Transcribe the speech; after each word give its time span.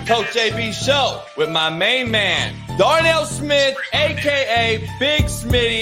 The 0.00 0.06
Coach 0.06 0.26
JB 0.28 0.72
Show 0.72 1.22
with 1.36 1.50
my 1.50 1.68
main 1.68 2.10
man, 2.10 2.54
Darnell 2.78 3.26
Smith, 3.26 3.76
aka 3.92 4.78
Big 4.98 5.24
Smitty. 5.24 5.80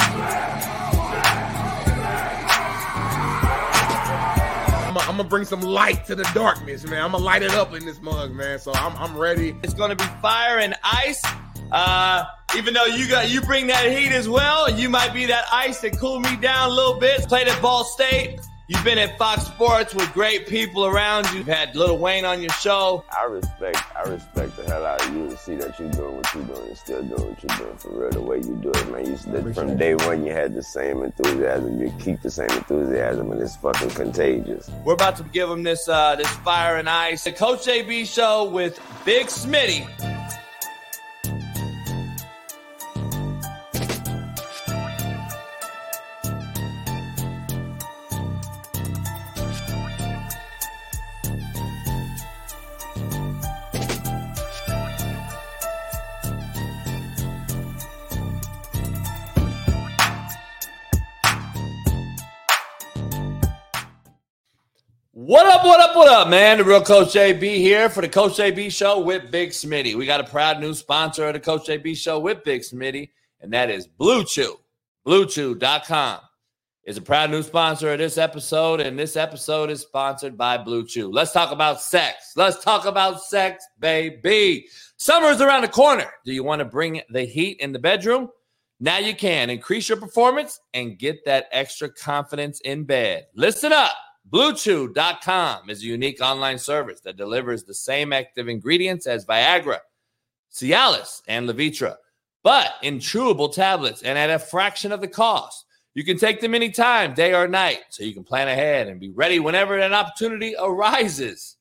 I'm 4.97 5.17
gonna 5.17 5.25
bring 5.25 5.45
some 5.45 5.61
light 5.61 6.05
to 6.07 6.17
the 6.17 6.29
darkness, 6.35 6.85
man. 6.85 7.03
I'm 7.03 7.13
gonna 7.13 7.23
light 7.23 7.43
it 7.43 7.53
up 7.53 7.75
in 7.75 7.85
this 7.85 8.01
mug, 8.03 8.33
man. 8.33 8.59
So 8.59 8.73
I'm, 8.75 8.97
I'm 8.97 9.17
ready. 9.17 9.57
It's 9.63 9.75
gonna 9.75 9.97
be 9.97 10.05
fire 10.21 10.59
and 10.59 10.75
ice. 10.83 11.23
Uh, 11.71 12.25
even 12.57 12.75
though 12.75 12.87
you 12.87 13.09
got 13.09 13.31
you 13.31 13.41
bring 13.43 13.69
that 13.69 13.87
heat 13.91 14.11
as 14.11 14.29
well, 14.29 14.69
you 14.71 14.89
might 14.89 15.15
be 15.15 15.27
that 15.27 15.45
ice 15.53 15.81
that 15.83 15.97
cool 15.99 16.19
me 16.19 16.35
down 16.37 16.71
a 16.71 16.73
little 16.73 16.99
bit. 16.99 17.29
Played 17.29 17.49
at 17.49 17.61
Ball 17.63 17.85
State. 17.85 18.41
You've 18.69 18.85
been 18.85 18.99
at 18.99 19.17
Fox 19.17 19.45
Sports 19.45 19.95
with 19.95 20.13
great 20.13 20.47
people 20.47 20.85
around 20.85 21.27
you. 21.31 21.39
You've 21.39 21.47
had 21.47 21.75
Lil 21.75 21.97
Wayne 21.97 22.27
on 22.27 22.43
your 22.43 22.53
show. 22.53 23.03
I 23.19 23.25
respect, 23.25 23.79
I 23.97 24.03
respect 24.03 24.59
the 24.59 24.65
hell 24.65 24.85
out 24.85 25.03
of 25.03 25.15
you 25.15 25.31
to 25.31 25.39
see 25.39 25.57
that 25.57 25.79
you're 25.81 25.91
doing 25.91 26.17
what 26.17 26.35
you're 26.35 26.45
doing 26.45 26.69
and 26.69 26.77
still 26.77 27.03
doing 27.03 27.31
what 27.31 27.43
you're 27.43 27.57
doing 27.57 27.77
for 27.79 27.99
real. 27.99 28.11
The 28.11 28.21
way 28.21 28.37
you 28.37 28.61
do 28.63 28.69
it, 28.69 28.93
man. 28.93 29.07
You 29.07 29.17
said 29.17 29.55
from 29.55 29.79
day 29.79 29.95
one 29.95 30.23
you 30.23 30.33
had 30.33 30.55
the 30.55 30.63
same 30.63 31.03
enthusiasm. 31.03 31.81
You 31.81 31.91
keep 31.99 32.21
the 32.21 32.31
same 32.31 32.51
enthusiasm, 32.51 33.33
and 33.33 33.41
it's 33.41 33.57
fucking 33.57 33.89
contagious. 33.89 34.71
We're 34.85 34.93
about 34.93 35.17
to 35.17 35.23
give 35.23 35.49
them 35.49 35.63
this 35.63 35.89
uh, 35.89 36.17
this 36.17 36.29
fire 36.29 36.77
and 36.77 36.91
ice. 36.91 37.25
The 37.25 37.33
Coach 37.33 37.61
JB 37.61 38.05
show 38.05 38.51
with 38.51 38.79
Big 39.07 39.29
Smitty. 39.29 39.89
What 65.29 65.47
up, 65.47 65.63
what 65.63 65.79
up, 65.79 65.95
what 65.95 66.09
up, 66.09 66.29
man? 66.29 66.57
The 66.57 66.65
real 66.65 66.83
Coach 66.83 67.09
JB 67.09 67.57
here 67.59 67.91
for 67.91 68.01
the 68.01 68.09
Coach 68.09 68.39
JB 68.39 68.73
show 68.73 68.99
with 68.99 69.31
Big 69.31 69.51
Smitty. 69.51 69.95
We 69.95 70.07
got 70.07 70.23
a 70.23 70.25
proud 70.25 70.59
new 70.59 70.73
sponsor 70.73 71.27
of 71.27 71.35
the 71.35 71.41
Coach 71.41 71.67
JB 71.67 71.99
show 71.99 72.19
with 72.19 72.43
Big 72.45 72.63
Smitty, 72.63 73.11
and 73.43 73.53
that 73.53 73.69
is 73.69 73.87
Blue 73.87 74.25
Chew. 74.25 74.59
BlueChew.com 75.07 76.21
is 76.85 76.97
a 76.97 77.03
proud 77.03 77.31
new 77.31 77.43
sponsor 77.43 77.93
of 77.93 77.99
this 77.99 78.17
episode, 78.17 78.81
and 78.81 78.99
this 78.99 79.17
episode 79.17 79.69
is 79.69 79.83
sponsored 79.83 80.39
by 80.39 80.57
Blue 80.57 80.87
Chew. 80.87 81.13
Let's 81.13 81.33
talk 81.33 81.53
about 81.53 81.83
sex. 81.83 82.33
Let's 82.35 82.65
talk 82.65 82.87
about 82.87 83.23
sex, 83.23 83.63
baby. 83.79 84.67
Summer 84.97 85.29
is 85.29 85.43
around 85.43 85.61
the 85.61 85.69
corner. 85.69 86.11
Do 86.25 86.33
you 86.33 86.43
want 86.43 86.61
to 86.61 86.65
bring 86.65 87.03
the 87.11 87.25
heat 87.25 87.61
in 87.61 87.73
the 87.73 87.79
bedroom? 87.79 88.31
Now 88.81 88.97
you 88.97 89.15
can 89.15 89.51
increase 89.51 89.91
your 89.91 89.99
performance 89.99 90.59
and 90.73 90.99
get 90.99 91.23
that 91.27 91.49
extra 91.53 91.91
confidence 91.91 92.61
in 92.61 92.85
bed. 92.85 93.27
Listen 93.35 93.75
up. 93.75 93.93
BlueChew.com 94.31 95.71
is 95.71 95.83
a 95.83 95.87
unique 95.87 96.21
online 96.21 96.59
service 96.59 97.01
that 97.01 97.17
delivers 97.17 97.65
the 97.65 97.73
same 97.73 98.13
active 98.13 98.47
ingredients 98.49 99.07
as 99.07 99.25
Viagra, 99.25 99.79
Cialis, 100.53 101.23
and 101.29 101.49
Levitra, 101.49 101.97
but 102.43 102.75
in 102.83 102.99
chewable 102.99 103.53
tablets 103.53 104.03
and 104.03 104.19
at 104.19 104.29
a 104.29 104.39
fraction 104.39 104.93
of 104.93 105.01
the 105.01 105.09
cost. 105.09 105.65
You 105.95 106.05
can 106.05 106.19
take 106.19 106.41
them 106.41 106.55
anytime, 106.55 107.15
day 107.15 107.33
or 107.33 107.49
night, 107.49 107.81
so 107.89 108.05
you 108.05 108.13
can 108.13 108.23
plan 108.23 108.49
ahead 108.49 108.89
and 108.89 109.01
be 109.01 109.11
ready 109.11 109.41
whenever 109.41 109.79
an 109.79 109.95
opportunity 109.95 110.55
arises. 110.61 111.57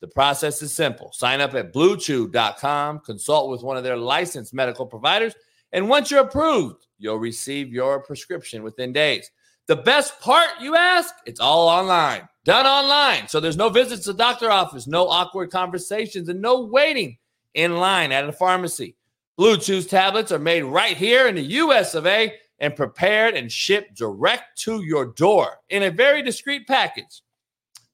The 0.00 0.08
process 0.08 0.60
is 0.60 0.74
simple. 0.74 1.10
Sign 1.12 1.40
up 1.40 1.54
at 1.54 1.72
bluechew.com, 1.72 3.00
consult 3.00 3.50
with 3.50 3.62
one 3.62 3.78
of 3.78 3.84
their 3.84 3.96
licensed 3.96 4.52
medical 4.52 4.84
providers, 4.84 5.34
and 5.72 5.88
once 5.88 6.10
you're 6.10 6.20
approved, 6.20 6.86
you'll 6.98 7.16
receive 7.16 7.72
your 7.72 8.00
prescription 8.00 8.62
within 8.62 8.92
days. 8.92 9.30
The 9.66 9.76
best 9.76 10.20
part, 10.20 10.48
you 10.60 10.76
ask? 10.76 11.14
It's 11.24 11.40
all 11.40 11.68
online, 11.68 12.28
done 12.44 12.66
online. 12.66 13.28
So 13.28 13.40
there's 13.40 13.56
no 13.56 13.70
visits 13.70 14.04
to 14.04 14.12
the 14.12 14.18
doctor 14.18 14.50
office, 14.50 14.86
no 14.86 15.08
awkward 15.08 15.50
conversations, 15.50 16.28
and 16.28 16.42
no 16.42 16.60
waiting 16.62 17.16
in 17.54 17.76
line 17.76 18.12
at 18.12 18.28
a 18.28 18.32
pharmacy. 18.32 18.96
Blue 19.36 19.56
Chew's 19.56 19.86
tablets 19.86 20.32
are 20.32 20.38
made 20.38 20.62
right 20.62 20.96
here 20.96 21.26
in 21.28 21.34
the 21.34 21.42
US 21.42 21.94
of 21.94 22.06
A 22.06 22.34
and 22.58 22.76
prepared 22.76 23.34
and 23.34 23.50
shipped 23.50 23.96
direct 23.96 24.58
to 24.60 24.82
your 24.82 25.06
door 25.06 25.58
in 25.70 25.82
a 25.82 25.90
very 25.90 26.22
discreet 26.22 26.66
package. 26.66 27.22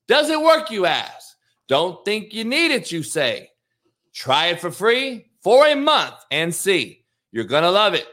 Does 0.09 0.29
it 0.29 0.41
work, 0.41 0.71
you 0.71 0.87
ask? 0.87 1.37
Don't 1.69 2.05
think 2.05 2.35
you 2.35 2.45
need 2.45 2.73
it, 2.73 2.91
you 2.91 3.03
say. 3.03 3.51
Try 4.13 4.47
it 4.49 4.61
for 4.61 4.73
free 4.73 5.27
for 5.41 5.67
a 5.69 5.77
month 5.77 6.17
and 6.33 6.53
see. 6.53 7.05
You're 7.31 7.45
going 7.45 7.63
to 7.63 7.71
love 7.71 7.95
it. 7.95 8.07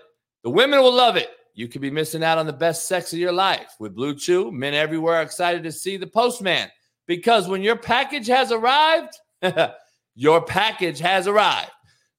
The 0.43 0.51
women 0.51 0.79
will 0.79 0.93
love 0.93 1.15
it. 1.15 1.29
You 1.57 1.67
could 1.67 1.81
be 1.81 1.89
missing 1.89 2.23
out 2.23 2.37
on 2.37 2.45
the 2.45 2.53
best 2.53 2.87
sex 2.87 3.11
of 3.13 3.17
your 3.17 3.31
life. 3.31 3.73
With 3.79 3.95
Blue 3.95 4.13
Chew, 4.13 4.51
men 4.51 4.75
everywhere 4.75 5.15
are 5.15 5.23
excited 5.23 5.63
to 5.63 5.71
see 5.71 5.97
the 5.97 6.05
postman 6.05 6.69
because 7.07 7.47
when 7.47 7.63
your 7.63 7.75
package 7.75 8.27
has 8.27 8.51
arrived, 8.51 9.17
your 10.15 10.45
package 10.45 10.99
has 10.99 11.25
arrived. 11.25 11.71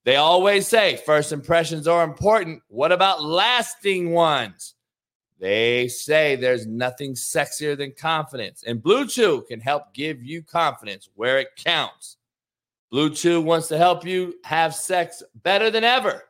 They 0.05 0.17
always 0.17 0.67
say 0.67 1.01
first 1.07 1.31
impressions 1.31 1.87
are 1.87 2.03
important. 2.03 2.65
What 2.67 2.91
about 2.91 3.23
lasting 3.23 4.11
ones? 4.11 4.75
They 5.39 5.87
say 5.87 6.35
there's 6.35 6.67
nothing 6.67 7.15
sexier 7.15 7.79
than 7.79 7.93
confidence, 7.93 8.65
and 8.67 8.83
Blue 8.83 9.07
Chew 9.07 9.45
can 9.49 9.61
help 9.61 9.95
give 9.95 10.21
you 10.21 10.43
confidence 10.43 11.11
where 11.15 11.39
it 11.39 11.55
counts. 11.55 12.17
Blue 12.91 13.15
Chew 13.15 13.41
wants 13.41 13.69
to 13.69 13.79
help 13.79 14.05
you 14.05 14.35
have 14.43 14.75
sex 14.75 15.23
better 15.45 15.71
than 15.71 15.85
ever. 15.85 16.25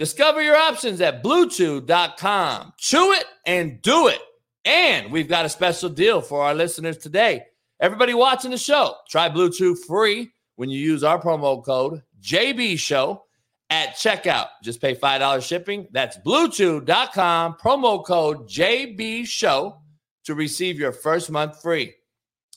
Discover 0.00 0.40
your 0.40 0.56
options 0.56 1.02
at 1.02 1.22
bluechew.com. 1.22 2.72
Chew 2.78 3.12
it 3.12 3.24
and 3.44 3.82
do 3.82 4.08
it. 4.08 4.18
And 4.64 5.12
we've 5.12 5.28
got 5.28 5.44
a 5.44 5.50
special 5.50 5.90
deal 5.90 6.22
for 6.22 6.42
our 6.42 6.54
listeners 6.54 6.96
today. 6.96 7.42
Everybody 7.80 8.14
watching 8.14 8.50
the 8.50 8.56
show, 8.56 8.94
try 9.10 9.28
Blue 9.28 9.52
Chew 9.52 9.74
free 9.74 10.30
when 10.56 10.70
you 10.70 10.80
use 10.80 11.04
our 11.04 11.20
promo 11.20 11.62
code 11.62 12.00
JB 12.22 12.78
Show 12.78 13.24
at 13.68 13.90
checkout. 13.90 14.46
Just 14.62 14.80
pay 14.80 14.94
$5 14.94 15.46
shipping. 15.46 15.86
That's 15.92 16.16
bluechew.com, 16.16 17.56
promo 17.62 18.02
code 18.02 18.48
JB 18.48 19.26
Show 19.26 19.82
to 20.24 20.34
receive 20.34 20.78
your 20.78 20.92
first 20.92 21.30
month 21.30 21.60
free. 21.60 21.92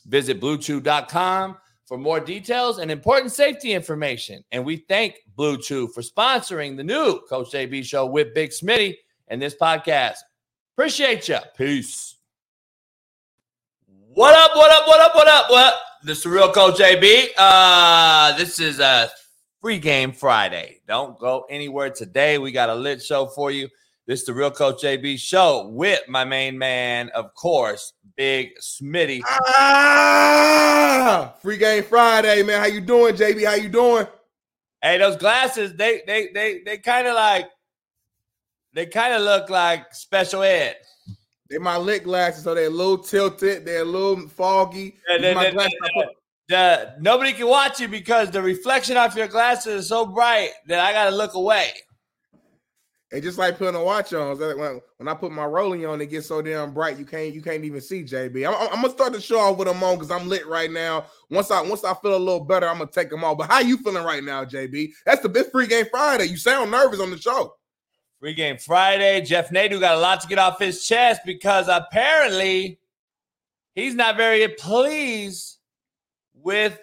Visit 0.05 0.39
bluechew.com 0.39 1.57
for 1.85 1.97
more 1.97 2.19
details 2.19 2.79
and 2.79 2.89
important 2.89 3.31
safety 3.31 3.73
information. 3.73 4.43
And 4.51 4.65
we 4.65 4.77
thank 4.77 5.15
Blue 5.35 5.57
Chew 5.57 5.87
for 5.87 6.01
sponsoring 6.01 6.77
the 6.77 6.83
new 6.83 7.19
Coach 7.29 7.51
JB 7.51 7.85
show 7.85 8.05
with 8.05 8.33
Big 8.33 8.51
Smitty 8.51 8.95
and 9.27 9.41
this 9.41 9.55
podcast. 9.55 10.17
Appreciate 10.75 11.27
you. 11.27 11.37
Peace. 11.57 12.17
What 14.15 14.35
up, 14.35 14.55
what 14.55 14.71
up, 14.71 14.87
what 14.87 15.01
up, 15.01 15.15
what 15.15 15.27
up? 15.27 15.49
What? 15.49 15.73
This 16.03 16.19
is 16.19 16.25
real 16.25 16.51
Coach 16.51 16.75
JB. 16.75 17.29
Uh, 17.37 18.37
this 18.37 18.59
is 18.59 18.79
a 18.79 19.09
free 19.61 19.79
game 19.79 20.11
Friday. 20.11 20.81
Don't 20.87 21.17
go 21.17 21.45
anywhere 21.49 21.89
today. 21.89 22.37
We 22.37 22.51
got 22.51 22.69
a 22.69 22.75
lit 22.75 23.01
show 23.01 23.25
for 23.27 23.49
you. 23.51 23.69
This 24.05 24.19
is 24.21 24.25
the 24.25 24.33
real 24.33 24.51
Coach 24.51 24.81
JB 24.83 25.17
show 25.17 25.69
with 25.69 26.01
my 26.09 26.25
main 26.25 26.57
man, 26.57 27.09
of 27.15 27.33
course, 27.35 27.93
Big 28.17 28.49
Smitty. 28.59 29.21
Ah, 29.25 31.33
free 31.41 31.57
game 31.57 31.83
Friday, 31.83 32.43
man. 32.43 32.59
How 32.59 32.65
you 32.67 32.81
doing, 32.81 33.15
JB? 33.15 33.45
How 33.45 33.53
you 33.55 33.69
doing? 33.69 34.05
Hey, 34.81 34.97
those 34.97 35.15
glasses, 35.15 35.73
they 35.75 36.01
they 36.05 36.27
they 36.33 36.61
they 36.65 36.77
kind 36.79 37.07
of 37.07 37.15
like 37.15 37.47
they 38.73 38.87
kind 38.87 39.13
of 39.13 39.21
look 39.21 39.49
like 39.49 39.95
special 39.95 40.43
ed. 40.43 40.75
They're 41.49 41.61
my 41.61 41.77
lit 41.77 42.03
glasses, 42.03 42.43
so 42.43 42.53
they're 42.53 42.67
a 42.67 42.69
little 42.69 42.97
tilted, 42.97 43.65
they're 43.65 43.83
a 43.83 43.85
little 43.85 44.27
foggy. 44.27 44.97
Yeah, 45.09 45.17
they- 45.19 45.33
my 45.33 45.45
they- 45.45 45.51
glasses, 45.51 45.73
put- 45.95 46.07
The, 46.49 46.95
nobody 46.99 47.31
can 47.31 47.47
watch 47.47 47.79
you 47.79 47.87
because 47.87 48.31
the 48.31 48.41
reflection 48.41 48.97
off 48.97 49.15
your 49.15 49.29
glasses 49.29 49.83
is 49.83 49.87
so 49.87 50.05
bright 50.05 50.49
that 50.67 50.81
I 50.81 50.91
got 50.91 51.09
to 51.09 51.15
look 51.15 51.35
away. 51.35 51.69
It's 53.13 53.23
just 53.23 53.37
like 53.37 53.59
putting 53.59 53.75
a 53.75 53.83
watch 53.83 54.11
on. 54.13 54.39
Like 54.39 54.57
When, 54.57 54.81
when 54.97 55.07
I 55.07 55.13
put 55.13 55.31
my 55.31 55.45
rolling 55.45 55.85
on, 55.85 56.01
it 56.01 56.07
gets 56.07 56.25
so 56.25 56.41
damn 56.41 56.73
bright 56.73 56.97
you 56.97 57.05
can't 57.05 57.31
you 57.31 57.43
can't 57.43 57.63
even 57.63 57.79
see 57.79 58.03
JB. 58.03 58.47
I'm, 58.47 58.55
I'm 58.69 58.81
gonna 58.81 58.89
start 58.89 59.13
the 59.13 59.21
show 59.21 59.37
off 59.37 59.57
with 59.57 59.67
them 59.67 59.83
on 59.83 59.95
because 59.95 60.09
I'm 60.09 60.27
lit 60.27 60.47
right 60.47 60.71
now. 60.71 61.05
Once 61.29 61.51
I 61.51 61.61
once 61.61 61.83
I 61.83 61.93
feel 61.93 62.15
a 62.15 62.17
little 62.17 62.43
better, 62.43 62.67
I'm 62.67 62.79
gonna 62.79 62.89
take 62.89 63.11
them 63.11 63.23
off. 63.23 63.37
But 63.37 63.51
how 63.51 63.59
you 63.59 63.77
feeling 63.77 64.03
right 64.03 64.23
now, 64.23 64.43
JB? 64.43 64.93
That's 65.05 65.21
the 65.21 65.29
best 65.29 65.51
free 65.51 65.67
game 65.67 65.85
Friday. 65.91 66.25
You 66.25 66.37
sound 66.37 66.71
nervous 66.71 66.99
on 66.99 67.11
the 67.11 67.19
show. 67.19 67.53
Free 68.19 68.33
game 68.33 68.57
Friday. 68.57 69.21
Jeff 69.21 69.51
Nadu 69.51 69.79
got 69.79 69.95
a 69.95 69.99
lot 69.99 70.19
to 70.21 70.27
get 70.27 70.39
off 70.39 70.57
his 70.57 70.83
chest 70.83 71.21
because 71.23 71.67
apparently 71.67 72.79
he's 73.75 73.93
not 73.93 74.17
very 74.17 74.47
pleased 74.47 75.59
with 76.33 76.79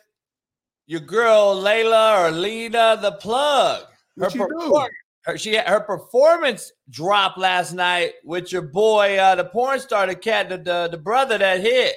your 0.86 1.00
girl 1.00 1.60
Layla 1.60 2.28
or 2.28 2.30
Lena 2.30 2.96
the 3.02 3.12
plug. 3.12 3.82
What 4.14 4.32
you 4.32 4.46
do? 4.48 4.86
Her 5.22 5.36
she 5.36 5.56
her 5.56 5.80
performance 5.80 6.72
dropped 6.88 7.38
last 7.38 7.72
night 7.72 8.14
with 8.24 8.52
your 8.52 8.62
boy, 8.62 9.18
uh, 9.18 9.34
the 9.34 9.44
porn 9.44 9.80
star, 9.80 10.06
the 10.06 10.14
cat, 10.14 10.48
the, 10.48 10.58
the 10.58 10.88
the 10.90 10.98
brother 10.98 11.38
that 11.38 11.60
hit. 11.60 11.94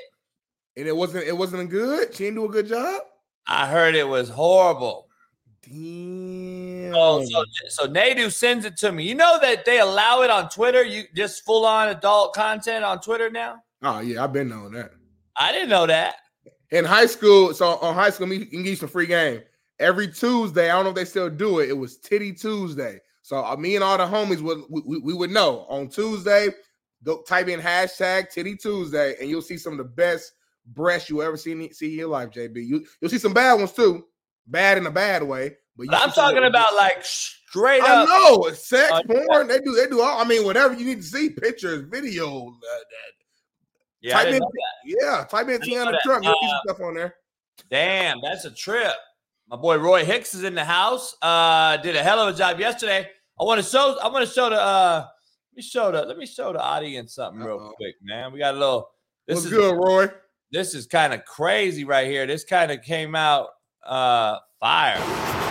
And 0.75 0.87
it 0.87 0.95
wasn't 0.95 1.25
it 1.25 1.37
wasn't 1.37 1.69
good. 1.69 2.13
She 2.13 2.25
didn't 2.25 2.35
do 2.35 2.45
a 2.45 2.49
good 2.49 2.67
job. 2.67 3.01
I 3.47 3.67
heard 3.67 3.95
it 3.95 4.07
was 4.07 4.29
horrible. 4.29 5.07
Damn. 5.61 6.93
Oh, 6.95 7.23
so 7.23 7.45
so 7.69 7.87
Nadu 7.87 8.31
sends 8.31 8.65
it 8.65 8.75
to 8.77 8.91
me. 8.91 9.03
You 9.03 9.15
know 9.15 9.39
that 9.41 9.63
they 9.65 9.79
allow 9.79 10.21
it 10.21 10.29
on 10.29 10.49
Twitter. 10.49 10.83
You 10.83 11.03
just 11.15 11.45
full 11.45 11.65
on 11.65 11.89
adult 11.89 12.33
content 12.33 12.83
on 12.83 12.99
Twitter 12.99 13.29
now. 13.29 13.61
oh 13.83 13.99
yeah, 14.01 14.23
I've 14.23 14.33
been 14.33 14.49
knowing 14.49 14.73
that. 14.73 14.91
I 15.37 15.51
didn't 15.51 15.69
know 15.69 15.87
that. 15.87 16.15
In 16.71 16.85
high 16.85 17.05
school, 17.05 17.53
so 17.53 17.77
on 17.77 17.93
high 17.95 18.09
school, 18.09 18.31
you 18.33 18.45
can 18.45 18.63
get 18.63 18.79
some 18.79 18.89
free 18.89 19.05
game 19.05 19.41
every 19.79 20.07
Tuesday. 20.07 20.69
I 20.69 20.75
don't 20.75 20.85
know 20.85 20.89
if 20.89 20.95
they 20.95 21.05
still 21.05 21.29
do 21.29 21.59
it. 21.59 21.69
It 21.69 21.77
was 21.77 21.97
Titty 21.97 22.33
Tuesday. 22.33 22.99
So 23.23 23.43
uh, 23.43 23.55
me 23.55 23.75
and 23.75 23.83
all 23.83 23.97
the 23.97 24.05
homies 24.05 24.41
would 24.41 24.63
we, 24.69 24.81
we, 24.85 24.97
we 24.99 25.13
would 25.13 25.31
know 25.31 25.65
on 25.69 25.89
Tuesday. 25.89 26.49
Go 27.03 27.21
type 27.23 27.47
in 27.47 27.59
hashtag 27.59 28.29
Titty 28.29 28.55
Tuesday, 28.57 29.15
and 29.19 29.29
you'll 29.29 29.41
see 29.41 29.57
some 29.57 29.73
of 29.73 29.77
the 29.79 29.83
best 29.85 30.33
breasts 30.67 31.09
you 31.09 31.21
ever 31.23 31.35
seen 31.37 31.73
see 31.73 31.93
in 31.93 31.99
your 31.99 32.07
life, 32.09 32.29
JB. 32.29 32.65
You 32.65 32.85
you'll 33.01 33.09
see 33.09 33.17
some 33.17 33.33
bad 33.33 33.53
ones 33.55 33.71
too, 33.73 34.05
bad 34.47 34.77
in 34.77 34.85
a 34.85 34.91
bad 34.91 35.23
way. 35.23 35.55
But, 35.75 35.87
I'm 35.93 36.11
talking 36.11 36.43
about 36.43 36.75
like 36.75 37.03
straight 37.03 37.81
I 37.81 38.03
up. 38.03 38.09
know 38.09 38.43
it's 38.45 38.67
sex 38.67 38.91
Uh, 38.91 39.01
porn. 39.03 39.47
They 39.47 39.59
do 39.59 39.73
they 39.73 39.87
do 39.87 40.01
all. 40.01 40.21
I 40.21 40.23
mean, 40.27 40.45
whatever 40.45 40.73
you 40.75 40.85
need 40.85 41.01
to 41.01 41.07
see, 41.07 41.29
pictures, 41.29 41.85
video. 41.89 42.47
Uh, 42.49 42.51
that. 42.77 42.85
Yeah, 44.01 44.13
type 44.21 44.33
in, 44.33 44.41
yeah, 44.85 45.23
type 45.29 45.47
in 45.47 45.59
know 45.61 45.91
Tiana. 45.91 45.99
Trump. 46.03 46.23
You'll 46.25 46.33
see 46.41 46.47
Uh, 46.47 46.49
some 46.49 46.59
stuff 46.75 46.85
on 46.85 46.93
there. 46.95 47.15
Damn, 47.69 48.19
that's 48.21 48.45
a 48.45 48.51
trip. 48.51 48.93
My 49.49 49.57
boy 49.57 49.77
Roy 49.77 50.05
Hicks 50.05 50.33
is 50.33 50.43
in 50.43 50.55
the 50.55 50.63
house. 50.65 51.15
Uh, 51.21 51.77
did 51.77 51.95
a 51.95 52.03
hell 52.03 52.19
of 52.19 52.33
a 52.33 52.37
job 52.37 52.59
yesterday. 52.59 53.07
I 53.39 53.43
want 53.43 53.61
to 53.63 53.67
show. 53.69 53.97
I 54.01 54.07
want 54.07 54.27
to 54.27 54.33
show 54.33 54.49
the. 54.49 54.59
Uh, 54.59 55.05
let 55.51 55.55
me 55.57 55.61
show 55.61 55.91
the. 55.91 56.03
Let 56.05 56.17
me 56.17 56.25
show 56.25 56.53
the 56.53 56.61
audience 56.61 57.15
something 57.15 57.41
real 57.41 57.57
Uh-oh. 57.57 57.73
quick, 57.77 57.95
man. 58.01 58.31
We 58.31 58.39
got 58.39 58.55
a 58.55 58.57
little. 58.57 58.89
This 59.27 59.35
What's 59.37 59.45
is 59.47 59.51
good, 59.51 59.75
Roy? 59.75 60.07
this 60.51 60.73
is 60.73 60.87
kind 60.87 61.13
of 61.13 61.25
crazy 61.25 61.83
right 61.83 62.07
here. 62.07 62.25
This 62.25 62.43
kind 62.43 62.71
of 62.71 62.81
came 62.81 63.15
out 63.15 63.49
uh 63.85 64.37
fire. 64.59 65.42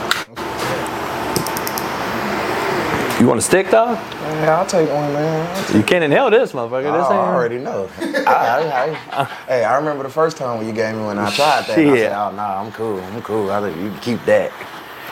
You 3.22 3.28
want 3.28 3.38
a 3.38 3.42
stick, 3.42 3.70
dog? 3.70 3.96
Yeah, 4.20 4.58
I'll 4.58 4.66
take 4.66 4.88
one, 4.90 5.12
man. 5.12 5.76
You 5.76 5.84
can't 5.84 6.02
inhale 6.02 6.28
this, 6.28 6.50
motherfucker. 6.50 6.86
Oh, 6.86 7.14
I 7.14 7.32
already 7.32 7.58
know. 7.58 7.88
I, 8.00 8.96
I, 9.14 9.22
I, 9.22 9.24
hey, 9.46 9.62
I 9.62 9.76
remember 9.76 10.02
the 10.02 10.08
first 10.08 10.36
time 10.36 10.58
when 10.58 10.66
you 10.66 10.72
gave 10.72 10.96
me 10.96 11.02
one. 11.02 11.20
I 11.20 11.30
tried 11.30 11.66
that. 11.66 11.78
and 11.78 11.90
I 11.90 11.96
said, 11.98 12.12
"Oh, 12.12 12.32
nah, 12.32 12.60
I'm 12.60 12.72
cool. 12.72 12.98
I'm 13.00 13.22
cool. 13.22 13.52
I 13.52 13.60
think 13.60 13.76
you 13.80 13.90
can 13.90 14.00
keep 14.00 14.24
that. 14.24 14.50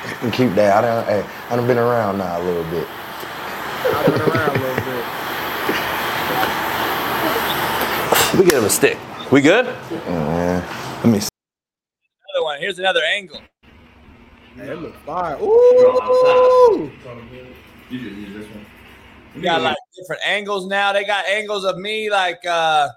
You 0.08 0.16
can 0.16 0.30
keep 0.32 0.54
that." 0.56 0.78
I 0.78 0.80
done, 0.80 1.04
hey, 1.06 1.24
I 1.50 1.54
done 1.54 1.68
been 1.68 1.78
around 1.78 2.18
now 2.18 2.40
a 2.40 2.42
little 2.42 2.64
bit. 2.64 2.88
I've 3.84 4.06
been 4.06 4.20
around 4.22 4.56
a 4.56 4.60
little 4.60 4.74
bit. 8.34 8.40
We 8.40 8.44
get 8.50 8.58
him 8.58 8.64
a 8.64 8.70
stick. 8.70 8.98
We 9.30 9.40
good? 9.40 9.66
Man, 10.08 10.64
let 11.04 11.06
me. 11.06 11.20
See. 11.20 11.28
Another 12.34 12.44
one. 12.44 12.58
Here's 12.58 12.80
another 12.80 13.04
angle. 13.04 13.40
Man, 14.56 14.68
it 14.68 14.78
look 14.82 14.96
fire. 15.06 15.38
Ooh. 15.40 16.90
We 19.34 19.42
got 19.42 19.62
like 19.62 19.76
different 19.96 20.22
angles 20.25 20.66
now. 20.66 20.92
They 20.92 21.04
got 21.04 21.25
angles 21.26 21.64
of 21.64 21.76
me, 21.78 22.10
like 22.10 22.44
uh 22.46 22.88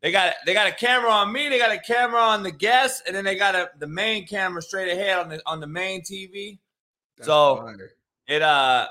they 0.00 0.12
got 0.12 0.34
they 0.46 0.54
got 0.54 0.66
a 0.68 0.72
camera 0.72 1.10
on 1.10 1.32
me, 1.32 1.48
they 1.48 1.58
got 1.58 1.72
a 1.72 1.78
camera 1.78 2.20
on 2.20 2.42
the 2.42 2.50
guest, 2.52 3.02
and 3.06 3.14
then 3.14 3.24
they 3.24 3.36
got 3.36 3.54
a 3.54 3.70
the 3.78 3.86
main 3.86 4.26
camera 4.26 4.62
straight 4.62 4.90
ahead 4.92 5.18
on 5.18 5.28
the 5.28 5.42
on 5.46 5.60
the 5.60 5.66
main 5.66 6.02
TV. 6.02 6.58
That's 7.16 7.26
So- 7.26 7.56
fire. 7.56 7.90
It 8.26 8.42
uh 8.42 8.86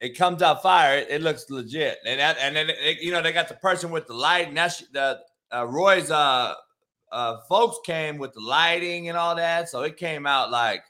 it 0.00 0.16
comes 0.16 0.42
out 0.42 0.62
fire. 0.62 0.98
It, 0.98 1.08
it 1.10 1.22
looks 1.22 1.50
legit, 1.50 1.98
and 2.06 2.20
that, 2.20 2.38
and 2.40 2.54
then 2.54 2.70
it, 2.70 3.00
you 3.00 3.10
know 3.10 3.20
they 3.20 3.32
got 3.32 3.48
the 3.48 3.54
person 3.54 3.90
with 3.90 4.06
the 4.06 4.14
light, 4.14 4.46
and 4.48 4.56
that's 4.56 4.80
the 4.92 5.18
uh, 5.52 5.66
Roy's 5.66 6.10
uh 6.12 6.54
uh 7.10 7.38
folks 7.48 7.78
came 7.84 8.18
with 8.18 8.32
the 8.34 8.40
lighting 8.40 9.08
and 9.08 9.18
all 9.18 9.34
that, 9.34 9.68
so 9.68 9.82
it 9.82 9.96
came 9.96 10.26
out 10.26 10.50
like 10.52 10.82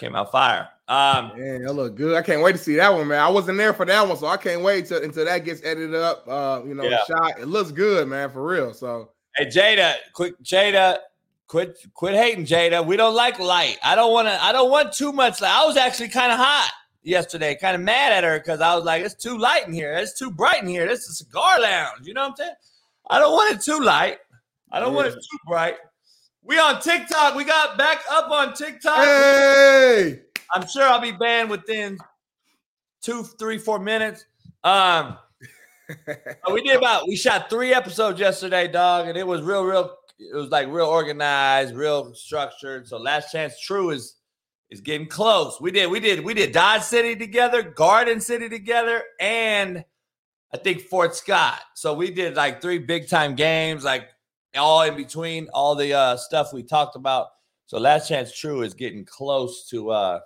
came 0.00 0.16
out 0.16 0.32
fire. 0.32 0.68
Um, 0.90 1.38
Man, 1.38 1.62
that 1.62 1.72
look 1.72 1.94
good. 1.94 2.16
I 2.16 2.22
can't 2.22 2.42
wait 2.42 2.52
to 2.52 2.58
see 2.58 2.74
that 2.74 2.92
one, 2.92 3.06
man. 3.06 3.20
I 3.20 3.28
wasn't 3.28 3.58
there 3.58 3.72
for 3.72 3.86
that 3.86 4.06
one, 4.08 4.16
so 4.16 4.26
I 4.26 4.36
can't 4.36 4.60
wait 4.62 4.86
till 4.86 5.00
until 5.02 5.24
that 5.24 5.44
gets 5.44 5.62
edited 5.64 5.94
up. 5.94 6.26
Uh, 6.26 6.62
you 6.66 6.74
know, 6.74 6.82
Yeah. 6.82 7.04
shot. 7.06 7.38
It 7.38 7.46
looks 7.46 7.70
good, 7.70 8.08
man, 8.08 8.28
for 8.28 8.44
real. 8.44 8.74
So 8.74 9.12
Hey 9.36 9.46
Jada, 9.46 9.94
quick 10.12 10.34
Jada, 10.42 10.98
quit 11.46 11.78
quit 11.94 12.14
hating 12.16 12.44
Jada. 12.44 12.84
We 12.84 12.96
don't 12.96 13.14
like 13.14 13.38
light. 13.38 13.78
I 13.84 13.94
don't 13.94 14.12
want 14.12 14.26
to. 14.26 14.42
I 14.42 14.50
don't 14.50 14.68
want 14.70 14.92
too 14.92 15.12
much 15.12 15.40
light. 15.40 15.52
I 15.52 15.64
was 15.64 15.76
actually 15.76 16.08
kind 16.08 16.32
of 16.32 16.38
hot 16.38 16.72
yesterday, 17.04 17.54
kind 17.54 17.76
of 17.76 17.82
mad 17.82 18.12
at 18.12 18.24
her 18.24 18.40
because 18.40 18.60
I 18.60 18.74
was 18.74 18.84
like, 18.84 19.04
it's 19.04 19.14
too 19.14 19.38
light 19.38 19.68
in 19.68 19.72
here. 19.72 19.92
It's 19.92 20.18
too 20.18 20.32
bright 20.32 20.60
in 20.62 20.68
here. 20.68 20.88
This 20.88 21.04
is 21.04 21.10
a 21.10 21.14
cigar 21.24 21.60
lounge. 21.60 22.04
You 22.04 22.14
know 22.14 22.22
what 22.22 22.30
I'm 22.30 22.36
saying? 22.36 22.54
I 23.08 23.18
don't 23.20 23.32
want 23.32 23.54
it 23.54 23.60
too 23.62 23.78
light. 23.80 24.18
I 24.72 24.80
don't 24.80 24.94
want 24.94 25.06
it 25.06 25.14
too 25.14 25.38
bright. 25.46 25.76
We 26.42 26.58
on 26.58 26.80
TikTok. 26.80 27.34
We 27.34 27.44
got 27.44 27.76
back 27.76 28.02
up 28.10 28.30
on 28.30 28.54
TikTok. 28.54 29.04
hey, 29.04 30.22
I'm 30.52 30.66
sure 30.66 30.84
I'll 30.84 31.00
be 31.00 31.12
banned 31.12 31.50
within 31.50 31.98
two, 33.02 33.22
three, 33.22 33.58
four 33.58 33.78
minutes. 33.78 34.24
Um, 34.64 35.18
we 36.52 36.62
did 36.62 36.76
about 36.76 37.06
we 37.08 37.16
shot 37.16 37.50
three 37.50 37.74
episodes 37.74 38.20
yesterday, 38.20 38.68
dog, 38.68 39.08
and 39.08 39.16
it 39.16 39.26
was 39.26 39.42
real, 39.42 39.64
real. 39.64 39.96
It 40.18 40.34
was 40.34 40.50
like 40.50 40.68
real 40.68 40.86
organized, 40.86 41.74
real 41.74 42.14
structured. 42.14 42.86
So 42.86 42.98
Last 42.98 43.32
Chance 43.32 43.60
True 43.60 43.90
is 43.90 44.16
is 44.70 44.80
getting 44.80 45.08
close. 45.08 45.60
We 45.60 45.70
did, 45.72 45.90
we 45.90 46.00
did, 46.00 46.24
we 46.24 46.32
did 46.32 46.52
Dodge 46.52 46.82
City 46.82 47.16
together, 47.16 47.62
Garden 47.62 48.20
City 48.20 48.48
together, 48.48 49.02
and 49.18 49.84
I 50.54 50.58
think 50.58 50.82
Fort 50.82 51.14
Scott. 51.16 51.60
So 51.74 51.92
we 51.94 52.10
did 52.10 52.36
like 52.36 52.62
three 52.62 52.78
big 52.78 53.08
time 53.08 53.34
games, 53.34 53.84
like 53.84 54.04
all 54.56 54.82
in 54.82 54.96
between 54.96 55.48
all 55.52 55.74
the 55.74 55.92
uh, 55.94 56.16
stuff 56.16 56.52
we 56.52 56.62
talked 56.62 56.96
about. 56.96 57.28
So 57.66 57.78
Last 57.78 58.08
Chance 58.08 58.36
True 58.36 58.62
is 58.62 58.74
getting 58.74 59.04
close 59.04 59.68
to 59.70 59.90
uh, 59.90 60.20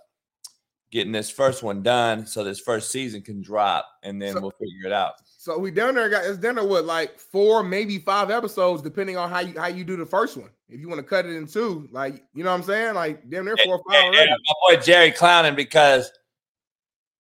getting 0.91 1.13
this 1.13 1.31
first 1.31 1.63
one 1.63 1.83
done, 1.83 2.27
so 2.27 2.43
this 2.45 2.61
first 2.61 2.91
season 2.91 3.21
can 3.23 3.43
drop, 3.43 3.87
and 4.03 4.21
then 4.21 4.33
So- 4.35 4.41
we'll 4.41 4.53
figure 4.53 4.87
it 4.87 4.93
out. 4.93 5.15
so 5.37 5.59
we 5.59 5.71
down 5.71 5.95
there 5.95 6.09
got 6.09 6.25
it's 6.25 6.39
down 6.39 6.55
there 6.55 6.65
with 6.65 6.85
like 6.87 7.19
four, 7.19 7.63
maybe 7.63 7.99
five 7.99 8.31
episodes, 8.31 8.81
depending 8.81 9.17
on 9.17 9.29
how 9.29 9.41
you 9.41 9.59
how 9.59 9.67
you 9.67 9.85
do 9.85 9.97
the 9.97 10.07
first 10.07 10.37
one. 10.37 10.51
If 10.71 10.81
you 10.81 10.89
want 10.89 11.01
to 11.01 11.07
cut 11.07 11.27
it 11.27 11.37
in 11.37 11.47
two, 11.47 11.87
like 11.93 12.25
you 12.35 12.43
know 12.45 12.51
what 12.51 12.57
I'm 12.57 12.63
saying, 12.63 12.95
like 12.95 13.29
damn 13.29 13.45
near 13.45 13.57
four 13.65 13.77
or 13.79 13.83
five 13.93 14.05
already. 14.05 14.31
my 14.31 14.77
boy 14.77 14.81
Jerry 14.83 15.11
clowning 15.11 15.55
because 15.55 16.11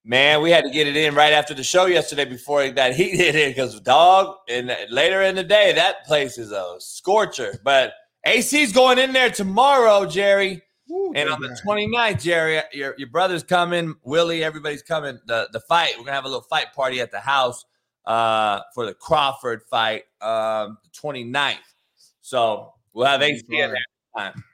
man, 0.04 0.42
we 0.42 0.50
had 0.50 0.64
to 0.64 0.70
get 0.70 0.86
it 0.86 0.96
in 0.96 1.14
right 1.14 1.32
after 1.32 1.54
the 1.54 1.64
show 1.64 1.86
yesterday 1.86 2.24
before 2.24 2.68
that 2.70 2.94
heat 2.94 3.16
hit 3.16 3.34
in 3.34 3.50
because 3.50 3.80
dog. 3.80 4.36
And 4.48 4.76
later 4.90 5.22
in 5.22 5.34
the 5.34 5.44
day, 5.44 5.72
that 5.72 6.04
place 6.06 6.38
is 6.38 6.52
a 6.52 6.76
scorcher. 6.78 7.58
But 7.64 7.94
AC's 8.24 8.72
going 8.72 8.98
in 8.98 9.12
there 9.12 9.30
tomorrow, 9.30 10.06
Jerry. 10.06 10.62
Woo, 10.88 11.12
And 11.14 11.30
on 11.30 11.40
the 11.40 11.48
God. 11.48 11.58
29th, 11.66 12.22
Jerry, 12.22 12.60
your, 12.72 12.94
your 12.98 13.08
brother's 13.08 13.42
coming, 13.42 13.94
Willie, 14.02 14.44
everybody's 14.44 14.82
coming. 14.82 15.18
The 15.26 15.48
the 15.52 15.60
fight, 15.60 15.94
we're 15.96 16.04
gonna 16.04 16.12
have 16.14 16.26
a 16.26 16.28
little 16.28 16.42
fight 16.42 16.74
party 16.74 17.00
at 17.00 17.10
the 17.10 17.20
house 17.20 17.64
uh 18.04 18.60
for 18.74 18.84
the 18.84 18.92
Crawford 18.92 19.62
fight, 19.70 20.02
um, 20.20 20.76
the 20.84 20.90
29th. 20.94 21.56
So 22.20 22.74
we'll 22.92 23.06
have 23.06 23.22
AC 23.22 23.44
in 23.48 23.70
there. 23.70 23.76
Time. 24.14 24.44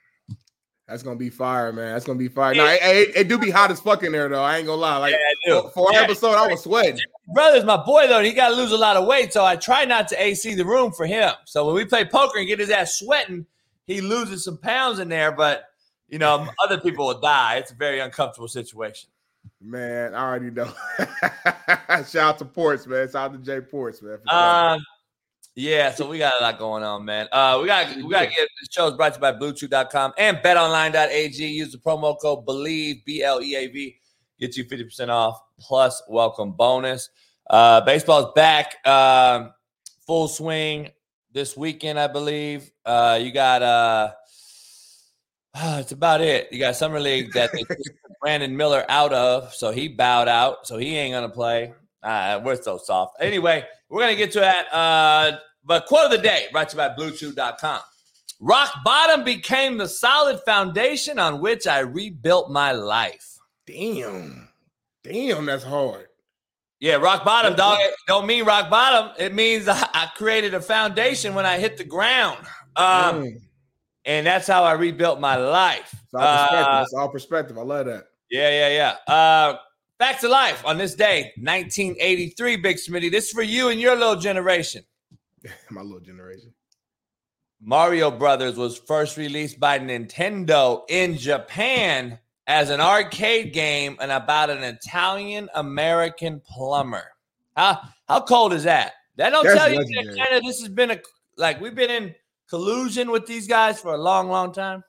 That's 0.91 1.05
gonna 1.05 1.15
be 1.17 1.31
fire, 1.31 1.73
man. 1.73 1.93
That's 1.93 2.05
gonna 2.05 2.19
be 2.19 2.27
fire. 2.29 2.53
No, 2.53 2.67
it, 2.67 2.81
it, 2.83 3.17
it 3.17 3.29
do 3.29 3.39
be 3.39 3.49
hot 3.49 3.71
as 3.71 3.81
fuck 3.81 4.03
in 4.03 4.11
there 4.11 4.29
though. 4.29 4.43
I 4.43 4.59
ain't 4.59 4.67
gonna 4.67 4.81
lie. 4.81 4.97
Like 4.97 5.15
Yeah, 5.47 5.55
I 5.57 5.63
for, 5.63 5.71
for 5.71 5.93
Yeah. 5.93 6.01
episode, 6.01 6.35
I 6.35 6.49
was 6.49 6.63
sweating. 6.65 6.99
brother's 7.33 7.65
my 7.65 7.77
boy 7.77 8.09
though, 8.09 8.19
and 8.19 8.27
he 8.27 8.33
got 8.33 8.49
to 8.49 8.57
lose 8.57 8.73
a 8.73 8.77
lot 8.77 8.97
of 8.97 9.07
weight. 9.07 9.33
So 9.33 9.45
I 9.45 9.55
try 9.55 9.85
not 9.85 10.09
to 10.09 10.21
AC 10.21 10.55
the 10.57 10.65
room 10.65 10.91
for 10.91 11.07
him. 11.07 11.33
So 11.47 11.65
when 11.65 11.77
we 11.77 11.85
play 11.85 12.05
poker 12.05 12.39
and 12.41 12.49
get 12.49 12.59
his 12.59 12.71
ass 12.71 12.99
sweating, 12.99 13.47
he 13.87 14.01
loses 14.01 14.43
some 14.45 14.59
pounds 14.59 14.99
in 14.99 15.09
there. 15.09 15.31
But 15.31 15.65
you 16.09 16.19
know, 16.19 16.49
other 16.65 16.81
people 16.81 17.07
will 17.07 17.21
die. 17.21 17.59
It's 17.59 17.71
a 17.71 17.77
very 17.77 18.01
uncomfortable 18.01 18.49
situation. 18.49 19.11
Man, 19.61 20.13
I 20.15 20.23
already 20.23 20.51
know. 20.51 20.73
Shout 21.89 22.17
out 22.17 22.39
to 22.39 22.45
Ports, 22.45 22.87
man. 22.87 23.07
Shout 23.09 23.17
out 23.17 23.33
to 23.33 23.39
Jay 23.39 23.61
Ports, 23.61 24.03
man. 24.03 24.19
for. 24.29 24.35
Um, 24.35 24.85
yeah. 25.61 25.93
So 25.93 26.09
we 26.09 26.19
got 26.19 26.35
a 26.41 26.43
lot 26.43 26.59
going 26.59 26.83
on, 26.83 27.05
man. 27.05 27.29
Uh, 27.31 27.59
we 27.61 27.67
got 27.67 27.95
we 27.97 28.11
got 28.11 28.21
to 28.23 28.27
get 28.27 28.49
the 28.61 28.69
show 28.71 28.89
is 28.89 28.95
brought 28.95 29.15
to 29.15 29.19
you 29.19 29.21
by 29.21 29.33
BlueChew.com 29.33 30.15
and 30.19 30.39
BetOnline.ag. 30.39 31.47
Use 31.47 31.73
the 31.73 31.79
promo 31.79 32.19
code 32.21 32.47
Bleav 32.47 33.05
B 33.05 33.23
L 33.23 33.43
E 33.43 33.57
A 33.57 33.67
V. 33.69 33.97
Get 34.39 34.57
you 34.57 34.65
fifty 34.65 34.85
percent 34.85 35.11
off 35.11 35.41
plus 35.59 36.03
welcome 36.09 36.53
bonus. 36.53 37.11
Uh, 37.49 37.81
baseball's 37.83 38.33
back, 38.35 38.77
um, 38.87 39.53
full 40.07 40.29
swing 40.29 40.89
this 41.33 41.57
weekend, 41.57 41.99
I 41.99 42.07
believe. 42.07 42.71
Uh, 42.85 43.19
you 43.21 43.33
got 43.33 43.63
uh, 43.63 44.13
it's 45.57 45.93
about 45.93 46.21
it. 46.21 46.49
You 46.53 46.59
got 46.59 46.77
summer 46.77 47.01
league 47.01 47.33
that 47.33 47.53
they 47.53 47.65
Brandon 48.21 48.57
Miller 48.57 48.85
out 48.89 49.13
of, 49.13 49.55
so 49.55 49.73
he 49.73 49.89
bowed 49.89 50.29
out, 50.29 50.67
so 50.67 50.79
he 50.79 50.97
ain't 50.97 51.15
gonna 51.15 51.29
play. 51.29 51.73
Uh, 52.03 52.41
we're 52.43 52.61
so 52.61 52.79
soft. 52.79 53.17
Anyway, 53.21 53.65
we're 53.89 54.01
gonna 54.01 54.17
get 54.17 54.33
to 54.33 54.41
that. 54.41 54.73
Uh, 54.73 55.39
but 55.65 55.87
quote 55.87 56.07
of 56.07 56.11
the 56.11 56.19
day, 56.19 56.47
brought 56.53 56.69
to 56.71 56.77
you 56.77 56.79
by 56.79 56.95
BlueChew.com. 56.95 57.81
Rock 58.41 58.73
bottom 58.85 59.23
became 59.25 59.77
the 59.77 59.87
solid 59.89 60.41
foundation 60.47 61.19
on 61.19 61.41
which 61.41 61.67
I 61.67 61.81
rebuilt 61.81 62.51
my 62.51 62.73
life. 62.73 63.37
Damn. 63.67 64.49
Damn, 65.05 65.47
that's 65.47 65.65
hard. 65.65 66.07
Yeah, 66.81 66.95
rock 66.95 67.25
bottom, 67.27 67.55
dog. 67.55 67.77
It 67.81 67.95
don't 68.07 68.27
mean 68.27 68.45
rock 68.47 68.71
bottom. 68.71 69.13
It 69.19 69.35
means 69.35 69.69
I, 69.69 69.77
I 69.93 70.09
created 70.17 70.55
a 70.55 70.61
foundation 70.63 71.35
when 71.35 71.45
I 71.45 71.59
hit 71.59 71.77
the 71.77 71.85
ground. 71.85 72.39
Um, 72.77 72.87
Mm. 73.25 73.41
and 74.07 74.27
that's 74.27 74.47
how 74.47 74.65
I 74.65 74.73
rebuilt 74.73 75.21
my 75.21 75.37
life. 75.37 75.95
It's 76.05 76.15
all 76.15 76.21
perspective. 76.39 76.67
Uh, 76.75 76.83
it's 76.83 76.95
all 76.95 77.09
perspective. 77.11 77.59
I 77.59 77.63
love 77.63 77.87
that. 77.87 78.05
yeah, 78.31 78.49
yeah, 78.69 78.95
yeah. 79.07 79.15
Uh, 79.15 79.59
back 79.99 80.21
to 80.21 80.29
life 80.29 80.65
on 80.65 80.79
this 80.79 80.95
day, 80.95 81.33
1983, 81.37 82.57
Big 82.57 82.77
Smitty. 82.79 83.11
This 83.11 83.27
is 83.27 83.33
for 83.33 83.43
you 83.43 83.69
and 83.69 83.79
your 83.79 83.95
little 83.97 84.17
generation. 84.17 84.83
My 85.71 85.83
little 85.83 86.01
generation. 86.01 86.53
Mario 87.63 88.11
Brothers 88.11 88.57
was 88.57 88.79
first 88.79 89.17
released 89.17 89.61
by 89.61 89.79
Nintendo 89.79 90.83
in 90.89 91.17
Japan 91.19 92.19
as 92.47 92.71
an 92.71 92.81
arcade 92.81 93.53
game 93.53 93.97
and 94.01 94.11
about 94.11 94.51
an 94.51 94.63
Italian 94.65 95.49
American 95.55 96.41
plumber. 96.41 97.05
How 97.57 97.81
how 98.09 98.21
cold 98.23 98.55
is 98.55 98.65
that? 98.65 98.95
That 99.17 99.31
don't 99.31 99.45
That's 99.45 99.59
tell 99.59 99.71
you 99.71 99.85
that 99.85 100.33
of 100.33 100.43
this 100.43 100.61
has 100.61 100.69
been 100.71 100.93
a 100.93 101.01
like 101.37 101.61
we've 101.61 101.75
been 101.75 101.91
in 101.91 102.15
collusion 102.49 103.11
with 103.11 103.27
these 103.27 103.47
guys 103.47 103.81
for 103.81 103.95
a 103.95 103.99
long, 103.99 104.29
long 104.29 104.53
time. 104.53 104.83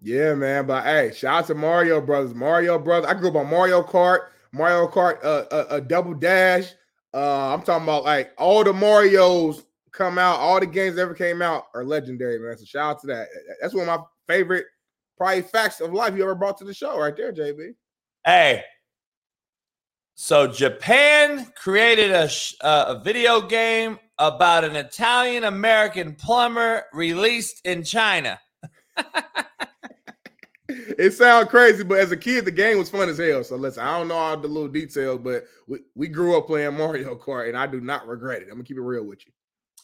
Yeah, 0.00 0.34
man. 0.34 0.66
But 0.66 0.84
hey, 0.84 1.12
shout 1.14 1.44
out 1.44 1.46
to 1.46 1.54
Mario 1.54 2.00
Brothers. 2.00 2.34
Mario 2.34 2.78
Brothers. 2.78 3.10
I 3.10 3.14
grew 3.14 3.30
up 3.30 3.36
on 3.36 3.48
Mario 3.48 3.82
Kart, 3.82 4.28
Mario 4.52 4.86
Kart, 4.88 5.24
uh, 5.24 5.44
uh, 5.50 5.66
uh 5.70 5.80
Double 5.80 6.14
Dash. 6.14 6.72
Uh, 7.14 7.54
I'm 7.54 7.62
talking 7.62 7.84
about 7.84 8.04
like 8.04 8.32
all 8.36 8.64
the 8.64 8.72
Mario's 8.72 9.64
come 9.92 10.18
out, 10.18 10.40
all 10.40 10.60
the 10.60 10.66
games 10.66 10.96
that 10.96 11.02
ever 11.02 11.14
came 11.14 11.42
out 11.42 11.64
are 11.74 11.84
legendary, 11.84 12.38
man. 12.38 12.56
So 12.58 12.64
shout 12.64 12.96
out 12.96 13.00
to 13.02 13.06
that. 13.08 13.28
That's 13.60 13.74
one 13.74 13.88
of 13.88 14.00
my 14.00 14.04
favorite, 14.26 14.66
probably 15.16 15.42
facts 15.42 15.80
of 15.80 15.92
life 15.92 16.16
you 16.16 16.22
ever 16.22 16.34
brought 16.34 16.58
to 16.58 16.64
the 16.64 16.74
show, 16.74 16.98
right 16.98 17.16
there, 17.16 17.32
JB. 17.32 17.74
Hey, 18.24 18.62
so 20.14 20.46
Japan 20.46 21.50
created 21.56 22.10
a 22.10 22.28
sh- 22.28 22.54
uh, 22.60 22.96
a 22.96 23.02
video 23.02 23.40
game 23.40 23.98
about 24.18 24.64
an 24.64 24.76
Italian 24.76 25.44
American 25.44 26.14
plumber 26.14 26.84
released 26.92 27.60
in 27.64 27.82
China. 27.82 28.38
It 30.98 31.12
sounds 31.12 31.48
crazy, 31.48 31.84
but 31.84 31.98
as 31.98 32.12
a 32.12 32.16
kid, 32.16 32.44
the 32.44 32.50
game 32.50 32.78
was 32.78 32.88
fun 32.90 33.08
as 33.08 33.18
hell. 33.18 33.44
So 33.44 33.56
listen, 33.56 33.82
I 33.82 33.98
don't 33.98 34.08
know 34.08 34.14
all 34.14 34.36
the 34.36 34.48
little 34.48 34.68
details, 34.68 35.20
but 35.22 35.44
we, 35.66 35.80
we 35.94 36.08
grew 36.08 36.36
up 36.36 36.46
playing 36.46 36.76
Mario 36.76 37.14
Kart, 37.14 37.48
and 37.48 37.56
I 37.56 37.66
do 37.66 37.80
not 37.80 38.06
regret 38.06 38.42
it. 38.42 38.48
I'm 38.48 38.54
gonna 38.54 38.64
keep 38.64 38.76
it 38.76 38.82
real 38.82 39.04
with 39.04 39.26
you. 39.26 39.32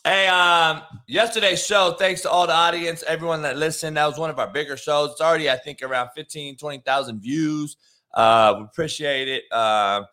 Hey, 0.05 0.29
um, 0.29 0.83
yesterday's 1.07 1.65
show, 1.65 1.95
thanks 1.99 2.23
to 2.23 2.31
all 2.31 2.47
the 2.47 2.55
audience, 2.55 3.03
everyone 3.07 3.43
that 3.43 3.59
listened. 3.59 3.97
That 3.97 4.07
was 4.07 4.19
one 4.19 4.31
of 4.31 4.39
our 4.39 4.47
bigger 4.47 4.77
shows. 4.77 5.11
It's 5.11 5.21
already, 5.21 5.51
I 5.51 5.57
think, 5.57 5.83
around 5.83 6.11
15, 6.15 6.57
20,000 6.57 7.21
views. 7.21 7.77
Uh, 8.15 8.55
we 8.59 8.65
appreciate 8.65 9.29
it. 9.29 9.45
Uh, 9.51 10.05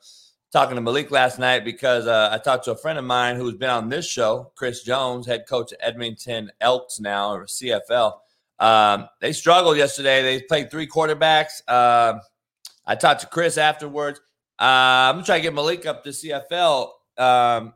talking 0.52 0.76
to 0.76 0.82
Malik 0.82 1.12
last 1.12 1.38
night 1.38 1.64
because 1.64 2.08
uh, 2.08 2.30
I 2.32 2.38
talked 2.40 2.66
to 2.66 2.72
a 2.72 2.78
friend 2.78 2.98
of 2.98 3.06
mine 3.06 3.36
who's 3.36 3.56
been 3.56 3.70
on 3.70 3.90
this 3.90 4.10
show, 4.10 4.52
Chris 4.56 4.84
Jones, 4.84 5.28
head 5.28 5.46
coach 5.48 5.72
at 5.74 5.80
Edmonton 5.82 6.52
Elks 6.62 7.00
now, 7.00 7.34
or 7.34 7.46
CFL. 7.46 8.20
Um, 8.60 9.08
they 9.22 9.34
struggled 9.34 9.78
yesterday. 9.78 10.24
They 10.24 10.42
played 10.42 10.72
three 10.72 10.88
quarterbacks. 10.88 11.62
Uh, 11.68 12.20
I 12.86 12.96
talked 12.96 13.22
to 13.22 13.28
Chris 13.28 13.58
afterwards. 13.58 14.20
Uh, 14.60 14.64
I'm 15.12 15.16
gonna 15.16 15.26
try 15.26 15.38
to 15.38 15.44
get 15.44 15.54
Malik 15.54 15.86
up 15.86 16.04
to 16.06 16.10
CFL. 16.10 16.90
Um, 17.18 17.74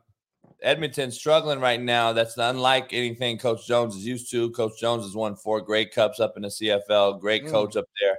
Edmonton's 0.62 1.16
struggling 1.16 1.60
right 1.60 1.80
now. 1.80 2.12
That's 2.12 2.36
unlike 2.36 2.92
anything 2.92 3.38
Coach 3.38 3.66
Jones 3.66 3.96
is 3.96 4.06
used 4.06 4.30
to. 4.30 4.50
Coach 4.50 4.78
Jones 4.80 5.04
has 5.04 5.14
won 5.14 5.36
four 5.36 5.60
Grey 5.60 5.86
Cups 5.86 6.20
up 6.20 6.34
in 6.36 6.42
the 6.42 6.48
CFL. 6.50 7.18
Great 7.20 7.44
Mm. 7.44 7.50
coach 7.50 7.76
up 7.76 7.86
there. 8.00 8.18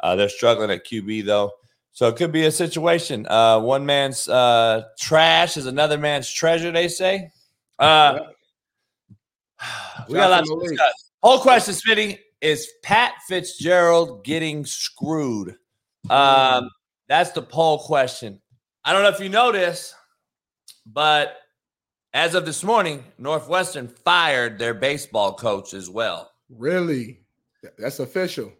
Uh, 0.00 0.14
they're 0.16 0.28
struggling 0.28 0.70
at 0.70 0.84
QB 0.86 1.24
though, 1.24 1.52
so 1.92 2.06
it 2.08 2.16
could 2.16 2.30
be 2.32 2.44
a 2.46 2.52
situation. 2.52 3.26
Uh, 3.26 3.60
one 3.60 3.84
man's 3.84 4.28
uh, 4.28 4.82
trash 4.98 5.56
is 5.56 5.66
another 5.66 5.98
man's 5.98 6.30
treasure. 6.30 6.70
They 6.70 6.88
say. 6.88 7.30
Uh, 7.78 8.20
we 10.08 10.14
got 10.14 10.30
out 10.32 10.46
lots 10.46 10.50
to 10.50 10.56
to 10.60 10.68
discuss. 10.68 11.10
Whole 11.22 11.40
question, 11.40 11.74
Smitty, 11.74 12.18
is 12.40 12.68
Pat 12.82 13.14
Fitzgerald 13.26 14.24
getting 14.24 14.64
screwed? 14.64 15.56
Um, 16.08 16.70
that's 17.08 17.32
the 17.32 17.42
poll 17.42 17.80
question. 17.80 18.40
I 18.84 18.92
don't 18.92 19.02
know 19.02 19.08
if 19.08 19.18
you 19.20 19.28
know 19.28 19.50
this, 19.50 19.94
but 20.86 21.36
as 22.18 22.34
of 22.34 22.44
this 22.44 22.64
morning, 22.64 23.04
Northwestern 23.16 23.86
fired 23.86 24.58
their 24.58 24.74
baseball 24.74 25.34
coach 25.34 25.72
as 25.72 25.88
well. 25.88 26.32
Really, 26.50 27.20
that's 27.78 28.00
official. 28.00 28.52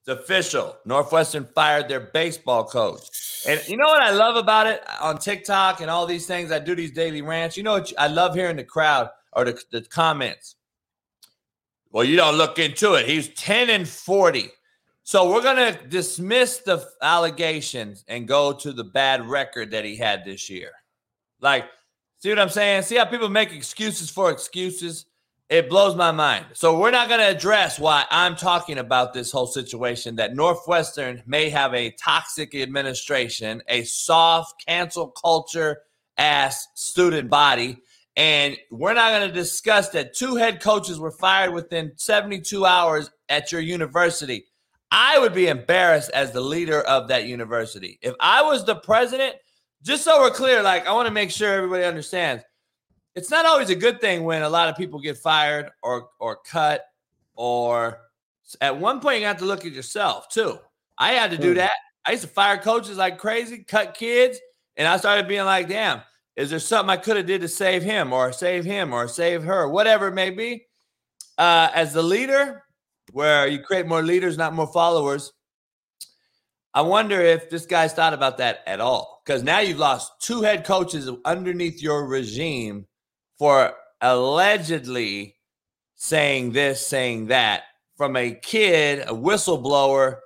It's 0.00 0.08
official. 0.08 0.78
Northwestern 0.86 1.46
fired 1.54 1.90
their 1.90 2.00
baseball 2.00 2.64
coach. 2.64 3.02
And 3.46 3.60
you 3.68 3.76
know 3.76 3.84
what 3.84 4.02
I 4.02 4.12
love 4.12 4.36
about 4.36 4.66
it 4.66 4.82
on 4.98 5.18
TikTok 5.18 5.82
and 5.82 5.90
all 5.90 6.06
these 6.06 6.26
things? 6.26 6.50
I 6.50 6.58
do 6.58 6.74
these 6.74 6.92
daily 6.92 7.20
rants. 7.20 7.54
You 7.54 7.64
know 7.64 7.74
what? 7.74 7.92
I 7.98 8.06
love 8.06 8.34
hearing 8.34 8.56
the 8.56 8.64
crowd 8.64 9.10
or 9.34 9.44
the, 9.44 9.62
the 9.70 9.82
comments. 9.82 10.56
Well, 11.90 12.04
you 12.04 12.16
don't 12.16 12.38
look 12.38 12.58
into 12.58 12.94
it. 12.94 13.06
He's 13.06 13.28
10 13.34 13.68
and 13.68 13.86
40. 13.86 14.48
So 15.02 15.30
we're 15.30 15.42
going 15.42 15.74
to 15.74 15.86
dismiss 15.86 16.60
the 16.60 16.88
allegations 17.02 18.06
and 18.08 18.26
go 18.26 18.54
to 18.54 18.72
the 18.72 18.84
bad 18.84 19.28
record 19.28 19.70
that 19.72 19.84
he 19.84 19.96
had 19.96 20.24
this 20.24 20.48
year. 20.48 20.70
Like, 21.40 21.66
see 22.22 22.28
what 22.28 22.38
I'm 22.38 22.48
saying? 22.48 22.82
See 22.82 22.96
how 22.96 23.04
people 23.04 23.28
make 23.28 23.52
excuses 23.52 24.10
for 24.10 24.30
excuses? 24.30 25.06
It 25.50 25.68
blows 25.68 25.94
my 25.94 26.12
mind. 26.12 26.46
So 26.54 26.78
we're 26.78 26.92
not 26.92 27.08
going 27.08 27.20
to 27.20 27.28
address 27.28 27.78
why 27.78 28.06
I'm 28.10 28.36
talking 28.36 28.78
about 28.78 29.12
this 29.12 29.30
whole 29.30 29.46
situation 29.46 30.16
that 30.16 30.34
Northwestern 30.34 31.22
may 31.26 31.50
have 31.50 31.74
a 31.74 31.90
toxic 31.90 32.54
administration, 32.54 33.62
a 33.68 33.84
soft 33.84 34.64
cancel 34.66 35.08
culture 35.08 35.82
ass 36.16 36.68
student 36.74 37.28
body, 37.28 37.76
and 38.16 38.56
we're 38.70 38.94
not 38.94 39.10
going 39.10 39.28
to 39.28 39.34
discuss 39.34 39.88
that 39.90 40.14
two 40.14 40.36
head 40.36 40.62
coaches 40.62 40.98
were 40.98 41.10
fired 41.10 41.52
within 41.52 41.92
72 41.96 42.64
hours 42.64 43.10
at 43.28 43.52
your 43.52 43.60
university. 43.60 44.46
I 44.90 45.18
would 45.18 45.34
be 45.34 45.48
embarrassed 45.48 46.10
as 46.12 46.32
the 46.32 46.40
leader 46.40 46.80
of 46.82 47.08
that 47.08 47.26
university. 47.26 47.98
If 48.02 48.14
I 48.20 48.42
was 48.42 48.64
the 48.64 48.76
president, 48.76 49.36
just 49.82 50.04
so 50.04 50.20
we're 50.20 50.30
clear, 50.30 50.62
like 50.62 50.86
I 50.86 50.92
want 50.92 51.06
to 51.06 51.12
make 51.12 51.30
sure 51.30 51.52
everybody 51.52 51.84
understands 51.84 52.42
it's 53.14 53.30
not 53.30 53.44
always 53.44 53.68
a 53.68 53.74
good 53.74 54.00
thing 54.00 54.24
when 54.24 54.42
a 54.42 54.48
lot 54.48 54.68
of 54.70 54.76
people 54.76 54.98
get 55.00 55.18
fired 55.18 55.70
or 55.82 56.08
or 56.18 56.38
cut 56.50 56.82
or 57.34 57.98
at 58.60 58.76
one 58.76 59.00
point 59.00 59.20
you 59.20 59.26
have 59.26 59.38
to 59.38 59.44
look 59.44 59.66
at 59.66 59.72
yourself 59.72 60.28
too. 60.28 60.58
I 60.98 61.12
had 61.12 61.30
to 61.30 61.38
do 61.38 61.52
Mm. 61.52 61.56
that. 61.56 61.72
I 62.06 62.12
used 62.12 62.22
to 62.22 62.28
fire 62.28 62.58
coaches 62.58 62.96
like 62.96 63.18
crazy, 63.18 63.64
cut 63.64 63.94
kids, 63.94 64.38
and 64.76 64.88
I 64.88 64.96
started 64.96 65.28
being 65.28 65.44
like, 65.44 65.68
damn, 65.68 66.02
is 66.36 66.50
there 66.50 66.58
something 66.58 66.90
I 66.90 66.96
could 66.96 67.16
have 67.16 67.26
did 67.26 67.42
to 67.42 67.48
save 67.48 67.82
him 67.82 68.12
or 68.12 68.32
save 68.32 68.64
him 68.64 68.92
or 68.92 69.06
save 69.08 69.42
her, 69.44 69.68
whatever 69.68 70.08
it 70.08 70.14
may 70.14 70.30
be? 70.30 70.66
Uh, 71.38 71.68
as 71.74 71.92
the 71.92 72.02
leader, 72.02 72.64
where 73.12 73.46
you 73.46 73.62
create 73.62 73.86
more 73.86 74.02
leaders, 74.02 74.36
not 74.38 74.54
more 74.54 74.66
followers. 74.72 75.32
I 76.74 76.80
wonder 76.80 77.20
if 77.20 77.50
this 77.50 77.66
guy's 77.66 77.92
thought 77.92 78.14
about 78.14 78.38
that 78.38 78.60
at 78.66 78.80
all. 78.80 79.22
Because 79.24 79.42
now 79.42 79.60
you've 79.60 79.78
lost 79.78 80.12
two 80.20 80.42
head 80.42 80.64
coaches 80.64 81.08
underneath 81.24 81.82
your 81.82 82.06
regime 82.06 82.86
for 83.38 83.74
allegedly 84.00 85.36
saying 85.94 86.52
this, 86.52 86.84
saying 86.84 87.26
that 87.26 87.62
from 87.96 88.16
a 88.16 88.32
kid, 88.32 89.00
a 89.00 89.12
whistleblower 89.12 90.16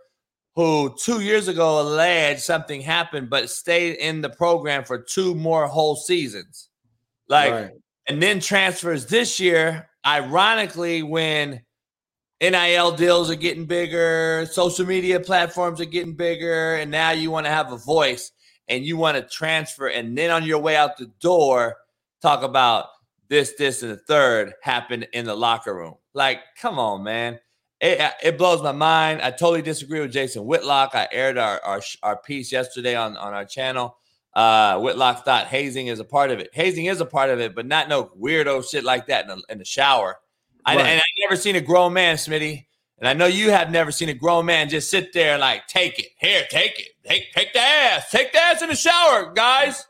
who 0.54 0.94
two 0.98 1.20
years 1.20 1.48
ago 1.48 1.82
alleged 1.82 2.40
something 2.40 2.80
happened, 2.80 3.28
but 3.28 3.50
stayed 3.50 3.96
in 3.96 4.22
the 4.22 4.30
program 4.30 4.84
for 4.84 4.98
two 4.98 5.34
more 5.34 5.66
whole 5.66 5.96
seasons. 5.96 6.70
Like, 7.28 7.52
Right. 7.52 7.70
and 8.06 8.22
then 8.22 8.40
transfers 8.40 9.06
this 9.06 9.38
year, 9.38 9.90
ironically, 10.06 11.02
when 11.02 11.65
NIL 12.40 12.92
deals 12.92 13.30
are 13.30 13.36
getting 13.36 13.64
bigger, 13.64 14.46
social 14.50 14.84
media 14.84 15.18
platforms 15.18 15.80
are 15.80 15.86
getting 15.86 16.14
bigger, 16.14 16.74
and 16.74 16.90
now 16.90 17.10
you 17.10 17.30
want 17.30 17.46
to 17.46 17.52
have 17.52 17.72
a 17.72 17.78
voice 17.78 18.32
and 18.68 18.84
you 18.84 18.96
want 18.96 19.16
to 19.16 19.22
transfer, 19.22 19.86
and 19.86 20.18
then 20.18 20.30
on 20.30 20.44
your 20.44 20.58
way 20.58 20.76
out 20.76 20.98
the 20.98 21.10
door, 21.20 21.76
talk 22.20 22.42
about 22.42 22.86
this, 23.28 23.54
this, 23.58 23.82
and 23.82 23.92
the 23.92 23.96
third 23.96 24.52
happened 24.62 25.06
in 25.12 25.24
the 25.24 25.34
locker 25.34 25.74
room. 25.74 25.94
Like, 26.14 26.40
come 26.60 26.78
on, 26.78 27.02
man. 27.02 27.38
It, 27.80 28.00
it 28.22 28.38
blows 28.38 28.62
my 28.62 28.72
mind. 28.72 29.22
I 29.22 29.30
totally 29.30 29.62
disagree 29.62 30.00
with 30.00 30.12
Jason 30.12 30.46
Whitlock. 30.46 30.94
I 30.94 31.08
aired 31.12 31.38
our, 31.38 31.60
our, 31.62 31.80
our 32.02 32.16
piece 32.16 32.50
yesterday 32.50 32.96
on, 32.96 33.16
on 33.16 33.34
our 33.34 33.44
channel. 33.44 33.96
Uh, 34.34 34.78
Whitlock 34.80 35.24
thought 35.24 35.46
hazing 35.46 35.86
is 35.86 36.00
a 36.00 36.04
part 36.04 36.30
of 36.30 36.40
it. 36.40 36.50
Hazing 36.52 36.86
is 36.86 37.00
a 37.00 37.06
part 37.06 37.30
of 37.30 37.40
it, 37.40 37.54
but 37.54 37.66
not 37.66 37.88
no 37.88 38.10
weirdo 38.20 38.68
shit 38.68 38.84
like 38.84 39.06
that 39.06 39.24
in 39.24 39.28
the, 39.28 39.42
in 39.48 39.58
the 39.58 39.64
shower. 39.64 40.16
I, 40.66 40.76
Right. 40.76 40.87
and 40.87 41.00
I 41.00 41.04
never 41.20 41.37
seen 41.37 41.56
a 41.56 41.61
grown 41.61 41.92
man, 41.92 42.16
Smitty, 42.16 42.66
and 42.99 43.08
I 43.08 43.12
know 43.12 43.26
you 43.26 43.50
have 43.50 43.70
never 43.70 43.92
seen 43.92 44.08
a 44.08 44.14
grown 44.14 44.46
man 44.46 44.68
just 44.68 44.90
sit 44.90 45.12
there 45.12 45.38
like 45.38 45.66
take 45.68 45.99
it 45.99 46.08
here, 46.18 46.44
take 46.50 46.78
it, 46.80 46.88
take 47.08 47.32
take 47.32 47.52
the 47.52 47.61
ass, 47.61 48.11
take 48.11 48.32
the 48.32 48.40
ass 48.40 48.62
in 48.62 48.68
the 48.68 48.75
shower, 48.76 49.32
guys. 49.32 49.87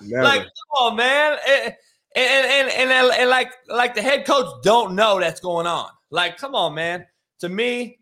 Like, 0.00 0.40
come 0.40 0.70
on, 0.80 0.96
man. 0.96 1.38
And 1.46 1.74
and, 2.16 2.46
and 2.46 2.90
and 2.90 3.12
and 3.12 3.30
like 3.30 3.52
like 3.68 3.94
the 3.94 4.02
head 4.02 4.24
coach 4.26 4.46
don't 4.64 4.94
know 4.94 5.20
that's 5.20 5.40
going 5.40 5.66
on. 5.66 5.88
Like, 6.10 6.36
come 6.38 6.54
on, 6.54 6.74
man. 6.74 7.06
To 7.40 7.48
me, 7.48 7.98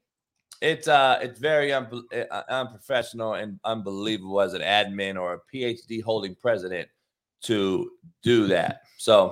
it's 0.62 0.88
uh 0.88 1.18
it's 1.20 1.38
very 1.38 1.70
unbe- 1.70 2.26
uh, 2.30 2.42
unprofessional 2.48 3.34
and 3.34 3.58
unbelievable 3.64 4.40
as 4.40 4.54
an 4.54 4.62
admin 4.62 5.20
or 5.20 5.34
a 5.34 5.40
PhD 5.54 6.02
holding 6.02 6.34
president 6.34 6.88
to 7.42 7.90
do 8.22 8.46
that. 8.46 8.82
So 8.96 9.30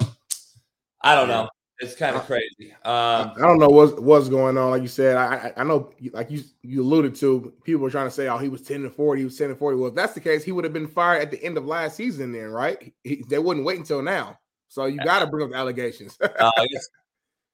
I 1.03 1.15
don't 1.15 1.29
know. 1.29 1.49
It's 1.81 1.97
kind 1.97 2.15
of 2.15 2.25
crazy. 2.25 2.73
I 2.85 3.21
Um, 3.21 3.33
I 3.37 3.41
don't 3.41 3.59
know 3.59 3.69
what's 3.69 3.93
what's 3.95 4.29
going 4.29 4.57
on. 4.57 4.71
Like 4.71 4.83
you 4.83 4.89
said, 4.89 5.17
I 5.17 5.35
I, 5.35 5.53
I 5.61 5.65
know, 5.65 5.91
like 6.13 6.31
you 6.31 6.43
you 6.63 6.83
alluded 6.83 7.17
to, 7.17 7.53
people 7.65 7.83
were 7.83 7.91
trying 7.91 8.07
to 8.07 8.13
say, 8.13 8.29
"Oh, 8.29 8.39
he 8.39 8.49
was 8.49 8.63
ten 8.63 8.85
and 8.85 8.95
forty, 8.95 9.23
he 9.23 9.25
was 9.25 9.37
ten 9.37 9.51
and 9.51 9.59
forty." 9.59 9.77
Well, 9.77 9.89
if 9.89 9.95
that's 9.95 10.15
the 10.15 10.21
case, 10.21 10.45
he 10.45 10.53
would 10.53 10.65
have 10.65 10.73
been 10.73 10.87
fired 10.87 11.23
at 11.23 11.31
the 11.33 11.43
end 11.43 11.57
of 11.59 11.67
last 11.67 11.97
season, 11.97 12.33
then, 12.33 12.49
right? 12.49 12.95
He, 13.03 13.25
they 13.29 13.39
wouldn't 13.39 13.67
wait 13.67 13.79
until 13.79 14.03
now. 14.03 14.39
So 14.69 14.87
you 14.87 14.99
got 14.99 15.21
to 15.21 15.27
bring 15.27 15.45
up 15.45 15.51
the 15.51 15.57
allegations. 15.57 16.17
uh, 16.23 16.51
I 16.57 16.67
guess, 16.67 16.89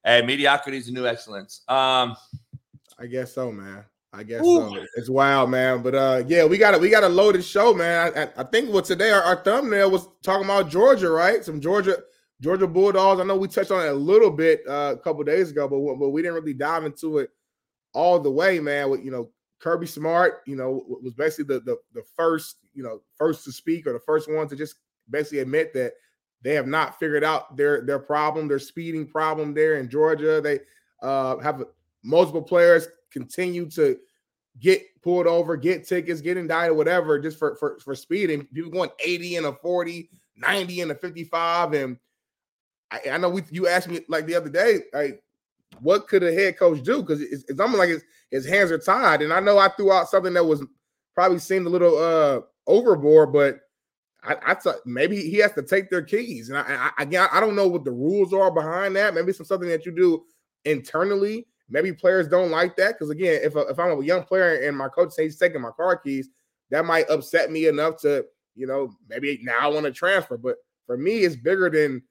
hey, 0.04 0.22
mediocrity 0.22 0.78
is 0.78 0.86
the 0.86 0.92
new 0.92 1.06
excellence. 1.06 1.62
Um, 1.68 2.16
I 2.98 3.06
guess 3.06 3.32
so, 3.32 3.50
man. 3.50 3.84
I 4.12 4.22
guess 4.22 4.42
Ooh. 4.44 4.70
so. 4.74 4.84
It's 4.96 5.08
wild, 5.08 5.50
man. 5.50 5.82
But 5.82 5.94
uh, 5.94 6.22
yeah, 6.26 6.44
we 6.44 6.58
got 6.58 6.74
a 6.74 6.78
we 6.78 6.90
got 6.90 7.04
a 7.04 7.08
loaded 7.08 7.44
show, 7.44 7.72
man. 7.72 8.12
I, 8.14 8.22
I, 8.22 8.28
I 8.38 8.44
think 8.44 8.70
what 8.70 8.84
today 8.84 9.12
our, 9.12 9.22
our 9.22 9.36
thumbnail 9.36 9.90
was 9.90 10.08
talking 10.22 10.44
about 10.44 10.68
Georgia, 10.68 11.08
right? 11.10 11.42
Some 11.42 11.60
Georgia 11.60 11.96
Georgia 12.40 12.66
Bulldogs. 12.66 13.20
I 13.20 13.24
know 13.24 13.36
we 13.36 13.48
touched 13.48 13.70
on 13.70 13.84
it 13.84 13.90
a 13.90 13.94
little 13.94 14.30
bit 14.30 14.62
uh, 14.66 14.94
a 14.94 14.98
couple 14.98 15.22
days 15.24 15.50
ago, 15.50 15.68
but 15.68 15.98
but 15.98 16.10
we 16.10 16.22
didn't 16.22 16.34
really 16.34 16.54
dive 16.54 16.84
into 16.84 17.18
it 17.18 17.30
all 17.92 18.18
the 18.18 18.30
way, 18.30 18.60
man. 18.60 18.90
With 18.90 19.04
you 19.04 19.10
know 19.10 19.30
Kirby 19.58 19.86
Smart, 19.86 20.42
you 20.46 20.56
know, 20.56 20.84
was 21.02 21.12
basically 21.14 21.56
the 21.56 21.60
the 21.60 21.76
the 21.94 22.02
first 22.16 22.56
you 22.74 22.82
know 22.82 23.02
first 23.16 23.44
to 23.44 23.52
speak 23.52 23.86
or 23.86 23.92
the 23.92 24.00
first 24.00 24.30
one 24.30 24.48
to 24.48 24.56
just 24.56 24.76
basically 25.10 25.40
admit 25.40 25.74
that 25.74 25.92
they 26.42 26.54
have 26.54 26.66
not 26.66 26.98
figured 26.98 27.24
out 27.24 27.56
their 27.56 27.82
their 27.82 27.98
problem, 27.98 28.48
their 28.48 28.58
speeding 28.58 29.06
problem 29.06 29.52
there 29.52 29.76
in 29.76 29.90
Georgia. 29.90 30.40
They 30.40 30.60
uh, 31.02 31.38
have 31.38 31.64
multiple 32.02 32.42
players 32.42 32.88
continue 33.10 33.68
to 33.70 33.98
get 34.58 34.82
pulled 35.02 35.26
over, 35.26 35.56
get 35.56 35.86
tickets, 35.86 36.20
get 36.20 36.36
indicted, 36.36 36.76
whatever, 36.76 37.18
just 37.18 37.38
for 37.38 37.56
for 37.56 37.78
for 37.80 37.94
speeding. 37.94 38.46
People 38.54 38.70
going 38.70 38.90
80 38.98 39.36
and 39.36 39.46
a 39.46 39.52
40, 39.52 40.08
90 40.36 40.80
and 40.80 40.90
a 40.90 40.94
55. 40.94 41.74
And 41.74 41.98
I, 42.90 43.00
I 43.12 43.18
know 43.18 43.30
we 43.30 43.42
you 43.50 43.68
asked 43.68 43.88
me 43.88 44.00
like 44.08 44.26
the 44.26 44.34
other 44.34 44.48
day, 44.48 44.80
like 44.92 45.22
what 45.80 46.08
could 46.08 46.22
a 46.22 46.32
head 46.32 46.58
coach 46.58 46.82
do? 46.82 47.00
Because 47.00 47.20
it's, 47.20 47.44
it's 47.48 47.60
almost 47.60 47.78
like 47.78 47.88
his, 47.88 48.02
his 48.30 48.46
hands 48.46 48.70
are 48.70 48.78
tied. 48.78 49.22
And 49.22 49.32
I 49.32 49.40
know 49.40 49.58
I 49.58 49.68
threw 49.68 49.92
out 49.92 50.08
something 50.08 50.34
that 50.34 50.44
was 50.44 50.62
probably 51.14 51.38
seemed 51.38 51.66
a 51.66 51.70
little 51.70 51.98
uh 51.98 52.40
overboard, 52.66 53.32
but 53.32 53.60
I, 54.22 54.36
I 54.48 54.54
thought 54.54 54.76
maybe 54.84 55.16
he 55.16 55.38
has 55.38 55.52
to 55.52 55.62
take 55.62 55.90
their 55.90 56.02
keys. 56.02 56.48
And 56.48 56.58
I, 56.58 56.90
I 56.98 57.02
again, 57.02 57.28
I 57.32 57.40
don't 57.40 57.56
know 57.56 57.68
what 57.68 57.84
the 57.84 57.92
rules 57.92 58.32
are 58.32 58.50
behind 58.50 58.96
that. 58.96 59.14
Maybe 59.14 59.32
some 59.32 59.46
something 59.46 59.68
that 59.68 59.86
you 59.86 59.92
do 59.92 60.24
internally. 60.64 61.46
Maybe 61.68 61.92
players 61.92 62.26
don't 62.26 62.50
like 62.50 62.76
that 62.76 62.94
because 62.94 63.10
again, 63.10 63.40
if, 63.44 63.54
if 63.56 63.78
I'm 63.78 63.98
a 63.98 64.04
young 64.04 64.24
player 64.24 64.66
and 64.66 64.76
my 64.76 64.88
coach 64.88 65.12
says 65.12 65.24
he's 65.24 65.38
taking 65.38 65.60
my 65.60 65.70
car 65.70 65.96
keys, 65.96 66.28
that 66.70 66.84
might 66.84 67.08
upset 67.08 67.50
me 67.50 67.68
enough 67.68 68.00
to 68.02 68.24
you 68.56 68.66
know 68.66 68.92
maybe 69.08 69.38
now 69.42 69.58
I 69.60 69.66
want 69.68 69.86
to 69.86 69.92
transfer. 69.92 70.36
But 70.36 70.56
for 70.86 70.96
me, 70.96 71.20
it's 71.20 71.36
bigger 71.36 71.70
than 71.70 72.02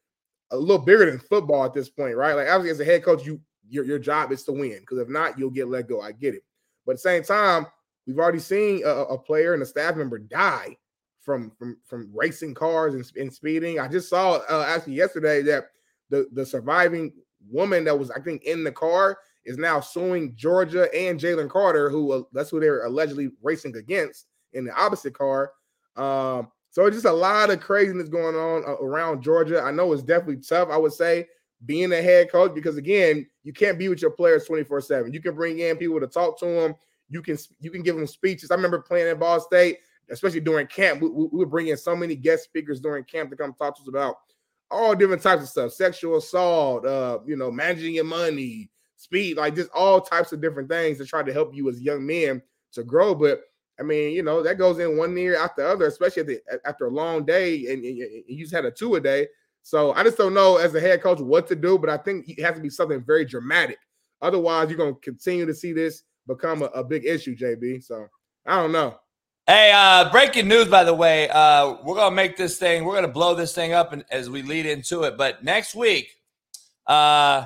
a 0.51 0.58
little 0.58 0.84
bigger 0.84 1.06
than 1.06 1.20
football 1.20 1.65
at 1.65 1.74
this 1.74 1.89
point, 1.89 2.15
right? 2.15 2.34
Like 2.34 2.48
obviously, 2.48 2.72
as 2.72 2.79
a 2.79 2.86
head 2.86 3.03
coach, 3.03 3.25
you 3.25 3.39
your 3.68 3.86
your 3.86 4.00
job 4.00 4.32
is 4.32 4.44
to 4.46 4.51
win 4.51 4.79
because 4.79 4.98
if 4.98 5.10
not, 5.10 5.38
you'll 5.38 5.50
get 5.50 5.68
let 5.68 5.88
go. 5.88 6.01
I 6.01 6.12
get 6.12 6.36
it, 6.36 6.44
but 6.85 6.94
at 6.94 6.98
the 6.98 7.01
same 7.01 7.24
time, 7.24 7.68
we've 8.07 8.20
already 8.20 8.40
seen 8.40 8.83
a, 8.83 8.90
a 8.90 9.18
player 9.18 9.53
and 9.53 9.62
a 9.62 9.66
staff 9.66 9.96
member 9.96 10.20
die 10.20 10.77
from 11.20 11.51
from 11.57 11.77
from 11.85 12.09
racing 12.14 12.53
cars 12.53 12.96
and, 12.96 13.12
and 13.18 13.33
speeding. 13.33 13.79
I 13.79 13.88
just 13.88 14.09
saw 14.09 14.40
uh, 14.50 14.66
actually 14.68 14.94
yesterday 14.94 15.42
that 15.44 15.66
the 16.09 16.27
the 16.33 16.46
surviving 16.46 17.14
woman 17.50 17.83
that 17.85 17.98
was 17.98 18.12
I 18.12 18.20
think 18.20 18.44
in 18.44 18.64
the 18.64 18.72
car 18.72 19.20
is 19.46 19.57
now 19.57 19.79
suing 19.79 20.35
Georgia 20.35 20.94
and 20.96 21.20
Jalen 21.20 21.50
Carter, 21.50 21.90
who 21.90 22.12
uh, 22.12 22.24
that's 22.33 22.50
who 22.50 22.59
they're 22.59 22.85
allegedly 22.85 23.29
racing 23.42 23.75
against 23.75 24.25
in 24.53 24.66
the 24.66 24.74
opposite 24.74 25.14
car. 25.14 25.51
Um, 25.96 26.50
so 26.79 26.89
just 26.89 27.03
a 27.03 27.11
lot 27.11 27.50
of 27.50 27.59
craziness 27.59 28.07
going 28.07 28.37
on 28.37 28.63
uh, 28.65 28.77
around 28.81 29.22
Georgia. 29.22 29.61
I 29.61 29.70
know 29.70 29.92
it's 29.92 30.01
definitely 30.01 30.37
tough. 30.37 30.70
I 30.72 30.77
would 30.77 30.94
say 30.94 31.27
being 31.65 31.92
a 31.92 32.01
head 32.01 32.31
coach 32.31 32.55
because 32.55 32.77
again, 32.77 33.27
you 33.44 33.51
can't 33.51 33.77
be 33.77 33.89
with 33.89 34.01
your 34.01 34.11
players 34.11 34.46
twenty 34.46 34.63
four 34.63 34.79
seven. 34.79 35.11
You 35.11 35.22
can 35.22 35.35
bring 35.35 35.59
in 35.59 35.75
people 35.75 36.00
to 36.00 36.07
talk 36.07 36.39
to 36.39 36.46
them. 36.46 36.75
You 37.09 37.22
can 37.22 37.37
you 37.59 37.70
can 37.70 37.83
give 37.83 37.98
them 37.98 38.07
speeches. 38.07 38.50
I 38.50 38.55
remember 38.55 38.79
playing 38.79 39.09
at 39.09 39.20
Ball 39.20 39.42
State, 39.42 39.79
especially 40.09 40.39
during 40.39 40.68
camp. 40.68 41.01
We, 41.01 41.09
we, 41.09 41.24
we 41.25 41.39
would 41.39 41.50
bring 41.50 41.68
in 41.68 41.75
so 41.75 41.98
many 41.98 42.15
guest 42.15 42.46
speakers 42.46 42.79
during 42.79 43.03
camp 43.03 43.29
to 43.31 43.35
come 43.35 43.53
talk 43.53 43.75
to 43.75 43.81
us 43.81 43.89
about 43.89 44.15
all 44.72 44.96
different 44.96 45.22
types 45.22 45.44
of 45.44 45.50
stuff, 45.50 45.74
sexual 45.74 46.15
assault, 46.15 46.85
uh, 46.85 47.20
you 47.25 47.35
know, 47.35 47.51
managing 47.51 47.96
your 47.96 48.05
money, 48.05 48.70
speed, 48.96 49.35
like 49.35 49.53
just 49.53 49.70
all 49.72 50.00
types 50.00 50.31
of 50.31 50.39
different 50.39 50.70
things 50.70 50.98
to 50.98 51.05
try 51.05 51.24
to 51.24 51.33
help 51.33 51.53
you 51.53 51.68
as 51.70 51.81
young 51.81 52.05
men 52.05 52.42
to 52.72 52.85
grow. 52.85 53.13
But 53.13 53.42
I 53.79 53.83
mean, 53.83 54.13
you 54.13 54.24
know, 54.24 54.44
that 54.44 54.57
goes 54.57 54.79
in 54.79 54.98
one 54.98 55.18
ear 55.18 55.37
after 55.37 55.63
the 55.63 55.70
other, 55.70 55.85
especially 55.85 56.24
the, 56.24 56.42
after 56.65 56.87
a 56.87 56.92
long 56.92 57.25
day, 57.25 57.68
and, 57.68 57.83
and 57.83 57.98
you 58.27 58.39
just 58.39 58.53
had 58.53 58.65
a 58.65 58.72
two 58.72 58.96
a 58.96 59.00
day. 59.00 59.27
So 59.61 59.94
I 59.94 60.03
just 60.03 60.18
don't 60.18 60.33
know 60.33 60.57
as 60.57 60.74
a 60.75 60.79
head 60.79 61.01
coach 61.01 61.20
what 61.20 61.48
to 61.48 61.55
do, 61.55 61.77
but 61.77 61.89
I 61.89 61.98
think 61.98 62.27
it 62.27 62.42
has 62.42 62.55
to 62.55 62.61
be 62.61 62.70
something 62.70 63.01
very 63.01 63.25
dramatic. 63.25 63.79
Otherwise, 64.22 64.70
you're 64.70 64.77
going 64.77 64.96
to 64.96 65.01
continue 65.01 65.46
to 65.46 65.53
see 65.53 65.74
this 65.74 66.03
become 66.27 66.61
a, 66.61 66.65
a 66.68 66.83
big 66.83 67.05
issue, 67.05 67.35
JB. 67.35 67.83
So 67.83 68.07
I 68.46 68.57
don't 68.61 68.72
know. 68.72 69.00
Hey, 69.48 69.72
uh, 69.74 70.11
breaking 70.11 70.48
news, 70.48 70.68
by 70.68 70.83
the 70.83 70.94
way. 70.94 71.27
Uh, 71.29 71.77
we're 71.83 71.96
gonna 71.96 72.15
make 72.15 72.37
this 72.37 72.59
thing. 72.59 72.85
We're 72.85 72.94
gonna 72.94 73.07
blow 73.07 73.33
this 73.33 73.55
thing 73.55 73.74
up 73.74 73.96
as 74.11 74.29
we 74.29 74.44
lead 74.44 74.68
into 74.68 75.03
it. 75.03 75.18
But 75.18 75.44
next 75.44 75.74
week, 75.74 76.15
uh, 76.85 77.46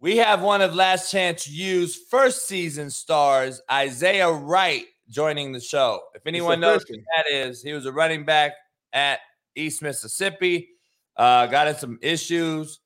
we 0.00 0.16
have 0.16 0.42
one 0.42 0.60
of 0.60 0.74
Last 0.74 1.12
Chance 1.12 1.46
U's 1.48 1.94
first 1.94 2.48
season 2.48 2.90
stars, 2.90 3.62
Isaiah 3.70 4.32
Wright, 4.32 4.86
joining 5.08 5.52
the 5.52 5.60
show. 5.60 6.00
If 6.14 6.26
anyone 6.26 6.60
knows 6.60 6.84
who 6.88 6.96
that 7.16 7.26
is, 7.30 7.62
he 7.62 7.72
was 7.72 7.86
a 7.86 7.92
running 7.92 8.24
back 8.24 8.52
at 8.92 9.20
East 9.54 9.82
Mississippi. 9.82 10.68
Uh, 11.16 11.46
got 11.46 11.68
in 11.68 11.76
some 11.76 11.98
issues. 12.02 12.80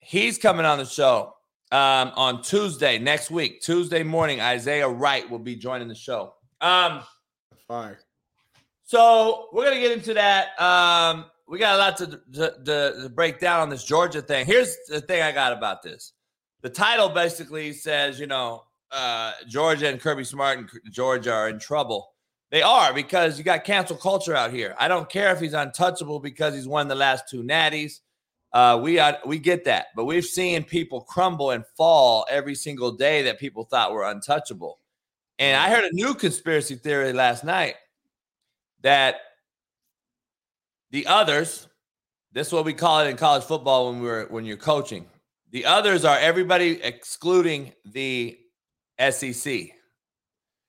He's 0.00 0.38
coming 0.38 0.66
on 0.66 0.78
the 0.78 0.86
show 0.86 1.34
um, 1.70 2.12
on 2.16 2.42
Tuesday 2.42 2.98
next 2.98 3.30
week, 3.30 3.60
Tuesday 3.60 4.02
morning. 4.02 4.40
Isaiah 4.40 4.88
Wright 4.88 5.28
will 5.28 5.38
be 5.38 5.56
joining 5.56 5.88
the 5.88 5.94
show. 5.94 6.34
Um, 6.60 7.02
Fire. 7.68 8.00
so 8.82 9.48
we're 9.52 9.64
gonna 9.64 9.80
get 9.80 9.92
into 9.92 10.14
that. 10.14 10.60
Um, 10.60 11.26
we 11.46 11.58
got 11.58 11.74
a 11.74 11.78
lot 11.78 11.96
to, 11.98 12.06
to, 12.06 12.54
to, 12.64 13.02
to 13.02 13.08
break 13.08 13.40
down 13.40 13.60
on 13.60 13.68
this 13.68 13.84
Georgia 13.84 14.22
thing. 14.22 14.46
Here's 14.46 14.76
the 14.88 15.00
thing 15.00 15.22
I 15.22 15.32
got 15.32 15.52
about 15.52 15.82
this. 15.82 16.12
The 16.62 16.70
title 16.70 17.08
basically 17.08 17.72
says, 17.72 18.20
you 18.20 18.26
know, 18.26 18.64
uh, 18.92 19.32
Georgia 19.46 19.88
and 19.88 20.00
Kirby 20.00 20.24
Smart 20.24 20.58
and 20.58 20.68
Georgia 20.90 21.32
are 21.32 21.48
in 21.48 21.58
trouble. 21.58 22.12
They 22.50 22.62
are 22.62 22.92
because 22.92 23.38
you 23.38 23.44
got 23.44 23.64
cancel 23.64 23.96
culture 23.96 24.34
out 24.34 24.52
here. 24.52 24.74
I 24.78 24.88
don't 24.88 25.08
care 25.08 25.32
if 25.32 25.40
he's 25.40 25.52
untouchable 25.52 26.18
because 26.18 26.54
he's 26.54 26.66
won 26.66 26.88
the 26.88 26.96
last 26.96 27.28
two 27.28 27.42
natties. 27.42 28.00
Uh, 28.52 28.80
we 28.82 28.98
are, 28.98 29.18
we 29.24 29.38
get 29.38 29.64
that, 29.64 29.86
but 29.94 30.06
we've 30.06 30.24
seen 30.24 30.64
people 30.64 31.00
crumble 31.02 31.52
and 31.52 31.64
fall 31.76 32.26
every 32.28 32.56
single 32.56 32.90
day 32.90 33.22
that 33.22 33.38
people 33.38 33.64
thought 33.64 33.92
were 33.92 34.10
untouchable. 34.10 34.80
And 35.38 35.56
I 35.56 35.70
heard 35.70 35.84
a 35.84 35.94
new 35.94 36.14
conspiracy 36.14 36.74
theory 36.74 37.12
last 37.12 37.44
night 37.44 37.76
that 38.82 39.16
the 40.90 41.06
others, 41.06 41.68
this 42.32 42.48
is 42.48 42.52
what 42.52 42.64
we 42.64 42.74
call 42.74 43.00
it 43.00 43.08
in 43.08 43.16
college 43.16 43.44
football 43.44 43.90
when 43.92 44.02
we're 44.02 44.26
when 44.26 44.44
you're 44.44 44.56
coaching. 44.56 45.06
The 45.52 45.64
others 45.66 46.04
are 46.04 46.18
everybody 46.18 46.82
excluding 46.82 47.72
the 47.84 48.36
SEC. 49.10 49.70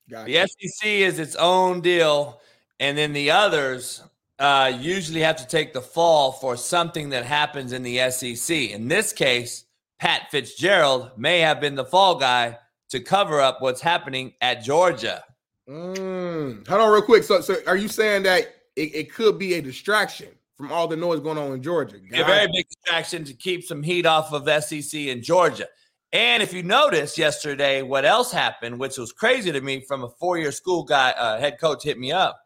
Gotcha. 0.09 0.25
The 0.25 0.47
SEC 0.47 0.87
is 0.87 1.19
its 1.19 1.35
own 1.35 1.81
deal, 1.81 2.41
and 2.79 2.97
then 2.97 3.13
the 3.13 3.31
others 3.31 4.03
uh, 4.39 4.73
usually 4.79 5.21
have 5.21 5.35
to 5.37 5.47
take 5.47 5.73
the 5.73 5.81
fall 5.81 6.31
for 6.31 6.57
something 6.57 7.09
that 7.09 7.25
happens 7.25 7.73
in 7.73 7.83
the 7.83 8.09
SEC. 8.09 8.71
In 8.71 8.87
this 8.87 9.13
case, 9.13 9.65
Pat 9.99 10.31
Fitzgerald 10.31 11.11
may 11.15 11.39
have 11.39 11.61
been 11.61 11.75
the 11.75 11.85
fall 11.85 12.15
guy 12.15 12.57
to 12.89 12.99
cover 12.99 13.39
up 13.39 13.61
what's 13.61 13.81
happening 13.81 14.33
at 14.41 14.63
Georgia. 14.63 15.23
Mm. 15.69 16.67
Hold 16.67 16.81
on, 16.81 16.91
real 16.91 17.01
quick. 17.03 17.23
So, 17.23 17.39
so 17.41 17.57
are 17.67 17.77
you 17.77 17.87
saying 17.87 18.23
that 18.23 18.47
it, 18.75 18.95
it 18.95 19.13
could 19.13 19.37
be 19.37 19.53
a 19.53 19.61
distraction 19.61 20.29
from 20.55 20.71
all 20.71 20.87
the 20.87 20.97
noise 20.97 21.19
going 21.19 21.37
on 21.37 21.53
in 21.53 21.61
Georgia? 21.61 21.97
A 22.11 22.23
very 22.23 22.47
big 22.53 22.65
distraction 22.67 23.23
to 23.25 23.33
keep 23.33 23.63
some 23.63 23.83
heat 23.83 24.05
off 24.05 24.33
of 24.33 24.63
SEC 24.63 24.93
in 24.99 25.21
Georgia. 25.21 25.67
And 26.13 26.43
if 26.43 26.53
you 26.53 26.61
noticed 26.61 27.17
yesterday, 27.17 27.81
what 27.81 28.03
else 28.03 28.31
happened, 28.31 28.79
which 28.79 28.97
was 28.97 29.13
crazy 29.13 29.51
to 29.51 29.61
me 29.61 29.81
from 29.81 30.03
a 30.03 30.09
four 30.09 30.37
year 30.37 30.51
school 30.51 30.83
guy, 30.83 31.11
uh, 31.11 31.39
head 31.39 31.57
coach 31.59 31.83
hit 31.83 31.97
me 31.97 32.11
up. 32.11 32.39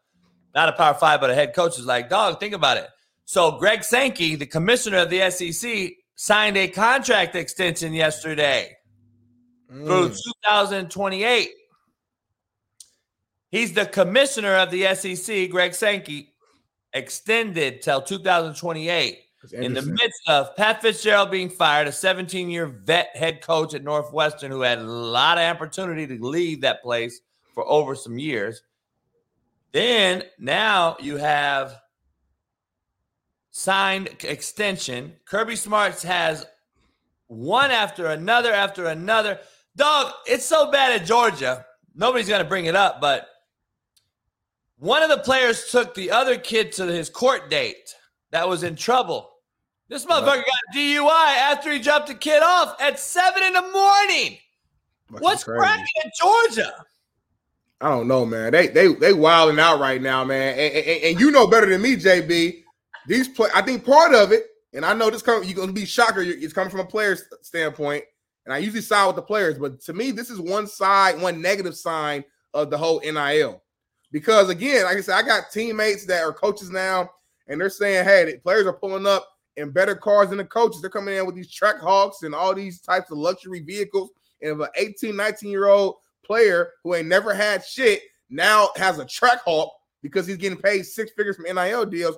Not 0.54 0.68
a 0.68 0.72
power 0.72 0.94
five, 0.94 1.20
but 1.20 1.30
a 1.30 1.34
head 1.34 1.54
coach 1.54 1.78
is 1.78 1.84
like, 1.84 2.08
dog, 2.08 2.38
think 2.38 2.54
about 2.54 2.76
it. 2.76 2.88
So 3.24 3.58
Greg 3.58 3.82
Sankey, 3.82 4.36
the 4.36 4.46
commissioner 4.46 4.98
of 4.98 5.10
the 5.10 5.30
SEC, 5.30 5.94
signed 6.14 6.56
a 6.56 6.68
contract 6.68 7.34
extension 7.34 7.92
yesterday 7.92 8.76
through 9.68 10.10
Mm. 10.10 10.18
2028. 10.44 11.50
He's 13.50 13.72
the 13.72 13.86
commissioner 13.86 14.54
of 14.56 14.70
the 14.70 14.84
SEC, 14.94 15.48
Greg 15.48 15.74
Sankey, 15.74 16.34
extended 16.92 17.82
till 17.82 18.00
2028 18.00 19.18
That's 19.18 19.25
in 19.52 19.74
the 19.74 19.82
midst 19.82 20.22
of 20.26 20.54
Pat 20.56 20.82
Fitzgerald 20.82 21.30
being 21.30 21.48
fired, 21.48 21.86
a 21.86 21.92
17 21.92 22.50
year 22.50 22.66
vet 22.66 23.10
head 23.14 23.40
coach 23.40 23.74
at 23.74 23.84
Northwestern 23.84 24.50
who 24.50 24.60
had 24.60 24.78
a 24.78 24.82
lot 24.82 25.38
of 25.38 25.44
opportunity 25.44 26.06
to 26.06 26.24
leave 26.24 26.60
that 26.62 26.82
place 26.82 27.20
for 27.54 27.66
over 27.68 27.94
some 27.94 28.18
years. 28.18 28.62
Then 29.72 30.24
now 30.38 30.96
you 31.00 31.16
have 31.16 31.78
signed 33.50 34.08
extension. 34.24 35.14
Kirby 35.24 35.56
Smarts 35.56 36.02
has 36.02 36.46
one 37.28 37.70
after 37.70 38.06
another 38.06 38.52
after 38.52 38.86
another. 38.86 39.38
Dog, 39.74 40.12
it's 40.26 40.44
so 40.44 40.70
bad 40.70 41.00
at 41.00 41.06
Georgia. 41.06 41.64
Nobody's 41.94 42.28
going 42.28 42.42
to 42.42 42.48
bring 42.48 42.66
it 42.66 42.76
up, 42.76 43.00
but 43.00 43.28
one 44.78 45.02
of 45.02 45.08
the 45.08 45.18
players 45.18 45.70
took 45.70 45.94
the 45.94 46.10
other 46.10 46.36
kid 46.36 46.72
to 46.72 46.86
his 46.86 47.08
court 47.08 47.48
date 47.48 47.94
that 48.30 48.48
was 48.48 48.62
in 48.62 48.76
trouble. 48.76 49.30
This 49.88 50.04
motherfucker 50.04 50.44
got 50.44 50.74
a 50.74 50.76
DUI 50.76 51.36
after 51.36 51.70
he 51.70 51.78
dropped 51.78 52.08
the 52.08 52.14
kid 52.14 52.42
off 52.42 52.80
at 52.80 52.98
seven 52.98 53.42
in 53.44 53.52
the 53.52 53.62
morning. 53.62 54.38
Fucking 55.08 55.22
What's 55.22 55.44
crazy. 55.44 55.58
cracking 55.58 55.86
in 56.04 56.10
Georgia? 56.18 56.84
I 57.80 57.88
don't 57.90 58.08
know, 58.08 58.26
man. 58.26 58.52
They 58.52 58.68
they 58.68 58.94
they 58.94 59.12
wilding 59.12 59.60
out 59.60 59.78
right 59.78 60.00
now, 60.00 60.24
man. 60.24 60.58
And, 60.58 60.72
and, 60.74 61.02
and 61.04 61.20
you 61.20 61.30
know 61.30 61.46
better 61.46 61.66
than 61.66 61.82
me, 61.82 61.96
JB. 61.96 62.62
These 63.06 63.28
play. 63.28 63.48
I 63.54 63.62
think 63.62 63.84
part 63.84 64.14
of 64.14 64.32
it, 64.32 64.44
and 64.72 64.84
I 64.84 64.94
know 64.94 65.10
this 65.10 65.22
coming. 65.22 65.48
You're 65.48 65.58
gonna 65.58 65.72
be 65.72 65.84
shocker. 65.84 66.22
It's 66.22 66.52
coming 66.52 66.70
from 66.70 66.80
a 66.80 66.86
player's 66.86 67.22
standpoint, 67.42 68.02
and 68.44 68.52
I 68.52 68.58
usually 68.58 68.80
side 68.80 69.06
with 69.06 69.16
the 69.16 69.22
players, 69.22 69.58
but 69.58 69.80
to 69.82 69.92
me, 69.92 70.10
this 70.10 70.30
is 70.30 70.40
one 70.40 70.66
side, 70.66 71.20
one 71.20 71.40
negative 71.40 71.76
sign 71.76 72.24
of 72.54 72.70
the 72.70 72.78
whole 72.78 73.00
NIL. 73.00 73.62
Because 74.10 74.48
again, 74.48 74.84
like 74.84 74.96
I 74.96 75.00
said, 75.02 75.16
I 75.16 75.22
got 75.22 75.50
teammates 75.52 76.06
that 76.06 76.24
are 76.24 76.32
coaches 76.32 76.70
now, 76.70 77.10
and 77.46 77.60
they're 77.60 77.68
saying, 77.68 78.04
"Hey, 78.04 78.24
the 78.24 78.38
players 78.38 78.66
are 78.66 78.72
pulling 78.72 79.06
up 79.06 79.28
in 79.56 79.70
better 79.70 79.94
cars 79.94 80.28
than 80.28 80.38
the 80.38 80.44
coaches. 80.44 80.80
They're 80.80 80.90
coming 80.90 81.16
in 81.16 81.26
with 81.26 81.34
these 81.34 81.52
track 81.52 81.78
hawks 81.78 82.22
and 82.22 82.34
all 82.34 82.54
these 82.54 82.80
types 82.80 83.10
of 83.10 83.18
luxury 83.18 83.60
vehicles." 83.60 84.10
And 84.42 84.52
if 84.52 84.66
an 84.66 84.72
18, 84.76 85.16
19 85.16 85.50
year 85.50 85.66
old 85.66 85.96
player 86.24 86.72
who 86.82 86.94
ain't 86.94 87.08
never 87.08 87.34
had 87.34 87.64
shit 87.64 88.02
now 88.28 88.70
has 88.76 88.98
a 88.98 89.04
track 89.04 89.40
hawk 89.44 89.72
because 90.02 90.26
he's 90.26 90.36
getting 90.36 90.58
paid 90.58 90.84
six 90.84 91.12
figures 91.16 91.36
from 91.36 91.46
NIL 91.54 91.86
deals. 91.86 92.16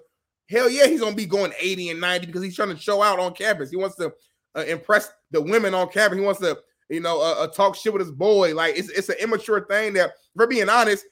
Hell 0.48 0.68
yeah, 0.68 0.86
he's 0.86 1.00
gonna 1.00 1.14
be 1.14 1.26
going 1.26 1.52
80 1.58 1.90
and 1.90 2.00
90 2.00 2.26
because 2.26 2.42
he's 2.42 2.56
trying 2.56 2.70
to 2.74 2.80
show 2.80 3.02
out 3.02 3.18
on 3.18 3.34
campus. 3.34 3.70
He 3.70 3.76
wants 3.76 3.96
to 3.96 4.12
uh, 4.56 4.64
impress 4.64 5.10
the 5.30 5.40
women 5.40 5.74
on 5.74 5.88
campus. 5.88 6.18
He 6.18 6.24
wants 6.24 6.40
to, 6.40 6.58
you 6.88 7.00
know, 7.00 7.20
uh, 7.20 7.44
uh, 7.44 7.46
talk 7.48 7.76
shit 7.76 7.92
with 7.92 8.00
his 8.00 8.10
boy. 8.10 8.54
Like 8.54 8.76
it's, 8.76 8.88
it's 8.88 9.10
an 9.10 9.16
immature 9.20 9.66
thing 9.66 9.92
that, 9.94 10.12
for 10.34 10.46
being 10.46 10.70
honest, 10.70 11.04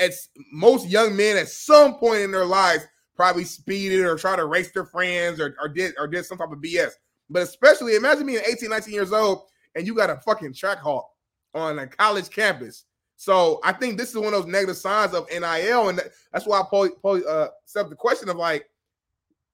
as 0.00 0.28
most 0.52 0.88
young 0.88 1.16
men 1.16 1.36
at 1.36 1.48
some 1.48 1.96
point 1.96 2.22
in 2.22 2.30
their 2.30 2.44
lives 2.44 2.84
probably 3.20 3.44
speeded 3.44 4.00
or 4.00 4.16
try 4.16 4.34
to 4.34 4.46
race 4.46 4.70
their 4.72 4.86
friends 4.86 5.38
or, 5.40 5.54
or 5.60 5.68
did 5.68 5.92
or 5.98 6.06
did 6.06 6.24
some 6.24 6.38
type 6.38 6.50
of 6.50 6.58
BS. 6.58 6.92
But 7.28 7.42
especially 7.42 7.94
imagine 7.94 8.26
being 8.26 8.40
18, 8.50 8.70
19 8.70 8.94
years 8.94 9.12
old 9.12 9.42
and 9.74 9.86
you 9.86 9.94
got 9.94 10.08
a 10.08 10.16
fucking 10.16 10.54
track 10.54 10.78
hawk 10.78 11.06
on 11.52 11.78
a 11.80 11.86
college 11.86 12.30
campus. 12.30 12.86
So 13.16 13.60
I 13.62 13.74
think 13.74 13.98
this 13.98 14.08
is 14.08 14.16
one 14.16 14.32
of 14.32 14.32
those 14.32 14.46
negative 14.46 14.78
signs 14.78 15.12
of 15.12 15.28
NIL, 15.30 15.90
and 15.90 16.00
that's 16.32 16.46
why 16.46 16.60
I 16.60 16.64
po- 16.70 16.94
po- 17.02 17.20
uh, 17.20 17.48
set 17.66 17.84
up 17.84 17.90
the 17.90 17.94
question 17.94 18.30
of 18.30 18.36
like, 18.36 18.64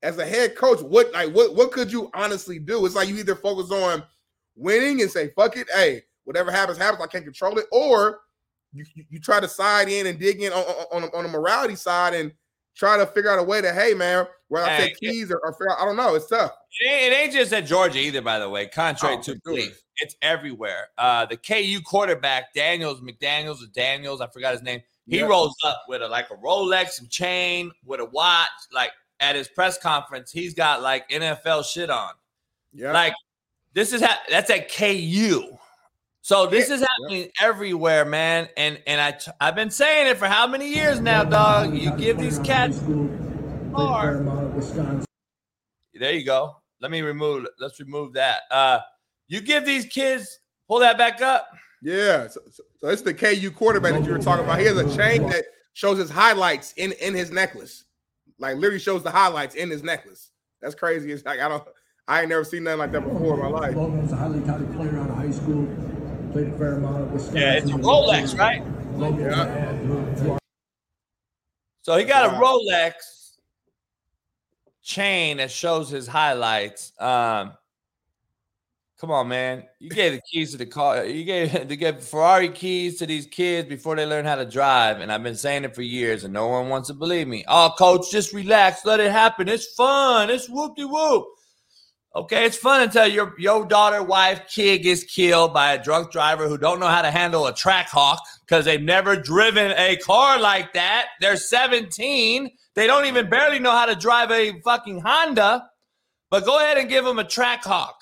as 0.00 0.18
a 0.18 0.24
head 0.24 0.54
coach, 0.54 0.80
what 0.82 1.12
like 1.12 1.34
what 1.34 1.56
what 1.56 1.72
could 1.72 1.90
you 1.90 2.08
honestly 2.14 2.60
do? 2.60 2.86
It's 2.86 2.94
like 2.94 3.08
you 3.08 3.16
either 3.16 3.34
focus 3.34 3.72
on 3.72 4.04
winning 4.54 5.02
and 5.02 5.10
say 5.10 5.30
fuck 5.30 5.56
it, 5.56 5.66
hey, 5.74 6.02
whatever 6.22 6.52
happens 6.52 6.78
happens, 6.78 7.02
I 7.02 7.08
can't 7.08 7.24
control 7.24 7.58
it, 7.58 7.66
or 7.72 8.20
you 8.72 8.84
you, 9.10 9.18
try 9.18 9.40
to 9.40 9.48
side 9.48 9.88
in 9.88 10.06
and 10.06 10.20
dig 10.20 10.40
in 10.40 10.52
on, 10.52 10.64
on, 10.92 11.10
on 11.12 11.24
the 11.24 11.30
morality 11.30 11.74
side 11.74 12.14
and 12.14 12.30
try 12.76 12.96
to 12.96 13.06
figure 13.06 13.30
out 13.30 13.38
a 13.38 13.42
way 13.42 13.60
to 13.60 13.72
hey 13.72 13.94
man, 13.94 14.26
where 14.48 14.64
I 14.64 14.76
take 14.76 14.98
keys 14.98 15.32
or, 15.32 15.38
or 15.42 15.52
figure 15.54 15.72
out, 15.72 15.80
I 15.80 15.84
don't 15.84 15.96
know, 15.96 16.14
it's 16.14 16.28
tough. 16.28 16.52
It 16.80 16.88
ain't, 16.90 17.12
it 17.12 17.16
ain't 17.16 17.32
just 17.32 17.52
at 17.52 17.66
Georgia 17.66 17.98
either, 17.98 18.20
by 18.22 18.38
the 18.38 18.48
way. 18.48 18.68
Contrary 18.68 19.16
Oh, 19.18 19.22
to 19.22 19.40
belief, 19.44 19.80
it's 19.96 20.14
everywhere. 20.22 20.88
Uh, 20.98 21.26
the 21.26 21.36
KU 21.36 21.80
quarterback 21.84 22.52
Daniels 22.54 23.00
McDaniels 23.00 23.62
or 23.62 23.66
Daniels, 23.72 24.20
I 24.20 24.28
forgot 24.28 24.52
his 24.52 24.62
name. 24.62 24.82
He 25.08 25.22
rolls 25.22 25.54
up 25.64 25.84
with 25.88 26.02
a 26.02 26.08
like 26.08 26.30
a 26.30 26.34
Rolex 26.34 27.00
and 27.00 27.08
chain 27.08 27.70
with 27.84 28.00
a 28.00 28.04
watch. 28.04 28.48
Like 28.72 28.90
at 29.20 29.36
his 29.36 29.48
press 29.48 29.78
conference, 29.78 30.30
he's 30.32 30.52
got 30.52 30.82
like 30.82 31.08
NFL 31.08 31.64
shit 31.64 31.90
on. 31.90 32.10
Yeah, 32.74 32.92
Like 32.92 33.14
this 33.72 33.92
is 33.92 34.02
ha- 34.02 34.20
that's 34.28 34.50
at 34.50 34.70
KU. 34.70 35.56
So 36.26 36.44
this 36.48 36.70
is 36.70 36.80
happening 36.80 37.30
everywhere, 37.40 38.04
man. 38.04 38.48
And 38.56 38.82
and 38.88 39.00
I 39.00 39.12
t- 39.12 39.30
I've 39.40 39.54
been 39.54 39.70
saying 39.70 40.08
it 40.08 40.16
for 40.16 40.26
how 40.26 40.44
many 40.48 40.74
years 40.74 40.98
now, 40.98 41.22
dog? 41.22 41.72
You 41.72 41.92
give 41.92 42.18
these 42.18 42.40
cats 42.40 42.80
Or- 43.72 44.24
there 45.94 46.12
you 46.12 46.24
go. 46.24 46.56
Let 46.80 46.90
me 46.90 47.02
remove. 47.02 47.46
Let's 47.60 47.78
remove 47.78 48.14
that. 48.14 48.40
Uh, 48.50 48.80
you 49.28 49.40
give 49.40 49.64
these 49.64 49.86
kids 49.86 50.40
pull 50.66 50.80
that 50.80 50.98
back 50.98 51.22
up. 51.22 51.46
Yeah, 51.80 52.26
so, 52.26 52.40
so, 52.50 52.64
so 52.80 52.88
it's 52.88 53.02
the 53.02 53.14
KU 53.14 53.52
quarterback 53.52 53.92
that 53.92 54.04
you 54.04 54.10
were 54.10 54.18
talking 54.18 54.44
about. 54.44 54.58
He 54.58 54.66
has 54.66 54.78
a 54.78 54.96
chain 54.96 55.28
that 55.28 55.44
shows 55.74 55.96
his 55.96 56.10
highlights 56.10 56.72
in 56.76 56.90
in 56.94 57.14
his 57.14 57.30
necklace, 57.30 57.84
like 58.40 58.56
literally 58.56 58.80
shows 58.80 59.04
the 59.04 59.12
highlights 59.12 59.54
in 59.54 59.70
his 59.70 59.84
necklace. 59.84 60.32
That's 60.60 60.74
crazy. 60.74 61.12
It's 61.12 61.24
like 61.24 61.38
I 61.38 61.48
don't, 61.48 61.62
I 62.08 62.22
ain't 62.22 62.30
never 62.30 62.42
seen 62.42 62.64
nothing 62.64 62.80
like 62.80 62.90
that 62.90 63.02
before 63.02 63.34
in 63.34 63.40
my 63.40 63.60
life. 63.60 63.76
Logan 63.76 64.02
was 64.02 64.10
a 64.10 64.16
highly 64.16 64.40
touted 64.40 64.74
player 64.74 64.98
out 64.98 65.08
of 65.08 65.14
high 65.14 65.30
school. 65.30 65.85
Played 66.36 66.52
a 66.52 66.58
fair 66.58 66.74
amount 66.74 67.02
at 67.02 67.10
Wisconsin. 67.12 67.40
Yeah, 67.40 67.52
it's 67.54 67.70
a 67.70 67.74
Rolex, 67.76 68.38
right? 68.38 68.62
Yeah. 69.18 69.46
had 69.46 69.84
moved 69.86 70.18
to 70.18 70.38
So 71.80 71.96
he 71.96 72.04
got 72.04 72.26
a 72.26 72.36
Rolex 72.36 72.92
chain 74.82 75.38
that 75.38 75.50
shows 75.50 75.88
his 75.88 76.06
highlights. 76.06 76.92
Um, 77.00 77.54
come 79.00 79.12
on, 79.12 79.28
man! 79.28 79.64
You 79.78 79.88
gave 79.88 80.12
the 80.12 80.20
keys 80.30 80.52
to 80.52 80.58
the 80.58 80.66
car. 80.66 81.06
You 81.06 81.24
gave 81.24 81.68
the 81.68 81.74
gave 81.74 82.04
Ferrari 82.04 82.50
keys 82.50 82.98
to 82.98 83.06
these 83.06 83.26
kids 83.26 83.66
before 83.66 83.96
they 83.96 84.04
learn 84.04 84.26
how 84.26 84.34
to 84.34 84.44
drive, 84.44 85.00
and 85.00 85.10
I've 85.10 85.22
been 85.22 85.36
saying 85.36 85.64
it 85.64 85.74
for 85.74 85.80
years, 85.80 86.24
and 86.24 86.34
no 86.34 86.48
one 86.48 86.68
wants 86.68 86.88
to 86.88 86.94
believe 86.94 87.28
me. 87.28 87.46
Oh, 87.48 87.72
coach, 87.78 88.10
just 88.12 88.34
relax, 88.34 88.84
let 88.84 89.00
it 89.00 89.10
happen. 89.10 89.48
It's 89.48 89.72
fun. 89.72 90.28
It's 90.28 90.50
whoop 90.50 90.76
de 90.76 90.86
whoop. 90.86 91.28
Okay, 92.16 92.46
it's 92.46 92.56
fun 92.56 92.80
until 92.80 93.06
your 93.06 93.34
your 93.38 93.66
daughter, 93.66 94.02
wife, 94.02 94.40
kid 94.48 94.78
gets 94.78 95.04
killed 95.04 95.52
by 95.52 95.74
a 95.74 95.82
drunk 95.82 96.10
driver 96.10 96.48
who 96.48 96.56
don't 96.56 96.80
know 96.80 96.86
how 96.86 97.02
to 97.02 97.10
handle 97.10 97.46
a 97.46 97.54
track 97.54 97.90
hawk 97.90 98.22
because 98.40 98.64
they've 98.64 98.80
never 98.80 99.16
driven 99.16 99.72
a 99.76 99.96
car 99.96 100.40
like 100.40 100.72
that. 100.72 101.08
They're 101.20 101.36
17. 101.36 102.50
They 102.74 102.86
don't 102.86 103.04
even 103.04 103.28
barely 103.28 103.58
know 103.58 103.72
how 103.72 103.84
to 103.84 103.94
drive 103.94 104.30
a 104.30 104.58
fucking 104.62 105.02
Honda. 105.02 105.68
But 106.30 106.46
go 106.46 106.58
ahead 106.58 106.78
and 106.78 106.88
give 106.88 107.04
them 107.04 107.18
a 107.18 107.24
track 107.24 107.62
hawk. 107.62 108.00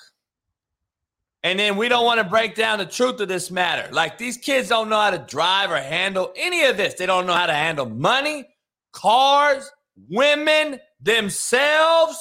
And 1.43 1.59
then 1.59 1.75
we 1.75 1.89
don't 1.89 2.05
want 2.05 2.19
to 2.19 2.23
break 2.23 2.55
down 2.55 2.79
the 2.79 2.85
truth 2.85 3.19
of 3.19 3.27
this 3.27 3.51
matter. 3.51 3.91
Like 3.91 4.17
these 4.17 4.37
kids 4.37 4.69
don't 4.69 4.87
know 4.87 4.99
how 4.99 5.11
to 5.11 5.25
drive 5.27 5.71
or 5.71 5.77
handle 5.77 6.31
any 6.37 6.63
of 6.63 6.77
this. 6.77 6.93
They 6.93 7.05
don't 7.05 7.27
know 7.27 7.33
how 7.33 7.47
to 7.47 7.53
handle 7.53 7.85
money, 7.85 8.47
cars, 8.93 9.69
women, 10.09 10.79
themselves. 11.01 12.17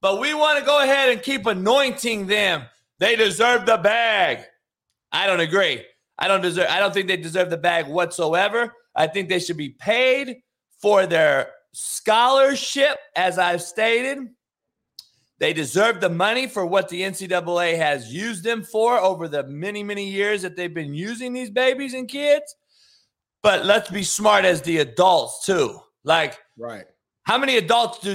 But 0.00 0.20
we 0.20 0.34
want 0.34 0.58
to 0.58 0.64
go 0.64 0.82
ahead 0.82 1.10
and 1.10 1.22
keep 1.22 1.46
anointing 1.46 2.26
them. 2.26 2.64
They 2.98 3.16
deserve 3.16 3.66
the 3.66 3.76
bag. 3.76 4.44
I 5.12 5.26
don't 5.26 5.40
agree. 5.40 5.84
I 6.18 6.28
don't 6.28 6.40
deserve 6.40 6.68
I 6.68 6.80
don't 6.80 6.94
think 6.94 7.08
they 7.08 7.16
deserve 7.16 7.50
the 7.50 7.56
bag 7.56 7.88
whatsoever. 7.88 8.72
I 8.94 9.06
think 9.06 9.28
they 9.28 9.38
should 9.38 9.56
be 9.56 9.70
paid 9.70 10.38
for 10.80 11.06
their 11.06 11.50
scholarship, 11.72 12.98
as 13.14 13.38
I've 13.38 13.62
stated. 13.62 14.18
They 15.38 15.52
deserve 15.52 16.00
the 16.00 16.08
money 16.08 16.46
for 16.46 16.64
what 16.64 16.88
the 16.88 17.02
NCAA 17.02 17.76
has 17.76 18.12
used 18.12 18.42
them 18.42 18.62
for 18.62 18.98
over 18.98 19.28
the 19.28 19.44
many, 19.44 19.82
many 19.82 20.08
years 20.08 20.40
that 20.42 20.56
they've 20.56 20.72
been 20.72 20.94
using 20.94 21.34
these 21.34 21.50
babies 21.50 21.92
and 21.92 22.08
kids. 22.08 22.56
But 23.42 23.66
let's 23.66 23.90
be 23.90 24.02
smart 24.02 24.46
as 24.46 24.62
the 24.62 24.78
adults, 24.78 25.44
too. 25.44 25.78
Like, 26.04 26.38
Right? 26.56 26.86
How 27.26 27.36
many 27.38 27.56
adults 27.56 27.98
do 27.98 28.14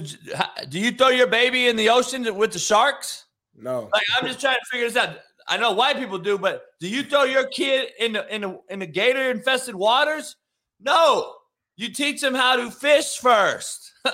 do 0.69 0.79
you 0.79 0.91
throw 0.91 1.09
your 1.09 1.27
baby 1.27 1.67
in 1.67 1.75
the 1.75 1.89
ocean 1.89 2.33
with 2.35 2.53
the 2.53 2.59
sharks? 2.59 3.25
No. 3.55 3.89
Like 3.93 4.03
I'm 4.15 4.25
just 4.25 4.39
trying 4.39 4.55
to 4.57 4.65
figure 4.71 4.87
this 4.87 4.95
out. 4.95 5.17
I 5.49 5.57
know 5.57 5.73
white 5.73 5.97
people 5.97 6.17
do, 6.17 6.37
but 6.37 6.63
do 6.79 6.87
you 6.87 7.03
throw 7.03 7.25
your 7.25 7.47
kid 7.47 7.89
in 7.99 8.13
the 8.13 8.33
in 8.33 8.41
the 8.41 8.59
in 8.69 8.79
the 8.79 8.85
gator 8.85 9.29
infested 9.29 9.75
waters? 9.75 10.37
No. 10.79 11.35
You 11.75 11.91
teach 11.91 12.21
them 12.21 12.33
how 12.33 12.55
to 12.55 12.71
fish 12.71 13.17
first. 13.17 13.91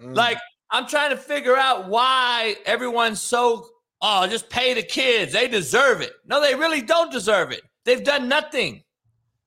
Mm. 0.00 0.16
like 0.16 0.38
I'm 0.70 0.86
trying 0.86 1.10
to 1.10 1.16
figure 1.18 1.58
out 1.58 1.86
why 1.86 2.56
everyone's 2.64 3.20
so 3.20 3.66
oh, 4.00 4.26
just 4.26 4.48
pay 4.48 4.72
the 4.72 4.82
kids. 4.82 5.30
They 5.30 5.46
deserve 5.46 6.00
it. 6.00 6.12
No, 6.24 6.40
they 6.40 6.54
really 6.54 6.80
don't 6.80 7.12
deserve 7.12 7.52
it. 7.52 7.60
They've 7.84 8.02
done 8.02 8.26
nothing. 8.26 8.82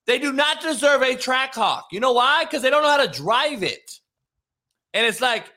They 0.06 0.20
do 0.20 0.32
not 0.32 0.62
deserve 0.62 1.02
a 1.02 1.16
track 1.16 1.56
hawk. 1.56 1.88
You 1.92 2.02
know 2.02 2.12
why? 2.12 2.46
Because 2.46 2.62
they 2.62 2.70
don't 2.70 2.84
know 2.84 2.90
how 2.90 3.04
to 3.04 3.12
drive 3.12 3.64
it. 3.64 4.00
And 4.94 5.06
it's 5.06 5.22
like, 5.22 5.52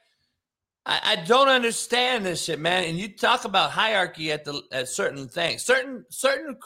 I, 0.85 1.01
I 1.05 1.17
don't 1.17 1.49
understand 1.49 2.25
this 2.25 2.45
shit, 2.45 2.61
man. 2.61 2.85
And 2.85 2.99
you 2.99 3.09
talk 3.09 3.45
about 3.45 3.71
hierarchy 3.71 4.33
at 4.33 4.45
the 4.45 4.63
at 4.73 4.89
certain 4.89 5.29
things. 5.29 5.63
Certain 5.63 6.05
certain 6.11 6.57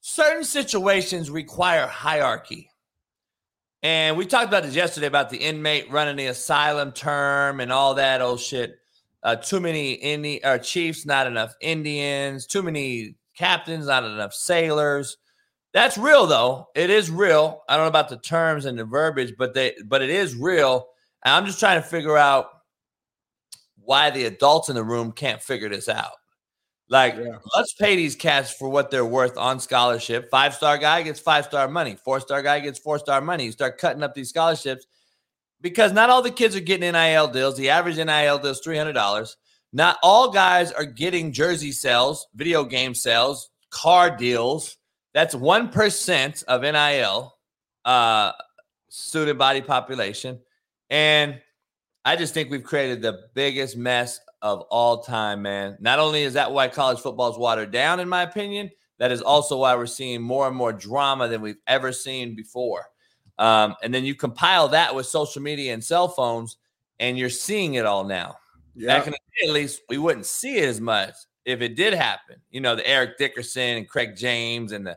certain 0.00 0.44
situations 0.44 1.30
require 1.30 1.86
hierarchy. 1.86 2.70
And 3.82 4.16
we 4.16 4.26
talked 4.26 4.48
about 4.48 4.64
this 4.64 4.74
yesterday 4.74 5.06
about 5.06 5.30
the 5.30 5.36
inmate 5.36 5.90
running 5.90 6.16
the 6.16 6.26
asylum 6.26 6.92
term 6.92 7.60
and 7.60 7.70
all 7.70 7.94
that 7.94 8.20
old 8.20 8.40
shit. 8.40 8.78
Uh, 9.22 9.36
too 9.36 9.60
many 9.60 9.92
Indi- 9.92 10.44
or 10.44 10.58
chiefs, 10.58 11.04
not 11.04 11.26
enough 11.26 11.54
Indians. 11.60 12.46
Too 12.46 12.62
many 12.62 13.16
captains, 13.36 13.86
not 13.86 14.04
enough 14.04 14.32
sailors. 14.32 15.18
That's 15.72 15.98
real, 15.98 16.26
though. 16.26 16.68
It 16.74 16.90
is 16.90 17.10
real. 17.10 17.62
I 17.68 17.76
don't 17.76 17.84
know 17.84 17.88
about 17.88 18.08
the 18.08 18.16
terms 18.16 18.64
and 18.64 18.78
the 18.78 18.84
verbiage, 18.84 19.34
but 19.36 19.52
they 19.52 19.74
but 19.84 20.00
it 20.00 20.10
is 20.10 20.34
real. 20.34 20.88
And 21.26 21.34
I'm 21.34 21.44
just 21.44 21.58
trying 21.58 21.82
to 21.82 21.86
figure 21.86 22.16
out 22.16 22.50
why 23.82 24.10
the 24.10 24.26
adults 24.26 24.68
in 24.68 24.76
the 24.76 24.84
room 24.84 25.10
can't 25.10 25.42
figure 25.42 25.68
this 25.68 25.88
out. 25.88 26.12
Like, 26.88 27.16
Yeah. 27.16 27.38
let's 27.56 27.74
pay 27.74 27.96
these 27.96 28.14
cats 28.14 28.52
for 28.52 28.68
what 28.68 28.92
they're 28.92 29.04
worth 29.04 29.36
on 29.36 29.58
scholarship. 29.58 30.30
Five 30.30 30.54
star 30.54 30.78
guy 30.78 31.02
gets 31.02 31.18
five 31.18 31.44
star 31.44 31.66
money. 31.66 31.96
Four 32.04 32.20
star 32.20 32.42
guy 32.42 32.60
gets 32.60 32.78
four 32.78 33.00
star 33.00 33.20
money. 33.20 33.46
You 33.46 33.50
start 33.50 33.76
cutting 33.76 34.04
up 34.04 34.14
these 34.14 34.28
scholarships 34.28 34.86
because 35.60 35.92
not 35.92 36.10
all 36.10 36.22
the 36.22 36.30
kids 36.30 36.54
are 36.54 36.60
getting 36.60 36.92
NIL 36.92 37.26
deals. 37.26 37.56
The 37.56 37.70
average 37.70 37.96
NIL 37.96 38.38
deal 38.38 38.52
is 38.52 38.60
three 38.60 38.78
hundred 38.78 38.92
dollars. 38.92 39.36
Not 39.72 39.98
all 40.04 40.30
guys 40.30 40.70
are 40.70 40.84
getting 40.84 41.32
jersey 41.32 41.72
sales, 41.72 42.28
video 42.36 42.62
game 42.62 42.94
sales, 42.94 43.50
car 43.70 44.16
deals. 44.16 44.76
That's 45.12 45.34
one 45.34 45.70
percent 45.70 46.44
of 46.46 46.62
NIL 46.62 47.34
uh, 47.84 48.30
student 48.88 49.40
body 49.40 49.60
population, 49.60 50.38
and 50.90 51.40
I 52.04 52.16
just 52.16 52.34
think 52.34 52.50
we've 52.50 52.62
created 52.62 53.02
the 53.02 53.28
biggest 53.34 53.76
mess 53.76 54.20
of 54.42 54.60
all 54.70 55.02
time, 55.02 55.42
man. 55.42 55.76
Not 55.80 55.98
only 55.98 56.22
is 56.22 56.34
that 56.34 56.52
why 56.52 56.68
college 56.68 57.00
football 57.00 57.30
is 57.30 57.38
watered 57.38 57.72
down, 57.72 58.00
in 58.00 58.08
my 58.08 58.22
opinion, 58.22 58.70
that 58.98 59.10
is 59.10 59.22
also 59.22 59.58
why 59.58 59.74
we're 59.74 59.86
seeing 59.86 60.22
more 60.22 60.46
and 60.46 60.56
more 60.56 60.72
drama 60.72 61.28
than 61.28 61.40
we've 61.40 61.58
ever 61.66 61.92
seen 61.92 62.36
before. 62.36 62.86
Um, 63.38 63.74
and 63.82 63.92
then 63.92 64.04
you 64.04 64.14
compile 64.14 64.68
that 64.68 64.94
with 64.94 65.06
social 65.06 65.42
media 65.42 65.74
and 65.74 65.82
cell 65.82 66.08
phones, 66.08 66.56
and 66.98 67.18
you're 67.18 67.28
seeing 67.28 67.74
it 67.74 67.84
all 67.84 68.04
now. 68.04 68.36
Yeah. 68.74 68.98
Back 68.98 69.06
in 69.06 69.12
the 69.12 69.18
day, 69.18 69.48
at 69.48 69.54
least, 69.54 69.82
we 69.88 69.98
wouldn't 69.98 70.26
see 70.26 70.58
it 70.58 70.68
as 70.68 70.80
much 70.80 71.14
if 71.44 71.60
it 71.60 71.76
did 71.76 71.92
happen. 71.92 72.36
You 72.50 72.60
know, 72.60 72.76
the 72.76 72.86
Eric 72.86 73.18
Dickerson 73.18 73.78
and 73.78 73.88
Craig 73.88 74.16
James 74.16 74.72
and 74.72 74.86
the 74.86 74.96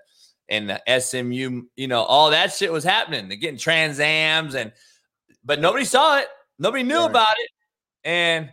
and 0.50 0.70
the 0.70 1.00
SMU, 1.00 1.64
you 1.76 1.88
know, 1.88 2.02
all 2.04 2.32
that 2.32 2.52
shit 2.54 2.72
was 2.72 2.84
happening. 2.84 3.28
They're 3.28 3.38
getting 3.38 3.60
Trans 3.60 4.00
Ams 4.00 4.56
and 4.56 4.72
but 5.44 5.60
nobody 5.60 5.86
saw 5.86 6.18
it. 6.20 6.28
Nobody 6.58 6.84
knew 6.84 7.00
Right. 7.02 7.10
about 7.10 7.36
it. 7.40 7.50
And 8.04 8.50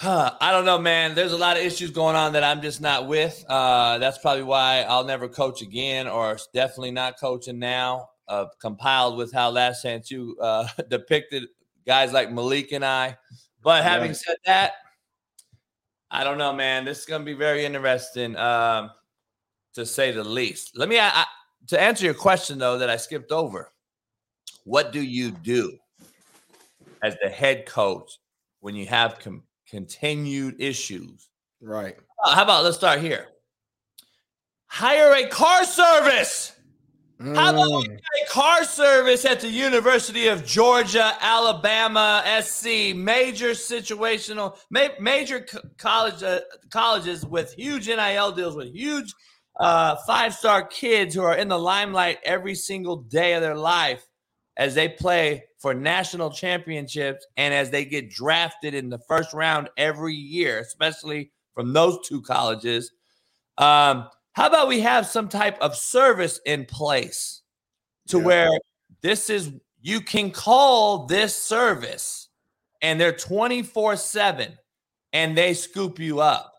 huh, 0.00 0.36
I 0.40 0.50
don't 0.52 0.64
know, 0.64 0.78
man. 0.78 1.14
There's 1.14 1.32
a 1.32 1.36
lot 1.38 1.56
of 1.56 1.62
issues 1.62 1.90
going 1.90 2.16
on 2.16 2.32
that 2.34 2.44
I'm 2.44 2.60
just 2.62 2.80
not 2.80 3.06
with. 3.08 3.44
Uh, 3.48 3.98
that's 3.98 4.18
probably 4.18 4.42
why 4.42 4.82
I'll 4.88 5.04
never 5.04 5.28
coach 5.28 5.62
again, 5.62 6.06
or 6.08 6.36
definitely 6.52 6.90
not 6.90 7.18
coaching 7.18 7.58
now. 7.58 8.08
Uh, 8.28 8.46
compiled 8.60 9.16
with 9.16 9.32
how 9.32 9.50
Last 9.50 9.82
Chance 9.82 10.10
U 10.10 10.36
uh, 10.40 10.66
depicted 10.88 11.44
guys 11.86 12.12
like 12.12 12.30
Malik 12.32 12.72
and 12.72 12.84
I. 12.84 13.16
But 13.62 13.82
having 13.84 14.08
Right. 14.08 14.16
said 14.16 14.36
that, 14.46 14.72
I 16.10 16.24
don't 16.24 16.38
know, 16.38 16.52
man. 16.52 16.84
This 16.84 17.00
is 17.00 17.04
going 17.06 17.22
to 17.22 17.26
be 17.26 17.32
very 17.34 17.64
interesting, 17.64 18.36
um, 18.36 18.90
to 19.74 19.86
say 19.86 20.10
the 20.12 20.22
least. 20.24 20.76
Let 20.76 20.88
me 20.88 20.98
I, 20.98 21.08
I- 21.08 21.26
to 21.68 21.80
answer 21.80 22.04
your 22.04 22.14
question 22.14 22.58
though 22.58 22.78
that 22.78 22.90
I 22.90 22.96
skipped 22.96 23.30
over. 23.30 23.72
What 24.64 24.92
do 24.92 25.00
you 25.02 25.30
do 25.30 25.76
as 27.02 27.16
the 27.22 27.28
head 27.28 27.66
coach 27.66 28.18
when 28.60 28.74
you 28.76 28.86
have 28.86 29.18
com- 29.18 29.42
continued 29.68 30.60
issues? 30.60 31.28
Right. 31.60 31.96
Uh, 32.24 32.34
How 32.34 32.42
about 32.44 32.64
let's 32.64 32.76
start 32.76 33.00
here. 33.00 33.28
Hire 34.66 35.12
a 35.14 35.28
car 35.28 35.64
service. 35.64 36.52
How 37.20 37.50
about 37.50 37.84
Mm. 37.86 37.98
a 38.24 38.26
car 38.28 38.64
service 38.64 39.24
at 39.24 39.40
the 39.40 39.48
University 39.48 40.26
of 40.26 40.44
Georgia, 40.44 41.16
Alabama, 41.20 42.20
SC, 42.26 42.92
major 42.94 43.50
situational, 43.50 44.58
ma- 44.70 44.88
major 44.98 45.40
co- 45.42 45.60
college 45.78 46.20
uh, 46.24 46.40
colleges 46.70 47.24
with 47.24 47.52
huge 47.54 47.86
NIL 47.88 48.32
deals 48.32 48.56
with 48.56 48.74
huge 48.74 49.14
uh, 49.60 49.94
five 50.04 50.34
star 50.34 50.64
kids 50.66 51.14
who 51.14 51.22
are 51.22 51.36
in 51.36 51.46
the 51.46 51.58
limelight 51.58 52.18
every 52.24 52.56
single 52.56 52.96
day 52.96 53.34
of 53.34 53.42
their 53.42 53.54
life 53.56 54.04
as 54.56 54.74
they 54.74 54.88
play 54.88 55.44
for 55.58 55.72
national 55.74 56.30
championships 56.30 57.26
and 57.36 57.54
as 57.54 57.70
they 57.70 57.84
get 57.84 58.10
drafted 58.10 58.74
in 58.74 58.90
the 58.90 58.98
first 59.08 59.32
round 59.32 59.70
every 59.76 60.14
year, 60.14 60.58
especially 60.58 61.30
from 61.54 61.72
those 61.72 61.98
two 62.06 62.20
colleges. 62.22 62.92
Um, 63.58 64.08
how 64.34 64.46
about 64.48 64.68
we 64.68 64.80
have 64.80 65.06
some 65.06 65.28
type 65.28 65.58
of 65.60 65.76
service 65.76 66.40
in 66.46 66.64
place 66.64 67.42
to 68.08 68.18
Yeah. 68.18 68.24
where 68.24 68.50
this 69.02 69.30
is 69.30 69.52
you 69.80 70.00
can 70.00 70.30
call 70.30 71.06
this 71.06 71.34
service 71.34 72.28
and 72.82 73.00
they're 73.00 73.12
24 73.12 73.96
7 73.96 74.56
and 75.12 75.36
they 75.36 75.54
scoop 75.54 75.98
you 75.98 76.20
up. 76.20 76.52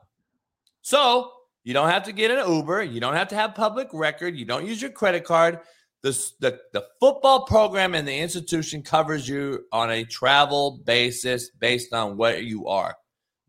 So 0.82 1.32
you 1.64 1.74
don't 1.74 1.90
have 1.90 2.04
to 2.04 2.12
get 2.12 2.32
an 2.32 2.50
Uber, 2.52 2.84
you 2.84 3.00
don't 3.00 3.16
have 3.16 3.30
to 3.30 3.36
have 3.36 3.56
public 3.56 3.88
record, 3.94 4.36
you 4.36 4.46
don't 4.46 4.66
use 4.66 4.82
your 4.82 4.92
credit 4.92 5.24
card. 5.24 5.60
The, 6.04 6.32
the, 6.40 6.60
the 6.74 6.86
football 7.00 7.46
program 7.46 7.96
and 7.96 8.08
the 8.08 8.16
institution 8.16 8.84
covers 8.84 9.28
you 9.28 9.66
on 9.72 9.90
a 9.90 10.04
travel 10.04 10.82
basis 10.86 11.50
based 11.50 11.94
on 11.94 12.18
where 12.18 12.40
you 12.40 12.68
are. 12.68 12.96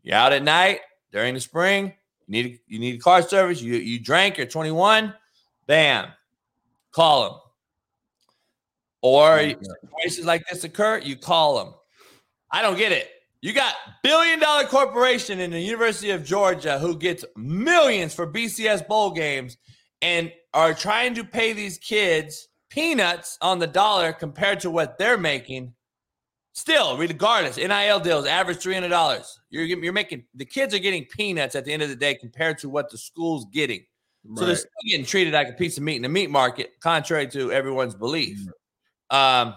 You're 0.03 0.15
out 0.15 0.33
at 0.33 0.41
night 0.41 0.79
during 1.11 1.33
the 1.33 1.41
spring, 1.41 1.93
you 2.27 2.43
need 2.43 2.59
you 2.67 2.79
need 2.79 3.01
car 3.01 3.21
service. 3.21 3.61
You 3.61 3.75
you 3.75 3.99
drank. 3.99 4.37
You're 4.37 4.47
21. 4.47 5.13
Bam, 5.67 6.07
call 6.91 7.23
them. 7.23 7.39
Or 9.01 9.39
oh, 9.39 9.41
Yeah. 9.41 9.53
situations 9.81 10.25
like 10.25 10.43
this 10.49 10.63
occur, 10.63 10.99
you 10.99 11.15
call 11.15 11.57
them. 11.63 11.73
I 12.51 12.61
don't 12.61 12.77
get 12.77 12.91
it. 12.91 13.09
You 13.41 13.53
got 13.53 13.75
billion 14.01 14.39
dollar 14.39 14.65
corporation 14.65 15.39
in 15.39 15.51
the 15.51 15.59
University 15.59 16.09
of 16.09 16.23
Georgia 16.23 16.79
who 16.79 16.97
gets 16.97 17.23
millions 17.35 18.13
for 18.13 18.31
BCS 18.31 18.87
bowl 18.87 19.11
games 19.11 19.57
and 20.01 20.31
are 20.55 20.73
trying 20.73 21.13
to 21.13 21.23
pay 21.23 21.53
these 21.53 21.77
kids 21.77 22.47
peanuts 22.69 23.37
on 23.41 23.59
the 23.59 23.67
dollar 23.67 24.11
compared 24.11 24.59
to 24.61 24.71
what 24.71 24.97
they're 24.97 25.17
making. 25.17 25.73
Still, 26.53 26.97
regardless, 26.97 27.57
NIL 27.57 27.99
deals 27.99 28.25
average 28.25 28.57
three 28.57 28.73
hundred 28.73 28.89
dollars. 28.89 29.39
You're 29.49 29.65
you're 29.65 29.93
making 29.93 30.23
the 30.33 30.45
kids 30.45 30.73
are 30.73 30.79
getting 30.79 31.03
peanuts 31.05 31.53
at 31.55 31.65
the 31.65 31.73
end 31.73 31.83
of 31.83 31.89
the 31.89 31.95
day 31.95 32.15
compared 32.15 32.57
to 32.59 32.69
what 32.69 32.89
the 32.89 32.97
school's 32.97 33.45
getting. 33.51 33.85
So 34.35 34.45
they're 34.45 34.55
still 34.55 34.71
getting 34.89 35.05
treated 35.05 35.33
like 35.33 35.49
a 35.49 35.53
piece 35.53 35.77
of 35.77 35.83
meat 35.83 35.97
in 35.97 36.01
the 36.01 36.09
meat 36.09 36.31
market, 36.31 36.71
contrary 36.79 37.27
to 37.27 37.51
everyone's 37.51 37.93
belief. 37.93 38.39
Um, 39.11 39.53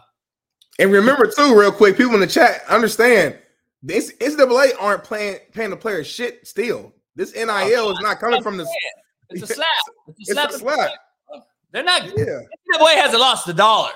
And 0.79 0.93
remember 0.93 1.27
too, 1.27 1.59
real 1.59 1.73
quick, 1.73 1.97
people 1.97 2.15
in 2.15 2.21
the 2.21 2.27
chat 2.27 2.63
understand 2.69 3.39
this 3.83 4.13
NCAA 4.21 4.73
aren't 4.79 5.05
playing 5.05 5.39
paying 5.53 5.71
the 5.71 5.77
players 5.77 6.07
shit 6.07 6.47
still. 6.47 6.93
This 7.17 7.33
NIL 7.35 7.91
is 7.93 7.99
not 8.01 8.19
coming 8.21 8.43
from 8.43 8.57
the 8.57 8.67
it's 9.31 9.43
a 9.51 9.55
slap. 9.55 9.67
It's 10.17 10.31
a 10.31 10.33
It's 10.33 10.33
slap. 10.33 10.51
a 10.51 10.59
slap. 10.59 10.91
They're 11.73 11.85
not. 11.85 12.03
yeah. 12.17 12.41
NCAA 12.77 12.95
hasn't 12.95 13.21
lost 13.21 13.47
a 13.49 13.53
dollar. 13.53 13.91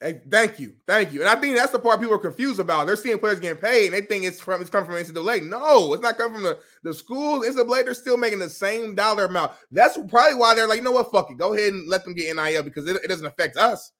Hey, 0.00 0.20
thank 0.30 0.60
you, 0.60 0.74
thank 0.86 1.12
you. 1.14 1.20
And 1.20 1.28
I 1.30 1.36
think 1.36 1.56
that's 1.56 1.72
the 1.72 1.78
part 1.78 1.98
people 1.98 2.14
are 2.16 2.18
confused 2.18 2.60
about. 2.60 2.86
They're 2.86 2.96
seeing 2.96 3.18
players 3.18 3.40
getting 3.40 3.56
paid, 3.62 3.86
and 3.86 3.94
they 3.94 4.02
think 4.02 4.24
it's 4.24 4.38
from 4.40 4.60
it's 4.60 4.68
coming 4.68 4.84
from 4.90 4.96
NCAA. 4.96 5.48
No, 5.48 5.94
it's 5.94 6.02
not 6.02 6.18
coming 6.18 6.34
from 6.34 6.42
the 6.42 6.58
the 6.82 6.92
schools. 6.92 7.46
NCAA 7.46 7.84
they're 7.84 7.94
still 7.94 8.18
making 8.18 8.40
the 8.40 8.50
same 8.50 8.94
dollar 8.94 9.24
amount. 9.24 9.52
That's 9.70 9.96
probably 10.08 10.34
why 10.34 10.54
they're 10.54 10.66
like, 10.68 10.78
you 10.78 10.84
know 10.84 10.92
what, 10.92 11.10
fuck 11.10 11.30
it, 11.30 11.38
go 11.38 11.54
ahead 11.54 11.72
and 11.72 11.88
let 11.88 12.04
them 12.04 12.12
get 12.12 12.34
NIL 12.36 12.62
because 12.64 12.86
it, 12.86 12.96
it 13.02 13.08
doesn't 13.08 13.24
affect 13.24 13.56
us. 13.56 13.92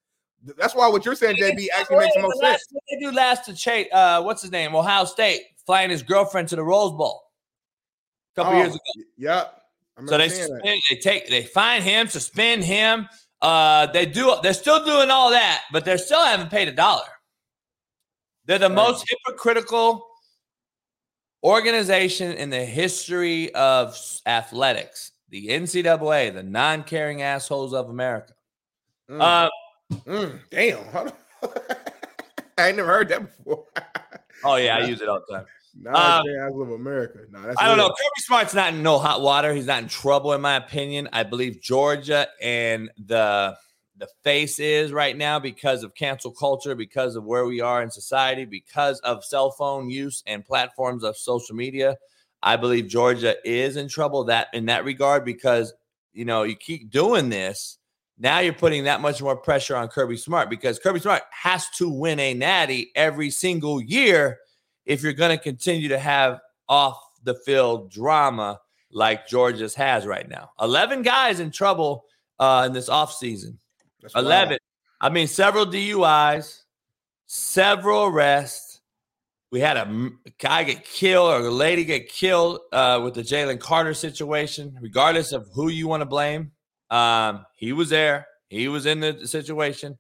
That's 0.59 0.75
why 0.75 0.89
what 0.89 1.07
you're 1.07 1.15
saying, 1.15 1.37
JB, 1.37 1.69
actually 1.75 1.97
makes 2.01 2.15
the 2.17 2.21
most 2.21 2.43
Last- 2.43 2.51
sense. 2.59 2.67
what 2.73 2.83
they 2.91 2.99
do 3.01 3.11
last 3.13 3.47
to 3.47 3.55
Chase, 3.55 3.87
uh, 3.91 4.21
what's 4.23 4.43
his 4.43 4.51
name? 4.51 4.75
Ohio 4.75 5.07
State 5.07 5.41
flying 5.65 5.89
his 5.89 6.03
girlfriend 6.03 6.49
to 6.49 6.57
the 6.57 6.63
Rose 6.63 6.91
Bowl 6.93 7.23
a 8.37 8.43
couple 8.43 8.53
Oh, 8.53 8.57
years 8.63 8.75
ago. 8.75 8.81
Yep. 9.17 9.61
I 9.97 10.01
So 10.01 10.07
they 10.07 10.13
remember 10.25 10.35
seeing 10.35 10.49
that. 10.49 10.61
suspend, 10.63 10.83
they 10.91 10.97
take 10.97 11.29
they 11.29 11.43
find 11.45 11.85
him, 11.85 12.09
suspend 12.09 12.65
him. 12.65 13.09
Uh, 13.43 13.87
they 13.87 14.07
do 14.07 14.37
they're 14.43 14.55
still 14.55 14.85
doing 14.85 15.11
all 15.11 15.31
that, 15.31 15.63
but 15.73 15.85
they're 15.85 15.99
still 15.99 16.25
haven't 16.25 16.51
paid 16.51 16.69
a 16.69 16.73
dollar. 16.73 17.03
They're 18.47 18.59
the 18.59 18.69
Right. 18.69 18.75
most 18.75 19.07
hypocritical 19.09 20.05
organization 21.43 22.33
in 22.33 22.51
the 22.51 22.65
history 22.65 23.55
of 23.55 23.97
athletics. 24.27 25.13
The 25.31 25.49
NCAA, 25.49 26.33
the 26.33 26.43
non-caring 26.43 27.23
assholes 27.23 27.73
of 27.75 27.89
America. 27.91 28.33
Mm, 29.11 29.21
Uh, 29.21 29.51
mm, 30.07 30.41
damn. 30.51 31.13
I 32.59 32.69
ain't 32.69 32.77
never 32.77 32.89
heard 32.89 33.09
that 33.09 33.21
before. 33.37 33.67
oh 34.45 34.57
yeah, 34.57 34.77
I 34.77 34.81
use 34.87 35.01
it 35.01 35.09
all 35.09 35.21
the 35.29 35.35
time. 35.37 35.47
Nah, 35.81 36.21
Um, 36.21 36.27
I 36.41 36.49
love 36.49 36.71
America. 36.71 37.21
No, 37.31 37.43
that's 37.43 37.61
I 37.61 37.69
don't 37.69 37.79
know. 37.79 37.89
Kirby 37.89 38.21
Smart's 38.21 38.55
not 38.55 38.75
in 38.75 38.83
no 38.83 38.99
hot 38.99 39.21
water. 39.23 39.53
He's 39.53 39.67
not 39.67 39.83
in 39.83 39.89
trouble, 39.89 40.33
in 40.33 40.41
my 40.41 40.57
opinion. 40.57 41.09
I 41.13 41.25
believe 41.25 41.61
Georgia 41.61 42.29
and 42.41 42.91
the 43.07 43.57
the 43.97 44.09
face 44.25 44.59
is 44.59 44.93
right 44.93 45.17
now 45.17 45.39
because 45.39 45.85
of 45.85 45.95
cancel 45.95 46.33
culture, 46.33 46.75
because 46.75 47.15
of 47.15 47.25
where 47.25 47.45
we 47.45 47.61
are 47.61 47.83
in 47.83 47.91
society, 47.91 48.45
because 48.45 48.99
of 49.01 49.25
cell 49.25 49.53
phone 49.53 49.89
use 49.89 50.23
and 50.27 50.45
platforms 50.45 51.05
of 51.05 51.17
social 51.17 51.55
media. 51.55 51.97
I 52.43 52.57
believe 52.57 52.89
Georgia 52.89 53.37
is 53.45 53.77
in 53.77 53.89
trouble 53.89 54.25
that 54.25 54.49
in 54.53 54.67
that 54.67 54.85
regard 54.85 55.25
because 55.25 55.73
you 56.13 56.25
know 56.25 56.45
you 56.45 56.57
keep 56.57 56.91
doing 56.91 57.29
this. 57.29 57.79
Now 58.17 58.39
you're 58.39 58.53
putting 58.53 58.85
that 58.85 59.01
much 59.01 59.21
more 59.21 59.37
pressure 59.37 59.75
on 59.75 59.89
Kirby 59.89 60.19
Smart 60.19 60.49
because 60.49 60.79
Kirby 60.79 61.01
Smart 61.01 61.23
has 61.33 61.69
to 61.71 61.89
win 61.89 62.21
a 62.21 62.33
natty 62.33 62.93
every 62.95 63.31
single 63.31 63.83
year 63.83 64.39
if 64.87 65.03
you're 65.03 65.13
going 65.13 65.37
to 65.37 65.43
continue 65.43 65.89
to 65.89 65.99
have 65.99 66.41
off 66.69 66.99
the 67.25 67.35
field 67.35 67.91
drama 67.91 68.61
like 68.91 69.27
Georgia's 69.27 69.75
has 69.75 70.07
right 70.07 70.29
now. 70.29 70.51
11 70.61 71.03
guys 71.03 71.41
in 71.41 71.51
trouble 71.51 72.05
uh, 72.39 72.65
in 72.67 72.73
this 72.73 72.89
offseason. 72.89 73.57
That's 74.01 74.15
wild. 74.15 74.27
11. 74.27 74.59
I 75.01 75.09
mean, 75.09 75.27
several 75.27 75.67
DUIs, 75.67 76.63
several 77.27 78.05
arrests. 78.05 78.81
we 79.51 79.61
had 79.61 79.77
a 79.77 80.11
guy 80.39 80.65
get 80.65 80.85
killed 80.85 81.31
or 81.31 81.47
a 81.47 81.51
lady 81.51 81.85
get 81.85 82.09
killed 82.09 82.61
uh, 82.73 83.01
with 83.03 83.15
the 83.15 83.23
Jalen 83.23 83.61
Carter 83.61 83.95
situation. 83.95 84.77
Regardless 84.81 85.33
of 85.33 85.49
who 85.53 85.69
you 85.69 85.89
want 85.89 86.01
to 86.01 86.07
blame, 86.07 86.53
um, 86.91 87.45
he 87.57 87.73
was 87.73 87.89
there. 87.91 88.27
He 88.49 88.69
was 88.69 88.87
in 88.87 89.01
the 89.01 89.27
situation. 89.27 89.99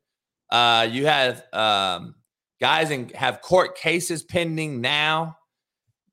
Uh, 0.51 0.89
you 0.91 1.07
have 1.07 1.43
um, 1.53 2.15
guys 2.61 2.91
and 2.91 3.11
have 3.13 3.41
court 3.41 3.77
cases 3.77 4.23
pending 4.23 4.81
now. 4.81 5.37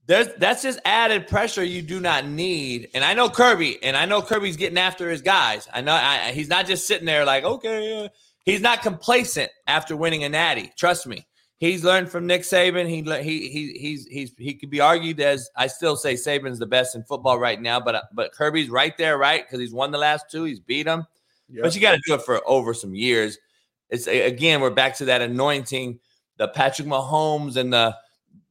There's 0.07 0.27
that's 0.39 0.63
just 0.63 0.79
added 0.83 1.27
pressure 1.27 1.63
you 1.63 1.81
do 1.81 1.99
not 1.99 2.25
need. 2.25 2.89
And 2.93 3.03
I 3.03 3.13
know 3.13 3.29
Kirby, 3.29 3.81
and 3.83 3.95
I 3.95 4.05
know 4.05 4.21
Kirby's 4.21 4.57
getting 4.57 4.77
after 4.77 5.09
his 5.09 5.21
guys. 5.21 5.69
I 5.73 5.81
know 5.81 5.93
I, 5.93 6.31
he's 6.31 6.49
not 6.49 6.65
just 6.65 6.87
sitting 6.87 7.05
there 7.05 7.23
like, 7.23 7.43
okay, 7.43 8.05
uh, 8.05 8.09
he's 8.43 8.61
not 8.61 8.81
complacent 8.81 9.51
after 9.67 9.95
winning 9.95 10.23
a 10.23 10.29
natty. 10.29 10.71
Trust 10.77 11.07
me, 11.07 11.25
he's 11.57 11.83
learned 11.83 12.09
from 12.09 12.27
Nick 12.27 12.41
Saban. 12.41 12.89
He 12.89 13.03
he 13.23 13.47
he 13.47 13.79
he's 13.79 14.05
he's 14.07 14.33
he 14.37 14.55
could 14.55 14.69
be 14.69 14.81
argued 14.81 15.21
as 15.21 15.49
I 15.55 15.67
still 15.67 15.95
say 15.95 16.15
Saban's 16.15 16.59
the 16.59 16.65
best 16.65 16.95
in 16.95 17.03
football 17.03 17.39
right 17.39 17.61
now, 17.61 17.79
but 17.79 18.03
but 18.13 18.33
Kirby's 18.33 18.69
right 18.69 18.97
there, 18.97 19.17
right? 19.17 19.45
Because 19.45 19.59
he's 19.59 19.73
won 19.73 19.91
the 19.91 19.97
last 19.97 20.25
two, 20.29 20.43
he's 20.43 20.59
beat 20.59 20.83
them. 20.83 21.05
Yep. 21.49 21.63
But 21.63 21.75
you 21.75 21.81
got 21.81 21.91
to 21.91 22.01
do 22.05 22.15
it 22.15 22.23
for 22.23 22.41
over 22.45 22.73
some 22.73 22.95
years. 22.95 23.37
It's 23.89 24.07
again, 24.07 24.61
we're 24.61 24.71
back 24.71 24.97
to 24.97 25.05
that 25.05 25.21
anointing, 25.21 25.99
the 26.41 26.47
Patrick 26.47 26.87
Mahomes 26.87 27.55
and 27.55 27.71
the 27.71 27.95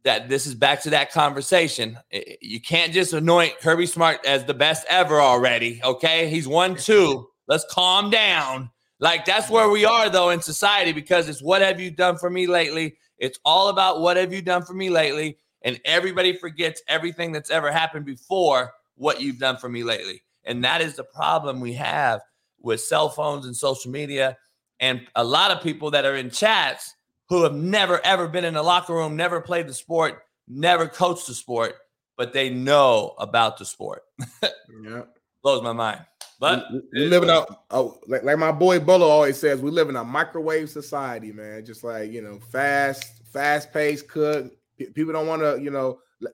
that 0.05 0.29
this 0.29 0.47
is 0.47 0.55
back 0.55 0.81
to 0.81 0.91
that 0.91 1.11
conversation. 1.11 1.99
You 2.41 2.61
can't 2.61 2.93
just 2.93 3.13
anoint 3.13 3.59
Kirby 3.61 3.87
Smart 3.87 4.25
as 4.25 4.45
the 4.45 4.55
best 4.55 4.87
ever 4.89 5.21
already. 5.21 5.81
Okay. 5.83 6.31
He's 6.31 6.47
won 6.47 6.77
two. 6.77 7.27
Let's 7.49 7.67
calm 7.69 8.09
down. 8.09 8.71
Like 9.01 9.25
that's 9.25 9.51
where 9.51 9.69
we 9.69 9.85
are 9.85 10.09
though 10.09 10.31
in 10.31 10.41
society 10.41 10.93
because 10.93 11.29
it's 11.29 11.43
what 11.43 11.63
have 11.63 11.81
you 11.81 11.91
done 11.91 12.17
for 12.17 12.31
me 12.31 12.47
lately? 12.47 12.97
It's 13.19 13.41
all 13.45 13.71
about 13.71 14.01
what 14.01 14.17
have 14.17 14.33
you 14.33 14.41
done 14.41 14.63
for 14.63 14.73
me 14.73 14.89
lately? 14.89 15.39
And 15.63 15.81
everybody 15.85 16.37
forgets 16.37 16.81
everything 16.87 17.33
that's 17.33 17.51
ever 17.51 17.73
happened 17.73 18.07
before 18.07 18.73
what 18.95 19.21
you've 19.21 19.41
done 19.41 19.57
for 19.57 19.69
me 19.69 19.83
lately. 19.83 20.23
And 20.45 20.63
that 20.63 20.81
is 20.81 20.95
the 20.95 21.05
problem 21.05 21.61
we 21.61 21.73
have 21.73 22.21
with 22.61 22.81
cell 22.81 23.09
phones 23.09 23.47
and 23.47 23.57
social 23.57 23.91
media 23.91 24.37
and 24.79 25.01
a 25.17 25.25
lot 25.25 25.51
of 25.51 25.61
people 25.61 25.91
that 25.91 26.05
are 26.05 26.15
in 26.15 26.31
chats 26.31 26.95
who 27.31 27.45
have 27.45 27.55
never 27.55 28.05
ever 28.05 28.29
been 28.29 28.45
in 28.45 28.55
the 28.55 28.63
locker 28.63 28.93
room, 28.93 29.17
never 29.17 29.41
played 29.41 29.69
the 29.69 29.73
sport, 29.73 30.25
never 30.47 30.87
coached 30.87 31.29
the 31.29 31.35
sport, 31.35 31.77
but 32.19 32.33
they 32.33 32.51
know 32.51 33.15
about 33.19 33.57
the 33.57 33.65
sport. 33.65 34.03
Yeah. 34.83 35.03
Blows 35.43 35.63
my 35.63 35.73
mind. 35.73 36.01
But 36.39 36.65
we, 36.95 37.07
live 37.07 37.23
in 37.25 37.29
a 37.29 37.45
oh, 37.71 37.99
like, 38.07 38.23
like 38.23 38.39
my 38.39 38.53
boy 38.53 38.81
Bolo 38.81 39.07
always 39.07 39.37
says, 39.37 39.61
we 39.61 39.71
live 39.71 39.91
in 39.91 39.97
a 39.97 40.05
microwave 40.05 40.71
society, 40.71 41.33
man. 41.33 41.67
Just 41.67 41.85
like 41.85 42.11
you 42.11 42.23
know, 42.23 42.39
fast, 42.39 43.05
fast 43.31 43.73
paced 43.73 44.09
cook. 44.09 44.51
P- 44.79 44.87
people 44.87 45.13
don't 45.13 45.27
want 45.27 45.43
to, 45.43 45.61
you 45.61 45.71
know, 45.71 45.99
let, 46.21 46.33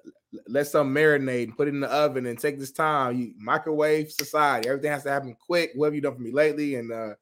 let 0.48 0.66
some 0.68 0.94
marinate 0.94 1.44
and 1.44 1.56
put 1.56 1.66
it 1.66 1.74
in 1.74 1.80
the 1.80 1.90
oven 1.90 2.26
and 2.26 2.38
take 2.38 2.58
this 2.58 2.70
time. 2.70 3.18
You 3.18 3.32
microwave 3.36 4.12
society. 4.12 4.68
Everything 4.68 4.92
has 4.92 5.02
to 5.04 5.10
happen 5.10 5.34
quick. 5.34 5.72
What 5.74 5.86
have 5.86 5.94
you 5.94 6.02
done 6.02 6.14
for 6.14 6.22
me 6.22 6.30
lately? 6.30 6.76
And 6.76 6.92
uh 6.92 7.14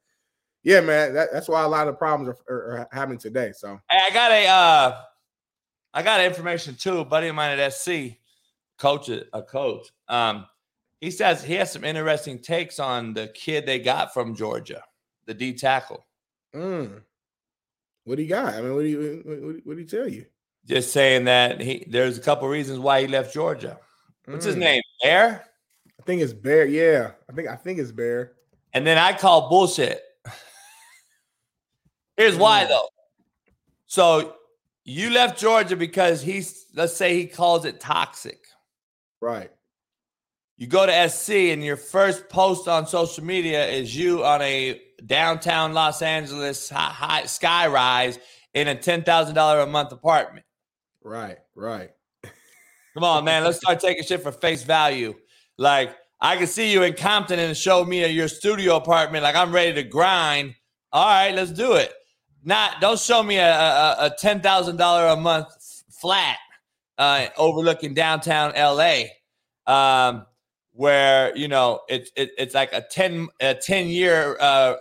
yeah, 0.65 0.81
man, 0.81 1.13
that, 1.13 1.29
that's 1.31 1.47
why 1.47 1.63
a 1.63 1.67
lot 1.67 1.87
of 1.87 1.97
problems 1.97 2.35
are, 2.49 2.53
are, 2.53 2.79
are 2.79 2.87
happening 2.91 3.19
today. 3.19 3.53
So 3.55 3.79
Hey, 3.89 3.99
I 4.05 4.09
got 4.13 4.31
a 4.31 4.47
uh 4.47 5.01
I 5.93 6.01
got 6.03 6.19
information 6.19 6.75
too. 6.75 6.99
A 6.99 7.05
buddy 7.05 7.27
of 7.29 7.35
mine 7.35 7.57
at 7.57 7.73
SC, 7.73 8.17
coach 8.77 9.07
a 9.09 9.41
coach. 9.43 9.87
Um, 10.09 10.45
he 10.99 11.09
says 11.11 11.41
he 11.43 11.53
has 11.53 11.71
some 11.71 11.85
interesting 11.85 12.39
takes 12.39 12.79
on 12.79 13.13
the 13.13 13.27
kid 13.29 13.65
they 13.65 13.79
got 13.79 14.13
from 14.13 14.35
Georgia, 14.35 14.83
the 15.25 15.33
D 15.33 15.53
tackle. 15.53 16.05
mm. 16.53 17.01
what 18.03 18.15
do 18.17 18.23
you 18.23 18.29
got? 18.29 18.55
I 18.55 18.61
mean, 18.61 18.75
what 18.75 18.81
do 18.81 18.87
you 18.87 19.21
what, 19.23 19.55
what 19.65 19.75
do 19.75 19.81
you 19.81 19.87
tell 19.87 20.07
you? 20.09 20.25
Just 20.65 20.91
saying 20.91 21.25
that 21.25 21.61
he 21.61 21.85
there's 21.89 22.17
a 22.17 22.21
couple 22.21 22.47
reasons 22.47 22.79
why 22.79 23.01
he 23.01 23.07
left 23.07 23.33
Georgia. 23.33 23.77
What's 24.25 24.45
his 24.45 24.55
Mm. 24.55 24.59
name? 24.59 24.81
Bear? 25.03 25.45
I 25.99 26.03
think 26.03 26.21
it's 26.21 26.33
Bear. 26.33 26.65
Yeah, 26.65 27.11
I 27.29 27.33
think 27.33 27.47
I 27.47 27.55
think 27.55 27.79
it's 27.79 27.91
Bear. 27.91 28.33
And 28.73 28.85
then 28.85 28.97
I 28.97 29.13
call 29.13 29.47
bullshit. 29.47 30.01
Here's 32.17 32.37
why 32.37 32.65
though. 32.65 32.89
So 33.87 34.35
you 34.83 35.09
left 35.09 35.39
Georgia 35.39 35.75
because 35.75 36.21
he's 36.21 36.65
let's 36.73 36.95
say 36.95 37.15
he 37.15 37.27
calls 37.27 37.65
it 37.65 37.79
toxic. 37.79 38.39
Right. 39.21 39.51
You 40.57 40.67
go 40.67 40.85
to 40.85 41.09
SC 41.09 41.31
and 41.51 41.63
your 41.63 41.75
first 41.75 42.29
post 42.29 42.67
on 42.67 42.87
social 42.87 43.23
media 43.23 43.67
is 43.67 43.95
you 43.95 44.23
on 44.23 44.41
a 44.41 44.81
downtown 45.05 45.73
Los 45.73 46.01
Angeles 46.01 46.69
high, 46.69 46.89
high 46.89 47.25
sky 47.25 47.67
rise 47.67 48.19
in 48.53 48.67
a 48.69 48.75
ten 48.75 49.03
thousand 49.03 49.35
dollar 49.35 49.59
a 49.59 49.67
month 49.67 49.91
apartment. 49.91 50.45
Right. 51.03 51.37
Right. 51.55 51.91
Come 52.93 53.03
on, 53.03 53.25
man. 53.25 53.43
Let's 53.43 53.57
start 53.57 53.81
taking 53.81 54.03
shit 54.03 54.23
for 54.23 54.31
face 54.31 54.63
value. 54.63 55.15
Like 55.57 55.95
I 56.21 56.37
can 56.37 56.47
see 56.47 56.71
you 56.71 56.83
in 56.83 56.93
Compton 56.93 57.39
and 57.39 57.55
show 57.57 57.83
me 57.83 58.07
your 58.07 58.29
studio 58.29 58.77
apartment. 58.77 59.23
Like 59.23 59.35
I'm 59.35 59.51
ready 59.51 59.73
to 59.73 59.83
grind. 59.83 60.55
All 60.93 61.05
right, 61.05 61.35
let's 61.35 61.51
do 61.51 61.73
it. 61.73 61.93
Not 62.45 62.79
don't 62.79 62.99
show 62.99 63.23
me 63.23 63.37
a, 63.37 63.53
a, 63.53 63.95
a 64.01 64.15
ten 64.17 64.39
thousand 64.39 64.77
dollar 64.77 65.07
a 65.07 65.15
month 65.15 65.47
flat 65.89 66.37
uh, 66.97 67.27
overlooking 67.37 67.93
downtown 67.95 68.53
LA, 68.55 69.05
um, 69.65 70.25
where 70.71 71.35
you 71.35 71.47
know 71.47 71.81
it's 71.89 72.11
it, 72.15 72.31
it's 72.37 72.53
like 72.53 72.71
a 72.71 72.81
ten 72.81 73.27
a 73.41 73.55
ten 73.55 73.87
year 73.87 74.37
uh, 74.39 74.75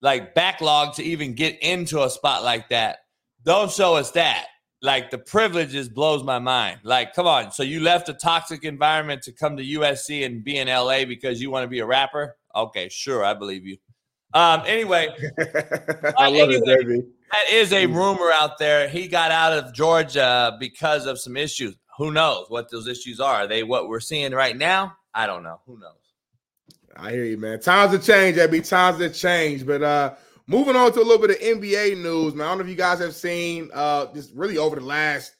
like 0.00 0.34
backlog 0.34 0.94
to 0.94 1.02
even 1.02 1.34
get 1.34 1.60
into 1.62 2.02
a 2.02 2.08
spot 2.08 2.44
like 2.44 2.68
that. 2.68 2.98
Don't 3.44 3.70
show 3.70 3.96
us 3.96 4.12
that 4.12 4.46
like 4.84 5.10
the 5.10 5.18
privileges 5.18 5.88
blows 5.88 6.22
my 6.22 6.38
mind. 6.38 6.78
Like, 6.82 7.14
come 7.14 7.26
on. 7.26 7.50
So 7.50 7.62
you 7.62 7.80
left 7.80 8.10
a 8.10 8.12
toxic 8.12 8.64
environment 8.64 9.22
to 9.22 9.32
come 9.32 9.56
to 9.56 9.64
USC 9.64 10.26
and 10.26 10.44
be 10.44 10.58
in 10.58 10.68
LA 10.68 11.06
because 11.06 11.40
you 11.40 11.50
want 11.50 11.64
to 11.64 11.68
be 11.68 11.78
a 11.78 11.86
rapper? 11.86 12.36
Okay, 12.54 12.90
sure, 12.90 13.24
I 13.24 13.32
believe 13.32 13.64
you. 13.64 13.78
Um, 14.34 14.62
anyway, 14.66 15.08
I 16.18 16.28
love 16.28 16.50
anyway, 16.50 16.56
it, 16.56 16.64
baby. 16.64 17.02
that 17.30 17.50
is 17.52 17.72
a 17.72 17.86
rumor 17.86 18.30
out 18.32 18.58
there. 18.58 18.88
He 18.88 19.06
got 19.08 19.30
out 19.30 19.52
of 19.52 19.72
Georgia 19.72 20.56
because 20.58 21.06
of 21.06 21.20
some 21.20 21.36
issues. 21.36 21.76
Who 21.98 22.10
knows 22.10 22.46
what 22.48 22.70
those 22.70 22.88
issues 22.88 23.20
are? 23.20 23.42
Are 23.42 23.46
they 23.46 23.62
what 23.62 23.88
we're 23.88 24.00
seeing 24.00 24.32
right 24.32 24.56
now? 24.56 24.96
I 25.14 25.26
don't 25.28 25.44
know. 25.44 25.60
Who 25.66 25.78
knows? 25.78 25.92
I 26.96 27.12
hear 27.12 27.24
you, 27.24 27.38
man. 27.38 27.60
Times 27.60 27.92
have 27.92 28.04
changed, 28.04 28.38
Abby. 28.38 28.60
Times 28.60 29.00
have 29.00 29.14
changed. 29.14 29.66
But 29.66 29.82
uh 29.82 30.14
moving 30.48 30.74
on 30.76 30.92
to 30.92 31.00
a 31.00 31.04
little 31.04 31.24
bit 31.24 31.30
of 31.30 31.60
NBA 31.60 32.02
news, 32.02 32.34
man. 32.34 32.46
I 32.46 32.50
don't 32.50 32.58
know 32.58 32.64
if 32.64 32.70
you 32.70 32.76
guys 32.76 32.98
have 32.98 33.14
seen 33.14 33.70
uh 33.72 34.06
just 34.12 34.34
really 34.34 34.58
over 34.58 34.76
the 34.76 34.84
last 34.84 35.36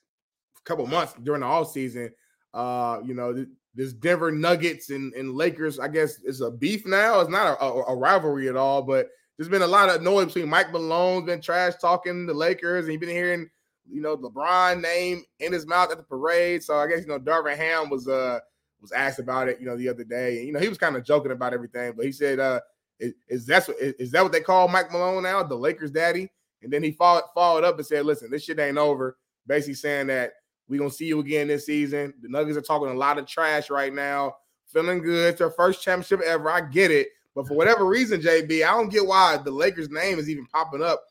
couple 0.65 0.87
months 0.87 1.15
during 1.23 1.41
the 1.41 1.47
off 1.47 1.71
season. 1.73 2.11
Uh, 2.53 3.01
you 3.05 3.15
know, 3.15 3.45
this 3.75 3.93
Denver 3.93 4.31
Nuggets 4.31 4.91
and, 4.91 5.13
and 5.15 5.35
Lakers, 5.35 5.79
I 5.79 5.89
guess 5.89 6.21
it's 6.25 6.41
a 6.41 6.51
beef 6.51 6.87
now. 6.87 7.21
It's 7.21 7.31
not 7.31 7.59
a, 7.61 7.65
a, 7.65 7.83
a 7.89 7.97
rivalry 7.97 8.49
at 8.49 8.57
all, 8.57 8.83
but 8.83 9.09
there's 9.37 9.49
been 9.49 9.63
a 9.63 9.67
lot 9.67 9.89
of 9.89 10.03
noise 10.03 10.27
between 10.27 10.49
Mike 10.49 10.73
Malone's 10.73 11.27
been 11.27 11.41
trash 11.41 11.75
talking 11.81 12.27
the 12.27 12.35
Lakers, 12.35 12.85
and 12.85 12.93
you've 12.93 13.01
been 13.01 13.11
hearing, 13.11 13.49
you 13.91 14.01
know, 14.01 14.17
LeBron 14.17 14.81
name 14.81 15.25
in 15.41 15.53
his 15.53 15.67
mouth 15.67 15.91
at 15.91 15.97
the 15.97 16.05
parade. 16.05 16.63
So 16.63 16.77
I 16.77 16.87
guess 16.87 17.01
you 17.01 17.09
know 17.09 17.19
Darvin 17.19 17.57
Ham 17.57 17.91
was 17.91 18.07
uh 18.07 18.39
was 18.81 18.93
asked 18.93 19.19
about 19.19 19.49
it, 19.49 19.59
you 19.61 19.67
know, 19.67 19.77
the 19.77 19.89
other 19.89 20.05
day, 20.05 20.39
and 20.39 20.47
you 20.47 20.53
know 20.53 20.61
he 20.61 20.69
was 20.69 20.79
kind 20.79 20.95
of 20.95 21.05
joking 21.05 21.33
about 21.33 21.53
everything, 21.53 21.95
but 21.97 22.05
he 22.05 22.13
said, 22.13 22.39
uh, 22.39 22.61
is, 23.01 23.15
is 23.29 23.47
that 23.47 23.69
is, 23.81 23.95
is 23.95 24.11
that 24.13 24.23
what 24.23 24.33
they 24.33 24.41
call 24.41 24.69
Mike 24.69 24.93
Malone 24.93 25.25
now, 25.25 25.43
the 25.43 25.55
Lakers 25.55 25.91
daddy? 25.91 26.31
And 26.63 26.73
then 26.73 26.83
he 26.83 26.93
followed 26.93 27.25
followed 27.35 27.65
up 27.65 27.77
and 27.77 27.87
said, 27.87 28.07
listen, 28.07 28.31
this 28.31 28.45
shit 28.45 28.59
ain't 28.59 28.79
over. 28.79 29.19
Basically 29.47 29.75
saying 29.75 30.07
that 30.07 30.33
we 30.69 30.79
gonna 30.79 30.91
see 30.91 31.07
you 31.07 31.21
again 31.21 31.49
this 31.49 31.67
season. 31.67 32.15
The 32.21 32.29
Nuggets 32.29 32.57
are 32.57 32.63
talking 32.63 32.89
a 32.89 32.95
lot 32.95 33.19
of 33.19 33.27
trash 33.27 33.71
right 33.71 33.93
now, 33.93 34.37
feeling 34.67 35.03
good. 35.03 35.31
It's 35.31 35.39
their 35.39 35.51
first 35.51 35.83
championship 35.83 36.21
ever. 36.21 36.51
I 36.51 36.63
get 36.63 36.91
it, 36.91 37.09
but 37.35 37.47
for 37.47 37.55
whatever 37.55 37.85
reason, 37.85 38.21
JB, 38.21 38.67
I 38.67 38.73
don't 38.73 38.89
get 38.89 39.07
why 39.07 39.37
the 39.37 39.51
Lakers 39.51 39.91
name 39.91 40.19
is 40.19 40.29
even 40.29 40.47
popping 40.47 40.83
up 40.83 41.05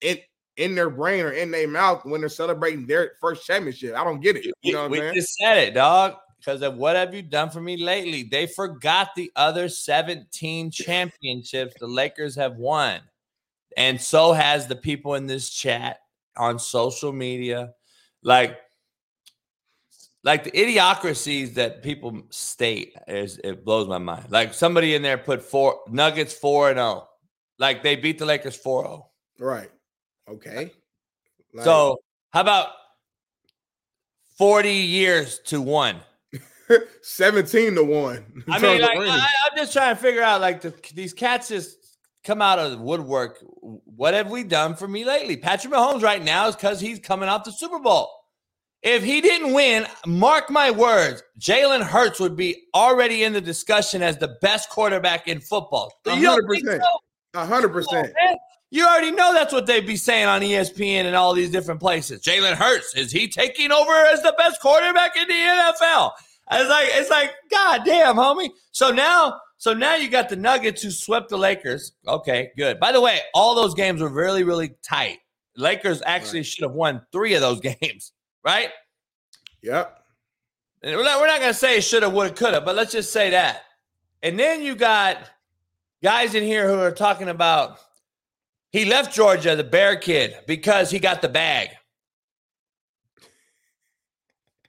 in 0.00 0.18
in 0.56 0.74
their 0.74 0.90
brain 0.90 1.24
or 1.24 1.32
in 1.32 1.50
their 1.50 1.66
mouth 1.68 2.04
when 2.04 2.20
they're 2.20 2.28
celebrating 2.28 2.86
their 2.86 3.12
first 3.20 3.46
championship. 3.46 3.96
I 3.96 4.04
don't 4.04 4.20
get 4.20 4.36
it. 4.36 4.46
You 4.62 4.72
know 4.72 4.82
what 4.82 4.90
we 4.90 4.98
I'm 4.98 5.02
saying? 5.04 5.14
just 5.14 5.34
said 5.34 5.58
it, 5.58 5.74
dog. 5.74 6.16
Because 6.38 6.62
of 6.62 6.76
what 6.76 6.94
have 6.94 7.14
you 7.14 7.22
done 7.22 7.48
for 7.48 7.60
me 7.60 7.82
lately? 7.82 8.22
They 8.22 8.46
forgot 8.46 9.10
the 9.16 9.32
other 9.34 9.68
17 9.68 10.70
championships 10.70 11.74
the 11.80 11.86
Lakers 11.86 12.36
have 12.36 12.56
won. 12.56 13.00
And 13.78 14.00
so 14.00 14.32
has 14.32 14.66
the 14.66 14.76
people 14.76 15.14
in 15.14 15.26
this 15.26 15.50
chat 15.50 16.00
on 16.36 16.58
social 16.58 17.12
media. 17.12 17.72
Like, 18.22 18.58
like 20.24 20.44
the 20.44 20.50
idiocracies 20.52 21.54
that 21.54 21.82
people 21.82 22.22
state 22.30 22.94
is 23.06 23.38
it 23.44 23.64
blows 23.64 23.86
my 23.86 23.98
mind. 23.98 24.26
Like 24.30 24.54
somebody 24.54 24.94
in 24.94 25.02
there 25.02 25.18
put 25.18 25.42
four 25.42 25.80
Nuggets 25.88 26.32
4 26.34 26.70
and 26.70 26.78
0. 26.78 27.06
Like 27.58 27.82
they 27.82 27.94
beat 27.94 28.18
the 28.18 28.24
Lakers 28.24 28.60
4-0. 28.60 29.04
Right. 29.38 29.70
Okay. 30.28 30.72
Uh, 30.72 31.58
like, 31.58 31.64
So 31.64 31.98
how 32.30 32.40
about 32.40 32.70
40 34.38 34.72
years 34.72 35.40
to 35.46 35.60
one? 35.60 36.00
17 37.02 37.74
to 37.74 37.84
1. 37.84 38.44
I 38.48 38.58
mean, 38.58 38.80
like. 38.80 38.96
I, 38.96 39.18
I'm 39.18 39.56
just 39.56 39.74
trying 39.74 39.94
to 39.94 40.00
figure 40.00 40.22
out, 40.22 40.40
like, 40.40 40.62
the, 40.62 40.74
these 40.94 41.12
cats 41.12 41.48
just 41.48 41.76
come 42.24 42.40
out 42.40 42.58
of 42.58 42.72
the 42.72 42.78
woodwork. 42.78 43.38
What 43.60 44.14
have 44.14 44.30
we 44.30 44.42
done 44.42 44.74
for 44.74 44.88
me 44.88 45.04
lately? 45.04 45.36
Patrick 45.36 45.72
Mahomes 45.72 46.02
right 46.02 46.24
now 46.24 46.48
is 46.48 46.56
because 46.56 46.80
he's 46.80 46.98
coming 46.98 47.28
off 47.28 47.44
the 47.44 47.52
Super 47.52 47.78
Bowl. 47.78 48.08
If 48.84 49.02
he 49.02 49.22
didn't 49.22 49.54
win, 49.54 49.86
mark 50.06 50.50
my 50.50 50.70
words, 50.70 51.22
Jalen 51.40 51.82
Hurts 51.82 52.20
would 52.20 52.36
be 52.36 52.64
already 52.74 53.24
in 53.24 53.32
the 53.32 53.40
discussion 53.40 54.02
as 54.02 54.18
the 54.18 54.36
best 54.42 54.68
quarterback 54.68 55.26
in 55.26 55.40
football. 55.40 55.90
Hundred 56.06 56.46
percent. 56.46 56.82
hundred 57.34 57.70
percent. 57.70 58.12
You 58.70 58.84
already 58.86 59.12
know 59.12 59.32
that's 59.32 59.52
what 59.52 59.66
they'd 59.66 59.86
be 59.86 59.96
saying 59.96 60.26
on 60.26 60.42
ESPN 60.42 61.06
and 61.06 61.16
all 61.16 61.32
these 61.32 61.50
different 61.50 61.80
places. 61.80 62.20
Jalen 62.22 62.54
Hurts 62.54 62.94
is 62.94 63.10
he 63.10 63.26
taking 63.26 63.72
over 63.72 63.92
as 63.92 64.20
the 64.22 64.34
best 64.36 64.60
quarterback 64.60 65.16
in 65.16 65.28
the 65.28 65.32
NFL? 65.32 66.10
It's 66.52 66.68
like 66.68 66.88
it's 66.90 67.10
like 67.10 67.30
God 67.50 67.82
damn, 67.86 68.16
homie. 68.16 68.50
So 68.72 68.90
now, 68.90 69.40
so 69.56 69.72
now 69.72 69.94
you 69.94 70.10
got 70.10 70.28
the 70.28 70.36
Nuggets 70.36 70.82
who 70.82 70.90
swept 70.90 71.30
the 71.30 71.38
Lakers. 71.38 71.92
Okay, 72.06 72.50
good. 72.56 72.78
By 72.78 72.92
the 72.92 73.00
way, 73.00 73.20
all 73.32 73.54
those 73.54 73.74
games 73.74 74.02
were 74.02 74.10
really 74.10 74.44
really 74.44 74.74
tight. 74.82 75.18
Lakers 75.56 76.02
actually 76.04 76.42
should 76.42 76.64
have 76.64 76.72
won 76.72 77.00
three 77.12 77.34
of 77.34 77.40
those 77.40 77.60
games, 77.80 78.12
right? 78.44 78.70
Yep. 79.62 79.98
And 80.82 80.96
we're 80.96 81.04
not, 81.04 81.20
we're 81.20 81.26
not 81.26 81.40
going 81.40 81.52
to 81.52 81.58
say 81.58 81.80
shoulda, 81.80 82.10
woulda, 82.10 82.34
coulda, 82.34 82.60
but 82.60 82.76
let's 82.76 82.92
just 82.92 83.12
say 83.12 83.30
that. 83.30 83.62
And 84.22 84.38
then 84.38 84.62
you 84.62 84.74
got 84.74 85.18
guys 86.02 86.34
in 86.34 86.42
here 86.42 86.68
who 86.68 86.78
are 86.78 86.90
talking 86.90 87.28
about 87.28 87.78
he 88.70 88.84
left 88.84 89.14
Georgia, 89.14 89.56
the 89.56 89.64
Bear 89.64 89.96
kid, 89.96 90.36
because 90.46 90.90
he 90.90 90.98
got 90.98 91.22
the 91.22 91.28
bag. 91.28 91.68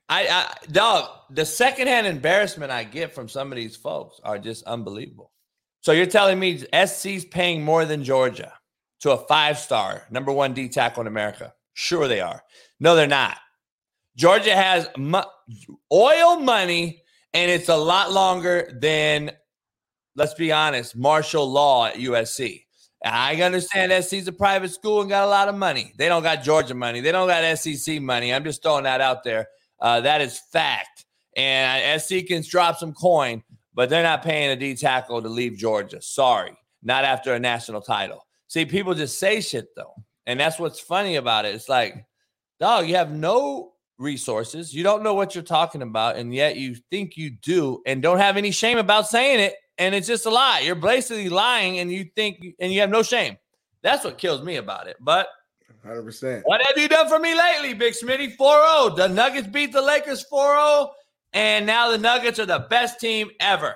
I, 0.07 0.27
I 0.27 0.53
dog, 0.71 1.09
the 1.31 1.45
secondhand 1.45 2.05
embarrassment 2.05 2.71
I 2.71 2.83
get 2.83 3.13
from 3.13 3.27
some 3.27 3.51
of 3.51 3.55
these 3.55 3.75
folks 3.75 4.19
are 4.23 4.37
just 4.37 4.63
unbelievable. 4.65 5.31
So 5.81 5.91
you're 5.91 6.05
telling 6.05 6.39
me 6.39 6.63
SC's 6.85 7.25
paying 7.25 7.63
more 7.63 7.85
than 7.85 8.03
Georgia 8.03 8.53
to 9.01 9.11
a 9.11 9.17
five 9.17 9.57
star 9.57 10.05
number 10.09 10.31
one 10.31 10.53
D 10.53 10.69
tackle 10.69 11.01
in 11.01 11.07
America? 11.07 11.53
Sure, 11.73 12.07
they 12.07 12.21
are. 12.21 12.43
No, 12.79 12.95
they're 12.95 13.07
not. 13.07 13.37
Georgia 14.15 14.55
has 14.55 14.87
mo- 14.97 15.29
oil 15.91 16.39
money, 16.39 17.03
and 17.33 17.51
it's 17.51 17.69
a 17.69 17.75
lot 17.75 18.11
longer 18.11 18.77
than, 18.81 19.31
let's 20.15 20.33
be 20.33 20.51
honest, 20.51 20.95
martial 20.95 21.49
law 21.51 21.87
at 21.87 21.95
USC. 21.95 22.63
I 23.03 23.35
understand 23.41 23.91
SC's 24.03 24.27
a 24.27 24.31
private 24.31 24.71
school 24.71 25.01
and 25.01 25.09
got 25.09 25.25
a 25.25 25.29
lot 25.29 25.47
of 25.47 25.55
money. 25.55 25.93
They 25.97 26.07
don't 26.07 26.23
got 26.23 26.43
Georgia 26.43 26.73
money. 26.73 27.01
They 27.01 27.11
don't 27.11 27.27
got 27.27 27.57
SEC 27.59 28.01
money. 28.01 28.33
I'm 28.33 28.43
just 28.43 28.63
throwing 28.63 28.85
that 28.85 28.99
out 28.99 29.23
there. 29.23 29.47
Uh, 29.79 30.01
that 30.01 30.21
is 30.21 30.41
fact. 30.51 31.05
And 31.35 32.01
SC 32.01 32.25
can 32.27 32.41
drop 32.47 32.77
some 32.77 32.93
coin, 32.93 33.43
but 33.73 33.89
they're 33.89 34.01
not 34.01 34.23
paying 34.23 34.49
a 34.49 34.55
D 34.55 34.73
tackle 34.75 35.21
to 35.21 35.27
leave 35.27 35.57
Georgia. 35.57 36.01
Sorry, 36.01 36.57
not 36.81 37.03
after 37.03 37.33
a 37.33 37.39
national 37.39 37.81
title. 37.81 38.25
See, 38.47 38.65
people 38.65 38.93
just 38.93 39.19
say 39.19 39.41
shit 39.41 39.67
though, 39.75 39.93
and 40.25 40.39
that's 40.39 40.57
what's 40.57 40.79
funny 40.79 41.17
about 41.17 41.45
it. 41.45 41.53
It's 41.53 41.69
like, 41.69 42.05
dog, 42.59 42.87
you 42.87 42.95
have 42.95 43.11
no 43.11 43.73
resources. 43.97 44.73
You 44.73 44.83
don't 44.83 45.03
know 45.03 45.13
what 45.13 45.35
you're 45.35 45.43
talking 45.43 45.81
about, 45.81 46.15
and 46.17 46.33
yet 46.33 46.57
you 46.57 46.75
think 46.91 47.17
you 47.17 47.29
do, 47.31 47.81
and 47.85 48.01
don't 48.01 48.19
have 48.19 48.37
any 48.37 48.51
shame 48.51 48.77
about 48.77 49.07
saying 49.07 49.39
it. 49.39 49.55
And 49.77 49.93
it's 49.93 50.07
just 50.07 50.25
a 50.25 50.29
lie. 50.29 50.61
You're 50.61 50.75
basically 50.75 51.29
lying, 51.29 51.79
and 51.79 51.91
you 51.91 52.05
think, 52.15 52.43
and 52.59 52.71
you 52.71 52.79
have 52.81 52.89
no 52.89 53.03
shame. 53.03 53.37
That's 53.81 54.05
what 54.05 54.17
kills 54.17 54.41
me 54.41 54.55
about 54.55 54.87
it. 54.87 54.95
But 54.99 55.27
Hundred 55.83 56.03
percent. 56.03 56.43
what 56.45 56.61
have 56.65 56.77
you 56.77 56.87
done 56.87 57.07
for 57.09 57.19
me 57.19 57.35
lately, 57.35 57.73
Big 57.73 57.93
Smitty? 57.93 58.35
4-0. 58.37 58.95
The 58.95 59.07
Nuggets 59.07 59.47
beat 59.47 59.71
the 59.73 59.81
Lakers 59.81 60.25
4-0, 60.31 60.89
and 61.33 61.65
now 61.65 61.91
the 61.91 61.97
Nuggets 61.97 62.39
are 62.39 62.45
the 62.45 62.65
best 62.69 62.99
team 62.99 63.29
ever. 63.39 63.75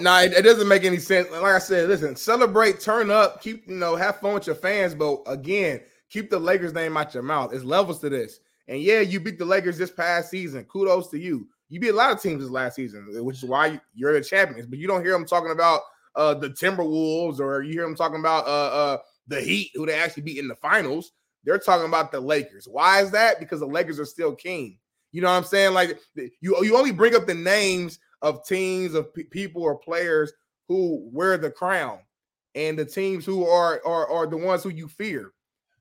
No, 0.00 0.18
it, 0.18 0.32
it 0.32 0.42
doesn't 0.42 0.66
make 0.66 0.84
any 0.84 0.98
sense. 0.98 1.30
Like 1.30 1.42
I 1.42 1.58
said, 1.58 1.88
listen, 1.88 2.16
celebrate, 2.16 2.80
turn 2.80 3.10
up, 3.10 3.40
keep 3.42 3.68
you 3.68 3.74
know, 3.76 3.94
have 3.94 4.20
fun 4.20 4.34
with 4.34 4.46
your 4.46 4.56
fans. 4.56 4.94
But 4.94 5.20
again, 5.26 5.80
keep 6.10 6.30
the 6.30 6.38
Lakers 6.38 6.72
name 6.72 6.96
out 6.96 7.14
your 7.14 7.22
mouth. 7.22 7.52
It's 7.52 7.64
levels 7.64 8.00
to 8.00 8.08
this. 8.08 8.40
And 8.68 8.80
yeah, 8.80 9.00
you 9.00 9.20
beat 9.20 9.38
the 9.38 9.44
Lakers 9.44 9.78
this 9.78 9.90
past 9.90 10.30
season. 10.30 10.64
Kudos 10.64 11.10
to 11.10 11.18
you. 11.18 11.46
You 11.68 11.80
beat 11.80 11.90
a 11.90 11.94
lot 11.94 12.12
of 12.12 12.22
teams 12.22 12.42
this 12.42 12.50
last 12.50 12.76
season, 12.76 13.08
which 13.24 13.42
is 13.42 13.48
why 13.48 13.80
you're 13.94 14.12
the 14.12 14.24
champions. 14.24 14.66
But 14.66 14.78
you 14.78 14.86
don't 14.86 15.04
hear 15.04 15.12
them 15.12 15.26
talking 15.26 15.50
about 15.52 15.80
uh 16.16 16.34
the 16.34 16.50
Timberwolves 16.50 17.40
or 17.40 17.62
you 17.62 17.72
hear 17.72 17.82
them 17.82 17.96
talking 17.96 18.20
about 18.20 18.46
uh 18.46 18.48
uh 18.74 18.98
the 19.26 19.40
Heat, 19.40 19.70
who 19.74 19.86
they 19.86 19.98
actually 19.98 20.22
beat 20.22 20.38
in 20.38 20.48
the 20.48 20.54
finals. 20.56 21.12
They're 21.44 21.58
talking 21.58 21.86
about 21.86 22.10
the 22.10 22.20
Lakers. 22.20 22.66
Why 22.70 23.02
is 23.02 23.10
that? 23.10 23.38
Because 23.38 23.60
the 23.60 23.66
Lakers 23.66 24.00
are 24.00 24.06
still 24.06 24.34
king. 24.34 24.78
You 25.12 25.20
know 25.22 25.28
what 25.30 25.36
I'm 25.36 25.44
saying? 25.44 25.74
Like 25.74 26.00
you, 26.16 26.56
you 26.64 26.76
only 26.76 26.90
bring 26.90 27.14
up 27.14 27.26
the 27.26 27.34
names 27.34 27.98
of 28.22 28.44
teams 28.46 28.94
of 28.94 29.14
pe- 29.14 29.24
people 29.24 29.62
or 29.62 29.78
players 29.78 30.32
who 30.66 31.08
wear 31.12 31.36
the 31.36 31.50
crown, 31.50 31.98
and 32.54 32.78
the 32.78 32.84
teams 32.84 33.24
who 33.26 33.46
are 33.46 33.80
are, 33.86 34.10
are 34.10 34.26
the 34.26 34.36
ones 34.36 34.62
who 34.62 34.70
you 34.70 34.88
fear. 34.88 35.33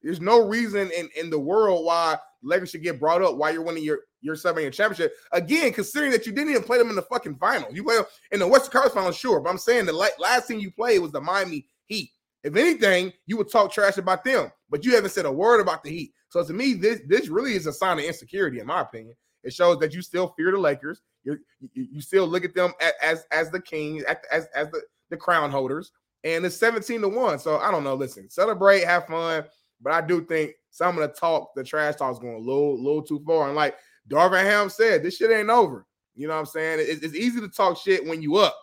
There's 0.04 0.22
no 0.22 0.46
reason 0.46 0.92
in, 0.92 1.10
in 1.16 1.30
the 1.30 1.40
world 1.40 1.86
why 1.86 2.18
Lakers 2.44 2.72
should 2.72 2.84
get 2.84 3.00
brought 3.00 3.22
up 3.22 3.38
while 3.38 3.54
you're 3.54 3.64
winning 3.64 3.84
your 3.84 4.00
your 4.22 4.36
seven 4.36 4.62
year 4.62 4.72
championship. 4.72 5.14
Again, 5.32 5.74
considering 5.74 6.12
that 6.12 6.26
you 6.26 6.32
didn't 6.32 6.52
even 6.52 6.64
play 6.64 6.78
them 6.78 6.90
in 6.90 6.96
the 6.96 7.02
fucking 7.02 7.36
final. 7.36 7.74
You 7.74 7.84
played 7.84 8.02
in 8.32 8.40
the 8.40 8.48
Western 8.48 8.72
Conference 8.72 8.94
final, 8.94 9.12
sure, 9.12 9.40
but 9.40 9.50
I'm 9.50 9.58
saying 9.58 9.86
the 9.86 9.94
la- 9.94 10.08
last 10.20 10.48
team 10.48 10.60
you 10.60 10.72
played 10.72 11.00
was 11.00 11.12
the 11.12 11.22
Miami 11.22 11.66
Heat. 11.86 12.12
If 12.44 12.56
anything, 12.56 13.14
you 13.26 13.38
would 13.38 13.50
talk 13.50 13.72
trash 13.72 13.98
about 13.98 14.24
them, 14.24 14.52
but 14.70 14.84
you 14.84 14.94
haven't 14.96 15.12
said 15.12 15.26
a 15.26 15.32
word 15.32 15.62
about 15.62 15.84
the 15.84 15.90
Heat. 15.90 16.14
So 16.30 16.44
to 16.44 16.54
me, 16.54 16.74
this 16.74 17.02
this 17.08 17.30
really 17.30 17.54
is 17.54 17.68
a 17.68 17.74
sign 17.74 18.00
of 18.00 18.06
insecurity, 18.06 18.60
in 18.60 18.68
my 18.68 18.82
opinion. 18.82 19.16
It 19.44 19.54
shows 19.54 19.80
that 19.80 19.94
you 19.94 20.02
still 20.02 20.34
fear 20.38 20.52
the 20.52 20.58
Lakers. 20.58 21.02
You 21.24 21.40
you 21.74 22.02
still 22.02 22.28
look 22.28 22.44
at 22.44 22.54
them 22.56 22.74
a- 22.82 23.06
as 23.06 23.26
as 23.32 23.50
the 23.52 23.62
king, 23.62 24.04
as 24.32 24.48
as 24.54 24.70
the 24.72 24.82
the 25.10 25.18
crown 25.18 25.52
holders, 25.52 25.92
and 26.24 26.46
it's 26.46 26.56
17 26.58 27.02
to 27.02 27.08
one. 27.08 27.40
So 27.40 27.58
I 27.58 27.72
don't 27.72 27.84
know. 27.84 27.94
Listen, 27.94 28.30
celebrate, 28.30 28.84
have 28.84 29.08
fun, 29.08 29.46
but 29.84 29.94
I 29.94 30.02
do 30.02 30.26
think 30.26 30.54
some 30.72 30.98
of 30.98 31.08
the 31.08 31.16
talk, 31.16 31.54
the 31.56 31.64
trash 31.64 31.96
talk, 31.96 32.14
is 32.14 32.20
going 32.20 32.36
a 32.36 32.40
little 32.40 32.82
little 32.82 33.04
too 33.04 33.22
far. 33.26 33.48
And 33.48 33.56
like 33.56 33.76
Darvin 34.10 34.44
Ham 34.44 34.70
said, 34.70 35.04
this 35.04 35.18
shit 35.18 35.32
ain't 35.32 35.50
over. 35.50 35.86
You 36.16 36.28
know 36.28 36.34
what 36.34 36.42
I'm 36.42 36.46
saying? 36.46 36.80
It's, 36.82 37.04
it's 37.04 37.16
easy 37.16 37.40
to 37.40 37.50
talk 37.50 37.78
shit 37.78 38.06
when 38.06 38.22
you 38.22 38.38
up, 38.38 38.56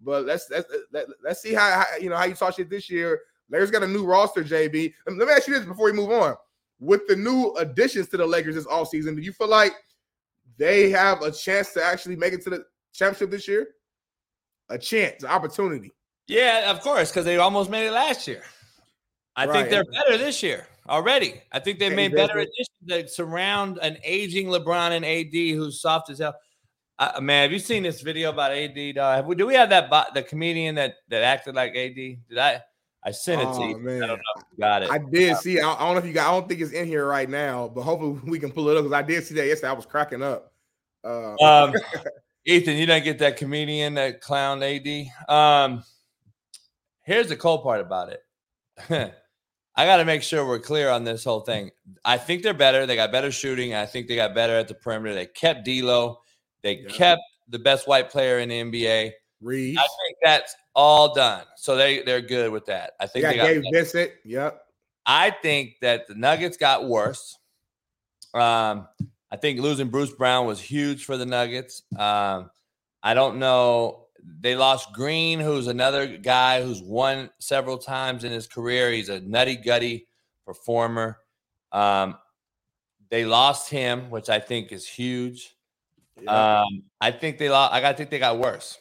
but 0.00 0.24
let's 0.24 0.48
let's 0.50 0.72
let, 0.92 1.06
let's 1.24 1.42
see 1.42 1.54
how, 1.54 1.70
how 1.70 1.96
you 2.00 2.08
know 2.08 2.16
how 2.16 2.24
you 2.24 2.34
talk 2.34 2.56
shit 2.56 2.70
this 2.70 2.88
year. 2.88 3.20
Lakers 3.50 3.70
got 3.70 3.82
a 3.82 3.88
new 3.88 4.04
roster, 4.04 4.44
JB. 4.44 4.94
Let 5.06 5.16
me 5.16 5.32
ask 5.32 5.48
you 5.48 5.54
this 5.54 5.64
before 5.64 5.86
we 5.86 5.92
move 5.92 6.10
on. 6.10 6.34
With 6.78 7.06
the 7.08 7.16
new 7.16 7.52
additions 7.58 8.08
to 8.08 8.16
the 8.16 8.26
Lakers 8.26 8.54
this 8.54 8.66
all 8.66 8.86
season, 8.86 9.16
do 9.16 9.22
you 9.22 9.32
feel 9.32 9.48
like 9.48 9.72
they 10.56 10.88
have 10.90 11.22
a 11.22 11.32
chance 11.32 11.72
to 11.72 11.84
actually 11.84 12.16
make 12.16 12.32
it 12.32 12.42
to 12.44 12.50
the 12.50 12.64
championship 12.94 13.30
this 13.30 13.48
year? 13.48 13.68
A 14.68 14.78
chance, 14.78 15.24
an 15.24 15.30
opportunity. 15.30 15.92
Yeah, 16.28 16.70
of 16.70 16.80
course, 16.80 17.10
because 17.10 17.24
they 17.24 17.36
almost 17.38 17.70
made 17.70 17.86
it 17.86 17.92
last 17.92 18.28
year. 18.28 18.42
I 19.40 19.46
Right. 19.46 19.54
think 19.54 19.70
they're 19.70 19.84
better 19.84 20.18
this 20.18 20.42
year 20.42 20.66
already. 20.86 21.40
I 21.50 21.60
think 21.60 21.80
Yeah, 21.80 21.88
made 21.88 22.14
better 22.14 22.38
additions 22.38 22.68
that 22.86 23.10
surround 23.10 23.78
an 23.78 23.96
aging 24.04 24.48
LeBron 24.48 24.90
and 24.90 25.04
AD 25.04 25.52
who's 25.52 25.80
soft 25.80 26.10
as 26.10 26.18
hell. 26.18 26.34
Uh, 26.98 27.18
man, 27.22 27.44
have 27.44 27.52
you 27.52 27.58
seen 27.58 27.82
this 27.82 28.02
video 28.02 28.28
about 28.28 28.52
AD? 28.52 28.94
Dog? 28.96 29.16
Have 29.16 29.26
we, 29.26 29.34
do 29.34 29.46
we 29.46 29.54
have 29.54 29.70
that 29.70 29.88
bot, 29.88 30.12
the 30.12 30.22
comedian 30.22 30.74
that 30.74 30.96
that 31.08 31.22
acted 31.22 31.54
like 31.54 31.74
AD? 31.74 31.94
Did 31.94 32.36
I? 32.36 32.60
I 33.02 33.12
sent 33.12 33.40
it 33.40 33.46
to 33.46 33.50
Oh, 33.50 33.68
you. 33.70 33.76
I 33.76 33.78
man. 33.78 34.00
don't 34.00 34.08
know 34.10 34.16
if 34.36 34.42
you 34.52 34.58
got 34.58 34.82
it. 34.82 34.90
I 34.90 34.98
did 34.98 35.36
see. 35.38 35.58
I, 35.58 35.72
I 35.72 35.78
don't 35.78 35.94
know 35.94 36.00
if 36.00 36.04
you 36.04 36.12
got. 36.12 36.28
I 36.28 36.38
don't 36.38 36.46
think 36.46 36.60
it's 36.60 36.72
in 36.72 36.86
here 36.86 37.06
right 37.06 37.30
now, 37.30 37.68
but 37.68 37.80
hopefully 37.80 38.20
we 38.26 38.38
can 38.38 38.52
pull 38.52 38.68
it 38.68 38.76
up 38.76 38.84
because 38.84 38.92
I 38.92 39.00
did 39.00 39.24
see 39.24 39.34
that 39.36 39.46
yesterday. 39.46 39.70
I 39.70 39.72
was 39.72 39.86
cracking 39.86 40.22
up. 40.22 40.52
Uh, 41.02 41.36
Um, 41.42 41.74
Ethan, 42.44 42.76
you 42.76 42.84
didn't 42.84 43.04
get 43.04 43.18
that 43.20 43.38
comedian 43.38 43.94
that 43.94 44.20
clown 44.20 44.62
AD. 44.62 45.06
Um, 45.28 45.82
here's 47.02 47.28
the 47.28 47.36
cool 47.36 47.58
part 47.58 47.80
about 47.80 48.12
it. 48.12 49.14
I 49.80 49.86
got 49.86 49.96
to 49.96 50.04
make 50.04 50.22
sure 50.22 50.46
we're 50.46 50.58
clear 50.58 50.90
on 50.90 51.04
this 51.04 51.24
whole 51.24 51.40
thing. 51.40 51.70
I 52.04 52.18
think 52.18 52.42
they're 52.42 52.52
better. 52.52 52.84
They 52.84 52.96
got 52.96 53.10
better 53.10 53.32
shooting. 53.32 53.72
I 53.74 53.86
think 53.86 54.08
they 54.08 54.14
got 54.14 54.34
better 54.34 54.52
at 54.52 54.68
the 54.68 54.74
perimeter. 54.74 55.14
They 55.14 55.24
kept 55.24 55.64
D'Lo. 55.64 56.20
They 56.62 56.80
Yeah. 56.80 56.90
kept 56.90 57.22
the 57.48 57.58
best 57.58 57.88
white 57.88 58.10
player 58.10 58.40
in 58.40 58.50
the 58.50 58.60
NBA. 58.60 59.14
Reaves. 59.40 59.78
I 59.78 59.86
think 60.04 60.18
that's 60.22 60.54
all 60.74 61.14
done. 61.14 61.44
So 61.56 61.76
they 61.76 62.02
they're 62.02 62.20
good 62.20 62.52
with 62.52 62.66
that. 62.66 62.92
I 63.00 63.06
think 63.06 63.22
got 63.22 63.30
they 63.30 63.36
got 63.38 63.46
Gabe 63.46 63.62
Vincent. 63.72 64.10
Yep. 64.26 64.62
I 65.06 65.30
think 65.30 65.76
that 65.80 66.06
the 66.06 66.14
Nuggets 66.14 66.58
got 66.58 66.86
worse. 66.86 67.38
Um, 68.34 68.86
I 69.30 69.36
think 69.40 69.60
losing 69.60 69.88
Bruce 69.88 70.12
Brown 70.12 70.46
was 70.46 70.60
huge 70.60 71.06
for 71.06 71.16
the 71.16 71.24
Nuggets. 71.24 71.84
Um, 71.96 72.50
I 73.02 73.14
don't 73.14 73.38
know. 73.38 74.08
They 74.40 74.56
lost 74.56 74.92
Green, 74.92 75.40
who's 75.40 75.66
another 75.66 76.16
guy 76.16 76.62
who's 76.62 76.82
won 76.82 77.30
several 77.38 77.78
times 77.78 78.24
in 78.24 78.32
his 78.32 78.46
career. 78.46 78.90
He's 78.90 79.08
a 79.08 79.20
nutty 79.20 79.56
gutty 79.56 80.08
performer. 80.46 81.18
Um, 81.72 82.16
they 83.10 83.24
lost 83.24 83.70
him, 83.70 84.10
which 84.10 84.28
I 84.28 84.38
think 84.38 84.72
is 84.72 84.86
huge. 84.86 85.56
Yep. 86.20 86.28
Um, 86.28 86.82
I 87.00 87.10
think 87.10 87.38
they 87.38 87.48
lost. 87.48 87.72
I 87.72 87.80
got 87.80 87.96
think 87.96 88.10
they 88.10 88.18
got 88.18 88.38
worse. 88.38 88.78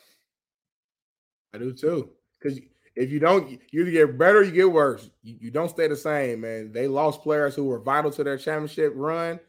I 1.53 1.57
do 1.57 1.73
too. 1.73 2.11
Because 2.39 2.59
if 2.95 3.11
you 3.11 3.19
don't, 3.19 3.49
you 3.71 3.81
either 3.81 3.91
get 3.91 4.17
better, 4.17 4.39
or 4.39 4.43
you 4.43 4.51
get 4.51 4.71
worse. 4.71 5.09
You, 5.23 5.37
you 5.39 5.51
don't 5.51 5.69
stay 5.69 5.87
the 5.87 5.95
same, 5.95 6.41
man. 6.41 6.71
They 6.71 6.87
lost 6.87 7.23
players 7.23 7.55
who 7.55 7.65
were 7.65 7.79
vital 7.79 8.11
to 8.11 8.23
their 8.23 8.37
championship 8.37 8.93
run, 8.95 9.39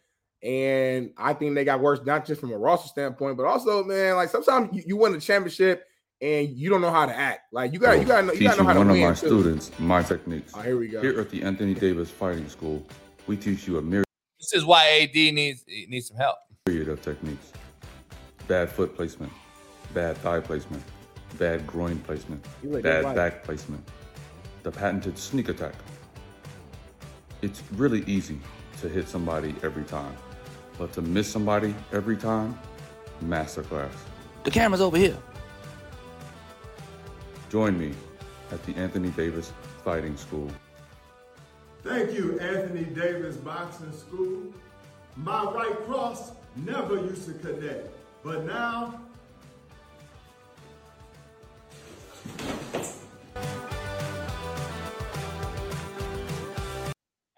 and 0.43 1.13
I 1.17 1.35
think 1.35 1.55
they 1.55 1.65
got 1.65 1.81
worse 1.81 2.01
not 2.05 2.27
just 2.27 2.41
from 2.41 2.53
a 2.53 2.57
roster 2.57 2.89
standpoint, 2.89 3.37
but 3.37 3.45
also, 3.47 3.85
man, 3.85 4.17
like 4.17 4.31
sometimes 4.31 4.71
you, 4.73 4.83
you 4.87 4.97
win 4.97 5.13
the 5.13 5.21
championship 5.21 5.87
and 6.21 6.49
you 6.49 6.71
don't 6.71 6.81
know 6.81 6.91
how 6.91 7.07
to 7.07 7.17
act. 7.17 7.53
Like 7.53 7.73
you 7.73 7.79
got, 7.79 7.99
you 7.99 8.05
got, 8.05 8.23
to 8.23 8.37
you 8.37 8.49
got 8.49 8.57
to 8.57 8.63
know 8.63 8.65
teaching 8.65 8.65
how 8.67 8.73
to 8.73 8.79
one 8.79 8.91
of 8.91 8.97
my 8.97 9.09
too. 9.11 9.27
students 9.27 9.71
my 9.79 10.03
techniques. 10.03 10.53
Oh, 10.55 10.63
here 10.63 10.79
we 10.79 10.89
go. 10.89 11.01
Here 11.01 11.19
at 11.21 11.31
the 11.31 11.43
Anthony 11.43 11.75
Davis 11.75 12.11
Fighting 12.11 12.49
School, 12.49 12.85
we 13.27 13.37
teach 13.37 13.67
you 13.67 13.79
a 13.79 13.83
myriad 13.83 14.07
This 14.39 14.55
is 14.55 14.65
why 14.65 15.01
AD 15.03 15.15
needs 15.15 15.65
needs 15.67 16.09
some 16.09 16.17
help. 16.17 16.37
Period 16.65 16.89
of 16.89 17.03
techniques. 17.03 17.53
Bad 18.49 18.71
foot 18.71 18.97
placement, 18.97 19.33
bad 19.95 20.17
thigh 20.19 20.41
placement, 20.41 20.83
bad 21.39 21.67
groin 21.67 21.99
placement, 22.01 22.45
bad 22.83 23.05
right. 23.05 23.15
back 23.15 23.45
placement, 23.45 23.87
the 24.63 24.71
patented 24.71 25.19
sneak 25.19 25.49
attack. 25.49 25.75
It's 27.43 27.63
really 27.73 28.03
easy 28.05 28.41
to 28.81 28.89
hit 28.89 29.09
somebody 29.09 29.55
every 29.63 29.85
time, 29.85 30.15
but 30.81 30.95
to 30.95 31.03
miss 31.03 31.31
somebody 31.31 31.75
every 31.93 32.17
time, 32.17 32.59
masterclass. 33.23 33.93
The 34.45 34.51
camera's 34.51 34.81
over 34.81 34.97
here. 34.97 35.19
Join 37.51 37.79
me 37.79 37.93
at 38.51 38.65
the 38.65 38.75
Anthony 38.77 39.11
Davis 39.11 39.53
Fighting 39.85 40.17
School. 40.17 40.51
Thank 41.85 42.15
you, 42.15 42.41
Anthony 42.41 42.85
Davis 42.85 43.37
Boxing 43.37 43.93
School. 43.93 44.55
My 45.17 45.45
right 45.53 45.77
cross 45.85 46.33
never 46.57 46.97
used 46.97 47.27
to 47.27 47.35
connect, 47.35 47.89
but 48.25 48.47
now 48.47 49.03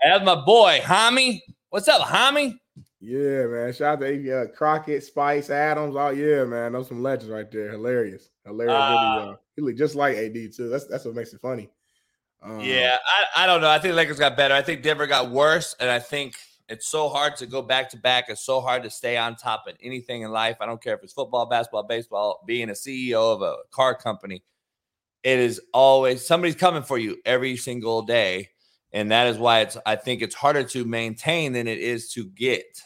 That's 0.04 0.24
my 0.24 0.34
boy, 0.34 0.80
Hami. 0.82 1.40
What's 1.70 1.88
up, 1.88 2.02
Hami? 2.02 2.54
Yeah, 3.04 3.46
man. 3.46 3.72
Shout 3.72 4.00
out 4.00 4.00
to 4.00 4.30
uh, 4.30 4.46
Crockett, 4.56 5.02
Spice, 5.02 5.50
Adams. 5.50 5.96
Oh 5.98 6.10
yeah, 6.10 6.44
man. 6.44 6.72
Those 6.72 6.86
some 6.86 7.02
legends 7.02 7.30
right 7.32 7.50
there. 7.50 7.72
Hilarious, 7.72 8.30
hilarious 8.46 8.76
Uh, 8.76 9.16
video. 9.18 9.40
He 9.56 9.62
look 9.62 9.76
just 9.76 9.96
like 9.96 10.16
AD 10.16 10.34
too. 10.54 10.68
That's 10.68 10.86
that's 10.86 11.04
what 11.04 11.16
makes 11.16 11.32
it 11.32 11.40
funny. 11.40 11.68
Um, 12.40 12.60
Yeah, 12.60 12.96
I, 13.04 13.42
I 13.42 13.46
don't 13.46 13.60
know. 13.60 13.68
I 13.68 13.80
think 13.80 13.96
Lakers 13.96 14.20
got 14.20 14.36
better. 14.36 14.54
I 14.54 14.62
think 14.62 14.84
Denver 14.84 15.08
got 15.08 15.32
worse, 15.32 15.74
and 15.80 15.90
I 15.90 15.98
think 15.98 16.36
it's 16.68 16.86
so 16.86 17.08
hard 17.08 17.34
to 17.38 17.46
go 17.46 17.60
back 17.60 17.90
to 17.90 17.96
back. 17.96 18.26
It's 18.28 18.44
so 18.46 18.60
hard 18.60 18.84
to 18.84 18.90
stay 18.90 19.16
on 19.16 19.34
top 19.34 19.64
of 19.66 19.74
anything 19.82 20.22
in 20.22 20.30
life. 20.30 20.58
I 20.60 20.66
don't 20.66 20.80
care 20.80 20.94
if 20.94 21.02
it's 21.02 21.12
football, 21.12 21.46
basketball, 21.46 21.82
baseball. 21.82 22.44
Being 22.46 22.70
a 22.70 22.74
CEO 22.74 23.34
of 23.34 23.42
a 23.42 23.56
car 23.72 23.96
company, 23.96 24.44
it 25.24 25.40
is 25.40 25.60
always 25.74 26.24
somebody's 26.24 26.54
coming 26.54 26.84
for 26.84 26.98
you 26.98 27.16
every 27.24 27.56
single 27.56 28.02
day, 28.02 28.50
and 28.92 29.10
that 29.10 29.26
is 29.26 29.38
why 29.38 29.62
it's. 29.62 29.76
I 29.84 29.96
think 29.96 30.22
it's 30.22 30.36
harder 30.36 30.62
to 30.62 30.84
maintain 30.84 31.52
than 31.52 31.66
it 31.66 31.78
is 31.78 32.12
to 32.12 32.26
get. 32.26 32.80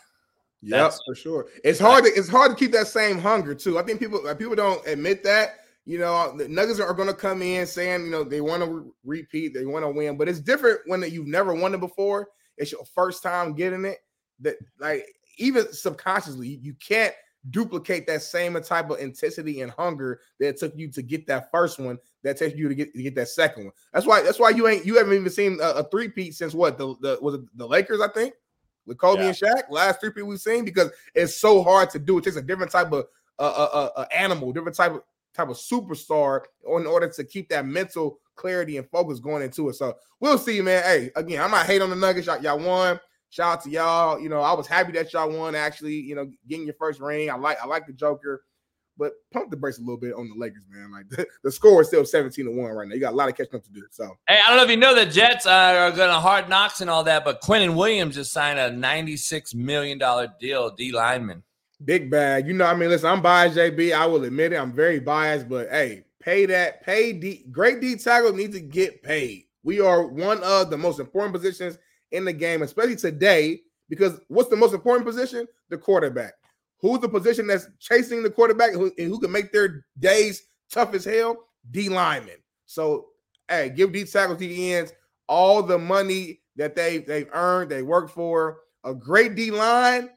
That's- 0.70 1.00
for 1.06 1.14
sure. 1.14 1.46
It's 1.64 1.78
hard 1.78 2.04
to 2.04 2.10
it's 2.10 2.28
hard 2.28 2.50
to 2.50 2.56
keep 2.56 2.72
that 2.72 2.88
same 2.88 3.18
hunger 3.18 3.54
too. 3.54 3.78
I 3.78 3.82
think 3.82 4.00
people 4.00 4.22
like, 4.24 4.38
people 4.38 4.56
don't 4.56 4.86
admit 4.86 5.22
that. 5.24 5.60
You 5.84 6.00
know, 6.00 6.36
the 6.36 6.48
Nuggets 6.48 6.80
are 6.80 6.92
going 6.92 7.08
to 7.08 7.14
come 7.14 7.42
in 7.42 7.64
saying 7.66 8.06
you 8.06 8.10
know 8.10 8.24
they 8.24 8.40
want 8.40 8.62
to 8.64 8.68
re- 8.68 8.90
repeat, 9.04 9.54
they 9.54 9.66
want 9.66 9.84
to 9.84 9.90
win, 9.90 10.16
but 10.16 10.28
it's 10.28 10.40
different 10.40 10.80
when 10.86 11.02
you've 11.02 11.28
never 11.28 11.54
won 11.54 11.74
it 11.74 11.80
before. 11.80 12.28
It's 12.56 12.72
your 12.72 12.84
first 12.94 13.22
time 13.22 13.54
getting 13.54 13.84
it. 13.84 13.98
That 14.40 14.56
like 14.80 15.06
even 15.38 15.72
subconsciously, 15.72 16.58
you 16.62 16.74
can't 16.74 17.14
duplicate 17.50 18.06
that 18.08 18.22
same 18.22 18.60
type 18.62 18.90
of 18.90 18.98
intensity 18.98 19.60
and 19.60 19.70
hunger 19.70 20.20
that 20.40 20.48
it 20.48 20.58
took 20.58 20.76
you 20.76 20.90
to 20.90 21.02
get 21.02 21.26
that 21.28 21.50
first 21.50 21.78
one. 21.78 21.98
That 22.24 22.36
takes 22.36 22.56
you 22.56 22.68
to 22.68 22.74
get 22.74 22.92
to 22.92 23.02
get 23.02 23.14
that 23.14 23.28
second 23.28 23.66
one. 23.66 23.72
That's 23.92 24.06
why 24.06 24.22
that's 24.22 24.40
why 24.40 24.50
you 24.50 24.66
ain't 24.66 24.84
you 24.84 24.96
haven't 24.96 25.14
even 25.14 25.30
seen 25.30 25.58
a, 25.62 25.70
a 25.70 25.84
three 25.84 26.08
peat 26.08 26.34
since 26.34 26.54
what 26.54 26.78
the, 26.78 26.96
the 27.00 27.18
was 27.22 27.36
it 27.36 27.42
the 27.56 27.66
Lakers 27.66 28.00
I 28.00 28.08
think 28.08 28.34
with 28.86 28.98
Kobe 28.98 29.22
Yeah. 29.22 29.28
and 29.28 29.36
Shaq 29.36 29.70
last 29.70 30.00
three 30.00 30.10
people 30.10 30.28
we've 30.28 30.40
seen 30.40 30.64
because 30.64 30.90
it's 31.14 31.36
so 31.36 31.62
hard 31.62 31.90
to 31.90 31.98
do. 31.98 32.18
It 32.18 32.24
takes 32.24 32.36
a 32.36 32.42
different 32.42 32.72
type 32.72 32.92
of 32.92 33.06
uh, 33.38 33.42
uh, 33.42 33.68
uh, 33.72 34.00
uh, 34.00 34.06
animal, 34.14 34.52
different 34.52 34.76
type 34.76 34.92
of 34.92 35.02
type 35.34 35.48
of 35.48 35.56
superstar 35.56 36.40
in 36.64 36.86
order 36.86 37.08
to 37.08 37.24
keep 37.24 37.48
that 37.50 37.66
mental 37.66 38.18
clarity 38.36 38.78
and 38.78 38.88
focus 38.90 39.18
going 39.18 39.42
into 39.42 39.68
it. 39.68 39.74
So 39.74 39.94
we'll 40.20 40.38
see, 40.38 40.60
man. 40.62 40.82
Hey, 40.82 41.10
again, 41.16 41.42
I'm 41.42 41.50
not 41.50 41.66
hate 41.66 41.82
on 41.82 41.90
the 41.90 41.96
Nuggets. 41.96 42.26
Y'all, 42.26 42.40
y'all 42.42 42.58
won. 42.58 42.98
Shout 43.28 43.58
out 43.58 43.64
to 43.64 43.70
y'all. 43.70 44.20
You 44.20 44.28
know, 44.28 44.40
I 44.40 44.54
was 44.54 44.66
happy 44.66 44.92
that 44.92 45.12
y'all 45.12 45.30
won. 45.30 45.54
Actually, 45.54 45.94
you 45.94 46.14
know, 46.14 46.30
getting 46.48 46.64
your 46.64 46.76
first 46.78 47.00
ring. 47.00 47.30
I 47.30 47.34
like 47.36 47.58
I 47.62 47.66
like 47.66 47.86
the 47.86 47.92
Joker, 47.92 48.44
but 48.98 49.12
pump 49.32 49.50
the 49.50 49.56
brakes 49.56 49.78
a 49.78 49.80
little 49.80 49.96
bit 49.96 50.14
on 50.14 50.28
the 50.28 50.34
Lakers, 50.36 50.62
man. 50.70 50.90
Like 50.90 51.08
the, 51.10 51.26
the 51.44 51.52
score 51.52 51.82
is 51.82 51.88
still 51.88 52.04
17 52.04 52.44
to 52.44 52.50
one 52.50 52.70
right 52.70 52.88
now. 52.88 52.94
You 52.94 53.00
got 53.00 53.12
a 53.12 53.16
lot 53.16 53.28
of 53.28 53.36
catching 53.36 53.56
up 53.56 53.64
to 53.64 53.70
do. 53.70 53.82
So 53.90 54.16
Hey, 54.28 54.38
I 54.44 54.48
don't 54.48 54.58
know 54.58 54.64
if 54.64 54.70
you 54.70 54.76
know 54.76 54.94
the 54.94 55.06
Jets 55.06 55.46
uh, 55.46 55.50
are 55.50 55.90
going 55.90 56.10
to 56.10 56.20
hard 56.20 56.48
knocks 56.48 56.80
and 56.80 56.90
all 56.90 57.04
that, 57.04 57.24
but 57.24 57.40
Quinnen 57.42 57.76
Williams 57.76 58.14
just 58.14 58.32
signed 58.32 58.58
a 58.58 58.70
ninety-six 58.70 59.54
million 59.54 59.98
dollar 59.98 60.28
deal, 60.40 60.70
D 60.70 60.92
lineman. 60.92 61.42
Big 61.84 62.10
bag. 62.10 62.46
You 62.46 62.54
know, 62.54 62.64
I 62.64 62.74
mean, 62.74 62.88
listen, 62.88 63.10
I'm 63.10 63.20
biased, 63.20 63.56
JB. 63.56 63.92
I 63.92 64.06
will 64.06 64.24
admit 64.24 64.52
it. 64.52 64.56
I'm 64.56 64.72
very 64.72 64.98
biased, 64.98 65.48
but 65.48 65.68
hey, 65.68 66.04
pay 66.20 66.46
that. 66.46 66.82
Pay 66.82 67.12
D. 67.12 67.44
Great 67.50 67.80
D 67.80 67.96
tackle 67.96 68.32
needs 68.32 68.54
to 68.54 68.62
get 68.62 69.02
paid. 69.02 69.44
We 69.62 69.80
are 69.80 70.06
one 70.06 70.42
of 70.42 70.70
the 70.70 70.78
most 70.78 71.00
important 71.00 71.34
positions 71.34 71.78
in 72.12 72.24
the 72.24 72.32
game, 72.32 72.62
especially 72.62 72.96
today, 72.96 73.60
because 73.88 74.20
what's 74.28 74.48
the 74.48 74.56
most 74.56 74.72
important 74.72 75.06
position? 75.06 75.46
The 75.68 75.76
quarterback. 75.76 76.34
Who's 76.80 77.00
the 77.00 77.08
position 77.08 77.46
that's 77.46 77.68
chasing 77.80 78.22
the 78.22 78.30
quarterback 78.30 78.72
and 78.72 78.92
who 78.96 79.20
can 79.20 79.32
make 79.32 79.52
their 79.52 79.84
days 79.98 80.42
tough 80.70 80.94
as 80.94 81.04
hell? 81.04 81.36
D 81.70 81.88
lineman. 81.88 82.36
So, 82.66 83.06
hey, 83.48 83.70
give 83.70 83.92
D 83.92 84.04
tackles, 84.04 84.38
D 84.38 84.74
ends 84.74 84.92
all 85.28 85.62
the 85.62 85.78
money 85.78 86.40
that 86.56 86.74
they 86.74 86.98
they've 86.98 87.28
earned, 87.32 87.70
they 87.70 87.82
worked 87.82 88.10
for. 88.10 88.58
A 88.84 88.94
great 88.94 89.34
D 89.34 89.50
line 89.50 90.10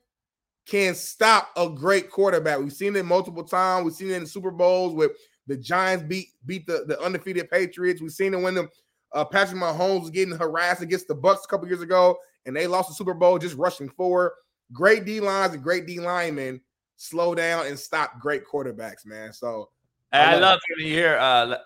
can 0.67 0.93
stop 0.93 1.49
a 1.57 1.67
great 1.69 2.09
quarterback. 2.09 2.59
We've 2.59 2.71
seen 2.71 2.95
it 2.95 3.05
multiple 3.05 3.43
times. 3.43 3.85
We've 3.85 3.93
seen 3.93 4.11
it 4.11 4.17
in 4.17 4.25
Super 4.27 4.51
Bowls 4.51 4.93
with 4.93 5.11
the 5.47 5.57
Giants 5.57 6.03
beat 6.07 6.27
beat 6.45 6.67
the, 6.67 6.85
the 6.87 6.99
undefeated 7.01 7.49
Patriots. 7.49 8.01
We've 8.01 8.11
seen 8.11 8.33
it 8.33 8.41
when 8.41 8.55
the 8.55 8.69
uh, 9.13 9.25
Patrick 9.25 9.59
Mahomes 9.59 10.01
was 10.01 10.09
getting 10.11 10.35
harassed 10.35 10.83
against 10.83 11.07
the 11.07 11.15
Bucs 11.15 11.43
a 11.43 11.47
couple 11.47 11.67
years 11.67 11.81
ago, 11.81 12.17
and 12.45 12.55
they 12.55 12.67
lost 12.67 12.89
the 12.89 12.95
Super 12.95 13.15
Bowl 13.15 13.39
just 13.39 13.55
rushing 13.55 13.89
forward. 13.89 14.33
Great 14.71 15.05
D 15.05 15.19
lines 15.19 15.53
and 15.53 15.63
great 15.63 15.85
D 15.85 15.99
linemen 15.99 16.61
slow 16.99 17.33
down 17.33 17.65
and 17.67 17.79
stop 17.79 18.19
great 18.19 18.43
quarterbacks, 18.45 19.05
man. 19.05 19.33
So 19.33 19.69
And 20.11 20.21
I 20.21 20.39
love 20.39 20.59
you 20.77 20.85
hear 20.85 21.17
uh, 21.17 21.57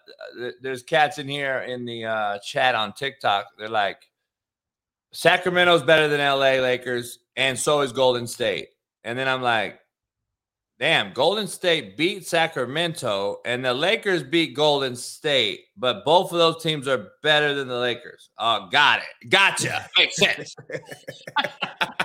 there's 0.61 0.83
cats 0.83 1.17
in 1.17 1.27
here 1.27 1.59
in 1.59 1.85
the 1.85 2.05
uh, 2.05 2.39
chat 2.39 2.75
on 2.75 2.93
TikTok. 2.93 3.47
They're 3.57 3.69
like, 3.69 3.97
Sacramento's 5.11 5.83
better 5.83 6.07
than 6.07 6.19
LA 6.19 6.61
Lakers, 6.61 7.19
and 7.35 7.57
so 7.57 7.81
is 7.81 7.91
Golden 7.91 8.25
State. 8.25 8.69
And 9.03 9.17
then 9.17 9.27
I'm 9.27 9.41
like, 9.41 9.79
damn, 10.79 11.13
Golden 11.13 11.47
State 11.47 11.97
beat 11.97 12.25
Sacramento, 12.27 13.37
and 13.45 13.63
the 13.63 13.73
Lakers 13.73 14.23
beat 14.23 14.55
Golden 14.55 14.95
State, 14.95 15.65
but 15.77 16.03
both 16.03 16.31
of 16.31 16.39
those 16.39 16.61
teams 16.63 16.87
are 16.87 17.09
better 17.21 17.53
than 17.53 17.67
the 17.67 17.77
Lakers. 17.77 18.29
Oh, 18.39 18.67
got 18.71 18.99
it. 18.99 19.29
Gotcha. 19.29 19.87
Makes 19.97 20.15
sense. 20.17 20.55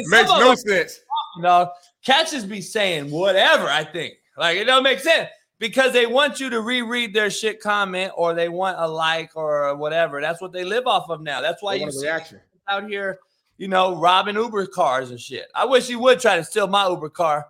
Mean, 0.00 0.10
makes 0.10 0.30
no 0.30 0.54
sense. 0.54 1.00
you 1.36 1.42
know, 1.42 1.70
catches 2.04 2.44
be 2.44 2.60
saying 2.60 3.10
whatever. 3.10 3.66
I 3.66 3.84
think 3.84 4.14
like 4.36 4.56
it 4.58 4.64
don't 4.64 4.82
make 4.82 5.00
sense 5.00 5.28
because 5.58 5.92
they 5.92 6.06
want 6.06 6.40
you 6.40 6.50
to 6.50 6.60
reread 6.60 7.14
their 7.14 7.30
shit 7.30 7.60
comment 7.60 8.12
or 8.16 8.34
they 8.34 8.48
want 8.48 8.78
a 8.78 8.86
like 8.88 9.30
or 9.36 9.74
whatever. 9.76 10.20
That's 10.20 10.40
what 10.40 10.52
they 10.52 10.64
live 10.64 10.86
off 10.86 11.08
of 11.10 11.20
now. 11.22 11.40
That's 11.40 11.62
why 11.62 11.78
They 11.78 11.84
you 11.84 11.92
see 11.92 12.02
reaction. 12.06 12.40
out 12.68 12.88
here, 12.88 13.18
you 13.58 13.68
know, 13.68 13.96
robbing 13.96 14.34
Uber 14.36 14.66
cars 14.66 15.10
and 15.10 15.20
shit. 15.20 15.46
I 15.54 15.64
wish 15.64 15.86
he 15.86 15.96
would 15.96 16.18
try 16.20 16.36
to 16.36 16.44
steal 16.44 16.66
my 16.66 16.88
Uber 16.88 17.10
car, 17.10 17.46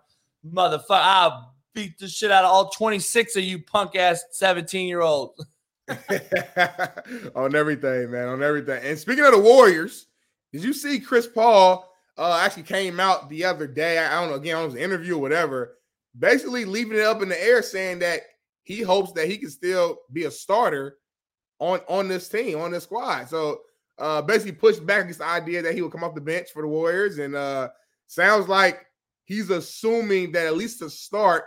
motherfucker. 0.47 0.83
I'll 0.89 1.53
beat 1.73 1.97
the 1.97 2.07
shit 2.07 2.29
out 2.31 2.43
of 2.45 2.51
all 2.51 2.69
twenty 2.69 2.99
six 2.99 3.35
of 3.35 3.43
you 3.43 3.59
punk 3.63 3.95
ass 3.95 4.23
seventeen 4.31 4.87
year 4.87 5.01
olds. 5.01 5.43
on 7.35 7.55
everything, 7.55 8.11
man, 8.11 8.27
on 8.27 8.43
everything. 8.43 8.81
And 8.83 8.97
speaking 8.97 9.25
of 9.25 9.31
the 9.31 9.39
Warriors, 9.39 10.07
did 10.51 10.63
you 10.63 10.73
see 10.73 10.99
Chris 10.99 11.27
Paul 11.27 11.92
uh, 12.17 12.39
actually 12.43 12.63
came 12.63 12.99
out 12.99 13.29
the 13.29 13.45
other 13.45 13.67
day? 13.67 13.97
I, 13.97 14.21
don't 14.21 14.29
know, 14.29 14.35
again, 14.35 14.57
on 14.57 14.71
an 14.71 14.77
interview 14.77 15.15
or 15.15 15.21
whatever, 15.21 15.77
basically 16.17 16.65
leaving 16.65 16.97
it 16.97 17.03
up 17.03 17.21
in 17.21 17.29
the 17.29 17.43
air, 17.43 17.61
saying 17.61 17.99
that 17.99 18.21
he 18.63 18.81
hopes 18.81 19.11
that 19.13 19.27
he 19.27 19.37
can 19.37 19.49
still 19.49 19.99
be 20.11 20.25
a 20.25 20.31
starter 20.31 20.97
on 21.59 21.79
on 21.87 22.07
this 22.07 22.29
team, 22.29 22.59
on 22.59 22.71
this 22.71 22.83
squad. 22.83 23.29
So 23.29 23.61
uh, 23.97 24.21
basically 24.21 24.53
pushed 24.53 24.85
back 24.85 25.07
the 25.07 25.23
idea 25.23 25.61
that 25.61 25.75
he 25.75 25.81
would 25.81 25.91
come 25.91 26.03
off 26.03 26.15
the 26.15 26.21
bench 26.21 26.49
for 26.53 26.61
the 26.61 26.67
Warriors, 26.67 27.19
and 27.19 27.35
uh, 27.35 27.69
sounds 28.07 28.47
like 28.47 28.85
he's 29.25 29.49
assuming 29.49 30.31
that 30.33 30.45
at 30.45 30.57
least 30.57 30.79
to 30.79 30.89
start 30.89 31.45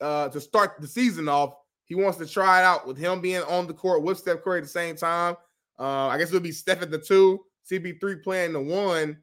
uh, 0.00 0.28
to 0.28 0.40
start 0.40 0.80
the 0.80 0.86
season 0.86 1.28
off, 1.28 1.54
he 1.84 1.94
wants 1.94 2.18
to 2.18 2.26
try 2.26 2.60
it 2.60 2.64
out 2.64 2.86
with 2.86 2.96
him 2.96 3.20
being 3.20 3.42
on 3.42 3.66
the 3.66 3.74
court 3.74 4.02
with 4.02 4.18
Steph 4.18 4.42
Curry 4.42 4.58
at 4.58 4.64
the 4.64 4.68
same 4.68 4.96
time. 4.96 5.36
Uh, 5.78 6.08
I 6.08 6.18
guess 6.18 6.28
it'll 6.28 6.40
be 6.40 6.52
Steph 6.52 6.82
at 6.82 6.90
the 6.90 6.98
two, 6.98 7.40
CP3 7.70 8.22
playing 8.22 8.52
the 8.52 8.60
one. 8.60 9.18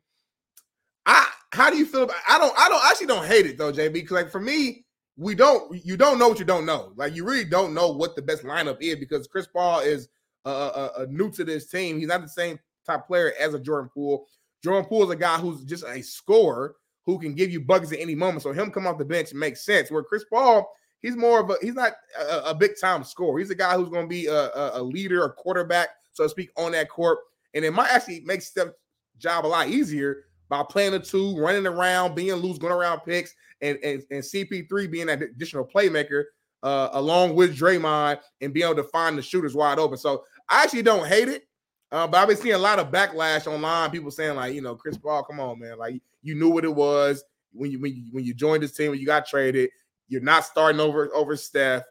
I 1.06 1.28
how 1.51 1.70
do 1.70 1.78
you 1.78 1.86
feel 1.86 2.03
about 2.03 2.18
I 2.28 2.38
don't 2.38 2.53
I 2.58 2.70
don't 2.70 2.84
actually 2.86 3.08
don't 3.08 3.26
hate 3.26 3.45
it 3.45 3.58
though, 3.58 3.72
JB, 3.72 3.93
because 3.93 4.12
like 4.12 4.32
for 4.32 4.41
me, 4.41 4.86
we 5.18 5.36
don't 5.36 5.84
you 5.86 5.97
don't 5.97 6.20
know 6.20 6.28
what 6.28 6.39
you 6.39 6.45
don't 6.45 6.66
know. 6.66 6.91
Like 6.95 7.16
you 7.16 7.26
really 7.26 7.45
don't 7.45 7.74
know 7.74 7.91
what 7.91 8.16
the 8.16 8.22
best 8.22 8.43
lineup 8.43 8.78
is 8.82 8.97
because 8.97 9.28
Chris 9.28 9.47
Paul 9.47 9.80
is 9.80 10.10
uh, 10.45 11.06
new 11.10 11.32
to 11.32 11.43
this 11.43 11.68
team. 11.68 11.99
He's 11.99 12.08
not 12.08 12.22
the 12.22 12.30
same 12.30 12.60
type 12.86 13.08
player 13.08 13.34
as 13.39 13.53
a 13.53 13.60
Jordan 13.60 13.89
Poole. 13.93 14.28
Jordan 14.64 14.88
Poole 14.88 15.03
is 15.03 15.10
a 15.12 15.16
guy 15.16 15.38
who's 15.38 15.64
just 15.64 15.84
a 15.84 16.01
scorer 16.01 16.76
who 17.06 17.20
can 17.20 17.34
give 17.36 17.51
you 17.51 17.62
buckets 17.62 17.93
at 17.93 17.99
any 17.99 18.16
moment. 18.16 18.41
So 18.41 18.51
him 18.51 18.72
come 18.72 18.88
off 18.88 18.97
the 18.97 19.06
bench 19.06 19.34
makes 19.34 19.64
sense. 19.64 19.91
Where 19.91 20.03
Chris 20.03 20.26
Paul, 20.26 20.70
he's 21.01 21.16
more 21.16 21.39
of 21.39 21.49
a 21.49 21.56
he's 21.62 21.76
not 21.76 21.93
a, 22.20 22.49
a 22.49 22.56
big 22.56 22.72
time 22.80 23.03
scorer. 23.03 23.39
He's 23.39 23.51
a 23.51 23.56
guy 23.56 23.76
who's 23.76 23.89
going 23.89 24.06
to 24.06 24.10
be 24.10 24.28
a, 24.28 24.51
a, 24.51 24.82
a 24.82 24.84
leader, 24.84 25.24
a 25.24 25.32
quarterback, 25.32 25.89
so 26.14 26.24
to 26.24 26.30
speak, 26.30 26.49
on 26.58 26.72
that 26.74 26.89
court. 26.89 27.20
And 27.53 27.64
it 27.64 27.72
might 27.72 27.89
actually 27.89 28.22
make 28.22 28.41
Steph 28.41 28.70
job 29.18 29.45
a 29.45 29.47
lot 29.47 29.70
easier 29.70 30.26
by 30.50 30.64
playing 30.64 30.91
the 30.91 31.00
two, 31.00 31.38
running 31.38 31.66
around, 31.66 32.16
being 32.16 32.36
loose, 32.36 32.58
going 32.58 32.74
around 32.74 33.02
picks, 33.02 33.34
and 33.62 33.78
and, 33.84 34.04
and 34.12 34.24
CP3 34.24 34.91
being 34.91 35.08
that 35.08 35.22
additional 35.22 35.66
playmaker 35.66 36.26
uh, 36.66 36.89
along 36.93 37.36
with 37.36 37.58
Draymond 37.58 38.20
and 38.41 38.54
being 38.54 38.66
able 38.66 38.76
to 38.76 38.89
find 38.89 39.18
the 39.18 39.22
shooters 39.22 39.56
wide 39.56 39.78
open. 39.78 39.98
So 39.98 40.24
I 40.50 40.64
actually 40.64 40.82
don't 40.82 41.08
hate 41.08 41.28
it. 41.28 41.48
Uh, 41.91 42.08
but 42.08 42.18
I've 42.18 42.28
been 42.28 42.38
seeing 42.38 42.56
a 42.56 42.60
lot 42.60 42.80
of 42.80 42.91
backlash 42.91 43.46
online. 43.46 43.91
People 43.91 44.10
saying 44.10 44.36
like, 44.36 44.56
you 44.56 44.62
know, 44.62 44.76
Chris 44.76 44.98
Paul, 44.98 45.24
come 45.24 45.39
on, 45.39 45.60
man, 45.60 45.78
like 45.78 46.02
you 46.24 46.36
knew 46.36 46.50
what 46.50 46.66
it 46.66 46.74
was 46.74 47.24
when 47.54 47.72
you 47.72 47.80
when 47.80 47.96
you, 47.96 48.04
when 48.12 48.26
you 48.26 48.34
joined 48.34 48.64
this 48.64 48.74
team 48.74 48.91
when 48.91 49.00
you 49.00 49.06
got 49.06 49.28
traded. 49.28 49.70
You're 50.08 50.22
not 50.22 50.43
starting 50.43 50.82
over 50.82 51.10
over 51.14 51.38
Steph. 51.38 51.84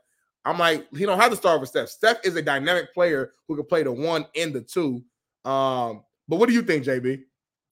I'm 0.45 0.59
like, 0.59 0.87
he 0.95 1.07
don't 1.07 1.21
have 1.21 1.31
to 1.31 1.37
start 1.37 1.61
with 1.61 1.71
Steph. 1.71 1.89
Steph 1.89 2.19
is 2.25 2.37
a 2.37 2.43
dynamic 2.43 2.93
player 2.93 3.33
who 3.49 3.57
can 3.57 3.65
play 3.65 3.83
the 3.83 3.93
one 3.93 4.27
and 4.37 4.53
the 4.53 4.61
two. 4.61 5.03
Um, 5.45 6.03
but 6.29 6.37
what 6.37 6.49
do 6.49 6.55
you 6.55 6.63
think, 6.63 6.85
JB? 6.85 7.23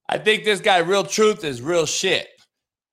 I 0.08 0.18
think 0.18 0.44
this 0.44 0.60
guy, 0.60 0.78
real 0.78 1.04
truth, 1.04 1.44
is 1.44 1.62
real 1.62 1.86
shit. 1.86 2.28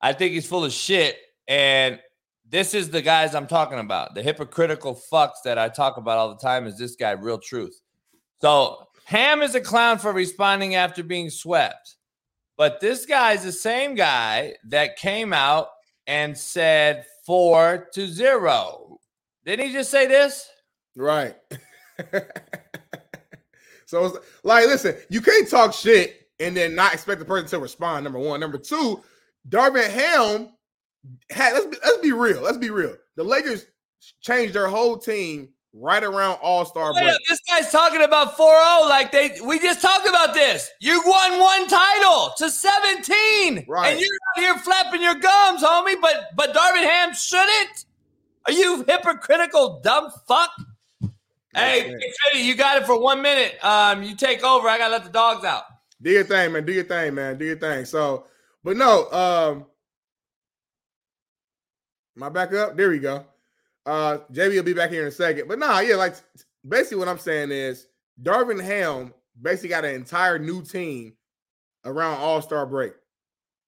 I 0.00 0.12
think 0.12 0.32
he's 0.32 0.46
full 0.46 0.64
of 0.64 0.72
shit. 0.72 1.16
And 1.48 2.00
this 2.48 2.74
is 2.74 2.90
the 2.90 3.02
guys 3.02 3.34
I'm 3.34 3.46
talking 3.46 3.78
about. 3.78 4.14
The 4.14 4.22
hypocritical 4.22 5.00
fucks 5.12 5.42
that 5.44 5.58
I 5.58 5.68
talk 5.68 5.96
about 5.96 6.18
all 6.18 6.30
the 6.30 6.40
time 6.40 6.66
is 6.66 6.78
this 6.78 6.96
guy, 6.96 7.12
real 7.12 7.38
truth. 7.38 7.80
So 8.40 8.86
Ham 9.04 9.42
is 9.42 9.54
a 9.54 9.60
clown 9.60 9.98
for 9.98 10.12
responding 10.12 10.74
after 10.74 11.02
being 11.02 11.30
swept. 11.30 11.96
But 12.56 12.80
this 12.80 13.06
guy 13.06 13.32
is 13.32 13.42
the 13.42 13.52
same 13.52 13.94
guy 13.94 14.54
that 14.68 14.96
came 14.96 15.32
out 15.32 15.68
and 16.06 16.36
said 16.36 17.04
four 17.26 17.88
to 17.94 18.06
zero. 18.06 18.98
Didn't 19.44 19.66
he 19.66 19.72
just 19.72 19.90
say 19.90 20.06
this? 20.06 20.48
Right. 20.96 21.34
so 23.86 24.20
like, 24.44 24.66
listen, 24.66 24.96
you 25.08 25.20
can't 25.20 25.48
talk 25.48 25.72
shit 25.72 26.19
and 26.40 26.56
then 26.56 26.74
not 26.74 26.94
expect 26.94 27.18
the 27.18 27.24
person 27.24 27.48
to 27.48 27.58
respond. 27.58 28.04
Number 28.04 28.18
one. 28.18 28.40
Number 28.40 28.58
two, 28.58 29.02
Darvin 29.48 29.88
Ham 29.88 30.50
had 31.30 31.52
let's 31.52 31.66
be, 31.66 31.76
let's 31.84 31.98
be 31.98 32.12
real. 32.12 32.40
Let's 32.40 32.58
be 32.58 32.70
real. 32.70 32.96
The 33.16 33.24
Lakers 33.24 33.66
changed 34.20 34.54
their 34.54 34.68
whole 34.68 34.98
team 34.98 35.50
right 35.72 36.02
around 36.02 36.38
All 36.42 36.64
Star 36.64 36.92
break. 36.92 37.14
this 37.28 37.40
guy's 37.48 37.70
talking 37.70 38.02
about 38.02 38.36
4-0 38.36 38.88
like 38.88 39.12
they. 39.12 39.38
We 39.44 39.58
just 39.58 39.80
talked 39.80 40.08
about 40.08 40.34
this. 40.34 40.70
You 40.80 41.00
won 41.06 41.38
one 41.38 41.68
title 41.68 42.32
to 42.38 42.50
17, 42.50 43.66
right? 43.68 43.92
And 43.92 44.00
you're 44.00 44.08
out 44.36 44.42
here 44.42 44.58
flapping 44.58 45.02
your 45.02 45.14
gums, 45.14 45.62
homie. 45.62 46.00
But 46.00 46.30
but 46.34 46.54
Darvin 46.54 46.84
Ham 46.84 47.14
shouldn't. 47.14 47.84
Are 48.46 48.52
you 48.52 48.84
hypocritical, 48.88 49.80
dumb 49.82 50.10
fuck? 50.26 50.50
Hey, 51.54 51.82
Teddy, 51.82 52.44
you 52.44 52.54
got 52.54 52.80
it 52.80 52.86
for 52.86 52.98
one 52.98 53.20
minute. 53.22 53.62
Um, 53.62 54.02
you 54.02 54.14
take 54.14 54.44
over. 54.44 54.68
I 54.68 54.78
gotta 54.78 54.92
let 54.92 55.04
the 55.04 55.10
dogs 55.10 55.44
out. 55.44 55.64
Do 56.02 56.10
your 56.10 56.24
thing, 56.24 56.52
man. 56.52 56.64
Do 56.64 56.72
your 56.72 56.84
thing, 56.84 57.14
man. 57.14 57.38
Do 57.38 57.44
your 57.44 57.56
thing. 57.56 57.84
So, 57.84 58.26
but 58.64 58.76
no, 58.76 59.10
um, 59.10 59.66
my 62.16 62.28
back 62.28 62.52
up? 62.52 62.76
There 62.76 62.90
we 62.90 62.98
go. 62.98 63.24
Uh, 63.86 64.18
JB 64.32 64.56
will 64.56 64.62
be 64.62 64.74
back 64.74 64.90
here 64.90 65.02
in 65.02 65.08
a 65.08 65.12
second. 65.12 65.48
But 65.48 65.58
nah, 65.58 65.80
yeah, 65.80 65.96
like 65.96 66.14
basically 66.66 66.98
what 66.98 67.08
I'm 67.08 67.18
saying 67.18 67.50
is 67.50 67.86
Darvin 68.22 68.62
Ham 68.62 69.12
basically 69.40 69.70
got 69.70 69.84
an 69.84 69.94
entire 69.94 70.38
new 70.38 70.62
team 70.62 71.14
around 71.84 72.18
All 72.18 72.42
Star 72.42 72.66
break. 72.66 72.92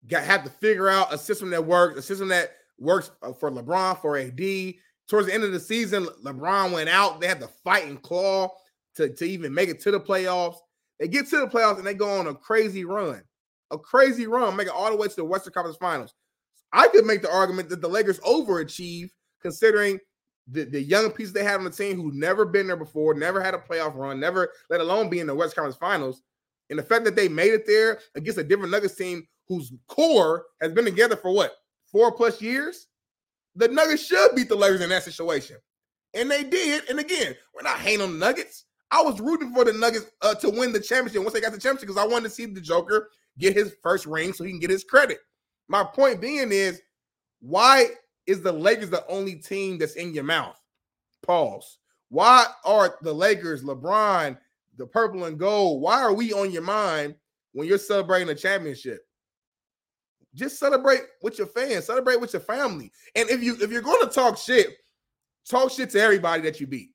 Got 0.06 0.24
have 0.24 0.44
to 0.44 0.50
figure 0.50 0.88
out 0.88 1.12
a 1.12 1.18
system 1.18 1.50
that 1.50 1.64
works, 1.64 1.98
a 1.98 2.02
system 2.02 2.28
that 2.28 2.52
works 2.78 3.10
uh, 3.22 3.32
for 3.32 3.50
LeBron, 3.50 4.00
for 4.00 4.16
AD. 4.16 4.74
Towards 5.08 5.26
the 5.26 5.34
end 5.34 5.44
of 5.44 5.52
the 5.52 5.60
season, 5.60 6.06
LeBron 6.24 6.72
went 6.72 6.88
out. 6.88 7.20
They 7.20 7.28
had 7.28 7.40
to 7.40 7.48
fight 7.64 7.86
and 7.86 8.00
claw 8.00 8.48
to, 8.96 9.08
to 9.08 9.24
even 9.24 9.52
make 9.54 9.68
it 9.68 9.80
to 9.80 9.90
the 9.90 10.00
playoffs. 10.00 10.56
They 11.02 11.08
get 11.08 11.26
to 11.30 11.40
the 11.40 11.48
playoffs 11.48 11.78
and 11.78 11.86
they 11.86 11.94
go 11.94 12.08
on 12.08 12.28
a 12.28 12.34
crazy 12.34 12.84
run, 12.84 13.24
a 13.72 13.76
crazy 13.76 14.28
run, 14.28 14.54
make 14.54 14.68
it 14.68 14.72
all 14.72 14.88
the 14.88 14.94
way 14.94 15.08
to 15.08 15.16
the 15.16 15.24
Western 15.24 15.52
Conference 15.52 15.76
Finals. 15.76 16.14
I 16.72 16.86
could 16.86 17.04
make 17.04 17.22
the 17.22 17.32
argument 17.32 17.70
that 17.70 17.80
the 17.80 17.88
Lakers 17.88 18.20
overachieved 18.20 19.10
considering 19.40 19.98
the, 20.46 20.62
the 20.62 20.80
young 20.80 21.10
pieces 21.10 21.32
they 21.32 21.42
had 21.42 21.56
on 21.56 21.64
the 21.64 21.70
team 21.70 21.96
who 21.96 22.12
never 22.12 22.44
been 22.44 22.68
there 22.68 22.76
before, 22.76 23.14
never 23.14 23.42
had 23.42 23.52
a 23.52 23.58
playoff 23.58 23.96
run, 23.96 24.20
never 24.20 24.52
let 24.70 24.80
alone 24.80 25.10
be 25.10 25.18
in 25.18 25.26
the 25.26 25.34
West 25.34 25.56
Conference 25.56 25.74
Finals. 25.74 26.22
And 26.70 26.78
the 26.78 26.84
fact 26.84 27.04
that 27.06 27.16
they 27.16 27.26
made 27.26 27.52
it 27.52 27.66
there 27.66 27.98
against 28.14 28.38
a 28.38 28.44
different 28.44 28.70
Nuggets 28.70 28.94
team 28.94 29.26
whose 29.48 29.72
core 29.88 30.44
has 30.60 30.70
been 30.70 30.84
together 30.84 31.16
for 31.16 31.34
what 31.34 31.56
four 31.90 32.12
plus 32.12 32.40
years, 32.40 32.86
the 33.56 33.66
Nuggets 33.66 34.06
should 34.06 34.36
beat 34.36 34.48
the 34.48 34.54
Lakers 34.54 34.82
in 34.82 34.90
that 34.90 35.02
situation, 35.02 35.56
and 36.14 36.30
they 36.30 36.44
did. 36.44 36.88
And 36.88 37.00
again, 37.00 37.34
we're 37.52 37.62
not 37.62 37.80
hating 37.80 38.02
on 38.02 38.12
the 38.12 38.24
Nuggets. 38.24 38.66
I 38.92 39.00
was 39.00 39.20
rooting 39.20 39.54
for 39.54 39.64
the 39.64 39.72
Nuggets 39.72 40.06
uh, 40.20 40.34
to 40.34 40.50
win 40.50 40.70
the 40.70 40.78
championship 40.78 41.22
once 41.22 41.32
they 41.32 41.40
got 41.40 41.52
the 41.52 41.58
championship 41.58 41.88
because 41.88 42.02
I 42.02 42.06
wanted 42.06 42.24
to 42.24 42.30
see 42.34 42.44
the 42.44 42.60
Joker 42.60 43.08
get 43.38 43.56
his 43.56 43.74
first 43.82 44.04
ring 44.04 44.34
so 44.34 44.44
he 44.44 44.50
can 44.50 44.60
get 44.60 44.70
his 44.70 44.84
credit. 44.84 45.18
My 45.68 45.82
point 45.82 46.20
being 46.20 46.52
is, 46.52 46.82
why 47.40 47.86
is 48.26 48.42
the 48.42 48.52
Lakers 48.52 48.90
the 48.90 49.06
only 49.08 49.36
team 49.36 49.78
that's 49.78 49.94
in 49.94 50.12
your 50.12 50.24
mouth? 50.24 50.60
Pause. 51.22 51.78
Why 52.10 52.46
are 52.66 52.98
the 53.00 53.14
Lakers, 53.14 53.64
LeBron, 53.64 54.36
the 54.76 54.86
purple 54.86 55.24
and 55.24 55.38
gold, 55.38 55.80
why 55.80 56.02
are 56.02 56.12
we 56.12 56.34
on 56.34 56.50
your 56.50 56.62
mind 56.62 57.14
when 57.52 57.66
you're 57.66 57.78
celebrating 57.78 58.28
a 58.28 58.34
championship? 58.34 59.00
Just 60.34 60.58
celebrate 60.58 61.00
with 61.22 61.38
your 61.38 61.46
fans, 61.46 61.86
celebrate 61.86 62.20
with 62.20 62.34
your 62.34 62.40
family. 62.40 62.92
And 63.14 63.28
if 63.30 63.42
you 63.42 63.56
if 63.60 63.70
you're 63.70 63.82
going 63.82 64.06
to 64.06 64.12
talk 64.12 64.36
shit, 64.36 64.68
talk 65.48 65.70
shit 65.70 65.90
to 65.90 66.00
everybody 66.00 66.42
that 66.42 66.60
you 66.60 66.66
beat. 66.66 66.90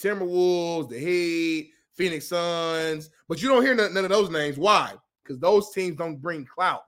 Timberwolves, 0.00 0.88
the 0.88 0.98
Heat, 0.98 1.72
Phoenix 1.94 2.28
Suns, 2.28 3.10
but 3.28 3.40
you 3.40 3.48
don't 3.48 3.62
hear 3.62 3.74
none, 3.74 3.94
none 3.94 4.04
of 4.04 4.10
those 4.10 4.30
names. 4.30 4.56
Why? 4.56 4.92
Because 5.22 5.38
those 5.38 5.72
teams 5.72 5.96
don't 5.96 6.20
bring 6.20 6.44
clout. 6.44 6.84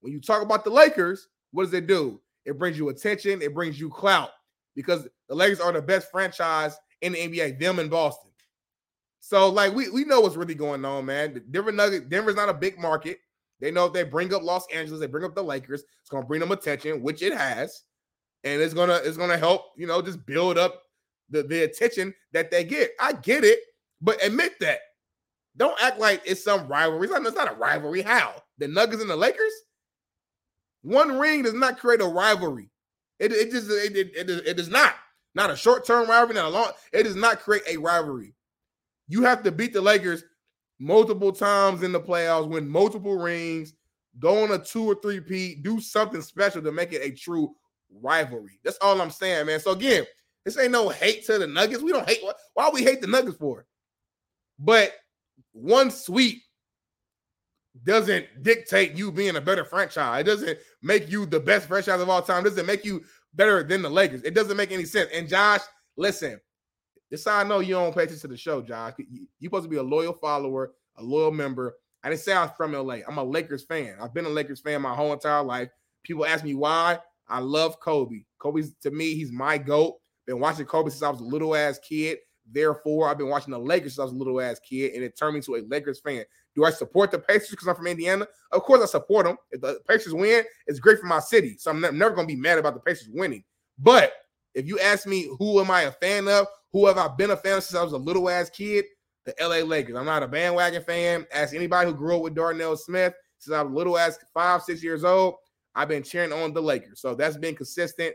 When 0.00 0.12
you 0.12 0.20
talk 0.20 0.42
about 0.42 0.64
the 0.64 0.70
Lakers, 0.70 1.28
what 1.52 1.64
does 1.64 1.74
it 1.74 1.86
do? 1.86 2.20
It 2.44 2.58
brings 2.58 2.78
you 2.78 2.88
attention, 2.88 3.42
it 3.42 3.54
brings 3.54 3.78
you 3.78 3.90
clout 3.90 4.30
because 4.74 5.08
the 5.28 5.34
Lakers 5.34 5.60
are 5.60 5.72
the 5.72 5.82
best 5.82 6.10
franchise 6.10 6.76
in 7.02 7.12
the 7.12 7.18
NBA, 7.18 7.58
them 7.58 7.78
in 7.78 7.88
Boston. 7.88 8.30
So, 9.20 9.48
like, 9.48 9.74
we, 9.74 9.88
we 9.90 10.04
know 10.04 10.20
what's 10.20 10.36
really 10.36 10.54
going 10.54 10.84
on, 10.84 11.06
man. 11.06 11.42
Denver 11.50 11.72
Nuggets, 11.72 12.06
Denver's 12.06 12.36
not 12.36 12.48
a 12.48 12.54
big 12.54 12.78
market. 12.78 13.18
They 13.60 13.70
know 13.70 13.86
if 13.86 13.92
they 13.92 14.04
bring 14.04 14.32
up 14.32 14.42
Los 14.42 14.66
Angeles, 14.72 15.00
they 15.00 15.06
bring 15.06 15.24
up 15.24 15.34
the 15.34 15.42
Lakers, 15.42 15.82
it's 16.00 16.10
gonna 16.10 16.26
bring 16.26 16.40
them 16.40 16.52
attention, 16.52 17.02
which 17.02 17.22
it 17.22 17.32
has, 17.32 17.82
and 18.44 18.60
it's 18.60 18.74
gonna 18.74 19.00
it's 19.02 19.16
gonna 19.16 19.38
help, 19.38 19.62
you 19.76 19.86
know, 19.86 20.02
just 20.02 20.24
build 20.26 20.58
up 20.58 20.82
the, 21.30 21.42
the 21.42 21.64
attention 21.64 22.14
that 22.32 22.50
they 22.50 22.64
get. 22.64 22.92
I 23.00 23.12
get 23.12 23.44
it, 23.44 23.60
but 24.00 24.22
admit 24.24 24.54
that. 24.60 24.80
Don't 25.56 25.80
act 25.82 25.98
like 25.98 26.22
it's 26.24 26.44
some 26.44 26.68
rivalry. 26.68 27.06
It's 27.06 27.12
not, 27.12 27.26
it's 27.26 27.36
not 27.36 27.52
a 27.52 27.56
rivalry. 27.56 28.02
How? 28.02 28.34
The 28.58 28.68
Nuggets 28.68 29.00
and 29.00 29.10
the 29.10 29.16
Lakers? 29.16 29.52
One 30.82 31.18
ring 31.18 31.42
does 31.42 31.54
not 31.54 31.78
create 31.78 32.00
a 32.00 32.06
rivalry. 32.06 32.70
It, 33.18 33.32
it 33.32 33.50
just 33.50 33.70
it, 33.70 33.96
it, 33.96 34.10
it, 34.14 34.30
it 34.46 34.60
is 34.60 34.68
not. 34.68 34.94
Not 35.34 35.50
a 35.50 35.56
short-term 35.56 36.08
rivalry, 36.08 36.34
not 36.34 36.46
a 36.46 36.48
long. 36.48 36.70
It 36.92 37.02
does 37.04 37.16
not 37.16 37.40
create 37.40 37.62
a 37.68 37.76
rivalry. 37.76 38.34
You 39.08 39.22
have 39.22 39.42
to 39.44 39.52
beat 39.52 39.72
the 39.72 39.80
Lakers 39.80 40.24
multiple 40.78 41.32
times 41.32 41.82
in 41.82 41.92
the 41.92 42.00
playoffs, 42.00 42.48
win 42.48 42.68
multiple 42.68 43.16
rings, 43.16 43.72
go 44.18 44.42
on 44.42 44.52
a 44.52 44.58
two 44.58 44.84
or 44.84 44.94
three 44.96 45.20
P, 45.20 45.54
do 45.54 45.80
something 45.80 46.20
special 46.22 46.62
to 46.62 46.72
make 46.72 46.92
it 46.92 47.02
a 47.02 47.10
true 47.10 47.54
rivalry. 48.02 48.58
That's 48.62 48.78
all 48.82 49.00
I'm 49.00 49.10
saying, 49.10 49.46
man. 49.46 49.60
So 49.60 49.72
again, 49.72 50.04
this 50.46 50.56
ain't 50.56 50.70
no 50.70 50.88
hate 50.88 51.26
to 51.26 51.38
the 51.38 51.46
Nuggets. 51.46 51.82
We 51.82 51.90
don't 51.90 52.08
hate. 52.08 52.20
Why 52.54 52.70
we 52.72 52.84
hate 52.84 53.00
the 53.00 53.08
Nuggets 53.08 53.36
for? 53.36 53.66
But 54.60 54.92
one 55.50 55.90
sweep 55.90 56.40
doesn't 57.82 58.26
dictate 58.44 58.92
you 58.92 59.10
being 59.10 59.34
a 59.34 59.40
better 59.40 59.64
franchise. 59.64 60.20
It 60.20 60.24
doesn't 60.24 60.58
make 60.82 61.10
you 61.10 61.26
the 61.26 61.40
best 61.40 61.66
franchise 61.66 62.00
of 62.00 62.08
all 62.08 62.22
time. 62.22 62.46
It 62.46 62.50
doesn't 62.50 62.64
make 62.64 62.84
you 62.84 63.02
better 63.34 63.64
than 63.64 63.82
the 63.82 63.90
Lakers. 63.90 64.22
It 64.22 64.34
doesn't 64.34 64.56
make 64.56 64.70
any 64.70 64.84
sense. 64.84 65.10
And 65.12 65.28
Josh, 65.28 65.62
listen, 65.96 66.40
this 67.10 67.26
I 67.26 67.42
know 67.42 67.58
you 67.58 67.74
don't 67.74 67.92
pay 67.92 68.04
attention 68.04 68.20
to 68.20 68.28
the 68.28 68.36
show, 68.36 68.62
Josh. 68.62 68.94
You, 68.98 69.26
you're 69.40 69.48
supposed 69.48 69.64
to 69.64 69.68
be 69.68 69.78
a 69.78 69.82
loyal 69.82 70.12
follower, 70.12 70.74
a 70.96 71.02
loyal 71.02 71.32
member. 71.32 71.74
I 72.04 72.08
didn't 72.08 72.20
say 72.20 72.34
I 72.34 72.44
was 72.44 72.52
from 72.56 72.72
LA. 72.72 72.98
I'm 73.08 73.18
a 73.18 73.24
Lakers 73.24 73.64
fan. 73.64 73.96
I've 74.00 74.14
been 74.14 74.26
a 74.26 74.30
Lakers 74.30 74.60
fan 74.60 74.80
my 74.80 74.94
whole 74.94 75.12
entire 75.12 75.42
life. 75.42 75.70
People 76.04 76.24
ask 76.24 76.44
me 76.44 76.54
why. 76.54 77.00
I 77.28 77.40
love 77.40 77.80
Kobe. 77.80 78.22
Kobe's 78.38 78.74
to 78.82 78.92
me, 78.92 79.14
he's 79.14 79.32
my 79.32 79.58
GOAT. 79.58 79.96
Been 80.26 80.40
watching 80.40 80.66
Kobe 80.66 80.90
since 80.90 81.02
I 81.02 81.10
was 81.10 81.20
a 81.20 81.24
little 81.24 81.54
ass 81.54 81.78
kid. 81.78 82.18
Therefore, 82.50 83.08
I've 83.08 83.18
been 83.18 83.28
watching 83.28 83.52
the 83.52 83.58
Lakers 83.58 83.94
since 83.94 84.00
I 84.00 84.04
was 84.04 84.12
a 84.12 84.16
little 84.16 84.40
ass 84.40 84.60
kid, 84.60 84.94
and 84.94 85.02
it 85.02 85.16
turned 85.16 85.34
me 85.34 85.40
to 85.42 85.56
a 85.56 85.62
Lakers 85.68 86.00
fan. 86.00 86.24
Do 86.54 86.64
I 86.64 86.70
support 86.70 87.10
the 87.10 87.18
Pacers 87.18 87.50
because 87.50 87.68
I'm 87.68 87.74
from 87.74 87.86
Indiana? 87.86 88.26
Of 88.52 88.62
course, 88.62 88.82
I 88.82 88.86
support 88.86 89.26
them. 89.26 89.36
If 89.50 89.60
the 89.60 89.80
Pacers 89.88 90.14
win, 90.14 90.44
it's 90.66 90.78
great 90.78 91.00
for 91.00 91.06
my 91.06 91.18
city. 91.18 91.56
So 91.58 91.70
I'm 91.70 91.80
never 91.80 92.14
going 92.14 92.26
to 92.26 92.34
be 92.34 92.40
mad 92.40 92.58
about 92.58 92.74
the 92.74 92.80
Pacers 92.80 93.08
winning. 93.12 93.44
But 93.78 94.12
if 94.54 94.66
you 94.66 94.78
ask 94.78 95.06
me 95.06 95.28
who 95.38 95.60
am 95.60 95.70
I 95.70 95.82
a 95.82 95.92
fan 95.92 96.28
of, 96.28 96.46
who 96.72 96.86
have 96.86 96.98
I 96.98 97.08
been 97.08 97.30
a 97.30 97.36
fan 97.36 97.58
of 97.58 97.64
since 97.64 97.78
I 97.78 97.82
was 97.82 97.92
a 97.92 97.98
little 97.98 98.28
ass 98.30 98.48
kid, 98.48 98.84
the 99.26 99.34
LA 99.40 99.66
Lakers. 99.66 99.96
I'm 99.96 100.06
not 100.06 100.22
a 100.22 100.28
bandwagon 100.28 100.82
fan. 100.82 101.26
Ask 101.32 101.54
anybody 101.54 101.90
who 101.90 101.96
grew 101.96 102.16
up 102.16 102.22
with 102.22 102.34
Darnell 102.34 102.76
Smith 102.76 103.12
since 103.38 103.54
I 103.54 103.62
was 103.62 103.72
a 103.72 103.76
little 103.76 103.98
ass 103.98 104.18
five, 104.32 104.62
six 104.62 104.82
years 104.82 105.04
old. 105.04 105.34
I've 105.74 105.88
been 105.88 106.02
cheering 106.02 106.32
on 106.32 106.54
the 106.54 106.62
Lakers. 106.62 107.00
So 107.00 107.14
that's 107.14 107.36
been 107.36 107.54
consistent. 107.54 108.14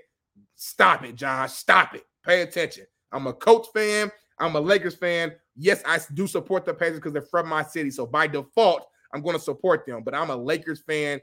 Stop 0.56 1.04
it, 1.04 1.16
Josh. 1.16 1.54
Stop 1.54 1.96
it. 1.96 2.04
Pay 2.26 2.42
attention. 2.42 2.86
I'm 3.12 3.28
a 3.28 3.34
Colts 3.34 3.70
fan. 3.74 4.12
I'm 4.40 4.56
a 4.56 4.60
Lakers 4.60 4.96
fan. 4.96 5.34
Yes, 5.56 5.82
I 5.86 6.00
do 6.14 6.28
support 6.28 6.66
the 6.66 6.74
Pacers 6.74 6.98
because 6.98 7.14
they're 7.14 7.22
from 7.22 7.48
my 7.48 7.64
city. 7.64 7.92
So 7.92 8.06
by 8.06 8.28
default, 8.28 8.88
I'm 9.14 9.22
going 9.22 9.36
to 9.36 9.42
support 9.42 9.86
them. 9.86 10.04
But 10.04 10.16
I'm 10.16 10.30
a 10.30 10.36
Lakers 10.36 10.82
fan 10.82 11.20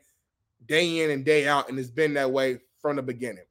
day 0.67 1.05
in 1.05 1.11
and 1.11 1.25
day 1.25 1.49
out, 1.49 1.69
and 1.69 1.79
it's 1.79 1.91
been 1.91 2.15
that 2.15 2.31
way 2.31 2.59
from 2.81 2.97
the 2.97 3.03
beginning. 3.03 3.45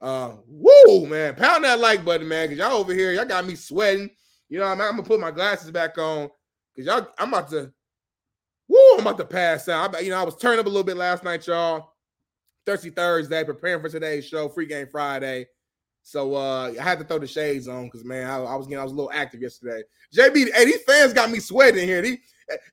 Uh, 0.00 0.32
woo, 0.46 1.06
man, 1.06 1.34
pound 1.34 1.64
that 1.64 1.78
like 1.78 2.04
button, 2.04 2.26
man, 2.26 2.48
because 2.48 2.58
y'all 2.58 2.78
over 2.78 2.94
here, 2.94 3.12
y'all 3.12 3.26
got 3.26 3.46
me 3.46 3.54
sweating. 3.54 4.08
You 4.48 4.58
know, 4.58 4.64
I'm, 4.64 4.80
I'm 4.80 4.92
gonna 4.92 5.02
put 5.02 5.20
my 5.20 5.30
glasses 5.30 5.70
back 5.70 5.98
on 5.98 6.30
because 6.74 6.86
y'all, 6.86 7.06
I'm 7.18 7.28
about 7.28 7.50
to, 7.50 7.70
woo, 8.66 8.94
I'm 8.94 9.00
about 9.00 9.18
to 9.18 9.26
pass 9.26 9.68
out. 9.68 9.94
I, 9.94 10.00
you 10.00 10.10
know, 10.10 10.18
I 10.18 10.24
was 10.24 10.36
turning 10.36 10.58
up 10.58 10.66
a 10.66 10.70
little 10.70 10.84
bit 10.84 10.96
last 10.96 11.22
night, 11.22 11.46
y'all. 11.46 11.92
Thirsty 12.70 12.90
Thursday, 12.90 13.42
preparing 13.42 13.82
for 13.82 13.88
today's 13.88 14.24
show, 14.24 14.48
free 14.48 14.66
game 14.66 14.86
Friday. 14.86 15.48
So 16.04 16.36
uh 16.36 16.72
I 16.78 16.82
had 16.82 17.00
to 17.00 17.04
throw 17.04 17.18
the 17.18 17.26
shades 17.26 17.66
on 17.66 17.86
because 17.86 18.04
man, 18.04 18.30
I, 18.30 18.36
I 18.36 18.54
was 18.54 18.68
getting 18.68 18.78
I 18.78 18.84
was 18.84 18.92
a 18.92 18.94
little 18.94 19.10
active 19.12 19.42
yesterday. 19.42 19.82
JB, 20.16 20.52
hey, 20.54 20.64
these 20.66 20.82
fans 20.84 21.12
got 21.12 21.32
me 21.32 21.40
sweating 21.40 21.88
here. 21.88 22.00
These, 22.00 22.18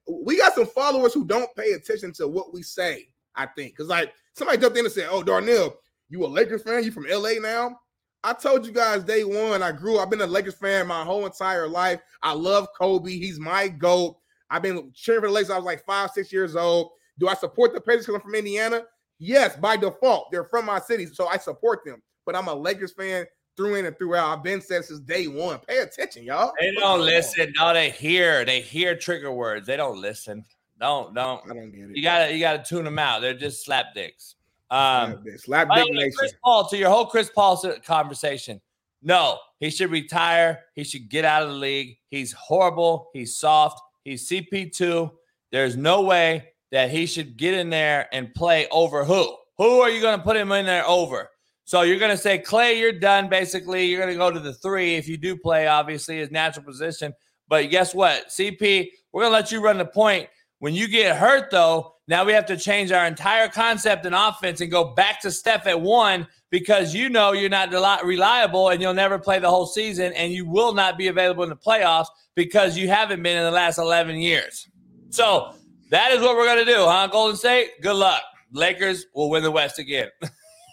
we 0.08 0.38
got 0.38 0.54
some 0.54 0.68
followers 0.68 1.16
who 1.16 1.26
don't 1.26 1.50
pay 1.56 1.72
attention 1.72 2.14
to 2.14 2.28
what 2.28 2.54
we 2.54 2.62
say. 2.62 3.08
I 3.36 3.48
think 3.48 3.74
because 3.74 3.88
like 3.88 4.14
somebody 4.34 4.60
jumped 4.60 4.78
in 4.78 4.86
and 4.86 4.94
said, 4.94 5.08
"Oh, 5.10 5.24
Darnell, 5.24 5.76
you 6.10 6.24
a 6.24 6.28
Lakers 6.28 6.62
fan? 6.62 6.84
You 6.84 6.92
from 6.92 7.08
LA 7.10 7.40
now?" 7.42 7.80
I 8.24 8.34
told 8.34 8.68
you 8.68 8.72
guys 8.72 9.04
day 9.04 9.24
one. 9.24 9.64
I 9.64 9.72
grew. 9.72 9.98
I've 9.98 10.12
been 10.12 10.22
a 10.22 10.28
Lakers 10.28 10.56
fan 10.56 10.86
my 10.86 11.04
whole 11.04 11.26
entire 11.26 11.68
life. 11.68 12.02
I 12.22 12.34
love 12.34 12.68
Kobe. 12.78 13.10
He's 13.10 13.40
my 13.40 13.68
goat. 13.68 14.18
I've 14.52 14.62
been 14.62 14.92
cheering 14.94 15.22
for 15.22 15.28
the 15.28 15.34
Lakers. 15.34 15.50
I 15.50 15.56
was 15.56 15.66
like 15.66 15.84
five, 15.88 16.12
six 16.12 16.32
years 16.32 16.56
old. 16.56 16.92
Do 17.18 17.28
I 17.28 17.34
support 17.34 17.74
the 17.74 17.82
Pacers 17.82 18.06
because 18.06 18.16
I'm 18.16 18.22
from 18.22 18.36
Indiana? 18.36 18.84
Yes, 19.20 19.56
by 19.58 19.78
default. 19.78 20.32
They're 20.32 20.46
from 20.46 20.66
my 20.66 20.80
city, 20.80 21.06
so 21.08 21.28
I 21.28 21.38
support 21.38 21.84
them. 21.86 22.02
But 22.26 22.36
I'm 22.36 22.48
a 22.48 22.54
Lakers 22.54 22.92
fan 22.92 23.26
through 23.56 23.76
in 23.76 23.86
and 23.86 23.98
throughout. 23.98 24.38
I've 24.38 24.44
been 24.44 24.62
said 24.62 24.86
since 24.86 25.00
day 25.00 25.28
one. 25.28 25.60
Pay 25.60 25.80
attention, 25.80 26.24
y'all. 26.24 26.54
They 26.60 26.72
don't 26.74 27.02
listen. 27.02 27.52
No, 27.58 27.74
they 27.74 27.90
hear. 27.90 28.46
They 28.46 28.62
hear 28.62 28.96
trigger 28.96 29.32
words. 29.32 29.66
They 29.66 29.78
don't 29.78 30.00
listen. 30.00 30.46
Don't 30.80 31.14
don't. 31.16 31.42
I 31.50 31.54
don't 31.54 31.72
get 31.72 31.90
it. 31.90 31.98
You 31.98 32.04
gotta 32.04 32.34
you 32.34 32.40
gotta 32.40 32.64
tune 32.64 32.86
them 32.86 33.00
out. 33.00 33.22
They're 33.22 33.34
just 33.34 33.66
slap 33.66 33.96
dicks. 33.96 34.36
Um, 34.70 35.24
slap 35.38 35.70
by 35.70 35.84
dick 35.84 35.94
nation. 35.94 36.12
Chris 36.16 36.34
Paul, 36.44 36.68
to 36.68 36.78
your 36.78 36.90
whole 36.90 37.06
Chris 37.06 37.32
Paul 37.34 37.58
conversation, 37.86 38.62
no, 39.02 39.40
he 39.60 39.70
should 39.70 39.90
retire. 39.92 40.60
He 40.76 40.84
should 40.84 41.10
get 41.10 41.26
out 41.26 41.42
of 41.42 41.50
the 41.50 41.56
league. 41.56 41.98
He's 42.10 42.34
horrible. 42.34 43.10
He's 43.14 43.38
soft. 43.38 43.82
He's 44.04 44.30
CP2. 44.30 45.12
There's 45.52 45.78
no 45.78 46.02
way 46.02 46.50
that 46.72 46.90
he 46.90 47.06
should 47.06 47.38
get 47.38 47.54
in 47.54 47.70
there 47.70 48.08
and 48.12 48.34
play 48.34 48.68
over 48.72 49.04
who? 49.04 49.36
Who 49.58 49.82
are 49.82 49.90
you 49.90 50.02
going 50.02 50.18
to 50.18 50.24
put 50.24 50.38
him 50.38 50.52
in 50.52 50.66
there 50.66 50.86
over? 50.86 51.30
So 51.66 51.82
you're 51.82 52.00
going 52.00 52.12
to 52.12 52.18
say, 52.18 52.38
Clay, 52.38 52.80
you're 52.80 52.94
done. 52.94 53.28
Basically, 53.28 53.86
you're 53.86 54.00
going 54.00 54.14
to 54.14 54.18
go 54.18 54.32
to 54.32 54.40
the 54.40 54.54
three 54.54 54.96
if 54.96 55.08
you 55.08 55.18
do 55.18 55.36
play, 55.36 55.68
obviously, 55.68 56.18
his 56.18 56.32
natural 56.32 56.66
position. 56.66 57.14
But 57.50 57.70
guess 57.70 57.94
what? 57.94 58.30
CP, 58.30 58.88
we're 59.12 59.24
going 59.24 59.32
to 59.32 59.38
let 59.38 59.52
you 59.52 59.62
run 59.62 59.78
the 59.78 59.86
point. 59.86 60.30
When 60.60 60.74
you 60.74 60.88
get 60.88 61.16
hurt, 61.16 61.52
though, 61.52 61.96
now 62.08 62.24
we 62.24 62.32
have 62.34 62.46
to 62.48 62.58
change 62.58 62.92
our 62.92 63.06
entire 63.06 63.48
concept 63.50 64.06
in 64.06 64.14
offense 64.14 64.62
and 64.62 64.72
go 64.72 64.94
back 64.96 65.20
to 65.22 65.32
Steph 65.32 65.68
at 65.68 65.80
one 65.80 66.28
because 66.50 66.96
you 66.96 67.10
know 67.10 67.34
you're 67.34 67.50
not 67.50 67.72
reliable 68.06 68.70
and 68.70 68.82
you'll 68.82 68.94
never 68.94 69.20
play 69.20 69.40
the 69.40 69.50
whole 69.50 69.66
season 69.66 70.14
and 70.14 70.32
you 70.32 70.48
will 70.48 70.74
not 70.74 70.98
be 70.98 71.08
available 71.08 71.44
in 71.44 71.50
the 71.50 71.56
playoffs 71.56 72.08
because 72.36 72.78
you 72.78 72.88
haven't 72.88 73.22
been 73.22 73.38
in 73.38 73.44
the 73.44 73.52
last 73.52 73.78
11 73.78 74.16
years. 74.16 74.70
So 75.10 75.54
that 75.90 76.12
is 76.12 76.22
what 76.22 76.36
we're 76.36 76.46
going 76.46 76.66
to 76.66 76.72
do, 76.72 76.86
huh, 76.86 77.08
Golden 77.08 77.36
State? 77.36 77.70
Good 77.82 77.96
luck. 77.96 78.22
Lakers 78.52 79.06
will 79.14 79.30
win 79.30 79.44
the 79.44 79.52
West 79.52 79.80
again. 79.80 80.10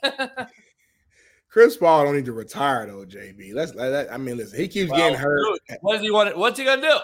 Chris 1.48 1.76
Paul 1.76 2.04
don't 2.04 2.16
need 2.16 2.24
to 2.24 2.32
retire 2.32 2.86
though, 2.86 3.04
JB. 3.04 3.54
Let's 3.54 3.74
let 3.74 3.90
that. 3.90 4.12
I 4.12 4.16
mean, 4.16 4.36
listen, 4.36 4.58
he 4.58 4.66
keeps 4.66 4.90
Well, 4.90 4.98
getting 4.98 5.16
hurt. 5.18 5.40
dude, 5.68 5.78
What 5.82 5.92
does 5.94 6.02
he 6.02 6.10
want? 6.10 6.36
What's 6.36 6.58
he 6.58 6.64
gonna 6.64 6.82
do? 6.82 6.96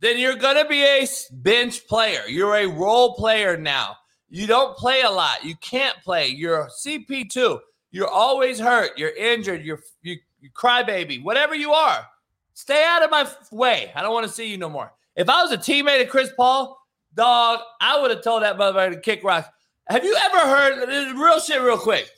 Then 0.00 0.18
you're 0.18 0.36
gonna 0.36 0.66
be 0.66 0.82
a 0.82 1.06
bench 1.32 1.86
player. 1.86 2.22
You're 2.26 2.54
a 2.56 2.66
role 2.66 3.14
player 3.14 3.56
now. 3.58 3.96
You 4.30 4.46
don't 4.46 4.76
play 4.78 5.02
a 5.02 5.10
lot. 5.10 5.44
You 5.44 5.56
can't 5.56 5.96
play. 6.02 6.28
You're 6.28 6.68
CP 6.68 7.28
two. 7.30 7.60
You're 7.90 8.08
always 8.08 8.58
hurt. 8.58 8.96
You're 8.98 9.14
injured. 9.14 9.62
You're 9.64 9.80
you, 10.02 10.16
you 10.40 10.50
crybaby. 10.54 11.22
Whatever 11.22 11.54
you 11.54 11.72
are, 11.72 12.06
stay 12.54 12.84
out 12.86 13.02
of 13.02 13.10
my 13.10 13.28
way. 13.50 13.92
I 13.94 14.00
don't 14.00 14.14
want 14.14 14.26
to 14.26 14.32
see 14.32 14.50
you 14.50 14.56
no 14.56 14.70
more. 14.70 14.90
If 15.16 15.28
I 15.28 15.42
was 15.42 15.52
a 15.52 15.58
teammate 15.58 16.00
of 16.02 16.08
Chris 16.08 16.30
Paul, 16.34 16.78
dog, 17.18 17.58
I 17.80 18.00
would 18.00 18.10
have 18.12 18.22
told 18.22 18.44
that 18.44 18.56
motherfucker 18.56 18.94
to 18.94 19.00
kick 19.00 19.22
rocks. 19.24 19.48
Have 19.88 20.04
you 20.04 20.16
ever 20.24 20.38
heard 20.38 21.16
real 21.18 21.40
shit? 21.40 21.60
Real 21.60 21.76
quick. 21.76 22.08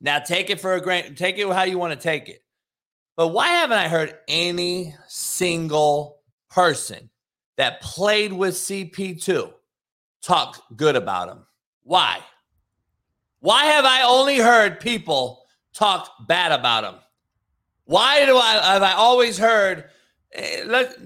Now 0.00 0.18
take 0.18 0.50
it 0.50 0.60
for 0.60 0.74
a 0.74 0.80
grant. 0.80 1.18
Take 1.18 1.38
it 1.38 1.46
how 1.48 1.64
you 1.64 1.78
want 1.78 1.92
to 1.92 1.98
take 1.98 2.28
it. 2.28 2.42
But 3.16 3.28
why 3.28 3.48
haven't 3.48 3.76
I 3.76 3.88
heard 3.88 4.16
any 4.26 4.94
single 5.06 6.20
person 6.48 7.10
that 7.56 7.82
played 7.82 8.32
with 8.32 8.54
CP2 8.54 9.52
talk 10.22 10.62
good 10.74 10.96
about 10.96 11.28
him? 11.28 11.44
Why? 11.82 12.20
Why 13.40 13.66
have 13.66 13.84
I 13.84 14.02
only 14.02 14.38
heard 14.38 14.80
people 14.80 15.44
talk 15.74 16.10
bad 16.26 16.52
about 16.52 16.84
him? 16.84 16.94
Why 17.84 18.24
do 18.24 18.38
I 18.38 18.52
have 18.72 18.82
I 18.82 18.92
always 18.92 19.36
heard? 19.36 19.90
eh, 20.32 20.62
let, 20.66 20.96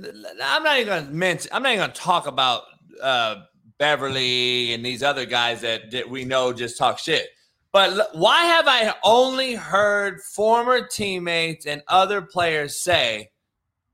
I'm 0.43 0.63
not 0.63 0.77
even 0.79 0.87
going 0.87 1.07
to 1.07 1.13
mention. 1.13 1.51
I'm 1.53 1.63
not 1.63 1.71
even 1.71 1.81
going 1.81 1.93
to 1.93 2.01
talk 2.01 2.27
about 2.27 2.63
uh, 3.03 3.43
Beverley 3.79 4.73
and 4.75 4.85
these 4.85 5.03
other 5.03 5.27
guys 5.27 5.61
that, 5.63 5.91
that 5.91 6.09
we 6.09 6.25
know 6.25 6.53
just 6.53 6.79
talk 6.79 6.99
shit. 6.99 7.29
But 7.73 7.91
l- 7.91 8.09
why 8.13 8.45
have 8.45 8.67
I 8.69 8.95
only 9.03 9.55
heard 9.55 10.21
former 10.21 10.87
teammates 10.87 11.67
and 11.67 11.83
other 11.89 12.23
players 12.23 12.79
say 12.79 13.31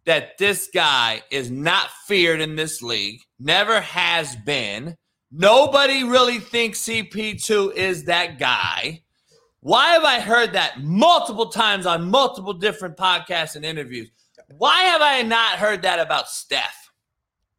that 0.04 0.38
this 0.38 0.68
guy 0.72 1.22
is 1.30 1.50
not 1.50 1.90
feared 2.06 2.40
in 2.40 2.56
this 2.56 2.82
league, 2.82 3.20
never 3.38 3.80
has 3.80 4.36
been? 4.36 4.96
Nobody 5.32 6.04
really 6.04 6.38
thinks 6.38 6.80
CP2 6.80 7.74
is 7.74 8.04
that 8.04 8.38
guy. 8.38 9.02
Why 9.60 9.88
have 9.88 10.04
I 10.04 10.20
heard 10.20 10.52
that 10.54 10.82
multiple 10.82 11.50
times 11.50 11.86
on 11.86 12.10
multiple 12.10 12.54
different 12.54 12.96
podcasts 12.96 13.56
and 13.56 13.64
interviews? 13.64 14.10
Why 14.56 14.82
have 14.82 15.02
I 15.02 15.22
not 15.22 15.58
heard 15.58 15.82
that 15.82 16.00
about 16.00 16.28
Steph 16.28 16.90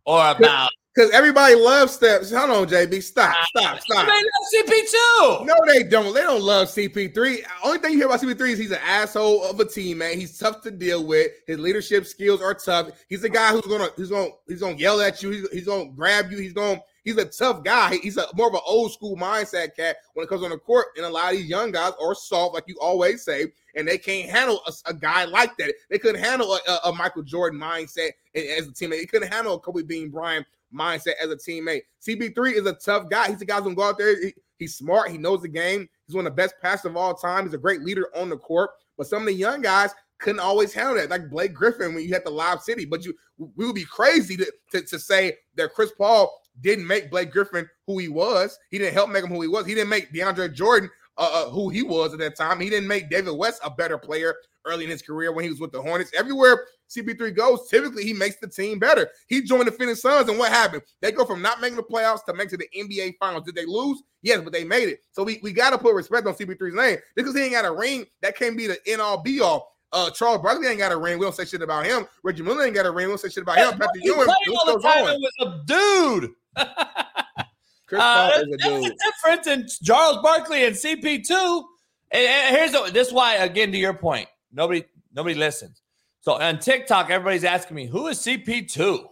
or 0.05 0.29
about 0.31 0.71
Because 0.93 1.09
everybody 1.11 1.55
loves 1.55 1.93
steps. 1.93 2.31
Hold 2.33 2.49
on, 2.49 2.67
JB. 2.67 3.01
Stop, 3.01 3.33
stop, 3.55 3.79
stop. 3.79 4.05
They 4.05 4.11
love 4.11 4.65
CP2? 4.67 5.45
No, 5.45 5.55
they 5.67 5.83
don't. 5.83 6.13
They 6.13 6.21
don't 6.21 6.41
love 6.41 6.67
CP3. 6.67 7.43
Only 7.63 7.79
thing 7.79 7.91
you 7.93 7.97
hear 7.99 8.07
about 8.07 8.19
CP3 8.19 8.49
is 8.49 8.59
he's 8.59 8.71
an 8.71 8.79
asshole 8.85 9.43
of 9.45 9.57
a 9.61 9.65
teammate. 9.65 10.15
He's 10.15 10.37
tough 10.37 10.61
to 10.63 10.71
deal 10.71 11.05
with. 11.05 11.31
His 11.47 11.59
leadership 11.59 12.05
skills 12.05 12.41
are 12.41 12.53
tough. 12.53 12.89
He's 13.07 13.23
a 13.23 13.29
guy 13.29 13.51
who's 13.53 13.61
gonna 13.67 13.87
he's 13.95 14.09
gonna 14.09 14.31
he's 14.49 14.59
gonna 14.59 14.75
yell 14.75 14.99
at 14.99 15.23
you. 15.23 15.29
He's, 15.29 15.49
he's 15.51 15.65
gonna 15.65 15.89
grab 15.91 16.29
you. 16.29 16.39
He's 16.39 16.51
gonna 16.51 16.81
he's 17.05 17.15
a 17.15 17.23
tough 17.25 17.63
guy. 17.63 17.95
He's 18.03 18.17
a 18.17 18.25
more 18.35 18.47
of 18.49 18.53
an 18.53 18.59
old 18.67 18.91
school 18.91 19.15
mindset 19.15 19.73
cat 19.77 19.95
when 20.13 20.25
it 20.25 20.27
comes 20.29 20.43
on 20.43 20.49
the 20.49 20.57
court. 20.57 20.87
And 20.97 21.05
a 21.05 21.09
lot 21.09 21.31
of 21.31 21.37
these 21.39 21.47
young 21.47 21.71
guys 21.71 21.93
are 22.01 22.13
soft, 22.15 22.53
like 22.53 22.65
you 22.67 22.75
always 22.81 23.23
say, 23.23 23.47
and 23.75 23.87
they 23.87 23.97
can't 23.97 24.29
handle 24.29 24.59
a, 24.67 24.73
a 24.89 24.93
guy 24.93 25.23
like 25.23 25.55
that. 25.55 25.73
They 25.89 25.99
couldn't 25.99 26.21
handle 26.21 26.53
a, 26.53 26.59
a- 26.69 26.89
a 26.89 26.93
Michael 26.93 27.23
Jordan 27.23 27.61
mindset 27.61 28.09
as 28.35 28.67
a 28.67 28.71
teammate. 28.71 28.89
They 28.99 29.05
couldn't 29.05 29.31
handle 29.31 29.53
a 29.55 29.59
Kobe 29.59 29.83
Bean 29.83 30.09
Bryant 30.09 30.45
mindset 30.74 31.13
as 31.22 31.30
a 31.30 31.36
teammate. 31.36 31.82
CP3 32.05 32.53
is 32.53 32.65
a 32.65 32.74
tough 32.74 33.09
guy. 33.09 33.30
He's 33.30 33.39
the 33.39 33.45
guy 33.45 33.55
who's 33.55 33.63
gonna 33.63 33.76
go 33.76 33.84
out 33.84 33.97
there. 33.97 34.19
He- 34.19 34.34
he's 34.57 34.76
smart. 34.76 35.09
He 35.09 35.17
knows 35.17 35.41
the 35.41 35.47
game. 35.47 35.89
He's 36.07 36.15
one 36.15 36.28
of 36.28 36.34
the 36.34 36.36
best 36.36 36.55
passers 36.61 36.86
of 36.86 36.97
all 36.97 37.13
time. 37.15 37.45
He's 37.45 37.53
a 37.53 37.57
great 37.57 37.82
leader 37.82 38.07
on 38.15 38.30
the 38.30 38.38
court. 38.38 38.72
But 38.97 39.07
some 39.07 39.24
of 39.24 39.28
the 39.28 39.34
young 39.34 39.61
guys 39.61 39.91
couldn't 40.19 40.39
always 40.39 40.72
handle 40.74 40.95
that, 40.95 41.09
like 41.09 41.30
Blake 41.30 41.53
Griffin 41.53 41.95
when 41.95 42.03
you 42.03 42.13
had 42.13 42.24
the 42.24 42.30
Lob 42.30 42.61
City. 42.61 42.86
But 42.86 43.03
you, 43.03 43.13
we 43.38 43.65
would 43.65 43.76
be 43.76 43.86
crazy 43.86 44.38
to, 44.38 44.51
to, 44.72 44.82
to 44.82 44.99
say 44.99 45.36
that 45.55 45.74
Chris 45.74 45.91
Paul 45.97 46.32
didn't 46.61 46.86
make 46.86 47.09
Blake 47.09 47.32
Griffin 47.32 47.67
who 47.88 47.97
he 47.97 48.07
was. 48.07 48.57
He 48.69 48.78
didn't 48.78 48.93
help 48.93 49.09
make 49.09 49.24
him 49.24 49.32
who 49.32 49.41
he 49.41 49.47
was. 49.47 49.65
He 49.65 49.74
didn't 49.74 49.89
make 49.89 50.13
DeAndre 50.13 50.53
Jordan 50.53 50.89
uh, 51.18 51.45
uh, 51.45 51.49
who 51.49 51.70
he 51.70 51.84
was 51.84 52.14
at 52.14 52.20
that 52.20 52.36
time. 52.36 52.59
He 52.59 52.70
didn't 52.70 52.88
make 52.88 53.09
David 53.09 53.34
West 53.34 53.62
a 53.64 53.70
better 53.70 53.97
player 53.97 54.36
early 54.66 54.84
in 54.84 54.89
his 54.89 55.01
career 55.01 55.32
when 55.32 55.43
he 55.43 55.49
was 55.49 55.59
with 55.59 55.72
the 55.72 55.82
Hornets. 55.82 56.12
Everywhere 56.16 56.66
CP3 56.89 57.36
goes, 57.36 57.68
typically 57.70 58.03
he 58.03 58.14
makes 58.14 58.38
the 58.38 58.47
team 58.47 58.80
better. 58.80 59.09
He 59.28 59.41
joined 59.41 59.68
the 59.68 59.72
Phoenix 59.72 60.01
Suns, 60.01 60.30
and 60.30 60.38
what 60.38 60.51
happened? 60.51 60.84
They 61.01 61.12
go 61.12 61.26
from 61.26 61.41
not 61.41 61.62
making 61.62 61.78
the 61.78 61.84
playoffs 61.84 62.26
to 62.26 62.34
making 62.34 62.49
to 62.51 62.57
the 62.57 62.70
NBA 62.78 63.16
Finals. 63.20 63.43
Did 63.45 63.55
they 63.55 63.66
lose? 63.66 64.01
Yes, 64.22 64.41
but 64.41 64.53
they 64.53 64.64
made 64.64 64.89
it. 64.89 64.99
So 65.12 65.24
we, 65.24 65.39
we 65.41 65.51
got 65.53 65.72
to 65.72 65.78
put 65.78 65.95
respect 65.95 66.28
on 66.28 66.34
CP3's 66.34 66.76
name 66.76 66.97
because 67.16 67.36
he 67.36 67.43
ain't 67.43 67.53
got 67.53 67.66
a 67.66 67.72
ring. 67.72 68.05
That 68.22 68.38
can't 68.38 68.57
be 68.57 68.68
the 68.68 68.78
end 68.88 69.01
all 69.01 69.22
be 69.22 69.41
all. 69.41 69.72
Uh, 69.93 70.09
Charles 70.12 70.41
Barkley 70.41 70.68
ain't 70.68 70.80
got 70.80 70.91
a 70.91 70.97
ring. 70.97 71.20
We 71.20 71.26
don't 71.26 71.36
say 71.36 71.43
shit 71.43 71.62
about 71.62 71.86
him. 71.86 72.05
Reggie 72.24 72.43
Miller 72.43 72.64
ain't 72.64 72.76
got 72.76 72.86
a 72.86 72.91
ring. 72.91 73.07
We 73.07 73.12
don't 73.12 73.20
say 73.20 73.30
shit 73.30 73.43
about 73.43 73.57
him. 73.57 73.72
Patrick 73.80 74.03
Ewing. 74.03 74.28
all 74.30 74.78
the 74.78 74.80
time 74.82 75.03
was 75.03 75.34
a 75.41 75.62
dude. 75.66 76.32
Chris 77.91 78.01
Uh, 78.01 78.31
Paul 78.31 78.41
is 78.41 78.41
a 78.41 78.57
dude. 78.57 78.83
the 78.85 78.97
difference 79.03 79.47
in 79.47 79.85
Charles 79.85 80.19
Barkley 80.23 80.63
and 80.63 80.73
CP2. 80.73 81.63
And, 82.11 82.25
and 82.25 82.55
here's 82.55 82.71
the, 82.71 82.89
this 82.93 83.09
is 83.09 83.13
why 83.13 83.35
again 83.35 83.69
to 83.73 83.77
your 83.77 83.93
point, 83.93 84.29
nobody 84.53 84.85
nobody 85.13 85.35
listens. 85.35 85.81
So 86.21 86.39
on 86.39 86.59
TikTok, 86.59 87.09
everybody's 87.09 87.43
asking 87.43 87.75
me 87.75 87.87
who 87.87 88.07
is 88.07 88.19
CP2. 88.19 89.07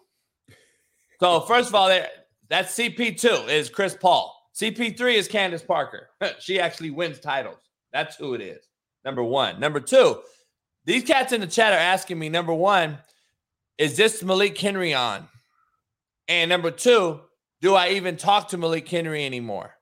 So 1.20 1.42
first 1.42 1.68
of 1.68 1.76
all, 1.76 1.90
that's 2.48 2.74
CP2 2.78 3.50
is 3.50 3.70
Chris 3.70 3.98
Paul. 4.00 4.34
CP3 4.56 5.16
is 5.16 5.28
Candace 5.28 5.62
Parker. 5.62 6.08
she 6.40 6.58
actually 6.62 6.92
wins 6.92 7.20
titles. 7.20 7.60
That's 7.92 8.16
who 8.16 8.34
it 8.34 8.40
is. 8.42 8.64
Number 9.04 9.24
one. 9.26 9.60
Number 9.60 9.82
two, 9.82 10.22
these 10.86 11.04
cats 11.04 11.34
in 11.34 11.42
the 11.42 11.48
chat 11.48 11.74
are 11.74 11.78
asking 11.78 12.18
me. 12.18 12.30
Number 12.30 12.54
one, 12.54 12.98
is 13.78 13.98
this 13.98 14.24
Malik 14.24 14.58
Henry 14.58 14.94
on? 14.94 15.28
And 16.30 16.48
number 16.48 16.72
two, 16.72 17.20
do 17.62 17.76
I 17.76 17.90
even 17.90 18.18
talk 18.18 18.50
to 18.50 18.58
Malik 18.58 18.88
Henry 18.88 19.26
anymore. 19.26 19.76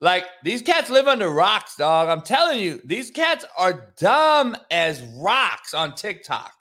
Like 0.00 0.24
these 0.44 0.62
cats 0.62 0.88
live 0.88 1.08
under 1.08 1.28
rocks, 1.28 1.76
dog. 1.76 2.08
I'm 2.08 2.22
telling 2.22 2.58
you, 2.58 2.80
these 2.84 3.10
cats 3.10 3.44
are 3.56 3.92
dumb 3.98 4.56
as 4.70 5.02
rocks 5.18 5.74
on 5.74 5.94
TikTok. 5.94 6.52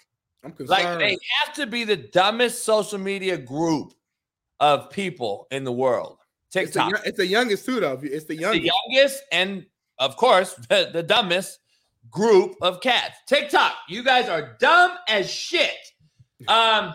I'm 0.44 0.52
concerned. 0.52 0.70
Like 0.70 1.00
they 1.00 1.18
have 1.44 1.56
to 1.56 1.66
be 1.66 1.86
the 1.86 1.96
dumbest 1.96 2.66
social 2.66 2.98
media 2.98 3.38
group 3.38 3.94
of 4.60 4.90
people 4.90 5.48
in 5.52 5.64
the 5.64 5.72
world. 5.72 6.18
it's, 6.54 6.74
the, 6.74 6.82
TikTok. 6.82 7.02
it's 7.06 7.18
the 7.18 7.28
youngest 7.28 7.66
too, 7.66 7.80
though. 7.80 8.00
It's 8.04 8.26
the 8.26 8.36
youngest, 8.36 8.62
the 8.62 8.68
youngest. 8.68 8.84
youngest 8.90 9.24
and 9.32 9.66
of 10.00 10.18
course 10.18 10.54
the, 10.70 10.90
the 10.92 11.04
dumbest 11.04 11.60
group 12.10 12.56
of 12.62 12.82
cats. 12.82 13.18
TikTok, 13.28 13.74
you 13.88 14.04
guys 14.04 14.28
are 14.28 14.58
dumb 14.60 14.92
as 15.08 15.30
shit. 15.30 15.78
Um, 16.48 16.94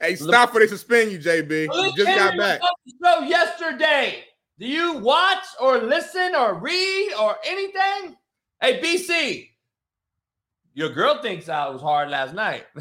Hey, 0.00 0.16
stop 0.16 0.52
for 0.52 0.60
they 0.60 0.66
suspend 0.66 1.12
you, 1.12 1.18
JB. 1.18 1.68
You 1.72 1.92
just 1.96 2.18
got 2.18 2.36
back. 2.36 2.60
was 2.60 2.70
on 2.70 2.76
the 2.86 2.92
show 3.02 3.20
yesterday. 3.28 4.24
Do 4.58 4.66
you 4.66 4.98
watch 4.98 5.44
or 5.60 5.78
listen 5.78 6.34
or 6.34 6.54
read 6.54 7.12
or 7.20 7.36
anything? 7.44 8.16
Hey, 8.60 8.80
BC, 8.80 9.48
your 10.74 10.90
girl 10.90 11.20
thinks 11.20 11.48
I 11.48 11.68
was 11.68 11.80
hard 11.80 12.10
last 12.10 12.34
night. 12.34 12.64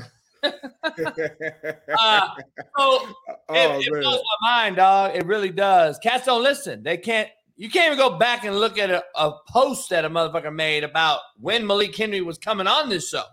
Uh, 0.43 2.28
so 2.57 2.64
oh 2.76 3.16
it, 3.49 3.88
it 3.88 4.01
blows 4.01 4.22
my 4.41 4.49
mind, 4.49 4.76
dog. 4.76 5.16
It 5.16 5.26
really 5.26 5.49
does. 5.49 5.97
Cats 5.99 6.26
don't 6.26 6.43
listen. 6.43 6.84
They 6.84 6.97
can't. 6.97 7.30
You 7.55 7.70
can't 7.70 7.93
even 7.93 7.97
go 7.97 8.18
back 8.18 8.43
and 8.43 8.59
look 8.59 8.78
at 8.78 8.89
a, 8.89 9.01
a 9.16 9.32
post 9.47 9.89
that 9.91 10.03
a 10.03 10.09
motherfucker 10.09 10.53
made 10.53 10.84
about 10.84 11.22
when 11.39 11.66
Malik 11.66 11.95
Henry 11.95 12.20
was 12.20 12.38
coming 12.38 12.68
on 12.68 12.89
this 12.89 13.07
show. 13.07 13.24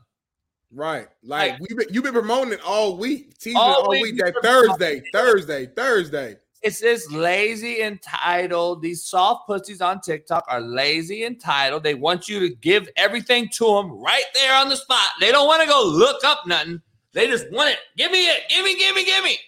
Right. 0.72 1.08
Like 1.22 1.52
Like- 1.52 1.60
we've 1.60 1.76
been, 1.76 1.94
you've 1.94 2.04
been 2.04 2.12
promoting 2.12 2.52
it 2.52 2.60
all 2.64 2.96
week. 2.96 3.36
Teasing 3.38 3.56
All 3.56 3.84
all, 3.84 3.90
week 3.90 4.02
week. 4.02 4.18
That 4.18 4.34
Thursday, 4.42 5.02
Thursday, 5.12 5.66
Thursday. 5.66 6.36
It's 6.62 6.80
this 6.80 7.10
lazy 7.10 7.80
entitled. 7.80 8.82
These 8.82 9.02
soft 9.04 9.46
pussies 9.46 9.80
on 9.80 10.00
TikTok 10.00 10.44
are 10.48 10.60
lazy 10.60 11.24
entitled. 11.24 11.82
They 11.82 11.94
want 11.94 12.28
you 12.28 12.38
to 12.40 12.54
give 12.56 12.88
everything 12.96 13.48
to 13.54 13.64
them 13.64 13.90
right 13.90 14.24
there 14.34 14.54
on 14.54 14.68
the 14.68 14.76
spot. 14.76 15.08
They 15.20 15.32
don't 15.32 15.46
want 15.46 15.62
to 15.62 15.68
go 15.68 15.82
look 15.82 16.22
up 16.22 16.46
nothing. 16.46 16.82
They 17.12 17.26
just 17.26 17.50
want 17.50 17.70
it. 17.70 17.78
Give 17.96 18.12
me 18.12 18.26
it. 18.26 18.42
Give 18.50 18.62
me, 18.62 18.78
give 18.78 18.94
me, 18.94 19.04
give 19.04 19.24
me. 19.24 19.38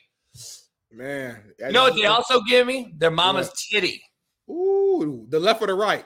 Man. 0.90 1.52
You 1.58 1.72
know 1.72 1.84
what 1.84 1.96
they 1.96 2.06
also 2.06 2.40
give 2.42 2.66
me? 2.66 2.94
Their 2.96 3.10
mama's 3.10 3.52
titty. 3.70 4.02
Ooh, 4.50 5.26
the 5.28 5.38
left 5.38 5.62
or 5.62 5.66
the 5.66 5.74
right? 5.74 6.04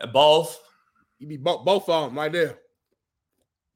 Uh, 0.00 0.06
both. 0.06 0.60
You 1.18 1.26
be 1.26 1.36
both 1.36 1.64
both 1.64 1.88
of 1.88 2.06
them 2.08 2.18
right 2.18 2.32
there. 2.32 2.58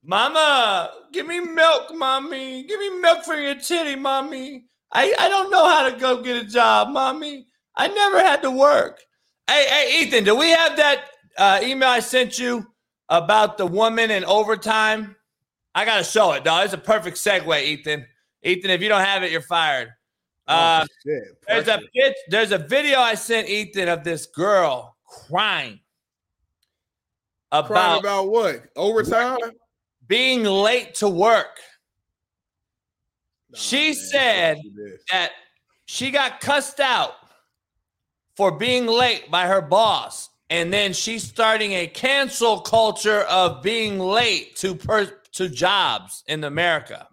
Mama, 0.05 0.91
give 1.13 1.27
me 1.27 1.41
milk, 1.41 1.95
mommy. 1.95 2.65
Give 2.65 2.81
me 2.81 3.01
milk 3.01 3.25
for 3.25 3.35
your 3.35 3.57
titty, 3.57 3.97
mommy. 3.97 4.65
I, 4.93 5.13
I 5.19 5.29
don't 5.29 5.51
know 5.51 5.69
how 5.69 5.89
to 5.89 5.97
go 5.99 6.23
get 6.23 6.37
a 6.37 6.47
job, 6.47 6.89
mommy. 6.91 7.47
I 7.77 7.89
never 7.89 8.21
had 8.21 8.43
to 8.43 8.51
work. 8.51 9.01
Hey, 9.49 9.67
hey, 9.69 10.03
Ethan, 10.03 10.25
do 10.25 10.35
we 10.35 10.51
have 10.51 10.77
that 10.77 11.05
uh, 11.37 11.61
email 11.63 11.89
I 11.89 12.01
sent 12.01 12.39
you 12.39 12.67
about 13.09 13.59
the 13.59 13.67
woman 13.67 14.11
in 14.11 14.25
overtime? 14.25 15.17
I 15.75 15.85
gotta 15.85 16.05
show 16.05 16.33
it, 16.33 16.45
dog. 16.45 16.65
It's 16.65 16.75
a 16.75 16.79
perfect 16.79 17.17
segue, 17.17 17.63
Ethan. 17.63 18.07
Ethan, 18.43 18.71
if 18.71 18.83
you 18.83 18.89
don't 18.89 19.05
have 19.05 19.23
it, 19.23 19.31
you're 19.31 19.41
fired. 19.41 19.91
Uh, 20.47 20.87
oh, 21.07 21.21
there's 21.47 21.69
a 21.69 21.81
there's 22.29 22.53
a 22.53 22.59
video 22.59 22.99
I 22.99 23.15
sent 23.15 23.49
Ethan 23.49 23.89
of 23.89 24.03
this 24.03 24.27
girl 24.27 24.97
crying 25.07 25.81
Crying 27.51 27.67
about 27.67 28.01
about 28.01 28.29
what? 28.31 28.63
Overtime? 28.77 29.39
Being 30.09 30.43
late 30.43 30.95
to 30.97 31.09
work. 31.09 31.59
Nah, 33.51 33.59
She 33.59 33.89
man, 33.89 33.95
said 33.95 34.59
that 35.13 35.33
she 35.87 36.11
got 36.11 36.41
cussed 36.41 36.81
out 36.81 37.15
for 38.37 38.53
being 38.53 38.87
late 38.87 39.31
by 39.31 39.47
her 39.47 39.61
boss. 39.61 40.31
And 40.51 40.73
then 40.73 40.95
she's 40.95 41.23
starting 41.25 41.73
a 41.73 41.87
cancel 41.87 42.61
culture 42.61 43.21
of 43.23 43.63
being 43.63 43.99
late 43.99 44.57
to 44.57 44.75
per- 44.75 45.21
to 45.33 45.49
jobs 45.49 46.25
in 46.27 46.43
America. 46.45 47.07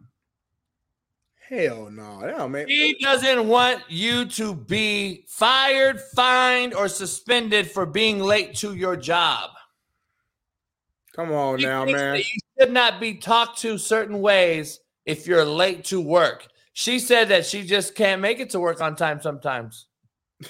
Hell 1.50 1.92
no. 1.92 2.48
Man. 2.48 2.68
She 2.68 2.98
doesn't 3.00 3.48
want 3.48 3.84
you 3.90 4.26
to 4.26 4.56
be 4.56 5.26
fired, 5.28 6.02
fined, 6.16 6.74
or 6.74 6.88
suspended 6.88 7.70
for 7.70 7.86
being 7.86 8.20
late 8.20 8.56
to 8.56 8.74
your 8.74 8.96
job. 8.96 9.52
Come 11.16 11.32
on 11.32 11.60
She 11.60 11.66
now, 11.66 11.86
man. 11.86 12.18
You 12.18 12.24
should 12.60 12.72
not 12.72 13.00
be 13.00 13.16
talked 13.16 13.60
to 13.60 13.78
certain 13.78 14.22
ways 14.22 14.80
if 15.06 15.28
you're 15.28 15.46
late 15.46 15.86
to 15.86 16.02
work. 16.02 16.48
She 16.74 17.00
said 17.00 17.30
that 17.30 17.46
she 17.46 17.64
just 17.64 17.96
can't 17.96 18.22
make 18.22 18.40
it 18.40 18.50
to 18.52 18.60
work 18.60 18.82
on 18.82 18.96
time 18.96 19.22
sometimes. 19.22 19.88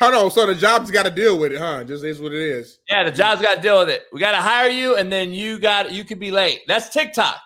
Hold 0.00 0.14
on. 0.14 0.30
So 0.30 0.46
the 0.46 0.54
job's 0.54 0.90
got 0.90 1.04
to 1.04 1.10
deal 1.10 1.38
with 1.38 1.52
it, 1.52 1.58
huh? 1.58 1.84
Just 1.84 2.04
is 2.04 2.20
what 2.20 2.32
it 2.32 2.40
is. 2.40 2.78
Yeah, 2.88 3.04
the 3.04 3.10
job's 3.10 3.42
got 3.42 3.56
to 3.56 3.60
deal 3.60 3.78
with 3.80 3.90
it. 3.90 4.04
We 4.12 4.20
got 4.20 4.32
to 4.32 4.38
hire 4.38 4.70
you, 4.70 4.96
and 4.96 5.12
then 5.12 5.32
you 5.32 5.58
got 5.58 5.92
you 5.92 6.04
could 6.04 6.18
be 6.18 6.30
late. 6.30 6.62
That's 6.66 6.88
TikTok. 6.88 7.36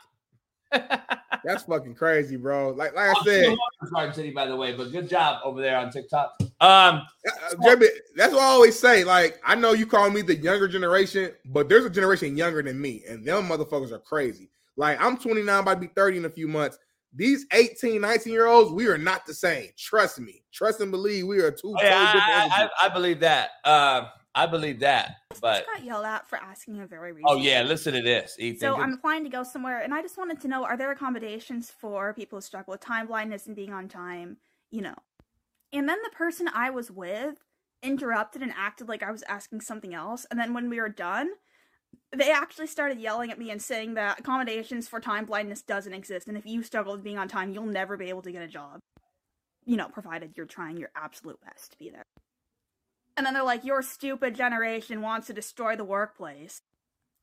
That's 1.45 1.65
fucking 1.65 1.95
crazy, 1.95 2.37
bro. 2.37 2.71
Like, 2.71 2.95
like 2.95 3.09
I 3.09 3.15
I'm 3.19 3.25
said, 3.25 3.57
Garden 3.93 4.15
City, 4.15 4.31
by 4.31 4.47
the 4.47 4.57
way, 4.57 4.75
but 4.75 4.91
good 4.93 5.09
job 5.09 5.41
over 5.45 5.61
there 5.61 5.77
on 5.77 5.91
TikTok. 5.91 6.35
Um, 6.41 6.49
uh, 6.61 7.55
JB, 7.63 7.87
that's 8.17 8.33
what 8.33 8.43
I 8.43 8.47
always 8.47 8.79
say. 8.79 9.05
Like, 9.05 9.39
I 9.45 9.55
know 9.55 9.73
you 9.73 9.87
call 9.87 10.09
me 10.11 10.23
the 10.23 10.37
younger 10.37 10.69
generation, 10.69 11.33
but 11.45 11.69
there's 11.69 11.85
a 11.85 11.91
generation 11.91 12.37
younger 12.37 12.63
than 12.63 12.81
me, 12.81 13.03
and 13.09 13.25
them 13.25 13.49
motherfuckers 13.49 13.93
are 13.93 13.99
crazy. 13.99 14.49
Like, 14.77 15.01
I'm 15.01 15.19
29, 15.19 15.61
about 15.61 15.75
to 15.75 15.81
be 15.81 15.87
30 15.89 16.19
in 16.19 16.25
a 16.25 16.31
few 16.31 16.49
months. 16.49 16.79
These 17.13 17.47
18, 17.53 18.01
19 18.01 18.33
year 18.33 18.47
olds, 18.47 18.73
we 18.73 18.89
are 18.89 18.99
not 18.99 19.25
the 19.27 19.35
same. 19.35 19.69
Trust 19.77 20.19
me. 20.19 20.43
Trust 20.53 20.81
and 20.81 20.91
believe 20.91 21.27
we 21.27 21.41
are 21.41 21.51
two 21.51 21.75
oh, 21.77 21.83
yeah, 21.83 21.91
totally 21.91 22.21
different 22.21 22.53
I, 22.53 22.69
I. 22.83 22.87
I 22.87 22.89
believe 22.89 23.21
that. 23.21 23.51
Uh, 23.65 24.07
I 24.35 24.47
believe 24.47 24.81
that. 24.81 25.17
But 25.41 25.65
I 25.69 25.79
got 25.79 25.85
yelled 25.85 26.05
at 26.05 26.29
for 26.29 26.37
asking 26.37 26.81
a 26.81 26.87
very 26.87 27.13
reasonable 27.13 27.41
oh 27.41 27.43
yeah, 27.43 27.63
listen 27.63 27.95
to 27.95 28.03
this, 28.03 28.37
Ethan. 28.39 28.61
So 28.61 28.77
I'm 28.77 28.95
applying 28.95 29.25
to 29.25 29.31
go 29.31 29.43
somewhere, 29.43 29.81
and 29.81 29.95
I 29.95 30.03
just 30.03 30.19
wanted 30.19 30.41
to 30.41 30.49
know: 30.49 30.65
Are 30.65 30.77
there 30.77 30.91
accommodations 30.91 31.71
for 31.71 32.13
people 32.15 32.39
who 32.39 32.43
struggle 32.43 32.73
with 32.73 32.81
time 32.81 33.07
blindness 33.07 33.47
and 33.47 33.55
being 33.55 33.73
on 33.73 33.89
time? 33.89 34.39
You 34.71 34.83
know. 34.83 34.95
And 35.73 35.89
then 35.89 35.99
the 36.05 36.17
person 36.17 36.49
I 36.53 36.71
was 36.71 36.91
with 36.91 37.37
interrupted 37.85 38.43
and 38.43 38.53
acted 38.57 38.89
like 38.89 39.03
I 39.03 39.13
was 39.13 39.23
asking 39.29 39.61
something 39.61 39.95
else. 39.95 40.27
And 40.31 40.41
then 40.41 40.55
when 40.55 40.71
we 40.71 40.81
were 40.81 40.89
done, 40.89 41.31
they 42.17 42.33
actually 42.33 42.67
started 42.67 42.99
yelling 42.99 43.31
at 43.31 43.39
me 43.39 43.51
and 43.51 43.61
saying 43.61 43.95
that 43.95 44.19
accommodations 44.19 44.89
for 44.89 45.01
time 45.01 45.27
blindness 45.27 45.63
doesn't 45.63 45.93
exist, 45.93 46.27
and 46.27 46.37
if 46.37 46.47
you 46.47 46.63
struggle 46.63 46.95
with 46.95 47.05
being 47.05 47.19
on 47.19 47.29
time, 47.29 47.53
you'll 47.53 47.67
never 47.67 47.97
be 47.97 48.09
able 48.09 48.23
to 48.23 48.33
get 48.33 48.43
a 48.43 48.49
job. 48.49 48.81
You 49.65 49.77
know, 49.77 49.89
provided 49.89 50.33
you're 50.37 50.47
trying 50.47 50.77
your 50.77 50.91
absolute 50.97 51.39
best 51.45 51.73
to 51.73 51.79
be 51.79 51.91
there. 51.91 52.05
And 53.17 53.25
then 53.25 53.35
they're 53.35 53.43
like, 53.43 53.65
your 53.65 53.83
stupid 53.83 54.35
generation 54.35 55.01
wants 55.01 55.29
to 55.29 55.33
destroy 55.33 55.77
the 55.77 55.85
workplace. 55.85 56.63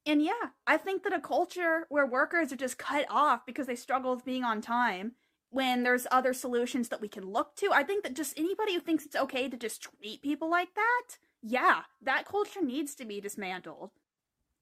And 0.05 0.23
yeah, 0.23 0.49
I 0.65 0.77
think 0.77 1.03
that 1.03 1.13
a 1.13 1.19
culture 1.19 1.85
where 1.89 2.05
workers 2.05 2.51
are 2.51 2.57
just 2.57 2.77
cut 2.77 3.05
off 3.09 3.45
because 3.45 3.67
they 3.67 3.75
struggle 3.75 4.15
with 4.15 4.25
being 4.25 4.43
on 4.43 4.61
time, 4.61 5.13
when 5.51 5.83
there's 5.83 6.07
other 6.11 6.33
solutions 6.33 6.87
that 6.89 7.01
we 7.01 7.09
can 7.09 7.25
look 7.25 7.55
to, 7.57 7.71
I 7.73 7.83
think 7.83 8.03
that 8.03 8.15
just 8.15 8.39
anybody 8.39 8.73
who 8.73 8.79
thinks 8.79 9.05
it's 9.05 9.17
okay 9.17 9.49
to 9.49 9.57
just 9.57 9.81
treat 9.81 10.21
people 10.21 10.49
like 10.49 10.73
that, 10.75 11.17
yeah, 11.43 11.81
that 12.01 12.25
culture 12.25 12.63
needs 12.63 12.95
to 12.95 13.05
be 13.05 13.19
dismantled. 13.19 13.91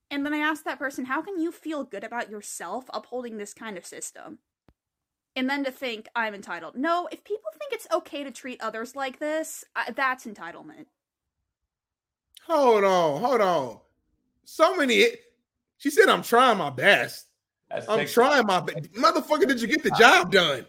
And 0.09 0.25
then 0.25 0.34
I 0.34 0.39
asked 0.39 0.65
that 0.65 0.80
person, 0.80 1.05
how 1.05 1.21
can 1.21 1.39
you 1.39 1.51
feel 1.51 1.84
good 1.84 2.03
about 2.03 2.32
yourself 2.32 2.86
upholding 2.91 3.38
this 3.38 3.53
kind 3.53 3.77
of 3.77 3.86
system? 3.86 4.39
And 5.36 5.47
then 5.47 5.63
to 5.63 5.71
think 5.71 6.07
I'm 6.15 6.34
entitled. 6.34 6.75
No, 6.75 7.07
if 7.11 7.23
people 7.23 7.51
think 7.57 7.71
it's 7.71 7.88
okay 7.93 8.23
to 8.23 8.32
treat 8.32 8.59
others 8.59 8.95
like 8.95 9.19
this, 9.19 9.63
uh, 9.75 9.91
that's 9.95 10.25
entitlement. 10.25 10.88
Hold 12.50 12.84
on, 12.84 13.22
hold 13.22 13.41
on. 13.41 13.80
So 14.45 14.76
many. 14.76 15.06
She 15.78 15.89
said, 15.89 16.10
I'm 16.10 16.24
trying 16.24 16.58
my 16.58 16.70
best. 16.70 17.28
that's 17.70 17.88
I'm 17.88 18.00
TikTok. 18.00 18.14
trying 18.14 18.45
my 18.47 18.60
best. 18.60 18.91
Motherfucker, 18.93 19.47
did 19.47 19.62
you 19.62 19.68
get 19.68 19.84
the 19.84 19.91
job 19.91 20.32
done? 20.32 20.66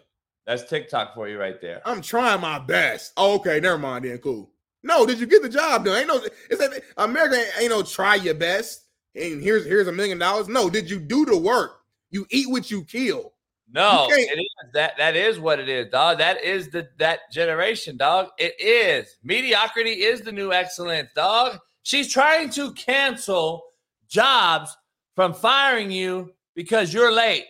That's 0.47 0.65
TikTok 0.69 1.15
for 1.15 1.29
you 1.29 1.39
right 1.39 1.61
there. 1.61 1.81
I'm 1.85 2.03
trying 2.03 2.41
my 2.41 2.59
best. 2.59 3.13
Oh, 3.17 3.35
okay, 3.37 3.61
never 3.61 3.79
mind 3.79 4.05
then. 4.05 4.19
Cool. 4.19 4.51
No, 4.83 5.07
did 5.07 5.21
you 5.21 5.27
get 5.27 5.43
the 5.43 5.49
job 5.49 5.85
done? 5.85 5.99
Ain't 5.99 6.09
no 6.09 6.21
it's 6.51 6.61
like 6.61 6.85
America 6.97 7.37
ain't, 7.37 7.53
ain't 7.61 7.71
no 7.71 7.83
try 7.83 8.15
your 8.17 8.35
best. 8.35 8.85
And 9.15 9.43
here's 9.43 9.65
here's 9.65 9.89
a 9.89 9.93
million 9.93 10.19
dollars. 10.19 10.49
No, 10.49 10.71
did 10.71 10.91
you 10.91 10.99
do 10.99 11.25
the 11.25 11.37
work? 11.37 11.81
You 12.11 12.27
eat 12.31 12.49
what 12.51 12.71
you 12.71 12.85
kill. 12.85 13.33
No, 13.73 14.09
You 14.09 14.17
it 14.17 14.39
is 14.39 14.73
that 14.73 14.95
that 14.99 15.15
is 15.17 15.39
what 15.39 15.61
it 15.61 15.69
is, 15.69 15.91
dog. 15.93 16.19
That 16.19 16.43
is 16.43 16.71
the 16.71 16.89
that 16.99 17.21
generation, 17.31 17.97
dog. 17.97 18.29
It 18.39 18.61
is. 18.61 19.17
Mediocrity 19.23 20.03
is 20.03 20.23
the 20.23 20.33
new 20.33 20.53
excellence, 20.53 21.09
dog. 21.15 21.59
She's 21.83 22.13
trying 22.13 22.51
to 22.51 22.73
cancel 22.73 23.65
jobs 24.09 24.77
from 25.17 25.35
firing 25.35 25.91
you 25.91 26.35
because 26.55 26.93
you're 26.93 27.13
late. 27.13 27.45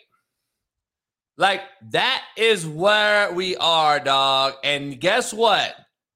Like 1.37 1.63
that 1.91 2.23
is 2.37 2.67
where 2.67 3.33
we 3.33 3.57
are, 3.57 3.99
dog. 3.99 4.55
And 4.63 5.01
guess 5.01 5.33
what? 5.33 5.75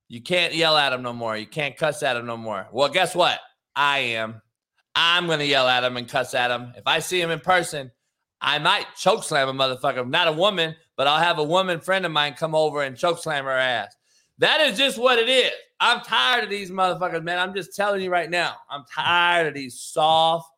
You 0.09 0.21
can't 0.21 0.55
yell 0.55 0.77
at 0.77 0.93
him 0.93 1.03
no 1.03 1.12
more. 1.12 1.37
You 1.37 1.47
can't 1.47 1.77
cuss 1.77 2.03
at 2.03 2.17
him 2.17 2.27
no 2.27 2.37
more. 2.37 2.69
Well, 2.73 2.89
guess 2.91 3.15
what? 3.15 3.39
I 3.75 3.99
am. 4.01 4.43
I'm 4.95 5.27
gonna 5.27 5.45
yell 5.45 5.67
at 5.67 5.83
him 5.83 5.97
and 5.97 6.09
cuss 6.09 6.35
at 6.35 6.51
him. 6.51 6.73
If 6.77 6.87
I 6.87 6.99
see 6.99 7.21
him 7.21 7.31
in 7.31 7.41
person, 7.41 7.91
I 8.41 8.59
might 8.59 8.87
choke 8.97 9.25
slam 9.25 9.49
a 9.49 9.53
motherfucker. 9.55 10.09
Not 10.09 10.29
a 10.29 10.33
woman, 10.33 10.77
but 10.97 11.07
I'll 11.07 11.23
have 11.23 11.39
a 11.39 11.45
woman 11.45 11.81
friend 11.81 12.05
of 12.05 12.12
mine 12.12 12.35
come 12.35 12.55
over 12.55 12.83
and 12.83 12.97
choke 12.97 13.19
slam 13.19 13.45
her 13.45 13.51
ass. 13.51 13.97
That 14.39 14.61
is 14.61 14.77
just 14.77 14.99
what 14.99 15.19
it 15.19 15.29
is. 15.29 15.53
I'm 15.85 16.01
tired 16.01 16.45
of 16.45 16.51
these 16.51 16.70
motherfuckers, 16.70 17.22
man. 17.22 17.39
I'm 17.39 17.55
just 17.55 17.76
telling 17.76 18.01
you 18.01 18.11
right 18.11 18.30
now. 18.30 18.57
I'm 18.70 18.85
tired 18.91 19.49
of 19.49 19.55
these 19.55 19.78
soft 19.78 20.51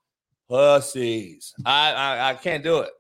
pussies. 0.49 1.53
I 1.64 1.93
I, 1.93 2.31
I 2.31 2.35
can't 2.35 2.62
do 2.62 2.79
it. 2.79 2.91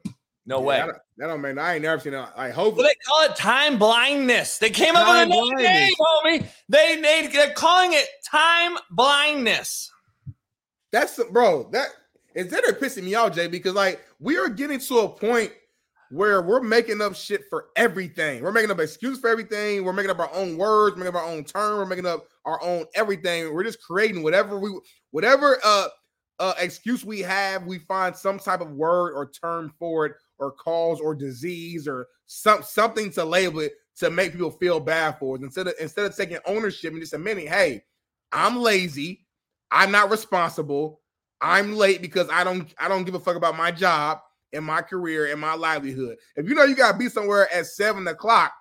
No 0.44 0.60
way. 0.60 0.78
That, 0.78 0.88
that 1.18 1.26
don't 1.28 1.40
mean 1.40 1.56
I 1.56 1.74
ain't 1.74 1.82
never 1.82 2.00
seen 2.00 2.12
that. 2.12 2.32
I 2.36 2.50
hope 2.50 2.76
Well, 2.76 2.84
they 2.84 2.94
call 3.06 3.30
it 3.30 3.36
time 3.36 3.78
blindness. 3.78 4.58
They 4.58 4.70
came 4.70 4.96
up 4.96 5.06
with 5.06 5.16
Time 5.16 5.30
another 5.30 5.62
name, 5.62 5.92
homie. 6.00 6.48
They, 6.68 7.00
they 7.00 7.28
they're 7.32 7.54
calling 7.54 7.92
it 7.92 8.08
time 8.28 8.76
blindness. 8.90 9.92
that's 10.90 11.22
bro. 11.30 11.68
That 11.70 11.90
is 12.34 12.48
that 12.48 12.64
are 12.64 12.72
pissing 12.72 13.04
me 13.04 13.14
off, 13.14 13.36
Jay, 13.36 13.46
because 13.46 13.74
like 13.74 14.04
we 14.18 14.36
are 14.36 14.48
getting 14.48 14.80
to 14.80 14.98
a 14.98 15.08
point 15.08 15.52
where 16.10 16.42
we're 16.42 16.60
making 16.60 17.00
up 17.00 17.14
shit 17.14 17.44
for 17.48 17.66
everything. 17.76 18.42
We're 18.42 18.52
making 18.52 18.70
up 18.70 18.80
excuses 18.80 19.20
for 19.20 19.28
everything. 19.28 19.84
We're 19.84 19.92
making 19.92 20.10
up 20.10 20.18
our 20.18 20.32
own 20.32 20.56
words, 20.56 20.96
making 20.96 21.14
up 21.14 21.22
our 21.22 21.28
own 21.28 21.44
term. 21.44 21.78
We're 21.78 21.86
making 21.86 22.06
up 22.06 22.26
our 22.44 22.62
own 22.62 22.84
everything. 22.94 23.52
We're 23.52 23.64
just 23.64 23.82
creating 23.82 24.22
whatever 24.22 24.58
we, 24.58 24.70
whatever 25.10 25.58
uh 25.64 25.88
uh 26.38 26.54
excuse 26.58 27.04
we 27.04 27.20
have. 27.20 27.66
We 27.66 27.78
find 27.78 28.14
some 28.14 28.38
type 28.38 28.60
of 28.60 28.72
word 28.72 29.14
or 29.14 29.30
term 29.30 29.72
for 29.78 30.06
it, 30.06 30.12
or 30.38 30.52
cause 30.52 31.00
or 31.00 31.14
disease 31.14 31.88
or 31.88 32.08
some 32.26 32.62
something 32.62 33.10
to 33.12 33.24
label 33.24 33.60
it 33.60 33.72
to 33.98 34.10
make 34.10 34.32
people 34.32 34.50
feel 34.50 34.80
bad 34.80 35.18
for 35.18 35.36
us. 35.36 35.42
Instead 35.42 35.68
of 35.68 35.74
instead 35.80 36.06
of 36.06 36.16
taking 36.16 36.38
ownership 36.46 36.92
and 36.92 37.00
just 37.00 37.14
admitting, 37.14 37.46
hey, 37.46 37.82
I'm 38.32 38.58
lazy. 38.58 39.26
I'm 39.70 39.90
not 39.90 40.10
responsible. 40.10 41.00
I'm 41.40 41.74
late 41.76 42.00
because 42.00 42.28
I 42.30 42.44
don't 42.44 42.72
I 42.78 42.88
don't 42.88 43.04
give 43.04 43.14
a 43.14 43.20
fuck 43.20 43.36
about 43.36 43.56
my 43.56 43.70
job 43.70 44.20
and 44.52 44.64
my 44.64 44.82
career 44.82 45.30
and 45.32 45.40
my 45.40 45.54
livelihood. 45.54 46.16
If 46.36 46.48
you 46.48 46.54
know 46.54 46.64
you 46.64 46.74
gotta 46.74 46.96
be 46.98 47.08
somewhere 47.08 47.52
at 47.52 47.66
seven 47.66 48.06
o'clock, 48.08 48.52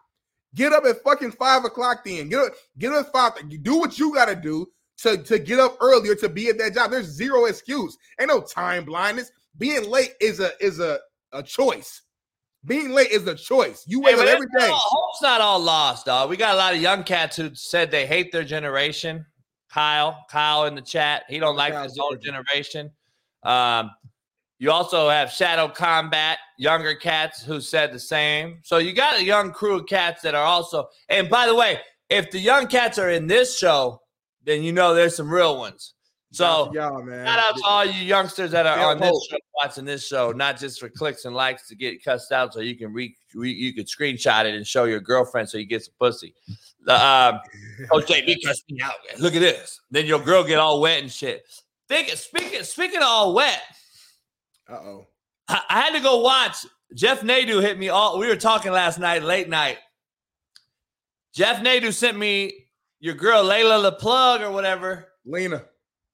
get 0.55 0.73
up 0.73 0.85
at 0.85 1.03
fucking 1.03 1.31
five 1.31 1.65
o'clock 1.65 2.03
then. 2.03 2.29
Get 2.29 2.39
up, 2.39 2.53
get 2.77 2.91
up 2.91 3.05
at 3.07 3.11
five. 3.11 3.63
Do 3.63 3.77
what 3.77 3.97
you 3.99 4.13
gotta 4.13 4.35
do 4.35 4.67
to, 4.99 5.17
to 5.17 5.39
get 5.39 5.59
up 5.59 5.77
earlier 5.81 6.15
to 6.15 6.29
be 6.29 6.49
at 6.49 6.57
that 6.57 6.73
job. 6.73 6.91
There's 6.91 7.07
zero 7.07 7.45
excuse. 7.45 7.97
Ain't 8.19 8.29
no 8.29 8.41
time 8.41 8.85
blindness. 8.85 9.31
Being 9.57 9.89
late 9.89 10.13
is 10.19 10.39
a 10.39 10.51
is 10.59 10.79
a, 10.79 10.99
a 11.31 11.43
choice. 11.43 12.01
Being 12.65 12.91
late 12.91 13.11
is 13.11 13.27
a 13.27 13.35
choice. 13.35 13.83
You 13.85 14.01
wait 14.01 14.15
Hey, 14.15 14.27
every 14.27 14.47
not- 14.53 14.69
Hope's 14.71 15.21
not 15.21 15.39
all 15.39 15.59
lost, 15.59 16.07
dog. 16.07 16.29
We 16.29 16.37
got 16.37 16.55
a 16.55 16.57
lot 16.57 16.73
of 16.73 16.81
young 16.81 17.03
cats 17.03 17.35
who 17.37 17.51
said 17.53 17.91
they 17.91 18.07
hate 18.07 18.31
their 18.31 18.43
generation. 18.43 19.25
Kyle, 19.69 20.25
Kyle 20.31 20.65
in 20.65 20.73
the 20.75 20.81
chat, 20.81 21.23
he 21.29 21.37
don't 21.37 21.55
like 21.55 21.73
this 21.73 21.97
whole 21.97 22.15
generation. 22.15 22.89
Um, 23.43 23.91
you 24.59 24.71
also 24.71 25.09
have 25.09 25.31
Shadow 25.31 25.67
Combat, 25.67 26.37
younger 26.57 26.95
cats 26.95 27.43
who 27.43 27.59
said 27.59 27.91
the 27.91 27.99
same. 27.99 28.59
So 28.63 28.77
you 28.77 28.93
got 28.93 29.19
a 29.19 29.23
young 29.23 29.51
crew 29.51 29.79
of 29.79 29.87
cats 29.87 30.21
that 30.21 30.35
are 30.35 30.45
also. 30.45 30.87
And 31.09 31.29
by 31.29 31.45
the 31.45 31.55
way, 31.55 31.79
if 32.09 32.31
the 32.31 32.39
young 32.39 32.67
cats 32.67 32.97
are 32.97 33.09
in 33.09 33.27
this 33.27 33.57
show, 33.57 34.01
then 34.43 34.63
you 34.63 34.71
know 34.71 34.93
there's 34.93 35.15
some 35.15 35.29
real 35.29 35.57
ones. 35.57 35.93
So 36.31 36.69
y'all, 36.73 37.01
man. 37.01 37.25
Shout 37.25 37.39
out 37.39 37.55
to 37.55 37.63
all 37.65 37.85
you 37.85 38.03
youngsters 38.03 38.51
that 38.51 38.65
are 38.65 38.91
on 38.91 38.99
this 38.99 39.09
Hope. 39.09 39.23
show, 39.29 39.37
watching 39.55 39.85
this 39.85 40.05
show, 40.05 40.31
not 40.33 40.59
just 40.59 40.81
for 40.81 40.89
clicks 40.89 41.23
and 41.23 41.33
likes 41.33 41.67
to 41.69 41.75
get 41.75 42.03
cussed 42.03 42.33
out, 42.33 42.53
so 42.53 42.59
you 42.59 42.75
can 42.77 42.91
re, 42.91 43.15
re 43.33 43.51
you 43.51 43.73
could 43.73 43.87
screenshot 43.87 44.43
it 44.43 44.53
and 44.53 44.67
show 44.67 44.83
your 44.83 44.99
girlfriend 44.99 45.49
so 45.49 45.57
you 45.57 45.65
get 45.65 45.83
some 45.83 45.93
pussy. 45.97 46.33
Um, 46.87 47.39
Coach 47.89 48.07
JB 48.07 48.37
cussed 48.45 48.65
me 48.69 48.81
out. 48.81 48.95
man. 49.09 49.21
Look 49.21 49.33
at 49.33 49.39
this. 49.39 49.79
Then 49.91 50.05
your 50.05 50.19
girl 50.19 50.43
get 50.43 50.59
all 50.59 50.81
wet 50.81 51.01
and 51.01 51.11
shit. 51.11 51.45
Think 51.87 52.09
speaking 52.09 52.63
speaking 52.63 52.97
of 52.99 53.07
all 53.07 53.33
wet, 53.33 53.61
Uh 54.69 54.73
oh. 54.73 55.07
I, 55.47 55.61
I 55.69 55.81
had 55.81 55.93
to 55.95 56.01
go 56.01 56.21
watch. 56.21 56.65
Jeff 56.93 57.21
Nadu 57.21 57.61
hit 57.61 57.77
me 57.77 57.89
all. 57.89 58.17
We 58.19 58.27
were 58.27 58.35
talking 58.35 58.71
last 58.71 58.99
night, 58.99 59.23
late 59.23 59.49
night. 59.49 59.77
Jeff 61.33 61.61
Nadu 61.61 61.93
sent 61.93 62.17
me 62.17 62.67
your 62.99 63.15
girl 63.15 63.43
Layla 63.43 63.81
the 63.81 63.91
plug 63.91 64.41
or 64.41 64.51
whatever. 64.51 65.09
Lena. 65.25 65.65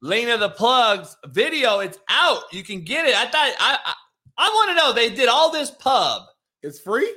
Lena 0.02 0.38
the 0.38 0.50
Plug's 0.50 1.16
video. 1.28 1.80
It's 1.80 2.00
out. 2.10 2.44
You 2.52 2.64
can 2.64 2.82
get 2.82 3.06
it. 3.06 3.16
I 3.16 3.26
thought 3.26 3.54
I 3.60 3.78
I, 3.86 3.94
I 4.38 4.50
want 4.50 4.70
to 4.72 4.76
know 4.76 4.94
they 4.94 5.14
did 5.14 5.30
all 5.30 5.52
this 5.52 5.72
pub. 5.72 6.24
It's 6.64 6.80
free? 6.80 7.14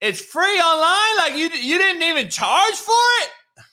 It's 0.00 0.20
free 0.20 0.58
online. 0.58 1.16
Like 1.18 1.36
you 1.36 1.48
you 1.60 1.78
didn't 1.78 2.02
even 2.02 2.28
charge 2.28 2.74
for 2.74 2.92
it. 3.22 3.30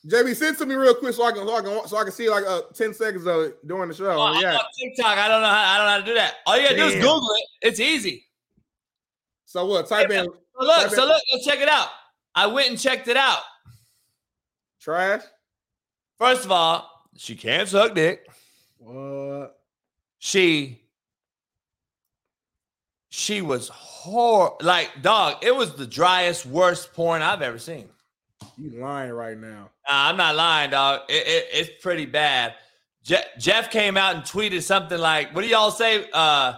JB, 0.08 0.36
send 0.36 0.58
to 0.60 0.66
me 0.68 0.76
real 0.76 0.94
quick 0.94 1.14
so 1.16 1.24
I 1.24 1.32
can 1.32 1.48
so 1.48 1.56
I 1.56 1.62
can 1.62 1.88
so 1.88 1.98
I 1.98 2.04
can 2.04 2.12
see 2.12 2.30
like 2.30 2.44
uh 2.46 2.62
10 2.76 2.94
seconds 2.94 3.26
of 3.26 3.42
it 3.42 3.68
during 3.68 3.90
the 3.90 3.96
show. 3.96 4.12
Oh, 4.12 4.40
yeah. 4.40 4.60
TikTok. 4.80 5.18
I 5.18 5.28
don't 5.28 5.42
know 5.42 5.48
how 5.48 5.74
I 5.74 5.78
don't 5.78 5.86
know 5.88 5.92
how 5.92 5.98
to 6.00 6.06
do 6.06 6.14
that. 6.14 6.36
All 6.46 6.56
you 6.58 6.64
gotta 6.64 6.76
do 6.76 6.86
is 6.86 6.96
Google 6.96 7.28
it. 7.38 7.46
It's 7.68 7.80
easy. 7.80 8.26
So 9.46 9.66
what? 9.66 9.88
Type 9.88 10.12
in 10.12 10.26
So 10.26 10.32
look, 10.60 10.82
Type 10.84 10.92
so 10.92 11.04
in- 11.04 11.10
look, 11.10 11.22
let's 11.34 11.46
check 11.46 11.60
it 11.60 11.70
out. 11.70 11.88
I 12.36 12.46
went 12.48 12.70
and 12.70 12.80
checked 12.80 13.08
it 13.08 13.18
out. 13.18 13.40
trash. 14.80 15.24
First 16.20 16.46
of 16.46 16.52
all, 16.52 16.90
she 17.18 17.36
can't 17.36 17.68
suck 17.68 17.96
dick. 17.96 18.28
What? 18.78 19.58
She 20.20 20.82
she 23.10 23.42
was 23.42 23.70
hor 23.70 24.56
like 24.62 25.02
dog. 25.02 25.38
It 25.44 25.56
was 25.56 25.74
the 25.76 25.88
driest, 25.88 26.46
worst 26.46 26.94
porn 26.94 27.22
I've 27.24 27.42
ever 27.42 27.58
seen. 27.58 27.90
You 28.58 28.72
lying 28.82 29.12
right 29.12 29.38
now. 29.38 29.70
Nah, 29.90 30.10
I'm 30.10 30.18
not 30.18 30.36
lying, 30.36 30.72
dog. 30.72 31.02
It, 31.10 31.28
it, 31.28 31.48
it's 31.52 31.84
pretty 31.84 32.06
bad. 32.06 32.56
Je- 33.04 33.24
Jeff 33.38 33.70
came 33.70 33.98
out 33.98 34.16
and 34.16 34.24
tweeted 34.24 34.62
something 34.64 34.98
like, 34.98 35.34
"What 35.36 35.42
do 35.42 35.48
y'all 35.48 35.72
say?" 35.72 36.08
Uh, 36.14 36.54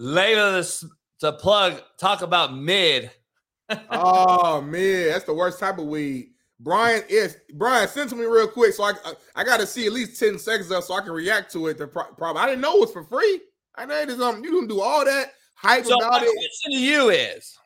Layla 0.00 0.52
the, 0.52 0.58
s- 0.58 0.84
the 1.20 1.32
plug 1.32 1.80
talk 1.98 2.22
about 2.22 2.54
mid. 2.56 3.10
oh 3.90 4.60
man, 4.60 5.08
that's 5.08 5.24
the 5.24 5.34
worst 5.34 5.58
type 5.58 5.78
of 5.78 5.86
weed. 5.86 6.30
Brian 6.60 7.02
is 7.08 7.36
Brian. 7.54 7.88
Send 7.88 8.10
to 8.10 8.16
me 8.16 8.24
real 8.24 8.46
quick 8.48 8.74
so 8.74 8.84
I 8.84 8.92
I, 9.04 9.12
I 9.36 9.44
got 9.44 9.58
to 9.60 9.66
see 9.66 9.86
at 9.86 9.92
least 9.92 10.18
ten 10.20 10.38
seconds 10.38 10.70
of 10.70 10.84
so 10.84 10.94
I 10.94 11.00
can 11.00 11.12
react 11.12 11.52
to 11.54 11.66
it. 11.68 11.78
The 11.78 11.86
pro- 11.86 12.12
problem 12.12 12.42
I 12.42 12.46
didn't 12.46 12.60
know 12.60 12.74
it 12.76 12.80
was 12.80 12.92
for 12.92 13.04
free. 13.04 13.40
I 13.74 13.86
know 13.86 13.98
it 14.00 14.10
is. 14.10 14.20
um 14.20 14.44
you 14.44 14.50
can 14.58 14.68
do 14.68 14.80
all 14.80 15.04
that 15.04 15.32
hype 15.54 15.84
So 15.86 15.96
about 15.96 16.12
my 16.12 16.26
it. 16.26 16.32
question 16.34 16.72
to 16.72 16.78
you 16.78 17.08
is, 17.10 17.56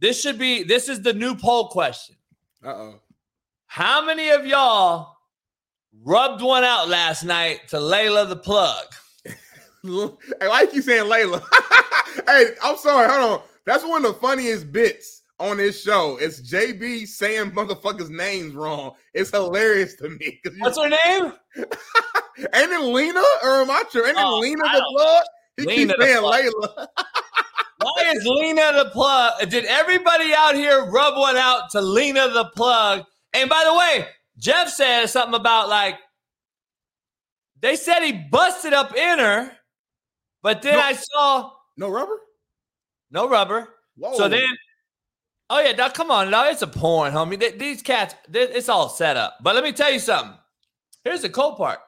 this 0.00 0.20
should 0.20 0.38
be 0.38 0.64
this 0.64 0.88
is 0.88 1.00
the 1.02 1.12
new 1.14 1.34
poll 1.36 1.68
question. 1.68 2.16
Uh 2.66 2.74
oh. 2.74 3.00
How 3.68 4.04
many 4.04 4.30
of 4.30 4.44
y'all 4.44 5.18
rubbed 6.02 6.42
one 6.42 6.64
out 6.64 6.88
last 6.88 7.22
night 7.22 7.68
to 7.68 7.76
Layla 7.76 8.28
the 8.28 8.36
plug? 8.36 8.84
Hey, 9.84 10.48
why 10.48 10.62
you 10.62 10.66
keep 10.66 10.82
saying 10.82 11.08
Layla? 11.08 11.40
hey, 12.26 12.46
I'm 12.60 12.76
sorry. 12.76 13.08
Hold 13.08 13.38
on. 13.38 13.46
That's 13.66 13.84
one 13.84 14.04
of 14.04 14.14
the 14.14 14.18
funniest 14.18 14.72
bits 14.72 15.22
on 15.38 15.58
this 15.58 15.80
show. 15.80 16.18
It's 16.20 16.40
JB 16.40 17.06
saying 17.06 17.52
motherfuckers' 17.52 18.10
names 18.10 18.56
wrong. 18.56 18.94
It's 19.14 19.30
hilarious 19.30 19.94
to 19.96 20.08
me. 20.08 20.40
What's 20.58 20.76
her 20.76 20.88
name? 20.88 21.32
Ain't 21.56 22.72
it 22.72 22.80
Lena 22.80 23.22
or 23.44 23.62
am 23.62 23.70
I 23.70 23.84
true? 23.92 24.04
Ain't 24.04 24.18
it 24.18 24.24
Oh, 24.24 24.40
Lena 24.40 24.64
the 24.64 24.84
plug? 24.96 25.24
He 25.56 25.66
Lena 25.66 25.92
keeps 25.92 26.04
saying. 26.04 26.24
Layla. 26.24 26.86
Why 27.78 28.12
is 28.14 28.24
Lena 28.24 28.72
the 28.84 28.90
plug? 28.90 29.50
Did 29.50 29.64
everybody 29.66 30.32
out 30.34 30.54
here 30.54 30.86
rub 30.86 31.16
one 31.16 31.36
out 31.36 31.70
to 31.70 31.80
Lena 31.80 32.28
the 32.30 32.46
plug? 32.56 33.04
And 33.34 33.50
by 33.50 33.64
the 33.66 33.74
way, 33.74 34.06
Jeff 34.38 34.68
said 34.70 35.06
something 35.06 35.38
about 35.38 35.68
like 35.68 35.98
they 37.60 37.76
said 37.76 38.00
he 38.02 38.12
busted 38.12 38.72
up 38.72 38.94
in 38.96 39.18
her, 39.18 39.52
but 40.42 40.62
then 40.62 40.74
No. 40.74 40.80
I 40.80 40.92
saw 40.94 41.50
No 41.76 41.88
rubber? 41.90 42.18
no 43.10 43.28
rubber. 43.28 43.68
Whoa. 43.96 44.14
So 44.16 44.28
then, 44.28 44.46
oh 45.48 45.60
yeah, 45.60 45.72
dog, 45.72 45.94
come 45.94 46.10
on, 46.10 46.30
dog, 46.30 46.52
it's 46.52 46.60
a 46.62 46.66
porn, 46.66 47.12
homie. 47.12 47.40
Th- 47.40 47.58
These 47.58 47.82
cats, 47.82 48.14
it's 48.32 48.68
all 48.68 48.88
set 48.90 49.16
up. 49.16 49.38
But 49.42 49.54
let 49.54 49.64
me 49.64 49.72
tell 49.72 49.90
you 49.90 49.98
something. 49.98 50.36
Here's 51.02 51.22
the 51.22 51.30
cool 51.30 51.54
part. 51.54 51.78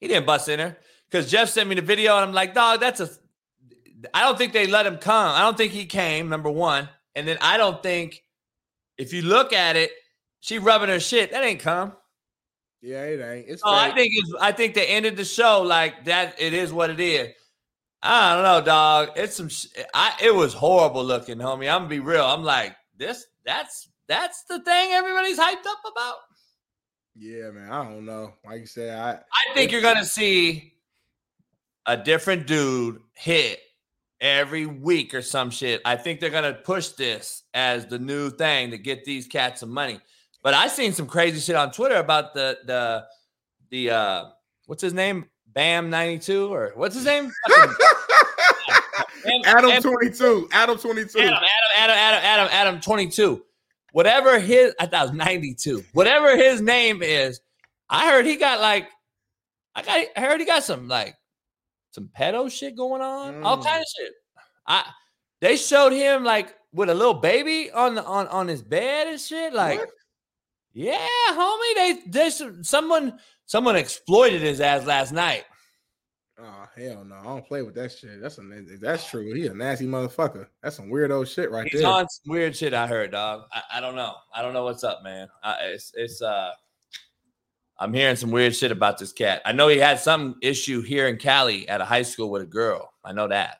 He 0.00 0.08
didn't 0.08 0.26
bust 0.26 0.48
in 0.48 0.58
her 0.58 0.76
because 1.08 1.30
Jeff 1.30 1.48
sent 1.50 1.68
me 1.68 1.74
the 1.76 1.82
video, 1.82 2.16
and 2.16 2.24
I'm 2.26 2.32
like, 2.32 2.52
dog, 2.54 2.80
that's 2.80 3.00
a. 3.00 3.08
I 4.12 4.22
don't 4.22 4.36
think 4.36 4.52
they 4.52 4.66
let 4.66 4.86
him 4.86 4.98
come. 4.98 5.34
I 5.34 5.40
don't 5.40 5.56
think 5.56 5.72
he 5.72 5.86
came. 5.86 6.28
Number 6.28 6.50
one, 6.50 6.88
and 7.14 7.26
then 7.26 7.38
I 7.40 7.56
don't 7.56 7.82
think 7.82 8.22
if 8.98 9.12
you 9.12 9.22
look 9.22 9.52
at 9.52 9.76
it, 9.76 9.90
she 10.40 10.58
rubbing 10.58 10.88
her 10.88 11.00
shit. 11.00 11.30
That 11.32 11.44
ain't 11.44 11.60
come. 11.60 11.92
Yeah, 12.82 13.04
it 13.04 13.20
ain't. 13.20 13.48
It's 13.48 13.62
Oh, 13.64 13.74
I 13.74 13.92
think 13.92 14.12
it's, 14.14 14.32
I 14.40 14.52
think 14.52 14.74
they 14.74 14.86
ended 14.86 15.16
the 15.16 15.24
show 15.24 15.62
like 15.62 16.04
that. 16.04 16.36
It 16.38 16.52
is 16.52 16.72
what 16.72 16.90
it 16.90 17.00
is. 17.00 17.32
I 18.02 18.34
don't 18.34 18.44
know, 18.44 18.64
dog. 18.64 19.10
It's 19.16 19.36
some. 19.36 19.48
sh- 19.48 19.66
I 19.94 20.14
it 20.22 20.34
was 20.34 20.52
horrible 20.52 21.04
looking, 21.04 21.38
homie. 21.38 21.70
I'm 21.70 21.80
gonna 21.80 21.88
be 21.88 22.00
real. 22.00 22.24
I'm 22.24 22.44
like 22.44 22.76
this. 22.96 23.26
That's 23.44 23.88
that's 24.06 24.44
the 24.44 24.60
thing 24.60 24.92
everybody's 24.92 25.38
hyped 25.38 25.66
up 25.66 25.80
about. 25.90 26.16
Yeah, 27.16 27.50
man. 27.50 27.72
I 27.72 27.82
don't 27.84 28.04
know. 28.04 28.34
Like 28.44 28.60
you 28.60 28.66
said, 28.66 28.96
I 28.96 29.12
I 29.12 29.54
think 29.54 29.72
you're 29.72 29.80
gonna 29.80 30.04
see 30.04 30.74
a 31.86 31.96
different 31.96 32.46
dude 32.46 33.00
hit 33.14 33.60
every 34.26 34.66
week 34.66 35.14
or 35.14 35.22
some 35.22 35.50
shit. 35.50 35.80
I 35.84 35.96
think 35.96 36.18
they're 36.20 36.30
gonna 36.30 36.52
push 36.52 36.88
this 36.88 37.44
as 37.54 37.86
the 37.86 37.98
new 37.98 38.30
thing 38.30 38.70
to 38.72 38.78
get 38.78 39.04
these 39.04 39.26
cats 39.26 39.60
some 39.60 39.70
money. 39.70 40.00
But 40.42 40.54
I 40.54 40.66
seen 40.68 40.92
some 40.92 41.06
crazy 41.06 41.40
shit 41.40 41.56
on 41.56 41.70
Twitter 41.70 41.96
about 41.96 42.34
the 42.34 42.58
the 42.66 43.04
the 43.70 43.90
uh 43.90 44.24
what's 44.66 44.82
his 44.82 44.92
name? 44.94 45.26
Bam 45.46 45.90
92 45.90 46.52
or 46.52 46.72
what's 46.74 46.94
his 46.94 47.04
name? 47.04 47.32
Bam- 49.24 49.42
Adam 49.44 49.82
22. 49.82 50.48
Adam 50.52 50.78
22. 50.78 51.18
Adam, 51.18 51.34
Adam, 51.34 51.44
Adam, 51.76 51.96
Adam, 51.96 52.20
Adam, 52.22 52.48
Adam 52.52 52.80
22. 52.80 53.42
whatever 53.92 54.38
his 54.38 54.74
I 54.80 54.86
thought 54.86 55.06
it 55.06 55.10
was 55.10 55.18
92. 55.18 55.84
Whatever 55.92 56.36
his 56.36 56.60
name 56.60 57.02
is, 57.02 57.40
I 57.88 58.10
heard 58.10 58.26
he 58.26 58.36
got 58.36 58.60
like 58.60 58.88
I 59.74 59.82
got 59.82 60.06
I 60.16 60.20
heard 60.20 60.40
he 60.40 60.46
got 60.46 60.64
some 60.64 60.88
like 60.88 61.16
some 61.96 62.10
pedo 62.16 62.50
shit 62.50 62.76
going 62.76 63.02
on, 63.02 63.42
all 63.42 63.58
Mm. 63.58 63.64
kind 63.64 63.80
of 63.80 63.86
shit. 63.96 64.12
I 64.68 64.84
they 65.40 65.56
showed 65.56 65.92
him 65.92 66.22
like 66.24 66.54
with 66.72 66.90
a 66.90 66.94
little 66.94 67.14
baby 67.14 67.70
on 67.72 67.94
the 67.96 68.04
on 68.04 68.28
on 68.28 68.46
his 68.48 68.62
bed 68.62 69.08
and 69.08 69.20
shit. 69.20 69.52
Like, 69.54 69.80
What? 69.80 69.88
yeah, 70.74 71.08
homie, 71.30 71.74
they 71.74 72.02
they 72.06 72.30
someone 72.62 73.18
someone 73.46 73.76
exploited 73.76 74.42
his 74.42 74.60
ass 74.60 74.84
last 74.86 75.12
night. 75.12 75.44
Oh 76.38 76.66
hell 76.76 77.02
no! 77.04 77.14
I 77.16 77.22
don't 77.24 77.46
play 77.46 77.62
with 77.62 77.74
that 77.76 77.92
shit. 77.92 78.20
That's 78.20 78.36
a 78.36 78.42
that's 78.78 79.08
true. 79.08 79.32
He 79.34 79.46
a 79.46 79.54
nasty 79.54 79.86
motherfucker. 79.86 80.46
That's 80.62 80.76
some 80.76 80.90
weirdo 80.90 81.26
shit 81.26 81.50
right 81.50 81.66
He's 81.66 81.80
there. 81.80 81.88
on 81.90 82.06
some 82.08 82.30
weird 82.30 82.54
shit. 82.54 82.74
I 82.74 82.86
heard, 82.86 83.12
dog. 83.12 83.44
I, 83.52 83.62
I 83.78 83.80
don't 83.80 83.94
know. 83.96 84.14
I 84.34 84.42
don't 84.42 84.52
know 84.52 84.64
what's 84.64 84.84
up, 84.84 85.02
man. 85.02 85.28
I, 85.42 85.54
it's 85.72 85.92
it's 85.94 86.20
uh, 86.20 86.50
I'm 87.78 87.92
hearing 87.92 88.16
some 88.16 88.30
weird 88.30 88.56
shit 88.56 88.72
about 88.72 88.98
this 88.98 89.12
cat. 89.12 89.42
I 89.44 89.52
know 89.52 89.68
he 89.68 89.78
had 89.78 90.00
some 90.00 90.36
issue 90.42 90.80
here 90.80 91.08
in 91.08 91.18
Cali 91.18 91.68
at 91.68 91.80
a 91.80 91.84
high 91.84 92.02
school 92.02 92.30
with 92.30 92.42
a 92.42 92.46
girl. 92.46 92.92
I 93.04 93.12
know 93.12 93.28
that. 93.28 93.58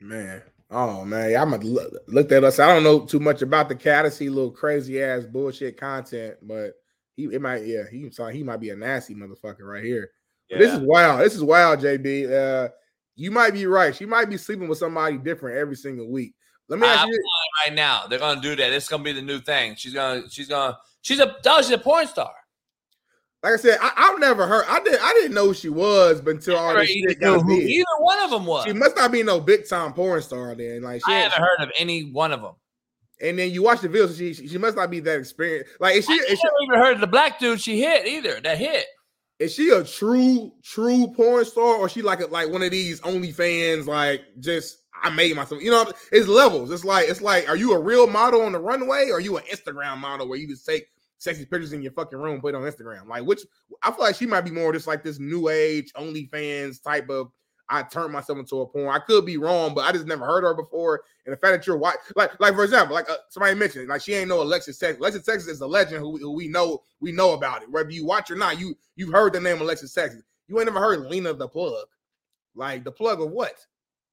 Man. 0.00 0.42
Oh 0.74 1.04
man, 1.04 1.30
yeah, 1.30 1.42
I'm 1.42 1.50
gonna 1.50 1.66
look, 1.66 2.32
up. 2.32 2.52
So 2.54 2.64
I 2.64 2.72
don't 2.72 2.82
know 2.82 3.00
too 3.00 3.20
much 3.20 3.42
about 3.42 3.68
the 3.68 3.76
cat. 3.76 4.06
I 4.06 4.08
see 4.08 4.30
little 4.30 4.50
crazy 4.50 5.02
ass 5.02 5.24
bullshit 5.24 5.76
content, 5.76 6.36
but 6.40 6.72
he 7.14 7.24
it 7.24 7.42
might 7.42 7.66
yeah 7.66 7.82
he 7.90 8.10
he 8.32 8.42
might 8.42 8.56
be 8.56 8.70
a 8.70 8.76
nasty 8.76 9.14
motherfucker 9.14 9.60
right 9.60 9.84
here. 9.84 10.10
But 10.48 10.60
This 10.60 10.72
is 10.72 10.80
wild. 10.80 11.20
This 11.20 11.34
is 11.34 11.44
wild, 11.44 11.80
JB. 11.80 12.32
Uh, 12.32 12.68
you 13.16 13.30
might 13.30 13.52
be 13.52 13.66
right. 13.66 13.94
She 13.94 14.06
might 14.06 14.30
be 14.30 14.38
sleeping 14.38 14.66
with 14.66 14.78
somebody 14.78 15.18
different 15.18 15.58
every 15.58 15.76
single 15.76 16.10
week. 16.10 16.34
Let 16.68 16.80
me 16.80 16.86
ask 16.86 17.02
I'm 17.02 17.08
you. 17.08 17.22
right 17.66 17.74
now. 17.74 18.06
They're 18.06 18.18
gonna 18.18 18.40
do 18.40 18.56
that. 18.56 18.72
It's 18.72 18.88
gonna 18.88 19.02
be 19.02 19.12
the 19.12 19.20
new 19.20 19.40
thing. 19.40 19.74
She's 19.76 19.92
gonna. 19.92 20.22
She's 20.30 20.48
gonna. 20.48 20.78
She's 21.02 21.20
a. 21.20 21.36
Dog, 21.42 21.64
she's 21.64 21.72
a 21.72 21.78
porn 21.78 22.06
star. 22.06 22.32
Like 23.42 23.54
I 23.54 23.56
said, 23.56 23.78
I, 23.80 23.90
I've 23.96 24.20
never 24.20 24.46
heard. 24.46 24.64
I 24.68 24.80
did. 24.80 24.98
I 25.02 25.12
didn't 25.14 25.34
know 25.34 25.46
who 25.46 25.54
she 25.54 25.68
was, 25.68 26.20
but 26.20 26.36
until 26.36 26.56
all 26.56 26.74
this 26.74 26.88
Either 26.90 27.08
shit 27.10 27.20
got 27.20 27.42
who- 27.42 27.52
either 27.52 27.84
one 27.98 28.18
of 28.22 28.30
them 28.30 28.46
was. 28.46 28.64
She 28.66 28.72
must 28.72 28.94
not 28.96 29.10
be 29.10 29.22
no 29.24 29.40
big 29.40 29.68
time 29.68 29.92
porn 29.92 30.22
star 30.22 30.54
then. 30.54 30.82
Like 30.82 31.02
she 31.04 31.12
I 31.12 31.18
haven't 31.20 31.38
heard 31.40 31.60
of 31.60 31.70
any 31.78 32.10
one 32.12 32.30
of 32.32 32.40
them. 32.40 32.54
and 33.20 33.36
then 33.38 33.50
you 33.50 33.62
watch 33.64 33.80
the 33.80 33.88
video, 33.88 34.06
so 34.06 34.14
she 34.14 34.32
she 34.34 34.58
must 34.58 34.76
not 34.76 34.90
be 34.90 35.00
that 35.00 35.18
experienced. 35.18 35.72
Like 35.80 35.96
is 35.96 36.06
she 36.06 36.12
I 36.12 36.24
is 36.32 36.38
she, 36.38 36.48
even 36.62 36.78
heard 36.78 36.94
of 36.94 37.00
the 37.00 37.06
black 37.08 37.40
dude 37.40 37.60
she 37.60 37.80
hit 37.80 38.06
either. 38.06 38.40
That 38.40 38.58
hit. 38.58 38.86
is 39.40 39.52
she 39.52 39.70
a 39.70 39.82
true 39.82 40.52
true 40.62 41.08
porn 41.16 41.44
star 41.44 41.74
or 41.76 41.88
she 41.88 42.00
like 42.02 42.20
a, 42.20 42.26
like 42.26 42.48
one 42.48 42.62
of 42.62 42.70
these 42.70 43.00
OnlyFans 43.00 43.86
like 43.88 44.20
just 44.38 44.78
I 45.02 45.10
made 45.10 45.34
myself. 45.34 45.60
You 45.60 45.72
know, 45.72 45.90
it's 46.12 46.28
levels. 46.28 46.70
It's 46.70 46.84
like 46.84 47.08
it's 47.08 47.20
like 47.20 47.48
are 47.48 47.56
you 47.56 47.72
a 47.72 47.80
real 47.80 48.06
model 48.06 48.42
on 48.42 48.52
the 48.52 48.60
runway 48.60 49.08
or 49.10 49.16
are 49.16 49.20
you 49.20 49.36
an 49.36 49.42
Instagram 49.52 49.98
model 49.98 50.28
where 50.28 50.38
you 50.38 50.46
just 50.46 50.64
take 50.64 50.86
sexy 51.22 51.44
pictures 51.44 51.72
in 51.72 51.82
your 51.82 51.92
fucking 51.92 52.18
room 52.18 52.40
put 52.40 52.54
it 52.54 52.56
on 52.56 52.62
Instagram? 52.62 53.06
Like 53.06 53.24
which 53.24 53.42
I 53.82 53.90
feel 53.90 54.00
like 54.00 54.16
she 54.16 54.26
might 54.26 54.42
be 54.42 54.50
more 54.50 54.72
just 54.72 54.86
like 54.86 55.02
this 55.02 55.18
new 55.18 55.48
age 55.48 55.92
OnlyFans 55.94 56.82
type 56.82 57.08
of. 57.08 57.30
I 57.68 57.82
turned 57.84 58.12
myself 58.12 58.38
into 58.38 58.60
a 58.60 58.66
porn. 58.66 58.94
I 58.94 58.98
could 58.98 59.24
be 59.24 59.38
wrong, 59.38 59.72
but 59.72 59.82
I 59.82 59.92
just 59.92 60.06
never 60.06 60.26
heard 60.26 60.44
her 60.44 60.52
before. 60.52 61.02
And 61.24 61.32
the 61.32 61.38
fact 61.38 61.52
that 61.54 61.66
you're 61.66 61.78
white, 61.78 61.96
like, 62.16 62.38
like 62.38 62.54
for 62.54 62.64
example, 62.64 62.94
like 62.94 63.08
uh, 63.08 63.16
somebody 63.30 63.54
mentioned, 63.54 63.88
like 63.88 64.02
she 64.02 64.12
ain't 64.12 64.28
no 64.28 64.42
Alexis 64.42 64.76
Texas. 64.76 64.98
Alexis 64.98 65.24
Texas 65.24 65.48
is 65.48 65.60
a 65.62 65.66
legend 65.66 66.00
who, 66.00 66.18
who 66.18 66.32
we 66.32 66.48
know 66.48 66.82
we 67.00 67.12
know 67.12 67.32
about 67.32 67.62
it. 67.62 67.70
Whether 67.70 67.90
you 67.90 68.04
watch 68.04 68.30
or 68.30 68.36
not, 68.36 68.58
you 68.58 68.74
you've 68.96 69.12
heard 69.12 69.32
the 69.32 69.40
name 69.40 69.60
Alexis 69.60 69.94
Texas. 69.94 70.22
You 70.48 70.58
ain't 70.58 70.66
never 70.66 70.80
heard 70.80 71.06
Lena 71.06 71.32
the 71.32 71.48
Plug, 71.48 71.86
like 72.54 72.84
the 72.84 72.92
plug 72.92 73.22
of 73.22 73.30
what? 73.30 73.64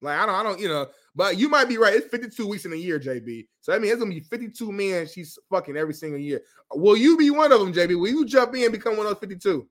Like 0.01 0.17
I 0.17 0.25
don't, 0.25 0.35
I 0.35 0.43
don't, 0.43 0.59
you 0.59 0.67
know. 0.69 0.87
But 1.15 1.37
you 1.37 1.49
might 1.49 1.67
be 1.67 1.77
right. 1.77 1.93
It's 1.93 2.07
52 2.07 2.47
weeks 2.47 2.65
in 2.65 2.71
a 2.73 2.75
year, 2.77 2.99
JB. 2.99 3.47
So 3.61 3.73
I 3.73 3.79
mean, 3.79 3.91
it's 3.91 3.99
gonna 3.99 4.13
be 4.13 4.21
52 4.21 4.71
men 4.71 5.07
she's 5.07 5.37
fucking 5.49 5.75
every 5.75 5.93
single 5.93 6.19
year. 6.19 6.41
Will 6.73 6.95
you 6.95 7.17
be 7.17 7.29
one 7.31 7.51
of 7.51 7.59
them, 7.59 7.73
JB? 7.73 7.99
Will 7.99 8.07
you 8.09 8.25
jump 8.25 8.55
in 8.55 8.63
and 8.63 8.71
become 8.71 8.95
one 8.95 9.05
of 9.05 9.13
those 9.13 9.19
52? 9.19 9.67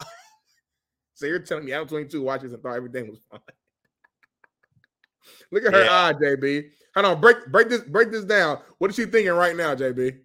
so 1.14 1.26
you're 1.26 1.38
telling 1.38 1.64
me 1.64 1.72
I'm 1.74 1.86
22 1.86 2.20
watches 2.22 2.52
and 2.52 2.62
thought 2.62 2.74
everything 2.74 3.08
was 3.10 3.20
fine. 3.30 3.40
Look 5.52 5.64
at 5.64 5.72
her 5.72 5.84
Yeah. 5.84 6.06
eye, 6.06 6.12
JB. 6.14 6.70
Hold 6.96 7.06
on, 7.06 7.20
break 7.20 7.46
break 7.52 7.68
this 7.68 7.82
break 7.82 8.10
this 8.10 8.24
down. 8.24 8.58
What 8.78 8.90
is 8.90 8.96
she 8.96 9.04
thinking 9.06 9.32
right 9.32 9.56
now, 9.56 9.74
JB? 9.74 10.18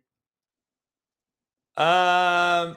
Um, 1.78 2.76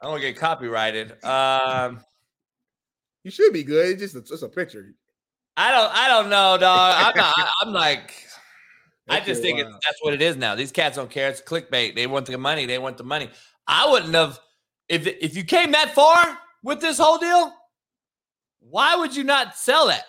I'm 0.00 0.10
gonna 0.10 0.20
get 0.20 0.36
copyrighted. 0.36 1.22
Um, 1.24 2.00
You 3.24 3.30
should 3.30 3.52
be 3.52 3.64
good. 3.64 3.90
It's 4.00 4.00
just 4.12 4.14
a, 4.16 4.20
just 4.22 4.42
a 4.42 4.48
picture. 4.48 4.94
I 5.56 5.70
don't. 5.70 5.92
I 5.94 6.08
don't 6.08 6.30
know, 6.30 6.56
dog. 6.58 6.94
I'm 6.98 7.16
not. 7.16 7.34
I- 7.36 7.52
I'm 7.62 7.72
like. 7.72 8.14
I 9.08 9.20
just 9.20 9.42
think 9.42 9.58
it's, 9.58 9.68
that's 9.70 9.98
what 10.00 10.14
it 10.14 10.22
is 10.22 10.36
now. 10.36 10.54
These 10.54 10.72
cats 10.72 10.96
don't 10.96 11.10
care. 11.10 11.28
It's 11.28 11.42
clickbait. 11.42 11.94
They 11.94 12.06
want 12.06 12.24
the 12.24 12.38
money. 12.38 12.64
They 12.64 12.78
want 12.78 12.96
the 12.96 13.04
money. 13.04 13.28
I 13.66 13.86
wouldn't 13.90 14.14
have 14.14 14.40
if 14.88 15.06
if 15.06 15.36
you 15.36 15.44
came 15.44 15.72
that 15.72 15.94
far 15.94 16.38
with 16.62 16.80
this 16.80 16.98
whole 16.98 17.18
deal. 17.18 17.52
Why 18.60 18.96
would 18.96 19.14
you 19.14 19.24
not 19.24 19.56
sell 19.56 19.88
that? 19.88 20.04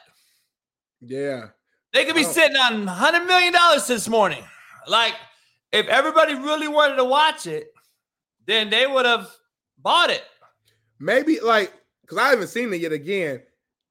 Yeah. 1.01 1.47
They 1.91 2.05
could 2.05 2.15
be 2.15 2.25
Oh. 2.25 2.31
sitting 2.31 2.55
on 2.55 2.87
hundred 2.87 3.25
million 3.25 3.51
dollars 3.53 3.85
this 3.85 4.07
morning. 4.07 4.43
Like, 4.87 5.15
if 5.73 5.87
everybody 5.87 6.33
really 6.35 6.69
wanted 6.69 6.95
to 6.95 7.03
watch 7.05 7.47
it, 7.47 7.67
then 8.47 8.69
they 8.69 8.87
would 8.87 9.05
have 9.05 9.29
bought 9.77 10.09
it. 10.09 10.23
Maybe 10.99 11.39
like 11.41 11.73
because 12.01 12.17
I 12.17 12.29
haven't 12.29 12.47
seen 12.47 12.73
it 12.73 12.79
yet. 12.79 12.93
Again, 12.93 13.41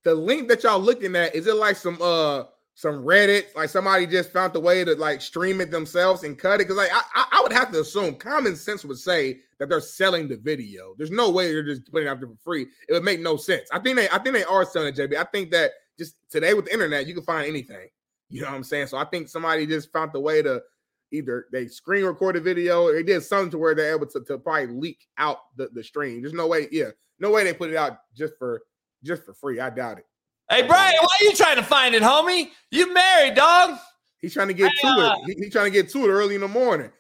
the 0.05 0.15
link 0.15 0.49
that 0.49 0.63
y'all 0.63 0.79
looking 0.79 1.17
at 1.17 1.35
is 1.35 1.47
it 1.47 1.57
like 1.57 1.77
some 1.77 1.99
uh 2.01 2.45
some 2.77 3.05
Reddit 3.05 3.55
like 3.55 3.69
somebody 3.69 4.07
just 4.07 4.33
found 4.33 4.53
the 4.53 4.61
way 4.61 4.85
to 4.85 4.95
like 4.97 5.23
stream 5.23 5.61
it 5.61 5.71
themselves 5.71 6.25
and 6.25 6.39
cut 6.39 6.61
it? 6.61 6.69
Because 6.69 6.77
like 6.77 6.91
I, 6.93 7.03
I 7.15 7.27
I 7.33 7.43
would 7.43 7.53
have 7.53 7.73
to 7.73 7.81
assume 7.81 8.17
common 8.17 8.57
sense 8.57 8.85
would 8.85 8.99
say 8.99 9.41
that 9.59 9.69
they're 9.69 9.81
selling 9.81 10.29
the 10.29 10.37
video. 10.37 10.95
There's 10.99 11.11
no 11.11 11.31
way 11.31 11.53
they're 11.53 11.63
just 11.63 11.91
putting 11.91 12.09
it 12.09 12.11
out 12.11 12.21
there 12.21 12.29
for 12.29 12.37
free. 12.43 12.67
It 12.89 12.93
would 12.93 13.05
make 13.05 13.21
no 13.21 13.37
sense. 13.37 13.69
I 13.73 13.79
think 13.79 13.97
they 13.97 14.09
I 14.09 14.19
think 14.19 14.35
they 14.35 14.45
are 14.45 14.65
selling 14.65 14.89
it, 14.89 14.97
JB. 14.97 15.17
I 15.17 15.25
think 15.25 15.51
that 15.53 15.73
just 15.99 16.17
today 16.31 16.55
with 16.55 16.67
the 16.67 16.73
internet 16.73 17.07
you 17.07 17.15
can 17.15 17.25
find 17.25 17.47
anything. 17.47 17.89
You 18.29 18.43
know 18.43 18.49
what 18.49 18.57
I'm 18.57 18.65
saying? 18.65 18.89
So 18.89 18.99
I 18.99 19.05
think 19.05 19.29
somebody 19.29 19.67
just 19.67 19.93
found 19.93 20.13
the 20.13 20.21
way 20.21 20.43
to 20.43 20.63
either 21.13 21.47
they 21.53 21.69
screen 21.69 22.05
record 22.05 22.37
a 22.37 22.41
video 22.41 22.85
or 22.85 22.93
they 22.93 23.03
did 23.03 23.23
something 23.23 23.51
to 23.53 23.59
where 23.59 23.75
they're 23.75 23.95
able 23.95 24.07
to, 24.07 24.21
to 24.21 24.39
probably 24.39 24.67
leak 24.67 25.07
out 25.19 25.39
the, 25.57 25.69
the 25.73 25.85
stream. 25.85 26.21
There's 26.21 26.35
no 26.35 26.49
way, 26.49 26.67
yeah, 26.73 26.91
no 27.21 27.31
way 27.31 27.45
they 27.45 27.55
put 27.55 27.71
it 27.71 27.77
out 27.77 27.99
just 28.17 28.35
for 28.39 28.63
just 29.05 29.25
for 29.25 29.35
free. 29.35 29.61
I 29.61 29.71
doubt 29.71 29.99
it. 29.99 30.07
Hey, 30.51 30.67
Brian, 30.67 30.95
why 31.01 31.09
are 31.21 31.25
you 31.25 31.33
trying 31.35 31.57
to 31.57 31.63
find 31.63 31.95
it, 31.95 32.03
homie? 32.03 32.51
You 32.71 32.93
married, 32.93 33.35
dog. 33.35 33.79
He's 34.19 34.33
trying 34.35 34.49
to 34.49 34.55
get 34.55 34.73
Hey, 34.73 34.81
to 34.83 34.89
uh, 34.89 35.17
it. 35.17 35.37
He- 35.37 35.45
he's 35.45 35.53
trying 35.53 35.67
to 35.67 35.71
get 35.71 35.91
to 35.91 36.05
it 36.05 36.09
early 36.09 36.35
in 36.35 36.41
the 36.41 36.49
morning. 36.49 36.91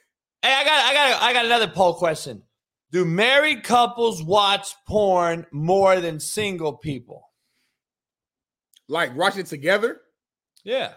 Hey, 0.42 0.52
I 0.52 0.64
got, 0.64 0.84
I 0.84 0.94
got, 0.94 1.22
I 1.22 1.32
got 1.32 1.44
another 1.46 1.68
poll 1.68 1.94
question. 1.94 2.42
Do 2.90 3.04
married 3.04 3.64
couples 3.64 4.22
watch 4.22 4.74
porn 4.86 5.46
more 5.52 6.00
than 6.00 6.20
single 6.20 6.74
people? 6.74 7.28
Like 8.88 9.16
watching 9.16 9.40
it 9.40 9.46
together. 9.46 10.00
Yeah. 10.62 10.92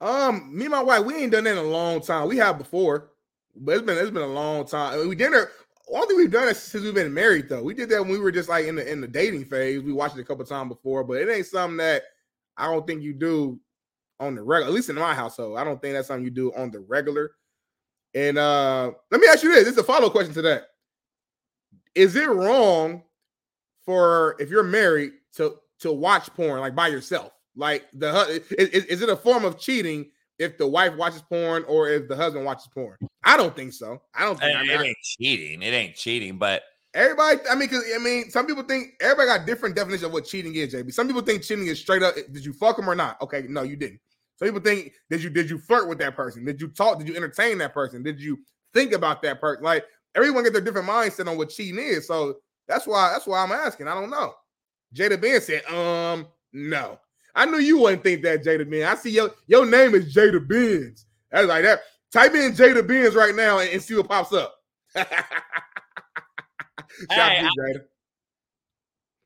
Um, 0.00 0.56
me 0.56 0.66
and 0.66 0.72
my 0.72 0.82
wife, 0.82 1.04
we 1.04 1.16
ain't 1.16 1.32
done 1.32 1.44
that 1.44 1.52
in 1.52 1.58
a 1.58 1.62
long 1.62 2.00
time. 2.00 2.28
We 2.28 2.36
have 2.36 2.58
before, 2.58 3.10
but 3.56 3.72
it's 3.72 3.82
been 3.82 3.98
it's 3.98 4.10
been 4.10 4.22
a 4.22 4.26
long 4.26 4.66
time. 4.66 5.08
We 5.08 5.16
did 5.16 5.32
it. 5.32 5.48
One 5.88 6.06
thing 6.06 6.16
we've 6.16 6.30
done 6.30 6.48
it 6.48 6.56
since 6.56 6.84
we've 6.84 6.94
been 6.94 7.14
married, 7.14 7.48
though. 7.48 7.62
We 7.62 7.72
did 7.72 7.88
that 7.88 8.02
when 8.02 8.10
we 8.10 8.18
were 8.18 8.30
just 8.30 8.48
like 8.48 8.66
in 8.66 8.76
the 8.76 8.90
in 8.90 9.00
the 9.00 9.08
dating 9.08 9.46
phase. 9.46 9.82
We 9.82 9.92
watched 9.92 10.16
it 10.16 10.20
a 10.20 10.24
couple 10.24 10.44
times 10.44 10.68
before, 10.68 11.02
but 11.02 11.14
it 11.14 11.28
ain't 11.30 11.46
something 11.46 11.78
that 11.78 12.02
I 12.56 12.66
don't 12.66 12.86
think 12.86 13.02
you 13.02 13.14
do 13.14 13.58
on 14.20 14.34
the 14.34 14.42
regular. 14.42 14.68
At 14.68 14.74
least 14.74 14.90
in 14.90 14.96
my 14.96 15.14
household, 15.14 15.58
I 15.58 15.64
don't 15.64 15.80
think 15.80 15.94
that's 15.94 16.08
something 16.08 16.24
you 16.24 16.30
do 16.30 16.52
on 16.54 16.70
the 16.70 16.80
regular. 16.80 17.32
And 18.14 18.38
uh 18.38 18.92
let 19.10 19.20
me 19.20 19.28
ask 19.28 19.42
you 19.42 19.50
this: 19.50 19.64
this 19.64 19.72
is 19.72 19.78
a 19.78 19.84
follow 19.84 20.10
question 20.10 20.34
to 20.34 20.42
that. 20.42 20.68
Is 21.94 22.16
it 22.16 22.28
wrong 22.28 23.02
for 23.84 24.36
if 24.38 24.50
you're 24.50 24.62
married 24.62 25.12
to 25.36 25.56
to 25.80 25.92
watch 25.92 26.32
porn 26.34 26.60
like 26.60 26.74
by 26.74 26.88
yourself? 26.88 27.32
Like 27.56 27.86
the 27.94 28.42
is, 28.58 28.68
is, 28.68 28.84
is 28.84 29.02
it 29.02 29.08
a 29.08 29.16
form 29.16 29.44
of 29.44 29.58
cheating 29.58 30.10
if 30.38 30.58
the 30.58 30.66
wife 30.66 30.94
watches 30.96 31.22
porn 31.22 31.64
or 31.68 31.88
if 31.88 32.08
the 32.08 32.16
husband 32.16 32.44
watches 32.44 32.68
porn? 32.74 32.96
I 33.24 33.36
don't 33.36 33.54
think 33.54 33.72
so. 33.72 34.00
I 34.14 34.24
don't 34.24 34.38
think. 34.38 34.56
I 34.56 34.60
It, 34.62 34.66
mean, 34.68 34.78
I- 34.78 34.84
ain't 34.84 34.98
cheating. 35.02 35.62
It 35.62 35.72
ain't 35.72 35.94
cheating, 35.96 36.38
but 36.38 36.62
Everybody, 36.94 37.38
I 37.50 37.54
mean, 37.54 37.68
because 37.68 37.84
I 37.94 37.98
mean, 37.98 38.30
some 38.30 38.46
people 38.46 38.62
think 38.62 38.94
everybody 39.02 39.26
got 39.28 39.46
different 39.46 39.76
definition 39.76 40.06
of 40.06 40.12
what 40.12 40.24
cheating 40.24 40.54
is. 40.54 40.72
JB, 40.72 40.90
some 40.92 41.06
people 41.06 41.20
think 41.20 41.42
cheating 41.42 41.66
is 41.66 41.78
straight 41.78 42.02
up. 42.02 42.14
Did 42.14 42.44
you 42.44 42.54
fuck 42.54 42.78
him 42.78 42.88
or 42.88 42.94
not? 42.94 43.20
Okay, 43.20 43.44
no, 43.46 43.62
you 43.62 43.76
didn't. 43.76 44.00
Some 44.38 44.48
people 44.48 44.62
think 44.62 44.92
did 45.10 45.22
you 45.22 45.28
did 45.28 45.50
you 45.50 45.58
flirt 45.58 45.86
with 45.86 45.98
that 45.98 46.16
person? 46.16 46.46
Did 46.46 46.60
you 46.62 46.68
talk? 46.68 46.98
Did 46.98 47.06
you 47.06 47.14
entertain 47.14 47.58
that 47.58 47.74
person? 47.74 48.02
Did 48.02 48.18
you 48.20 48.38
think 48.72 48.92
about 48.92 49.20
that 49.22 49.38
person? 49.38 49.62
Like 49.62 49.84
everyone 50.14 50.44
get 50.44 50.54
their 50.54 50.62
different 50.62 50.88
mindset 50.88 51.28
on 51.28 51.36
what 51.36 51.50
cheating 51.50 51.78
is. 51.78 52.06
So 52.06 52.36
that's 52.66 52.86
why 52.86 53.10
that's 53.12 53.26
why 53.26 53.42
I'm 53.42 53.52
asking. 53.52 53.86
I 53.86 53.92
don't 53.94 54.10
know. 54.10 54.32
Jada 54.96 55.20
Ben 55.20 55.40
said, 55.42 55.64
um, 55.66 56.26
no. 56.54 56.98
I 57.38 57.44
knew 57.46 57.58
you 57.58 57.78
wouldn't 57.78 58.02
think 58.02 58.22
that, 58.24 58.44
Jada 58.44 58.68
Ben. 58.68 58.84
I 58.86 58.94
see 58.96 59.10
your 59.10 59.30
your 59.46 59.64
name 59.64 59.94
is 59.94 60.14
Jada 60.14 60.46
Benz. 60.46 61.06
That's 61.30 61.46
like 61.46 61.62
that. 61.64 61.80
Type 62.12 62.34
in 62.34 62.52
Jada 62.52 62.86
Benz 62.86 63.14
right 63.14 63.34
now 63.34 63.58
and, 63.60 63.70
and 63.70 63.82
see 63.82 63.94
what 63.94 64.08
pops 64.08 64.32
up. 64.32 64.54
Hey, 67.10 67.40
to 67.40 67.44
you, 67.44 67.50
Jada. 67.58 67.80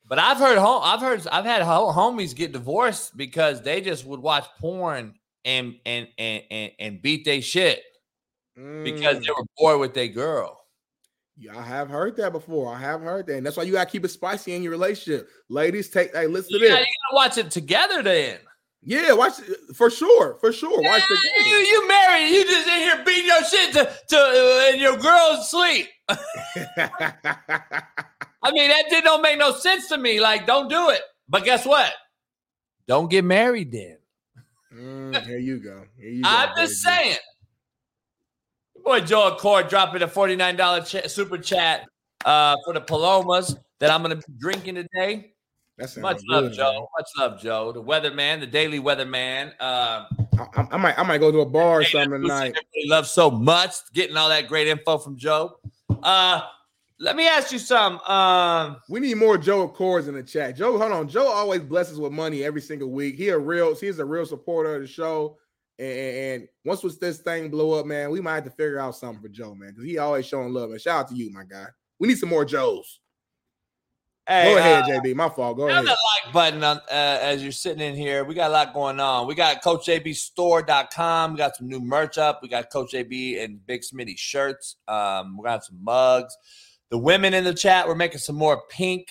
but 0.06 0.18
I've 0.18 0.36
heard 0.36 0.58
home. 0.58 0.82
I've 0.84 1.00
heard. 1.00 1.26
I've 1.28 1.44
had 1.46 1.62
homies 1.62 2.34
get 2.36 2.52
divorced 2.52 3.16
because 3.16 3.62
they 3.62 3.80
just 3.80 4.04
would 4.04 4.20
watch 4.20 4.46
porn 4.60 5.14
and 5.44 5.76
and 5.86 6.08
and 6.18 6.42
and, 6.50 6.72
and 6.78 7.02
beat 7.02 7.24
their 7.24 7.40
shit. 7.40 7.82
because 8.54 9.16
Mm. 9.18 9.24
they 9.24 9.30
were 9.30 9.46
bored 9.56 9.80
with 9.80 9.94
their 9.94 10.08
girl. 10.08 10.61
Yeah, 11.36 11.58
I 11.58 11.62
have 11.62 11.88
heard 11.88 12.16
that 12.18 12.32
before. 12.32 12.74
I 12.74 12.78
have 12.78 13.00
heard 13.00 13.26
that, 13.26 13.36
and 13.36 13.46
that's 13.46 13.56
why 13.56 13.62
you 13.62 13.72
gotta 13.72 13.90
keep 13.90 14.04
it 14.04 14.10
spicy 14.10 14.54
in 14.54 14.62
your 14.62 14.72
relationship. 14.72 15.28
Ladies, 15.48 15.88
take 15.88 16.14
hey, 16.14 16.26
listen 16.26 16.58
to 16.58 16.64
Yeah, 16.64 16.76
this. 16.76 16.80
you 16.80 16.86
gotta 17.10 17.14
watch 17.14 17.38
it 17.38 17.50
together 17.50 18.02
then. 18.02 18.38
Yeah, 18.84 19.12
watch 19.12 19.34
for 19.74 19.90
sure, 19.90 20.36
for 20.40 20.52
sure. 20.52 20.82
Watch 20.82 21.02
you, 21.08 21.16
the 21.44 21.50
you 21.68 21.88
married, 21.88 22.28
you 22.30 22.44
just 22.44 22.66
in 22.66 22.74
here 22.74 23.02
beating 23.04 23.26
your 23.26 23.44
shit 23.44 23.72
to, 23.74 23.92
to 24.08 24.18
uh, 24.18 24.70
and 24.72 24.80
your 24.80 24.96
girl's 24.96 25.48
sleep. 25.50 25.86
I 26.08 26.18
mean, 28.50 28.68
that 28.68 28.84
did 28.90 29.04
not 29.04 29.22
make 29.22 29.38
no 29.38 29.54
sense 29.54 29.88
to 29.88 29.98
me. 29.98 30.20
Like, 30.20 30.46
don't 30.46 30.68
do 30.68 30.90
it. 30.90 31.00
But 31.28 31.44
guess 31.44 31.64
what? 31.64 31.92
Don't 32.88 33.08
get 33.08 33.24
married 33.24 33.70
then. 33.70 33.98
Mm, 34.74 35.26
here 35.26 35.38
you 35.38 35.58
go. 35.58 35.84
Here 35.96 36.10
you 36.10 36.22
go. 36.24 36.28
I'm 36.28 36.50
just 36.56 36.82
saying. 36.82 37.16
Boy, 38.84 39.00
Joe 39.00 39.28
Accord 39.28 39.68
dropping 39.68 40.02
a 40.02 40.08
$49 40.08 40.86
ch- 40.86 41.08
super 41.08 41.38
chat 41.38 41.86
uh, 42.24 42.56
for 42.64 42.74
the 42.74 42.80
Palomas 42.80 43.54
that 43.78 43.90
I'm 43.90 44.02
going 44.02 44.18
to 44.18 44.26
be 44.26 44.34
drinking 44.38 44.74
today. 44.76 45.32
That's 45.78 45.96
Much 45.96 46.20
love, 46.28 46.44
good, 46.44 46.54
Joe. 46.54 46.88
Much 46.98 47.08
love, 47.18 47.40
Joe. 47.40 47.72
The 47.72 47.82
weatherman, 47.82 48.40
the 48.40 48.46
daily 48.46 48.80
weatherman. 48.80 49.52
Uh, 49.58 50.04
man. 50.10 50.48
I, 50.56 50.66
I 50.72 50.76
might, 50.76 50.98
I 50.98 51.02
might 51.02 51.18
go 51.18 51.32
to 51.32 51.40
a 51.40 51.46
bar 51.46 51.80
or 51.80 51.84
something 51.84 52.22
tonight. 52.22 52.56
Loves 52.86 53.10
so 53.10 53.30
much 53.30 53.74
getting 53.92 54.16
all 54.16 54.28
that 54.28 54.48
great 54.48 54.68
info 54.68 54.98
from 54.98 55.16
Joe. 55.16 55.58
Uh, 56.02 56.42
let 56.98 57.16
me 57.16 57.26
ask 57.26 57.52
you 57.52 57.58
some. 57.58 57.98
Um, 58.00 58.76
We 58.88 59.00
need 59.00 59.16
more 59.16 59.38
Joe 59.38 59.62
Accords 59.62 60.08
in 60.08 60.14
the 60.14 60.22
chat. 60.22 60.56
Joe, 60.56 60.78
hold 60.78 60.92
on. 60.92 61.08
Joe 61.08 61.26
always 61.26 61.62
blesses 61.62 61.98
with 61.98 62.12
money 62.12 62.44
every 62.44 62.60
single 62.60 62.90
week. 62.90 63.16
He 63.16 63.30
a 63.30 63.38
real, 63.38 63.74
he's 63.74 63.98
a 63.98 64.04
real 64.04 64.26
supporter 64.26 64.76
of 64.76 64.82
the 64.82 64.88
show. 64.88 65.38
And, 65.78 65.88
and 65.88 66.48
once 66.64 66.82
was 66.82 66.98
this 66.98 67.18
thing 67.18 67.50
blow 67.50 67.78
up, 67.78 67.86
man, 67.86 68.10
we 68.10 68.20
might 68.20 68.36
have 68.36 68.44
to 68.44 68.50
figure 68.50 68.78
out 68.78 68.96
something 68.96 69.22
for 69.22 69.28
Joe, 69.28 69.54
man, 69.54 69.70
because 69.70 69.84
he 69.84 69.98
always 69.98 70.26
showing 70.26 70.52
love. 70.52 70.70
And 70.70 70.80
shout 70.80 71.00
out 71.00 71.08
to 71.08 71.14
you, 71.14 71.32
my 71.32 71.44
guy. 71.44 71.66
We 71.98 72.08
need 72.08 72.18
some 72.18 72.28
more 72.28 72.44
Joes. 72.44 73.00
hey, 74.28 74.52
Go 74.52 74.58
ahead, 74.58 74.84
uh, 74.84 74.86
JB. 74.88 75.14
My 75.14 75.28
fault. 75.28 75.56
Go 75.56 75.68
ahead. 75.68 75.84
the 75.84 75.88
like 75.88 76.32
button 76.32 76.62
on, 76.62 76.78
uh, 76.78 77.18
as 77.22 77.42
you're 77.42 77.52
sitting 77.52 77.80
in 77.80 77.94
here. 77.94 78.24
We 78.24 78.34
got 78.34 78.50
a 78.50 78.52
lot 78.52 78.74
going 78.74 79.00
on. 79.00 79.26
We 79.26 79.34
got 79.34 79.62
CoachJBStore.com. 79.62 81.32
We 81.32 81.38
got 81.38 81.56
some 81.56 81.68
new 81.68 81.80
merch 81.80 82.18
up. 82.18 82.40
We 82.42 82.48
got 82.48 82.70
Coach 82.70 82.92
JB 82.92 83.42
and 83.42 83.64
Big 83.66 83.82
Smitty 83.82 84.18
shirts. 84.18 84.76
Um, 84.88 85.36
we 85.36 85.44
got 85.44 85.64
some 85.64 85.82
mugs. 85.82 86.36
The 86.90 86.98
women 86.98 87.34
in 87.34 87.44
the 87.44 87.54
chat, 87.54 87.88
we're 87.88 87.94
making 87.94 88.18
some 88.18 88.36
more 88.36 88.62
pink 88.68 89.08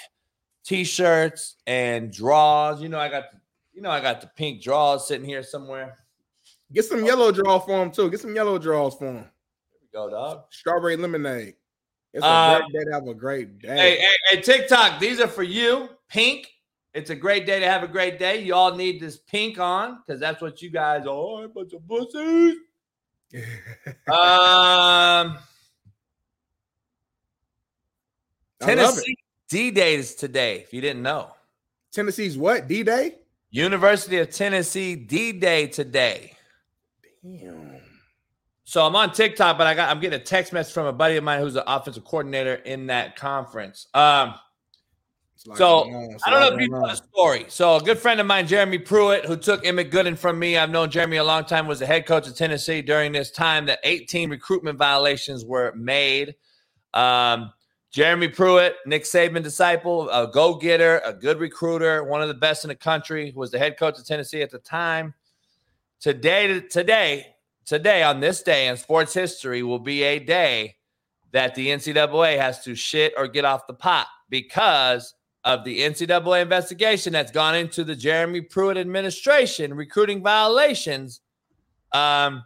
t-shirts 0.63 1.55
and 1.65 2.11
draws. 2.11 2.81
You 2.81 2.89
know, 2.89 2.99
I 2.99 3.09
got 3.09 3.25
you 3.73 3.81
know 3.81 3.89
I 3.89 3.99
got 3.99 4.21
the 4.21 4.27
pink 4.27 4.61
draws 4.61 5.07
sitting 5.07 5.25
here 5.27 5.43
somewhere. 5.43 5.97
Get 6.73 6.85
some 6.85 7.05
yellow 7.05 7.31
draw 7.31 7.59
for 7.59 7.81
him 7.81 7.91
too. 7.91 8.09
Get 8.09 8.19
some 8.21 8.35
yellow 8.35 8.57
draws 8.57 8.95
for 8.95 9.07
him. 9.07 9.15
Here 9.15 9.79
we 9.81 9.87
go, 9.93 10.09
dog. 10.09 10.43
Strawberry 10.49 10.95
lemonade. 10.95 11.55
It's 12.13 12.23
a 12.23 12.27
Uh, 12.27 12.59
great 12.59 12.73
day 12.73 12.83
to 12.85 12.91
have 12.93 13.07
a 13.07 13.13
great 13.13 13.59
day. 13.59 13.67
Hey, 13.77 13.97
hey, 13.99 14.15
hey, 14.29 14.41
TikTok, 14.41 14.99
these 14.99 15.19
are 15.19 15.27
for 15.27 15.43
you. 15.43 15.89
Pink. 16.09 16.49
It's 16.93 17.09
a 17.09 17.15
great 17.15 17.45
day 17.45 17.59
to 17.61 17.65
have 17.65 17.83
a 17.83 17.87
great 17.87 18.19
day. 18.19 18.41
You 18.41 18.53
all 18.53 18.75
need 18.75 18.99
this 18.99 19.17
pink 19.17 19.59
on 19.59 20.01
because 20.05 20.19
that's 20.19 20.41
what 20.41 20.61
you 20.61 20.69
guys 20.69 21.05
are. 21.05 21.09
Oh, 21.09 21.43
a 21.43 21.47
bunch 21.47 21.73
of 21.73 21.87
pussies. 21.87 22.55
Um, 24.07 25.37
I 28.61 28.75
love 28.75 28.97
it. 28.99 29.05
Tennessee 29.05 29.17
D 29.49 29.71
Day 29.71 29.95
is 29.95 30.15
today. 30.15 30.57
If 30.59 30.73
you 30.73 30.81
didn't 30.81 31.01
know, 31.01 31.31
Tennessee's 31.93 32.37
what? 32.37 32.67
D 32.67 32.83
Day? 32.83 33.15
University 33.51 34.17
of 34.17 34.29
Tennessee 34.31 34.95
D 34.95 35.31
Day 35.31 35.67
today. 35.67 36.33
Damn. 37.23 37.81
So 38.63 38.85
I'm 38.85 38.95
on 38.95 39.11
TikTok, 39.11 39.57
but 39.57 39.67
I 39.67 39.73
got 39.73 39.89
I'm 39.89 39.99
getting 39.99 40.19
a 40.19 40.23
text 40.23 40.53
message 40.53 40.73
from 40.73 40.85
a 40.85 40.93
buddy 40.93 41.17
of 41.17 41.23
mine 41.23 41.41
who's 41.41 41.55
an 41.55 41.63
offensive 41.67 42.05
coordinator 42.05 42.55
in 42.55 42.87
that 42.87 43.15
conference. 43.15 43.87
Um, 43.93 44.35
like, 45.45 45.57
So, 45.57 45.83
going 45.83 45.95
on. 45.95 46.11
It's 46.11 46.23
I 46.25 46.29
don't 46.29 46.39
know 46.39 46.55
if 46.55 46.61
you 46.61 46.69
know 46.69 46.87
the 46.87 46.95
story. 46.95 47.45
So 47.47 47.77
a 47.77 47.81
good 47.81 47.97
friend 47.97 48.19
of 48.19 48.27
mine, 48.27 48.47
Jeremy 48.47 48.77
Pruitt, 48.77 49.25
who 49.25 49.35
took 49.35 49.65
Emmit 49.65 49.91
Gooden 49.91 50.17
from 50.17 50.37
me. 50.37 50.57
I've 50.57 50.69
known 50.69 50.89
Jeremy 50.89 51.17
a 51.17 51.23
long 51.23 51.45
time, 51.45 51.67
was 51.67 51.79
the 51.79 51.85
head 51.85 52.05
coach 52.05 52.27
of 52.27 52.35
Tennessee 52.35 52.81
during 52.81 53.11
this 53.11 53.31
time 53.31 53.65
that 53.65 53.79
18 53.83 54.29
recruitment 54.29 54.77
violations 54.77 55.43
were 55.43 55.73
made. 55.75 56.35
Um, 56.93 57.51
Jeremy 57.91 58.29
Pruitt, 58.29 58.75
Nick 58.85 59.03
Saban 59.03 59.43
disciple, 59.43 60.09
a 60.11 60.31
go-getter, 60.31 61.01
a 61.03 61.11
good 61.11 61.39
recruiter, 61.39 62.03
one 62.03 62.21
of 62.21 62.29
the 62.29 62.33
best 62.33 62.63
in 62.63 62.69
the 62.69 62.75
country, 62.75 63.33
was 63.35 63.51
the 63.51 63.59
head 63.59 63.77
coach 63.77 63.97
of 63.97 64.05
Tennessee 64.05 64.41
at 64.41 64.49
the 64.49 64.59
time. 64.59 65.13
Today, 66.01 66.61
today, 66.61 67.27
today, 67.63 68.01
on 68.01 68.19
this 68.19 68.41
day 68.41 68.69
in 68.69 68.75
sports 68.75 69.13
history 69.13 69.61
will 69.61 69.77
be 69.77 70.01
a 70.01 70.17
day 70.17 70.77
that 71.31 71.53
the 71.53 71.67
NCAA 71.67 72.39
has 72.39 72.63
to 72.63 72.73
shit 72.73 73.13
or 73.15 73.27
get 73.27 73.45
off 73.45 73.67
the 73.67 73.75
pot 73.75 74.07
because 74.27 75.13
of 75.43 75.63
the 75.63 75.81
NCAA 75.81 76.41
investigation 76.41 77.13
that's 77.13 77.31
gone 77.31 77.53
into 77.53 77.83
the 77.83 77.95
Jeremy 77.95 78.41
Pruitt 78.41 78.77
administration 78.77 79.75
recruiting 79.75 80.23
violations. 80.23 81.21
Um, 81.93 82.45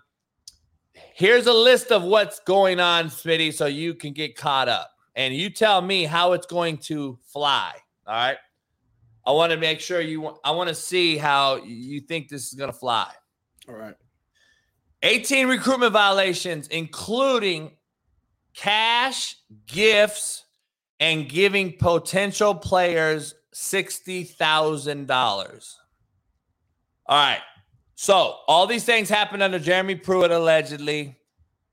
here's 1.13 1.47
a 1.47 1.53
list 1.53 1.93
of 1.93 2.03
what's 2.03 2.41
going 2.41 2.81
on, 2.81 3.05
Smitty, 3.05 3.53
so 3.53 3.67
you 3.67 3.93
can 3.93 4.11
get 4.11 4.35
caught 4.35 4.67
up. 4.67 4.91
And 5.15 5.33
you 5.33 5.49
tell 5.49 5.81
me 5.81 6.03
how 6.03 6.33
it's 6.33 6.45
going 6.45 6.79
to 6.79 7.17
fly. 7.23 7.71
All 8.05 8.15
right. 8.15 8.37
I 9.25 9.31
want 9.31 9.53
to 9.53 9.57
make 9.57 9.79
sure 9.79 10.01
you 10.01 10.35
I 10.43 10.51
want 10.51 10.67
to 10.67 10.75
see 10.75 11.15
how 11.15 11.63
you 11.63 12.01
think 12.01 12.27
this 12.27 12.47
is 12.47 12.53
going 12.53 12.69
to 12.69 12.77
fly. 12.77 13.09
All 13.67 13.75
right. 13.75 13.95
18 15.03 15.47
recruitment 15.47 15.93
violations, 15.93 16.67
including 16.67 17.71
cash, 18.55 19.35
gifts, 19.67 20.45
and 20.99 21.29
giving 21.29 21.77
potential 21.77 22.55
players 22.55 23.35
$60,000. 23.53 25.73
All 27.07 27.17
right. 27.17 27.41
So, 27.95 28.37
all 28.47 28.67
these 28.67 28.83
things 28.83 29.09
happened 29.09 29.43
under 29.43 29.59
Jeremy 29.59 29.95
Pruitt 29.95 30.31
allegedly. 30.31 31.17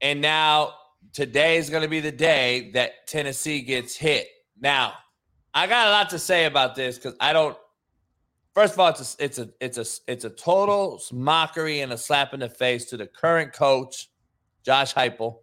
And 0.01 0.21
now 0.21 0.75
today 1.13 1.57
is 1.57 1.71
going 1.71 1.83
to 1.83 1.89
be 1.89 2.01
the 2.01 2.13
day 2.13 2.71
that 2.75 3.07
Tennessee 3.07 3.63
gets 3.63 3.97
hit. 3.97 4.29
Now, 4.61 4.95
I 5.55 5.67
got 5.67 5.89
a 5.89 5.91
lot 5.91 6.11
to 6.11 6.19
say 6.19 6.45
about 6.45 6.75
this 6.75 6.97
because 6.97 7.15
I 7.21 7.33
don't. 7.33 7.57
First 8.55 8.75
of 8.75 8.81
all, 8.81 8.89
it's 8.91 9.17
a, 9.19 9.25
it's 9.25 9.39
a 9.39 9.49
it's 9.61 9.79
a 9.79 10.11
it's 10.13 10.25
a 10.25 10.31
total 10.31 11.01
mockery 11.13 11.81
and 11.81 11.93
a 11.93 11.99
slap 11.99 12.35
in 12.35 12.41
the 12.41 12.49
face 12.49 12.85
to 12.87 12.97
the 12.97 13.07
current 13.07 13.53
coach, 13.53 14.11
Josh 14.65 14.93
Heupel, 14.93 15.39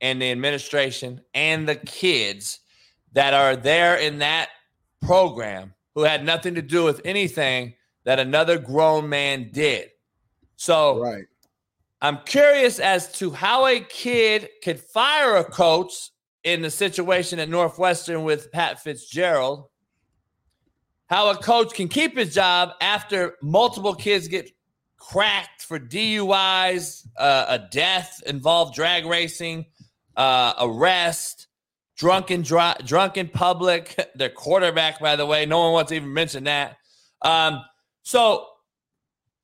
and 0.00 0.22
the 0.22 0.30
administration 0.30 1.20
and 1.34 1.68
the 1.68 1.76
kids 1.76 2.60
that 3.12 3.34
are 3.34 3.56
there 3.56 3.96
in 3.96 4.18
that 4.18 4.48
program 5.00 5.74
who 5.94 6.02
had 6.02 6.24
nothing 6.24 6.54
to 6.54 6.62
do 6.62 6.84
with 6.84 7.00
anything 7.04 7.74
that 8.04 8.18
another 8.18 8.58
grown 8.58 9.08
man 9.08 9.50
did. 9.52 9.90
So 10.56 11.00
Right. 11.00 11.24
I'm 12.00 12.18
curious 12.24 12.78
as 12.80 13.12
to 13.18 13.30
how 13.30 13.66
a 13.66 13.80
kid 13.80 14.48
could 14.62 14.80
fire 14.80 15.36
a 15.36 15.44
coach 15.44 16.10
in 16.42 16.62
the 16.62 16.70
situation 16.70 17.38
at 17.38 17.48
Northwestern 17.48 18.24
with 18.24 18.50
Pat 18.50 18.80
Fitzgerald. 18.80 19.66
How 21.12 21.28
a 21.28 21.36
coach 21.36 21.74
can 21.74 21.88
keep 21.88 22.16
his 22.16 22.32
job 22.32 22.70
after 22.80 23.36
multiple 23.42 23.94
kids 23.94 24.28
get 24.28 24.50
cracked 24.96 25.60
for 25.60 25.78
DUIs, 25.78 27.06
uh, 27.18 27.44
a 27.50 27.58
death 27.70 28.22
involved 28.24 28.74
drag 28.74 29.04
racing, 29.04 29.66
uh, 30.16 30.54
arrest, 30.58 31.48
drunken 31.98 32.40
dri- 32.40 32.82
drunk 32.86 33.18
in 33.18 33.28
public. 33.28 34.10
Their 34.14 34.30
quarterback, 34.30 35.00
by 35.00 35.16
the 35.16 35.26
way, 35.26 35.44
no 35.44 35.58
one 35.58 35.72
wants 35.74 35.90
to 35.90 35.96
even 35.96 36.14
mention 36.14 36.44
that. 36.44 36.78
Um, 37.20 37.62
so, 38.00 38.46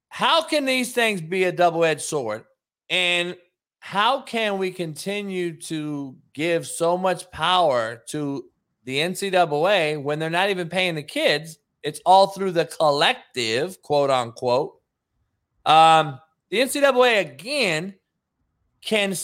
how 0.08 0.40
can 0.40 0.64
these 0.64 0.94
things 0.94 1.20
be 1.20 1.44
a 1.44 1.52
double 1.52 1.84
edged 1.84 2.00
sword? 2.00 2.44
And 2.88 3.36
how 3.80 4.22
can 4.22 4.56
we 4.56 4.70
continue 4.70 5.60
to 5.64 6.16
give 6.32 6.66
so 6.66 6.96
much 6.96 7.30
power 7.30 8.02
to 8.08 8.46
the 8.88 8.96
NCAA 9.00 10.02
when 10.02 10.18
they're 10.18 10.30
not 10.30 10.48
even 10.48 10.70
paying 10.70 10.94
the 10.94 11.02
kids? 11.02 11.58
It's 11.82 12.00
all 12.06 12.28
through 12.28 12.52
the 12.52 12.64
collective, 12.64 13.82
quote 13.82 14.08
unquote. 14.08 14.80
Um, 15.66 16.18
the 16.48 16.60
NCAA 16.60 17.20
again 17.20 17.94
can 18.80 19.14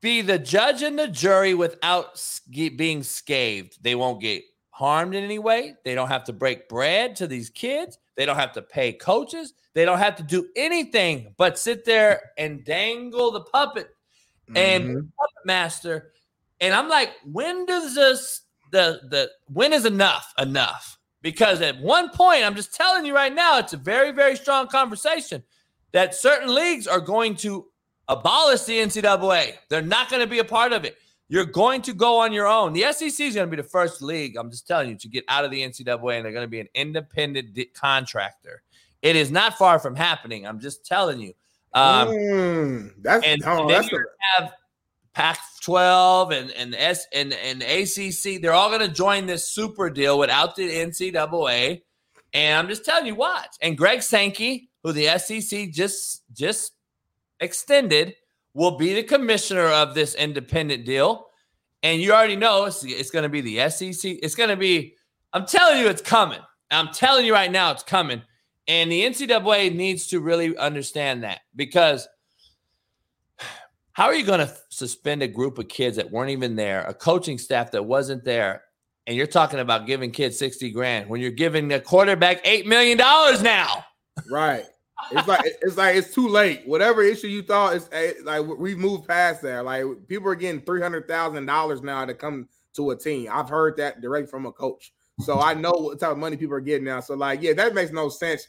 be 0.00 0.22
the 0.22 0.40
judge 0.40 0.82
and 0.82 0.98
the 0.98 1.06
jury 1.06 1.54
without 1.54 2.20
being 2.50 3.04
scathed. 3.04 3.78
They 3.80 3.94
won't 3.94 4.20
get 4.20 4.42
harmed 4.70 5.14
in 5.14 5.22
any 5.22 5.38
way. 5.38 5.76
They 5.84 5.94
don't 5.94 6.08
have 6.08 6.24
to 6.24 6.32
break 6.32 6.68
bread 6.68 7.14
to 7.16 7.28
these 7.28 7.48
kids. 7.48 7.98
They 8.16 8.26
don't 8.26 8.34
have 8.34 8.52
to 8.54 8.62
pay 8.62 8.92
coaches. 8.92 9.54
They 9.74 9.84
don't 9.84 9.98
have 10.00 10.16
to 10.16 10.24
do 10.24 10.48
anything 10.56 11.32
but 11.36 11.60
sit 11.60 11.84
there 11.84 12.32
and 12.36 12.64
dangle 12.64 13.30
the 13.30 13.42
puppet 13.42 13.88
and 14.56 14.84
Mhm. 14.84 15.12
puppet 15.16 15.46
master. 15.46 16.12
And 16.60 16.74
I'm 16.74 16.88
like, 16.88 17.12
when 17.24 17.66
does 17.66 17.94
this 17.94 18.42
the 18.72 19.00
the 19.08 19.30
when 19.46 19.72
is 19.72 19.84
enough 19.84 20.34
enough? 20.38 20.98
Because 21.22 21.60
at 21.60 21.80
one 21.80 22.10
point, 22.10 22.42
I'm 22.42 22.56
just 22.56 22.74
telling 22.74 23.06
you 23.06 23.14
right 23.14 23.32
now, 23.32 23.58
it's 23.58 23.72
a 23.72 23.76
very 23.76 24.10
very 24.10 24.34
strong 24.34 24.66
conversation 24.66 25.42
that 25.92 26.14
certain 26.14 26.52
leagues 26.52 26.86
are 26.88 27.00
going 27.00 27.36
to 27.36 27.66
abolish 28.08 28.62
the 28.64 28.78
NCAA. 28.78 29.52
They're 29.68 29.82
not 29.82 30.10
going 30.10 30.22
to 30.22 30.26
be 30.26 30.40
a 30.40 30.44
part 30.44 30.72
of 30.72 30.84
it. 30.84 30.96
You're 31.28 31.46
going 31.46 31.80
to 31.82 31.94
go 31.94 32.18
on 32.20 32.32
your 32.32 32.46
own. 32.46 32.72
The 32.72 32.92
SEC 32.92 33.20
is 33.20 33.34
going 33.34 33.48
to 33.48 33.56
be 33.56 33.56
the 33.56 33.68
first 33.68 34.02
league, 34.02 34.36
I'm 34.36 34.50
just 34.50 34.66
telling 34.66 34.90
you, 34.90 34.96
to 34.96 35.08
get 35.08 35.24
out 35.28 35.44
of 35.44 35.50
the 35.50 35.62
NCAA, 35.62 36.16
and 36.16 36.24
they're 36.24 36.32
going 36.32 36.44
to 36.44 36.48
be 36.48 36.60
an 36.60 36.68
independent 36.74 37.54
di- 37.54 37.66
contractor. 37.66 38.62
It 39.00 39.16
is 39.16 39.30
not 39.30 39.56
far 39.56 39.78
from 39.78 39.94
happening. 39.94 40.46
I'm 40.46 40.60
just 40.60 40.84
telling 40.84 41.20
you. 41.20 41.32
Um, 41.72 42.08
Mm, 42.08 42.92
that's 43.00 43.24
and, 43.24 43.40
then 43.40 43.66
that's 43.66 43.88
the- 43.88 44.04
have 44.36 44.52
Pac-12 45.14 46.32
and 46.32 46.50
and 46.52 46.74
S 46.74 47.06
and 47.12 47.32
and 47.32 47.62
ACC. 47.62 48.40
They're 48.40 48.54
all 48.54 48.70
going 48.70 48.80
to 48.80 48.94
join 48.94 49.26
this 49.26 49.48
super 49.48 49.90
deal 49.90 50.18
without 50.18 50.56
the 50.56 50.68
NCAA. 50.68 51.82
And 52.34 52.58
I'm 52.58 52.68
just 52.68 52.84
telling 52.84 53.06
you 53.06 53.14
what. 53.14 53.48
And 53.60 53.76
Greg 53.76 54.02
Sankey, 54.02 54.70
who 54.82 54.92
the 54.92 55.18
SEC 55.18 55.70
just 55.70 56.22
just 56.32 56.72
extended, 57.40 58.14
will 58.54 58.76
be 58.78 58.94
the 58.94 59.02
commissioner 59.02 59.66
of 59.66 59.94
this 59.94 60.14
independent 60.14 60.84
deal. 60.84 61.26
And 61.82 62.00
you 62.00 62.12
already 62.12 62.36
know 62.36 62.64
it's, 62.64 62.84
it's 62.84 63.10
going 63.10 63.24
to 63.24 63.28
be 63.28 63.40
the 63.40 63.68
SEC. 63.68 64.18
It's 64.22 64.34
going 64.34 64.50
to 64.50 64.56
be. 64.56 64.94
I'm 65.32 65.46
telling 65.46 65.80
you, 65.80 65.88
it's 65.88 66.02
coming. 66.02 66.40
I'm 66.70 66.88
telling 66.88 67.26
you 67.26 67.32
right 67.32 67.50
now, 67.50 67.70
it's 67.70 67.82
coming. 67.82 68.22
And 68.68 68.90
the 68.90 69.02
NCAA 69.02 69.74
needs 69.74 70.06
to 70.08 70.20
really 70.20 70.56
understand 70.56 71.24
that 71.24 71.40
because 71.56 72.06
how 73.92 74.06
are 74.06 74.14
you 74.14 74.24
going 74.24 74.40
to 74.40 74.54
suspend 74.70 75.22
a 75.22 75.28
group 75.28 75.58
of 75.58 75.68
kids 75.68 75.96
that 75.96 76.10
weren't 76.10 76.30
even 76.30 76.56
there, 76.56 76.82
a 76.82 76.94
coaching 76.94 77.38
staff 77.38 77.70
that 77.72 77.84
wasn't 77.84 78.24
there, 78.24 78.62
and 79.06 79.16
you're 79.16 79.26
talking 79.26 79.58
about 79.60 79.86
giving 79.86 80.10
kids 80.10 80.38
60 80.38 80.70
grand 80.70 81.08
when 81.08 81.20
you're 81.20 81.30
giving 81.30 81.68
the 81.68 81.80
quarterback 81.80 82.44
$8 82.44 82.66
million 82.66 82.96
now? 82.96 83.84
right. 84.30 84.64
It's 85.10 85.26
like 85.26 85.40
it's 85.44 85.76
like 85.76 85.96
it's 85.96 86.14
too 86.14 86.28
late. 86.28 86.62
Whatever 86.64 87.02
issue 87.02 87.26
you 87.26 87.42
thought 87.42 87.74
is 87.74 87.88
eh, 87.92 88.12
like 88.22 88.46
we've 88.46 88.78
moved 88.78 89.08
past 89.08 89.42
that. 89.42 89.64
Like 89.64 89.84
people 90.06 90.28
are 90.28 90.34
getting 90.36 90.60
three 90.60 90.80
hundred 90.80 91.08
thousand 91.08 91.46
dollars 91.46 91.82
now 91.82 92.04
to 92.04 92.14
come 92.14 92.48
to 92.74 92.90
a 92.90 92.96
team. 92.96 93.28
I've 93.32 93.48
heard 93.48 93.76
that 93.78 94.00
direct 94.00 94.30
from 94.30 94.46
a 94.46 94.52
coach, 94.52 94.92
so 95.20 95.40
I 95.40 95.54
know 95.54 95.72
what 95.72 95.98
type 95.98 96.12
of 96.12 96.18
money 96.18 96.36
people 96.36 96.54
are 96.54 96.60
getting 96.60 96.84
now. 96.84 97.00
So 97.00 97.14
like, 97.14 97.42
yeah, 97.42 97.52
that 97.54 97.74
makes 97.74 97.90
no 97.90 98.08
sense. 98.08 98.46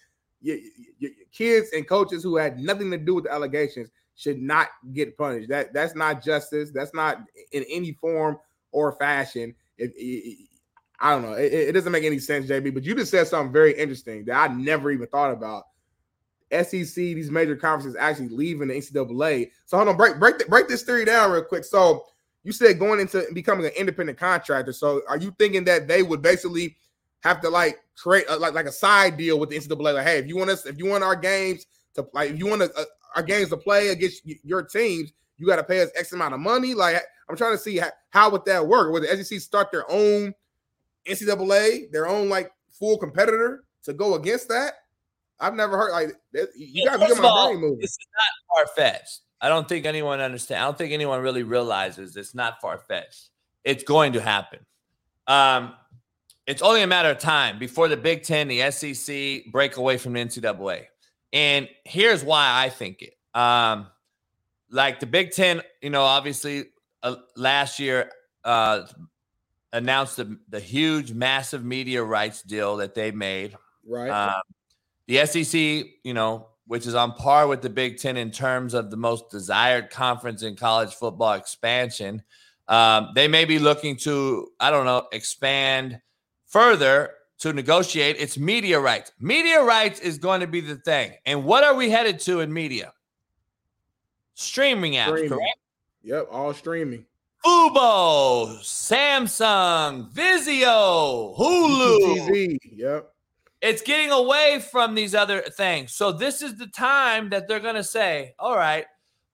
Kids 1.32 1.70
and 1.74 1.88
coaches 1.88 2.22
who 2.22 2.36
had 2.36 2.60
nothing 2.60 2.92
to 2.92 2.98
do 2.98 3.16
with 3.16 3.24
the 3.24 3.32
allegations 3.32 3.90
should 4.16 4.42
not 4.42 4.68
get 4.94 5.18
punished. 5.18 5.50
That 5.50 5.74
that's 5.74 5.96
not 5.96 6.24
justice. 6.24 6.72
That's 6.72 6.94
not 6.94 7.24
in 7.52 7.64
any 7.70 7.94
form 7.94 8.38
or 8.72 8.92
fashion. 8.94 9.56
It, 9.78 9.94
it- 9.96 10.48
I 11.00 11.12
don't 11.12 11.24
know. 11.24 11.34
It, 11.34 11.52
it 11.52 11.72
doesn't 11.74 11.92
make 11.92 12.06
any 12.06 12.20
sense, 12.20 12.48
JB. 12.48 12.74
But 12.74 12.84
you 12.86 12.96
just 12.96 13.12
said 13.12 13.28
something 13.28 13.52
very 13.52 13.78
interesting 13.78 14.24
that 14.26 14.50
I 14.50 14.54
never 14.54 14.90
even 14.90 15.08
thought 15.08 15.32
about. 15.32 15.64
SEC, 16.52 16.96
these 16.96 17.32
major 17.32 17.56
conferences 17.56 17.98
actually 18.00 18.30
leaving 18.30 18.68
the 18.70 18.76
NCAA. 18.76 19.50
So 19.66 19.76
hold 19.78 19.90
on, 19.90 19.98
break 19.98 20.18
break 20.20 20.38
th- 20.38 20.50
break 20.50 20.68
this 20.68 20.84
theory 20.84 21.04
down 21.04 21.32
real 21.32 21.44
quick. 21.44 21.66
So 21.66 22.06
you 22.44 22.52
said 22.52 22.80
going 22.80 23.00
into 23.00 23.26
becoming 23.34 23.66
an 23.66 23.72
independent 23.76 24.18
contractor. 24.18 24.72
So 24.72 25.02
are 25.10 25.18
you 25.18 25.36
thinking 25.40 25.64
that 25.66 25.88
they 25.88 26.04
would 26.04 26.22
basically 26.22 26.78
have 27.22 27.42
to 27.42 27.50
like 27.50 27.80
create 27.98 28.26
a, 28.30 28.38
like 28.38 28.54
like 28.54 28.68
a 28.68 28.72
side 28.72 29.18
deal 29.18 29.40
with 29.40 29.50
the 29.50 29.58
NCAA? 29.58 29.94
Like, 29.96 30.06
hey, 30.06 30.20
if 30.20 30.28
you 30.28 30.38
want 30.38 30.52
us, 30.52 30.66
if 30.66 30.78
you 30.78 30.86
want 30.86 31.04
our 31.04 31.16
games 31.16 31.66
to 31.96 32.08
like, 32.14 32.32
if 32.32 32.40
you 32.40 32.48
want 32.48 32.62
uh, 32.62 32.68
our 33.16 33.24
games 33.24 33.50
to 33.50 33.58
play 33.58 33.90
against 33.90 34.24
your 34.44 34.64
teams, 34.64 35.14
you 35.38 35.48
got 35.48 35.58
to 35.58 35.64
pay 35.64 35.82
us 35.82 35.90
X 35.96 36.14
amount 36.14 36.34
of 36.34 36.40
money. 36.40 36.74
Like, 36.74 37.02
I'm 37.30 37.36
trying 37.36 37.54
to 37.54 37.58
see 37.58 37.78
how, 37.78 37.90
how 38.10 38.30
would 38.30 38.46
that 38.46 38.66
work? 38.66 38.92
Would 38.92 39.04
the 39.04 39.24
SEC 39.24 39.40
start 39.40 39.72
their 39.72 39.90
own 39.90 40.34
NCAA, 41.08 41.92
their 41.92 42.08
own 42.08 42.30
like 42.30 42.52
full 42.72 42.98
competitor 42.98 43.64
to 43.84 43.94
go 43.94 44.16
against 44.16 44.48
that? 44.50 44.74
I've 45.40 45.56
never 45.56 45.78
heard 45.78 45.92
like 45.92 46.14
that, 46.34 46.50
you 46.56 46.86
got 46.86 47.00
to 47.00 47.08
get 47.08 47.20
all, 47.20 47.48
my 47.48 47.52
brain 47.52 47.62
moving. 47.62 47.80
This 47.80 47.92
is 47.92 48.08
not 48.16 48.66
far 48.66 48.76
fetched. 48.76 49.22
I 49.42 49.50
don't 49.50 49.68
think 49.68 49.86
anyone 49.86 50.22
understands. 50.22 50.62
I 50.62 50.66
don't 50.66 50.78
think 50.78 50.94
anyone 50.94 51.22
really 51.22 51.44
realizes 51.44 52.16
it's 52.16 52.34
not 52.34 52.62
far 52.62 52.78
fetched. 52.78 53.30
It's 53.66 53.84
going 53.84 54.14
to 54.14 54.22
happen. 54.22 54.60
Um, 55.28 55.74
it's 56.48 56.62
only 56.62 56.82
a 56.82 56.88
matter 56.88 57.10
of 57.10 57.20
time 57.20 57.60
before 57.60 57.88
the 57.88 57.98
Big 57.98 58.24
Ten, 58.24 58.48
the 58.48 58.72
SEC 58.72 59.52
break 59.52 59.78
away 59.78 59.98
from 59.98 60.14
the 60.14 60.20
NCAA. 60.20 60.86
And 61.34 61.68
here's 61.84 62.24
why 62.24 62.64
I 62.64 62.70
think 62.70 63.02
it. 63.02 63.18
Um, 63.38 63.88
like 64.70 65.00
the 65.00 65.08
Big 65.08 65.32
Ten, 65.32 65.62
you 65.82 65.90
know, 65.90 66.04
obviously 66.04 66.66
uh, 67.02 67.16
last 67.36 67.80
year 67.80 68.12
uh, 68.44 68.84
announced 69.74 70.18
the, 70.18 70.38
the 70.50 70.60
huge, 70.60 71.12
massive 71.12 71.66
media 71.66 72.04
rights 72.04 72.44
deal 72.44 72.78
that 72.78 72.94
they 72.94 73.12
made. 73.12 73.58
Right. 73.86 74.10
Um, 74.10 74.42
the 75.08 75.26
SEC, 75.26 75.86
you 76.04 76.14
know, 76.14 76.48
which 76.68 76.88
is 76.88 76.96
on 76.96 77.14
par 77.14 77.48
with 77.48 77.62
the 77.62 77.70
Big 77.70 77.98
Ten 77.98 78.16
in 78.16 78.32
terms 78.32 78.74
of 78.74 78.90
the 78.90 78.98
most 78.98 79.30
desired 79.30 79.90
conference 79.90 80.44
in 80.44 80.56
college 80.56 80.94
football 80.94 81.34
expansion. 81.34 82.24
Um, 82.68 83.10
they 83.16 83.28
may 83.28 83.46
be 83.46 83.60
looking 83.60 83.98
to, 83.98 84.48
I 84.60 84.70
don't 84.70 84.86
know, 84.86 85.08
expand 85.12 86.00
further 86.48 87.12
to 87.40 87.54
negotiate 87.54 88.18
its 88.18 88.38
media 88.38 88.80
rights. 88.80 89.12
Media 89.20 89.62
rights 89.62 90.00
is 90.00 90.18
going 90.18 90.40
to 90.42 90.48
be 90.48 90.62
the 90.62 90.76
thing. 90.78 91.14
And 91.26 91.44
what 91.44 91.64
are 91.64 91.74
we 91.74 91.90
headed 91.90 92.20
to 92.22 92.40
in 92.40 92.54
media? 92.54 92.94
Streaming 94.36 94.94
apps, 94.94 95.08
Streaming. 95.10 95.30
correct? 95.30 95.58
Yep, 96.04 96.28
all 96.32 96.54
streaming. 96.54 97.06
Fubo, 97.46 98.58
Samsung, 98.62 100.10
Vizio, 100.14 101.38
Hulu. 101.38 102.28
TV. 102.28 102.58
Yep. 102.72 103.10
It's 103.62 103.82
getting 103.82 104.12
away 104.12 104.64
from 104.72 104.96
these 104.96 105.16
other 105.16 105.42
things. 105.42 105.94
So 105.94 106.12
this 106.12 106.42
is 106.42 106.58
the 106.58 106.68
time 106.68 107.30
that 107.30 107.48
they're 107.48 107.60
going 107.60 107.76
to 107.76 107.84
say, 107.84 108.34
all 108.40 108.56
right, 108.56 108.86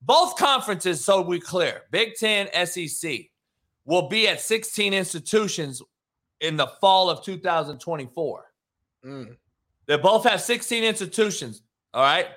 both 0.01 0.35
conferences, 0.37 1.03
so 1.03 1.21
we 1.21 1.39
clear, 1.39 1.81
Big 1.91 2.15
Ten, 2.15 2.47
SEC, 2.65 3.29
will 3.85 4.07
be 4.07 4.27
at 4.27 4.39
16 4.39 4.93
institutions 4.93 5.81
in 6.41 6.57
the 6.57 6.67
fall 6.79 7.09
of 7.09 7.23
2024. 7.23 8.45
Mm. 9.05 9.35
They 9.85 9.97
both 9.97 10.23
have 10.23 10.41
16 10.41 10.83
institutions. 10.83 11.61
All 11.93 12.03
right. 12.03 12.27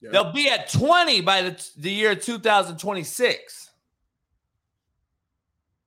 They'll 0.00 0.32
be 0.32 0.48
at 0.50 0.70
20 0.70 1.22
by 1.22 1.42
the, 1.42 1.70
the 1.78 1.90
year 1.90 2.14
2026. 2.14 3.70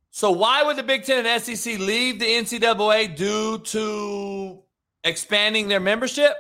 So 0.10 0.32
why 0.32 0.64
would 0.64 0.76
the 0.76 0.84
Big 0.84 1.04
Ten 1.04 1.26
and 1.26 1.44
SEC 1.44 1.78
leave 1.78 2.20
the 2.20 2.26
NCAA 2.26 3.16
due 3.16 3.60
to 3.60 4.64
expanding 5.04 5.68
their 5.68 5.80
membership? 5.80 6.34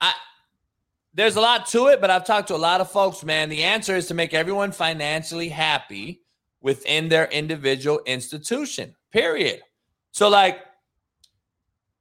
I 0.00 0.12
there's 1.14 1.36
a 1.36 1.40
lot 1.40 1.66
to 1.68 1.86
it, 1.86 2.00
but 2.00 2.10
I've 2.10 2.26
talked 2.26 2.48
to 2.48 2.54
a 2.54 2.56
lot 2.56 2.80
of 2.80 2.90
folks, 2.90 3.24
man. 3.24 3.48
The 3.48 3.62
answer 3.62 3.96
is 3.96 4.08
to 4.08 4.14
make 4.14 4.34
everyone 4.34 4.72
financially 4.72 5.48
happy 5.48 6.22
within 6.60 7.08
their 7.08 7.26
individual 7.26 8.00
institution. 8.04 8.94
Period. 9.12 9.62
So 10.14 10.28
like 10.28 10.60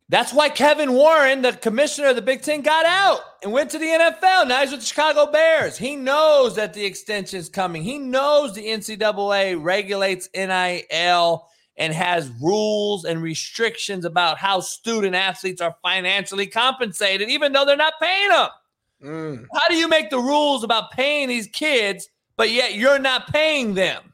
that's 0.07 0.31
why 0.31 0.49
Kevin 0.49 0.93
Warren, 0.93 1.41
the 1.41 1.53
commissioner 1.53 2.09
of 2.09 2.15
the 2.15 2.21
Big 2.21 2.43
Ten, 2.43 2.61
got 2.61 2.85
out 2.85 3.21
and 3.41 3.51
went 3.51 3.71
to 3.71 3.79
the 3.79 3.87
NFL. 3.87 4.47
Now 4.47 4.61
he's 4.61 4.69
with 4.69 4.81
the 4.81 4.85
Chicago 4.85 5.31
Bears. 5.31 5.79
He 5.79 5.95
knows 5.95 6.55
that 6.55 6.75
the 6.75 6.85
extension 6.85 7.39
is 7.39 7.49
coming. 7.49 7.81
He 7.81 7.97
knows 7.97 8.53
the 8.53 8.67
NCAA 8.67 9.61
regulates 9.61 10.29
NIL 10.35 11.47
and 11.77 11.91
has 11.91 12.29
rules 12.39 13.03
and 13.05 13.19
restrictions 13.19 14.05
about 14.05 14.37
how 14.37 14.59
student 14.59 15.15
athletes 15.15 15.59
are 15.59 15.75
financially 15.81 16.45
compensated, 16.45 17.29
even 17.29 17.51
though 17.51 17.65
they're 17.65 17.75
not 17.75 17.93
paying 17.99 18.29
them. 18.29 18.49
Mm. 19.03 19.47
How 19.51 19.67
do 19.69 19.75
you 19.75 19.87
make 19.87 20.11
the 20.11 20.19
rules 20.19 20.63
about 20.63 20.91
paying 20.91 21.29
these 21.29 21.47
kids, 21.47 22.09
but 22.37 22.51
yet 22.51 22.75
you're 22.75 22.99
not 22.99 23.33
paying 23.33 23.73
them? 23.73 24.12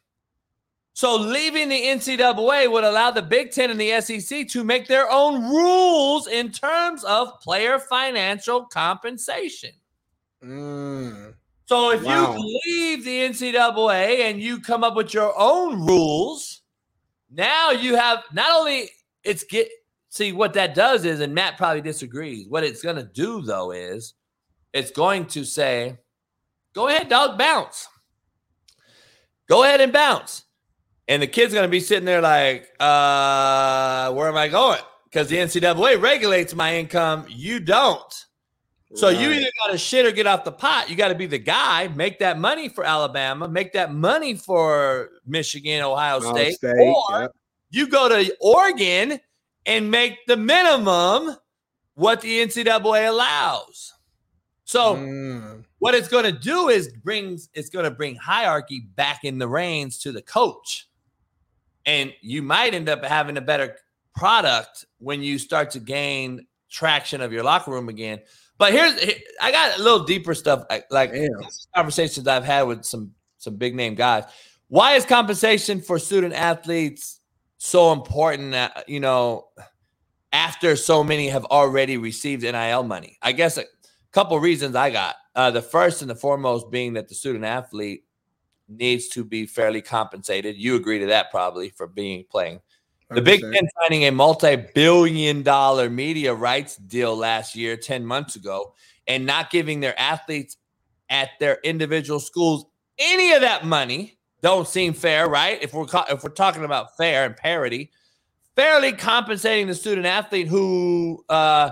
So 0.93 1.15
leaving 1.15 1.69
the 1.69 1.81
NCAA 1.81 2.69
would 2.69 2.83
allow 2.83 3.11
the 3.11 3.21
Big 3.21 3.51
Ten 3.51 3.69
and 3.71 3.79
the 3.79 4.01
SEC 4.01 4.47
to 4.49 4.63
make 4.63 4.87
their 4.87 5.09
own 5.09 5.49
rules 5.49 6.27
in 6.27 6.51
terms 6.51 7.03
of 7.05 7.39
player 7.39 7.79
financial 7.79 8.65
compensation. 8.65 9.71
Mm. 10.43 11.33
So 11.65 11.91
if 11.91 12.03
Wow. 12.03 12.33
you 12.35 12.59
leave 12.65 13.05
the 13.05 13.19
NCAA 13.19 14.29
and 14.29 14.41
you 14.41 14.59
come 14.59 14.83
up 14.83 14.95
with 14.95 15.13
your 15.13 15.33
own 15.37 15.85
rules, 15.85 16.61
now 17.29 17.71
you 17.71 17.95
have 17.95 18.23
not 18.33 18.51
only 18.51 18.89
it's 19.23 19.43
get 19.43 19.69
see 20.09 20.33
what 20.33 20.53
that 20.53 20.73
does 20.73 21.05
is, 21.05 21.19
and 21.19 21.33
Matt 21.33 21.57
probably 21.57 21.81
disagrees. 21.81 22.47
What 22.49 22.63
it's 22.63 22.81
going 22.81 22.95
to 22.95 23.03
do 23.03 23.41
though 23.41 23.71
is 23.71 24.15
it's 24.73 24.91
going 24.91 25.27
to 25.27 25.45
say, 25.45 25.99
"Go 26.73 26.87
ahead, 26.87 27.07
dog, 27.09 27.37
bounce. 27.37 27.87
Go 29.47 29.63
ahead 29.63 29.81
and 29.81 29.93
bounce." 29.93 30.45
And 31.09 31.21
the 31.21 31.27
kid's 31.27 31.53
going 31.53 31.65
to 31.65 31.69
be 31.69 31.79
sitting 31.81 32.05
there 32.05 32.21
like, 32.21 32.69
uh, 32.79 34.13
"Where 34.13 34.29
am 34.29 34.37
I 34.37 34.47
going?" 34.47 34.79
Because 35.05 35.27
the 35.27 35.37
NCAA 35.37 35.99
regulates 35.99 36.55
my 36.55 36.75
income. 36.77 37.25
You 37.27 37.59
don't. 37.59 38.25
So 38.95 39.09
you 39.09 39.29
either 39.29 39.51
got 39.63 39.71
to 39.71 39.77
shit 39.77 40.05
or 40.05 40.11
get 40.11 40.25
off 40.25 40.43
the 40.43 40.51
pot. 40.51 40.89
You 40.89 40.95
got 40.95 41.09
to 41.09 41.15
be 41.15 41.27
the 41.27 41.37
guy, 41.37 41.87
make 41.89 42.19
that 42.19 42.39
money 42.39 42.69
for 42.69 42.83
Alabama, 42.83 43.47
make 43.47 43.73
that 43.73 43.93
money 43.93 44.35
for 44.35 45.09
Michigan, 45.27 45.83
Ohio 45.83 46.17
Ohio 46.17 46.33
State, 46.33 46.55
State, 46.55 46.73
or 46.75 47.21
yep. 47.21 47.31
you 47.69 47.87
go 47.87 48.09
to 48.09 48.35
Oregon 48.41 49.19
and 49.67 49.91
make 49.91 50.17
the 50.25 50.37
minimum 50.37 51.35
what 51.93 52.21
the 52.21 52.39
NCAA 52.39 53.07
allows. 53.09 53.93
So 54.63 54.95
Mm. 54.95 55.65
what 55.77 55.93
it's 55.93 56.07
going 56.07 56.25
to 56.25 56.31
do 56.31 56.69
is 56.69 56.91
brings 57.03 57.49
it's 57.53 57.69
going 57.69 57.85
to 57.85 57.91
bring 57.91 58.15
hierarchy 58.15 58.87
back 58.95 59.23
in 59.23 59.37
the 59.37 59.47
reins 59.47 59.99
to 59.99 60.11
the 60.11 60.21
coach 60.23 60.88
and 61.85 62.13
you 62.21 62.41
might 62.41 62.73
end 62.73 62.89
up 62.89 63.03
having 63.03 63.37
a 63.37 63.41
better 63.41 63.75
product 64.15 64.85
when 64.99 65.21
you 65.21 65.37
start 65.37 65.71
to 65.71 65.79
gain 65.79 66.45
traction 66.69 67.21
of 67.21 67.31
your 67.31 67.43
locker 67.43 67.71
room 67.71 67.89
again. 67.89 68.19
But 68.57 68.73
here's 68.73 68.93
i 69.41 69.51
got 69.51 69.79
a 69.79 69.81
little 69.81 70.03
deeper 70.03 70.33
stuff 70.33 70.65
like 70.91 71.13
Damn. 71.13 71.29
conversations 71.75 72.27
i've 72.27 72.43
had 72.43 72.63
with 72.63 72.83
some 72.83 73.11
some 73.37 73.55
big 73.55 73.75
name 73.75 73.95
guys. 73.95 74.25
Why 74.67 74.93
is 74.93 75.05
compensation 75.05 75.81
for 75.81 75.97
student 75.97 76.33
athletes 76.33 77.21
so 77.57 77.91
important 77.91 78.51
that, 78.51 78.87
you 78.87 78.99
know 78.99 79.47
after 80.31 80.75
so 80.75 81.03
many 81.03 81.27
have 81.29 81.45
already 81.45 81.97
received 81.97 82.43
nil 82.43 82.83
money? 82.83 83.17
I 83.21 83.31
guess 83.31 83.57
a 83.57 83.63
couple 84.11 84.39
reasons 84.39 84.75
i 84.75 84.89
got 84.89 85.15
uh, 85.35 85.51
the 85.51 85.61
first 85.61 86.01
and 86.01 86.09
the 86.09 86.15
foremost 86.15 86.69
being 86.69 86.93
that 86.93 87.07
the 87.07 87.15
student 87.15 87.45
athlete 87.45 88.03
needs 88.69 89.07
to 89.09 89.23
be 89.23 89.45
fairly 89.45 89.81
compensated. 89.81 90.55
You 90.57 90.75
agree 90.75 90.99
to 90.99 91.07
that 91.07 91.31
probably 91.31 91.69
for 91.69 91.87
being 91.87 92.25
playing. 92.29 92.61
The 93.09 93.21
Big 93.21 93.41
100%. 93.41 93.53
Ten 93.53 93.69
signing 93.81 94.03
a 94.05 94.11
multi-billion 94.11 95.41
dollar 95.41 95.89
media 95.89 96.33
rights 96.33 96.75
deal 96.75 97.15
last 97.15 97.55
year, 97.55 97.75
10 97.75 98.05
months 98.05 98.35
ago, 98.35 98.75
and 99.07 99.25
not 99.25 99.49
giving 99.49 99.79
their 99.79 99.99
athletes 99.99 100.57
at 101.09 101.29
their 101.39 101.57
individual 101.63 102.19
schools 102.19 102.65
any 102.99 103.33
of 103.33 103.41
that 103.41 103.65
money 103.65 104.19
don't 104.41 104.67
seem 104.67 104.93
fair, 104.93 105.27
right? 105.27 105.61
If 105.61 105.73
we're 105.73 105.87
if 106.09 106.23
we're 106.23 106.29
talking 106.29 106.63
about 106.63 106.95
fair 106.97 107.25
and 107.25 107.35
parity, 107.35 107.91
fairly 108.55 108.93
compensating 108.93 109.67
the 109.67 109.75
student 109.75 110.05
athlete 110.05 110.47
who 110.47 111.23
uh 111.29 111.71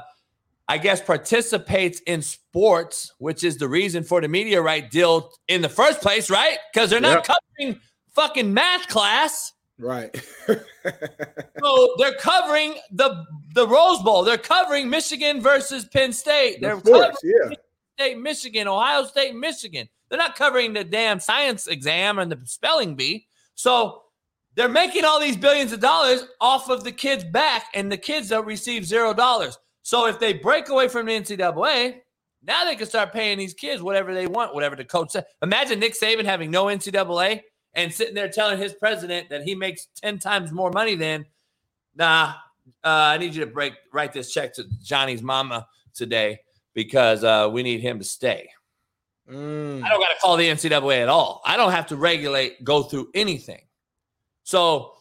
I 0.69 0.77
guess 0.77 1.01
participates 1.01 2.01
in 2.01 2.21
sports, 2.21 3.13
which 3.19 3.43
is 3.43 3.57
the 3.57 3.69
reason 3.69 4.03
for 4.03 4.19
the 4.19 4.27
media 4.27 4.61
right 4.61 4.89
deal 4.89 5.31
in 5.47 5.61
the 5.61 5.69
first 5.69 6.01
place, 6.01 6.29
right? 6.29 6.57
Because 6.73 6.89
they're 6.89 6.99
not 6.99 7.25
covering 7.25 7.79
fucking 8.13 8.53
math 8.53 8.87
class. 8.87 9.53
Right. 9.79 10.15
So 11.59 11.95
they're 11.97 12.13
covering 12.13 12.75
the 12.91 13.25
the 13.53 13.67
Rose 13.67 14.01
Bowl. 14.01 14.23
They're 14.23 14.37
covering 14.37 14.89
Michigan 14.89 15.41
versus 15.41 15.83
Penn 15.83 16.13
State. 16.13 16.61
They're 16.61 16.79
covering 16.79 17.11
yeah. 17.23 17.55
State, 17.99 18.17
Michigan, 18.19 18.69
Ohio 18.69 19.03
State, 19.03 19.35
Michigan. 19.35 19.89
They're 20.07 20.17
not 20.17 20.35
covering 20.35 20.71
the 20.71 20.85
damn 20.85 21.19
science 21.19 21.67
exam 21.67 22.19
and 22.19 22.31
the 22.31 22.39
spelling 22.45 22.95
bee. 22.95 23.27
So 23.55 24.03
they're 24.55 24.69
making 24.69 25.03
all 25.03 25.19
these 25.19 25.35
billions 25.35 25.73
of 25.73 25.79
dollars 25.79 26.25
off 26.39 26.69
of 26.69 26.83
the 26.83 26.91
kids' 26.91 27.25
back, 27.25 27.65
and 27.73 27.91
the 27.91 27.97
kids 27.97 28.29
don't 28.29 28.45
receive 28.45 28.85
zero 28.85 29.13
dollars. 29.13 29.57
So 29.87 30.05
if 30.07 30.19
they 30.19 30.33
break 30.33 30.67
away 30.67 30.89
from 30.89 31.05
the 31.05 31.13
NCAA, 31.13 32.01
now 32.43 32.65
they 32.65 32.75
can 32.75 32.87
start 32.87 33.13
paying 33.13 33.37
these 33.37 33.53
kids 33.53 33.81
whatever 33.81 34.13
they 34.13 34.27
want, 34.27 34.53
whatever 34.53 34.75
the 34.75 34.83
coach 34.83 35.11
said. 35.11 35.23
Imagine 35.41 35.79
Nick 35.79 35.97
Saban 35.97 36.25
having 36.25 36.51
no 36.51 36.65
NCAA 36.65 37.39
and 37.73 37.93
sitting 37.93 38.13
there 38.13 38.27
telling 38.27 38.57
his 38.57 38.73
president 38.73 39.29
that 39.29 39.43
he 39.43 39.55
makes 39.55 39.87
10 39.95 40.19
times 40.19 40.51
more 40.51 40.71
money 40.71 40.95
than, 40.95 41.25
nah, 41.95 42.33
uh, 42.83 42.89
I 42.89 43.17
need 43.17 43.33
you 43.33 43.45
to 43.45 43.49
break 43.49 43.75
write 43.93 44.11
this 44.11 44.33
check 44.33 44.53
to 44.55 44.65
Johnny's 44.83 45.21
mama 45.21 45.65
today 45.93 46.41
because 46.73 47.23
uh, 47.23 47.49
we 47.49 47.63
need 47.63 47.79
him 47.79 47.97
to 47.97 48.03
stay. 48.03 48.49
Mm. 49.31 49.85
I 49.85 49.87
don't 49.87 50.01
got 50.01 50.09
to 50.09 50.19
call 50.21 50.35
the 50.35 50.49
NCAA 50.49 51.03
at 51.03 51.07
all. 51.07 51.41
I 51.45 51.55
don't 51.55 51.71
have 51.71 51.87
to 51.87 51.95
regulate, 51.95 52.61
go 52.65 52.83
through 52.83 53.07
anything. 53.15 53.61
So 54.43 54.96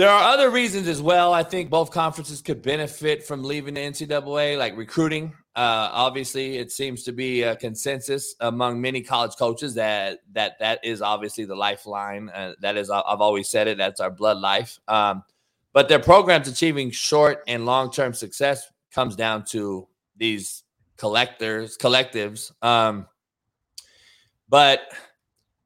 there 0.00 0.08
are 0.08 0.32
other 0.32 0.48
reasons 0.48 0.88
as 0.88 1.02
well. 1.02 1.34
I 1.34 1.42
think 1.42 1.68
both 1.68 1.90
conferences 1.90 2.40
could 2.40 2.62
benefit 2.62 3.22
from 3.22 3.44
leaving 3.44 3.74
the 3.74 3.82
NCAA, 3.82 4.56
like 4.56 4.74
recruiting. 4.74 5.34
Uh, 5.54 5.90
obviously, 5.92 6.56
it 6.56 6.72
seems 6.72 7.02
to 7.02 7.12
be 7.12 7.42
a 7.42 7.54
consensus 7.54 8.34
among 8.40 8.80
many 8.80 9.02
college 9.02 9.32
coaches 9.36 9.74
that 9.74 10.20
that 10.32 10.58
that 10.58 10.82
is 10.82 11.02
obviously 11.02 11.44
the 11.44 11.54
lifeline. 11.54 12.30
Uh, 12.30 12.54
that 12.62 12.78
is, 12.78 12.88
I've 12.88 13.20
always 13.20 13.50
said 13.50 13.68
it. 13.68 13.76
That's 13.76 14.00
our 14.00 14.10
blood 14.10 14.38
life. 14.38 14.78
Um, 14.88 15.22
but 15.74 15.90
their 15.90 15.98
programs 15.98 16.48
achieving 16.48 16.90
short 16.92 17.44
and 17.46 17.66
long 17.66 17.90
term 17.90 18.14
success 18.14 18.72
comes 18.94 19.16
down 19.16 19.44
to 19.50 19.86
these 20.16 20.62
collectors, 20.96 21.76
collectives. 21.76 22.52
Um, 22.64 23.06
but 24.48 24.80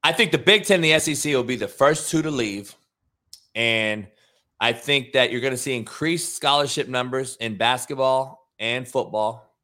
I 0.02 0.11
think 0.11 0.32
the 0.32 0.39
Big 0.39 0.65
Ten 0.65 0.81
the 0.81 0.98
SEC 0.98 1.32
will 1.35 1.44
be 1.44 1.55
the 1.55 1.69
first 1.69 2.11
two 2.11 2.23
to 2.23 2.32
leave. 2.32 2.74
And 3.55 4.09
I 4.64 4.72
think 4.72 5.12
that 5.12 5.30
you're 5.30 5.42
going 5.42 5.52
to 5.52 5.58
see 5.58 5.76
increased 5.76 6.34
scholarship 6.34 6.88
numbers 6.88 7.36
in 7.36 7.58
basketball 7.58 8.48
and 8.58 8.88
football. 8.88 9.54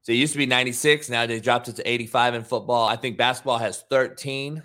So 0.00 0.10
it 0.10 0.16
used 0.16 0.32
to 0.32 0.38
be 0.38 0.46
96. 0.46 1.08
Now 1.10 1.26
they 1.26 1.38
dropped 1.38 1.68
it 1.68 1.76
to 1.76 1.88
85 1.88 2.34
in 2.34 2.42
football. 2.42 2.88
I 2.88 2.96
think 2.96 3.16
basketball 3.16 3.58
has 3.58 3.84
13. 3.88 4.60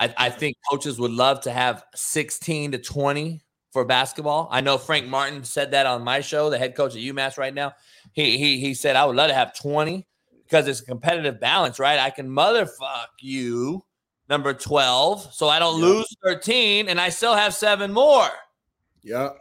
I, 0.00 0.12
I 0.18 0.28
think 0.28 0.56
coaches 0.68 0.98
would 0.98 1.12
love 1.12 1.40
to 1.42 1.52
have 1.52 1.84
16 1.94 2.72
to 2.72 2.78
20 2.78 3.40
for 3.70 3.84
basketball. 3.84 4.48
I 4.50 4.60
know 4.60 4.76
Frank 4.76 5.06
Martin 5.06 5.44
said 5.44 5.70
that 5.70 5.86
on 5.86 6.02
my 6.02 6.20
show, 6.20 6.50
the 6.50 6.58
head 6.58 6.74
coach 6.74 6.96
at 6.96 7.00
UMass 7.00 7.38
right 7.38 7.54
now. 7.54 7.74
He 8.14 8.38
he 8.38 8.58
he 8.58 8.74
said 8.74 8.96
I 8.96 9.04
would 9.04 9.14
love 9.14 9.28
to 9.28 9.34
have 9.34 9.56
20 9.56 10.04
because 10.42 10.66
it's 10.66 10.80
a 10.80 10.84
competitive 10.84 11.38
balance, 11.38 11.78
right? 11.78 12.00
I 12.00 12.10
can 12.10 12.28
motherfuck 12.28 13.06
you 13.20 13.84
number 14.28 14.52
12 14.52 15.32
so 15.32 15.48
I 15.48 15.60
don't 15.60 15.80
lose 15.80 16.12
13 16.24 16.88
and 16.88 17.00
I 17.00 17.10
still 17.10 17.36
have 17.36 17.54
seven 17.54 17.92
more. 17.92 18.28
Yep. 19.04 19.36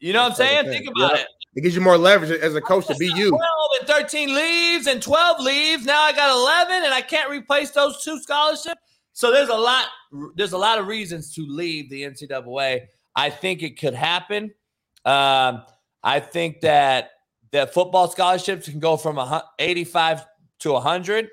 You 0.00 0.12
know 0.12 0.22
what 0.22 0.30
I'm 0.30 0.36
saying? 0.36 0.64
Think 0.66 0.88
about 0.88 1.18
it. 1.18 1.26
It 1.54 1.60
gives 1.60 1.74
you 1.74 1.82
more 1.82 1.98
leverage 1.98 2.30
as 2.30 2.54
a 2.54 2.60
coach 2.60 2.86
to 2.86 2.94
be 2.96 3.06
you. 3.08 3.28
12 3.28 3.42
and 3.80 3.88
13 3.88 4.34
leaves 4.34 4.86
and 4.86 5.02
12 5.02 5.40
leaves. 5.40 5.84
Now 5.84 6.00
I 6.00 6.12
got 6.12 6.34
11 6.34 6.84
and 6.84 6.94
I 6.94 7.02
can't 7.02 7.30
replace 7.30 7.70
those 7.72 8.02
two 8.02 8.18
scholarships. 8.20 8.80
So 9.12 9.30
there's 9.30 9.50
a 9.50 9.54
lot 9.54 9.86
there's 10.34 10.52
a 10.52 10.58
lot 10.58 10.78
of 10.78 10.86
reasons 10.86 11.34
to 11.34 11.46
leave 11.46 11.90
the 11.90 12.02
NCAA. 12.04 12.86
I 13.14 13.30
think 13.30 13.62
it 13.62 13.78
could 13.78 13.94
happen. 13.94 14.52
Um, 15.04 15.64
I 16.02 16.20
think 16.20 16.62
that 16.62 17.10
the 17.50 17.66
football 17.66 18.10
scholarships 18.10 18.68
can 18.68 18.80
go 18.80 18.96
from 18.96 19.20
85 19.58 20.24
to 20.60 20.72
100. 20.72 21.24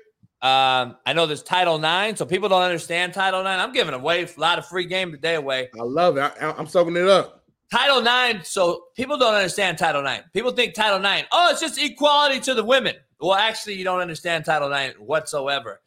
Um, 0.42 0.96
I 1.06 1.12
know 1.14 1.26
there's 1.26 1.42
Title 1.42 1.78
Nine, 1.78 2.16
so 2.16 2.24
people 2.24 2.48
don't 2.48 2.62
understand 2.62 3.14
Title 3.14 3.42
Nine. 3.42 3.58
I'm 3.58 3.72
giving 3.72 3.94
away 3.94 4.24
a 4.24 4.40
lot 4.40 4.58
of 4.58 4.66
free 4.66 4.86
game 4.86 5.12
today 5.12 5.34
away. 5.34 5.70
I 5.78 5.82
love 5.82 6.16
it. 6.16 6.20
I, 6.20 6.52
I'm 6.52 6.66
soaking 6.66 6.96
it 6.96 7.08
up. 7.08 7.39
Title 7.70 8.02
Nine. 8.02 8.42
So 8.44 8.84
people 8.96 9.16
don't 9.16 9.34
understand 9.34 9.78
Title 9.78 10.02
Nine. 10.02 10.24
People 10.32 10.52
think 10.52 10.74
Title 10.74 10.98
Nine. 10.98 11.24
Oh, 11.32 11.50
it's 11.50 11.60
just 11.60 11.80
equality 11.80 12.40
to 12.40 12.54
the 12.54 12.64
women. 12.64 12.96
Well, 13.20 13.34
actually, 13.34 13.74
you 13.74 13.84
don't 13.84 14.00
understand 14.00 14.44
Title 14.44 14.68
Nine 14.68 14.92
whatsoever. 14.98 15.80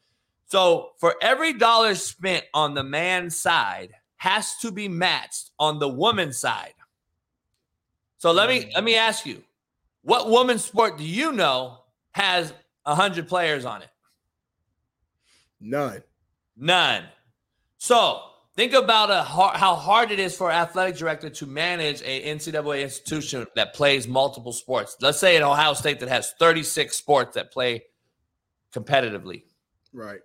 So 0.45 0.91
for 0.99 1.15
every 1.21 1.53
dollar 1.53 1.95
spent 1.95 2.45
on 2.53 2.73
the 2.73 2.83
man's 2.83 3.35
side 3.35 3.93
has 4.17 4.55
to 4.57 4.71
be 4.71 4.87
matched 4.87 5.51
on 5.59 5.79
the 5.79 5.89
woman's 5.89 6.37
side. 6.37 6.73
So 8.17 8.31
let 8.31 8.47
me 8.47 8.71
let 8.73 8.83
me 8.83 8.95
ask 8.95 9.25
you, 9.25 9.43
what 10.03 10.29
women's 10.29 10.63
sport 10.63 10.97
do 10.97 11.03
you 11.03 11.33
know 11.33 11.79
has 12.11 12.53
a 12.85 12.95
hundred 12.95 13.27
players 13.27 13.65
on 13.65 13.81
it? 13.81 13.89
None. 15.59 16.03
None. 16.55 17.03
So 17.77 18.21
think 18.55 18.73
about 18.73 19.09
a, 19.09 19.23
how 19.23 19.75
hard 19.75 20.11
it 20.11 20.19
is 20.19 20.35
for 20.35 20.49
an 20.49 20.57
athletic 20.57 20.97
director 20.97 21.29
to 21.29 21.45
manage 21.45 22.01
a 22.01 22.35
NCAA 22.35 22.83
institution 22.83 23.45
that 23.55 23.73
plays 23.73 24.07
multiple 24.07 24.53
sports. 24.53 24.97
Let's 25.01 25.19
say 25.19 25.37
an 25.37 25.43
Ohio 25.43 25.73
State 25.73 25.99
that 25.99 26.09
has 26.09 26.33
36 26.39 26.95
sports 26.95 27.35
that 27.35 27.51
play 27.51 27.83
competitively. 28.73 29.43
Right. 29.91 30.21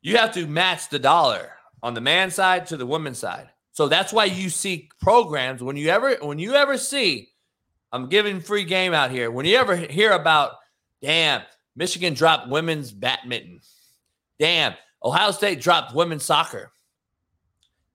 You 0.00 0.16
have 0.16 0.32
to 0.34 0.46
match 0.46 0.88
the 0.88 0.98
dollar 0.98 1.52
on 1.82 1.94
the 1.94 2.00
man 2.00 2.30
side 2.30 2.66
to 2.66 2.76
the 2.76 2.86
women's 2.86 3.18
side. 3.18 3.48
So 3.72 3.88
that's 3.88 4.12
why 4.12 4.24
you 4.26 4.50
see 4.50 4.90
programs 5.00 5.62
when 5.62 5.76
you 5.76 5.88
ever 5.90 6.16
when 6.20 6.38
you 6.38 6.54
ever 6.54 6.76
see 6.76 7.28
I'm 7.92 8.08
giving 8.08 8.40
free 8.40 8.64
game 8.64 8.92
out 8.92 9.10
here. 9.10 9.30
When 9.30 9.46
you 9.46 9.56
ever 9.56 9.76
hear 9.76 10.12
about 10.12 10.52
damn 11.00 11.42
Michigan 11.78 12.12
dropped 12.12 12.48
women's 12.48 12.90
badminton. 12.90 13.60
Damn, 14.40 14.74
Ohio 15.02 15.30
State 15.30 15.60
dropped 15.60 15.94
women's 15.94 16.24
soccer. 16.24 16.72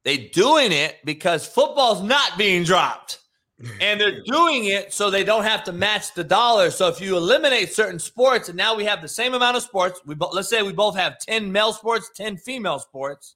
They 0.04 0.30
doing 0.30 0.72
it 0.72 0.98
because 1.06 1.48
football's 1.48 2.02
not 2.02 2.38
being 2.38 2.64
dropped. 2.64 3.20
And 3.80 4.02
they're 4.02 4.22
doing 4.24 4.66
it 4.66 4.92
so 4.92 5.10
they 5.10 5.24
don't 5.24 5.44
have 5.46 5.64
to 5.66 5.72
match 5.72 6.14
the 6.14 6.24
dollar. 6.24 6.70
So 6.70 6.90
if 6.90 7.00
you 7.00 7.16
eliminate 7.16 7.74
certain 7.74 8.00
sports 8.00 8.50
and 8.50 8.58
now 8.58 8.76
we 8.76 8.84
have 8.84 9.02
the 9.02 9.08
same 9.08 9.34
amount 9.34 9.56
of 9.56 9.64
sports, 9.64 10.02
we 10.06 10.16
bo- 10.16 10.32
let's 10.34 10.50
say 10.50 10.64
we 10.64 10.74
both 10.74 10.98
have 10.98 11.18
10 11.20 11.50
male 11.50 11.72
sports, 11.72 12.10
10 12.16 12.38
female 12.38 12.80
sports. 12.80 13.36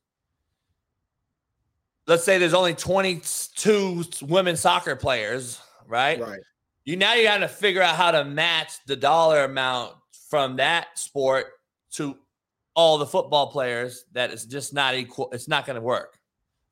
Let's 2.07 2.23
say 2.23 2.37
there's 2.37 2.53
only 2.53 2.73
22 2.73 4.03
women 4.23 4.57
soccer 4.57 4.95
players, 4.95 5.61
right? 5.87 6.19
Right. 6.19 6.39
You 6.83 6.97
now 6.97 7.13
you 7.13 7.23
got 7.23 7.37
to 7.39 7.47
figure 7.47 7.81
out 7.81 7.95
how 7.95 8.11
to 8.11 8.25
match 8.25 8.73
the 8.85 8.95
dollar 8.95 9.43
amount 9.43 9.93
from 10.29 10.57
that 10.57 10.97
sport 10.97 11.47
to 11.91 12.17
all 12.75 12.97
the 12.97 13.05
football 13.05 13.51
players 13.51 14.05
that 14.13 14.31
is 14.31 14.45
just 14.45 14.73
not 14.73 14.95
equal. 14.95 15.29
It's 15.31 15.47
not 15.47 15.65
going 15.65 15.75
to 15.75 15.81
work. 15.81 16.16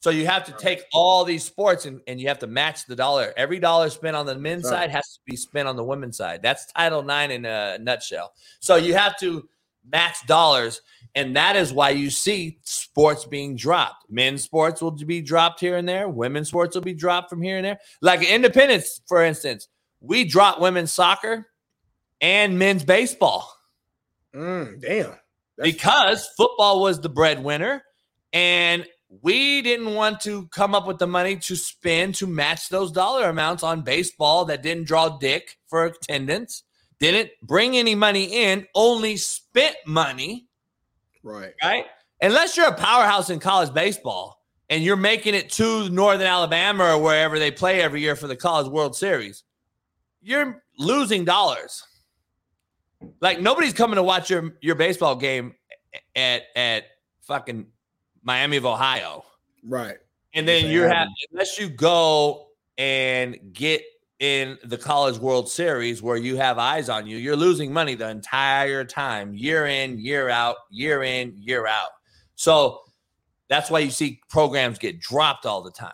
So 0.02 0.12
you 0.12 0.28
have 0.28 0.44
to 0.46 0.52
take 0.54 0.84
all 0.94 1.24
these 1.26 1.44
sports 1.44 1.86
and, 1.86 2.00
and 2.08 2.20
you 2.22 2.28
have 2.28 2.38
to 2.40 2.48
match 2.48 2.86
the 2.86 2.96
dollar. 2.96 3.34
Every 3.38 3.58
dollar 3.60 3.90
spent 3.90 4.16
on 4.16 4.26
the 4.28 4.36
men's 4.38 4.64
Right. 4.66 4.70
side 4.82 4.92
has 4.92 5.14
to 5.14 5.20
be 5.26 5.36
spent 5.36 5.68
on 5.68 5.76
the 5.76 5.84
women's 5.84 6.18
side. 6.18 6.44
That's 6.44 6.72
Title 6.72 7.00
IX 7.10 7.34
in 7.34 7.46
a 7.46 7.78
nutshell. 7.80 8.34
So 8.60 8.76
you 8.76 8.94
have 8.94 9.18
to 9.20 9.50
match 9.90 10.18
dollars. 10.28 10.82
And 11.16 11.36
that 11.38 11.56
is 11.56 11.72
why 11.74 11.92
you 11.92 12.10
see 12.12 12.60
sports 12.64 13.26
being 13.26 13.56
dropped. 13.56 14.06
Men's 14.10 14.44
sports 14.44 14.82
will 14.82 14.92
be 14.92 15.22
dropped 15.22 15.60
here 15.60 15.78
and 15.78 15.88
there. 15.90 16.08
Women's 16.10 16.50
sports 16.50 16.76
will 16.76 16.84
be 16.84 16.94
dropped 16.94 17.30
from 17.30 17.42
here 17.42 17.58
and 17.58 17.66
there. 17.66 17.80
Like 18.02 18.22
independence, 18.22 19.02
for 19.08 19.24
instance, 19.24 19.70
we 20.02 20.24
dropped 20.26 20.60
women's 20.60 20.92
soccer 20.92 21.48
and 22.22 22.60
men's 22.60 22.84
baseball 22.84 23.52
Mm, 24.36 24.82
damn. 24.82 24.98
That's- 25.06 25.18
because 25.64 26.28
football 26.36 26.82
was 26.82 27.00
the 27.00 27.08
breadwinner 27.10 27.82
and 28.34 28.86
we 29.22 29.62
didn't 29.62 29.94
want 29.94 30.20
to 30.22 30.48
come 30.48 30.74
up 30.76 30.88
with 30.88 30.98
the 30.98 31.08
money 31.08 31.36
to 31.38 31.56
spend 31.56 32.16
to 32.16 32.28
match 32.28 32.70
those 32.70 32.92
dollar 32.92 33.30
amounts 33.30 33.64
on 33.64 33.82
baseball 33.82 34.46
that 34.46 34.64
didn't 34.64 34.86
draw 34.86 35.18
dick 35.18 35.58
for 35.68 35.86
attendance 35.86 36.64
didn't 37.00 37.30
bring 37.42 37.76
any 37.76 37.94
money 37.94 38.24
in 38.24 38.66
only 38.74 39.18
spent 39.18 39.76
money. 39.86 40.48
Right. 41.24 41.54
right? 41.62 41.86
Unless 42.22 42.56
you're 42.56 42.68
a 42.68 42.74
powerhouse 42.74 43.30
in 43.30 43.40
college 43.40 43.74
baseball 43.74 44.42
and 44.70 44.84
you're 44.84 44.96
making 44.96 45.36
it 45.36 45.50
to 45.52 45.90
northern 45.90 46.26
alabama 46.26 46.96
or 46.96 47.02
wherever 47.02 47.38
they 47.38 47.52
play 47.52 47.82
every 47.82 48.02
year 48.02 48.16
for 48.16 48.28
the 48.28 48.36
college 48.36 48.68
world 48.68 48.96
series 48.96 49.44
you're 50.26 50.64
losing 50.78 51.24
dollars. 51.24 51.86
Like 53.22 53.40
nobody's 53.40 53.74
coming 53.74 53.96
to 53.96 54.04
watch 54.04 54.30
your 54.30 54.56
your 54.62 54.76
baseball 54.76 55.16
game 55.16 55.54
at 56.16 56.44
at 56.56 56.86
fucking 57.22 57.68
Miami 58.26 58.58
of 58.58 58.66
Ohio. 58.66 59.24
Right. 59.64 59.98
And 60.34 60.46
then 60.46 60.66
you 60.70 60.82
have 60.82 61.08
unless 61.32 61.58
you 61.58 61.70
go 61.70 62.48
and 62.78 63.38
get 63.54 63.82
in 64.20 64.58
the 64.66 64.78
college 64.78 65.18
world 65.18 65.50
series 65.50 66.02
where 66.02 66.18
you 66.18 66.36
have 66.36 66.58
eyes 66.58 66.90
on 66.90 67.08
you, 67.08 67.18
you're 67.18 67.36
losing 67.38 67.72
money 67.72 67.96
the 67.96 68.10
entire 68.10 68.84
time, 68.84 69.34
year 69.34 69.68
in, 69.68 69.98
year 70.00 70.30
out, 70.30 70.56
year 70.70 71.04
in, 71.04 71.34
year 71.38 71.68
out. 71.68 71.90
So 72.36 72.82
that's 73.48 73.70
why 73.70 73.80
you 73.80 73.92
see 73.92 74.20
programs 74.30 74.78
get 74.78 75.00
dropped 75.00 75.46
all 75.46 75.62
the 75.62 75.72
time 75.72 75.94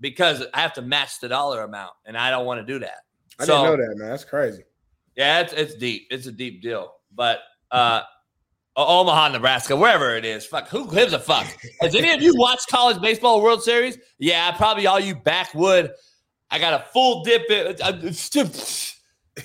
because 0.00 0.44
I 0.54 0.60
have 0.60 0.72
to 0.74 0.82
match 0.82 1.18
the 1.20 1.28
dollar 1.28 1.62
amount 1.62 1.92
and 2.06 2.16
I 2.16 2.30
don't 2.30 2.46
want 2.46 2.64
to 2.64 2.72
do 2.72 2.78
that. 2.80 2.98
I 3.40 3.44
So- 3.46 3.64
didn't 3.64 3.78
know 3.80 3.86
that, 3.88 3.98
man. 3.98 4.10
That's 4.10 4.24
crazy. 4.24 4.62
yeah, 5.16 5.40
it's 5.40 5.52
it's 5.52 5.74
deep. 5.74 6.06
It's 6.10 6.26
a 6.26 6.32
deep 6.32 6.62
deal. 6.62 6.94
But 7.14 7.40
uh 7.70 8.02
Omaha, 8.86 9.28
Nebraska, 9.28 9.76
wherever 9.76 10.14
it 10.16 10.24
is, 10.24 10.46
fuck, 10.46 10.68
who 10.68 10.90
gives 10.90 11.12
a 11.12 11.18
fuck? 11.18 11.46
Has 11.80 11.94
any 11.94 12.12
of 12.12 12.22
you 12.22 12.34
watched 12.36 12.68
college 12.68 13.00
baseball 13.00 13.42
World 13.42 13.62
Series? 13.62 13.98
Yeah, 14.18 14.50
probably 14.52 14.86
all 14.86 15.00
you 15.00 15.14
backwood. 15.14 15.92
I 16.50 16.58
got 16.58 16.74
a 16.74 16.84
full 16.92 17.22
dip 17.22 17.48
in 17.50 17.76
uh, 17.80 17.92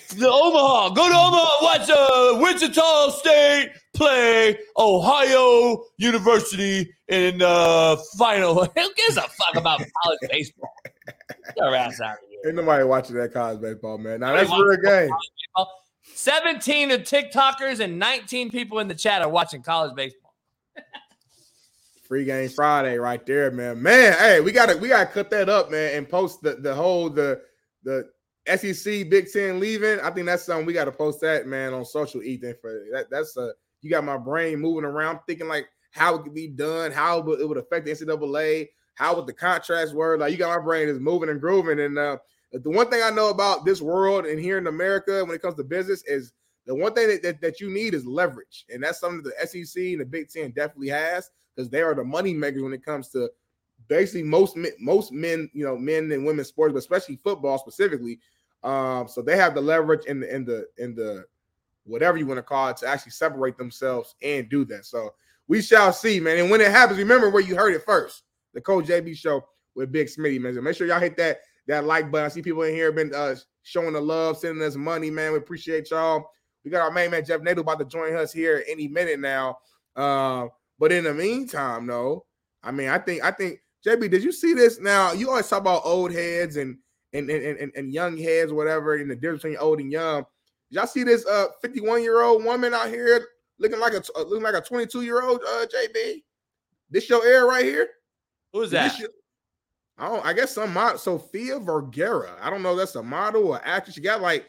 the 0.10 0.30
Omaha. 0.30 0.90
Go 0.90 1.10
to 1.10 1.16
Omaha, 1.16 1.64
watch 1.64 1.90
uh, 1.90 2.40
Wichita 2.42 3.10
State 3.12 3.72
play 3.94 4.58
Ohio 4.78 5.84
University 5.98 6.94
in 7.08 7.42
uh 7.42 7.96
final. 8.18 8.66
Who 8.76 8.94
gives 8.96 9.18
a 9.18 9.22
fuck 9.22 9.56
about 9.56 9.80
college 10.04 10.20
baseball? 10.30 10.74
Get 11.06 11.56
your 11.58 11.76
ass 11.76 12.02
out 12.02 12.14
of 12.14 12.18
here. 12.30 12.40
Ain't 12.48 12.56
nobody 12.56 12.84
watching 12.84 13.16
that 13.16 13.34
college 13.34 13.62
baseball, 13.62 13.98
man. 13.98 14.20
Now 14.20 14.34
that's 14.34 14.52
real 14.52 14.78
game. 14.78 15.10
Baseball. 16.06 16.34
17 16.42 16.92
of 16.92 17.02
TikTokers 17.02 17.80
and 17.80 18.00
19 18.00 18.50
people 18.52 18.80
in 18.80 18.88
the 18.88 18.96
chat 18.96 19.22
are 19.22 19.30
watching 19.30 19.62
college 19.62 19.96
baseball. 19.96 20.34
Free 22.08 22.26
game 22.26 22.50
Friday 22.50 22.98
right 22.98 23.26
there, 23.26 23.50
man. 23.52 23.82
Man, 23.82 24.14
hey, 24.20 24.40
we 24.40 24.52
gotta 24.52 24.78
we 24.78 24.90
gotta 24.90 25.08
cut 25.08 25.32
that 25.32 25.50
up, 25.50 25.72
man, 25.72 25.98
and 25.98 26.08
post 26.08 26.42
the 26.44 26.56
the 26.56 26.74
whole 26.74 27.10
the 27.10 27.42
the 27.84 28.08
SEC 28.48 29.10
Big 29.10 29.32
Ten 29.32 29.60
leaving. 29.60 30.00
I 30.02 30.12
think 30.12 30.28
that's 30.28 30.44
something 30.44 30.68
we 30.68 30.74
gotta 30.74 30.92
post 30.92 31.20
that, 31.22 31.48
man, 31.48 31.74
on 31.74 31.84
social 31.84 32.22
Ethan 32.22 32.56
for 32.62 32.86
that. 32.92 33.10
That's 33.10 33.36
a 33.38 33.54
you 33.82 33.90
got 33.90 34.04
my 34.04 34.18
brain 34.18 34.60
moving 34.60 34.86
around 34.86 35.20
thinking 35.28 35.48
like 35.48 35.68
how 35.92 36.16
it 36.16 36.24
could 36.24 36.34
be 36.34 36.48
done, 36.48 36.92
how 36.92 37.20
it 37.20 37.48
would 37.48 37.58
affect 37.58 37.86
the 37.86 37.92
NCAA, 37.92 38.68
how 38.96 39.16
would 39.16 39.28
the 39.28 39.34
contracts 39.34 39.94
work. 39.94 40.20
Like 40.20 40.32
you 40.32 40.38
got 40.38 40.56
my 40.56 40.64
brain 40.64 40.90
is 40.90 41.00
moving 41.00 41.30
and 41.30 41.42
grooving. 41.42 41.80
And 41.80 41.98
uh 41.98 42.18
the 42.64 42.70
one 42.70 42.90
thing 42.90 43.02
I 43.04 43.10
know 43.10 43.30
about 43.30 43.66
this 43.66 43.82
world 43.82 44.26
and 44.26 44.40
here 44.40 44.58
in 44.58 44.68
America 44.68 45.24
when 45.26 45.36
it 45.36 45.42
comes 45.42 45.56
to 45.56 45.64
business 45.64 46.04
is 46.06 46.34
the 46.66 46.76
one 46.76 46.94
thing 46.94 47.08
that, 47.08 47.24
that, 47.24 47.42
that 47.42 47.60
you 47.60 47.70
need 47.70 47.94
is 47.94 48.06
leverage. 48.06 48.66
And 48.70 48.84
that's 48.84 49.00
something 49.00 49.24
that 49.24 49.34
the 49.40 49.48
SEC 49.48 49.82
and 49.82 50.02
the 50.02 50.06
Big 50.06 50.30
Ten 50.30 50.52
definitely 50.52 50.90
has 50.90 51.30
because 51.56 51.70
they 51.70 51.82
are 51.82 51.96
the 51.96 52.04
money 52.04 52.34
makers 52.34 52.64
when 52.64 52.74
it 52.74 52.84
comes 52.84 53.10
to 53.10 53.30
basically 53.88 54.24
most 54.24 54.56
men, 54.56 54.72
most 54.80 55.12
men, 55.12 55.50
you 55.54 55.66
know, 55.66 55.78
men 55.78 56.12
and 56.12 56.26
women 56.26 56.46
sports, 56.46 56.74
but 56.74 56.80
especially 56.80 57.20
football 57.24 57.58
specifically. 57.58 58.20
Um, 58.64 59.08
so 59.08 59.22
they 59.22 59.38
have 59.38 59.54
the 59.54 59.62
leverage 59.62 60.06
in 60.06 60.22
the 60.22 60.36
in 60.36 60.46
the 60.46 60.68
in 60.78 60.96
the 60.96 61.26
whatever 61.84 62.18
you 62.18 62.26
want 62.26 62.40
to 62.40 62.44
call 62.44 62.70
it 62.70 62.78
to 62.78 62.88
actually 62.88 63.12
separate 63.12 63.58
themselves 63.58 64.16
and 64.24 64.50
do 64.50 64.66
that. 64.66 64.86
So 64.86 65.14
we 65.48 65.62
shall 65.62 65.94
see, 65.94 66.20
man. 66.20 66.40
And 66.40 66.50
when 66.50 66.62
it 66.62 66.72
happens, 66.72 66.98
remember 66.98 67.30
where 67.30 67.44
you 67.44 67.56
heard 67.56 67.76
it 67.76 67.84
first. 67.84 68.24
The 68.54 68.62
Coach 68.62 68.86
JB 68.86 69.16
show 69.18 69.48
with 69.76 69.92
Big 69.92 70.08
Smitty, 70.08 70.40
man. 70.40 70.56
So 70.56 70.62
make 70.62 70.76
sure 70.76 70.88
y'all 70.88 71.00
hit 71.00 71.18
that 71.18 71.42
that 71.68 71.86
like 71.86 72.12
button. 72.12 72.26
I 72.26 72.30
see 72.30 72.42
people 72.42 72.64
in 72.64 72.74
here 72.74 72.92
been 72.92 73.14
uh 73.14 73.36
showing 73.64 73.94
the 73.94 74.02
love, 74.02 74.38
sending 74.38 74.64
us 74.64 74.76
money, 74.76 75.10
man. 75.10 75.32
We 75.32 75.40
appreciate 75.40 75.90
y'all. 75.92 76.30
We 76.64 76.72
got 76.72 76.82
our 76.82 76.92
main 76.92 77.12
man 77.12 77.26
Jeff 77.26 77.42
Nadu 77.42 77.60
about 77.60 77.80
to 77.80 77.86
join 77.86 78.16
us 78.16 78.32
here 78.32 78.64
any 78.68 78.88
minute 78.88 79.20
now. 79.20 79.58
Um, 79.96 80.50
but 80.80 80.92
in 80.92 81.04
the 81.04 81.14
meantime, 81.14 81.88
though, 81.88 82.26
I 82.64 82.72
mean, 82.72 82.90
I 82.90 82.98
think 82.98 83.24
I 83.24 83.32
think 83.32 83.60
JB, 83.86 84.10
did 84.10 84.24
you 84.24 84.32
see 84.32 84.54
this? 84.54 84.80
Now 84.80 85.14
you 85.14 85.30
always 85.30 85.48
talk 85.48 85.62
about 85.62 85.82
old 85.86 86.12
heads 86.12 86.58
and 86.58 86.78
and 87.14 87.30
and, 87.30 87.58
and, 87.58 87.72
and 87.76 87.94
young 87.94 88.18
heads, 88.18 88.52
whatever, 88.52 88.96
and 88.96 89.10
the 89.10 89.16
difference 89.16 89.44
between 89.44 89.58
old 89.60 89.80
and 89.80 89.92
young. 89.92 90.26
Did 90.72 90.78
y'all 90.78 90.88
see 90.88 91.04
this 91.04 91.26
uh 91.28 91.48
51 91.62 92.02
year 92.04 92.22
old 92.22 92.44
woman 92.44 92.74
out 92.74 92.90
here 92.90 93.26
looking 93.60 93.80
like 93.80 93.94
a 93.94 94.02
uh, 94.16 94.24
looking 94.24 94.44
like 94.44 94.56
a 94.56 94.62
22 94.62 95.04
year 95.04 95.22
old 95.24 95.42
uh 95.48 95.66
JB? 95.66 96.24
This 96.90 97.10
your 97.10 97.26
air 97.26 97.46
right 97.46 97.66
here? 97.66 97.88
Who 98.54 98.62
is 98.62 98.72
This 98.72 98.94
that? 98.94 99.00
your- 99.00 99.10
I 99.98 100.08
don't. 100.10 100.26
I 100.26 100.34
guess 100.34 100.54
some 100.56 100.74
mod 100.74 101.00
Sofia 101.00 101.60
Vergara. 101.60 102.36
I 102.42 102.50
don't 102.50 102.62
know. 102.62 102.72
if 102.74 102.78
That's 102.80 102.96
a 102.96 103.04
model 103.04 103.48
or 103.48 103.62
actress. 103.64 103.96
She 103.96 104.02
got 104.02 104.22
like 104.22 104.46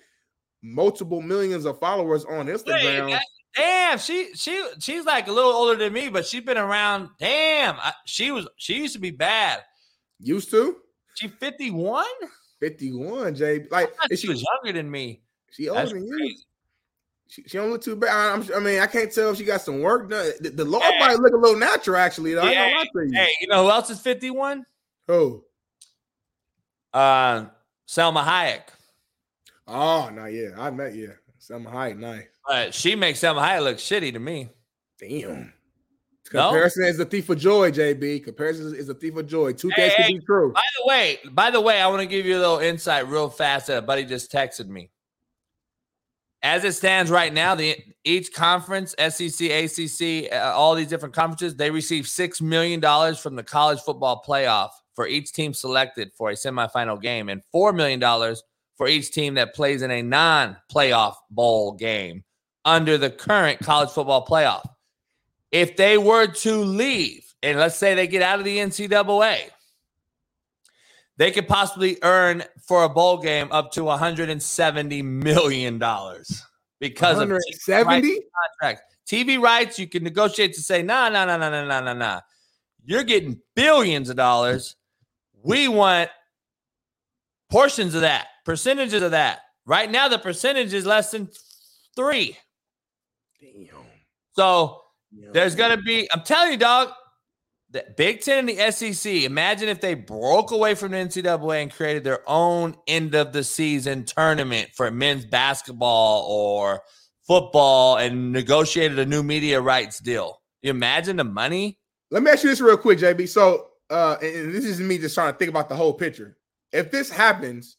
multiple 0.63 1.23
millions 1.23 1.65
of 1.65 1.79
followers 1.79 2.25
on 2.25 2.47
Wait, 2.47 2.57
Instagram. 2.57 3.11
that- 3.13 3.23
damn, 3.55 3.99
she 3.99 4.35
she 4.35 4.67
she's 4.81 5.05
like 5.05 5.29
a 5.29 5.33
little 5.33 5.53
older 5.53 5.77
than 5.77 5.93
me, 5.93 6.09
but 6.09 6.27
she's 6.27 6.43
been 6.43 6.59
around. 6.59 7.11
Damn, 7.21 7.77
I, 7.79 7.93
she 8.07 8.31
was 8.33 8.49
she 8.57 8.75
used 8.77 8.95
to 8.95 8.99
be 9.01 9.11
bad. 9.13 9.61
Used 10.19 10.51
to 10.51 10.77
She 11.15 11.29
51? 11.29 12.05
51. 12.61 13.35
JB. 13.37 13.71
Like 13.71 13.93
I 14.01 14.07
she 14.11 14.17
she 14.17 14.29
was 14.29 14.43
younger 14.65 14.77
than 14.79 14.91
me. 14.91 15.23
she 15.53 15.69
older 15.69 15.81
That's 15.83 15.93
than 15.93 16.07
you? 16.07 16.37
She, 17.29 17.43
she 17.47 17.59
don't 17.59 17.71
look 17.71 17.83
too 17.83 17.97
bad. 17.97 18.11
I'm, 18.15 18.55
I 18.55 18.61
mean, 18.61 18.81
I 18.81 18.87
can't 18.87 19.13
tell 19.13 19.31
if 19.31 19.37
she 19.39 19.45
got 19.45 19.61
some 19.61 19.81
work 19.81 20.09
done. 20.09 20.31
The, 20.41 20.51
the 20.51 20.65
Lord 20.65 20.85
Hey. 20.85 20.99
might 21.01 21.19
look 21.19 21.33
a 21.33 21.37
little 21.37 21.59
natural, 21.59 21.97
actually. 21.97 22.35
Though. 22.35 22.43
I 22.43 22.51
ain't 22.51 22.55
gonna 22.57 22.75
lie 22.77 22.85
to 22.85 23.13
you. 23.13 23.19
Hey, 23.19 23.29
you 23.41 23.49
know 23.49 23.65
who 23.65 23.71
else 23.71 23.91
is 23.91 24.01
51? 24.01 24.65
Who? 25.09 25.45
Uh 26.93 27.47
Salma 27.89 28.25
Hayek. 28.25 28.63
Oh, 29.69 30.11
no, 30.13 30.27
yeah. 30.27 30.51
I 30.59 30.71
met 30.71 30.95
yeah. 30.95 31.09
Salma 31.41 31.73
Hayek, 31.73 31.99
nice. 31.99 32.25
But 32.47 32.75
she 32.75 32.95
makes 32.95 33.21
Salma 33.21 33.45
Hayek 33.47 33.63
look 33.63 33.77
shitty 33.79 34.13
to 34.13 34.19
me. 34.19 34.49
Damn. 34.99 35.53
No? 36.33 36.51
Comparison 36.51 36.85
is 36.85 36.99
a 36.99 37.05
thief 37.05 37.29
of 37.29 37.39
joy, 37.39 37.71
JB. 37.71 38.25
Comparison 38.25 38.75
is- 38.75 38.89
a 38.89 38.95
thief 38.95 39.17
of 39.17 39.27
joy. 39.27 39.53
Two 39.53 39.71
things 39.71 39.93
hey, 39.93 40.05
can 40.05 40.19
be 40.19 40.25
true. 40.25 40.53
By 40.53 40.63
the 40.81 40.89
way, 40.89 41.19
by 41.33 41.51
the 41.51 41.61
way, 41.61 41.81
I 41.81 41.87
want 41.87 42.01
to 42.01 42.07
give 42.07 42.27
you 42.27 42.37
a 42.37 42.41
little 42.41 42.59
insight 42.59 43.07
real 43.09 43.29
fast 43.29 43.69
that 43.69 43.79
a 43.79 43.83
buddy 43.83 44.05
just 44.05 44.33
texted 44.33 44.67
me. 44.67 44.91
As 46.43 46.65
it 46.65 46.75
stands 46.75 47.11
right 47.11 47.33
now, 47.33 47.55
the 47.55 47.77
each 48.05 48.33
conference, 48.33 48.95
SEC, 48.99 49.51
ACC, 49.51 50.33
uh, 50.33 50.53
all 50.55 50.75
these 50.75 50.89
different 50.89 51.15
conferences, 51.15 51.55
they 51.55 51.71
receive 51.71 52.07
six 52.09 52.41
million 52.41 52.81
dollars 52.81 53.19
from 53.19 53.37
the 53.37 53.43
college 53.43 53.81
football 53.81 54.23
playoff 54.27 54.71
for 54.97 55.07
each 55.07 55.33
team 55.33 55.55
selected 55.55 56.11
for 56.17 56.31
a 56.31 56.35
semifinal 56.35 57.01
game, 57.01 57.29
and 57.29 57.45
four 57.53 57.73
million 57.73 58.01
dollars 58.01 58.43
for 58.77 58.89
each 58.89 59.13
team 59.13 59.35
that 59.35 59.55
plays 59.55 59.83
in 59.83 59.91
a 59.91 60.03
non-playoff 60.03 61.15
bowl 61.31 61.73
game 61.73 62.25
under 62.65 62.99
the 62.99 63.11
current 63.11 63.61
college 63.61 63.91
football 63.91 64.27
playoff. 64.27 64.67
If 65.53 65.77
they 65.77 65.97
were 65.97 66.27
to 66.27 66.57
leave, 66.57 67.23
and 67.43 67.59
let's 67.59 67.77
say 67.77 67.95
they 67.95 68.07
get 68.07 68.23
out 68.23 68.39
of 68.39 68.45
the 68.45 68.59
NCAA, 68.59 69.51
they 71.17 71.31
could 71.31 71.49
possibly 71.49 71.97
earn 72.03 72.43
for 72.67 72.85
a 72.85 72.89
bowl 72.89 73.19
game 73.19 73.49
up 73.51 73.73
to 73.73 73.85
170 73.85 75.03
million 75.03 75.79
dollars 75.79 76.43
because 76.81 77.19
of 77.19 77.29
TV 77.29 77.33
rights 77.33 77.69
170? 77.69 78.21
contracts. 78.61 78.97
TV 79.07 79.41
rights, 79.41 79.79
you 79.79 79.87
can 79.87 80.03
negotiate 80.03 80.53
to 80.55 80.61
say, 80.61 80.83
nah, 80.83 81.09
nah, 81.09 81.25
nah, 81.25 81.37
nah, 81.37 81.49
nah, 81.49 81.65
nah, 81.65 81.81
nah, 81.81 81.93
nah. 81.93 82.21
You're 82.85 83.05
getting 83.05 83.41
billions 83.55 84.11
of 84.11 84.17
dollars. 84.17 84.77
We 85.47 85.69
want 85.69 86.11
portions 87.51 87.95
of 87.95 88.01
that, 88.01 88.27
percentages 88.45 89.03
of 89.03 89.13
that. 89.13 89.41
Right 89.65 89.91
now, 89.91 90.09
the 90.09 90.19
percentage 90.19 90.75
is 90.75 90.85
less 90.85 91.11
than 91.11 91.29
three. 91.95 92.37
Damn. 93.41 93.69
So 94.33 94.83
there's 95.33 95.55
gonna 95.55 95.77
be. 95.77 96.09
I'm 96.13 96.23
telling 96.23 96.53
you, 96.53 96.59
dog. 96.59 96.91
The 97.71 97.85
Big 97.97 98.21
Ten 98.21 98.39
and 98.39 98.49
the 98.49 98.71
SEC. 98.71 99.25
Imagine 99.25 99.69
if 99.69 99.81
they 99.81 99.95
broke 99.95 100.53
away 100.53 100.77
from 100.77 100.93
the 100.93 100.99
NCAA 100.99 101.63
and 101.63 101.73
created 101.73 102.05
their 102.05 102.21
own 102.29 102.77
end 102.87 103.15
of 103.17 103.33
the 103.33 103.43
season 103.43 104.05
tournament 104.05 104.71
for 104.75 104.89
men's 104.91 105.27
basketball 105.27 106.27
or 106.29 106.83
football 107.27 107.97
and 107.97 108.33
negotiated 108.33 109.01
a 109.01 109.07
new 109.07 109.23
media 109.23 109.61
rights 109.61 109.99
deal. 109.99 110.41
You 110.63 110.71
imagine 110.71 111.17
the 111.17 111.25
money? 111.25 111.79
Let 112.11 112.23
me 112.23 112.31
ask 112.31 112.45
you 112.45 112.51
this 112.51 112.61
real 112.61 112.77
quick, 112.77 113.01
JB. 113.01 113.29
So, 113.29 113.71
uh, 113.91 114.17
and 114.21 114.55
this 114.55 114.65
is 114.65 114.81
me 114.81 114.99
just 114.99 115.15
trying 115.15 115.33
to 115.33 115.39
think 115.39 115.49
about 115.49 115.69
the 115.69 115.77
whole 115.77 115.93
picture. 115.93 116.37
If 116.73 116.91
this 116.91 117.11
happens, 117.11 117.77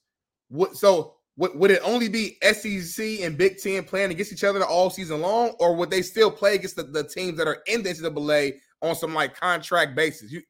what 0.49 0.75
so 0.75 1.15
would, 1.37 1.55
would 1.55 1.71
it 1.71 1.81
only 1.83 2.09
be 2.09 2.37
SEC 2.41 3.21
and 3.21 3.37
Big 3.37 3.57
Ten 3.59 3.83
playing 3.83 4.11
against 4.11 4.33
each 4.33 4.43
other 4.43 4.63
all 4.63 4.89
season 4.89 5.21
long, 5.21 5.49
or 5.59 5.75
would 5.75 5.89
they 5.89 6.01
still 6.01 6.31
play 6.31 6.55
against 6.55 6.75
the, 6.75 6.83
the 6.83 7.03
teams 7.03 7.37
that 7.37 7.47
are 7.47 7.61
in 7.67 7.83
the 7.83 7.89
NCAA 7.89 8.53
on 8.81 8.95
some 8.95 9.13
like 9.13 9.35
contract 9.39 9.95
basis? 9.95 10.31
You 10.31 10.41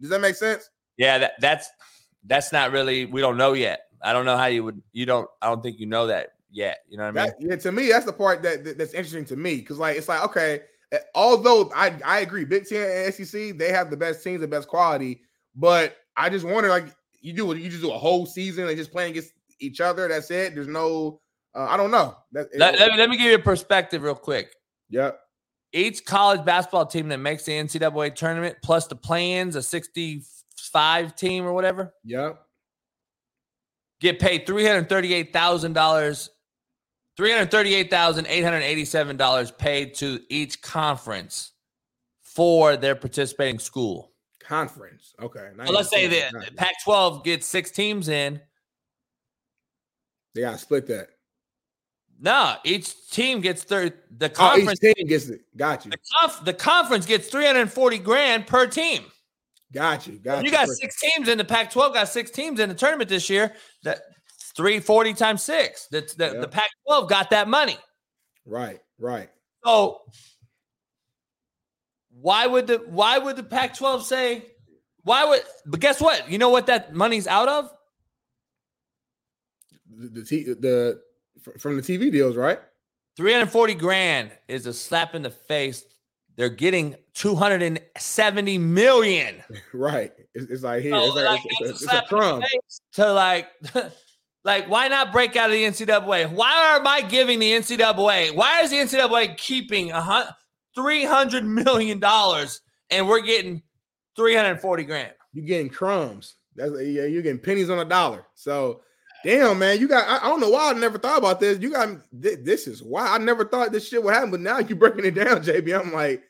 does 0.00 0.10
that 0.10 0.20
make 0.20 0.34
sense? 0.34 0.70
Yeah, 0.96 1.18
that, 1.18 1.32
that's 1.40 1.68
that's 2.24 2.52
not 2.52 2.72
really 2.72 3.06
we 3.06 3.20
don't 3.20 3.36
know 3.36 3.52
yet. 3.52 3.80
I 4.02 4.12
don't 4.12 4.24
know 4.24 4.36
how 4.36 4.46
you 4.46 4.64
would 4.64 4.82
you 4.92 5.06
don't 5.06 5.28
I 5.42 5.48
don't 5.48 5.62
think 5.62 5.78
you 5.78 5.86
know 5.86 6.06
that 6.06 6.34
yet. 6.50 6.78
You 6.88 6.96
know 6.96 7.04
what 7.04 7.18
I 7.18 7.26
mean? 7.26 7.34
That, 7.40 7.50
yeah, 7.50 7.56
to 7.56 7.72
me, 7.72 7.88
that's 7.88 8.06
the 8.06 8.12
part 8.12 8.42
that, 8.42 8.64
that- 8.64 8.78
that's 8.78 8.94
interesting 8.94 9.24
to 9.26 9.36
me 9.36 9.56
because 9.56 9.78
like 9.78 9.96
it's 9.96 10.08
like 10.08 10.22
okay, 10.24 10.60
although 11.14 11.70
I 11.74 11.98
I 12.04 12.20
agree, 12.20 12.44
Big 12.44 12.66
Ten 12.66 12.88
and 13.06 13.14
SEC 13.14 13.56
they 13.58 13.70
have 13.72 13.90
the 13.90 13.96
best 13.96 14.22
teams, 14.22 14.40
the 14.40 14.48
best 14.48 14.68
quality, 14.68 15.20
but 15.54 15.96
I 16.16 16.28
just 16.30 16.44
wonder 16.46 16.68
like 16.68 16.86
you 17.20 17.32
do 17.32 17.54
you 17.56 17.70
just 17.70 17.82
do 17.82 17.90
a 17.92 17.98
whole 17.98 18.26
season 18.26 18.68
and 18.68 18.76
just 18.76 18.92
playing 18.92 19.12
against 19.12 19.32
each 19.60 19.80
other. 19.80 20.08
That's 20.08 20.30
it. 20.30 20.54
There's 20.54 20.68
no 20.68 21.20
uh, 21.54 21.66
I 21.70 21.76
don't 21.76 21.90
know. 21.92 22.16
That, 22.32 22.48
Let, 22.56 22.78
let 22.78 22.90
me, 22.92 22.98
let 22.98 23.08
me 23.10 23.16
give 23.16 23.26
you 23.26 23.36
a 23.36 23.38
perspective 23.38 24.02
real 24.02 24.14
quick. 24.16 24.52
yeah. 24.90 25.12
Each 25.72 26.04
college 26.04 26.44
basketball 26.44 26.86
team 26.86 27.08
that 27.08 27.18
makes 27.18 27.44
the 27.44 27.52
NCAA 27.52 28.14
tournament 28.14 28.56
plus 28.62 28.86
the 28.86 28.94
plans, 28.94 29.56
a 29.56 29.62
65 29.62 31.16
team 31.16 31.44
or 31.44 31.52
whatever, 31.52 31.92
Yeah. 32.04 32.34
get 34.00 34.20
paid 34.20 34.46
$338,000 34.46 36.28
$338,887 37.18 39.58
paid 39.58 39.94
to 39.96 40.20
each 40.28 40.62
conference 40.62 41.52
for 42.22 42.76
their 42.76 42.94
participating 42.94 43.58
school. 43.58 44.12
Conference. 44.40 45.14
Okay. 45.20 45.50
So 45.66 45.72
let's 45.72 45.90
say 45.90 46.06
that 46.08 46.56
Pac 46.56 46.74
12 46.84 47.24
gets 47.24 47.46
six 47.46 47.70
teams 47.70 48.08
in. 48.08 48.40
they 50.34 50.42
gotta 50.42 50.58
split 50.58 50.86
that. 50.88 51.08
No, 52.20 52.56
each 52.64 53.10
team 53.10 53.40
gets 53.40 53.62
thir- 53.64 53.92
the 54.16 54.26
Oh, 54.26 54.34
conference. 54.34 54.78
team 54.80 54.94
gets 55.06 55.28
it. 55.28 55.40
Got 55.56 55.84
you. 55.84 55.90
the, 55.92 55.98
conf- 56.20 56.44
the 56.44 56.54
conference 56.54 57.06
gets 57.06 57.28
340 57.28 57.98
grand 57.98 58.46
per 58.46 58.66
team. 58.66 59.04
Got 59.72 60.06
you. 60.06 60.18
Got 60.20 60.44
you 60.44 60.50
you. 60.50 60.56
got 60.56 60.68
six 60.68 61.00
teams 61.00 61.28
in 61.28 61.38
the 61.38 61.44
Pac 61.44 61.70
12, 61.72 61.94
got 61.94 62.08
six 62.08 62.30
teams 62.30 62.60
in 62.60 62.68
the 62.68 62.74
tournament 62.74 63.08
this 63.08 63.28
year. 63.28 63.52
That 63.82 64.02
340 64.56 65.14
times 65.14 65.42
six. 65.42 65.86
The, 65.88 66.06
Yeah. 66.18 66.40
the 66.40 66.48
Pac 66.48 66.70
12 66.86 67.08
got 67.08 67.30
that 67.30 67.48
money. 67.48 67.78
Right. 68.46 68.80
Right. 68.98 69.30
So 69.64 70.02
why 72.20 72.46
would 72.46 72.66
the 72.66 72.78
why 72.86 73.18
would 73.18 73.36
the 73.36 73.42
Pac 73.42 73.76
12 73.76 74.04
say 74.04 74.44
why 75.02 75.24
would 75.24 75.40
but 75.66 75.80
guess 75.80 76.00
what? 76.00 76.30
You 76.30 76.38
know 76.38 76.50
what 76.50 76.66
that 76.66 76.94
money's 76.94 77.26
out 77.26 77.48
of? 77.48 77.70
The 79.90 80.08
the, 80.08 80.24
t- 80.24 80.44
the 80.44 81.00
from 81.58 81.76
the 81.76 81.82
TV 81.82 82.10
deals, 82.10 82.36
right? 82.36 82.60
340 83.16 83.74
grand 83.74 84.30
is 84.48 84.66
a 84.66 84.72
slap 84.72 85.14
in 85.14 85.22
the 85.22 85.30
face. 85.30 85.84
They're 86.36 86.48
getting 86.48 86.96
270 87.14 88.58
million. 88.58 89.36
Right. 89.72 90.12
It's, 90.34 90.50
it's 90.50 90.62
like 90.62 90.82
here. 90.82 90.92
So, 90.92 91.04
it's 91.06 91.14
like, 91.16 91.40
it's, 91.44 91.60
it's, 91.60 91.92
a 91.92 91.98
it's 91.98 92.12
a 92.12 93.02
to 93.02 93.12
like 93.12 93.48
like 94.44 94.68
why 94.68 94.88
not 94.88 95.12
break 95.12 95.36
out 95.36 95.50
of 95.50 95.52
the 95.52 95.64
NCAA? 95.64 96.30
Why 96.30 96.76
am 96.76 96.86
I 96.86 97.00
giving 97.00 97.38
the 97.38 97.52
NCAA? 97.52 98.34
Why 98.34 98.62
is 98.62 98.70
the 98.70 98.76
NCAA 98.76 99.36
keeping 99.36 99.90
a 99.90 100.00
hun- 100.00 100.28
300 100.74 101.44
million 101.44 101.98
dollars 101.98 102.60
and 102.90 103.08
we're 103.08 103.22
getting 103.22 103.62
340 104.16 104.84
grand? 104.84 105.12
You're 105.32 105.46
getting 105.46 105.70
crumbs. 105.70 106.36
That's 106.54 106.72
yeah. 106.72 107.04
You're 107.04 107.22
getting 107.22 107.40
pennies 107.40 107.70
on 107.70 107.78
a 107.78 107.84
dollar. 107.84 108.26
So. 108.34 108.80
Damn, 109.24 109.58
man, 109.58 109.80
you 109.80 109.88
got. 109.88 110.06
I, 110.06 110.26
I 110.26 110.28
don't 110.28 110.38
know 110.38 110.50
why 110.50 110.68
I 110.68 110.74
never 110.74 110.98
thought 110.98 111.16
about 111.16 111.40
this. 111.40 111.58
You 111.58 111.70
got 111.70 111.88
thi- 112.20 112.34
this 112.34 112.66
is 112.66 112.82
why 112.82 113.06
I 113.06 113.16
never 113.16 113.46
thought 113.46 113.72
this 113.72 113.88
shit 113.88 114.04
would 114.04 114.12
happen, 114.12 114.30
but 114.30 114.40
now 114.40 114.58
you're 114.58 114.76
breaking 114.76 115.06
it 115.06 115.14
down, 115.14 115.42
JB. 115.42 115.80
I'm 115.80 115.94
like, 115.94 116.22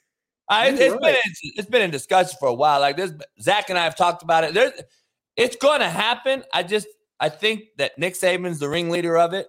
You're 0.50 0.80
it's 0.80 0.94
been 0.94 1.14
in, 1.16 1.32
it's 1.56 1.68
been 1.68 1.82
in 1.82 1.90
discussion 1.90 2.36
for 2.38 2.46
a 2.46 2.54
while. 2.54 2.78
Like 2.78 2.96
this, 2.96 3.12
Zach 3.40 3.68
and 3.68 3.76
I 3.76 3.82
have 3.82 3.96
talked 3.96 4.22
about 4.22 4.44
it. 4.44 4.54
There's, 4.54 4.80
it's 5.36 5.56
going 5.56 5.80
to 5.80 5.88
happen. 5.88 6.44
I 6.52 6.62
just 6.62 6.86
I 7.20 7.28
think 7.28 7.64
that 7.78 7.98
Nick 7.98 8.14
Saban's 8.14 8.58
the 8.58 8.68
ringleader 8.68 9.16
of 9.16 9.32
it. 9.34 9.48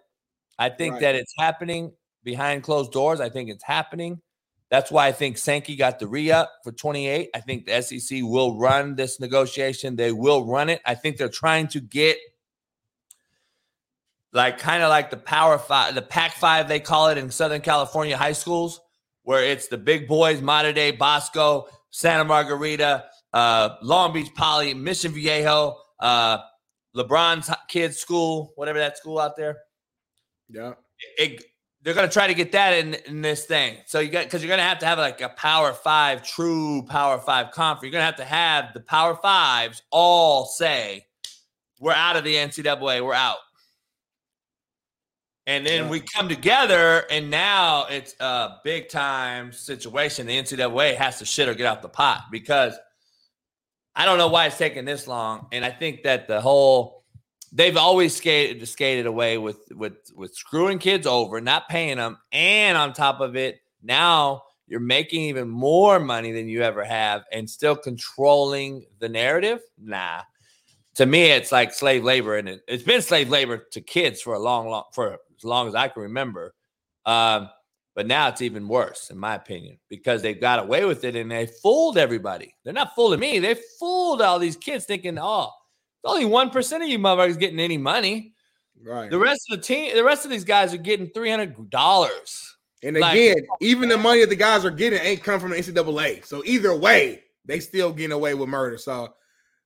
I 0.58 0.70
think 0.70 0.94
Right. 0.94 1.02
that 1.02 1.16
it's 1.16 1.34
happening 1.38 1.94
behind 2.24 2.64
closed 2.64 2.92
doors. 2.92 3.20
I 3.20 3.30
think 3.30 3.50
it's 3.50 3.64
happening. 3.64 4.22
That's 4.70 4.92
why 4.92 5.08
I 5.08 5.12
think 5.12 5.38
Sankey 5.38 5.76
got 5.76 6.00
the 6.00 6.08
re 6.08 6.32
up 6.32 6.52
for 6.64 6.72
28. 6.72 7.30
I 7.34 7.40
think 7.40 7.66
the 7.66 7.74
SEC 7.74 8.22
will 8.24 8.58
run 8.58 8.96
this 8.96 9.20
negotiation. 9.20 9.96
They 9.96 10.12
will 10.12 10.46
run 10.46 10.70
it. 10.70 10.82
I 10.86 10.96
think 10.96 11.18
they're 11.18 11.30
trying 11.30 11.68
to 11.70 11.80
get 11.80 12.18
like 14.34 14.58
kind 14.60 14.84
of 14.84 14.90
like 14.90 15.10
the 15.12 15.18
Power 15.18 15.58
Five, 15.58 15.96
the 15.96 16.02
Pac 16.02 16.34
Five, 16.34 16.68
they 16.68 16.80
call 16.80 17.08
it 17.08 17.18
in 17.18 17.32
Southern 17.32 17.62
California 17.62 18.18
high 18.18 18.34
schools, 18.34 18.82
where 19.24 19.44
it's 19.44 19.68
the 19.68 19.78
big 19.78 20.08
boys, 20.08 20.42
Mater 20.42 20.74
Dei, 20.74 20.92
Bosco, 20.92 21.68
Santa 21.90 22.26
Margarita, 22.26 23.06
uh, 23.34 23.76
Long 23.82 24.14
Beach 24.14 24.34
Poly, 24.36 24.74
Mission 24.74 25.14
Viejo, 25.14 25.78
uh, 26.02 26.40
LeBron's 26.96 27.50
kids' 27.68 27.98
school, 27.98 28.54
whatever 28.56 28.80
that 28.80 28.98
school 28.98 29.20
out 29.20 29.36
there. 29.36 29.58
yeah, 30.50 30.74
It, 31.18 31.44
they're 31.82 31.94
gonna 31.94 32.08
try 32.10 32.26
to 32.28 32.34
get 32.34 32.52
that 32.54 32.74
in, 32.74 32.94
in 33.06 33.22
this 33.22 33.46
thing. 33.46 33.78
So 33.86 34.00
you 34.00 34.10
got 34.10 34.24
because 34.26 34.42
you're 34.44 34.50
gonna 34.50 34.64
have 34.64 34.80
to 34.80 34.86
have 34.86 34.98
like 34.98 35.22
a 35.22 35.30
Power 35.30 35.74
Five, 35.74 36.24
true 36.24 36.84
Power 36.90 37.20
Five 37.20 37.52
conference. 37.52 37.84
You're 37.84 37.92
gonna 37.92 38.06
have 38.06 38.16
to 38.16 38.26
have 38.26 38.74
the 38.74 38.80
Power 38.80 39.16
Fives 39.16 39.82
all 39.92 40.46
say, 40.46 41.06
"We're 41.80 41.92
out 41.94 42.16
of 42.16 42.24
the 42.24 42.36
NCAA. 42.36 43.02
We're 43.06 43.14
out." 43.14 43.38
And 45.48 45.64
then 45.66 45.84
Yeah. 45.84 45.90
we 45.92 46.00
come 46.00 46.28
together, 46.28 47.06
and 47.12 47.30
now 47.30 47.86
it's 47.86 48.16
a 48.20 48.58
big 48.64 48.90
time 48.90 49.52
situation. 49.52 50.26
The 50.26 50.38
NCAA 50.38 50.96
has 50.96 51.20
to 51.20 51.26
shit 51.26 51.48
or 51.48 51.54
get 51.54 51.68
out 51.68 51.84
the 51.84 51.90
pot 51.90 52.24
because 52.32 52.74
I 53.96 54.06
don't 54.06 54.18
know 54.18 54.28
why 54.28 54.48
it's 54.48 54.58
taking 54.58 54.86
this 54.86 55.08
long. 55.08 55.48
And 55.52 55.64
I 55.64 55.72
think 55.72 56.04
that 56.04 56.28
the 56.28 56.42
whole 56.42 57.04
they've 57.52 57.78
always 57.78 58.16
skated 58.16 58.68
skated 58.68 59.06
away 59.06 59.38
with 59.38 59.60
with 59.72 60.12
with 60.16 60.36
screwing 60.36 60.80
kids 60.80 61.08
over, 61.08 61.40
not 61.42 61.70
paying 61.70 61.98
them, 61.98 62.18
and 62.32 62.78
on 62.78 62.94
top 62.94 63.22
of 63.22 63.36
it, 63.36 63.60
now 63.82 64.44
you're 64.68 64.80
making 64.80 65.22
even 65.22 65.48
more 65.48 66.00
money 66.00 66.32
than 66.32 66.50
you 66.50 66.62
ever 66.62 66.84
have, 66.84 67.24
and 67.32 67.50
still 67.50 67.76
controlling 67.76 68.86
the 69.00 69.10
narrative. 69.10 69.62
Nah, 69.82 70.22
to 70.96 71.06
me, 71.06 71.32
it's 71.32 71.52
like 71.52 71.74
slave 71.74 72.04
labor, 72.04 72.38
and 72.38 72.50
it, 72.50 72.62
it's 72.68 72.84
been 72.84 73.02
slave 73.02 73.30
labor 73.30 73.66
to 73.72 73.82
kids 73.82 74.22
for 74.22 74.34
a 74.34 74.40
long, 74.40 74.68
long 74.70 74.86
for 74.94 75.14
as 75.14 75.44
long 75.44 75.68
as 75.68 75.76
I 75.76 75.88
can 75.88 76.04
remember. 76.04 76.54
Um, 77.06 77.50
but 77.96 78.06
now 78.08 78.28
it's 78.28 78.42
even 78.42 78.68
worse, 78.68 79.10
in 79.10 79.18
my 79.18 79.36
opinion, 79.36 79.80
because 79.90 80.22
they 80.22 80.34
got 80.34 80.60
away 80.60 80.84
with 80.84 81.04
it 81.06 81.16
and 81.16 81.32
they 81.32 81.48
fooled 81.48 81.98
everybody. 81.98 82.54
They're 82.64 82.74
not 82.74 82.94
fooling 82.94 83.22
me; 83.22 83.40
they 83.40 83.56
fooled 83.80 84.22
all 84.22 84.38
these 84.38 84.58
kids, 84.58 84.86
thinking, 84.86 85.18
"Oh, 85.18 85.50
only 86.04 86.26
one 86.26 86.50
percent 86.50 86.84
of 86.84 86.90
you 86.90 87.00
motherfuckers 87.00 87.40
getting 87.40 87.60
any 87.60 87.78
money. 87.78 88.34
right. 88.84 89.10
The 89.10 89.18
rest 89.18 89.50
of 89.50 89.58
the 89.58 89.64
team, 89.64 89.96
the 89.96 90.04
rest 90.04 90.26
of 90.26 90.32
these 90.32 90.44
guys 90.44 90.74
are 90.74 90.78
getting 90.78 91.10
three 91.10 91.30
hundred 91.32 91.70
dollars." 91.70 92.58
And 92.84 93.00
Like- 93.00 93.14
again, 93.16 93.48
even 93.62 93.90
the 93.90 93.98
money 93.98 94.20
that 94.20 94.30
the 94.30 94.36
guys 94.36 94.64
are 94.66 94.70
getting 94.70 95.00
ain't 95.00 95.24
come 95.24 95.40
from 95.40 95.52
the 95.52 95.58
NCAA. 95.58 96.22
So 96.24 96.44
either 96.46 96.76
way, 96.76 97.24
they 97.46 97.60
still 97.60 97.92
getting 97.92 98.12
away 98.12 98.36
with 98.36 98.48
murder. 98.50 98.78
So, 98.78 99.16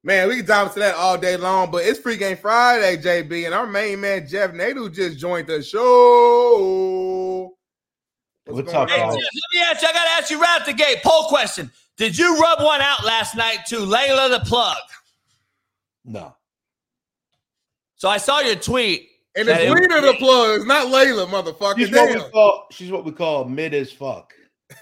man, 0.03 0.29
we 0.29 0.37
can 0.37 0.45
dive 0.45 0.67
into 0.67 0.79
that 0.79 0.95
all 0.95 1.17
day 1.17 1.35
long. 1.35 1.69
But 1.71 1.83
it's 1.83 1.99
Free 1.99 2.15
Game 2.15 2.37
Friday, 2.37 2.95
JB, 2.95 3.45
and 3.45 3.53
our 3.53 3.67
main 3.67 3.99
man 3.99 4.25
Jeff 4.27 4.51
Nadu 4.51 4.93
just 4.93 5.17
joined 5.17 5.47
the 5.47 5.61
show. 5.61 7.18
What's 8.49 8.71
going 8.71 8.83
up, 8.83 8.89
Hey, 8.89 9.01
on? 9.01 9.13
Jeff, 9.13 9.15
let 9.15 9.53
me 9.53 9.61
ask 9.61 9.81
you. 9.81 9.87
I 9.87 9.93
got 9.93 10.03
to 10.03 10.09
ask 10.11 10.31
you 10.31 10.41
right 10.41 10.59
at 10.59 10.65
the 10.65 10.73
gate. 10.73 10.97
Poll 11.03 11.25
question: 11.25 11.71
Did 11.97 12.17
you 12.17 12.39
rub 12.39 12.61
one 12.61 12.81
out 12.81 13.05
last 13.05 13.35
night 13.35 13.65
to 13.67 13.77
Layla 13.77 14.29
the 14.29 14.39
plug? 14.45 14.77
No. 16.05 16.35
So 17.95 18.09
I 18.09 18.17
saw 18.17 18.39
your 18.39 18.55
tweet. 18.55 19.09
And 19.35 19.47
that 19.47 19.61
it's 19.61 19.71
it- 19.71 19.73
Lena 19.75 20.01
the 20.01 20.13
plug. 20.17 20.57
It's 20.61 20.65
not 20.65 20.87
Layla, 20.87 21.27
motherfucker. 21.27 21.77
She's 21.77 21.91
what 21.91 22.09
we 22.13 22.31
call 22.31 22.67
she's 22.71 22.91
what 22.91 23.05
we 23.05 23.11
call 23.11 23.45
mid 23.45 23.73
as 23.73 23.91
fuck. 23.91 24.33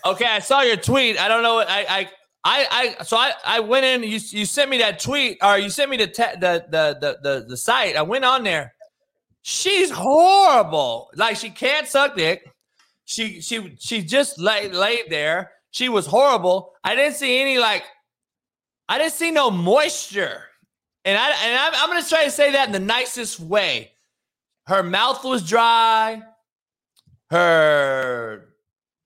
Okay, 0.05 0.25
I 0.25 0.39
saw 0.39 0.61
your 0.61 0.77
tweet. 0.77 1.19
I 1.19 1.27
don't 1.27 1.43
know. 1.43 1.55
what 1.55 1.69
I 1.69 1.81
I 1.89 2.09
I, 2.43 2.95
I 2.99 3.03
so 3.03 3.17
I, 3.17 3.33
I 3.45 3.59
went 3.59 3.85
in. 3.85 4.03
You 4.03 4.19
you 4.29 4.45
sent 4.45 4.69
me 4.69 4.77
that 4.77 4.99
tweet, 4.99 5.37
or 5.41 5.57
you 5.57 5.69
sent 5.69 5.89
me 5.89 5.97
the 5.97 6.07
te- 6.07 6.39
the, 6.39 6.65
the 6.69 6.97
the 7.01 7.17
the 7.21 7.45
the 7.49 7.57
site. 7.57 7.95
I 7.97 8.03
went 8.03 8.23
on 8.23 8.43
there. 8.43 8.73
She's 9.41 9.89
horrible. 9.91 11.09
Like 11.15 11.35
she 11.35 11.49
can't 11.49 11.87
suck 11.87 12.15
dick. 12.15 12.49
She 13.07 13.39
she 13.39 13.73
she 13.79 14.01
just 14.03 14.37
lay, 14.37 14.67
laid 14.67 15.05
there. 15.09 15.51
She 15.71 15.87
was 15.87 16.05
horrible. 16.05 16.73
I 16.83 16.93
didn't 16.93 17.15
see 17.15 17.39
any 17.39 17.57
like. 17.57 17.83
I 18.89 18.97
didn't 18.97 19.13
see 19.13 19.31
no 19.31 19.49
moisture, 19.49 20.43
and 21.05 21.17
I 21.17 21.29
and 21.29 21.57
I'm, 21.57 21.73
I'm 21.73 21.89
gonna 21.89 22.05
try 22.05 22.25
to 22.25 22.31
say 22.31 22.51
that 22.51 22.67
in 22.67 22.73
the 22.73 22.79
nicest 22.79 23.39
way. 23.39 23.93
Her 24.65 24.83
mouth 24.83 25.23
was 25.23 25.47
dry. 25.47 26.21
her 27.31 28.49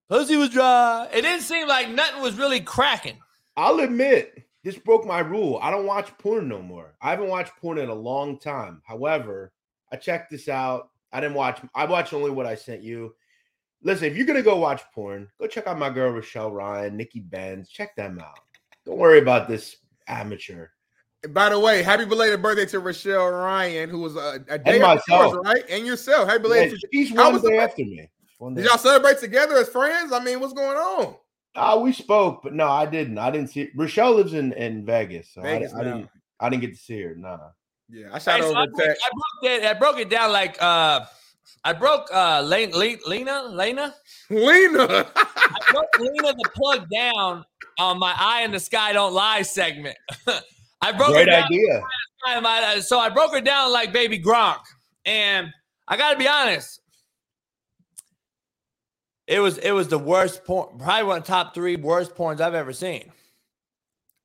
pussy 0.10 0.36
was 0.36 0.49
dry. 0.49 1.07
It 1.14 1.22
didn't 1.22 1.44
seem 1.44 1.68
like 1.68 1.90
nothing 1.90 2.23
was 2.23 2.40
really 2.40 2.60
cracking. 2.60 3.18
I'll 3.56 3.82
admit, 3.82 4.48
this 4.64 4.80
broke 4.80 5.06
my 5.06 5.19
rule. 5.19 5.60
I 5.61 5.69
don't 5.69 5.86
watch 5.86 6.10
porn 6.18 6.48
no 6.48 6.60
more. 6.60 6.95
I 7.03 7.11
haven't 7.11 7.28
watched 7.28 7.56
porn 7.61 7.78
in 7.78 7.90
a 7.90 7.94
long 7.94 8.40
time. 8.40 8.82
However, 8.84 9.53
I 9.91 9.98
checked 9.98 10.32
this 10.32 10.49
out. 10.49 10.90
I 11.14 11.22
didn't 11.22 11.36
watch, 11.36 11.61
I 11.76 11.86
watched 11.86 12.14
only 12.14 12.32
what 12.32 12.48
I 12.48 12.56
sent 12.56 12.82
you. 12.82 13.14
Listen, 13.84 14.06
if 14.06 14.16
you're 14.18 14.28
gonna 14.28 14.41
go 14.44 14.58
watch 14.58 14.82
porn, 14.94 15.28
go 15.40 15.48
check 15.48 15.68
out 15.68 15.80
my 15.80 15.90
girl 15.90 16.12
Richelle 16.12 16.52
Ryan, 16.52 16.95
Nikki 16.98 17.20
Benz. 17.20 17.70
Check 17.70 17.95
them 17.95 18.20
out. 18.20 18.40
Don't 18.86 18.98
worry 18.98 19.20
about 19.20 19.48
this 19.48 19.78
amateur. 20.08 20.68
By 21.30 21.49
the 21.49 21.60
way, 21.60 21.84
happy 21.84 22.06
belated 22.06 22.41
birthday 22.41 22.66
to 22.68 22.80
Richelle 22.80 23.30
Ryan, 23.30 23.90
who 23.90 23.99
was 23.99 24.16
a, 24.16 24.44
a 24.49 24.58
day 24.58 24.76
And 24.76 24.84
after 24.84 25.12
yours, 25.12 25.36
right? 25.45 25.64
And 25.70 25.86
yourself. 25.86 26.28
Happy 26.28 26.40
Yeah, 26.40 26.41
belated. 26.44 26.82
she's 26.91 27.10
How 27.12 27.26
one 27.26 27.34
was 27.34 27.44
day 27.44 27.58
the- 27.58 27.62
after 27.62 27.84
me. 27.84 28.10
One 28.40 28.56
day 28.56 28.62
Did 28.64 28.70
y'all 28.70 28.80
celebrate 28.80 29.20
together 29.20 29.56
as 29.58 29.70
friends? 29.70 30.12
I 30.12 30.24
mean, 30.24 30.40
what's 30.40 30.53
going 30.53 30.78
on? 30.78 31.16
Uh, 31.53 31.80
we 31.80 31.91
spoke, 31.94 32.41
but 32.44 32.53
no, 32.53 32.68
I 32.68 32.86
didn't. 32.86 33.18
I 33.20 33.30
didn't 33.30 33.49
see. 33.49 33.70
Richelle 33.76 34.14
lives 34.16 34.34
in 34.34 34.53
in 34.53 34.86
Vegas, 34.86 35.30
so 35.34 35.41
Vegas 35.41 35.74
I, 35.74 35.80
I 35.80 35.84
now. 35.84 35.94
didn't. 35.95 36.10
I 36.40 36.49
didn't 36.49 36.62
get 36.62 36.74
to 36.74 36.80
see 36.80 37.02
her. 37.02 37.14
Nah. 37.16 37.38
Yeah, 37.90 38.08
I 38.14 38.20
shot 38.20 38.40
Hey, 38.40 38.41
so 38.41 38.52
over 38.52 38.60
I, 38.60 38.64
a 38.64 38.68
broke, 38.68 38.82
I, 38.82 38.88
text. 38.88 39.06
broke 39.12 39.52
it, 39.52 39.64
I 39.66 39.74
broke 39.74 39.99
it 39.99 40.10
down 40.10 40.32
like 40.32 40.58
uh 40.62 41.02
I 41.64 41.73
broke 41.73 42.07
uh 42.14 42.41
Lena 42.41 42.76
Lena 42.76 43.44
Lena 43.49 43.95
Lena. 44.30 45.07
I 45.15 45.60
broke 45.72 45.99
Lena 45.99 46.34
the 46.34 46.49
plug 46.56 46.90
down 46.90 47.45
on 47.80 47.99
my 47.99 48.14
eye 48.18 48.41
in 48.44 48.52
the 48.52 48.60
sky 48.60 48.94
don't 48.94 49.14
lie 49.14 49.41
segment. 49.44 49.98
I 50.82 50.91
broke 50.91 51.10
Great 51.10 51.28
her 51.28 51.34
down 51.34 51.44
idea. 51.45 51.82
time, 52.26 52.82
so 52.82 52.99
I 52.99 53.10
broke 53.10 53.34
her 53.34 53.41
down 53.41 53.72
like 53.72 53.94
baby 53.94 54.19
Gronk. 54.19 54.60
And 55.06 55.52
I 55.88 55.98
gotta 55.98 56.18
be 56.18 56.28
honest. 56.28 56.80
It 59.28 59.40
was 59.40 59.57
it 59.60 59.72
was 59.72 59.88
the 59.88 59.99
worst 59.99 60.44
porn, 60.44 60.78
probably 60.78 61.03
one 61.03 61.18
of 61.19 61.23
the 61.23 61.28
top 61.28 61.53
three 61.53 61.76
worst 61.76 62.15
porns 62.15 62.41
I've 62.41 62.56
ever 62.56 62.73
seen. 62.73 63.11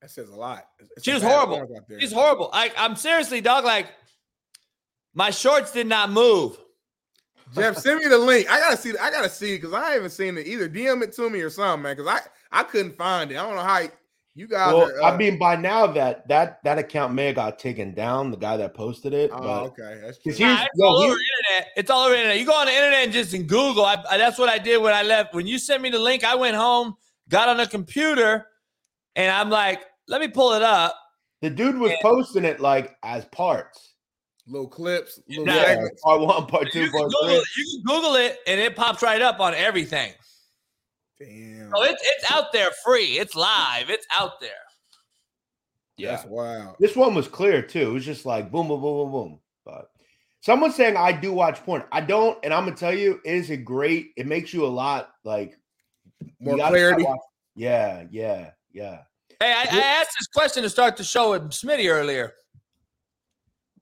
That 0.00 0.10
says 0.10 0.28
a 0.30 0.34
lot. 0.34 0.66
It's 0.96 1.04
She 1.04 1.12
was 1.12 1.22
horrible. 1.22 1.58
porns 1.58 1.76
out. 1.76 2.00
She's 2.00 2.12
horrible. 2.12 2.50
I, 2.52 2.72
I'm 2.76 2.96
seriously, 2.96 3.40
dog. 3.40 3.64
Like 3.64 3.88
my 5.14 5.30
shorts 5.30 5.72
did 5.72 5.86
not 5.86 6.10
move. 6.10 6.58
Jeff, 7.54 7.76
send 7.76 8.00
me 8.00 8.08
the 8.08 8.18
link. 8.18 8.50
I 8.50 8.58
gotta 8.58 8.76
see. 8.76 8.92
I 9.00 9.10
gotta 9.10 9.28
see 9.30 9.56
because 9.56 9.72
I 9.72 9.90
haven't 9.92 10.10
seen 10.10 10.36
it 10.36 10.46
either. 10.46 10.68
DM 10.68 11.02
it 11.02 11.12
to 11.14 11.30
me 11.30 11.40
or 11.40 11.50
something, 11.50 11.82
man. 11.82 11.96
Because 11.96 12.10
I 12.52 12.58
I 12.60 12.62
couldn't 12.64 12.96
find 12.96 13.30
it. 13.30 13.36
I 13.38 13.42
don't 13.46 13.54
know 13.54 13.62
how 13.62 13.82
you 14.34 14.46
guys. 14.48 14.74
Well, 14.74 14.90
are, 14.90 15.02
uh, 15.02 15.12
I 15.12 15.16
mean, 15.16 15.38
by 15.38 15.54
now 15.56 15.86
that 15.86 16.26
that 16.28 16.58
that 16.64 16.78
account 16.78 17.14
may 17.14 17.26
have 17.26 17.36
got 17.36 17.58
taken 17.58 17.94
down. 17.94 18.30
The 18.32 18.36
guy 18.36 18.56
that 18.56 18.74
posted 18.74 19.14
it. 19.14 19.30
oh, 19.32 19.38
but 19.40 19.62
okay, 19.66 20.00
that's 20.04 20.18
true. 20.18 20.32
'cause 20.32 20.40
Nah, 20.40 20.46
here's- 20.48 20.62
it's 20.64 20.78
yo, 20.80 20.86
all 20.86 20.96
over 21.02 21.14
the 21.14 21.20
internet. 21.54 21.72
It's 21.76 21.90
all 21.90 22.04
over 22.06 22.14
internet. 22.14 22.38
You 22.38 22.46
go 22.46 22.54
on 22.54 22.66
the 22.66 22.72
internet 22.74 23.04
and 23.04 23.12
just 23.12 23.32
in 23.32 23.46
Google. 23.46 23.84
I, 23.84 24.02
I, 24.10 24.18
that's 24.18 24.38
what 24.38 24.48
I 24.48 24.58
did 24.58 24.82
when 24.82 24.92
I 24.92 25.02
left. 25.02 25.32
When 25.34 25.46
you 25.46 25.58
sent 25.58 25.82
me 25.82 25.90
the 25.90 25.98
link, 26.00 26.24
I 26.24 26.34
went 26.34 26.56
home, 26.56 26.94
got 27.28 27.48
on 27.48 27.58
the 27.58 27.66
computer, 27.66 28.48
and 29.14 29.30
I'm 29.30 29.50
like, 29.50 29.82
let 30.08 30.20
me 30.20 30.28
pull 30.28 30.52
it 30.54 30.62
up. 30.62 30.96
the 31.42 31.50
dude 31.50 31.78
was 31.78 31.92
posting 32.02 32.44
it 32.44 32.58
like 32.60 32.96
as 33.04 33.24
parts. 33.26 33.85
Little 34.46 34.68
clips, 34.68 35.18
little 35.28 35.46
Yeah. 35.46 35.64
segments. 35.64 36.00
Part 36.02 36.20
one, 36.20 36.46
part 36.46 36.70
two, 36.72 36.80
You 36.84 36.90
can, 36.90 37.00
part 37.00 37.10
Google, 37.12 37.28
three. 37.28 37.36
it- 37.36 37.56
you 37.56 37.64
can 37.84 37.94
Google 37.96 38.14
it, 38.16 38.38
and 38.46 38.60
it 38.60 38.76
pops 38.76 39.02
right 39.02 39.20
up 39.22 39.40
on 39.40 39.54
everything. 39.54 40.12
Damn, 41.18 41.70
So 41.74 41.82
it's 41.82 42.02
it's 42.04 42.30
out 42.30 42.52
there 42.52 42.70
free. 42.84 43.18
It's 43.18 43.34
live. 43.34 43.88
It's 43.90 44.06
out 44.12 44.38
there. 44.40 44.50
Yeah. 45.96 46.10
that's 46.16 46.26
wild. 46.28 46.76
This 46.78 46.94
one 46.94 47.14
was 47.14 47.26
clear 47.26 47.62
too. 47.62 47.90
It 47.90 47.92
was 47.94 48.04
just 48.04 48.26
like 48.26 48.50
boom, 48.50 48.68
boom, 48.68 48.82
boom, 48.82 48.96
boom, 48.98 49.12
boom. 49.12 49.40
But 49.64 49.90
someone's 50.42 50.74
saying 50.74 50.96
I 50.96 51.12
do 51.12 51.32
watch 51.32 51.64
porn. 51.64 51.84
I 51.90 52.02
don't, 52.02 52.38
and 52.44 52.52
I'm 52.52 52.64
gonna 52.64 52.76
tell 52.76 52.92
you, 52.94 53.18
it 53.24 53.34
is 53.34 53.48
a 53.50 53.56
great. 53.56 54.12
It 54.16 54.26
makes 54.26 54.52
you 54.52 54.66
a 54.66 54.68
lot 54.68 55.10
like 55.24 55.58
More 56.38 56.56
clarity. 56.58 57.06
Yeah, 57.54 58.04
yeah, 58.10 58.50
yeah. 58.72 59.04
Hey, 59.40 59.52
I, 59.52 59.62
I 59.70 59.80
asked 59.80 60.10
this 60.18 60.26
question 60.34 60.62
to 60.64 60.70
start 60.70 60.98
the 60.98 61.04
show 61.04 61.30
with 61.30 61.50
Smitty 61.50 61.90
earlier. 61.90 62.34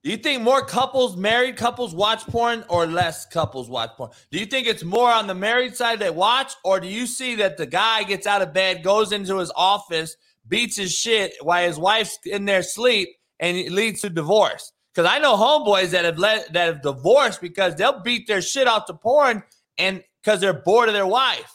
Do 0.05 0.11
you 0.11 0.17
think 0.17 0.43
more 0.43 0.63
couples, 0.63 1.17
married 1.17 1.57
couples, 1.57 1.95
watch 1.95 2.27
porn 2.27 2.63
or 2.69 2.85
less 2.85 3.25
couples 3.25 3.71
watch 3.71 3.89
porn? 3.97 4.11
Do 4.29 4.37
you 4.37 4.45
think 4.45 4.67
it's 4.67 4.83
more 4.83 5.11
on 5.11 5.25
the 5.25 5.33
married 5.33 5.75
side 5.75 5.97
that 6.01 6.13
watch, 6.13 6.53
or 6.63 6.79
do 6.79 6.87
you 6.87 7.07
see 7.07 7.33
that 7.37 7.57
the 7.57 7.65
guy 7.65 8.03
gets 8.03 8.27
out 8.27 8.43
of 8.43 8.53
bed, 8.53 8.83
goes 8.83 9.11
into 9.11 9.39
his 9.39 9.51
office, 9.55 10.15
beats 10.47 10.77
his 10.77 10.95
shit 10.95 11.33
while 11.41 11.65
his 11.65 11.79
wife's 11.79 12.19
in 12.23 12.45
their 12.45 12.61
sleep, 12.61 13.09
and 13.39 13.57
it 13.57 13.71
leads 13.71 14.01
to 14.01 14.11
divorce? 14.11 14.73
Because 14.93 15.11
I 15.11 15.17
know 15.17 15.35
homeboys 15.35 15.89
that 15.89 16.05
have 16.05 16.19
let 16.19 16.53
that 16.53 16.67
have 16.67 16.81
divorced 16.83 17.41
because 17.41 17.73
they'll 17.73 18.03
beat 18.03 18.27
their 18.27 18.43
shit 18.43 18.67
out 18.67 18.85
to 18.85 18.93
porn 18.93 19.41
and 19.79 20.03
because 20.21 20.39
they're 20.39 20.53
bored 20.53 20.87
of 20.87 20.93
their 20.93 21.07
wife. 21.07 21.51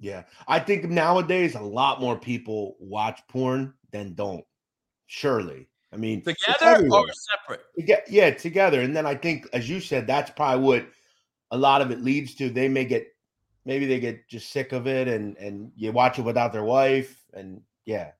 Yeah, 0.00 0.24
I 0.48 0.58
think 0.58 0.90
nowadays 0.90 1.54
a 1.54 1.60
lot 1.60 2.00
more 2.00 2.18
people 2.18 2.74
watch 2.80 3.20
porn 3.28 3.74
than 3.92 4.14
don't. 4.14 4.44
Surely, 5.06 5.68
I 5.92 5.96
mean, 5.96 6.22
Together 6.22 6.56
or 6.62 6.68
everywhere. 6.68 7.04
separate? 7.12 7.60
Toge- 7.78 8.02
yeah, 8.08 8.30
together, 8.30 8.80
and 8.80 8.96
then 8.96 9.06
I 9.06 9.14
think, 9.14 9.46
as 9.52 9.68
you 9.68 9.80
said, 9.80 10.06
that's 10.06 10.30
probably 10.30 10.64
what 10.64 10.86
a 11.50 11.58
lot 11.58 11.82
of 11.82 11.90
it 11.90 12.00
leads 12.00 12.34
to. 12.36 12.48
They 12.48 12.68
may 12.68 12.84
get, 12.84 13.06
maybe 13.66 13.86
they 13.86 14.00
get 14.00 14.26
just 14.28 14.50
sick 14.50 14.72
of 14.72 14.86
it, 14.86 15.06
and 15.08 15.36
and 15.36 15.70
you 15.76 15.92
watch 15.92 16.18
it 16.18 16.22
without 16.22 16.52
their 16.52 16.64
wife, 16.64 17.22
and 17.34 17.60
yeah, 17.84 18.12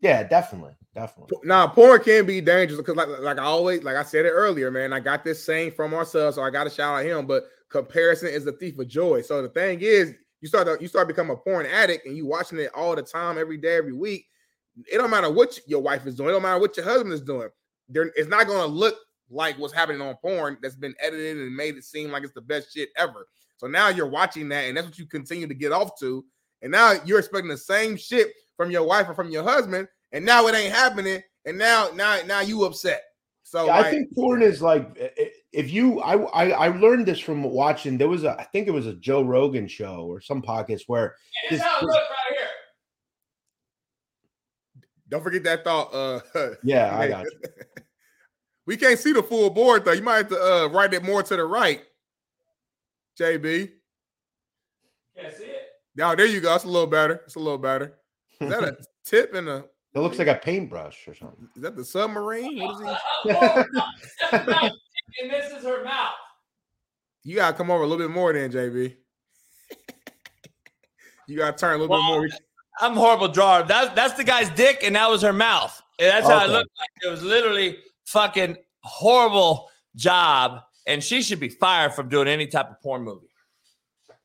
yeah, 0.00 0.22
definitely, 0.24 0.74
definitely. 0.94 1.38
Now, 1.44 1.68
porn 1.68 2.02
can 2.02 2.26
be 2.26 2.40
dangerous 2.40 2.78
because, 2.78 2.96
like, 2.96 3.08
like 3.20 3.38
I 3.38 3.44
always, 3.44 3.84
like 3.84 3.96
I 3.96 4.02
said 4.02 4.26
it 4.26 4.30
earlier, 4.30 4.70
man. 4.70 4.92
I 4.92 5.00
got 5.00 5.24
this 5.24 5.42
saying 5.42 5.72
from 5.72 5.92
Marcel, 5.92 6.32
so 6.32 6.42
I 6.42 6.50
got 6.50 6.64
to 6.64 6.70
shout 6.70 6.98
out 6.98 7.06
him. 7.06 7.26
But 7.26 7.44
comparison 7.70 8.28
is 8.28 8.44
the 8.44 8.52
thief 8.52 8.78
of 8.78 8.88
joy. 8.88 9.22
So 9.22 9.40
the 9.40 9.48
thing 9.48 9.80
is, 9.80 10.14
you 10.40 10.48
start 10.48 10.66
to, 10.66 10.76
you 10.80 10.88
start 10.88 11.08
become 11.08 11.30
a 11.30 11.36
porn 11.36 11.64
addict, 11.64 12.06
and 12.06 12.16
you 12.16 12.26
watching 12.26 12.58
it 12.58 12.70
all 12.74 12.96
the 12.96 13.02
time, 13.02 13.38
every 13.38 13.56
day, 13.56 13.76
every 13.76 13.92
week. 13.92 14.26
It 14.90 14.98
don't 14.98 15.10
matter 15.10 15.30
what 15.30 15.58
your 15.66 15.80
wife 15.80 16.06
is 16.06 16.16
doing. 16.16 16.30
It 16.30 16.32
don't 16.32 16.42
matter 16.42 16.60
what 16.60 16.76
your 16.76 16.84
husband 16.86 17.12
is 17.12 17.20
doing. 17.20 17.48
There, 17.88 18.10
it's 18.16 18.28
not 18.28 18.46
going 18.46 18.60
to 18.60 18.66
look 18.66 18.96
like 19.30 19.58
what's 19.58 19.72
happening 19.72 20.00
on 20.02 20.14
porn 20.16 20.58
that's 20.62 20.74
been 20.76 20.94
edited 21.00 21.36
and 21.38 21.54
made 21.54 21.76
it 21.76 21.84
seem 21.84 22.10
like 22.10 22.24
it's 22.24 22.32
the 22.34 22.40
best 22.40 22.72
shit 22.74 22.88
ever. 22.96 23.26
So 23.56 23.66
now 23.66 23.88
you're 23.88 24.08
watching 24.08 24.48
that, 24.48 24.64
and 24.64 24.76
that's 24.76 24.86
what 24.86 24.98
you 24.98 25.06
continue 25.06 25.46
to 25.46 25.54
get 25.54 25.72
off 25.72 25.98
to. 26.00 26.24
And 26.62 26.72
now 26.72 26.94
you're 27.04 27.18
expecting 27.20 27.48
the 27.48 27.56
same 27.56 27.96
shit 27.96 28.32
from 28.56 28.70
your 28.70 28.84
wife 28.84 29.08
or 29.08 29.14
from 29.14 29.30
your 29.30 29.42
husband, 29.44 29.86
and 30.12 30.24
now 30.24 30.46
it 30.48 30.54
ain't 30.54 30.72
happening. 30.74 31.22
And 31.44 31.56
now, 31.58 31.90
now, 31.94 32.18
now 32.26 32.40
you 32.40 32.64
upset. 32.64 33.02
So 33.42 33.66
Yeah, 33.66 33.76
like, 33.76 33.86
I 33.86 33.90
think 33.90 34.14
porn 34.14 34.40
is 34.42 34.62
like 34.62 34.96
i- 35.00 35.10
i- 35.20 35.32
if 35.52 35.70
you 35.70 36.00
I, 36.00 36.14
I 36.16 36.50
I 36.50 36.68
learned 36.68 37.04
this 37.06 37.20
from 37.20 37.42
watching. 37.42 37.98
There 37.98 38.08
was 38.08 38.24
a 38.24 38.30
I 38.40 38.44
think 38.44 38.66
it 38.66 38.70
was 38.72 38.86
a 38.86 38.94
Joe 38.94 39.22
Rogan 39.22 39.68
show 39.68 40.06
or 40.06 40.20
some 40.22 40.40
podcast 40.40 40.84
where 40.86 41.14
This 41.50 41.60
This- 41.60 41.62
how 41.62 41.76
it 41.76 41.80
this- 41.82 41.90
looks 41.94 42.06
right 42.08 42.38
here. 42.38 42.48
Don't 45.08 45.22
forget 45.22 45.44
that 45.44 45.64
thought. 45.64 45.94
Uh, 45.94 46.20
yeah 46.62 46.96
I 46.98 47.08
got 47.08 47.24
you. 47.24 47.32
we 48.66 48.76
can't 48.76 48.98
see 48.98 49.12
the 49.12 49.22
full 49.22 49.50
board 49.50 49.84
though. 49.84 49.92
You 49.92 50.02
might 50.02 50.16
have 50.16 50.28
to 50.28 50.40
uh, 50.40 50.68
write 50.68 50.94
it 50.94 51.02
more 51.04 51.22
to 51.22 51.36
the 51.36 51.44
right. 51.44 51.82
JB. 53.18 53.70
Can't 55.16 55.34
see 55.34 55.44
it. 55.44 55.62
Now 55.96 56.14
there 56.14 56.26
you 56.26 56.40
go. 56.40 56.54
It's 56.54 56.64
a 56.64 56.68
little 56.68 56.86
better. 56.88 57.20
It's 57.26 57.36
a 57.36 57.40
little 57.40 57.58
better. 57.58 57.94
Is 58.40 58.48
that 58.50 58.64
a 58.64 58.76
tip 59.04 59.34
in 59.34 59.48
a? 59.48 59.64
It 59.94 60.00
looks 60.00 60.18
like 60.18 60.26
a 60.26 60.34
paintbrush 60.34 61.06
or 61.06 61.14
something. 61.14 61.48
Is 61.54 61.62
that 61.62 61.76
the 61.76 61.84
submarine? 61.84 62.60
What 62.60 62.82
is 62.82 62.98
he? 63.22 63.30
and 65.22 65.30
this 65.30 65.52
is 65.52 65.62
her 65.64 65.84
mouth. 65.84 66.14
You 67.22 67.36
gotta 67.36 67.56
come 67.56 67.70
over 67.70 67.84
a 67.84 67.86
little 67.86 68.04
bit 68.06 68.12
more 68.12 68.32
then, 68.32 68.50
JB. 68.50 68.96
you 71.28 71.38
gotta 71.38 71.56
turn 71.56 71.74
a 71.74 71.78
little 71.78 71.96
Well, 71.96 72.20
bit 72.22 72.30
more. 72.32 72.38
I'm 72.80 72.96
a 72.96 73.00
horrible 73.00 73.28
drawer. 73.28 73.62
That, 73.62 73.94
that's 73.94 74.14
the 74.14 74.24
guy's 74.24 74.50
dick, 74.50 74.80
and 74.82 74.96
that 74.96 75.08
was 75.08 75.22
her 75.22 75.32
mouth. 75.32 75.80
And 75.98 76.10
that's 76.10 76.26
how 76.26 76.44
it 76.44 76.50
looked 76.50 76.70
like. 76.78 76.88
It 77.04 77.08
was 77.08 77.22
literally 77.22 77.78
fucking 78.06 78.56
horrible 78.82 79.70
job, 79.96 80.62
and 80.86 81.02
she 81.02 81.22
should 81.22 81.40
be 81.40 81.48
fired 81.48 81.94
from 81.94 82.08
doing 82.08 82.28
any 82.28 82.46
type 82.46 82.70
of 82.70 82.80
porn 82.80 83.02
movie. 83.02 83.28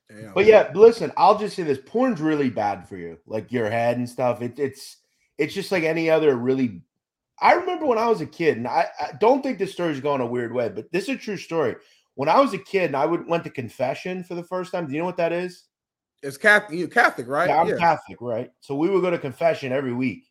Damn. 0.10 0.34
But 0.34 0.46
yeah, 0.46 0.72
listen, 0.74 1.12
I'll 1.18 1.38
just 1.38 1.56
say 1.56 1.64
this: 1.64 1.78
porn's 1.86 2.20
really 2.20 2.50
bad 2.50 2.88
for 2.88 2.98
you, 2.98 3.20
like 3.28 3.52
your 3.52 3.70
head 3.70 3.98
and 3.98 4.10
stuff. 4.10 4.42
It, 4.42 4.58
it's 4.58 4.98
it's 5.38 5.54
just 5.54 5.72
like 5.72 5.84
any 5.84 6.10
other 6.10 6.36
really. 6.36 6.82
I 7.42 7.54
remember 7.54 7.86
when 7.86 8.00
I 8.00 8.08
was 8.08 8.20
a 8.20 8.26
kid, 8.26 8.58
and 8.58 8.68
I, 8.68 8.88
I 9.00 9.12
don't 9.20 9.42
think 9.42 9.60
this 9.60 9.72
story's 9.72 10.02
going 10.02 10.20
a 10.20 10.26
weird 10.26 10.54
way, 10.54 10.68
but 10.68 10.92
this 10.92 11.04
is 11.04 11.16
a 11.16 11.18
true 11.18 11.38
story. 11.38 11.76
When 12.16 12.28
I 12.28 12.40
was 12.40 12.54
a 12.54 12.58
kid, 12.58 12.88
and 12.88 12.98
I 12.98 13.06
would 13.06 13.28
went 13.28 13.46
to 13.46 13.50
confession 13.50 14.24
for 14.24 14.36
the 14.36 14.44
first 14.44 14.72
time. 14.72 14.88
Do 14.88 14.94
you 14.94 15.00
know 15.00 15.06
what 15.06 15.18
that 15.18 15.32
is? 15.32 15.66
It's 16.22 16.38
Catholic. 16.38 16.78
You 16.78 16.88
Catholic, 16.88 17.28
right? 17.28 17.50
Yeah, 17.50 17.62
I'm 17.62 17.78
Catholic, 17.78 18.22
right? 18.22 18.52
So 18.60 18.76
we 18.76 18.90
would 18.90 19.02
go 19.02 19.10
to 19.10 19.18
confession 19.18 19.72
every 19.72 19.94
week. 19.94 20.26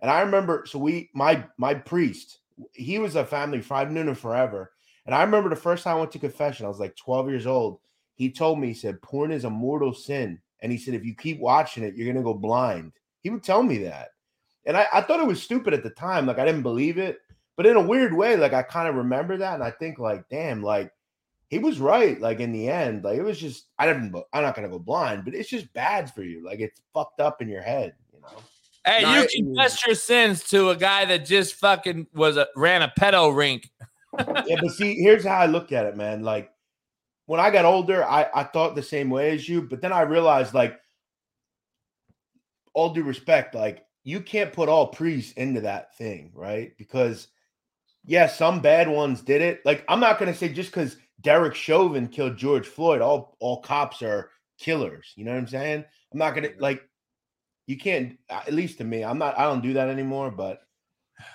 And 0.00 0.10
I 0.10 0.20
remember, 0.20 0.64
so 0.66 0.78
we, 0.78 1.10
my 1.14 1.44
my 1.56 1.74
priest, 1.74 2.40
he 2.72 2.98
was 2.98 3.16
a 3.16 3.24
family 3.24 3.60
friend. 3.60 3.88
I've 3.88 4.06
him 4.06 4.14
forever. 4.14 4.72
And 5.06 5.14
I 5.14 5.22
remember 5.22 5.50
the 5.50 5.56
first 5.56 5.84
time 5.84 5.96
I 5.96 6.00
went 6.00 6.12
to 6.12 6.18
confession, 6.18 6.66
I 6.66 6.68
was 6.68 6.80
like 6.80 6.96
12 6.96 7.28
years 7.28 7.46
old. 7.46 7.80
He 8.14 8.30
told 8.30 8.58
me, 8.58 8.68
he 8.68 8.74
said, 8.74 9.02
porn 9.02 9.32
is 9.32 9.44
a 9.44 9.50
mortal 9.50 9.92
sin. 9.92 10.40
And 10.60 10.72
he 10.72 10.78
said, 10.78 10.94
if 10.94 11.04
you 11.04 11.14
keep 11.14 11.40
watching 11.40 11.84
it, 11.84 11.94
you're 11.94 12.10
gonna 12.10 12.24
go 12.24 12.34
blind. 12.34 12.92
He 13.20 13.30
would 13.30 13.42
tell 13.42 13.62
me 13.62 13.78
that. 13.78 14.08
And 14.66 14.76
I, 14.76 14.86
I 14.92 15.00
thought 15.02 15.20
it 15.20 15.26
was 15.26 15.42
stupid 15.42 15.74
at 15.74 15.82
the 15.82 15.90
time. 15.90 16.26
Like 16.26 16.38
I 16.38 16.44
didn't 16.44 16.62
believe 16.62 16.98
it. 16.98 17.18
But 17.56 17.66
in 17.66 17.76
a 17.76 17.82
weird 17.82 18.12
way, 18.12 18.36
like 18.36 18.52
I 18.52 18.62
kind 18.62 18.88
of 18.88 18.96
remember 18.96 19.36
that. 19.36 19.54
And 19.54 19.62
I 19.62 19.70
think, 19.70 19.98
like, 19.98 20.28
damn, 20.28 20.62
like 20.62 20.90
he 21.48 21.58
was 21.58 21.78
right. 21.78 22.20
Like 22.20 22.40
in 22.40 22.52
the 22.52 22.68
end, 22.68 23.04
like 23.04 23.18
it 23.18 23.22
was 23.22 23.38
just 23.38 23.66
I 23.78 23.86
didn't. 23.86 24.14
I'm 24.32 24.42
not 24.42 24.54
gonna 24.54 24.68
go 24.68 24.78
blind, 24.78 25.24
but 25.24 25.34
it's 25.34 25.48
just 25.48 25.72
bad 25.72 26.12
for 26.12 26.22
you. 26.22 26.44
Like 26.44 26.60
it's 26.60 26.80
fucked 26.92 27.20
up 27.20 27.42
in 27.42 27.48
your 27.48 27.62
head. 27.62 27.94
You 28.12 28.20
know. 28.20 28.28
Hey, 28.86 29.02
Nah, 29.02 29.14
you 29.14 29.22
it- 29.22 29.30
confess 29.36 29.86
your 29.86 29.94
sins 29.94 30.44
to 30.50 30.70
a 30.70 30.76
guy 30.76 31.04
that 31.06 31.24
just 31.26 31.54
fucking 31.54 32.06
was 32.14 32.36
a 32.36 32.46
ran 32.56 32.82
a 32.82 32.92
pedo 32.98 33.34
rink. 33.34 33.70
yeah, 34.18 34.56
but 34.60 34.70
see, 34.70 34.94
here's 34.96 35.24
how 35.24 35.38
I 35.38 35.46
look 35.46 35.72
at 35.72 35.86
it, 35.86 35.96
man. 35.96 36.22
Like 36.22 36.50
when 37.26 37.40
I 37.40 37.50
got 37.50 37.64
older, 37.64 38.04
I, 38.04 38.28
I 38.34 38.44
thought 38.44 38.74
the 38.74 38.82
same 38.82 39.10
way 39.10 39.30
as 39.30 39.48
you, 39.48 39.62
but 39.62 39.80
then 39.80 39.92
I 39.92 40.02
realized, 40.02 40.52
like, 40.52 40.78
all 42.74 42.92
due 42.92 43.02
respect, 43.02 43.54
like 43.54 43.86
you 44.02 44.20
can't 44.20 44.52
put 44.52 44.68
all 44.68 44.88
priests 44.88 45.32
into 45.32 45.62
that 45.62 45.96
thing, 45.96 46.32
right? 46.34 46.76
Because 46.76 47.28
yeah, 48.04 48.26
some 48.26 48.60
bad 48.60 48.88
ones 48.88 49.22
did 49.22 49.40
it. 49.40 49.64
Like, 49.64 49.84
I'm 49.88 50.00
not 50.00 50.18
gonna 50.18 50.34
say 50.34 50.50
just 50.50 50.70
because 50.70 50.96
Derek 51.24 51.54
Chauvin 51.54 52.06
killed 52.06 52.36
George 52.36 52.66
Floyd, 52.66 53.00
all 53.00 53.36
all 53.40 53.60
cops 53.62 54.02
are 54.02 54.30
killers. 54.58 55.12
You 55.16 55.24
know 55.24 55.32
what 55.32 55.38
I'm 55.38 55.48
saying? 55.48 55.84
I'm 56.12 56.18
not 56.18 56.34
gonna 56.34 56.48
mm-hmm. 56.48 56.62
like 56.62 56.88
you 57.66 57.78
can't 57.78 58.18
uh, 58.30 58.42
at 58.46 58.52
least 58.52 58.78
to 58.78 58.84
me, 58.84 59.02
I'm 59.02 59.18
not 59.18 59.36
I 59.38 59.44
don't 59.44 59.62
do 59.62 59.72
that 59.72 59.88
anymore, 59.88 60.30
but 60.30 60.60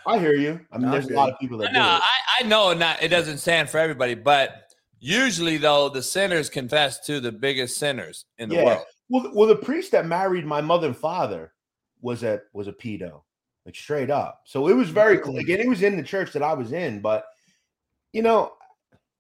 I 0.05 0.19
hear 0.19 0.33
you. 0.35 0.59
I 0.71 0.77
mean, 0.77 0.85
No, 0.85 0.89
I 0.89 0.91
there's 0.91 1.09
a 1.09 1.13
lot 1.13 1.31
of 1.31 1.39
people 1.39 1.57
that 1.57 1.73
No, 1.73 1.79
do 1.79 1.85
it. 1.85 2.01
I, 2.03 2.19
I 2.39 2.43
know 2.43 2.73
not 2.73 3.01
it 3.01 3.09
doesn't 3.09 3.39
stand 3.39 3.69
for 3.69 3.79
everybody, 3.79 4.13
but 4.13 4.71
usually 4.99 5.57
though 5.57 5.89
the 5.89 6.03
sinners 6.03 6.49
confess 6.49 6.99
to 7.07 7.19
the 7.19 7.31
biggest 7.31 7.77
sinners 7.77 8.25
in 8.37 8.49
the 8.49 8.55
Yeah. 8.55 8.65
world. 8.65 8.85
Well, 9.09 9.31
well, 9.33 9.47
the 9.47 9.55
priest 9.55 9.91
that 9.93 10.05
married 10.05 10.45
my 10.45 10.61
mother 10.61 10.87
and 10.87 10.95
father 10.97 11.53
was 11.99 12.21
a 12.21 12.41
was 12.53 12.67
a 12.67 12.73
pedo, 12.73 13.23
like 13.65 13.75
straight 13.75 14.11
up. 14.11 14.41
So 14.45 14.67
it 14.67 14.73
was 14.73 14.89
very 14.91 15.17
mm-hmm. 15.17 15.31
cl- 15.31 15.39
again. 15.39 15.59
It 15.59 15.67
was 15.67 15.81
in 15.81 15.97
the 15.97 16.03
church 16.03 16.31
that 16.33 16.43
I 16.43 16.53
was 16.53 16.73
in, 16.73 17.01
but 17.01 17.25
you 18.13 18.21
know, 18.21 18.53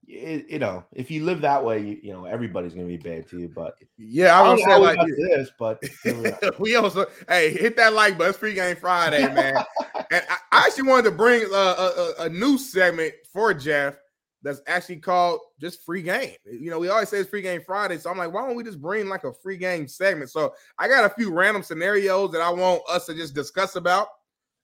it, 0.09 0.49
you 0.49 0.59
know, 0.59 0.83
if 0.93 1.11
you 1.11 1.23
live 1.23 1.41
that 1.41 1.63
way, 1.63 1.79
you, 1.79 1.99
you 2.01 2.13
know, 2.13 2.25
everybody's 2.25 2.73
gonna 2.73 2.87
be 2.87 2.97
bad 2.97 3.27
to 3.29 3.39
you. 3.39 3.47
But 3.47 3.75
Yeah, 3.97 4.39
I 4.39 4.43
don't 4.43 4.55
was 4.55 4.65
know 4.65 4.71
how 4.71 4.79
gonna 4.79 5.05
we 5.07 5.15
say 5.15 5.29
like 5.29 5.37
this, 5.37 5.51
but 5.59 6.59
we 6.59 6.75
also 6.75 7.05
hey 7.27 7.51
hit 7.51 7.77
that 7.77 7.93
like 7.93 8.17
button. 8.17 8.29
It's 8.31 8.39
free 8.39 8.55
game 8.55 8.75
Friday, 8.75 9.21
man. 9.33 9.63
and 10.11 10.23
I, 10.29 10.37
I 10.51 10.67
actually 10.67 10.89
wanted 10.89 11.03
to 11.03 11.11
bring 11.11 11.43
a, 11.43 11.55
a, 11.55 12.13
a 12.21 12.29
new 12.29 12.57
segment 12.57 13.13
for 13.31 13.53
Jeff 13.53 13.95
that's 14.41 14.61
actually 14.67 14.97
called 14.97 15.41
just 15.59 15.85
free 15.85 16.01
game. 16.01 16.33
You 16.45 16.71
know, 16.71 16.79
we 16.79 16.89
always 16.89 17.09
say 17.09 17.19
it's 17.19 17.29
free 17.29 17.41
game 17.41 17.61
Friday, 17.65 17.97
so 17.97 18.09
I'm 18.09 18.17
like, 18.17 18.33
why 18.33 18.47
don't 18.47 18.55
we 18.55 18.63
just 18.63 18.81
bring 18.81 19.09
like 19.09 19.25
a 19.25 19.33
free 19.33 19.57
game 19.57 19.87
segment? 19.87 20.31
So 20.31 20.53
I 20.79 20.87
got 20.87 21.05
a 21.05 21.13
few 21.13 21.31
random 21.31 21.61
scenarios 21.61 22.31
that 22.31 22.41
I 22.41 22.49
want 22.49 22.81
us 22.89 23.05
to 23.07 23.13
just 23.13 23.35
discuss 23.35 23.75
about 23.75 24.07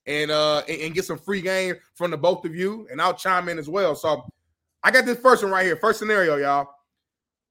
and 0.07 0.31
uh 0.31 0.61
and, 0.67 0.81
and 0.81 0.93
get 0.95 1.05
some 1.05 1.17
free 1.17 1.41
game 1.41 1.75
from 1.93 2.11
the 2.11 2.17
both 2.17 2.45
of 2.45 2.55
you, 2.55 2.87
and 2.91 2.99
I'll 2.99 3.13
chime 3.13 3.47
in 3.49 3.59
as 3.59 3.69
well. 3.69 3.95
So 3.95 4.25
I 4.85 4.91
got 4.91 5.05
this 5.05 5.17
first 5.17 5.41
one 5.41 5.51
right 5.51 5.65
here. 5.65 5.75
First 5.75 5.97
scenario, 5.97 6.37
y'all. 6.37 6.69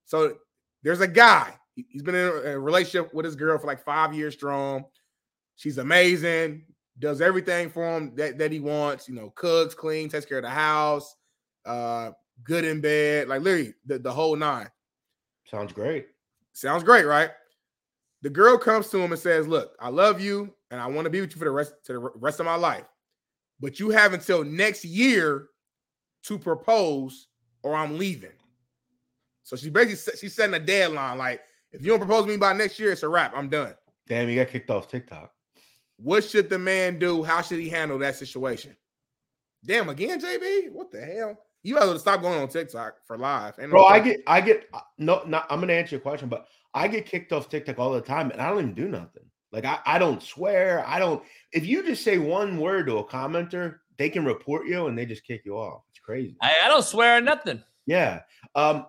So 0.05 0.37
there's 0.83 1.01
a 1.01 1.07
guy. 1.07 1.53
He- 1.75 1.85
He's 1.89 2.01
been 2.01 2.15
in 2.15 2.27
a 2.27 2.31
a 2.53 2.59
relationship 2.59 3.13
with 3.13 3.25
his 3.25 3.35
girl 3.35 3.57
for 3.59 3.67
like 3.67 3.83
five 3.83 4.13
years 4.13 4.33
strong. 4.33 4.85
She's 5.57 5.77
amazing, 5.77 6.65
does 6.99 7.19
everything 7.19 7.69
for 7.69 7.97
him 7.97 8.15
that, 8.15 8.37
that 8.37 8.51
he 8.53 8.59
wants, 8.61 9.09
you 9.09 9.15
know, 9.15 9.31
cooks, 9.35 9.75
cleans, 9.75 10.13
takes 10.13 10.25
care 10.25 10.37
of 10.37 10.43
the 10.45 10.49
house, 10.49 11.13
uh, 11.65 12.11
good 12.43 12.63
in 12.63 12.79
bed, 12.79 13.27
like 13.27 13.41
literally 13.41 13.73
the, 13.85 13.99
the 13.99 14.11
whole 14.11 14.35
nine. 14.37 14.69
Sounds 15.51 15.73
great. 15.73 16.07
Sounds 16.53 16.83
great, 16.83 17.03
right? 17.05 17.31
The 18.21 18.29
girl 18.29 18.57
comes 18.57 18.89
to 18.89 18.97
him 18.99 19.11
and 19.11 19.19
says, 19.19 19.45
Look, 19.47 19.73
I 19.79 19.89
love 19.89 20.21
you 20.21 20.53
and 20.71 20.79
I 20.79 20.87
want 20.87 21.05
to 21.05 21.09
be 21.09 21.19
with 21.19 21.31
you 21.31 21.37
for 21.39 21.45
the 21.45 21.51
rest 21.51 21.73
to 21.85 21.93
the 21.93 21.99
rest 21.99 22.39
of 22.39 22.45
my 22.45 22.55
life. 22.55 22.85
But 23.59 23.79
you 23.79 23.89
have 23.89 24.13
until 24.13 24.43
next 24.45 24.85
year 24.85 25.49
to 26.27 26.37
propose, 26.37 27.27
or 27.63 27.75
I'm 27.75 27.97
leaving. 27.97 28.31
So 29.43 29.55
she 29.55 29.69
basically 29.69 30.17
she's 30.17 30.35
setting 30.35 30.55
a 30.55 30.59
deadline. 30.59 31.17
Like, 31.17 31.41
if 31.71 31.81
you 31.81 31.89
don't 31.89 31.99
propose 31.99 32.25
to 32.25 32.31
me 32.31 32.37
by 32.37 32.53
next 32.53 32.79
year, 32.79 32.91
it's 32.91 33.03
a 33.03 33.09
wrap. 33.09 33.33
I'm 33.35 33.49
done. 33.49 33.75
Damn, 34.07 34.29
you 34.29 34.35
got 34.35 34.51
kicked 34.51 34.69
off 34.69 34.87
TikTok. 34.87 35.31
What 35.97 36.23
should 36.23 36.49
the 36.49 36.59
man 36.59 36.99
do? 36.99 37.23
How 37.23 37.41
should 37.41 37.59
he 37.59 37.69
handle 37.69 37.97
that 37.99 38.15
situation? 38.15 38.75
Damn, 39.63 39.89
again, 39.89 40.19
JB? 40.19 40.71
What 40.71 40.91
the 40.91 41.01
hell? 41.01 41.37
You 41.63 41.77
have 41.77 41.91
to 41.91 41.99
stop 41.99 42.21
going 42.21 42.39
on 42.39 42.47
TikTok 42.47 42.95
for 43.05 43.17
live. 43.17 43.55
Ain't 43.59 43.69
no 43.69 43.77
Bro, 43.77 43.85
I 43.85 43.99
get, 43.99 44.21
I 44.27 44.41
get, 44.41 44.67
uh, 44.73 44.81
no, 44.99 45.23
not, 45.25 45.47
I'm 45.49 45.59
gonna 45.59 45.73
answer 45.73 45.95
your 45.95 46.01
question, 46.01 46.29
but 46.29 46.47
I 46.73 46.87
get 46.87 47.07
kicked 47.07 47.31
off 47.31 47.49
TikTok 47.49 47.79
all 47.79 47.91
the 47.91 48.01
time, 48.01 48.29
and 48.29 48.41
I 48.41 48.49
don't 48.49 48.59
even 48.59 48.73
do 48.75 48.87
nothing. 48.87 49.23
Like 49.55 49.63
I, 49.63 49.79
I 49.85 49.99
don't 49.99 50.21
swear. 50.21 50.83
I 50.85 50.99
don't. 50.99 51.23
If 51.53 51.65
you 51.65 51.81
just 51.81 52.03
say 52.03 52.17
one 52.17 52.59
word 52.59 52.87
to 52.87 52.97
a 52.97 53.05
commenter, 53.05 53.77
they 53.97 54.09
can 54.09 54.25
report 54.25 54.67
you 54.67 54.87
and 54.87 54.97
they 54.97 55.05
just 55.05 55.25
kick 55.25 55.43
you 55.45 55.55
off. 55.55 55.83
Crazy. 56.05 56.35
I, 56.39 56.53
I 56.65 56.67
don't 56.67 56.85
swear 56.85 57.19
nothing. 57.19 57.63
Yeah. 57.87 58.21
Um. 58.53 58.85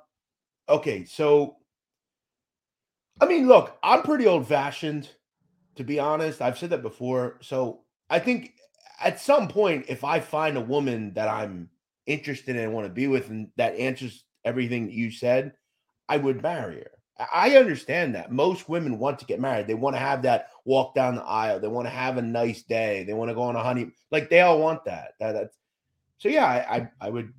Okay. 0.69 1.07
So, 1.07 1.57
I 3.21 3.27
mean, 3.27 3.49
look, 3.49 3.79
I'm 3.83 4.03
pretty 4.03 4.27
old 4.27 4.47
fashioned, 4.47 5.09
to 5.77 5.85
be 5.85 5.99
honest. 5.99 6.43
I've 6.43 6.59
said 6.59 6.71
that 6.71 6.83
before. 6.83 7.39
So 7.41 7.85
I 8.11 8.19
think 8.19 8.55
at 9.01 9.19
some 9.19 9.49
point, 9.49 9.87
if 9.89 10.05
I 10.05 10.21
find 10.21 10.59
a 10.59 10.61
woman 10.61 11.15
that 11.15 11.29
I'm 11.29 11.71
interested 12.07 12.57
in 12.57 12.63
and 12.63 12.75
want 12.75 12.87
to 12.87 12.93
be 12.93 13.09
with, 13.09 13.31
and 13.31 13.49
that 13.57 13.77
answers 13.77 14.25
everything 14.45 14.87
that 14.87 14.95
you 14.95 15.11
said, 15.11 15.55
I 16.11 16.19
would 16.19 16.43
marry 16.43 16.77
her. 16.77 16.91
I 17.19 17.27
I 17.33 17.57
understand 17.57 18.15
that 18.15 18.31
most 18.31 18.69
women 18.69 18.99
want 18.99 19.19
to 19.21 19.25
get 19.25 19.41
married. 19.41 19.67
They 19.67 19.75
want 19.75 19.97
to 19.97 20.01
have 20.01 20.21
that 20.23 20.51
walk 20.67 20.95
down 20.95 21.15
the 21.15 21.23
aisle. 21.23 21.61
They 21.61 21.69
want 21.69 21.87
to 21.87 21.91
have 21.91 22.19
a 22.19 22.23
nice 22.23 22.63
day. 22.63 23.05
They 23.05 23.15
want 23.15 23.31
to 23.31 23.35
go 23.35 23.43
on 23.43 23.57
a 23.57 23.63
honey. 23.63 23.91
Like 24.11 24.29
they 24.29 24.43
all 24.43 24.61
want 24.61 24.85
that. 24.85 25.13
That 25.19 25.33
that's 25.33 25.57
so. 26.19 26.29
Yeah, 26.29 26.47
I 26.47 26.77
I, 26.77 26.91
I 27.01 27.11
would. 27.11 27.33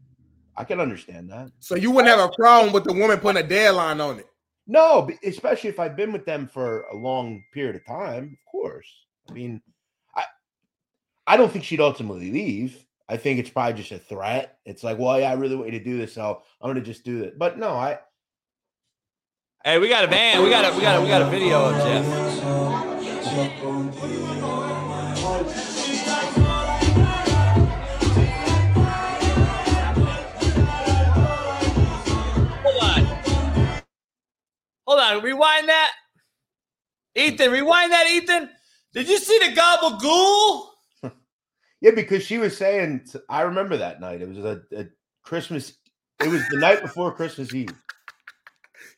I 0.55 0.63
can 0.63 0.79
understand 0.79 1.29
that. 1.29 1.51
So 1.59 1.75
you 1.75 1.91
wouldn't 1.91 2.15
have 2.15 2.31
a 2.31 2.33
problem 2.33 2.73
with 2.73 2.83
the 2.83 2.93
woman 2.93 3.19
putting 3.19 3.43
a 3.43 3.47
deadline 3.47 4.01
on 4.01 4.19
it. 4.19 4.27
No, 4.65 5.09
especially 5.23 5.69
if 5.69 5.79
I've 5.79 5.95
been 5.95 6.11
with 6.11 6.25
them 6.25 6.47
for 6.47 6.81
a 6.91 6.95
long 6.95 7.43
period 7.53 7.75
of 7.75 7.85
time, 7.85 8.23
of 8.23 8.51
course. 8.51 8.87
I 9.29 9.33
mean, 9.33 9.61
I 10.15 10.25
I 11.27 11.37
don't 11.37 11.51
think 11.51 11.63
she'd 11.63 11.79
ultimately 11.79 12.31
leave. 12.31 12.83
I 13.07 13.17
think 13.17 13.39
it's 13.39 13.49
probably 13.49 13.73
just 13.73 13.91
a 13.91 13.99
threat. 13.99 14.57
It's 14.65 14.83
like, 14.83 14.97
well, 14.97 15.19
yeah, 15.19 15.31
I 15.31 15.35
really 15.35 15.55
want 15.55 15.71
you 15.71 15.79
to 15.79 15.83
do 15.83 15.97
this, 15.97 16.13
so 16.13 16.41
I'm 16.61 16.69
gonna 16.69 16.81
just 16.81 17.05
do 17.05 17.23
it. 17.23 17.37
But 17.37 17.57
no, 17.57 17.69
I 17.69 17.99
Hey, 19.67 19.79
we 19.79 19.89
got 19.89 20.05
a 20.05 20.07
van. 20.07 20.41
We 20.43 20.49
got 20.49 20.71
a 20.71 20.75
we 20.75 20.81
got 20.81 20.97
a 20.97 21.01
we 21.01 21.09
got 21.09 21.21
a 21.21 21.25
video 21.25 21.65
of 21.65 21.75
Jeff. 21.83 22.05
Hold 34.87 34.99
on. 34.99 35.23
Rewind 35.23 35.69
that. 35.69 35.91
Ethan, 37.15 37.51
rewind 37.51 37.91
that, 37.91 38.07
Ethan. 38.11 38.49
Did 38.93 39.07
you 39.09 39.17
see 39.17 39.37
the 39.39 39.59
gabagool? 39.59 40.67
yeah, 41.81 41.91
because 41.91 42.23
she 42.23 42.37
was 42.37 42.55
saying 42.55 43.05
I 43.29 43.41
remember 43.41 43.77
that 43.77 43.99
night. 43.99 44.21
It 44.21 44.29
was 44.29 44.37
a, 44.37 44.61
a 44.75 44.85
Christmas. 45.23 45.73
It 46.23 46.29
was 46.29 46.43
the 46.49 46.59
night 46.59 46.81
before 46.81 47.13
Christmas 47.13 47.53
Eve. 47.53 47.69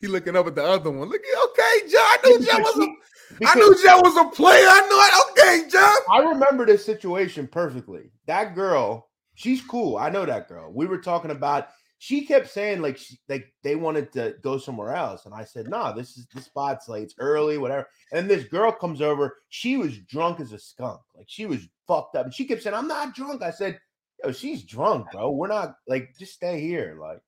He 0.00 0.06
looking 0.06 0.36
up 0.36 0.46
at 0.46 0.54
the 0.54 0.64
other 0.64 0.90
one. 0.90 1.08
Look, 1.08 1.20
okay, 1.20 1.88
Joe. 1.90 1.98
I 1.98 2.18
knew 2.24 2.44
Joe 2.44 2.58
was 2.58 2.78
a 2.78 2.82
I 2.82 3.36
Because- 3.38 3.56
knew 3.56 3.82
Joe 3.84 4.00
was 4.00 4.16
a 4.16 4.30
player. 4.34 4.66
I 4.66 4.86
knew 4.88 5.42
it. 5.42 5.62
Okay, 5.62 5.70
Joe. 5.70 5.94
I 6.10 6.18
remember 6.30 6.66
this 6.66 6.84
situation 6.84 7.46
perfectly. 7.46 8.10
That 8.26 8.54
girl, 8.54 9.08
she's 9.34 9.62
cool. 9.62 9.96
I 9.96 10.10
know 10.10 10.26
that 10.26 10.48
girl. 10.48 10.70
We 10.72 10.86
were 10.86 10.98
talking 10.98 11.30
about. 11.30 11.68
She 12.02 12.24
kept 12.24 12.48
saying 12.48 12.80
like 12.80 12.96
she, 12.96 13.18
like 13.28 13.52
they 13.62 13.76
wanted 13.76 14.10
to 14.12 14.34
go 14.40 14.56
somewhere 14.56 14.94
else, 14.94 15.26
and 15.26 15.34
I 15.34 15.44
said, 15.44 15.68
"Nah, 15.68 15.92
this 15.92 16.16
is 16.16 16.26
the 16.34 16.40
spot's 16.40 16.88
like 16.88 17.02
it's 17.02 17.14
early, 17.18 17.58
whatever." 17.58 17.86
And 18.10 18.28
this 18.28 18.44
girl 18.44 18.72
comes 18.72 19.02
over. 19.02 19.36
She 19.50 19.76
was 19.76 19.98
drunk 19.98 20.40
as 20.40 20.54
a 20.54 20.58
skunk. 20.58 21.02
Like 21.14 21.26
she 21.28 21.44
was 21.44 21.68
fucked 21.86 22.16
up, 22.16 22.24
and 22.24 22.34
she 22.34 22.46
kept 22.46 22.62
saying, 22.62 22.74
"I'm 22.74 22.88
not 22.88 23.14
drunk." 23.14 23.42
I 23.42 23.50
said, 23.50 23.78
"Yo, 24.24 24.32
she's 24.32 24.62
drunk, 24.62 25.12
bro. 25.12 25.30
We're 25.32 25.48
not 25.48 25.74
like 25.86 26.16
just 26.18 26.32
stay 26.32 26.58
here." 26.58 26.96
Like, 26.98 27.20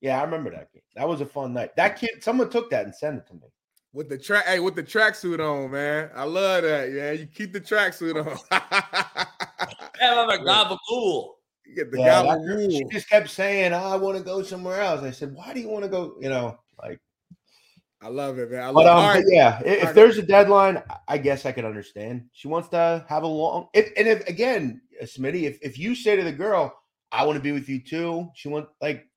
yeah, 0.00 0.20
I 0.20 0.22
remember 0.22 0.52
that. 0.52 0.72
Game. 0.72 0.82
That 0.94 1.08
was 1.08 1.20
a 1.20 1.26
fun 1.26 1.52
night. 1.52 1.74
That 1.74 1.98
kid, 1.98 2.22
someone 2.22 2.50
took 2.50 2.70
that 2.70 2.84
and 2.84 2.94
sent 2.94 3.18
it 3.18 3.26
to 3.26 3.34
me. 3.34 3.48
With 3.92 4.08
the 4.08 4.18
track, 4.18 4.46
hey, 4.46 4.60
with 4.60 4.76
the 4.76 4.84
tracksuit 4.84 5.40
on, 5.40 5.72
man. 5.72 6.10
I 6.14 6.22
love 6.22 6.62
that. 6.62 6.92
Yeah, 6.92 7.10
you 7.10 7.26
keep 7.26 7.52
the 7.52 7.60
tracksuit 7.60 8.14
on. 8.14 8.38
Yeah, 10.00 10.22
I'm 10.22 10.30
a 10.30 10.38
gabagool. 10.44 11.30
You 11.68 11.74
get 11.74 11.90
the 11.90 11.98
Yeah, 11.98 12.22
yeah, 12.22 12.34
that 12.36 12.70
she 12.70 12.84
just 12.90 13.08
kept 13.08 13.28
saying, 13.30 13.72
"I 13.72 13.96
want 13.96 14.16
to 14.16 14.24
go 14.24 14.42
somewhere 14.42 14.80
else." 14.80 15.02
I 15.02 15.10
said, 15.10 15.34
"Why 15.34 15.52
do 15.52 15.60
you 15.60 15.68
want 15.68 15.84
to 15.84 15.90
go?" 15.90 16.16
You 16.20 16.28
know, 16.28 16.58
like. 16.82 17.00
I 18.00 18.08
love 18.08 18.38
it, 18.38 18.52
man. 18.52 18.62
I 18.62 18.66
love 18.66 18.74
But 18.74 18.86
um, 18.86 18.96
all 18.98 19.08
but 19.08 19.14
right. 19.16 19.24
yeah, 19.26 19.60
if, 19.64 19.78
Alright. 19.80 19.94
there's 19.96 20.18
a 20.18 20.22
deadline, 20.22 20.80
I- 20.88 20.98
I 21.08 21.18
guess 21.18 21.44
I 21.44 21.50
could 21.50 21.64
understand. 21.64 22.26
She 22.32 22.46
wants 22.46 22.68
to 22.68 23.04
have 23.08 23.24
a 23.24 23.26
long. 23.26 23.68
If, 23.74 23.90
and 23.96 24.06
if 24.06 24.26
again, 24.28 24.80
uh, 25.02 25.04
Smitty, 25.04 25.42
if 25.42 25.58
if 25.62 25.78
you 25.78 25.96
say 25.96 26.14
to 26.14 26.22
the 26.22 26.30
girl, 26.32 26.72
"I 27.10 27.26
want 27.26 27.36
to 27.38 27.42
be 27.42 27.50
with 27.52 27.68
you 27.68 27.80
too," 27.82 28.28
she 28.34 28.48
wants 28.48 28.70
like 28.80 29.08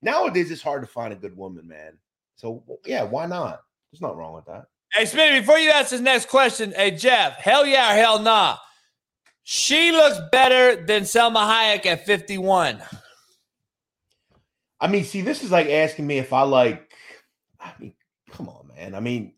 nowadays 0.00 0.50
it's 0.50 0.62
hard 0.62 0.82
to 0.82 0.88
find 0.88 1.12
a 1.12 1.16
good 1.16 1.36
woman, 1.36 1.68
man. 1.68 1.98
So 2.36 2.64
yeah, 2.86 3.02
why 3.02 3.26
not? 3.26 3.60
There's 3.92 4.00
nothing 4.00 4.16
wrong 4.16 4.32
with 4.34 4.46
that. 4.46 4.66
Hey, 4.92 5.04
Smitty, 5.04 5.40
before 5.40 5.58
you 5.58 5.70
ask 5.70 5.90
this 5.90 6.00
next 6.00 6.28
question, 6.28 6.72
hey, 6.72 6.92
Jeff, 6.92 7.34
hell 7.36 7.66
yeah 7.66 7.92
or 7.92 7.96
hell 7.96 8.18
nah? 8.20 8.56
She 9.44 9.92
looks 9.92 10.18
better 10.32 10.84
than 10.84 11.02
Salma 11.02 11.46
Hayek 11.46 11.84
at 11.84 12.06
51. 12.06 12.82
I 14.80 14.86
mean, 14.88 15.04
see, 15.04 15.20
this 15.20 15.44
is 15.44 15.50
like 15.50 15.68
asking 15.68 16.06
me 16.06 16.18
if 16.18 16.32
I 16.32 16.42
like. 16.42 16.90
I 17.60 17.72
mean, 17.78 17.94
come 18.30 18.48
on, 18.48 18.68
man. 18.74 18.94
I 18.94 19.00
mean, 19.00 19.34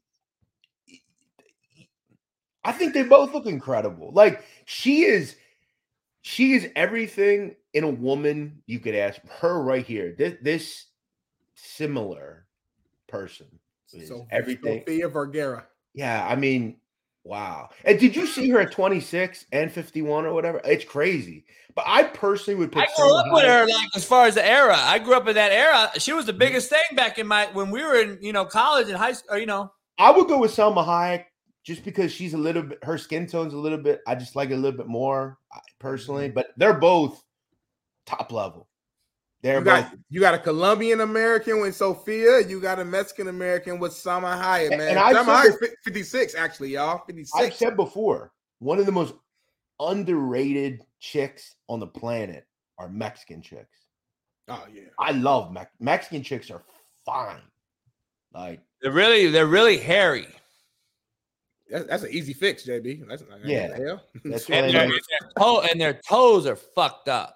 I 2.64 2.70
think 2.70 2.94
they 2.94 3.02
both 3.02 3.34
look 3.34 3.46
incredible. 3.46 4.12
Like 4.12 4.44
she 4.64 5.02
is, 5.02 5.36
she 6.22 6.52
is 6.52 6.68
everything 6.76 7.56
in 7.74 7.82
a 7.82 7.90
woman 7.90 8.62
you 8.66 8.78
could 8.78 8.94
ask. 8.94 9.20
Her 9.26 9.60
right 9.60 9.84
here, 9.84 10.14
this, 10.16 10.34
this 10.40 10.86
similar 11.54 12.46
person 13.08 13.46
is 13.92 14.08
So 14.08 14.28
everything. 14.30 14.80
Sofia 14.80 15.08
Vergara. 15.08 15.66
Yeah, 15.94 16.24
I 16.28 16.36
mean, 16.36 16.76
wow. 17.26 17.70
And 17.84 17.98
did 17.98 18.16
you 18.16 18.26
see 18.26 18.48
her 18.50 18.60
at 18.60 18.72
26 18.72 19.46
and 19.52 19.70
51 19.70 20.26
or 20.26 20.32
whatever? 20.32 20.60
It's 20.64 20.84
crazy. 20.84 21.44
But 21.74 21.84
I 21.86 22.04
personally 22.04 22.58
would 22.58 22.72
put 22.72 22.84
I 22.84 22.88
grew 22.96 23.14
up 23.14 23.26
with 23.30 23.44
her, 23.44 23.66
like 23.66 23.88
as 23.94 24.04
far 24.04 24.26
as 24.26 24.34
the 24.34 24.46
era. 24.46 24.76
I 24.78 24.98
grew 24.98 25.14
up 25.14 25.28
in 25.28 25.34
that 25.34 25.52
era. 25.52 25.90
She 25.98 26.12
was 26.12 26.24
the 26.24 26.32
mm-hmm. 26.32 26.38
biggest 26.38 26.70
thing 26.70 26.80
back 26.94 27.18
in 27.18 27.26
my 27.26 27.46
when 27.52 27.70
we 27.70 27.82
were 27.82 27.96
in, 27.96 28.18
you 28.22 28.32
know, 28.32 28.46
college 28.46 28.88
and 28.88 28.96
high 28.96 29.12
school. 29.12 29.34
Or, 29.34 29.38
you 29.38 29.46
know, 29.46 29.70
I 29.98 30.10
would 30.10 30.26
go 30.26 30.38
with 30.38 30.56
Salma 30.56 30.86
Hayek 30.86 31.24
just 31.64 31.84
because 31.84 32.12
she's 32.12 32.32
a 32.32 32.38
little 32.38 32.62
bit 32.62 32.78
her 32.82 32.96
skin 32.96 33.26
tone's 33.26 33.52
a 33.52 33.58
little 33.58 33.78
bit. 33.78 34.00
I 34.06 34.14
just 34.14 34.36
like 34.36 34.50
it 34.50 34.54
a 34.54 34.56
little 34.56 34.78
bit 34.78 34.86
more 34.86 35.36
personally, 35.78 36.26
mm-hmm. 36.26 36.34
but 36.34 36.48
they're 36.56 36.78
both 36.78 37.22
top 38.06 38.32
level. 38.32 38.68
They're 39.46 39.58
You 39.58 39.64
both 39.64 39.90
got, 39.90 39.98
you 40.10 40.20
got 40.20 40.34
a 40.34 40.38
Colombian 40.38 41.00
American 41.02 41.60
with 41.60 41.76
Sofia. 41.76 42.40
You 42.40 42.60
got 42.60 42.80
a 42.80 42.84
Mexican 42.84 43.28
American 43.28 43.78
with 43.78 43.92
Salma 43.92 44.36
Hayek, 44.42 44.70
man. 44.70 44.80
and 44.80 44.98
I've 44.98 45.14
Sama 45.14 45.42
said 45.44 45.52
Hayek's 45.52 45.58
fif- 45.60 45.74
56, 45.84 46.34
actually, 46.34 46.70
y'all. 46.70 47.04
56. 47.06 47.32
I've 47.34 47.54
said 47.54 47.76
before, 47.76 48.32
one 48.58 48.78
of 48.80 48.86
the 48.86 48.92
most 48.92 49.14
underrated 49.80 50.82
chicks 50.98 51.54
on 51.68 51.78
the 51.80 51.86
planet 51.86 52.44
are 52.78 52.88
Mexican 52.88 53.40
chicks. 53.40 53.78
oh, 54.48 54.64
yeah. 54.72 54.82
I 54.98 55.12
love 55.12 55.52
Mex- 55.52 55.70
Mexican 55.78 56.22
chicks 56.22 56.50
are 56.50 56.62
fine. 57.04 57.40
Like 58.34 58.60
they're 58.82 58.90
really 58.92 59.28
they're 59.28 59.46
really 59.46 59.78
hairy. 59.78 60.26
That's, 61.70 61.86
that's 61.86 62.02
an 62.04 62.10
easy 62.10 62.32
fix, 62.32 62.64
JB. 62.66 63.08
That's 63.08 63.22
like, 63.22 63.40
Yeah. 63.44 63.76
hell? 63.76 64.02
That's 64.24 64.48
And 64.50 64.72
their, 64.74 64.88
their 64.88 64.98
toe 65.38 65.62
and 65.70 65.80
their 65.80 65.94
toes 66.08 66.46
are 66.46 66.56
fucked 66.56 67.08
up. 67.08 67.35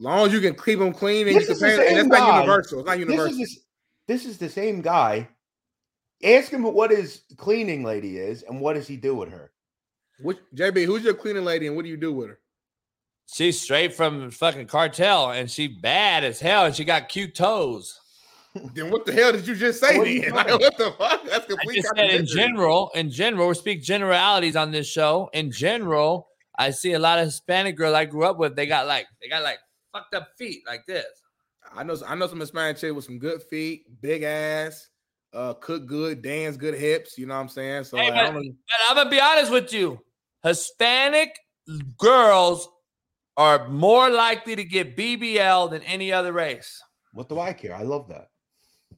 Long 0.00 0.26
as 0.26 0.32
you 0.32 0.40
can 0.40 0.54
keep 0.54 0.78
them 0.78 0.92
clean 0.92 1.28
and 1.28 1.36
This 1.36 1.48
you 1.48 1.54
can 1.54 1.60
the 1.60 1.76
pay, 1.76 1.88
and 1.88 1.96
same 1.96 2.08
that's 2.08 2.20
not 2.20 2.34
universal. 2.40 2.80
It's 2.80 2.86
not 2.86 2.98
this 2.98 3.08
universal. 3.08 3.32
is 3.32 3.38
this, 3.38 3.58
this 4.06 4.24
is 4.24 4.38
the 4.38 4.48
same 4.48 4.80
guy. 4.80 5.28
Ask 6.22 6.50
him 6.52 6.62
what 6.62 6.90
his 6.90 7.22
cleaning 7.36 7.84
lady 7.84 8.18
is 8.18 8.42
and 8.42 8.60
what 8.60 8.74
does 8.74 8.86
he 8.86 8.96
do 8.96 9.14
with 9.14 9.30
her. 9.30 9.52
Which, 10.20 10.38
JB, 10.54 10.84
who's 10.84 11.02
your 11.02 11.14
cleaning 11.14 11.44
lady 11.44 11.66
and 11.66 11.76
what 11.76 11.84
do 11.84 11.88
you 11.88 11.96
do 11.96 12.12
with 12.12 12.28
her? 12.28 12.40
She's 13.26 13.60
straight 13.60 13.94
from 13.94 14.30
fucking 14.30 14.66
cartel 14.66 15.30
and 15.30 15.50
she 15.50 15.68
bad 15.68 16.24
as 16.24 16.40
hell 16.40 16.66
and 16.66 16.74
she 16.74 16.84
got 16.84 17.08
cute 17.08 17.34
toes. 17.34 17.98
Then 18.74 18.90
what 18.90 19.06
the 19.06 19.12
hell 19.12 19.32
did 19.32 19.46
you 19.46 19.54
just 19.54 19.80
say? 19.80 19.96
What 19.96 20.04
Then? 20.04 20.32
Like, 20.34 20.48
what 20.48 20.76
the 20.76 20.92
fuck? 20.98 21.24
That's 21.24 21.46
I 21.48 21.74
just 21.74 21.88
said 21.94 22.10
in 22.10 22.26
general, 22.26 22.90
in 22.94 23.10
general, 23.10 23.48
we 23.48 23.54
speak 23.54 23.82
generalities 23.82 24.56
on 24.56 24.72
this 24.72 24.88
show. 24.88 25.30
In 25.32 25.52
general, 25.52 26.26
I 26.58 26.70
see 26.70 26.92
a 26.92 26.98
lot 26.98 27.20
of 27.20 27.26
Hispanic 27.26 27.76
girls 27.76 27.94
I 27.94 28.06
grew 28.06 28.24
up 28.24 28.38
with. 28.38 28.56
They 28.56 28.66
got 28.66 28.88
like 28.88 29.06
they 29.22 29.28
got 29.28 29.44
like 29.44 29.58
fucked 29.92 30.14
up 30.14 30.28
feet 30.38 30.62
like 30.66 30.84
this. 30.86 31.06
I 31.74 31.82
know 31.84 31.96
I 32.06 32.14
know 32.14 32.26
some 32.26 32.40
Hispanic 32.40 32.78
chick 32.78 32.94
with 32.94 33.04
some 33.04 33.18
good 33.18 33.42
feet, 33.42 33.84
big 34.00 34.22
ass, 34.22 34.88
uh, 35.34 35.54
cook 35.54 35.86
good, 35.86 36.22
dance 36.22 36.56
good 36.56 36.74
hips. 36.74 37.16
You 37.18 37.26
know 37.26 37.34
what 37.34 37.40
I'm 37.42 37.48
saying? 37.48 37.84
So 37.84 37.96
Hey, 37.96 38.10
like, 38.10 38.12
I 38.14 38.26
but- 38.26 38.32
don't 38.32 38.44
know. 38.46 38.52
But 38.52 38.90
I'm 38.90 38.96
gonna 38.96 39.10
be 39.10 39.20
honest 39.20 39.52
with 39.52 39.72
you. 39.72 39.98
Hispanic 40.42 41.36
girls 41.98 42.68
are 43.36 43.68
more 43.68 44.10
likely 44.10 44.56
to 44.56 44.64
get 44.64 44.96
BBL 44.96 45.68
than 45.70 45.82
any 45.82 46.12
other 46.12 46.32
race. 46.32 46.82
What 47.12 47.28
do 47.28 47.38
I 47.38 47.52
care? 47.52 47.74
I 47.74 47.82
love 47.82 48.08
that. 48.08 48.28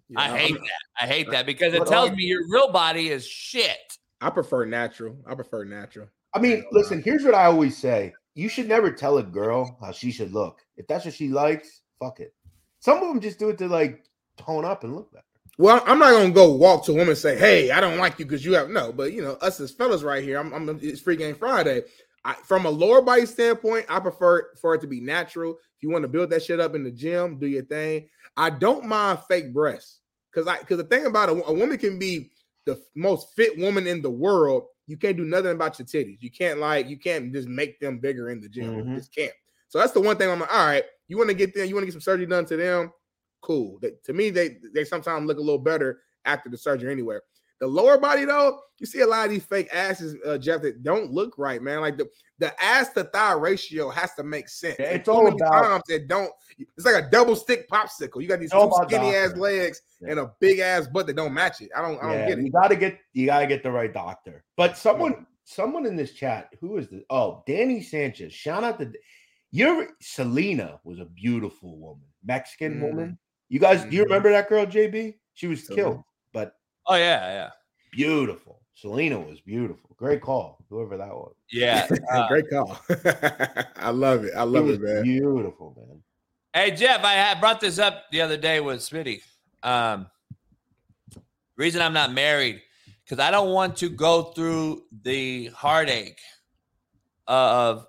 you 0.08 0.16
I 0.18 0.28
know, 0.28 0.34
hate 0.36 0.54
that. 0.54 1.04
I 1.04 1.06
hate 1.06 1.30
that 1.30 1.46
because 1.46 1.74
it 1.74 1.86
tells 1.86 2.10
are- 2.10 2.14
me 2.14 2.24
your 2.24 2.42
real 2.50 2.70
body 2.70 3.08
is 3.08 3.26
shit. 3.26 3.78
I 4.20 4.30
prefer 4.30 4.64
natural. 4.64 5.16
I 5.26 5.34
prefer 5.34 5.64
natural. 5.64 6.08
I 6.34 6.38
mean, 6.38 6.64
listen, 6.70 7.02
here's 7.02 7.24
what 7.24 7.34
I 7.34 7.46
always 7.46 7.76
say. 7.76 8.14
You 8.34 8.48
should 8.48 8.68
never 8.68 8.90
tell 8.90 9.18
a 9.18 9.22
girl 9.22 9.76
how 9.80 9.92
she 9.92 10.10
should 10.10 10.32
look. 10.32 10.60
If 10.76 10.86
that's 10.86 11.04
what 11.04 11.14
she 11.14 11.28
likes, 11.28 11.82
fuck 12.00 12.20
it. 12.20 12.34
Some 12.80 12.98
of 12.98 13.08
them 13.08 13.20
just 13.20 13.38
do 13.38 13.50
it 13.50 13.58
to 13.58 13.68
like 13.68 14.04
tone 14.36 14.64
up 14.64 14.84
and 14.84 14.94
look 14.94 15.12
better. 15.12 15.24
Well, 15.58 15.82
I'm 15.86 15.98
not 15.98 16.12
gonna 16.12 16.30
go 16.30 16.52
walk 16.52 16.84
to 16.86 16.92
a 16.92 16.94
woman 16.94 17.10
and 17.10 17.18
say, 17.18 17.36
"Hey, 17.38 17.70
I 17.70 17.80
don't 17.80 17.98
like 17.98 18.18
you 18.18 18.24
because 18.24 18.44
you 18.44 18.54
have 18.54 18.70
no." 18.70 18.90
But 18.90 19.12
you 19.12 19.22
know, 19.22 19.32
us 19.34 19.60
as 19.60 19.70
fellas 19.70 20.02
right 20.02 20.24
here, 20.24 20.38
I'm, 20.38 20.52
I'm 20.52 20.78
it's 20.82 21.00
free 21.00 21.16
game 21.16 21.34
Friday. 21.34 21.82
I, 22.24 22.34
from 22.34 22.66
a 22.66 22.70
lower 22.70 23.02
body 23.02 23.26
standpoint, 23.26 23.86
I 23.88 24.00
prefer 24.00 24.48
for 24.60 24.74
it 24.74 24.80
to 24.80 24.86
be 24.86 25.00
natural. 25.00 25.52
If 25.52 25.82
you 25.82 25.90
want 25.90 26.02
to 26.02 26.08
build 26.08 26.30
that 26.30 26.42
shit 26.42 26.60
up 26.60 26.74
in 26.74 26.84
the 26.84 26.90
gym, 26.90 27.38
do 27.38 27.46
your 27.46 27.64
thing. 27.64 28.08
I 28.36 28.50
don't 28.50 28.86
mind 28.86 29.18
fake 29.28 29.52
breasts 29.52 30.00
because 30.32 30.48
I 30.48 30.58
because 30.58 30.78
the 30.78 30.84
thing 30.84 31.06
about 31.06 31.28
a, 31.28 31.32
a 31.44 31.52
woman 31.52 31.76
can 31.76 31.98
be 31.98 32.30
the 32.64 32.80
most 32.94 33.34
fit 33.36 33.58
woman 33.58 33.86
in 33.86 34.00
the 34.00 34.10
world. 34.10 34.64
You 34.92 34.98
can't 34.98 35.16
do 35.16 35.24
nothing 35.24 35.52
about 35.52 35.78
your 35.78 35.86
titties. 35.86 36.20
You 36.20 36.30
can't 36.30 36.60
like 36.60 36.86
you 36.86 36.98
can't 36.98 37.32
just 37.32 37.48
make 37.48 37.80
them 37.80 37.98
bigger 37.98 38.28
in 38.28 38.40
the 38.42 38.48
gym. 38.50 38.74
You 38.76 38.84
Mhm. 38.84 38.94
just 38.94 39.14
can't. 39.14 39.32
So 39.68 39.78
that's 39.78 39.92
the 39.92 40.02
one 40.02 40.18
thing 40.18 40.30
I'm 40.30 40.38
like, 40.40 40.52
all 40.52 40.66
right, 40.66 40.84
you 41.08 41.16
want 41.16 41.30
to 41.30 41.34
get 41.34 41.54
them, 41.54 41.66
you 41.66 41.74
want 41.74 41.82
to 41.82 41.86
get 41.86 41.92
some 41.94 42.02
surgery 42.02 42.26
done 42.26 42.44
to 42.44 42.56
them, 42.58 42.92
cool. 43.40 43.78
They, 43.80 43.92
to 44.04 44.12
me, 44.12 44.28
they 44.28 44.58
they 44.74 44.84
sometimes 44.84 45.26
look 45.26 45.38
a 45.38 45.40
little 45.40 45.58
better 45.58 46.02
after 46.26 46.50
the 46.50 46.58
surgery 46.58 46.92
anyway. 46.92 47.18
The 47.62 47.68
lower 47.68 47.96
body 47.96 48.24
though, 48.24 48.58
you 48.80 48.86
see 48.86 49.02
a 49.02 49.06
lot 49.06 49.24
of 49.24 49.30
these 49.30 49.44
fake 49.44 49.68
asses, 49.72 50.16
uh, 50.26 50.36
Jeff, 50.36 50.62
that 50.62 50.82
don't 50.82 51.12
look 51.12 51.38
right, 51.38 51.62
man. 51.62 51.80
Like 51.80 51.96
the 51.96 52.08
the 52.40 52.52
ass 52.60 52.88
to 52.94 53.04
thigh 53.04 53.34
ratio 53.34 53.88
has 53.88 54.12
to 54.14 54.24
make 54.24 54.48
sense. 54.48 54.74
Yeah, 54.80 54.86
it's 54.86 55.08
all 55.08 55.28
about- 55.28 55.62
times 55.62 55.82
it 55.88 56.08
don't. 56.08 56.32
It's 56.58 56.84
like 56.84 57.04
a 57.04 57.08
double 57.08 57.36
stick 57.36 57.70
popsicle. 57.70 58.20
You 58.20 58.26
got 58.26 58.40
these 58.40 58.50
two 58.50 58.68
skinny 58.88 59.14
ass 59.14 59.36
legs 59.36 59.80
Yeah. 60.00 60.10
and 60.10 60.18
a 60.18 60.32
big 60.40 60.58
ass 60.58 60.88
butt 60.88 61.06
that 61.06 61.14
don't 61.14 61.32
match 61.32 61.60
it. 61.60 61.70
I 61.76 61.82
don't. 61.82 61.98
I 62.02 62.08
don't 62.08 62.12
yeah, 62.14 62.28
get 62.30 62.38
it. 62.40 62.44
you 62.46 62.50
gotta 62.50 62.74
get 62.74 62.98
you 63.12 63.26
gotta 63.26 63.46
get 63.46 63.62
the 63.62 63.70
right 63.70 63.94
doctor. 63.94 64.42
But 64.56 64.76
someone 64.76 65.24
someone 65.44 65.86
in 65.86 65.94
this 65.94 66.14
chat, 66.14 66.48
who 66.60 66.78
is 66.78 66.88
this? 66.88 67.04
Oh, 67.10 67.44
Danny 67.46 67.80
Sanchez. 67.80 68.32
Shout 68.32 68.64
out 68.64 68.80
to 68.80 68.92
you 69.52 69.68
ever 69.68 69.88
Selena 70.00 70.80
was 70.82 70.98
a 70.98 71.04
beautiful 71.04 71.78
woman, 71.78 72.06
Mexican 72.24 72.80
Mhm. 72.80 72.82
woman. 72.82 73.18
You 73.48 73.60
guys, 73.60 73.84
do 73.84 73.90
you 73.94 74.02
Mhm. 74.02 74.06
remember 74.06 74.30
that 74.32 74.48
girl, 74.48 74.66
JB? 74.66 75.14
She 75.34 75.46
was 75.46 75.68
killed, 75.68 76.02
Oh 76.86 76.94
yeah, 76.96 77.32
yeah, 77.32 77.50
beautiful. 77.92 78.60
Selena 78.74 79.18
was 79.20 79.40
beautiful. 79.40 79.94
Great 79.96 80.20
call, 80.20 80.64
whoever 80.68 80.96
that 80.96 81.08
was. 81.14 81.34
yeah. 81.50 81.86
Uh, 82.12 82.26
Great 82.28 82.48
call. 82.50 82.76
I 83.76 83.90
love 83.90 84.24
it. 84.24 84.32
I 84.36 84.42
love 84.42 84.64
was 84.64 84.76
it, 84.76 84.82
man. 84.82 85.02
beautiful, 85.04 85.74
man. 85.76 86.02
Hey 86.52 86.74
Jeff, 86.74 87.02
I 87.04 87.34
brought 87.38 87.60
this 87.60 87.78
up 87.78 88.04
the 88.10 88.20
other 88.20 88.36
day 88.36 88.60
with 88.60 88.80
Smitty. 88.80 89.22
Um, 89.62 90.06
reason 91.56 91.80
I'm 91.80 91.92
not 91.92 92.12
married 92.12 92.60
because 93.04 93.20
I 93.20 93.30
don't 93.30 93.50
want 93.52 93.76
to 93.78 93.88
go 93.88 94.24
through 94.24 94.82
the 95.02 95.46
heartache 95.54 96.18
of 97.28 97.86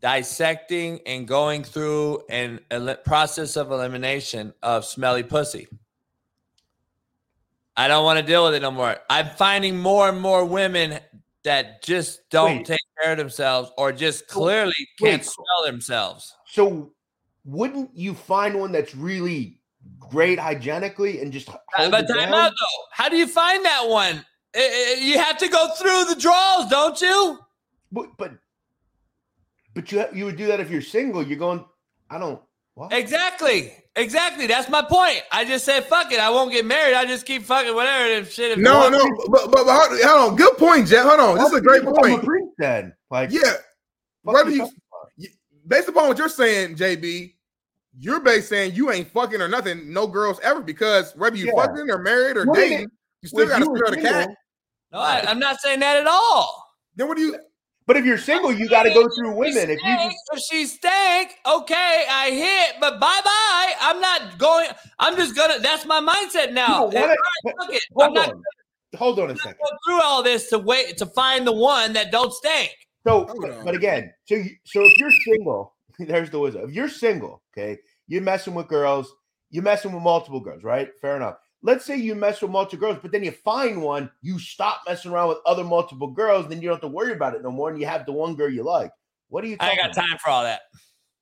dissecting 0.00 1.00
and 1.06 1.26
going 1.26 1.64
through 1.64 2.22
an 2.28 2.60
el- 2.70 2.94
process 2.96 3.56
of 3.56 3.70
elimination 3.72 4.52
of 4.62 4.84
smelly 4.84 5.22
pussy. 5.22 5.66
I 7.76 7.88
don't 7.88 8.04
want 8.04 8.18
to 8.20 8.24
deal 8.24 8.44
with 8.44 8.54
it 8.54 8.62
no 8.62 8.70
more. 8.70 8.96
I'm 9.10 9.28
finding 9.30 9.76
more 9.78 10.08
and 10.08 10.20
more 10.20 10.44
women 10.44 11.00
that 11.42 11.82
just 11.82 12.20
don't 12.30 12.58
Wait. 12.58 12.66
take 12.66 12.80
care 13.02 13.12
of 13.12 13.18
themselves 13.18 13.70
or 13.76 13.92
just 13.92 14.28
clearly 14.28 14.72
can't 14.98 15.24
smell 15.24 15.64
themselves. 15.66 16.34
So 16.46 16.92
wouldn't 17.44 17.90
you 17.94 18.14
find 18.14 18.58
one 18.58 18.72
that's 18.72 18.94
really 18.94 19.60
great 19.98 20.38
hygienically 20.38 21.20
and 21.20 21.32
just 21.32 21.48
But 21.76 21.88
it 21.88 21.90
time 21.90 22.30
down? 22.30 22.34
out 22.34 22.50
though. 22.52 22.82
How 22.92 23.08
do 23.08 23.16
you 23.16 23.26
find 23.26 23.64
that 23.64 23.86
one? 23.88 24.24
Eh, 24.54 24.60
eh, 24.60 24.94
You 25.00 25.18
have 25.18 25.36
to 25.38 25.48
go 25.48 25.68
through 25.76 26.04
the 26.14 26.16
draws, 26.18 26.70
don't 26.70 26.98
you? 27.00 27.38
But 27.92 28.16
but 28.16 28.32
but 29.74 29.90
you 29.90 30.04
you 30.14 30.24
would 30.26 30.36
do 30.36 30.46
that 30.46 30.60
if 30.60 30.70
you're 30.70 30.80
single. 30.80 31.22
You're 31.22 31.38
going. 31.38 31.64
I 32.08 32.18
don't. 32.18 32.40
What? 32.74 32.92
Exactly. 32.92 33.72
Exactly. 33.96 34.46
That's 34.48 34.68
my 34.68 34.82
point. 34.82 35.22
I 35.30 35.44
just 35.44 35.64
said 35.64 35.84
fuck 35.84 36.10
it. 36.12 36.18
I 36.18 36.28
won't 36.30 36.50
get 36.50 36.64
married. 36.66 36.94
I 36.96 37.04
just 37.04 37.24
keep 37.26 37.44
fucking 37.44 37.74
whatever 37.74 38.06
if 38.06 38.32
shit. 38.32 38.52
If 38.52 38.58
No, 38.58 38.78
one- 38.80 38.92
no, 38.92 38.98
but, 39.28 39.50
but, 39.52 39.64
but 39.64 39.66
hold, 39.66 40.00
hold 40.02 40.30
on. 40.32 40.36
Good 40.36 40.56
point, 40.58 40.88
Jeff. 40.88 41.06
Hold 41.06 41.20
on. 41.20 41.38
This 41.38 41.52
is 41.52 41.58
a 41.58 41.60
great 41.60 41.80
Become 41.82 41.94
point. 41.94 42.24
priest 42.24 42.48
then, 42.58 42.92
like 43.10 43.30
Yeah. 43.30 43.40
fuck 44.24 44.34
Whether 44.34 44.50
you 44.50 44.56
you, 44.56 44.62
talking 44.62 44.80
about? 44.92 45.10
you- 45.16 45.28
based 45.68 45.88
upon 45.88 46.08
what 46.08 46.18
you're 46.18 46.28
saying, 46.28 46.74
JB, 46.76 47.36
you're 47.96 48.18
basically 48.18 48.56
saying 48.56 48.74
you 48.74 48.90
ain't 48.90 49.08
fucking 49.12 49.40
or 49.40 49.46
nothing, 49.46 49.92
no 49.92 50.08
girls 50.08 50.40
ever, 50.42 50.60
because 50.60 51.14
whether 51.14 51.36
you 51.36 51.52
Yeah. 51.54 51.64
fucking 51.64 51.88
or 51.88 51.98
married 51.98 52.36
or 52.36 52.46
Well, 52.46 52.54
dating, 52.56 52.88
you 53.22 53.28
still 53.28 53.36
Well, 53.36 53.44
if 53.46 53.50
gotta 53.50 53.64
you 53.64 53.70
were 53.70 53.76
smell 53.78 53.90
the 53.92 54.02
cat. 54.02 54.28
No, 54.90 54.98
I, 54.98 55.24
I'm 55.28 55.38
not 55.38 55.60
saying 55.60 55.78
that 55.80 55.96
at 55.98 56.06
all. 56.08 56.66
Then 56.96 57.06
what 57.06 57.16
do 57.16 57.22
you 57.22 57.38
But 57.86 57.98
if 57.98 58.06
you're 58.06 58.16
single, 58.18 58.50
you 58.52 58.66
got 58.68 58.84
to 58.84 58.94
go 58.94 59.06
through 59.14 59.34
women. 59.36 59.68
If 59.70 59.78
you 59.82 59.96
just 59.96 60.16
if 60.32 60.40
she 60.50 60.64
stank, 60.66 61.32
okay, 61.46 62.04
I 62.10 62.30
hit, 62.30 62.76
but 62.80 62.98
bye 62.98 63.20
bye. 63.22 63.72
I'm 63.80 64.00
not 64.00 64.38
going. 64.38 64.68
I'm 64.98 65.16
just 65.16 65.36
gonna. 65.36 65.58
That's 65.58 65.84
my 65.84 66.00
mindset 66.00 66.52
now. 66.52 66.86
You 66.86 66.92
don't 66.92 66.94
wanna- 66.94 67.06
All 67.06 67.08
right. 67.08 67.54
I'm 67.60 67.80
hold 67.94 68.14
not 68.14 68.28
on, 68.30 68.42
hold 68.96 69.18
on 69.20 69.30
a 69.30 69.36
second. 69.36 69.56
going 69.62 69.78
through 69.86 70.00
all 70.02 70.22
this 70.22 70.48
to 70.48 70.58
wait 70.58 70.96
to 70.96 71.06
find 71.06 71.46
the 71.46 71.52
one 71.52 71.92
that 71.92 72.10
don't 72.10 72.32
stink. 72.32 72.70
So, 73.06 73.26
Hold 73.26 73.38
but, 73.42 73.64
but 73.66 73.74
again, 73.74 74.10
so 74.24 74.36
you, 74.36 74.50
so 74.64 74.82
if 74.82 74.96
you're 74.96 75.10
single, 75.10 75.74
there's 75.98 76.30
the 76.30 76.38
wisdom. 76.38 76.64
If 76.66 76.74
you're 76.74 76.88
single, 76.88 77.42
okay, 77.56 77.78
you're 78.08 78.22
messing 78.22 78.54
with 78.54 78.66
girls, 78.68 79.12
you're 79.50 79.62
messing 79.62 79.92
with 79.92 80.02
multiple 80.02 80.40
girls, 80.40 80.64
right? 80.64 80.88
Fair 81.02 81.16
enough. 81.16 81.36
Let's 81.64 81.86
say 81.86 81.96
you 81.96 82.14
mess 82.14 82.42
with 82.42 82.50
multiple 82.50 82.86
girls, 82.86 82.98
but 83.00 83.10
then 83.10 83.24
you 83.24 83.30
find 83.30 83.80
one, 83.80 84.10
you 84.20 84.38
stop 84.38 84.82
messing 84.86 85.10
around 85.10 85.30
with 85.30 85.38
other 85.46 85.64
multiple 85.64 86.08
girls, 86.08 86.46
then 86.46 86.60
you 86.60 86.68
don't 86.68 86.74
have 86.76 86.82
to 86.82 86.88
worry 86.88 87.12
about 87.14 87.34
it 87.34 87.42
no 87.42 87.50
more, 87.50 87.70
and 87.70 87.80
you 87.80 87.86
have 87.86 88.04
the 88.04 88.12
one 88.12 88.36
girl 88.36 88.50
you 88.50 88.62
like. 88.62 88.92
What 89.28 89.44
are 89.44 89.46
you? 89.46 89.56
I 89.58 89.70
ain't 89.70 89.80
got 89.80 89.94
time 89.94 90.18
for 90.22 90.28
all 90.28 90.42
that. 90.42 90.60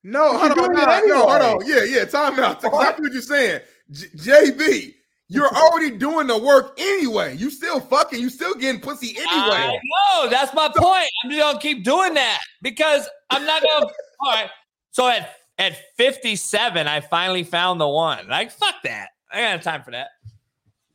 No, 0.02 0.32
But 0.32 0.38
hold 0.40 0.56
you're 0.56 0.64
on, 0.64 0.74
doing 0.74 0.88
no, 0.88 0.98
it 0.98 1.08
no, 1.08 1.26
hold 1.28 1.62
on. 1.62 1.68
Yeah, 1.68 1.84
yeah, 1.84 2.04
time 2.04 2.38
out. 2.40 2.56
Exactly 2.64 3.04
what 3.04 3.12
you're 3.12 3.22
saying. 3.22 3.60
J- 3.92 4.08
JB, 4.16 4.94
you're 5.28 5.48
already 5.56 5.96
doing 5.96 6.26
the 6.26 6.36
work 6.36 6.74
anyway. 6.76 7.36
You 7.36 7.48
still 7.48 7.78
fucking, 7.78 8.20
you 8.20 8.28
still 8.28 8.54
getting 8.54 8.80
pussy 8.80 9.16
anyway. 9.16 9.30
I 9.30 9.78
know. 10.14 10.28
That's 10.28 10.52
my 10.54 10.68
point. 10.76 11.08
I'm 11.22 11.30
just 11.30 11.40
gonna 11.40 11.60
keep 11.60 11.84
doing 11.84 12.14
that 12.14 12.40
because 12.62 13.08
I'm 13.30 13.46
not 13.46 13.62
gonna. 13.62 13.86
all 14.20 14.32
right. 14.32 14.50
So 14.90 15.06
at 15.06 15.36
at 15.58 15.76
57, 15.96 16.88
I 16.88 17.00
finally 17.00 17.44
found 17.44 17.80
the 17.80 17.88
one. 17.88 18.26
Like 18.26 18.50
fuck 18.50 18.74
that. 18.82 19.10
I 19.32 19.40
ain't 19.40 19.62
got 19.62 19.70
time 19.72 19.82
for 19.84 19.92
that. 19.92 20.08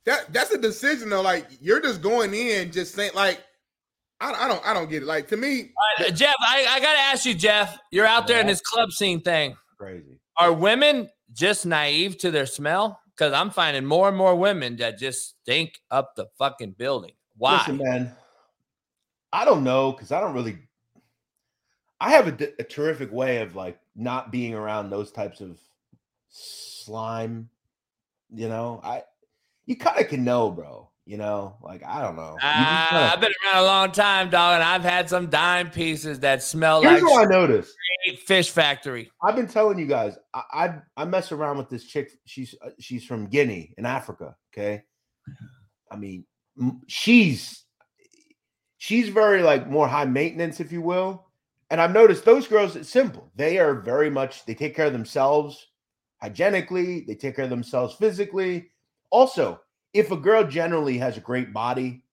That 0.07 0.31
that's 0.31 0.51
a 0.51 0.57
decision 0.57 1.09
though. 1.09 1.21
Like 1.21 1.47
you're 1.59 1.81
just 1.81 2.01
going 2.01 2.33
in, 2.33 2.71
just 2.71 2.95
saying 2.95 3.11
like, 3.13 3.43
I, 4.21 4.31
I 4.31 4.47
don't 4.47 4.65
I 4.65 4.73
don't 4.73 4.89
get 4.89 5.03
it. 5.03 5.05
Like 5.05 5.27
to 5.27 5.37
me, 5.37 5.73
All 5.99 6.05
right, 6.05 6.15
Jeff, 6.15 6.33
I, 6.39 6.65
I 6.69 6.79
gotta 6.79 6.99
ask 6.99 7.25
you, 7.25 7.33
Jeff. 7.33 7.77
You're 7.91 8.05
out 8.05 8.25
there 8.25 8.39
in 8.39 8.47
this 8.47 8.61
club 8.61 8.91
scene 8.93 9.19
thing. 9.19 9.57
Crazy. 9.77 10.17
Are 10.37 10.53
women 10.53 11.09
just 11.33 11.65
naive 11.65 12.17
to 12.19 12.31
their 12.31 12.45
smell? 12.45 13.01
Because 13.17 13.33
I'm 13.33 13.49
finding 13.49 13.83
more 13.83 14.07
and 14.07 14.15
more 14.15 14.33
women 14.33 14.77
that 14.77 14.97
just 14.97 15.35
stink 15.41 15.73
up 15.91 16.15
the 16.15 16.27
fucking 16.37 16.75
building. 16.77 17.11
Why? 17.35 17.57
Listen, 17.57 17.77
man, 17.77 18.15
I 19.33 19.43
don't 19.43 19.65
know 19.65 19.91
because 19.91 20.13
I 20.13 20.21
don't 20.21 20.33
really. 20.33 20.57
I 21.99 22.11
have 22.11 22.27
a 22.29 22.63
terrific 22.63 23.11
way 23.11 23.41
of 23.41 23.57
like 23.57 23.77
not 23.93 24.31
being 24.31 24.53
around 24.53 24.89
those 24.89 25.11
types 25.11 25.41
of 25.41 25.59
slime. 26.29 27.49
You 28.33 28.47
know, 28.47 28.79
I 28.85 29.03
you 29.67 29.75
kind 29.75 29.99
of 29.99 30.07
can 30.07 30.23
know, 30.23 30.49
bro. 30.49 30.89
You 31.05 31.15
know, 31.15 31.55
like 31.61 31.83
I 31.85 32.01
don't 32.01 32.17
know. 32.17 32.35
Ah, 32.41 32.87
kinda- 32.89 33.13
I've 33.13 33.21
been 33.21 33.31
around 33.45 33.63
a 33.63 33.65
long 33.65 33.91
time, 33.93 34.29
dog, 34.29 34.55
and 34.55 34.63
I've 34.63 34.83
had 34.83 35.07
some 35.09 35.29
dime 35.29 35.69
pieces 35.69 36.19
that 36.19 36.43
smell 36.43 36.81
Here's 36.81 37.01
like 37.01 37.09
what 37.11 37.25
I 37.27 37.29
noticed. 37.29 37.73
fish 38.25 38.49
factory. 38.51 39.09
I've 39.23 39.35
been 39.37 39.47
telling 39.47 39.79
you 39.79 39.85
guys, 39.85 40.17
I, 40.33 40.41
I 40.53 40.73
I 40.97 41.05
mess 41.05 41.31
around 41.31 41.59
with 41.59 41.69
this 41.69 41.85
chick. 41.85 42.11
She's 42.25 42.55
uh, 42.61 42.71
she's 42.79 43.05
from 43.05 43.27
Guinea 43.27 43.73
in 43.77 43.85
Africa. 43.85 44.35
Okay, 44.53 44.83
I 45.89 45.95
mean, 45.95 46.25
she's 46.87 47.63
she's 48.77 49.07
very 49.07 49.43
like 49.43 49.69
more 49.69 49.87
high 49.87 50.05
maintenance, 50.05 50.59
if 50.59 50.73
you 50.73 50.81
will. 50.81 51.25
And 51.69 51.79
I've 51.81 51.93
noticed 51.93 52.25
those 52.25 52.47
girls. 52.47 52.75
It's 52.75 52.89
simple. 52.89 53.31
They 53.35 53.59
are 53.59 53.75
very 53.75 54.09
much. 54.09 54.45
They 54.45 54.55
take 54.55 54.75
care 54.75 54.87
of 54.87 54.93
themselves 54.93 55.67
hygienically. 56.21 57.01
They 57.07 57.15
take 57.15 57.35
care 57.37 57.45
of 57.45 57.49
themselves 57.49 57.95
physically. 57.95 58.71
Also, 59.09 59.59
if 59.93 60.11
a 60.11 60.17
girl 60.17 60.43
generally 60.43 60.97
has 60.97 61.17
a 61.17 61.21
great 61.21 61.53
body, 61.53 62.03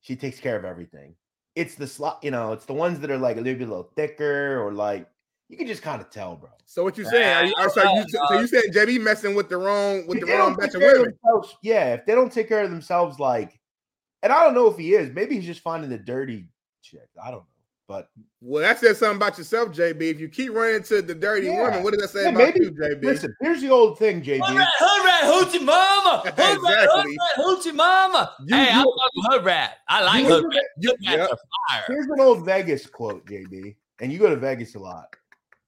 she 0.00 0.16
takes 0.16 0.40
care 0.40 0.56
of 0.56 0.64
everything. 0.64 1.14
It's 1.54 1.74
the 1.74 1.86
slot, 1.86 2.20
you 2.22 2.30
know, 2.30 2.52
it's 2.52 2.66
the 2.66 2.72
ones 2.74 3.00
that 3.00 3.10
are 3.10 3.18
like 3.18 3.36
a 3.36 3.40
little 3.40 3.58
bit 3.58 3.66
a 3.68 3.70
little 3.70 3.92
thicker 3.96 4.62
or 4.64 4.72
like 4.72 5.08
you 5.48 5.56
can 5.56 5.66
just 5.66 5.82
kind 5.82 6.00
of 6.00 6.10
tell, 6.10 6.36
bro. 6.36 6.50
so 6.66 6.84
what 6.84 6.96
you 6.98 7.04
saying? 7.04 7.36
Are 7.36 7.44
you, 7.44 7.54
are- 7.58 7.70
so 7.70 7.82
you 7.94 8.04
so 8.08 8.40
you 8.40 8.46
saying 8.46 8.72
JB 8.72 9.00
messing 9.02 9.34
with 9.34 9.48
the 9.48 9.56
wrong 9.56 10.06
with 10.06 10.20
the 10.20 10.26
wrong 10.26 10.54
batch 10.54 10.74
of 10.74 10.82
women? 10.82 11.14
yeah, 11.62 11.94
if 11.94 12.06
they 12.06 12.14
don't 12.14 12.32
take 12.32 12.48
care 12.48 12.62
of 12.62 12.70
themselves, 12.70 13.18
like, 13.18 13.58
and 14.22 14.32
I 14.32 14.44
don't 14.44 14.54
know 14.54 14.68
if 14.68 14.76
he 14.76 14.94
is. 14.94 15.10
Maybe 15.14 15.36
he's 15.36 15.46
just 15.46 15.60
finding 15.60 15.90
the 15.90 15.98
dirty 15.98 16.48
chick. 16.82 17.08
I 17.22 17.30
don't 17.30 17.40
know, 17.40 17.46
but 17.88 18.10
Well, 18.42 18.62
that 18.62 18.78
says 18.78 18.98
something 18.98 19.16
about 19.16 19.38
yourself, 19.38 19.70
JB. 19.70 20.02
If 20.10 20.20
you 20.20 20.28
keep 20.28 20.52
running 20.52 20.76
into 20.76 21.00
the 21.02 21.14
dirty 21.14 21.46
Yeah. 21.46 21.62
woman, 21.62 21.82
what 21.82 21.94
does 21.94 22.02
that 22.02 22.10
say 22.10 22.22
Yeah, 22.24 22.28
about 22.28 22.38
maybe- 22.54 22.60
you, 22.66 22.70
JB? 22.70 23.02
listen. 23.06 23.34
Here's 23.40 23.60
the 23.62 23.70
old 23.70 23.98
thing, 23.98 24.22
JB. 24.22 24.44
Hood 24.44 24.56
rat, 24.58 24.68
hood 24.78 25.04
rat, 25.04 25.22
hoochie 25.24 25.64
mama. 25.64 26.22
Hood 26.24 26.62
rat, 26.62 26.88
hood 26.92 27.06
rat, 27.06 27.36
hoochie 27.38 27.74
mama. 27.74 28.34
You- 28.46 28.54
hey, 28.56 28.68
I 28.70 28.78
love 28.82 29.10
hood 29.32 29.44
rat. 29.44 29.78
I 29.88 30.04
like 30.04 30.22
You- 30.24 30.28
hood 30.28 30.44
rat. 30.44 30.64
you- 30.78 30.90
Hood 30.90 30.98
rats 31.06 31.18
yeah. 31.30 31.76
fire. 31.76 31.84
Here's 31.88 32.06
an 32.06 32.20
old 32.20 32.44
Vegas 32.44 32.86
quote, 32.86 33.26
JB, 33.26 33.74
and 34.00 34.12
you 34.12 34.18
go 34.18 34.28
to 34.28 34.36
Vegas 34.36 34.74
a 34.74 34.78
lot. 34.78 35.16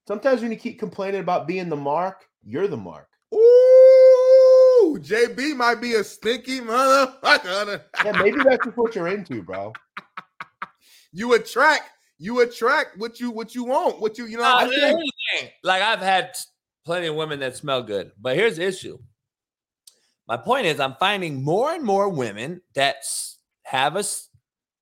Sometimes 0.07 0.43
when 0.43 0.51
you 0.53 0.59
keep 0.59 0.79
complaining 0.79 1.21
about 1.23 1.47
being 1.49 1.69
the 1.71 1.77
mark, 1.77 2.27
you're 2.45 2.69
the 2.69 2.77
mark. 2.77 3.09
Ooh, 3.35 4.99
JB 5.01 5.55
might 5.57 5.81
be 5.81 5.95
a 5.95 6.05
stinky 6.05 6.61
motherfucker. 6.61 7.83
Yeah, 8.05 8.13
maybe 8.13 8.43
that's 8.45 8.65
just 8.65 8.77
what 8.77 8.95
you're 8.95 9.09
into, 9.09 9.43
bro. 9.43 9.73
you 11.13 11.33
attract, 11.35 11.83
you 12.21 12.43
attract 12.43 12.99
what 12.99 13.19
you 13.19 13.31
what 13.31 13.55
you 13.55 13.65
want, 13.65 13.99
what 14.01 14.19
you 14.19 14.27
you 14.27 14.37
know. 14.37 14.45
Uh, 14.45 14.57
I 14.57 14.65
here's 14.67 14.93
think 14.93 15.13
thing. 15.33 15.51
Like 15.65 15.83
I've 15.83 16.01
had 16.01 16.37
plenty 16.85 17.07
of 17.07 17.17
women 17.17 17.41
that 17.41 17.57
smell 17.57 17.83
good, 17.83 18.13
but 18.21 18.37
here's 18.37 18.59
the 18.59 18.65
issue. 18.65 18.99
My 20.29 20.37
point 20.37 20.67
is, 20.67 20.79
I'm 20.79 20.95
finding 21.01 21.43
more 21.43 21.73
and 21.73 21.83
more 21.83 22.11
women 22.11 22.61
that 22.75 22.97
have 23.63 23.97
a 23.97 24.05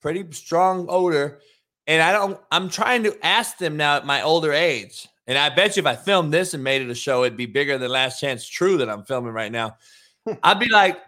pretty 0.02 0.27
strong 0.32 0.86
odor, 0.89 1.39
and 1.86 2.02
I 2.02 2.12
don't. 2.12 2.40
I'm 2.51 2.69
trying 2.69 3.05
to 3.05 3.16
ask 3.24 3.56
them 3.56 3.77
now 3.77 3.97
at 3.97 4.05
my 4.05 4.23
older 4.23 4.52
age, 4.52 5.09
and 5.28 5.39
I 5.39 5.48
bet 5.48 5.77
you 5.77 5.82
if 5.82 5.86
I 5.86 5.94
filmed 5.94 6.35
this 6.35 6.55
and 6.55 6.65
made 6.65 6.82
it 6.82 6.90
a 6.90 6.94
show, 6.94 7.23
it'd 7.23 7.36
be 7.36 7.47
bigger 7.47 7.78
than 7.78 7.89
Last 7.89 8.20
Chance 8.20 8.48
True 8.48 8.78
that 8.78 8.90
I'm 8.90 9.05
filming 9.05 9.32
right 9.32 9.52
now. 9.52 9.77
I'd 10.43 10.59
be 10.59 10.69
like, 10.69 10.98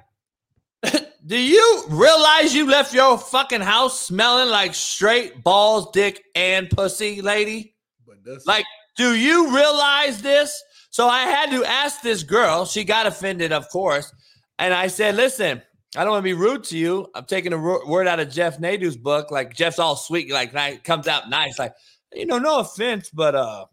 "Do 1.26 1.36
you 1.38 1.84
realize 1.88 2.54
you 2.54 2.66
left 2.66 2.94
your 2.94 3.18
fucking 3.18 3.60
house 3.60 4.00
smelling 4.00 4.50
like 4.50 4.74
straight 4.74 5.42
balls, 5.42 5.90
dick, 5.92 6.22
and 6.34 6.68
pussy, 6.70 7.20
lady?" 7.22 7.74
but 8.06 8.16
that's 8.24 8.46
Like, 8.46 8.64
do 8.96 9.14
you 9.14 9.54
realize 9.54 10.20
this? 10.22 10.62
So 10.90 11.08
I 11.08 11.20
had 11.22 11.50
to 11.52 11.64
ask 11.64 12.02
this 12.02 12.22
girl. 12.22 12.64
She 12.64 12.84
got 12.84 13.06
offended, 13.06 13.52
of 13.52 13.68
course. 13.68 14.12
And 14.58 14.74
I 14.74 14.88
said, 14.88 15.14
listen, 15.14 15.62
I 15.96 16.02
don't 16.04 16.10
want 16.10 16.20
to 16.20 16.24
be 16.24 16.34
rude 16.34 16.64
to 16.64 16.76
you. 16.76 17.06
I'm 17.14 17.24
taking 17.24 17.52
a 17.52 17.56
ro- 17.56 17.86
word 17.86 18.06
out 18.06 18.20
of 18.20 18.30
Jeff 18.30 18.58
Nadu's 18.58 18.96
book. 18.96 19.30
Like, 19.30 19.54
Jeff's 19.54 19.78
all 19.78 19.96
sweet, 19.96 20.30
like, 20.30 20.52
ni- 20.52 20.78
comes 20.78 21.08
out 21.08 21.30
nice. 21.30 21.58
Like, 21.58 21.74
you 22.12 22.26
know, 22.26 22.38
no 22.38 22.58
offense, 22.58 23.08
but, 23.08 23.34
uh, 23.34 23.66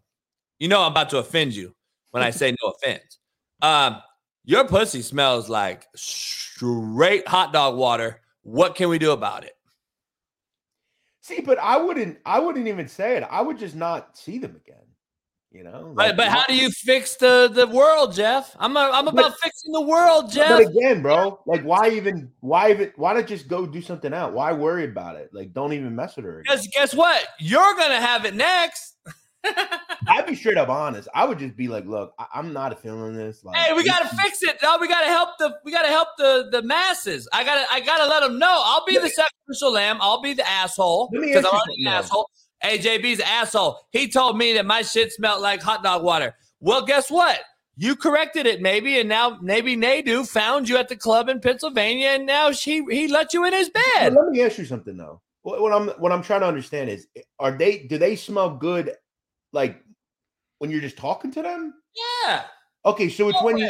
you 0.58 0.68
know, 0.68 0.82
I'm 0.82 0.92
about 0.92 1.10
to 1.10 1.18
offend 1.18 1.54
you 1.54 1.74
when 2.12 2.22
I 2.22 2.30
say 2.30 2.52
no 2.62 2.70
offense. 2.70 3.18
Um, 3.60 4.00
your 4.48 4.64
pussy 4.64 5.02
smells 5.02 5.50
like 5.50 5.86
straight 5.94 7.28
hot 7.28 7.52
dog 7.52 7.76
water. 7.76 8.22
What 8.44 8.76
can 8.76 8.88
we 8.88 8.98
do 8.98 9.12
about 9.12 9.44
it? 9.44 9.52
See, 11.20 11.42
but 11.42 11.58
I 11.58 11.76
wouldn't. 11.76 12.16
I 12.24 12.40
wouldn't 12.40 12.66
even 12.66 12.88
say 12.88 13.18
it. 13.18 13.24
I 13.30 13.42
would 13.42 13.58
just 13.58 13.76
not 13.76 14.16
see 14.16 14.38
them 14.38 14.56
again. 14.56 14.86
You 15.52 15.64
know. 15.64 15.92
But, 15.94 16.06
Like, 16.06 16.16
but 16.16 16.28
how 16.28 16.46
do 16.46 16.56
you 16.56 16.70
fix 16.70 17.16
the, 17.16 17.50
the 17.52 17.66
world, 17.66 18.14
Jeff? 18.14 18.56
I'm, 18.58 18.74
a, 18.78 18.90
I'm 18.90 19.06
about 19.06 19.38
fixing 19.38 19.72
the 19.72 19.82
world, 19.82 20.32
Jeff. 20.32 20.48
But 20.48 20.68
again, 20.68 21.02
bro, 21.02 21.40
like 21.44 21.62
why 21.62 21.90
even 21.90 22.32
why 22.40 22.70
even 22.70 22.90
why 22.96 23.12
not 23.12 23.26
just 23.26 23.48
go 23.48 23.66
do 23.66 23.82
something 23.82 24.14
out? 24.14 24.32
Why 24.32 24.52
worry 24.52 24.84
about 24.84 25.16
it? 25.16 25.28
Like 25.34 25.52
don't 25.52 25.74
even 25.74 25.94
mess 25.94 26.16
with 26.16 26.24
her. 26.24 26.42
Because 26.42 26.66
guess 26.68 26.94
what? 26.94 27.22
You're 27.38 27.74
gonna 27.74 28.00
have 28.00 28.24
it 28.24 28.34
next. 28.34 28.94
I'd 29.44 30.26
be 30.26 30.34
straight 30.36 30.56
up 30.56 30.68
honest. 30.68 31.08
I 31.14 31.24
would 31.24 31.38
just 31.38 31.56
be 31.56 31.68
like, 31.68 31.86
look, 31.86 32.12
I, 32.18 32.38
am 32.38 32.52
not 32.52 32.80
feeling 32.80 33.14
this. 33.14 33.44
Like, 33.44 33.56
Hey, 33.56 33.72
we 33.72 33.84
gotta 33.84 34.06
is- 34.06 34.20
fix 34.20 34.42
it. 34.42 34.58
We 34.80 34.88
gotta 34.88 35.06
help 35.06 35.30
the 35.38 35.54
we 35.64 35.72
gotta 35.72 35.88
help 35.88 36.08
the 36.18 36.48
the 36.50 36.62
masses. 36.62 37.28
I 37.32 37.44
gotta 37.44 37.64
I 37.70 37.80
gotta 37.80 38.06
let 38.06 38.20
them 38.20 38.38
know. 38.38 38.62
I'll 38.64 38.84
be 38.86 38.98
the 38.98 39.08
sacrificial 39.08 39.72
lamb. 39.72 39.98
I'll 40.00 40.20
be 40.22 40.34
the 40.34 40.48
asshole 40.48 41.10
because 41.12 41.44
I'm 41.44 41.60
an 41.78 41.86
asshole. 41.86 42.30
Hey, 42.60 42.78
JB's 42.78 43.20
an 43.20 43.26
asshole. 43.26 43.78
He 43.92 44.08
told 44.08 44.36
me 44.36 44.54
that 44.54 44.66
my 44.66 44.82
shit 44.82 45.12
smelled 45.12 45.42
like 45.42 45.62
hot 45.62 45.82
dog 45.82 46.02
water. 46.02 46.34
Well, 46.60 46.84
guess 46.84 47.10
what? 47.10 47.38
You 47.76 47.94
corrected 47.94 48.44
it, 48.46 48.60
maybe, 48.60 48.98
and 48.98 49.08
now 49.08 49.38
maybe 49.40 49.76
Nadu 49.76 50.26
found 50.28 50.68
you 50.68 50.76
at 50.78 50.88
the 50.88 50.96
club 50.96 51.28
in 51.28 51.38
Pennsylvania, 51.38 52.08
and 52.08 52.26
now 52.26 52.50
she 52.50 52.84
he 52.90 53.06
let 53.06 53.32
you 53.32 53.44
in 53.44 53.52
his 53.52 53.70
bed. 53.70 54.14
let 54.14 54.26
me 54.30 54.42
ask 54.42 54.58
you 54.58 54.64
something 54.64 54.96
though. 54.96 55.20
What, 55.42 55.60
what 55.60 55.72
I'm 55.72 55.88
what 55.90 56.10
I'm 56.10 56.22
trying 56.22 56.40
to 56.40 56.48
understand 56.48 56.90
is, 56.90 57.06
eh, 57.16 57.20
are 57.38 57.52
they 57.56 57.78
do 57.84 57.96
they 57.96 58.16
smell 58.16 58.50
good, 58.56 58.90
like 59.58 59.82
when 60.58 60.70
you're 60.70 60.80
just 60.80 60.96
talking 60.96 61.32
to 61.32 61.42
them? 61.42 61.74
Yeah. 62.24 62.44
Okay, 62.86 63.08
so 63.08 63.28
it's 63.28 63.42
when 63.42 63.58
you 63.58 63.68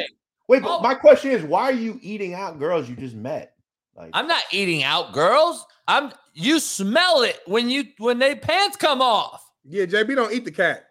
wait. 0.48 0.62
But 0.62 0.78
Oh. 0.78 0.82
my 0.82 0.94
question 0.94 1.31
is, 1.31 1.43
why 1.43 1.62
are 1.62 1.73
you 1.73 1.98
eating 2.02 2.35
out 2.35 2.59
girls 2.59 2.89
you 2.90 2.94
just 2.94 3.15
met? 3.15 3.55
Like, 3.97 4.10
I'm 4.12 4.27
not 4.28 4.43
eating 4.52 4.82
out, 4.82 5.12
girls. 5.15 5.65
I'm 5.89 6.12
you 6.35 6.60
smell 6.60 7.23
it 7.23 7.40
when 7.47 7.70
you 7.70 7.85
when 7.97 8.19
they 8.19 8.35
pants 8.35 8.77
come 8.77 9.01
off. 9.01 9.43
yeah, 9.65 9.86
JB 9.86 10.15
don't 10.15 10.32
eat 10.32 10.44
the 10.44 10.52
cat. 10.52 10.85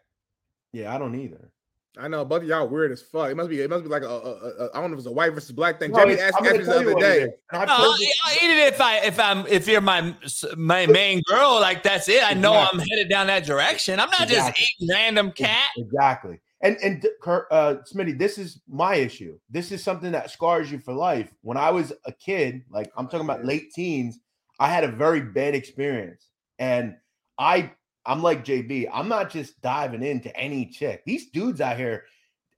yeah, 0.73 0.93
I 0.93 0.97
don't 0.97 1.13
either. 1.15 1.51
I 1.99 2.07
know 2.07 2.23
both 2.25 2.43
of 2.43 2.47
y'all 2.47 2.67
weird 2.67 2.91
as 2.91 3.01
fuck. 3.01 3.29
It 3.29 3.35
must 3.35 3.49
be 3.49 3.61
it 3.61 3.69
must 3.69 3.83
be 3.83 3.89
like 3.89 4.03
a, 4.03 4.07
a, 4.07 4.09
a, 4.09 4.49
a 4.65 4.69
I 4.73 4.81
don't 4.81 4.91
know 4.91 4.95
if 4.95 4.99
it's 4.99 5.07
a 5.07 5.11
white 5.11 5.33
versus 5.33 5.51
black 5.51 5.79
thing. 5.79 5.91
No, 5.91 5.99
JB 6.05 6.17
asked 6.19 6.41
me 6.41 6.49
the 6.49 6.75
other 6.75 6.93
what 6.93 7.01
day. 7.01 7.21
is. 7.21 7.29
And 7.51 7.61
I've 7.61 7.67
No, 7.67 7.75
told 7.75 7.87
I'll, 7.87 8.07
I'll 8.25 8.35
eat 8.35 8.57
it 8.57 8.73
if 8.73 8.81
I 8.81 8.97
if 8.99 9.19
I'm 9.19 9.47
if 9.47 9.67
you're 9.67 9.81
my 9.81 10.15
my 10.55 10.85
main 10.85 11.21
girl. 11.25 11.59
Like 11.59 11.83
that's 11.83 12.07
it. 12.09 12.23
I 12.23 12.33
know 12.33 12.53
I'm 12.53 12.79
headed 12.79 13.09
down 13.09 13.27
that 13.27 13.45
direction. 13.45 13.99
I'm 13.99 14.09
not 14.09 14.27
just 14.27 14.51
eating 14.59 14.93
random 14.93 15.31
cat. 15.31 15.69
Exactly. 15.77 16.39
And 16.61 16.77
and 16.77 17.05
uh, 17.25 17.75
Smitty, 17.91 18.17
this 18.17 18.37
is 18.37 18.61
my 18.67 18.95
issue. 18.95 19.37
This 19.49 19.71
is 19.71 19.83
something 19.83 20.11
that 20.11 20.31
scars 20.31 20.71
you 20.71 20.79
for 20.79 20.93
life. 20.93 21.31
When 21.41 21.57
I 21.57 21.69
was 21.69 21.93
a 22.05 22.11
kid, 22.11 22.63
like 22.69 22.91
I'm 22.97 23.07
talking 23.07 23.25
about 23.25 23.45
late 23.45 23.71
teens, 23.73 24.19
I 24.59 24.69
had 24.69 24.83
a 24.83 24.91
very 24.91 25.21
bad 25.21 25.53
experience, 25.53 26.29
and 26.57 26.95
I 27.37 27.73
I'm 28.07 28.23
like 28.23 28.45
JB. 28.45 28.89
I'm 28.91 29.09
not 29.09 29.29
just 29.29 29.61
diving 29.61 30.01
into 30.01 30.35
any 30.35 30.65
chick. 30.65 31.03
These 31.05 31.29
dudes 31.31 31.59
out 31.61 31.77
here, 31.77 32.05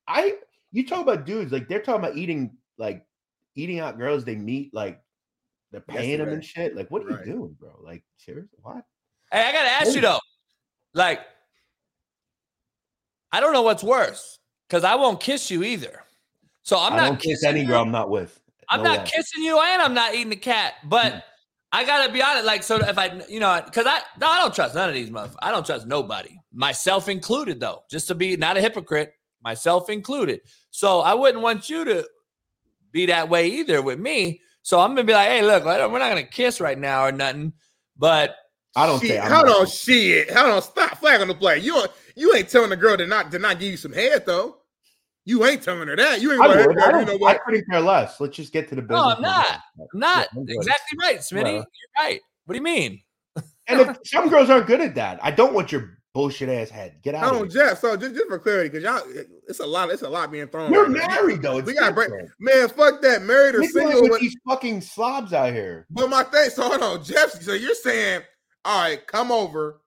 I 0.08 0.36
you 0.72 0.86
talk 0.88 1.02
about 1.02 1.26
dudes 1.26 1.52
like 1.52 1.68
they're 1.68 1.82
talking 1.82 2.06
about 2.06 2.16
eating 2.16 2.56
like 2.78 3.06
eating 3.56 3.80
out 3.80 3.98
girls 3.98 4.24
they 4.24 4.36
meet 4.36 4.74
like 4.74 5.02
they're 5.72 5.82
paying 5.82 6.20
them 6.20 6.30
and 6.30 6.46
shit. 6.46 6.76
Like, 6.76 6.90
what 6.90 7.04
are 7.04 7.08
Right. 7.08 7.26
you 7.26 7.34
doing, 7.34 7.56
bro? 7.60 7.72
Like, 7.84 8.04
seriously, 8.18 8.58
what? 8.62 8.84
Hey, 9.32 9.42
I 9.44 9.52
gotta 9.52 9.70
ask 9.70 9.94
you 9.96 10.02
though, 10.02 10.20
like, 10.94 11.22
I 13.32 13.40
don't 13.40 13.54
know 13.54 13.62
what's 13.62 13.84
worse 13.84 14.40
because 14.68 14.84
I 14.84 14.96
won't 14.96 15.20
kiss 15.20 15.52
you 15.52 15.64
either. 15.64 16.04
So 16.64 16.78
I'm 16.80 16.94
I 16.94 16.98
not 16.98 17.06
don't 17.08 17.18
kiss 17.18 17.42
kissing 17.42 17.50
any 17.50 17.62
you. 17.62 17.68
girl 17.68 17.82
I'm 17.82 17.92
not 17.92 18.10
with. 18.10 18.40
I'm 18.70 18.84
No 18.84 18.90
not 18.90 19.00
way. 19.00 19.12
kissing 19.16 19.44
you, 19.44 19.60
and 19.60 19.82
I'm 19.82 19.94
not 19.94 20.14
eating 20.14 20.30
the 20.30 20.36
cat. 20.36 20.76
But 20.84 21.14
mm. 21.14 21.24
I 21.72 21.84
gotta 21.86 22.12
be 22.12 22.22
honest, 22.22 22.46
like, 22.46 22.64
so 22.64 22.78
if 22.78 22.98
I, 22.98 23.22
you 23.30 23.40
know, 23.40 23.62
because 23.64 23.86
I, 23.86 24.00
no, 24.20 24.28
I 24.28 24.40
don't 24.42 24.54
trust 24.56 24.74
none 24.74 24.90
of 24.90 24.96
these 24.96 25.10
motherfuckers. 25.12 25.36
I 25.42 25.52
don't 25.52 25.66
trust 25.66 25.86
nobody, 25.86 26.40
myself 26.52 27.08
included, 27.10 27.60
though. 27.60 27.84
Just 27.92 28.08
to 28.08 28.16
be 28.16 28.36
not 28.38 28.58
a 28.58 28.62
hypocrite, 28.62 29.14
myself 29.44 29.90
included. 29.90 30.42
So 30.72 31.02
I 31.02 31.14
wouldn't 31.14 31.44
want 31.44 31.70
you 31.70 31.86
to 31.86 32.08
be 32.92 33.06
that 33.06 33.30
way 33.30 33.48
either 33.50 33.82
with 33.84 34.00
me. 34.00 34.42
So 34.64 34.80
I'm 34.80 34.92
gonna 34.92 35.04
be 35.04 35.14
like, 35.14 35.30
hey, 35.30 35.42
look, 35.44 35.66
I 35.66 35.78
don't- 35.78 35.92
we're 35.92 36.00
not 36.00 36.10
gonna 36.10 36.24
kiss 36.24 36.60
right 36.60 36.78
now 36.78 37.06
or 37.06 37.12
nothing. 37.12 37.54
But 37.96 38.36
I 38.76 38.86
don't 38.86 39.00
Shit, 39.00 39.10
say. 39.10 39.20
I'm 39.20 39.32
hold 39.32 39.46
not- 39.48 39.60
on, 39.62 39.68
shit. 39.68 40.32
Hold 40.32 40.52
on, 40.52 40.62
stop 40.62 40.98
flagging 41.00 41.28
the 41.28 41.36
play. 41.36 41.60
You 41.60 41.86
you 42.16 42.34
ain't 42.36 42.50
telling 42.50 42.70
the 42.72 42.78
girl 42.78 42.98
to 42.98 43.06
not 43.06 43.32
to 43.32 43.40
not 43.40 43.60
give 43.60 43.72
you 43.72 43.78
some 43.78 43.94
head 43.94 44.26
though. 44.26 44.58
You 45.26 45.46
ain't 45.46 45.62
telling 45.62 45.88
her 45.88 45.96
that. 45.96 46.22
You 46.22 46.32
ain't 46.32 46.42
I, 46.42 46.46
like, 46.48 46.68
would. 46.68 46.78
"Hey, 46.80 46.86
I, 46.86 46.92
girl, 46.92 47.00
you 47.02 47.06
know 47.06 47.12
don't, 47.14 47.22
I 47.22 47.34
what? 47.34 47.44
couldn't 47.44 47.66
care 47.70 47.82
less. 47.82 48.20
Let's 48.20 48.36
just 48.36 48.52
get 48.54 48.68
to 48.70 48.76
the 48.76 48.82
business. 48.82 49.00
No, 49.02 49.10
I'm 49.10 49.22
not. 49.22 49.60
I'm 49.80 50.00
not 50.00 50.28
Yeah, 50.36 50.56
exactly 50.56 50.98
right, 51.00 51.18
Smitty. 51.20 51.44
Well. 51.44 51.54
You're 51.54 51.66
right. 52.06 52.20
What 52.46 52.54
do 52.54 52.58
you 52.58 52.64
mean? 52.64 53.02
And 53.68 53.82
if 53.82 53.98
some 54.06 54.30
girls 54.30 54.50
aren't 54.50 54.66
good 54.68 54.82
at 54.82 54.96
that, 54.96 55.20
I 55.24 55.30
don't 55.32 55.54
want 55.54 55.72
your 55.72 56.00
bullshit 56.16 56.50
ass 56.50 56.70
head. 56.72 56.96
Get 57.04 57.14
out 57.14 57.24
Hold 57.26 57.36
of 57.36 57.42
on. 57.44 57.50
Jeff. 57.52 57.80
So 57.80 57.96
just, 57.96 58.16
just 58.16 58.28
for 58.28 58.40
clarity, 58.40 58.70
because 58.70 58.84
y'all, 58.84 59.04
it's 59.48 59.60
a 59.60 59.66
lot. 59.66 59.92
It's 59.92 60.02
a 60.02 60.10
lot 60.10 60.32
being 60.32 60.48
thrown. 60.48 60.74
You're 60.74 60.88
right 60.90 61.08
now. 61.08 61.08
married 61.16 61.42
though. 61.44 61.60
It's 61.60 61.68
We 61.68 61.76
gotta 61.76 61.94
break, 61.94 62.10
man. 62.40 62.68
Fuck 62.70 63.02
that, 63.04 63.22
married 63.22 63.54
or 63.56 63.62
We're 63.62 63.70
single. 63.70 64.02
with 64.02 64.12
But, 64.12 64.22
these 64.22 64.36
fucking 64.48 64.82
slobs 64.82 65.34
out 65.34 65.54
here. 65.54 65.86
but 65.92 66.10
my 66.10 66.24
thing. 66.24 66.50
So 66.50 66.64
hold 66.64 66.82
on, 66.82 67.04
Jeff. 67.04 67.30
So 67.34 67.54
you're 67.54 67.76
saying, 67.76 68.22
all 68.66 68.82
right, 68.82 69.06
come 69.06 69.32
over, 69.32 69.82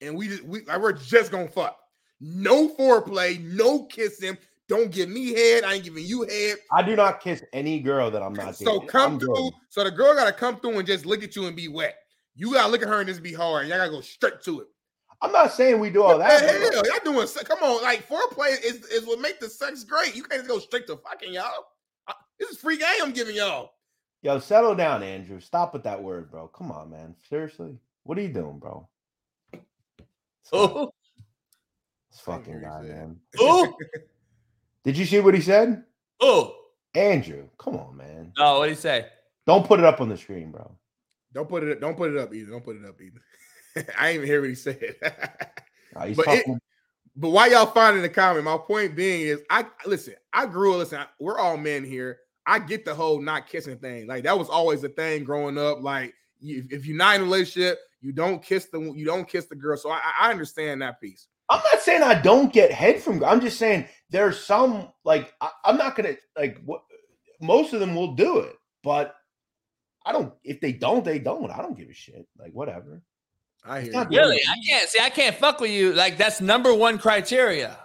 and 0.00 0.16
we 0.16 0.26
just 0.28 0.42
we 0.42 0.62
like 0.64 0.80
we're 0.80 0.92
just 0.92 1.30
gonna 1.30 1.46
fuck. 1.48 1.76
No 2.20 2.68
foreplay, 2.74 3.40
no 3.40 3.84
kissing. 3.84 4.36
Don't 4.70 4.92
give 4.92 5.08
me 5.08 5.34
head. 5.34 5.64
I 5.64 5.74
ain't 5.74 5.84
giving 5.84 6.04
you 6.06 6.22
head. 6.22 6.58
I 6.70 6.82
do 6.82 6.94
not 6.94 7.20
kiss 7.20 7.42
any 7.52 7.80
girl 7.80 8.08
that 8.12 8.22
I'm 8.22 8.32
not. 8.32 8.54
So 8.54 8.74
dating. 8.74 8.88
come 8.88 9.12
I'm 9.14 9.18
through. 9.18 9.34
good. 9.34 9.52
So 9.68 9.82
the 9.82 9.90
girl 9.90 10.14
gotta 10.14 10.32
come 10.32 10.60
through 10.60 10.78
and 10.78 10.86
just 10.86 11.04
look 11.04 11.24
at 11.24 11.34
you 11.34 11.46
and 11.48 11.56
be 11.56 11.66
wet. 11.66 11.96
You 12.36 12.52
gotta 12.52 12.70
look 12.70 12.80
at 12.80 12.86
her 12.88 13.00
and 13.00 13.08
just 13.08 13.20
be 13.20 13.32
hard. 13.32 13.66
Y'all 13.66 13.78
gotta 13.78 13.90
go 13.90 14.00
straight 14.00 14.40
to 14.44 14.60
it. 14.60 14.68
I'm 15.20 15.32
not 15.32 15.52
saying 15.52 15.80
we 15.80 15.90
do 15.90 16.04
all 16.04 16.16
that. 16.18 16.40
Hey, 16.40 16.46
hell, 16.46 16.86
y'all 16.86 17.04
doing? 17.04 17.26
Come 17.44 17.58
on, 17.64 17.82
like 17.82 18.08
foreplay 18.08 18.52
is, 18.64 18.84
is 18.86 19.04
what 19.06 19.18
make 19.20 19.40
the 19.40 19.50
sex 19.50 19.82
great. 19.82 20.14
You 20.14 20.22
can't 20.22 20.42
just 20.42 20.48
go 20.48 20.60
straight 20.60 20.86
to 20.86 20.96
fucking 20.98 21.32
y'all. 21.32 21.66
This 22.38 22.50
is 22.50 22.58
free 22.58 22.78
game 22.78 22.88
I'm 23.02 23.12
giving 23.12 23.34
y'all. 23.34 23.72
Yo, 24.22 24.38
settle 24.38 24.76
down, 24.76 25.02
Andrew. 25.02 25.40
Stop 25.40 25.72
with 25.74 25.82
that 25.82 26.00
word, 26.00 26.30
bro. 26.30 26.46
Come 26.46 26.70
on, 26.70 26.90
man. 26.90 27.16
Seriously, 27.28 27.76
what 28.04 28.16
are 28.18 28.22
you 28.22 28.32
doing, 28.32 28.58
bro? 28.60 28.88
Stop. 30.44 30.76
Ooh, 30.76 30.90
This 32.12 32.20
fucking 32.20 32.44
hear 32.44 32.60
guy, 32.62 32.80
you 32.82 32.86
say 32.86 32.92
it. 32.94 32.96
man. 32.96 33.20
ooh, 33.42 33.74
Did 34.84 34.96
you 34.96 35.04
see 35.04 35.20
what 35.20 35.34
he 35.34 35.40
said, 35.40 35.84
Oh, 36.20 36.54
Andrew? 36.94 37.48
Come 37.58 37.76
on, 37.76 37.96
man. 37.96 38.32
No, 38.38 38.58
what 38.58 38.64
do 38.66 38.70
you 38.70 38.76
say? 38.76 39.06
Don't 39.46 39.66
put 39.66 39.78
it 39.80 39.84
up 39.86 40.00
on 40.00 40.08
the 40.08 40.16
screen, 40.16 40.50
bro. 40.50 40.70
Don't 41.32 41.48
put 41.48 41.62
it. 41.62 41.80
Don't 41.80 41.96
put 41.96 42.10
it 42.10 42.18
up 42.18 42.34
either. 42.34 42.50
Don't 42.50 42.64
put 42.64 42.76
it 42.76 42.84
up 42.84 43.00
either. 43.00 43.90
I 43.98 44.08
ain't 44.08 44.16
even 44.16 44.26
hear 44.26 44.40
what 44.40 44.48
he 44.50 44.54
said. 44.54 44.76
He's 46.06 46.16
But 46.16 46.28
it- 46.28 46.46
But 47.16 47.30
why 47.30 47.46
y'all 47.48 47.66
finding 47.66 48.02
the 48.02 48.08
comment? 48.08 48.44
My 48.44 48.56
point 48.58 48.96
being 48.96 49.22
is, 49.22 49.40
I 49.50 49.66
listen. 49.86 50.14
I 50.32 50.46
grew. 50.46 50.76
Listen, 50.76 51.00
I- 51.00 51.06
we're 51.18 51.38
all 51.38 51.56
men 51.56 51.84
here. 51.84 52.18
I 52.46 52.58
get 52.58 52.84
the 52.84 52.94
whole 52.94 53.20
not 53.20 53.46
kissing 53.48 53.78
thing. 53.78 54.06
Like 54.06 54.24
that 54.24 54.38
was 54.38 54.48
always 54.48 54.82
a 54.84 54.88
thing 54.88 55.24
growing 55.24 55.58
up. 55.58 55.82
Like 55.82 56.14
you, 56.40 56.64
if 56.70 56.86
you're 56.86 56.96
not 56.96 57.16
in 57.16 57.20
a 57.22 57.24
relationship, 57.24 57.78
you 58.00 58.12
don't 58.12 58.42
kiss 58.42 58.66
the 58.66 58.80
you 58.80 59.04
don't 59.04 59.28
kiss 59.28 59.46
the 59.46 59.54
girl. 59.56 59.76
So 59.76 59.90
I, 59.90 60.00
I 60.20 60.30
understand 60.30 60.82
that 60.82 61.00
piece. 61.00 61.28
I'm 61.48 61.60
not 61.72 61.82
saying 61.82 62.02
I 62.02 62.14
don't 62.20 62.52
get 62.52 62.70
head 62.72 63.00
from. 63.02 63.22
I'm 63.24 63.40
just 63.40 63.58
saying 63.58 63.86
there's 64.10 64.44
some 64.44 64.88
like 65.04 65.32
I, 65.40 65.50
I'm 65.64 65.76
not 65.76 65.96
gonna 65.96 66.16
like 66.36 66.60
what. 66.64 66.82
Most 67.40 67.72
of 67.72 67.80
them 67.80 67.94
will 67.94 68.14
do 68.14 68.40
it, 68.40 68.56
but 68.82 69.14
I 70.04 70.12
don't. 70.12 70.34
If 70.44 70.60
they 70.60 70.72
don't, 70.72 71.04
they 71.04 71.18
don't. 71.18 71.50
I 71.50 71.58
don't 71.58 71.76
give 71.76 71.88
a 71.88 71.94
shit. 71.94 72.26
Like 72.38 72.52
whatever. 72.52 73.02
I 73.64 73.82
hear 73.82 73.92
you. 73.92 74.18
Really? 74.18 74.40
I 74.48 74.56
can't 74.68 74.88
see. 74.88 74.98
I 75.00 75.10
can't 75.10 75.36
fuck 75.36 75.60
with 75.60 75.70
you. 75.70 75.92
Like 75.92 76.18
that's 76.18 76.40
number 76.40 76.74
one 76.74 76.98
criteria. 76.98 77.78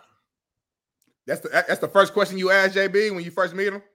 That's 1.28 1.42
the 1.42 1.50
that's 1.50 1.80
the 1.80 1.88
first 1.88 2.14
question 2.14 2.38
you 2.38 2.52
ask 2.52 2.76
JB 2.76 3.14
when 3.14 3.24
you 3.24 3.32
first 3.32 3.56
meet 3.56 3.68
him. 3.68 3.82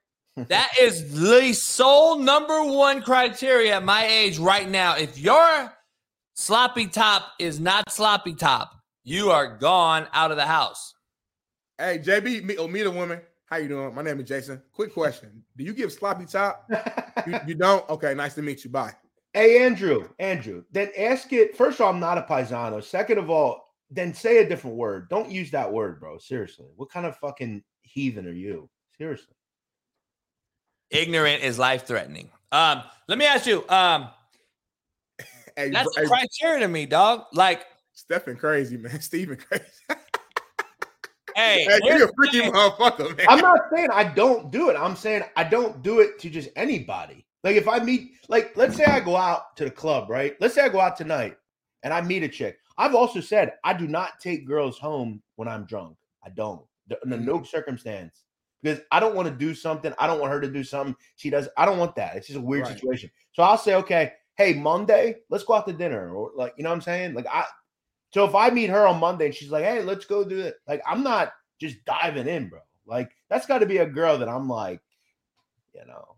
That 0.48 0.70
is 0.80 1.20
the 1.20 1.52
sole 1.52 2.18
number 2.18 2.64
one 2.64 3.02
criteria 3.02 3.76
at 3.76 3.84
my 3.84 4.06
age 4.06 4.38
right 4.38 4.68
now. 4.68 4.96
If 4.96 5.18
your 5.18 5.74
sloppy 6.34 6.86
top 6.86 7.32
is 7.38 7.60
not 7.60 7.90
sloppy 7.90 8.34
top, 8.34 8.70
you 9.02 9.30
are 9.32 9.58
gone 9.58 10.06
out 10.12 10.30
of 10.30 10.38
the 10.38 10.46
house. 10.46 10.94
Hey 11.80 11.98
JB, 11.98 12.44
meet, 12.44 12.58
oh, 12.58 12.68
meet 12.68 12.84
a 12.84 12.90
woman. 12.90 13.22
How 13.46 13.56
you 13.56 13.66
doing? 13.66 13.94
My 13.94 14.02
name 14.02 14.20
is 14.20 14.28
Jason. 14.28 14.60
Quick 14.70 14.92
question: 14.92 15.42
Do 15.56 15.64
you 15.64 15.72
give 15.72 15.90
sloppy 15.90 16.26
top? 16.26 16.70
You, 17.26 17.40
you 17.46 17.54
don't? 17.58 17.88
Okay, 17.88 18.12
nice 18.12 18.34
to 18.34 18.42
meet 18.42 18.64
you. 18.64 18.70
Bye. 18.70 18.92
Hey 19.32 19.64
Andrew, 19.64 20.06
Andrew, 20.18 20.62
then 20.70 20.90
ask 20.98 21.32
it. 21.32 21.56
First 21.56 21.80
of 21.80 21.86
all, 21.86 21.92
I'm 21.94 21.98
not 21.98 22.18
a 22.18 22.22
paisano. 22.22 22.84
Second 22.84 23.16
of 23.16 23.30
all, 23.30 23.72
then 23.90 24.12
say 24.12 24.44
a 24.44 24.48
different 24.48 24.76
word. 24.76 25.08
Don't 25.08 25.30
use 25.30 25.50
that 25.52 25.72
word, 25.72 26.00
bro. 26.00 26.18
Seriously. 26.18 26.66
What 26.76 26.90
kind 26.90 27.06
of 27.06 27.16
fucking 27.16 27.62
heathen 27.80 28.26
are 28.26 28.32
you? 28.32 28.68
Seriously. 28.98 29.34
Ignorant 30.90 31.42
is 31.42 31.58
life 31.58 31.86
threatening. 31.86 32.28
Um, 32.52 32.82
let 33.08 33.16
me 33.16 33.24
ask 33.24 33.46
you. 33.46 33.66
Um, 33.70 34.10
Hey, 35.56 35.70
that's 35.70 35.88
hey, 35.96 36.02
the 36.02 36.08
criteria 36.08 36.60
to 36.60 36.68
me, 36.68 36.86
dog. 36.86 37.24
Like, 37.32 37.66
Stephen 37.92 38.36
crazy 38.36 38.76
man. 38.76 39.00
Stephen 39.00 39.36
crazy. 39.36 39.64
Hey, 41.36 41.64
hey, 41.64 41.80
here's 41.82 42.00
you 42.00 42.06
a 42.06 42.12
freaky 42.14 42.40
motherfucker, 42.40 43.16
man. 43.16 43.26
I'm 43.28 43.40
not 43.40 43.60
saying 43.74 43.88
I 43.92 44.04
don't 44.04 44.50
do 44.50 44.70
it. 44.70 44.76
I'm 44.76 44.96
saying 44.96 45.22
I 45.36 45.44
don't 45.44 45.82
do 45.82 46.00
it 46.00 46.18
to 46.20 46.30
just 46.30 46.50
anybody. 46.56 47.24
Like 47.42 47.56
if 47.56 47.68
I 47.68 47.78
meet, 47.78 48.12
like, 48.28 48.56
let's 48.56 48.76
say 48.76 48.84
I 48.84 49.00
go 49.00 49.16
out 49.16 49.56
to 49.56 49.64
the 49.64 49.70
club, 49.70 50.10
right? 50.10 50.34
Let's 50.40 50.54
say 50.54 50.62
I 50.62 50.68
go 50.68 50.80
out 50.80 50.96
tonight 50.96 51.36
and 51.82 51.94
I 51.94 52.00
meet 52.00 52.22
a 52.22 52.28
chick. 52.28 52.58
I've 52.76 52.94
also 52.94 53.20
said 53.20 53.54
I 53.64 53.72
do 53.72 53.86
not 53.86 54.20
take 54.20 54.46
girls 54.46 54.78
home 54.78 55.22
when 55.36 55.48
I'm 55.48 55.64
drunk. 55.64 55.96
I 56.24 56.30
don't. 56.30 56.62
Under 57.04 57.16
mm. 57.16 57.24
no 57.24 57.42
circumstance. 57.42 58.24
Because 58.62 58.80
I 58.92 59.00
don't 59.00 59.14
want 59.14 59.26
to 59.26 59.34
do 59.34 59.54
something. 59.54 59.92
I 59.98 60.06
don't 60.06 60.20
want 60.20 60.32
her 60.32 60.40
to 60.40 60.50
do 60.50 60.62
something. 60.62 60.94
She 61.16 61.30
does. 61.30 61.48
I 61.56 61.64
don't 61.64 61.78
want 61.78 61.96
that. 61.96 62.16
It's 62.16 62.26
just 62.26 62.38
a 62.38 62.42
weird 62.42 62.64
Right. 62.66 62.74
situation. 62.74 63.10
So 63.32 63.42
I'll 63.42 63.56
say, 63.56 63.74
okay, 63.76 64.12
hey, 64.36 64.52
Monday, 64.52 65.16
let's 65.30 65.44
go 65.44 65.54
out 65.54 65.66
to 65.66 65.72
dinner. 65.72 66.14
Or 66.14 66.32
like, 66.36 66.52
you 66.58 66.64
know 66.64 66.70
what 66.70 66.76
I'm 66.76 66.82
saying? 66.82 67.14
Like 67.14 67.26
I 67.32 67.46
so 68.12 68.24
if 68.24 68.34
I 68.34 68.50
meet 68.50 68.70
her 68.70 68.86
on 68.86 69.00
Monday 69.00 69.26
and 69.26 69.34
she's 69.34 69.50
like, 69.50 69.64
hey, 69.64 69.82
let's 69.82 70.04
go 70.04 70.24
do 70.24 70.40
it. 70.40 70.56
Like, 70.66 70.82
I'm 70.86 71.02
not 71.02 71.32
just 71.60 71.84
diving 71.84 72.26
in, 72.26 72.48
bro. 72.48 72.60
Like, 72.86 73.10
that's 73.28 73.46
got 73.46 73.58
to 73.58 73.66
be 73.66 73.78
a 73.78 73.86
girl 73.86 74.18
that 74.18 74.28
I'm 74.28 74.48
like, 74.48 74.80
you 75.74 75.86
know, 75.86 76.16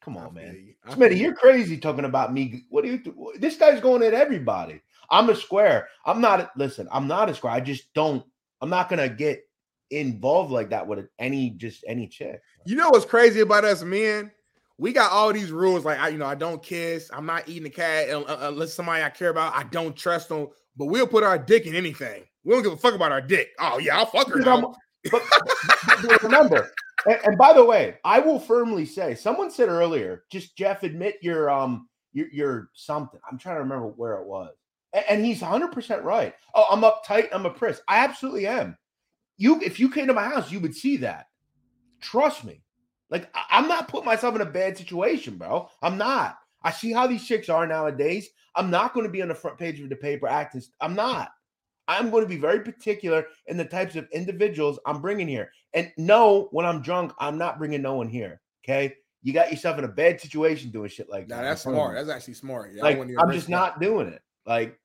come 0.00 0.16
on, 0.16 0.34
man. 0.34 0.54
you. 0.54 0.74
Smitty, 0.94 1.18
you're 1.18 1.34
crazy 1.34 1.76
talking 1.76 2.04
about 2.04 2.32
me. 2.32 2.64
What 2.68 2.84
do 2.84 2.90
you 2.90 2.98
do? 2.98 3.32
This 3.38 3.56
guy's 3.56 3.80
going 3.80 4.02
at 4.02 4.14
everybody. 4.14 4.80
I'm 5.10 5.28
a 5.28 5.34
square. 5.34 5.88
I'm 6.06 6.20
not, 6.20 6.50
listen, 6.56 6.88
I'm 6.92 7.08
not 7.08 7.28
a 7.28 7.34
square. 7.34 7.52
I 7.52 7.60
just 7.60 7.92
don't, 7.94 8.24
I'm 8.60 8.70
not 8.70 8.88
going 8.88 9.00
to 9.00 9.14
get 9.14 9.42
involved 9.90 10.52
like 10.52 10.70
that 10.70 10.86
with 10.86 11.08
any, 11.18 11.50
just 11.50 11.84
any 11.88 12.06
chick. 12.06 12.40
You 12.64 12.76
know 12.76 12.90
what's 12.90 13.04
crazy 13.04 13.40
about 13.40 13.64
us 13.64 13.82
men? 13.82 14.30
We 14.78 14.92
got 14.92 15.12
all 15.12 15.32
these 15.32 15.52
rules, 15.52 15.84
like 15.84 16.00
I, 16.00 16.08
you 16.08 16.18
know, 16.18 16.26
I 16.26 16.34
don't 16.34 16.62
kiss, 16.62 17.08
I'm 17.12 17.26
not 17.26 17.48
eating 17.48 17.62
the 17.64 17.70
cat 17.70 18.10
uh, 18.10 18.18
uh, 18.18 18.22
uh, 18.22 18.24
un- 18.24 18.30
un- 18.30 18.52
unless 18.54 18.74
somebody 18.74 19.02
I 19.04 19.10
care 19.10 19.30
about. 19.30 19.54
I 19.54 19.62
don't 19.64 19.96
trust 19.96 20.30
them, 20.30 20.48
but 20.76 20.86
we'll 20.86 21.06
put 21.06 21.24
our 21.24 21.38
dick 21.38 21.66
in 21.66 21.74
anything. 21.74 22.24
We 22.44 22.52
don't 22.52 22.62
give 22.62 22.72
a 22.72 22.76
fuck 22.76 22.94
about 22.94 23.12
our 23.12 23.20
dick. 23.20 23.50
Oh 23.58 23.78
yeah, 23.78 23.98
I'll 23.98 24.06
fuck 24.06 24.28
her. 24.28 24.40
Now. 24.40 24.74
but, 25.10 25.22
but 26.02 26.22
remember, 26.22 26.70
and, 27.06 27.18
and 27.24 27.38
by 27.38 27.52
the 27.52 27.64
way, 27.64 27.96
I 28.04 28.18
will 28.18 28.38
firmly 28.38 28.86
say, 28.86 29.14
someone 29.14 29.50
said 29.50 29.68
earlier, 29.68 30.24
just 30.30 30.56
Jeff, 30.56 30.82
admit 30.82 31.16
you're 31.22 31.50
um 31.50 31.88
you're, 32.12 32.28
you're 32.32 32.70
something. 32.74 33.20
I'm 33.30 33.38
trying 33.38 33.56
to 33.56 33.62
remember 33.62 33.88
where 33.88 34.14
it 34.20 34.26
was, 34.26 34.54
and, 34.92 35.04
and 35.08 35.24
he's 35.24 35.42
100 35.42 35.72
percent 35.72 36.02
right. 36.02 36.34
Oh, 36.54 36.66
I'm 36.70 36.82
uptight. 36.82 37.28
I'm 37.32 37.46
a 37.46 37.50
priss. 37.50 37.80
I 37.88 38.04
absolutely 38.04 38.46
am. 38.46 38.76
You, 39.36 39.60
if 39.60 39.80
you 39.80 39.90
came 39.90 40.06
to 40.06 40.14
my 40.14 40.24
house, 40.24 40.52
you 40.52 40.60
would 40.60 40.76
see 40.76 40.98
that. 40.98 41.26
Trust 42.00 42.44
me. 42.44 42.62
Like 43.10 43.28
I, 43.34 43.44
I'm 43.50 43.68
not 43.68 43.88
putting 43.88 44.06
myself 44.06 44.34
in 44.34 44.40
a 44.40 44.46
bad 44.46 44.76
situation, 44.78 45.36
bro. 45.36 45.68
I'm 45.82 45.98
not. 45.98 46.38
I 46.62 46.70
see 46.70 46.92
how 46.92 47.06
these 47.06 47.26
chicks 47.26 47.48
are 47.48 47.66
nowadays. 47.66 48.28
I'm 48.56 48.70
not 48.70 48.94
going 48.94 49.04
to 49.06 49.12
be 49.12 49.22
on 49.22 49.28
the 49.28 49.34
front 49.34 49.58
page 49.58 49.80
of 49.80 49.88
the 49.88 49.96
paper 49.96 50.28
acting. 50.28 50.62
I'm 50.80 50.94
not. 50.94 51.30
I'm 51.86 52.10
going 52.10 52.22
to 52.24 52.28
be 52.28 52.36
very 52.36 52.60
particular 52.60 53.26
in 53.46 53.56
the 53.56 53.64
types 53.64 53.94
of 53.96 54.08
individuals 54.12 54.78
I'm 54.86 55.00
bringing 55.00 55.28
here. 55.28 55.50
And 55.74 55.92
no, 55.98 56.48
when 56.50 56.64
I'm 56.64 56.80
drunk, 56.80 57.12
I'm 57.18 57.36
not 57.36 57.58
bringing 57.58 57.82
no 57.82 57.94
one 57.94 58.08
here. 58.08 58.40
Okay. 58.64 58.94
You 59.22 59.32
got 59.32 59.50
yourself 59.50 59.78
in 59.78 59.84
a 59.84 59.88
bad 59.88 60.20
situation 60.20 60.70
doing 60.70 60.88
shit 60.88 61.10
like 61.10 61.28
Nah, 61.28 61.36
that. 61.36 61.42
that's 61.42 61.62
smart. 61.62 61.96
That's 61.96 62.08
actually 62.08 62.34
smart. 62.34 62.72
Yeah, 62.74 62.82
like, 62.82 62.98
I'm 62.98 63.32
just 63.32 63.46
that. 63.46 63.52
not 63.52 63.80
doing 63.80 64.08
it. 64.08 64.22
Like, 64.46 64.78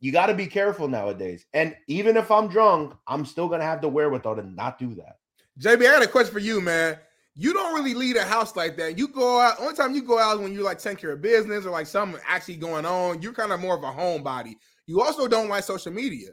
you 0.00 0.12
got 0.12 0.26
to 0.26 0.34
be 0.34 0.46
careful 0.46 0.88
nowadays. 0.88 1.46
And 1.54 1.74
even 1.86 2.16
if 2.16 2.30
I'm 2.30 2.48
drunk, 2.48 2.94
I'm 3.06 3.24
still 3.24 3.48
going 3.48 3.60
to 3.60 3.66
have 3.66 3.80
the 3.80 3.88
wherewithal 3.88 4.36
to 4.36 4.42
not 4.42 4.78
do 4.78 4.94
that. 4.96 5.18
JB, 5.60 5.80
I 5.80 5.84
got 5.84 6.02
a 6.02 6.08
question 6.08 6.32
for 6.32 6.40
you, 6.40 6.60
man. 6.60 6.98
You 7.36 7.52
don't 7.52 7.74
really 7.74 7.94
leave 7.94 8.16
a 8.16 8.22
house 8.22 8.54
like 8.54 8.76
that. 8.76 8.96
You 8.96 9.08
go 9.08 9.40
out. 9.40 9.60
Only 9.60 9.74
time 9.74 9.94
you 9.94 10.02
go 10.02 10.18
out 10.18 10.36
is 10.36 10.40
when 10.40 10.52
you're 10.52 10.62
like 10.62 10.78
taking 10.78 10.98
care 10.98 11.12
of 11.12 11.20
business 11.20 11.66
or 11.66 11.70
like 11.70 11.86
something 11.86 12.20
actually 12.26 12.56
going 12.56 12.86
on. 12.86 13.20
You're 13.20 13.32
kind 13.32 13.50
of 13.52 13.60
more 13.60 13.76
of 13.76 13.82
a 13.82 13.90
homebody. 13.90 14.54
You 14.86 15.02
also 15.02 15.26
don't 15.26 15.48
like 15.48 15.64
social 15.64 15.92
media. 15.92 16.30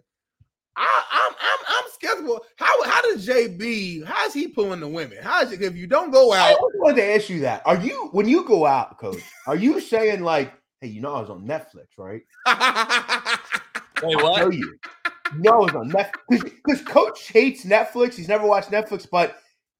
I, 0.76 1.04
I'm 1.12 1.34
I'm 1.34 1.60
I'm 1.68 1.92
skeptical. 1.92 2.40
How 2.58 2.84
how 2.84 3.02
does 3.02 3.28
JB? 3.28 4.06
How's 4.06 4.34
he 4.34 4.48
pulling 4.48 4.80
the 4.80 4.88
women? 4.88 5.18
How 5.22 5.42
is 5.42 5.52
it 5.52 5.62
if 5.62 5.76
you 5.76 5.88
don't 5.88 6.12
go 6.12 6.32
I 6.32 6.52
out? 6.52 6.60
always 6.60 6.76
wanted 6.78 6.96
to 6.98 7.16
ask 7.16 7.30
you 7.30 7.40
that. 7.42 7.62
Are 7.66 7.78
you 7.78 8.10
when 8.12 8.28
you 8.28 8.46
go 8.46 8.66
out, 8.66 8.98
coach? 9.00 9.22
Are 9.48 9.56
you 9.56 9.82
saying 9.82 10.22
like, 10.22 10.54
hey, 10.82 10.88
you 10.88 11.02
know 11.02 11.16
I 11.16 11.22
was 11.22 11.30
on 11.30 11.46
Netflix, 11.46 11.88
right? 11.98 12.22
Wait, 14.04 14.18
I 14.18 14.24
what? 14.24 14.38
tell 14.38 14.54
you, 14.54 14.78
you 15.34 15.40
know 15.40 15.52
I 15.52 15.58
was 15.58 15.76
on 15.76 15.92
Netflix 15.92 16.44
because 16.44 16.82
coach 16.84 17.28
hates 17.30 17.66
Netflix. 17.66 18.14
He's 18.14 18.28
never 18.30 18.46
watched 18.48 18.70
Netflix, 18.72 19.08
but 19.10 19.38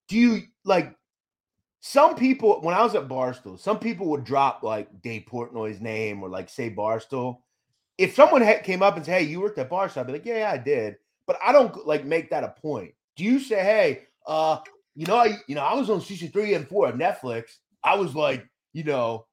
do 0.08 0.18
you 0.18 0.42
like? 0.66 0.94
Some 1.82 2.16
people, 2.16 2.62
when 2.62 2.76
I 2.76 2.84
was 2.84 2.94
at 2.94 3.08
Barstool, 3.08 3.60
some 3.60 3.80
people 3.80 4.08
would 4.08 4.24
drop 4.24 4.62
like 4.62 5.02
Dave 5.02 5.26
Portnoy's 5.30 5.82
name 5.82 6.22
or 6.22 6.30
like 6.30 6.48
say 6.48 6.70
Barstool. 6.70 7.40
If 7.98 8.14
someone 8.14 8.44
had 8.44 8.64
came 8.64 8.84
up 8.84 8.96
and 8.96 9.04
said, 9.06 9.20
"Hey, 9.20 9.28
you 9.28 9.42
worked 9.42 9.58
at 9.58 9.70
Barstool," 9.70 9.98
I'd 9.98 10.08
be 10.08 10.14
like, 10.14 10.26
"Yeah, 10.26 10.38
yeah, 10.38 10.52
I 10.52 10.58
did," 10.58 10.98
but 11.26 11.40
I 11.44 11.52
don't 11.52 11.86
like 11.88 12.06
make 12.06 12.30
that 12.30 12.44
a 12.44 12.50
point. 12.50 12.94
Do 13.16 13.24
you 13.24 13.40
say, 13.40 13.64
"Hey, 13.64 14.04
uh, 14.28 14.60
you 14.96 15.08
know, 15.08 15.18
I, 15.18 15.40
you 15.48 15.56
know, 15.56 15.62
I 15.62 15.74
was 15.74 15.90
on 15.90 16.02
season 16.02 16.30
three 16.30 16.54
and 16.54 16.68
four 16.68 16.88
of 16.88 16.96
Netflix. 16.96 17.58
I 17.84 17.96
was 17.96 18.16
like, 18.16 18.48
you 18.74 18.84
know, 18.84 19.26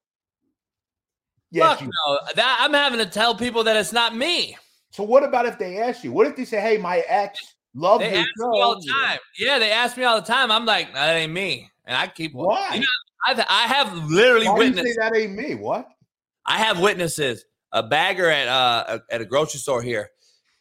yes, 1.50 1.78
Fuck 1.78 1.82
you 1.82 1.90
no. 2.06 2.18
That 2.34 2.58
I'm 2.62 2.72
having 2.72 2.98
to 2.98 3.06
tell 3.06 3.34
people 3.34 3.62
that 3.64 3.76
it's 3.76 3.92
not 3.92 4.16
me. 4.16 4.56
So 4.90 5.02
what 5.02 5.22
about 5.22 5.44
if 5.44 5.58
they 5.58 5.78
ask 5.78 6.02
you? 6.02 6.12
What 6.12 6.26
if 6.26 6.34
they 6.34 6.46
say, 6.46 6.60
"Hey, 6.60 6.78
my 6.78 7.00
ex 7.00 7.56
loved 7.74 8.02
They 8.02 8.14
ask 8.14 8.28
me 8.36 8.60
all 8.60 8.80
the 8.80 8.90
time. 8.90 9.18
Yeah, 9.38 9.58
they 9.58 9.70
ask 9.70 9.96
me 9.96 10.04
all 10.04 10.20
the 10.20 10.26
time. 10.26 10.50
I'm 10.50 10.64
like, 10.64 10.94
that 10.94 11.14
ain't 11.14 11.32
me, 11.32 11.70
and 11.88 11.96
I 11.96 12.06
keep. 12.06 12.34
Why? 12.34 12.74
You 12.74 12.80
know, 12.80 12.86
I've, 13.26 13.40
I 13.40 13.66
have 13.66 14.08
literally 14.08 14.46
Why 14.46 14.58
witnessed. 14.58 14.86
say 14.86 14.94
that 15.00 15.16
ain't 15.16 15.34
me? 15.34 15.56
What? 15.56 15.88
I 16.46 16.58
have 16.58 16.78
witnesses. 16.78 17.44
A 17.72 17.82
bagger 17.82 18.30
at 18.30 18.48
uh 18.48 19.00
at 19.10 19.20
a 19.20 19.24
grocery 19.24 19.58
store 19.58 19.82
here. 19.82 20.08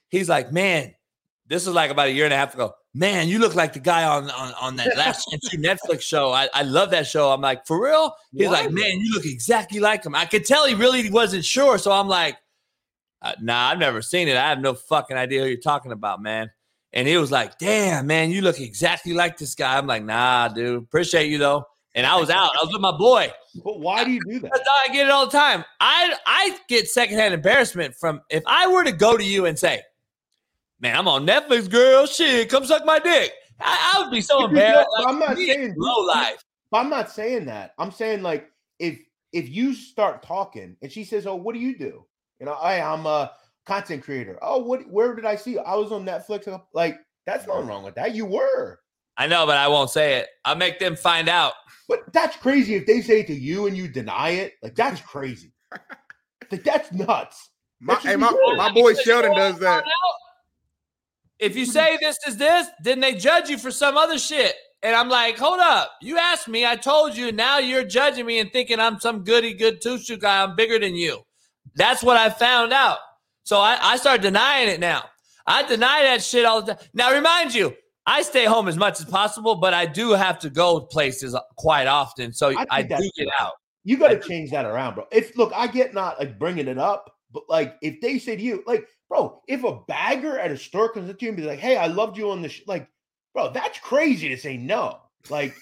He's 0.10 0.28
like, 0.28 0.52
man, 0.52 0.94
this 1.48 1.66
is 1.66 1.74
like 1.74 1.91
about 1.91 2.08
a 2.08 2.12
year 2.12 2.26
and 2.26 2.34
a 2.34 2.38
half 2.38 2.54
ago. 2.54 2.74
Man, 2.94 3.30
you 3.30 3.40
look 3.40 3.56
like 3.56 3.74
the 3.74 3.80
guy 3.80 4.04
on 4.04 4.30
on, 4.32 4.54
on 4.60 4.76
that 4.78 4.98
last 4.98 5.30
Netflix 5.54 6.02
show. 6.02 6.32
I, 6.32 6.49
I 6.54 6.64
love 6.64 6.90
that 6.91 7.08
show. 7.08 7.32
I'm 7.32 7.40
like, 7.40 7.66
for 7.66 7.82
real? 7.82 8.14
He's 8.34 8.49
like, 8.49 8.72
man, 8.72 8.99
you 8.99 9.14
look 9.14 9.26
exactly 9.26 9.80
like 9.80 10.06
him. 10.06 10.16
I 10.16 10.26
could 10.26 10.44
tell 10.44 10.66
he 10.66 10.74
really 10.74 11.10
wasn't 11.10 11.45
sure. 11.45 11.78
So 11.78 11.91
I'm 11.91 12.10
like, 12.10 12.38
uh, 13.22 13.34
nah, 13.41 13.70
I've 13.70 13.80
never 13.80 14.02
seen 14.02 14.28
it. 14.28 14.36
I 14.36 14.49
have 14.49 14.60
no 14.60 14.74
fucking 14.74 15.16
idea 15.16 15.44
who 15.44 15.48
you're 15.48 15.58
talking 15.60 15.94
about, 15.94 16.22
man. 16.22 16.52
And 16.93 17.07
he 17.07 17.18
was 17.18 17.31
like, 17.31 17.57
damn, 17.57 18.07
man, 18.07 18.31
you 18.31 18.41
look 18.41 18.59
exactly 18.59 19.14
like 19.14 19.38
this 19.38 19.55
guy. 19.55 19.77
I'm 19.77 19.88
like, 19.88 20.03
nah, 20.03 20.47
dude, 20.47 20.81
appreciate 20.84 21.30
you 21.30 21.38
though. 21.38 21.65
And 21.95 22.05
I 22.05 22.15
was 22.19 22.30
out. 22.30 22.51
I 22.55 22.64
was 22.64 22.72
with 22.72 22.81
my 22.81 22.95
boy. 22.95 23.31
But 23.64 23.80
why 23.80 24.03
do 24.03 24.11
you 24.11 24.22
do 24.27 24.39
that? 24.39 24.51
I 24.88 24.93
get 24.93 25.07
it 25.07 25.09
all 25.11 25.26
the 25.26 25.31
time. 25.31 25.65
I 25.80 26.14
I 26.26 26.57
get 26.68 26.88
secondhand 26.88 27.34
embarrassment 27.34 27.95
from 27.95 28.22
if 28.30 28.43
I 28.45 28.68
were 28.68 28.84
to 28.84 28.91
go 28.91 29.18
to 29.18 29.23
you 29.23 29.47
and 29.47 29.57
say, 29.57 29.81
"Man, 30.80 30.95
I'm 30.95 31.07
on 31.07 31.26
Netflix, 31.26 31.69
girl. 31.69 32.05
Shit, 32.05 32.49
come 32.49 32.65
suck 32.65 32.85
my 32.85 32.99
dick." 32.99 33.31
I, 33.59 33.95
I 33.95 34.01
would 34.03 34.11
be 34.11 34.22
so 34.22 34.47
Because, 34.47 34.51
you 34.51 34.55
know, 34.57 34.68
embarrassed. 34.68 34.89
but 34.97 35.07
I'm 35.09 35.19
not 35.19 35.38
saying 35.38 35.73
low 35.76 36.05
life. 36.05 36.43
But 36.69 36.77
I'm 36.77 36.89
not 36.91 37.09
saying 37.11 37.45
that. 37.45 37.73
I'm 37.80 37.91
saying 37.91 38.22
like 38.22 38.51
if 38.77 38.99
if 39.34 39.49
you 39.49 39.73
start 39.73 40.22
talking 40.22 40.77
and 40.84 40.91
she 40.91 41.03
says, 41.03 41.26
"Oh, 41.26 41.35
what 41.35 41.53
do 41.55 41.59
you 41.59 41.76
do?" 41.77 42.05
You 42.39 42.45
know, 42.45 42.53
I 42.53 42.80
I'm 42.80 43.07
a 43.07 43.31
content 43.68 44.03
creator. 44.03 44.39
Oh, 44.41 44.60
what? 44.60 44.89
Where 44.89 45.14
did 45.14 45.26
I 45.26 45.35
see? 45.35 45.52
you? 45.52 45.60
I 45.60 45.76
was 45.76 45.91
on 45.91 46.06
Netflix. 46.06 46.61
Like 46.73 46.98
that's 47.26 47.45
nothing 47.45 47.68
wrong 47.68 47.84
with 47.84 47.95
that. 47.95 48.15
You 48.15 48.26
were. 48.26 48.80
I 49.18 49.27
know, 49.27 49.45
but 49.45 49.57
I 49.57 49.68
won't 49.68 49.89
say 49.89 50.15
it. 50.15 50.27
I'll 50.45 50.56
make 50.56 50.80
them 50.80 50.95
find 50.95 51.27
out. 51.27 51.53
But 51.88 52.11
that's 52.14 52.38
crazy 52.38 52.76
if 52.76 52.85
they 52.85 53.02
say 53.02 53.22
it 53.22 53.27
to 53.27 53.34
you 53.34 53.68
and 53.68 53.76
you 53.76 53.88
deny 53.88 54.31
it. 54.31 54.53
Like 54.64 54.76
that's 54.76 55.02
crazy. 55.02 55.53
like 56.52 56.64
that's 56.64 56.91
nuts. 56.91 57.49
My, 57.80 57.95
That 57.95 58.03
hey, 58.03 58.15
my, 58.15 58.31
my 58.57 58.72
boy 58.72 58.94
Sheldon 58.95 59.35
does 59.35 59.60
that. 59.60 59.84
If 61.39 61.56
you 61.56 61.65
say 61.65 61.98
this 62.02 62.18
is 62.27 62.38
this, 62.38 62.68
then 62.84 62.99
they 62.99 63.14
judge 63.14 63.49
you 63.49 63.57
for 63.57 63.69
some 63.69 63.98
other 63.98 64.18
shit. 64.18 64.56
And 64.81 64.95
I'm 64.95 65.10
like, 65.10 65.38
hold 65.38 65.60
up. 65.60 65.91
You 66.02 66.18
asked 66.18 66.48
me. 66.48 66.65
I 66.65 66.76
told 66.76 67.15
you. 67.15 67.31
Now 67.31 67.60
you're 67.60 67.84
judging 67.84 68.26
me 68.26 68.39
and 68.39 68.52
thinking 68.52 68.80
I'm 68.80 68.99
some 68.99 69.23
goody 69.23 69.53
good 69.53 69.81
two 69.81 69.98
shoe 69.98 70.18
guy. 70.18 70.44
I'm 70.44 70.56
bigger 70.56 70.80
than 70.80 70.95
you. 70.95 71.22
That's 71.76 72.03
what 72.03 72.18
I 72.18 72.30
found 72.30 72.73
out. 72.73 72.98
So 73.48 73.61
I, 73.61 73.78
I 73.82 73.95
start 73.95 74.22
denying 74.22 74.68
it 74.68 74.82
now. 74.82 75.06
I 75.45 75.64
deny 75.64 76.03
that 76.03 76.22
shit 76.22 76.44
all 76.44 76.61
the 76.61 76.74
time. 76.74 76.84
Now, 76.94 77.14
remind 77.14 77.56
you, 77.56 77.74
I 78.06 78.22
stay 78.22 78.44
home 78.44 78.68
as 78.68 78.76
much 78.76 78.99
as 78.99 79.06
possible, 79.06 79.56
but 79.56 79.74
I 79.74 79.86
do 79.86 80.11
have 80.11 80.38
to 80.40 80.49
go 80.49 80.82
places 80.82 81.34
quite 81.56 81.88
often. 81.88 82.34
So 82.34 82.49
I 82.49 82.65
I, 82.69 82.82
do 82.82 83.10
get 83.15 83.30
out. 83.40 83.53
You 83.86 83.95
got 83.95 84.10
to 84.10 84.19
change 84.19 84.52
that 84.52 84.65
around, 84.65 84.95
bro. 84.95 85.06
If 85.14 85.38
look, 85.38 85.53
I 85.56 85.68
get 85.68 85.94
not 85.94 86.19
like 86.19 86.38
bringing 86.38 86.68
it 86.68 86.78
up, 86.78 87.10
but 87.32 87.44
like 87.48 87.78
if 87.82 88.02
they 88.02 88.19
say 88.19 88.36
to 88.36 88.44
you, 88.44 88.65
like, 88.68 88.86
bro, 89.07 89.41
if 89.48 89.64
a 89.64 89.80
bagger 89.88 90.38
at 90.38 90.52
a 90.52 90.57
store 90.57 90.91
comes 90.91 91.10
up 91.10 91.18
to 91.19 91.26
you 91.26 91.30
and 91.30 91.38
be 91.38 91.44
like, 91.44 91.60
"Hey, 91.60 91.78
I 91.78 91.88
loved 91.88 92.18
you 92.18 92.32
on 92.32 92.41
the," 92.41 92.49
sh-, 92.49 92.64
like, 92.68 92.90
bro, 93.34 93.49
that's 93.53 93.80
crazy 93.80 94.28
to 94.28 94.38
say 94.38 94.57
no. 94.57 94.99
Like, 95.30 95.56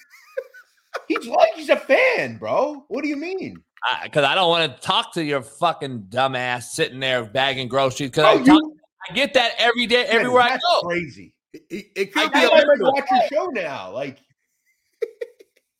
he's 1.06 1.28
like 1.28 1.54
he's 1.54 1.68
a 1.68 1.76
fan, 1.76 2.38
bro. 2.38 2.84
What 2.88 3.04
do 3.04 3.08
you 3.08 3.16
mean? 3.16 3.62
Because 4.02 4.24
I, 4.24 4.34
don't 4.34 4.48
want 4.48 4.74
to 4.74 4.80
talk 4.80 5.12
to 5.14 5.24
your 5.24 5.42
fucking 5.42 6.06
dumbass 6.08 6.64
sitting 6.64 6.98
there 6.98 7.24
bagging 7.24 7.68
groceries. 7.68 8.10
Because 8.10 8.44
Bro, 8.44 8.54
oh, 8.54 8.56
I, 8.56 8.56
you- 8.56 8.76
I 9.08 9.14
get 9.14 9.34
that 9.34 9.52
every 9.58 9.86
day, 9.86 10.04
Man, 10.04 10.16
everywhere 10.16 10.42
I 10.42 10.58
go. 10.58 10.80
Crazy. 10.82 11.32
It, 11.52 11.86
it 11.94 12.10
I 12.16 12.22
could 12.24 12.32
be 12.32 12.38
I 12.40 12.42
a 12.44 12.48
like 12.48 12.66
mental. 12.66 12.92
watch 12.92 13.04
your 13.10 13.28
show 13.28 13.46
now. 13.46 13.92
Like, 13.92 14.18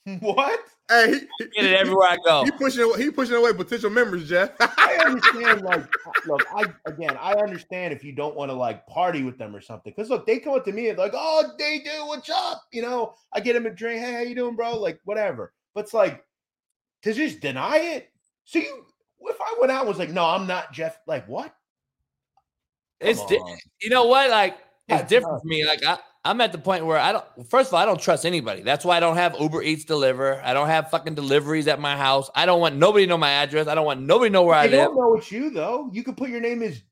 what? 0.21 0.61
Hey, 0.89 1.15
he, 1.39 1.45
Get 1.47 1.65
it 1.65 1.77
everywhere 1.77 2.09
I 2.09 2.17
go. 2.25 2.45
he 2.45 2.53
pushing 2.53 2.85
away, 2.85 3.03
he 3.03 3.11
pushing 3.11 3.35
away 3.35 3.53
potential 3.53 3.91
members, 3.91 4.29
Jeff. 4.29 4.51
I 4.61 4.97
understand, 5.05 5.63
like, 5.63 5.85
look, 6.27 6.47
I 6.55 6.67
again, 6.87 7.17
I 7.21 7.33
understand 7.33 7.93
if 7.93 8.05
you 8.05 8.13
don't 8.13 8.37
want 8.37 8.51
to 8.51 8.55
like 8.55 8.87
party 8.87 9.25
with 9.25 9.37
them 9.37 9.55
or 9.57 9.61
something. 9.61 9.93
Because 9.95 10.09
look, 10.09 10.25
they 10.27 10.39
come 10.39 10.55
up 10.55 10.65
to 10.67 10.73
me 10.73 10.89
and 10.89 10.99
like, 10.99 11.13
oh, 11.15 11.51
they 11.59 11.81
do, 11.81 12.07
what's 12.07 12.31
up? 12.31 12.63
You 12.73 12.83
know, 12.83 13.15
I 13.33 13.41
get 13.41 13.55
them 13.55 13.67
a 13.67 13.71
drink. 13.71 14.01
Hey, 14.01 14.13
how 14.13 14.21
you 14.21 14.37
doing, 14.37 14.55
bro? 14.55 14.79
Like, 14.79 15.01
whatever. 15.05 15.53
But 15.75 15.85
it's 15.85 15.95
like 15.95 16.25
to 17.15 17.15
just 17.15 17.41
deny 17.41 17.79
it. 17.79 18.11
So 18.45 18.59
you, 18.59 18.85
if 19.23 19.37
I 19.41 19.57
went 19.61 19.73
out 19.73 19.81
and 19.81 19.89
was 19.89 19.99
like, 19.99 20.11
no, 20.11 20.25
I'm 20.25 20.47
not 20.47 20.73
Jeff. 20.73 20.99
Like, 21.07 21.27
what? 21.27 21.55
It's 23.01 23.25
di- 23.27 23.41
you 23.83 23.91
know 23.91 24.05
what? 24.07 24.31
Like 24.31 24.55
it's 24.89 25.01
That's 25.01 25.09
different 25.11 25.35
tough. 25.37 25.43
for 25.43 25.49
me. 25.49 25.67
Like 25.67 25.85
I, 25.85 25.99
I'm 26.25 26.41
at 26.41 26.53
the 26.53 26.59
point 26.59 26.87
where 26.87 26.97
I 26.99 27.13
don't. 27.13 27.25
First 27.51 27.69
of 27.69 27.75
all, 27.75 27.81
I 27.81 27.85
don't 27.87 28.01
trust 28.01 28.25
anybody. 28.25 28.63
That's 28.63 28.85
why 28.85 28.97
I 28.97 29.01
don't 29.01 29.17
have 29.17 29.37
Uber 29.39 29.63
Eats 29.63 29.85
deliver. 29.85 30.41
I 30.43 30.55
don't 30.55 30.69
have 30.69 30.91
fucking 30.91 31.15
deliveries 31.15 31.69
at 31.69 31.79
my 31.79 31.97
house. 31.97 32.31
I 32.35 32.47
don't 32.47 32.61
want 32.61 32.77
nobody 32.77 33.05
to 33.05 33.11
know 33.11 33.19
my 33.19 33.31
address. 33.31 33.67
I 33.69 33.75
don't 33.75 33.85
want 33.85 34.01
nobody 34.01 34.31
to 34.31 34.33
know 34.33 34.43
where 34.45 34.55
I 34.55 34.67
They 34.67 34.77
live. 34.79 34.87
don't 34.87 34.97
know 34.97 35.15
it's 35.17 35.31
you 35.31 35.51
though. 35.51 35.91
You 35.93 36.03
could 36.03 36.17
put 36.17 36.31
your 36.31 36.41
name 36.41 36.63
as 36.63 36.83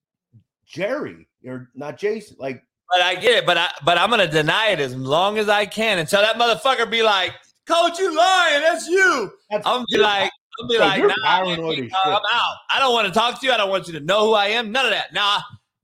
Jerry 0.66 1.26
or 1.46 1.70
not 1.74 1.96
Jason. 1.98 2.36
Like, 2.38 2.62
But 2.90 3.00
I 3.00 3.14
get 3.14 3.38
it. 3.38 3.46
But 3.46 3.56
I, 3.56 3.68
but 3.84 3.96
I'm 3.96 4.10
gonna 4.10 4.30
deny 4.30 4.68
it 4.68 4.80
as 4.80 4.94
long 4.94 5.38
as 5.38 5.48
I 5.48 5.64
can 5.66 5.98
until 5.98 6.20
that 6.20 6.36
motherfucker 6.36 6.90
be 6.90 7.02
like, 7.02 7.32
"Coach, 7.66 7.98
you 7.98 8.14
lying? 8.16 8.62
That's 8.62 8.88
you." 8.88 9.32
that's 9.50 9.66
I'm 9.66 9.84
be 9.90 9.98
like, 9.98 10.30
I'm 10.60 10.68
be 10.68 10.76
Bro, 10.76 10.86
like, 10.86 11.02
nah, 11.02 11.14
paranoid 11.24 11.58
man, 11.58 11.70
as 11.70 11.76
shit. 11.76 11.92
I'm 12.04 12.12
out. 12.12 12.56
I 12.72 12.78
don't 12.78 12.92
want 12.92 13.08
to 13.08 13.14
talk 13.14 13.40
to 13.40 13.46
you. 13.46 13.52
I 13.52 13.56
don't 13.56 13.70
want 13.70 13.86
you 13.86 13.92
to 13.94 14.00
know 14.00 14.26
who 14.26 14.32
I 14.34 14.46
am. 14.48 14.72
None 14.72 14.84
of 14.84 14.92
that. 14.92 15.12
Now, 15.12 15.38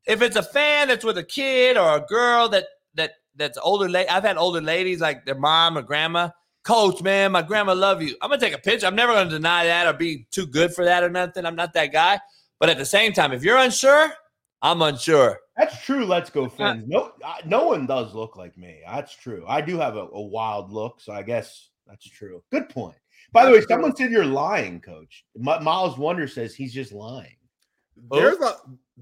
if 0.07 0.23
it's 0.23 0.37
a 0.37 0.43
fan 0.43 0.89
that's 0.89 1.05
with 1.05 1.19
a 1.19 1.25
kid 1.25 1.77
or 1.77 1.97
a 1.97 2.01
girl 2.01 2.49
that 2.51 2.67
that 2.95 3.13
that's 3.37 3.59
older 3.59 3.89
lady, 3.89 4.09
I've 4.09 4.25
had 4.25 4.37
older 4.37 4.61
ladies 4.61 5.01
like 5.01 5.25
their 5.25 5.39
mom 5.39 5.79
or 5.79 5.83
grandma. 5.83 6.31
Coach, 6.63 7.03
man, 7.03 7.33
my 7.33 7.43
grandma 7.43 7.73
love 7.73 8.03
you. 8.03 8.17
I'm 8.21 8.29
gonna 8.29 8.41
take 8.41 8.55
a 8.55 8.59
picture. 8.59 8.87
I'm 8.87 8.95
never 8.95 9.15
gonna 9.15 9.31
deny 9.31 9.65
that 9.65 9.87
or 9.87 9.95
be 9.95 10.27
too 10.31 10.47
good 10.47 10.75
for 10.75 10.85
that 10.85 11.03
or 11.03 11.09
nothing. 11.09 11.47
I'm 11.47 11.57
not 11.57 11.73
that 11.73 11.93
guy. 11.93 12.21
But 12.59 12.69
at 12.69 12.77
the 12.77 12.85
same 12.85 13.15
time, 13.15 13.33
if 13.33 13.43
you're 13.43 13.57
unsure, 13.57 14.13
I'm 14.61 14.83
unsure. 14.83 15.41
That's 15.57 15.83
true. 15.83 16.05
Let's 16.05 16.29
go, 16.29 16.49
friends. 16.49 16.85
No, 16.87 17.13
no 17.47 17.67
one 17.67 17.87
does 17.87 18.15
look 18.15 18.37
like 18.37 18.59
me. 18.59 18.81
That's 18.87 19.15
true. 19.17 19.45
I 19.49 19.63
do 19.63 19.79
have 19.79 19.97
a, 19.97 20.07
a 20.13 20.21
wild 20.21 20.71
look, 20.71 21.01
so 21.01 21.13
I 21.13 21.23
guess 21.23 21.70
that's 21.91 22.09
true. 22.09 22.43
Good 22.51 22.69
point. 22.71 22.97
By 23.33 23.45
the 23.45 23.53
way, 23.53 23.61
someone 23.61 23.95
said 23.95 24.11
you're 24.11 24.25
lying, 24.25 24.81
Coach. 24.81 25.25
Mi- 25.37 25.61
Miles 25.61 25.99
Wonder 25.99 26.27
says 26.27 26.55
he's 26.55 26.73
just 26.73 26.93
lying. 26.93 27.37
there's 28.11 28.39
a 28.39 28.55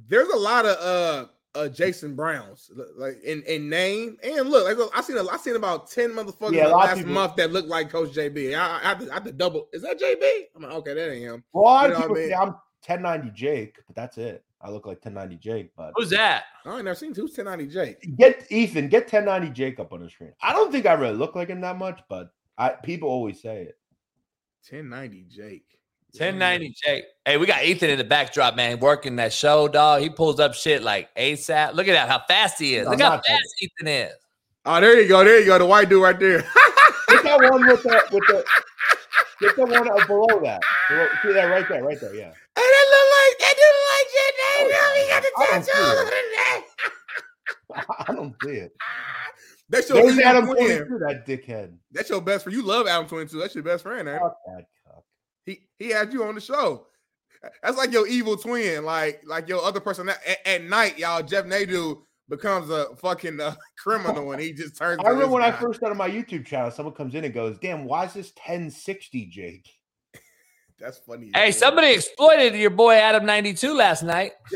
there's 0.09 0.28
a 0.28 0.36
lot 0.36 0.66
of 0.66 0.77
uh 0.78 1.27
uh 1.55 1.69
Jason 1.69 2.15
Browns 2.15 2.70
like 2.97 3.23
in, 3.23 3.43
in 3.44 3.69
name 3.70 4.16
and 4.23 4.48
look 4.51 4.65
like 4.78 4.89
I 4.94 5.01
seen 5.02 5.16
a, 5.16 5.27
I 5.28 5.36
seen 5.39 5.56
about 5.56 5.90
ten 5.90 6.10
motherfuckers 6.10 6.52
Yeah, 6.55 6.65
a 6.65 6.65
in 6.65 6.70
the 6.70 6.77
lot 6.77 6.90
of 6.90 6.98
last 6.98 7.06
month 7.06 7.36
that 7.36 7.52
look 7.52 7.66
like 7.66 7.90
Coach 7.90 8.10
JB. 8.10 8.55
I, 8.59 8.77
I, 8.77 8.89
have 8.89 8.98
to, 9.01 9.10
I 9.10 9.15
have 9.15 9.24
to 9.24 9.32
double. 9.32 9.69
Is 9.73 9.82
that 9.82 9.98
JB? 10.01 10.43
I'm 10.56 10.62
like, 10.62 10.73
okay, 10.73 10.94
that 10.94 11.12
ain't 11.12 11.23
him. 11.23 11.44
Well, 11.52 11.66
a 11.74 11.82
You 11.85 11.89
know 11.94 11.94
people 12.01 12.09
what 12.10 12.19
I 12.19 12.20
mean? 12.20 12.28
say 12.31 12.35
I'm 12.35 12.48
1090 12.86 13.31
Jake, 13.35 13.77
but 13.86 13.97
that's 13.97 14.19
it. 14.19 14.44
I 14.60 14.70
look 14.70 14.86
like 14.86 14.97
1090 15.05 15.36
Jake, 15.36 15.70
but 15.77 15.93
Who's 15.97 16.10
that? 16.10 16.44
I 16.66 16.74
ain't 16.77 16.85
never 16.85 16.94
seen 16.97 17.15
who's 17.15 17.36
1090 17.36 17.73
Jake. 17.73 18.16
get 18.16 18.47
Ethan, 18.51 18.89
get 18.89 19.02
1090 19.05 19.51
Jake 19.51 19.78
up 19.81 19.93
on 19.93 20.01
the 20.02 20.10
screen. 20.10 20.32
I 20.43 20.52
don't 20.52 20.70
think 20.73 20.85
I 20.86 20.94
really 20.94 21.16
look 21.16 21.35
like 21.36 21.48
him 21.48 21.60
that 21.62 21.78
much, 21.78 22.01
but 22.09 22.31
I 22.59 22.70
people 22.70 23.09
always 23.09 23.40
say 23.40 23.62
it. 23.62 23.78
1090 24.68 25.26
Jake. 25.30 25.64
1090 26.12 26.74
Jake. 26.85 27.05
Hey, 27.24 27.36
we 27.36 27.47
got 27.47 27.64
Ethan 27.64 27.90
in 27.90 27.98
the 27.98 28.05
backdrop, 28.05 28.56
man, 28.56 28.80
working 28.80 29.16
that 29.16 29.32
show, 29.32 29.68
dog. 29.68 30.02
He 30.02 30.10
pulls 30.10 30.40
up 30.40 30.55
shit 30.55 30.82
like 30.82 31.14
ASAP. 31.14 31.74
Look 31.74 31.86
at 31.89 31.93
that, 31.93 32.09
how 32.09 32.22
fast 32.26 32.59
he 32.59 32.74
is. 32.76 32.85
No, 32.85 32.90
Look 32.93 33.01
how 33.01 33.10
not 33.10 33.22
that. 33.26 33.32
fast 33.32 33.55
Ethan 33.62 33.86
is. 33.89 34.12
Oh, 34.64 34.80
there 34.80 35.01
you 35.01 35.09
go. 35.09 35.24
There 35.24 35.39
you 35.40 35.47
go. 35.47 35.59
The 35.59 35.66
white 35.66 35.89
dude 35.89 36.02
right 36.02 36.18
there. 36.18 36.39
Get 37.09 37.22
that 37.22 37.39
one 37.51 37.66
with 37.66 37.82
the 37.82 38.02
with 38.12 38.24
the 38.26 38.44
get 39.40 39.56
the 39.56 39.64
one 39.64 39.89
up 39.89 40.06
below 40.06 40.40
that. 40.43 40.62
See 41.22 41.32
that 41.32 41.44
right 41.44 41.66
there, 41.68 41.85
right 41.85 41.98
there. 42.01 42.14
Yeah. 42.14 42.32
Hey, 42.56 42.62
that 42.62 42.86
look 42.90 43.06
like 43.14 43.39
that 43.39 43.55
dude 43.56 43.78
like 43.89 44.09
Jay 44.12 45.02
He 45.02 45.09
got 45.09 45.22
the 45.22 45.30
tattoo 45.47 45.64
see 45.64 45.80
all 45.80 45.90
it. 45.90 46.01
over 46.01 46.10
the 46.10 46.22
neck. 46.36 47.86
I 48.09 48.12
don't 48.14 48.35
see 48.43 48.51
it. 48.51 48.72
That's 49.68 49.88
your 49.88 50.02
There's 50.02 50.18
Adam 50.18 50.46
22, 50.46 50.98
that 51.06 51.26
dickhead. 51.26 51.74
That's 51.92 52.08
your 52.08 52.22
best 52.22 52.44
friend. 52.44 52.56
You 52.56 52.64
love 52.64 52.86
Adam 52.86 53.06
22. 53.06 53.38
That's 53.38 53.54
your 53.54 53.64
best 53.64 53.82
friend, 53.82 54.08
ain't? 54.08 54.20
Fuck 54.20 54.36
that 54.46 54.64
cuck. 54.86 55.04
He 55.44 55.60
he 55.78 55.90
had 55.90 56.12
you 56.12 56.24
on 56.24 56.34
the 56.34 56.40
show. 56.40 56.86
That's 57.62 57.76
like 57.76 57.92
your 57.92 58.06
evil 58.06 58.36
twin, 58.36 58.84
like 58.84 59.22
like 59.24 59.48
your 59.48 59.62
other 59.62 59.80
person. 59.80 60.08
At, 60.08 60.18
at 60.46 60.64
night, 60.64 60.98
y'all, 60.98 61.22
Jeff 61.22 61.44
Nadu 61.44 62.00
becomes 62.28 62.70
a 62.70 62.96
fucking 62.96 63.40
uh, 63.40 63.54
criminal, 63.78 64.32
and 64.32 64.40
he 64.40 64.52
just 64.52 64.76
turns. 64.76 65.00
I 65.00 65.04
to 65.04 65.08
remember 65.10 65.26
this 65.26 65.32
when 65.34 65.42
I 65.42 65.52
first 65.52 65.78
started 65.78 65.96
my 65.96 66.10
YouTube 66.10 66.46
channel, 66.46 66.70
someone 66.70 66.94
comes 66.94 67.14
in 67.14 67.24
and 67.24 67.34
goes, 67.34 67.58
"Damn, 67.58 67.84
why 67.84 68.06
is 68.06 68.14
this 68.14 68.32
1060, 68.36 69.26
Jake?" 69.26 69.68
That's 70.78 70.98
funny. 70.98 71.30
Hey, 71.34 71.52
somebody 71.52 71.92
exploited 71.92 72.54
your 72.54 72.70
boy 72.70 72.94
Adam 72.94 73.26
92 73.26 73.74
last 73.74 74.02
night. 74.02 74.32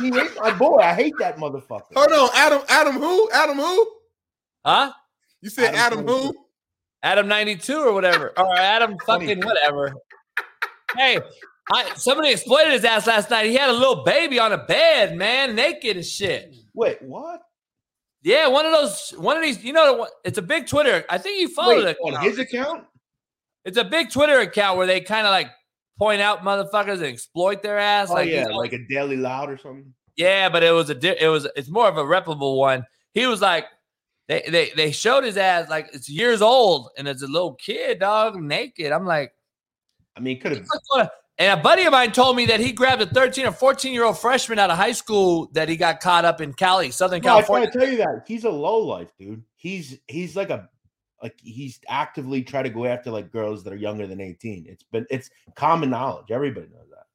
He 0.00 0.06
ain't 0.06 0.36
my 0.40 0.52
boy. 0.56 0.78
I 0.78 0.94
hate 0.94 1.14
that 1.18 1.36
motherfucker. 1.36 1.94
Hold 1.94 2.12
on, 2.12 2.30
Adam. 2.34 2.62
Adam 2.68 2.94
who? 2.94 3.30
Adam 3.32 3.56
who? 3.56 3.90
Huh? 4.64 4.92
You 5.40 5.50
said 5.50 5.74
Adam, 5.74 6.00
Adam 6.00 6.06
who? 6.06 6.34
Adam 7.02 7.28
92 7.28 7.78
or 7.78 7.92
whatever. 7.92 8.32
Or 8.36 8.56
Adam 8.56 8.96
fucking 9.06 9.40
whatever. 9.40 9.94
Hey, 10.96 11.18
I, 11.72 11.94
somebody 11.94 12.32
exploited 12.32 12.72
his 12.72 12.84
ass 12.84 13.06
last 13.06 13.30
night. 13.30 13.46
He 13.46 13.54
had 13.54 13.70
a 13.70 13.72
little 13.72 14.02
baby 14.02 14.38
on 14.38 14.52
a 14.52 14.58
bed, 14.58 15.16
man, 15.16 15.54
naked 15.54 15.96
and 15.96 16.04
shit. 16.04 16.54
Wait, 16.74 17.00
what? 17.02 17.42
Yeah, 18.22 18.48
one 18.48 18.66
of 18.66 18.72
those, 18.72 19.14
one 19.16 19.36
of 19.36 19.42
these, 19.42 19.62
you 19.64 19.72
know, 19.72 20.06
it's 20.24 20.36
a 20.36 20.42
big 20.42 20.66
Twitter. 20.66 21.04
I 21.08 21.16
think 21.16 21.40
you 21.40 21.48
followed 21.48 21.84
Wait, 21.84 21.96
it. 21.96 21.98
on 22.02 22.22
his 22.22 22.38
account? 22.38 22.84
It's 23.64 23.78
a 23.78 23.84
big 23.84 24.10
Twitter 24.10 24.40
account 24.40 24.78
where 24.78 24.86
they 24.86 25.00
kind 25.00 25.26
of 25.26 25.30
like 25.30 25.48
point 26.00 26.20
out 26.22 26.40
motherfuckers 26.42 26.94
and 26.96 27.04
exploit 27.04 27.62
their 27.62 27.78
ass. 27.78 28.10
Oh 28.10 28.14
like, 28.14 28.28
yeah, 28.28 28.38
he's 28.40 28.48
all- 28.48 28.58
like 28.58 28.72
a 28.72 28.84
Daily 28.88 29.16
Loud 29.16 29.50
or 29.50 29.58
something. 29.58 29.92
Yeah, 30.16 30.48
but 30.48 30.62
it 30.64 30.72
was 30.72 30.90
a 30.90 30.94
di- 30.94 31.16
it 31.20 31.28
was 31.28 31.46
it's 31.56 31.68
more 31.68 31.88
of 31.88 31.96
a 31.96 32.04
reputable 32.04 32.58
one. 32.58 32.84
He 33.14 33.26
was 33.26 33.40
like 33.40 33.66
they 34.28 34.42
they 34.48 34.70
they 34.76 34.90
showed 34.92 35.24
his 35.24 35.36
ass 35.36 35.68
like 35.68 35.88
it's 35.92 36.08
years 36.08 36.42
old 36.42 36.88
and 36.98 37.06
it's 37.06 37.22
a 37.22 37.26
little 37.26 37.54
kid 37.54 38.00
dog 38.00 38.40
naked. 38.40 38.92
I'm 38.92 39.06
like, 39.06 39.32
I 40.16 40.20
mean, 40.20 40.40
could 40.40 40.52
have. 40.56 41.10
and 41.38 41.58
a 41.58 41.62
buddy 41.62 41.84
of 41.84 41.92
mine 41.92 42.12
told 42.12 42.36
me 42.36 42.46
that 42.46 42.60
he 42.60 42.72
grabbed 42.72 43.00
a 43.02 43.06
13 43.06 43.46
or 43.46 43.52
14 43.52 43.92
year 43.94 44.04
old 44.04 44.18
freshman 44.18 44.58
out 44.58 44.70
of 44.70 44.76
high 44.76 44.92
school 44.92 45.48
that 45.52 45.68
he 45.68 45.76
got 45.76 46.00
caught 46.00 46.24
up 46.24 46.40
in 46.40 46.52
Cali, 46.52 46.90
Southern 46.90 47.22
No, 47.22 47.30
I 47.30 47.32
California. 47.42 47.70
to 47.70 47.78
tell 47.78 47.88
you 47.88 47.96
that 47.98 48.24
he's 48.26 48.44
a 48.44 48.50
low 48.50 48.78
life 48.78 49.10
dude. 49.18 49.42
He's 49.56 49.98
he's 50.08 50.34
like 50.36 50.50
a 50.50 50.68
like 51.22 51.34
he's 51.42 51.80
actively 51.88 52.42
trying 52.42 52.64
to 52.64 52.70
go 52.70 52.86
after 52.86 53.10
like 53.10 53.30
girls 53.32 53.62
that 53.64 53.72
are 53.72 53.76
younger 53.76 54.06
than 54.06 54.20
18. 54.20 54.66
It's 54.68 54.84
been 54.84 55.06
it's 55.10 55.30
common 55.54 55.90
knowledge. 55.90 56.30
Everybody 56.30 56.66
knows 56.68 56.88
that. 56.90 57.06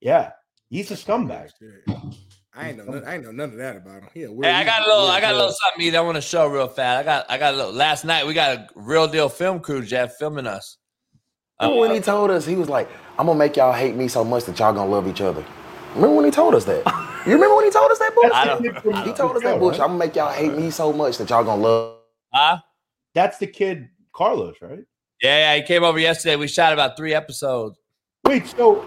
Yeah, 0.00 0.30
he's 0.68 0.90
a 0.90 0.94
scumbag. 0.94 1.50
I 2.54 2.68
ain't 2.68 2.78
know. 2.78 2.84
None, 2.84 3.04
I 3.04 3.14
ain't 3.14 3.24
know 3.24 3.32
none 3.32 3.50
of 3.50 3.56
that 3.56 3.76
about 3.76 4.02
him. 4.02 4.08
Yeah, 4.14 4.26
Hey, 4.42 4.52
I 4.52 4.64
got 4.64 4.86
a 4.86 4.90
little, 4.90 5.08
I 5.08 5.20
got 5.20 5.32
a 5.32 5.36
little 5.38 5.52
something 5.52 5.86
either 5.86 5.98
I 5.98 6.00
want 6.02 6.16
to 6.16 6.20
show 6.20 6.46
real 6.48 6.68
fast. 6.68 7.00
I 7.00 7.02
got, 7.02 7.26
I 7.30 7.38
got 7.38 7.54
a 7.54 7.56
little. 7.56 7.72
Last 7.72 8.04
night 8.04 8.26
we 8.26 8.34
got 8.34 8.56
a 8.58 8.68
real 8.74 9.08
deal 9.08 9.28
film 9.30 9.60
crew, 9.60 9.82
Jeff, 9.84 10.16
filming 10.16 10.46
us. 10.46 10.76
Remember 11.60 11.78
uh, 11.78 11.80
when 11.80 11.90
uh, 11.90 11.94
he 11.94 12.00
told 12.00 12.30
us 12.30 12.44
he 12.44 12.56
was 12.56 12.68
like, 12.68 12.90
"I'm 13.18 13.26
gonna 13.26 13.38
make 13.38 13.56
y'all 13.56 13.72
hate 13.72 13.94
me 13.94 14.08
so 14.08 14.22
much 14.24 14.44
that 14.44 14.58
y'all 14.58 14.74
gonna 14.74 14.90
love 14.90 15.08
each 15.08 15.20
other." 15.20 15.44
Remember 15.94 16.16
when 16.16 16.24
he 16.24 16.30
told 16.30 16.54
us 16.54 16.64
that? 16.66 16.82
You 17.24 17.34
remember 17.34 17.54
when 17.54 17.64
he 17.66 17.70
told 17.70 17.88
us 17.92 18.00
that 18.00 18.12
bullshit? 18.16 18.34
I 18.34 18.44
don't- 18.46 19.06
he 19.06 19.12
told 19.12 19.36
us 19.36 19.44
that 19.44 19.56
bullshit. 19.60 19.80
I'm 19.80 19.90
gonna 19.90 19.98
make 20.00 20.16
y'all 20.16 20.32
hate 20.32 20.52
me 20.54 20.72
so 20.72 20.92
much 20.92 21.18
that 21.18 21.30
y'all 21.30 21.44
gonna 21.44 21.62
love. 21.62 21.98
Huh? 22.34 22.58
That's 23.14 23.38
the 23.38 23.46
kid 23.46 23.88
Carlos, 24.12 24.56
right? 24.60 24.84
Yeah, 25.22 25.54
yeah. 25.54 25.56
He 25.56 25.62
came 25.62 25.84
over 25.84 25.98
yesterday. 25.98 26.36
We 26.36 26.48
shot 26.48 26.72
about 26.72 26.96
three 26.96 27.14
episodes. 27.14 27.78
Wait, 28.24 28.46
so 28.46 28.84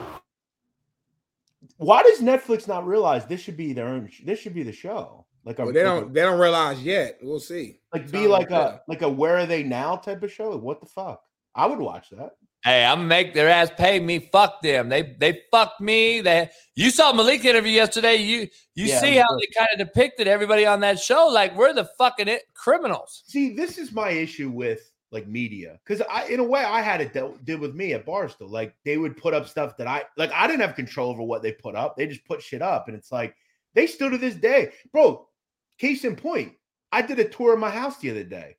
why 1.77 2.03
does 2.03 2.19
Netflix 2.19 2.67
not 2.67 2.85
realize 2.85 3.25
this 3.25 3.41
should 3.41 3.57
be 3.57 3.73
their 3.73 3.87
own? 3.87 4.09
This 4.23 4.39
should 4.39 4.53
be 4.53 4.63
the 4.63 4.71
show. 4.71 5.25
Like 5.43 5.59
a, 5.59 5.63
Well, 5.65 5.73
they 5.73 5.83
like 5.83 5.97
a- 5.97 6.01
don't. 6.01 6.13
They 6.13 6.21
don't 6.21 6.39
realize 6.39 6.81
yet. 6.81 7.17
We'll 7.21 7.39
see. 7.39 7.79
like 7.93 8.11
be 8.11 8.21
Time 8.23 8.29
like 8.29 8.51
a 8.51 8.81
like 8.87 9.01
a 9.01 9.09
where 9.09 9.37
are 9.37 9.45
they 9.45 9.63
now 9.63 9.95
type 9.95 10.23
of 10.23 10.31
show. 10.31 10.55
What 10.57 10.79
the 10.79 10.87
fuck? 10.87 11.21
I 11.53 11.67
would 11.67 11.79
watch 11.79 12.09
that. 12.11 12.31
Hey, 12.65 12.83
I'm 12.83 12.97
gonna 12.97 13.07
make 13.07 13.35
their 13.35 13.47
ass 13.47 13.69
pay 13.77 13.99
me. 13.99 14.17
Fuck 14.17 14.63
them. 14.63 14.89
They 14.89 15.15
they 15.19 15.43
fucked 15.51 15.79
me. 15.79 16.21
They 16.21 16.49
you 16.73 16.89
saw 16.89 17.13
Malik 17.13 17.45
interview 17.45 17.71
yesterday. 17.71 18.15
You 18.15 18.47
you 18.73 18.87
Yeah, 18.87 18.99
see 18.99 19.15
how 19.17 19.27
they 19.37 19.45
kind 19.55 19.69
of 19.73 19.77
depicted 19.77 20.27
everybody 20.27 20.65
on 20.65 20.79
that 20.79 20.99
show 20.99 21.27
like 21.27 21.55
we're 21.55 21.73
the 21.73 21.87
fucking 21.99 22.27
it, 22.27 22.41
criminals. 22.55 23.21
See, 23.27 23.55
this 23.55 23.77
is 23.77 23.91
my 23.91 24.09
issue 24.09 24.49
with 24.49 24.91
like 25.11 25.27
media 25.27 25.79
because 25.85 26.01
I, 26.09 26.25
in 26.25 26.39
a 26.39 26.43
way, 26.43 26.63
I 26.63 26.81
had 26.81 27.01
it 27.01 27.13
dealt, 27.13 27.45
did 27.45 27.59
with 27.59 27.75
me 27.75 27.93
at 27.93 28.03
Barstool. 28.03 28.49
Like 28.49 28.73
they 28.83 28.97
would 28.97 29.15
put 29.15 29.35
up 29.35 29.47
stuff 29.47 29.77
that 29.77 29.85
I 29.85 30.05
like. 30.17 30.31
I 30.31 30.47
didn't 30.47 30.61
have 30.61 30.75
control 30.75 31.11
over 31.11 31.21
what 31.21 31.43
they 31.43 31.51
put 31.51 31.75
up. 31.75 31.95
They 31.95 32.07
just 32.07 32.25
put 32.25 32.41
shit 32.41 32.63
up, 32.63 32.87
and 32.87 32.97
it's 32.97 33.11
like 33.11 33.35
they 33.75 33.85
still 33.85 34.09
to 34.09 34.17
this 34.17 34.33
day, 34.33 34.71
bro. 34.91 35.27
Case 35.77 36.03
in 36.03 36.15
point, 36.15 36.53
I 36.91 37.03
did 37.03 37.19
a 37.19 37.29
tour 37.29 37.53
of 37.53 37.59
my 37.59 37.69
house 37.69 37.99
the 37.99 38.09
other 38.09 38.23
day. 38.23 38.55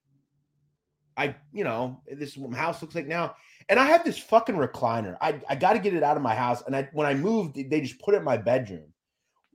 I, 1.16 1.34
you 1.52 1.64
know, 1.64 2.00
this 2.10 2.30
is 2.30 2.38
what 2.38 2.50
my 2.50 2.58
house 2.58 2.82
looks 2.82 2.94
like 2.94 3.06
now. 3.06 3.34
And 3.68 3.80
I 3.80 3.86
have 3.86 4.05
this 4.05 4.18
fucking 4.18 4.55
recliner. 4.55 5.16
I, 5.20 5.40
I 5.48 5.56
got 5.56 5.72
to 5.72 5.78
get 5.78 5.94
it 5.94 6.02
out 6.02 6.16
of 6.16 6.22
my 6.22 6.34
house. 6.34 6.62
And 6.66 6.76
I 6.76 6.88
when 6.93 7.06
I 7.06 7.14
moved, 7.14 7.56
they 7.56 7.80
just 7.80 8.01
put 8.01 8.14
it 8.14 8.18
in 8.18 8.24
my 8.24 8.36
bedroom. 8.36 8.93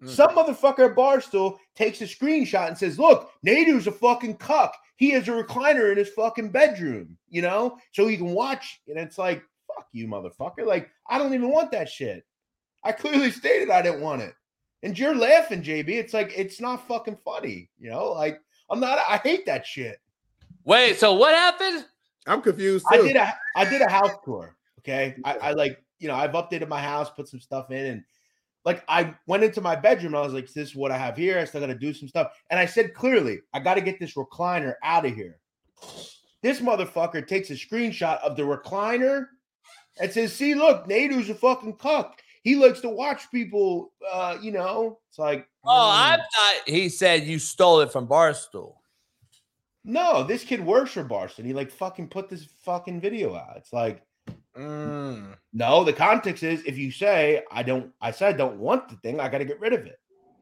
Hmm. 0.02 0.08
Some 0.08 0.32
motherfucker 0.32 0.90
at 0.90 0.96
Barstool 0.96 1.58
takes 1.76 2.02
a 2.02 2.06
screenshot 2.06 2.68
and 2.68 2.78
says, 2.78 3.00
Look, 3.00 3.32
Nadu's 3.44 3.88
a 3.88 3.92
fucking 3.92 4.38
cuck. 4.38 4.76
He 5.02 5.10
has 5.12 5.28
a 5.28 5.32
recliner 5.32 5.92
in 5.92 5.98
his 5.98 6.10
fucking 6.10 6.52
bedroom, 6.52 7.18
you 7.28 7.42
know, 7.42 7.80
so 7.92 8.06
he 8.06 8.18
can 8.18 8.36
watch. 8.36 8.82
And 8.88 9.00
it's 9.00 9.18
like, 9.18 9.42
fuck 9.66 9.88
you, 9.94 10.08
motherfucker. 10.08 10.64
Like, 10.64 10.92
I 11.10 11.18
don't 11.18 11.34
even 11.34 11.50
want 11.50 11.72
that 11.72 11.90
shit. 11.90 12.24
I 12.84 12.92
clearly 12.92 13.32
stated 13.32 13.72
I 13.72 13.82
didn't 13.82 14.02
want 14.02 14.22
it. 14.22 14.36
And 14.84 14.98
you're 14.98 15.16
laughing, 15.16 15.64
JB. 15.64 15.90
It's 15.90 16.14
like, 16.14 16.34
it's 16.36 16.62
not 16.62 16.88
fucking 16.88 17.18
funny, 17.24 17.70
you 17.80 17.90
know? 17.90 18.12
Like, 18.12 18.42
I'm 18.70 18.80
not, 18.80 19.00
I 19.08 19.18
hate 19.18 19.46
that 19.48 19.66
shit. 19.66 19.98
Wait, 20.64 21.00
so 21.00 21.14
what 21.14 21.34
happened? 21.34 21.86
I'm 22.28 22.42
confused 22.42 22.86
Too. 22.92 23.00
I 23.00 23.02
did 23.02 23.16
a 23.16 23.34
I 23.56 23.66
did 23.66 23.82
a 23.82 23.90
house 23.90 24.12
tour. 24.24 24.56
Okay. 24.80 25.16
I, 25.26 25.38
I 25.38 25.52
like, 25.52 25.84
you 26.00 26.08
know, 26.08 26.16
I've 26.16 26.32
updated 26.32 26.68
my 26.68 26.82
house, 26.82 27.10
put 27.10 27.28
some 27.28 27.40
stuff 27.40 27.72
in, 27.72 27.86
and 27.86 28.04
like 28.66 28.84
I 28.88 29.16
went 29.28 29.44
into 29.44 29.62
my 29.62 29.76
bedroom. 29.76 30.14
And 30.14 30.18
I 30.18 30.26
was 30.26 30.34
like, 30.34 30.52
this 30.52 30.70
is 30.70 30.76
what 30.76 30.92
I 30.92 30.98
have 30.98 31.18
here. 31.18 31.40
I 31.40 31.46
still 31.46 31.62
gotta 31.62 31.76
do 31.76 31.94
some 31.94 32.08
stuff. 32.08 32.32
And 32.50 32.60
I 32.60 32.66
said 32.66 32.94
clearly, 32.94 33.40
I 33.54 33.60
gotta 33.60 33.82
get 33.82 34.00
this 34.00 34.14
recliner 34.14 34.76
out 34.84 35.06
of 35.06 35.16
here. 35.16 35.40
This 36.44 36.60
motherfucker 36.60 37.26
takes 37.28 37.50
a 37.50 37.54
screenshot 37.54 38.20
of 38.20 38.36
the 38.36 38.44
recliner 38.44 39.28
and 40.00 40.12
says, 40.12 40.34
see, 40.34 40.56
look, 40.56 40.88
Nadu's 40.88 41.30
a 41.30 41.36
fucking 41.36 41.76
cuck. 41.78 42.20
He 42.44 42.56
likes 42.56 42.82
to 42.82 42.90
watch 42.90 43.30
people 43.32 43.94
uh, 44.12 44.38
you 44.42 44.52
know. 44.52 45.00
It's 45.10 45.20
like 45.20 45.48
Oh, 45.64 45.70
I 45.70 46.18
thought 46.18 46.62
he 46.66 46.90
said 46.90 47.24
you 47.24 47.38
stole 47.38 47.82
it 47.82 47.92
from 47.92 48.08
Barstool. 48.08 48.76
No, 49.84 50.24
this 50.24 50.44
kid 50.44 50.64
works 50.64 50.92
for 50.92 51.04
Barstool. 51.04 51.46
He 51.46 51.54
like 51.54 51.72
fucking 51.72 52.10
put 52.10 52.30
this 52.30 52.48
fucking 52.64 53.02
video 53.02 53.36
out. 53.36 53.58
It's 53.58 53.74
like 53.74 54.04
Mm. 54.58 55.36
No, 55.54 55.84
the 55.86 55.94
context 55.94 56.44
is 56.44 56.62
if 56.66 56.78
you 56.78 56.92
say 56.92 57.42
I 57.52 57.64
don't, 57.64 57.92
I 58.02 58.12
said 58.12 58.36
I 58.36 58.38
don't 58.38 58.58
want 58.58 58.90
the 58.90 58.96
thing, 58.98 59.20
I 59.22 59.30
got 59.30 59.38
to 59.38 59.46
get 59.46 59.60
rid 59.62 59.72
of 59.72 59.86
it. 59.86 59.98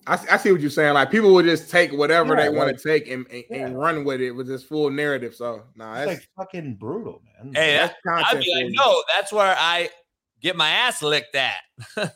I, 0.08 0.14
I 0.32 0.38
see 0.38 0.52
what 0.52 0.62
you're 0.62 0.72
saying. 0.72 0.96
Like 0.96 1.12
people 1.12 1.32
will 1.34 1.44
just 1.44 1.70
take 1.70 1.92
whatever 1.92 2.36
Yeah, 2.36 2.44
they 2.44 2.50
want 2.50 2.70
like- 2.70 2.78
to 2.78 2.84
take 2.84 3.08
and, 3.08 3.28
and, 3.30 3.44
and 3.52 3.78
run 3.78 4.04
with 4.04 4.20
it 4.22 4.32
with 4.32 4.48
this 4.48 4.64
full 4.64 4.90
narrative. 4.90 5.36
So 5.36 5.64
nah, 5.76 5.94
It's 5.96 6.06
that's 6.08 6.20
like 6.22 6.30
fucking 6.36 6.76
brutal, 6.76 7.22
man. 7.24 7.54
Hey, 7.54 7.78
That's 7.78 7.94
that, 8.04 8.14
I'd 8.14 8.24
content 8.24 8.44
be 8.46 8.54
for 8.54 8.66
like, 8.66 8.74
no, 8.74 9.04
that's 9.16 9.32
where 9.32 9.56
I 9.58 9.90
get 10.42 10.56
my 10.56 10.70
ass 10.70 11.04
licked 11.04 11.36
at. 11.36 11.62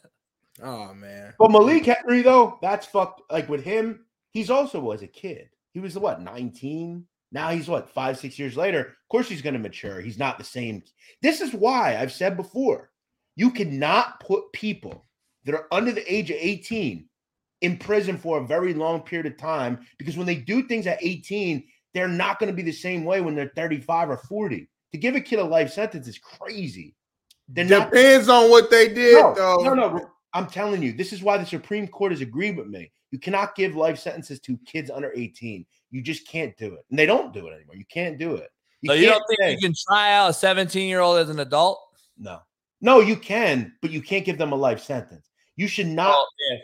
oh 0.64 0.94
man. 0.96 1.36
But 1.38 1.52
Malik 1.52 1.86
Henry, 1.86 2.24
though, 2.24 2.58
that's 2.62 2.88
fucked. 2.88 3.22
Like 3.32 3.48
with 3.50 3.64
him, 3.64 4.04
he's 4.32 4.50
also 4.50 4.80
was 4.80 5.04
a 5.04 5.08
kid. 5.08 5.50
He 5.74 5.80
was 5.80 5.98
what 5.98 6.22
19. 6.22 7.06
Now 7.34 7.50
he's 7.50 7.68
what 7.68 7.90
five, 7.90 8.18
six 8.18 8.38
years 8.38 8.56
later. 8.56 8.80
Of 8.80 9.10
course, 9.10 9.28
he's 9.28 9.42
going 9.42 9.54
to 9.54 9.60
mature. 9.60 10.00
He's 10.00 10.20
not 10.20 10.38
the 10.38 10.44
same. 10.44 10.84
This 11.22 11.42
is 11.42 11.54
why 11.54 11.98
I've 11.98 12.14
said 12.14 12.38
before 12.38 12.92
you 13.36 13.50
cannot 13.50 14.20
put 14.20 14.54
people 14.54 15.04
that 15.46 15.56
are 15.56 15.68
under 15.72 15.92
the 15.92 16.14
age 16.14 16.30
of 16.30 16.38
18 16.40 17.10
in 17.62 17.78
prison 17.78 18.18
for 18.18 18.38
a 18.38 18.48
very 18.48 18.74
long 18.74 19.02
period 19.02 19.26
of 19.26 19.38
time 19.38 19.86
because 19.98 20.16
when 20.16 20.28
they 20.28 20.36
do 20.36 20.68
things 20.68 20.86
at 20.86 21.04
18, 21.04 21.64
they're 21.94 22.08
not 22.08 22.40
going 22.40 22.52
to 22.52 22.56
be 22.56 22.62
the 22.62 22.72
same 22.72 23.04
way 23.04 23.22
when 23.22 23.36
they're 23.36 23.52
35 23.56 24.12
or 24.12 24.18
40. 24.18 24.70
To 24.92 24.98
give 24.98 25.16
a 25.16 25.22
kid 25.22 25.40
a 25.40 25.44
life 25.44 25.72
sentence 25.72 26.08
is 26.08 26.20
crazy. 26.20 26.96
They're 27.48 27.66
not 27.66 27.92
Depends 27.92 28.30
on 28.30 28.50
what 28.50 28.70
they 28.70 28.94
did, 28.94 29.22
no, 29.22 29.34
though. 29.34 29.58
No, 29.64 29.74
no, 29.74 30.12
I'm 30.34 30.48
telling 30.48 30.82
you, 30.82 30.94
this 30.94 31.14
is 31.14 31.22
why 31.22 31.38
the 31.38 31.46
Supreme 31.46 31.88
Court 31.88 32.12
has 32.12 32.22
agreed 32.22 32.58
with 32.58 32.68
me. 32.68 32.92
You 33.12 33.20
cannot 33.20 33.56
give 33.56 33.76
life 33.76 34.00
sentences 34.00 34.40
to 34.42 34.58
kids 34.66 34.90
under 34.90 35.12
18. 35.16 35.66
You 35.92 36.02
just 36.02 36.28
can't 36.28 36.58
do 36.58 36.74
it. 36.74 36.86
And 36.90 36.98
they 36.98 37.06
don't 37.06 37.32
do 37.34 37.48
it 37.48 37.54
anymore. 37.54 37.76
You 37.76 37.86
can't 37.86 38.18
do 38.18 38.36
it. 38.36 38.50
so 38.86 38.94
you 38.94 39.06
don't 39.06 39.24
think 39.28 39.40
say- 39.42 39.52
you 39.52 39.58
can 39.60 39.74
try 39.88 40.14
out 40.14 40.32
a 40.32 40.34
17 40.34 40.90
year 40.90 41.00
old 41.00 41.20
as 41.20 41.30
an 41.30 41.40
adult? 41.40 41.80
No. 42.18 42.40
No, 42.82 43.00
you 43.00 43.16
can, 43.16 43.74
but 43.82 43.92
you 43.92 44.02
can't 44.02 44.26
give 44.26 44.38
them 44.38 44.52
a 44.52 44.56
life 44.56 44.82
sentence. 44.82 45.30
You 45.56 45.68
should 45.68 45.88
not. 45.88 46.10
Well, 46.10 46.28
if, 46.50 46.62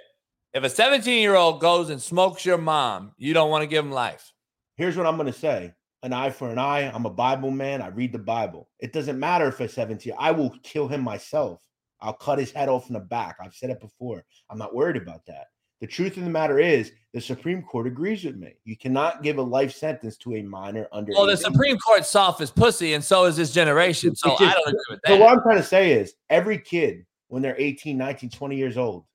If 0.56 0.64
a 0.64 0.70
17 0.70 1.22
year 1.22 1.36
old 1.36 1.62
goes 1.62 1.90
and 1.90 2.02
smokes 2.02 2.46
your 2.46 2.58
mom, 2.58 3.14
you 3.18 3.34
don't 3.34 3.50
want 3.50 3.62
to 3.62 3.68
give 3.68 3.86
him 3.86 3.92
life. 3.92 4.34
Here's 4.76 4.98
what 4.98 5.06
I'm 5.06 5.16
going 5.16 5.32
to 5.32 5.40
say 5.40 5.74
an 6.04 6.14
eye 6.14 6.30
for 6.30 6.50
an 6.50 6.58
eye. 6.58 6.90
I'm 6.92 7.06
a 7.06 7.10
Bible 7.10 7.52
man. 7.52 7.82
I 7.82 7.88
read 7.88 8.12
the 8.12 8.20
Bible. 8.20 8.70
It 8.80 8.94
doesn't 8.94 9.20
matter 9.20 9.48
if 9.48 9.62
it's 9.62 9.74
17. 9.74 10.14
I 10.18 10.32
will 10.32 10.54
kill 10.64 10.88
him 10.88 11.02
myself. 11.02 11.62
I'll 12.02 12.14
cut 12.14 12.40
his 12.40 12.52
head 12.52 12.70
off 12.70 12.88
in 12.88 12.94
the 12.94 13.00
back. 13.00 13.38
I've 13.44 13.56
said 13.56 13.70
it 13.70 13.80
before. 13.80 14.24
I'm 14.50 14.58
not 14.58 14.74
worried 14.74 14.98
about 14.98 15.26
that. 15.28 15.48
The 15.82 15.88
truth 15.88 16.18
of 16.18 16.26
the 16.26 16.30
matter 16.30 16.60
is, 16.60 16.92
the 17.14 17.22
Supreme 17.22 17.62
Court 17.64 17.88
agrees 17.88 18.26
with 18.26 18.36
me. 18.36 18.54
You 18.66 18.76
cannot 18.76 19.24
give 19.24 19.38
a 19.38 19.42
life 19.42 19.74
sentence 19.74 20.18
to 20.18 20.36
a 20.36 20.42
minor 20.42 20.88
under. 20.92 21.14
Well, 21.14 21.26
the 21.26 21.38
Supreme 21.38 21.78
Court's 21.78 22.10
soft 22.10 22.42
as 22.42 22.52
pussy, 22.52 22.94
and 22.94 23.04
so 23.04 23.26
is 23.26 23.38
this 23.38 23.54
generation. 23.54 24.16
So 24.16 24.34
It's 24.34 24.42
I 24.42 24.54
don't 24.54 24.68
agree 24.68 24.80
with 24.90 25.00
that. 25.04 25.14
So 25.14 25.18
what 25.18 25.32
I'm 25.32 25.42
trying 25.42 25.58
to 25.58 25.64
say 25.64 25.94
is 25.94 26.16
every 26.30 26.60
kid 26.60 27.06
when 27.30 27.42
they're 27.42 27.56
18, 27.58 27.98
19, 27.98 28.30
20 28.30 28.56
years 28.56 28.78
old 28.78 29.06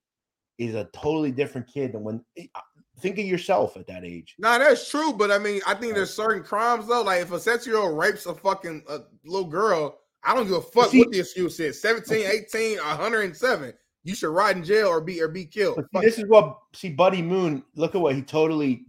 is 0.56 0.74
a 0.74 0.85
totally 0.94 1.32
different 1.32 1.66
kid 1.66 1.93
than 1.93 2.02
when 2.02 2.24
uh, 2.39 2.61
think 3.01 3.19
of 3.19 3.24
yourself 3.27 3.77
at 3.77 3.86
that 3.89 4.05
age. 4.05 4.35
No, 4.39 4.59
that's 4.59 4.89
true, 4.89 5.12
but 5.12 5.31
I 5.31 5.39
mean, 5.39 5.61
I 5.66 5.74
think 5.74 5.94
there's 5.94 6.15
certain 6.15 6.43
crimes 6.43 6.86
though. 6.86 7.02
Like 7.02 7.23
if 7.23 7.32
a 7.32 7.40
seven 7.40 7.66
year 7.66 7.77
old 7.77 7.98
rapes 7.98 8.27
a 8.27 8.35
fucking 8.35 8.85
uh, 8.89 9.01
little 9.24 9.48
girl, 9.48 9.98
I 10.24 10.34
don't 10.34 10.46
give 10.46 10.56
a 10.56 10.62
fuck 10.62 10.90
see- 10.90 11.01
what 11.01 11.10
the 11.10 11.20
excuse 11.20 11.60
is 11.60 11.80
17, 11.80 12.26
18, 12.26 12.78
107. 12.78 13.74
You 14.05 14.14
should 14.14 14.30
ride 14.30 14.56
in 14.56 14.64
jail 14.64 14.88
or 14.88 15.01
be 15.01 15.22
or 15.22 15.28
be 15.28 15.46
killed. 15.46 15.76
See, 15.76 16.01
this 16.01 16.18
is 16.18 16.26
what 16.26 16.59
see 16.74 16.90
Buddy 16.90 17.22
Moon, 17.22 17.64
look 17.74 17.94
at 17.94 18.01
what 18.01 18.14
he 18.14 18.22
totally 18.22 18.84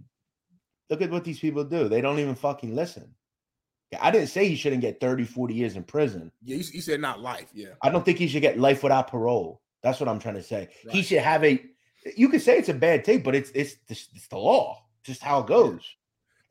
look 0.89 1.01
at 1.01 1.09
what 1.09 1.23
these 1.23 1.39
people 1.39 1.63
do. 1.63 1.87
They 1.87 2.01
don't 2.01 2.19
even 2.19 2.35
fucking 2.35 2.75
listen. 2.75 3.15
I 3.99 4.11
didn't 4.11 4.27
say 4.27 4.47
he 4.47 4.55
shouldn't 4.55 4.81
get 4.81 4.99
30, 4.99 5.23
40 5.23 5.53
years 5.53 5.75
in 5.75 5.83
prison. 5.83 6.31
Yeah, 6.43 6.57
you, 6.57 6.81
said 6.81 6.99
not 6.99 7.21
life. 7.21 7.47
Yeah. 7.53 7.69
I 7.81 7.89
don't 7.89 8.03
think 8.03 8.17
he 8.17 8.27
should 8.27 8.41
get 8.41 8.59
life 8.59 8.83
without 8.83 9.07
parole. 9.07 9.61
That's 9.83 9.99
what 9.99 10.09
I'm 10.09 10.19
trying 10.19 10.35
to 10.35 10.43
say. 10.43 10.69
He 10.89 11.01
should 11.01 11.19
have 11.19 11.43
a. 11.43 11.63
You 12.15 12.29
could 12.29 12.41
say 12.41 12.57
it's 12.57 12.69
a 12.69 12.73
bad 12.73 13.03
take, 13.03 13.23
but 13.23 13.35
it's 13.35 13.51
it's 13.53 13.77
it's, 13.87 14.09
it's 14.13 14.27
the 14.27 14.37
law, 14.37 14.83
just 15.03 15.21
how 15.21 15.41
it 15.41 15.47
goes. 15.47 15.81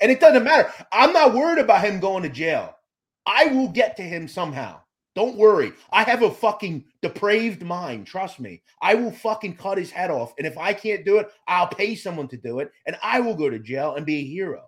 And 0.01 0.11
it 0.11 0.21
doesn't 0.21 0.45
matter. 0.45 0.73
I'm 0.93 1.13
not 1.13 1.35
worried 1.35 1.59
about 1.59 1.85
him 1.85 2.01
going 2.01 2.23
to 2.23 2.29
jail. 2.29 2.77
I 3.27 3.47
will 3.47 3.69
get 3.69 3.97
to 3.97 4.03
him 4.03 4.29
somehow. 4.29 4.81
Don't 5.15 5.37
worry. 5.37 5.73
I 5.93 6.03
have 6.03 6.23
a 6.23 6.31
fucking 6.31 6.85
depraved 7.01 7.63
mind. 7.63 8.07
Trust 8.07 8.41
me. 8.41 8.63
I 8.83 8.95
will 8.97 9.13
fucking 9.13 9.57
cut 9.57 9.79
his 9.79 9.91
head 9.91 10.11
off. 10.11 10.35
And 10.39 10.47
if 10.47 10.59
I 10.59 10.73
can't 10.73 11.05
do 11.05 11.19
it, 11.19 11.29
I'll 11.47 11.69
pay 11.69 11.95
someone 11.95 12.27
to 12.29 12.37
do 12.37 12.59
it. 12.59 12.73
And 12.87 12.97
I 13.03 13.21
will 13.21 13.37
go 13.37 13.49
to 13.49 13.61
jail 13.61 13.95
and 13.95 14.05
be 14.05 14.17
a 14.17 14.25
hero. 14.25 14.63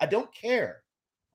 I 0.00 0.06
don't 0.06 0.32
care. 0.34 0.82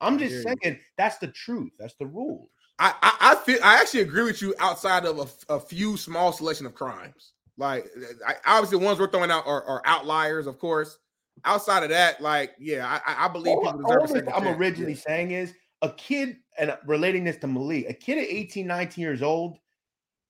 I'm 0.02 0.20
just 0.20 0.32
hear 0.32 0.42
you. 0.42 0.56
saying 0.64 0.80
that's 0.98 1.18
the 1.18 1.28
truth. 1.28 1.72
That's 1.80 1.96
the 1.96 2.06
rules. 2.06 2.50
I, 2.78 2.94
I 3.02 3.18
I 3.32 3.36
feel 3.36 3.58
I 3.64 3.78
actually 3.82 4.02
agree 4.02 4.24
with 4.24 4.42
you 4.42 4.54
outside 4.60 5.06
of 5.06 5.18
a, 5.20 5.54
a 5.56 5.60
few 5.60 5.98
small 5.98 6.32
selection 6.32 6.66
of 6.66 6.76
crimes. 6.76 7.32
Like 7.58 7.88
I, 8.28 8.36
obviously, 8.46 8.78
the 8.78 8.86
ones 8.86 9.00
we're 9.00 9.10
throwing 9.10 9.32
out 9.32 9.48
are, 9.48 9.64
are 9.64 9.82
outliers, 9.86 10.46
of 10.46 10.60
course. 10.60 11.00
Outside 11.46 11.84
of 11.84 11.90
that, 11.90 12.22
like 12.22 12.52
yeah, 12.60 13.00
I- 13.06 13.26
I, 13.26 13.28
believe 13.30 13.56
all, 13.58 13.62
people 13.72 13.86
all 13.86 13.94
deserve 13.94 14.10
a 14.12 14.14
this 14.14 14.34
second 14.34 14.48
I'm 14.48 14.60
originally 14.60 14.94
Yeah. 14.94 15.00
saying 15.08 15.32
is 15.32 15.54
a 15.82 15.90
kid, 15.92 16.38
and 16.58 16.76
relating 16.86 17.24
this 17.24 17.38
to 17.38 17.48
Malik, 17.48 17.90
a 17.90 17.94
kid 17.94 18.18
at 18.18 18.26
18, 18.26 18.66
19 18.66 19.02
years 19.02 19.22
old, 19.22 19.58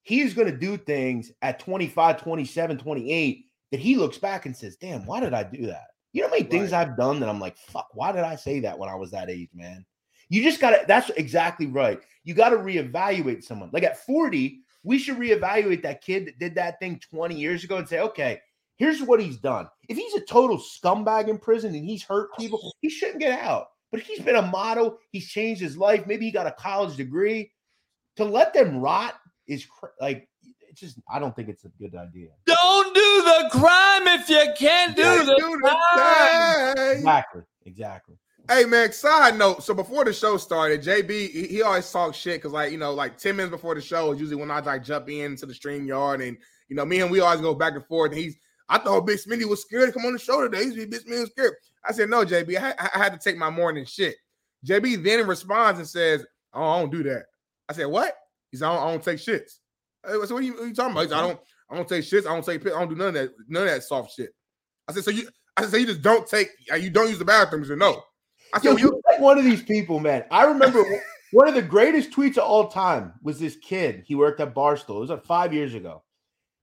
he's 0.03 0.33
going 0.33 0.51
to 0.51 0.57
do 0.57 0.77
things 0.77 1.31
at 1.41 1.59
25, 1.59 2.21
27, 2.21 2.77
28 2.77 3.45
that 3.71 3.79
he 3.79 3.95
looks 3.97 4.17
back 4.17 4.45
and 4.45 4.55
says, 4.55 4.77
damn, 4.77 5.05
why 5.05 5.19
did 5.19 5.33
I 5.33 5.43
do 5.43 5.67
that? 5.67 5.87
You 6.13 6.21
know 6.21 6.29
how 6.29 6.35
many 6.35 6.45
things 6.45 6.73
I've 6.73 6.97
done 6.97 7.19
that 7.19 7.29
I'm 7.29 7.39
like, 7.39 7.57
fuck, 7.57 7.89
why 7.93 8.11
did 8.11 8.23
I 8.23 8.35
say 8.35 8.61
that 8.61 8.79
when 8.79 8.89
I 8.89 8.95
was 8.95 9.11
that 9.11 9.29
age, 9.29 9.49
man? 9.53 9.85
You 10.29 10.43
just 10.43 10.59
got 10.59 10.71
to, 10.71 10.85
that's 10.87 11.09
exactly 11.11 11.67
right. 11.67 11.99
You 12.23 12.33
got 12.33 12.49
to 12.49 12.57
reevaluate 12.57 13.43
someone. 13.43 13.69
Like 13.71 13.83
at 13.83 14.05
40, 14.05 14.59
we 14.83 14.97
should 14.97 15.17
reevaluate 15.17 15.83
that 15.83 16.01
kid 16.01 16.25
that 16.25 16.39
did 16.39 16.55
that 16.55 16.79
thing 16.79 17.01
20 17.11 17.35
years 17.35 17.63
ago 17.63 17.77
and 17.77 17.87
say, 17.87 17.99
okay, 17.99 18.39
here's 18.77 19.01
what 19.01 19.21
he's 19.21 19.37
done. 19.37 19.67
If 19.89 19.97
he's 19.97 20.13
a 20.15 20.21
total 20.21 20.57
scumbag 20.57 21.27
in 21.27 21.37
prison 21.37 21.75
and 21.75 21.85
he's 21.85 22.03
hurt 22.03 22.29
people, 22.37 22.73
he 22.81 22.89
shouldn't 22.89 23.19
get 23.19 23.39
out. 23.39 23.67
But 23.91 24.01
he's 24.01 24.19
been 24.19 24.35
a 24.35 24.41
model, 24.41 24.97
he's 25.11 25.27
changed 25.27 25.61
his 25.61 25.77
life. 25.77 26.05
Maybe 26.07 26.25
he 26.25 26.31
got 26.31 26.47
a 26.47 26.51
college 26.51 26.95
degree. 26.97 27.51
To 28.17 28.25
let 28.25 28.53
them 28.53 28.79
rot 28.79 29.13
is 29.47 29.65
cr- 29.65 29.87
like, 30.01 30.27
it's 30.67 30.79
just, 30.79 30.99
I 31.11 31.19
don't 31.19 31.35
think 31.35 31.49
it's 31.49 31.63
a 31.65 31.69
good 31.79 31.95
idea. 31.95 32.29
Don't 32.45 32.93
do 32.93 33.21
the 33.23 33.49
crime 33.51 34.07
if 34.07 34.27
you 34.29 34.43
can't 34.57 34.95
do 34.95 35.03
Can't 35.03 35.25
the 35.27 35.35
do 35.37 35.49
the 35.61 35.77
crime. 35.93 36.75
thing. 36.75 36.97
Exactly. 36.97 37.41
Exactly. 37.65 38.15
Hey 38.49 38.63
man, 38.63 38.93
side 38.93 39.37
note. 39.37 39.61
So 39.61 39.73
before 39.73 40.05
the 40.05 40.13
show 40.13 40.37
started, 40.37 40.81
JB 40.81 41.09
he, 41.29 41.47
he 41.47 41.61
always 41.63 41.91
talks 41.91 42.15
shit 42.17 42.35
because 42.37 42.53
like 42.53 42.71
you 42.71 42.77
know 42.77 42.93
like 42.93 43.17
ten 43.17 43.35
minutes 43.35 43.51
before 43.51 43.75
the 43.75 43.81
show 43.81 44.13
is 44.13 44.21
usually 44.21 44.39
when 44.39 44.49
I 44.49 44.61
like 44.61 44.85
jump 44.85 45.09
into 45.09 45.45
the 45.45 45.53
StreamYard 45.53 46.25
and 46.25 46.37
you 46.69 46.75
know 46.77 46.85
me 46.85 47.01
and 47.01 47.11
we 47.11 47.19
always 47.19 47.41
go 47.41 47.53
back 47.53 47.73
and 47.75 47.85
forth. 47.85 48.11
And 48.13 48.21
he's 48.21 48.37
I 48.69 48.77
thought 48.77 49.05
Big 49.05 49.19
Smitty 49.19 49.43
was 49.43 49.61
scared 49.63 49.87
to 49.87 49.91
come 49.91 50.05
on 50.05 50.13
the 50.13 50.19
show 50.19 50.41
today. 50.41 50.63
He's 50.63 50.75
Big 50.75 50.93
Smitty 50.93 51.19
was 51.19 51.29
scared. 51.31 51.55
I 51.87 51.93
said 51.93 52.09
no, 52.09 52.25
JB. 52.25 52.57
I, 52.59 52.73
I 52.93 52.97
had 52.97 53.13
to 53.13 53.19
take 53.19 53.37
my 53.37 53.49
morning 53.49 53.85
shit. 53.85 54.15
JB 54.65 55.03
then 55.03 55.25
responds 55.27 55.79
and 55.79 55.87
says, 55.87 56.25
"Oh, 56.53 56.63
I 56.63 56.79
don't 56.79 56.91
do 56.91 57.03
that." 57.03 57.25
I 57.69 57.73
said, 57.73 57.85
"What?" 57.85 58.13
He 58.51 58.57
said, 58.57 58.67
"I 58.67 58.75
don't, 58.75 58.87
I 58.87 58.91
don't 58.91 59.03
take 59.03 59.19
shits." 59.19 59.59
I 60.03 60.11
said, 60.11 60.17
"What 60.19 60.31
are 60.31 60.41
you, 60.41 60.53
what 60.53 60.63
are 60.63 60.67
you 60.67 60.73
talking 60.73 60.91
about?" 60.91 61.03
He 61.03 61.09
said, 61.09 61.17
"I 61.17 61.21
don't 61.27 61.39
I 61.69 61.75
don't 61.75 61.87
take 61.87 62.03
shits. 62.03 62.25
I 62.25 62.33
don't 62.33 62.45
take. 62.45 62.65
I 62.65 62.69
don't 62.69 62.89
do 62.89 62.95
none 62.95 63.07
of 63.09 63.13
that 63.15 63.31
none 63.47 63.63
of 63.63 63.69
that 63.69 63.83
soft 63.83 64.13
shit." 64.15 64.31
I 64.87 64.93
said, 64.93 65.03
"So 65.03 65.11
you?" 65.11 65.29
I 65.55 65.61
said, 65.61 65.71
"So 65.71 65.77
you 65.77 65.85
just 65.85 66.01
don't 66.01 66.27
take? 66.27 66.49
uh, 66.71 66.75
You 66.75 66.89
don't 66.89 67.09
use 67.09 67.19
the 67.19 67.25
bathroom?" 67.25 67.63
He 67.63 67.67
said, 67.69 67.77
"No." 67.77 68.03
I 68.53 68.59
said, 68.59 68.69
Yo, 68.71 68.77
you're 68.77 69.01
like 69.09 69.19
one 69.19 69.37
of 69.37 69.43
these 69.43 69.61
people, 69.61 69.99
man. 69.99 70.23
I 70.31 70.45
remember 70.45 70.83
one 71.31 71.47
of 71.47 71.53
the 71.55 71.61
greatest 71.61 72.11
tweets 72.11 72.37
of 72.37 72.43
all 72.45 72.67
time 72.69 73.13
was 73.21 73.39
this 73.39 73.57
kid. 73.57 74.03
He 74.05 74.15
worked 74.15 74.39
at 74.39 74.55
Barstool. 74.55 74.97
It 74.97 74.99
was 74.99 75.09
like 75.09 75.25
five 75.25 75.53
years 75.53 75.73
ago. 75.73 76.03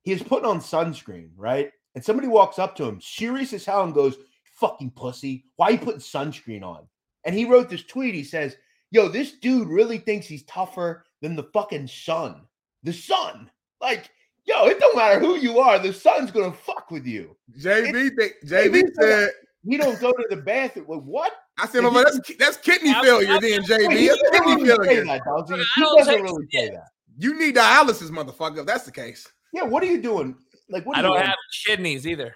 He 0.02 0.12
was 0.12 0.22
putting 0.22 0.48
on 0.48 0.60
sunscreen, 0.60 1.30
right? 1.36 1.70
And 1.94 2.04
somebody 2.04 2.28
walks 2.28 2.58
up 2.58 2.74
to 2.76 2.84
him, 2.84 3.00
serious 3.00 3.52
as 3.52 3.64
hell, 3.64 3.84
and 3.84 3.94
goes, 3.94 4.16
"Fucking 4.54 4.90
pussy, 4.92 5.44
why 5.56 5.66
are 5.68 5.72
you 5.72 5.78
putting 5.78 6.00
sunscreen 6.00 6.62
on?" 6.62 6.86
And 7.24 7.34
he 7.34 7.44
wrote 7.44 7.68
this 7.70 7.84
tweet. 7.84 8.14
He 8.14 8.24
says, 8.24 8.56
"Yo, 8.90 9.08
this 9.08 9.32
dude 9.32 9.68
really 9.68 9.98
thinks 9.98 10.26
he's 10.26 10.44
tougher 10.44 11.04
than 11.22 11.36
the 11.36 11.44
fucking 11.52 11.86
sun. 11.88 12.42
The 12.82 12.92
sun, 12.92 13.50
like." 13.80 14.10
Yo, 14.46 14.66
it 14.66 14.78
don't 14.78 14.94
matter 14.94 15.18
who 15.18 15.36
you 15.36 15.58
are, 15.58 15.78
the 15.78 15.90
sun's 15.90 16.30
gonna 16.30 16.52
fuck 16.52 16.90
with 16.90 17.06
you. 17.06 17.34
JB, 17.58 18.10
think, 18.14 18.34
JB 18.44 18.82
JB 18.82 18.94
said, 19.00 19.30
"We 19.64 19.78
don't 19.78 19.98
go 20.02 20.12
to 20.12 20.26
the 20.28 20.36
bathroom." 20.36 20.84
Like, 20.86 21.00
what? 21.00 21.32
I 21.56 21.66
said, 21.66 21.80
"Mama, 21.80 22.04
that's 22.04 22.36
that's 22.38 22.56
kidney 22.58 22.90
I'm- 22.90 23.02
failure." 23.02 23.26
I'm- 23.30 23.40
Then 23.40 23.62
He 23.62 23.66
JB, 23.66 24.06
doesn't 24.08 24.32
that's 24.32 24.44
kidney 24.44 24.62
really 24.64 24.68
say 24.68 24.94
failure. 24.96 25.04
that, 25.06 25.22
Dawsey. 25.24 25.48
But 25.48 25.58
He 25.60 25.80
don't 25.80 25.96
doesn't 25.98 26.22
really 26.22 26.46
say 26.52 26.68
that. 26.68 26.88
You 27.16 27.38
need 27.38 27.56
dialysis, 27.56 28.10
motherfucker. 28.10 28.58
If 28.58 28.66
that's 28.66 28.84
the 28.84 28.92
case, 28.92 29.26
Yeah, 29.54 29.62
what 29.62 29.82
are 29.82 29.86
you 29.86 30.02
doing? 30.02 30.36
Like, 30.68 30.84
what 30.84 30.92
do 30.96 30.98
I 30.98 31.00
you 31.00 31.02
don't 31.04 31.14
want? 31.14 31.26
have 31.26 31.36
kidneys 31.64 32.06
either. 32.06 32.34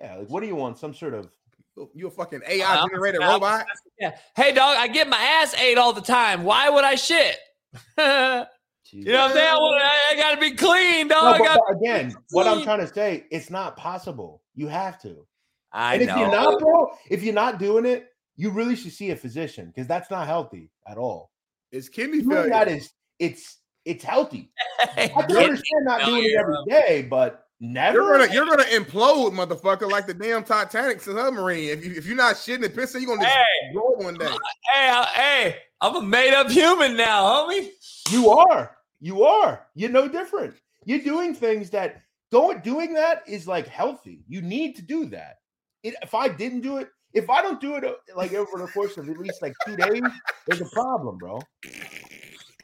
Yeah, 0.00 0.16
like, 0.16 0.28
what 0.28 0.40
do 0.40 0.46
you 0.46 0.56
want? 0.56 0.78
Some 0.78 0.94
sort 0.94 1.14
of 1.14 1.30
you 1.76 1.90
you 1.94 2.06
a 2.08 2.10
fucking 2.10 2.40
AI 2.48 2.64
uh, 2.64 2.78
I'm- 2.80 2.88
generated 2.90 3.20
I'm- 3.22 3.32
robot. 3.34 3.66
Yeah. 3.98 4.16
Hey, 4.34 4.52
dog, 4.52 4.76
I 4.78 4.88
get 4.88 5.08
my 5.08 5.16
ass 5.16 5.54
ate 5.54 5.78
all 5.78 5.92
the 5.92 6.00
time. 6.02 6.44
Why 6.44 6.68
would 6.68 6.84
I 6.84 6.94
shit? 6.96 7.36
you 7.98 8.02
know 8.02 8.44
what 8.44 9.30
I'm 9.30 9.32
saying? 9.32 9.48
I, 9.48 9.90
I- 10.10 10.12
I 10.12 10.16
gotta 10.16 10.40
be 10.40 10.52
clean, 10.52 11.08
dog. 11.08 11.38
No, 11.38 11.44
but, 11.44 11.60
but 11.68 11.76
again, 11.76 12.14
what 12.30 12.46
I'm 12.46 12.62
trying 12.62 12.80
to 12.80 12.86
say, 12.92 13.24
it's 13.30 13.50
not 13.50 13.76
possible. 13.76 14.42
You 14.54 14.68
have 14.68 15.00
to. 15.02 15.26
I 15.72 15.94
and 15.94 16.02
if 16.04 16.08
you're 16.16 16.30
not, 16.30 16.58
bro, 16.60 16.88
if 17.10 17.22
you're 17.22 17.34
not 17.34 17.58
doing 17.58 17.84
it, 17.84 18.08
you 18.36 18.50
really 18.50 18.76
should 18.76 18.92
see 18.92 19.10
a 19.10 19.16
physician 19.16 19.66
because 19.74 19.86
that's 19.86 20.10
not 20.10 20.26
healthy 20.26 20.70
at 20.86 20.96
all. 20.98 21.30
It's 21.72 21.88
kidney 21.88 22.18
Doing 22.20 22.30
failure. 22.30 22.50
that 22.50 22.68
is 22.68 22.90
it's 23.18 23.58
it's 23.84 24.04
healthy. 24.04 24.50
I 24.80 25.08
can 25.08 25.36
understand 25.36 25.84
not 25.84 26.04
doing 26.04 26.18
it 26.18 26.22
failure, 26.22 26.40
every 26.40 26.54
bro. 26.54 26.64
day, 26.66 27.06
but 27.10 27.45
never. 27.60 27.96
You're 27.98 28.18
gonna 28.18 28.32
you're 28.32 28.46
gonna 28.46 28.64
implode, 28.64 29.32
motherfucker, 29.32 29.90
like 29.90 30.06
the 30.06 30.14
damn 30.14 30.44
Titanic 30.44 31.00
submarine. 31.00 31.70
If 31.70 31.84
you 31.84 31.92
if 31.94 32.06
you're 32.06 32.16
not 32.16 32.36
shitting 32.36 32.64
and 32.64 32.74
pissing, 32.74 33.02
you're 33.02 33.16
gonna 33.16 33.22
just 33.22 33.34
Hey. 33.34 33.72
blow 33.72 33.92
one 33.96 34.14
day. 34.14 34.26
Hey, 34.72 34.88
I, 34.90 35.04
hey, 35.14 35.56
I'm 35.80 35.96
a 35.96 36.02
made 36.02 36.34
up 36.34 36.50
human 36.50 36.96
now, 36.96 37.24
homie. 37.24 37.68
You 38.10 38.30
are. 38.30 38.76
You 39.00 39.24
are. 39.24 39.66
You're 39.74 39.90
no 39.90 40.08
different. 40.08 40.54
You're 40.84 41.00
doing 41.00 41.34
things 41.34 41.70
that 41.70 42.02
going 42.32 42.60
doing 42.60 42.94
that 42.94 43.22
is 43.26 43.46
like 43.46 43.66
healthy. 43.66 44.24
You 44.28 44.42
need 44.42 44.76
to 44.76 44.82
do 44.82 45.06
that. 45.06 45.36
It, 45.82 45.94
if 46.02 46.14
I 46.14 46.28
didn't 46.28 46.60
do 46.62 46.78
it, 46.78 46.88
if 47.12 47.30
I 47.30 47.42
don't 47.42 47.60
do 47.60 47.76
it 47.76 47.84
uh, 47.84 47.92
like 48.16 48.32
over 48.34 48.58
the 48.58 48.66
course 48.68 48.96
of 48.96 49.08
at 49.08 49.18
least 49.18 49.40
like 49.42 49.54
two 49.66 49.76
days, 49.76 50.02
there's 50.46 50.60
a 50.60 50.68
problem, 50.72 51.18
bro. 51.18 51.40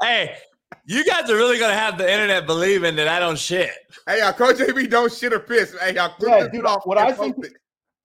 Hey, 0.01 0.37
you 0.85 1.05
guys 1.05 1.29
are 1.31 1.37
really 1.37 1.59
gonna 1.59 1.75
have 1.75 1.99
the 1.99 2.11
internet 2.11 2.47
believing 2.47 2.97
that 2.97 3.09
I 3.09 3.19
don't 3.21 3.39
shit. 3.39 3.71
Hey, 4.07 4.19
y'all, 4.21 4.33
Coach 4.33 4.57
JB 4.57 4.91
don't 4.91 5.13
shit 5.13 5.33
or 5.33 5.41
piss. 5.41 5.77
Hey, 5.81 5.95
y'all, 5.95 6.11
clip 6.19 6.31
Yeah, 6.31 6.49
dude. 6.49 6.65
off 6.67 6.83
What 6.85 6.99
I 6.99 7.13
think, 7.13 7.37
it. 7.45 7.53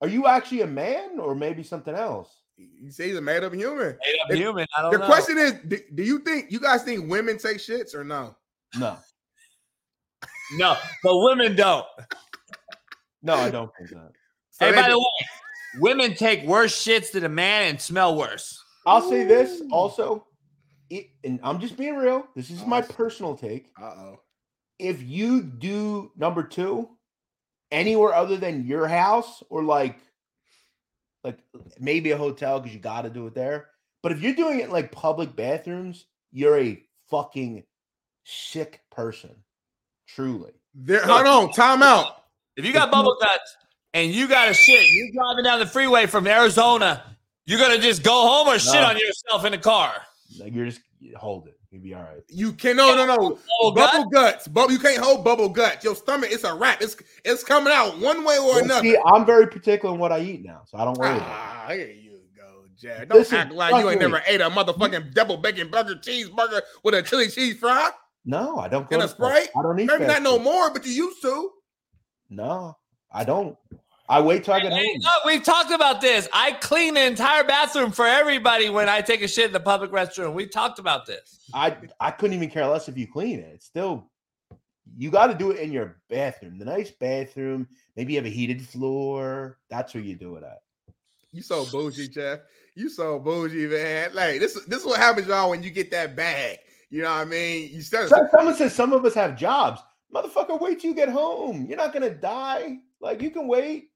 are 0.00 0.08
you 0.08 0.26
actually 0.26 0.62
a 0.62 0.66
man 0.66 1.18
or 1.18 1.34
maybe 1.34 1.62
something 1.62 1.94
else? 1.94 2.34
you 2.56 2.90
say 2.90 3.06
he's 3.08 3.16
a 3.16 3.20
made 3.20 3.44
up 3.44 3.54
human. 3.54 3.78
Made 3.78 4.18
up 4.24 4.30
If- 4.30 4.36
human. 4.36 4.66
I 4.76 4.82
don't 4.82 4.92
The 4.92 4.98
know. 4.98 5.06
question 5.06 5.38
is, 5.38 5.52
do, 5.68 5.78
do 5.94 6.02
you 6.02 6.18
think 6.20 6.50
you 6.50 6.58
guys 6.58 6.82
think 6.82 7.08
women 7.08 7.38
take 7.38 7.58
shits 7.58 7.94
or 7.94 8.02
no? 8.02 8.34
No, 8.78 8.96
no, 10.56 10.76
but 11.02 11.18
women 11.18 11.54
don't. 11.56 11.86
no, 13.22 13.34
I 13.34 13.50
don't 13.50 13.70
think 13.76 13.90
that. 13.90 14.10
So 14.50 14.66
hey, 14.66 14.72
they- 14.72 14.80
by 14.82 14.88
the 14.88 14.98
way, 14.98 15.04
women 15.80 16.14
take 16.14 16.42
worse 16.44 16.74
shits 16.84 17.12
than 17.12 17.24
a 17.24 17.28
man 17.28 17.68
and 17.70 17.80
smell 17.80 18.16
worse. 18.16 18.60
I'll 18.86 19.08
say 19.08 19.24
this 19.24 19.62
also, 19.70 20.26
it, 20.90 21.10
and 21.24 21.40
I'm 21.42 21.60
just 21.60 21.76
being 21.76 21.96
real. 21.96 22.26
This 22.34 22.50
is 22.50 22.62
oh, 22.62 22.66
my 22.66 22.80
Oh. 22.82 22.92
personal 22.92 23.36
take. 23.36 23.66
Uh-oh. 23.80 24.20
If 24.78 25.02
you 25.02 25.42
do 25.42 26.12
number 26.16 26.42
two, 26.42 26.88
anywhere 27.70 28.14
other 28.14 28.36
than 28.36 28.66
your 28.66 28.86
house 28.88 29.42
or 29.50 29.62
like 29.62 29.98
like 31.24 31.38
maybe 31.80 32.12
a 32.12 32.16
hotel 32.16 32.60
because 32.60 32.74
you 32.74 32.80
got 32.80 33.02
to 33.02 33.10
do 33.10 33.26
it 33.26 33.34
there. 33.34 33.68
But 34.02 34.12
if 34.12 34.22
you're 34.22 34.34
doing 34.34 34.60
it 34.60 34.66
in 34.66 34.70
like 34.70 34.92
public 34.92 35.34
bathrooms, 35.34 36.06
you're 36.30 36.58
a 36.58 36.80
fucking 37.10 37.64
sick 38.24 38.80
person. 38.90 39.34
Truly. 40.06 40.52
There, 40.74 41.04
hold 41.04 41.26
on, 41.26 41.52
time 41.52 41.82
out. 41.82 42.22
If 42.56 42.64
you 42.64 42.72
got 42.72 42.90
bubble 42.90 43.16
guts 43.20 43.56
and 43.94 44.12
you 44.12 44.28
got 44.28 44.48
a 44.48 44.54
shit, 44.54 44.88
you're 44.88 45.10
driving 45.12 45.44
down 45.44 45.58
the 45.58 45.66
freeway 45.66 46.06
from 46.06 46.26
Arizona, 46.26 47.02
you're 47.46 47.58
gonna 47.58 47.78
just 47.78 48.02
go 48.02 48.26
home 48.26 48.48
or 48.48 48.58
shit 48.58 48.82
on 48.82 48.96
yourself 48.96 49.44
in 49.44 49.52
the 49.52 49.58
car. 49.58 49.92
Like 50.38 50.52
you're 50.54 50.66
just 50.66 50.80
hold 51.16 51.46
it. 51.46 51.54
You'll 51.70 51.82
be 51.82 51.94
all 51.94 52.02
right. 52.02 52.22
You 52.28 52.52
can 52.52 52.76
no 52.76 52.94
no 52.94 53.06
no 53.06 53.38
Bubble 53.60 53.72
bubble 53.74 54.10
guts. 54.10 54.46
Bubble 54.48 54.72
you 54.72 54.78
can't 54.78 54.98
hold 55.02 55.24
bubble 55.24 55.48
guts. 55.48 55.84
Your 55.84 55.94
stomach 55.94 56.30
it's 56.30 56.44
a 56.44 56.54
wrap. 56.54 56.82
It's 56.82 56.96
it's 57.24 57.42
coming 57.44 57.72
out 57.72 57.98
one 57.98 58.24
way 58.24 58.36
or 58.38 58.46
Well, 58.54 58.64
another. 58.64 58.82
see, 58.82 58.98
I'm 59.06 59.24
very 59.24 59.46
particular 59.46 59.94
in 59.94 60.00
what 60.00 60.12
I 60.12 60.20
eat 60.20 60.44
now, 60.44 60.62
so 60.66 60.78
I 60.78 60.84
don't 60.84 60.98
worry 60.98 61.16
about 61.16 61.22
it. 61.22 61.32
Ah, 61.32 61.66
here 61.70 61.88
you 61.88 62.18
go, 62.36 62.64
Jack. 62.76 63.08
Don't 63.08 63.18
Listen, 63.18 63.36
act 63.38 63.52
like 63.52 63.74
you 63.82 63.88
ain't 63.90 64.00
me. 64.00 64.06
never 64.06 64.22
ate 64.26 64.40
a 64.40 64.50
motherfucking 64.50 65.14
double 65.14 65.38
bacon 65.38 65.68
burger 65.70 65.94
cheeseburger 65.94 66.60
with 66.84 66.94
a 66.94 67.02
chili 67.02 67.28
cheese 67.28 67.58
fry 67.58 67.90
No, 68.26 68.58
I 68.58 68.68
don't. 68.68 68.88
Go 68.90 68.96
and 68.96 69.04
a 69.04 69.08
sprite. 69.08 69.48
I 69.56 69.62
don't 69.62 69.80
eat 69.80 69.86
Maybe 69.86 70.04
not 70.06 70.22
no 70.22 70.38
more, 70.38 70.70
but 70.70 70.84
you 70.84 70.92
used 70.92 71.22
to. 71.22 71.50
No, 72.28 72.76
I 73.10 73.24
don't. 73.24 73.56
I 74.08 74.20
wait 74.20 74.44
till 74.44 74.54
I 74.54 74.60
get 74.60 74.72
Hey, 74.72 74.78
home. 74.86 75.00
look, 75.02 75.24
we've 75.26 75.42
talked 75.42 75.70
about 75.70 76.00
this. 76.00 76.28
I 76.32 76.52
clean 76.52 76.94
the 76.94 77.04
entire 77.04 77.44
bathroom 77.44 77.92
for 77.92 78.06
everybody 78.06 78.70
when 78.70 78.88
I 78.88 79.02
take 79.02 79.20
a 79.22 79.28
shit 79.28 79.46
in 79.46 79.52
the 79.52 79.60
public 79.60 79.90
restroom. 79.90 80.32
We 80.32 80.46
talked 80.46 80.78
about 80.78 81.04
this. 81.06 81.40
I 81.52 81.76
I 82.00 82.10
couldn't 82.10 82.34
even 82.36 82.50
care 82.50 82.66
less 82.66 82.88
if 82.88 82.96
you 82.96 83.06
clean 83.06 83.38
it. 83.40 83.50
It's 83.54 83.66
still 83.66 84.10
you 84.96 85.10
got 85.10 85.26
to 85.28 85.34
do 85.34 85.50
it 85.50 85.60
in 85.60 85.70
your 85.70 85.98
bathroom, 86.08 86.58
the 86.58 86.64
nice 86.64 86.90
bathroom. 86.90 87.68
Maybe 87.96 88.14
you 88.14 88.18
have 88.18 88.26
a 88.26 88.30
heated 88.30 88.66
floor. 88.66 89.58
That's 89.68 89.92
where 89.94 90.02
you 90.02 90.14
do 90.16 90.36
it 90.36 90.42
at. 90.42 90.62
You 91.32 91.42
so 91.42 91.66
bougie, 91.66 92.08
Jeff. 92.08 92.40
You 92.74 92.88
so 92.88 93.18
bougie, 93.18 93.66
man. 93.66 94.14
Like 94.14 94.40
this, 94.40 94.54
this 94.66 94.80
is 94.80 94.86
what 94.86 94.98
happens, 94.98 95.26
y'all, 95.28 95.50
when 95.50 95.62
you 95.62 95.70
get 95.70 95.90
that 95.90 96.16
bag. 96.16 96.58
You 96.90 97.02
know 97.02 97.10
what 97.10 97.18
I 97.20 97.24
mean? 97.26 97.68
You 97.72 97.82
start. 97.82 98.08
So- 98.08 98.26
Someone 98.34 98.54
says 98.54 98.74
some 98.74 98.94
of 98.94 99.04
us 99.04 99.12
have 99.14 99.36
jobs. 99.36 99.82
Motherfucker, 100.14 100.58
wait 100.58 100.80
till 100.80 100.90
you 100.90 100.96
get 100.96 101.10
home. 101.10 101.66
You're 101.68 101.76
not 101.76 101.92
gonna 101.92 102.08
die. 102.08 102.78
Like 103.00 103.20
you 103.20 103.30
can 103.30 103.46
wait, 103.46 103.90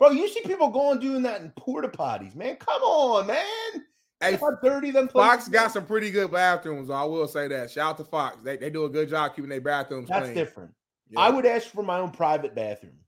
bro. 0.00 0.10
You 0.10 0.28
see 0.28 0.40
people 0.40 0.68
going 0.70 0.98
doing 0.98 1.22
that 1.22 1.42
in 1.42 1.50
porta 1.50 1.86
potties, 1.88 2.34
man. 2.34 2.56
Come 2.56 2.82
on, 2.82 3.28
man. 3.28 3.84
Hey, 4.20 4.36
How 4.36 4.50
dirty 4.62 4.90
them 4.90 5.08
Fox 5.08 5.48
got 5.48 5.66
are. 5.66 5.70
some 5.70 5.86
pretty 5.86 6.10
good 6.10 6.30
bathrooms. 6.32 6.90
I 6.90 7.04
will 7.04 7.28
say 7.28 7.46
that. 7.48 7.70
Shout 7.70 7.90
out 7.90 7.96
to 7.98 8.04
Fox. 8.04 8.36
They, 8.42 8.56
they 8.56 8.68
do 8.68 8.84
a 8.84 8.88
good 8.90 9.08
job 9.08 9.34
keeping 9.36 9.48
their 9.48 9.60
bathrooms 9.62 10.08
That's 10.08 10.24
clean. 10.24 10.34
different. 10.34 10.72
Yeah. 11.08 11.20
I 11.20 11.30
would 11.30 11.46
ask 11.46 11.68
for 11.68 11.82
my 11.82 11.98
own 12.00 12.10
private 12.10 12.54
bathroom. 12.54 12.98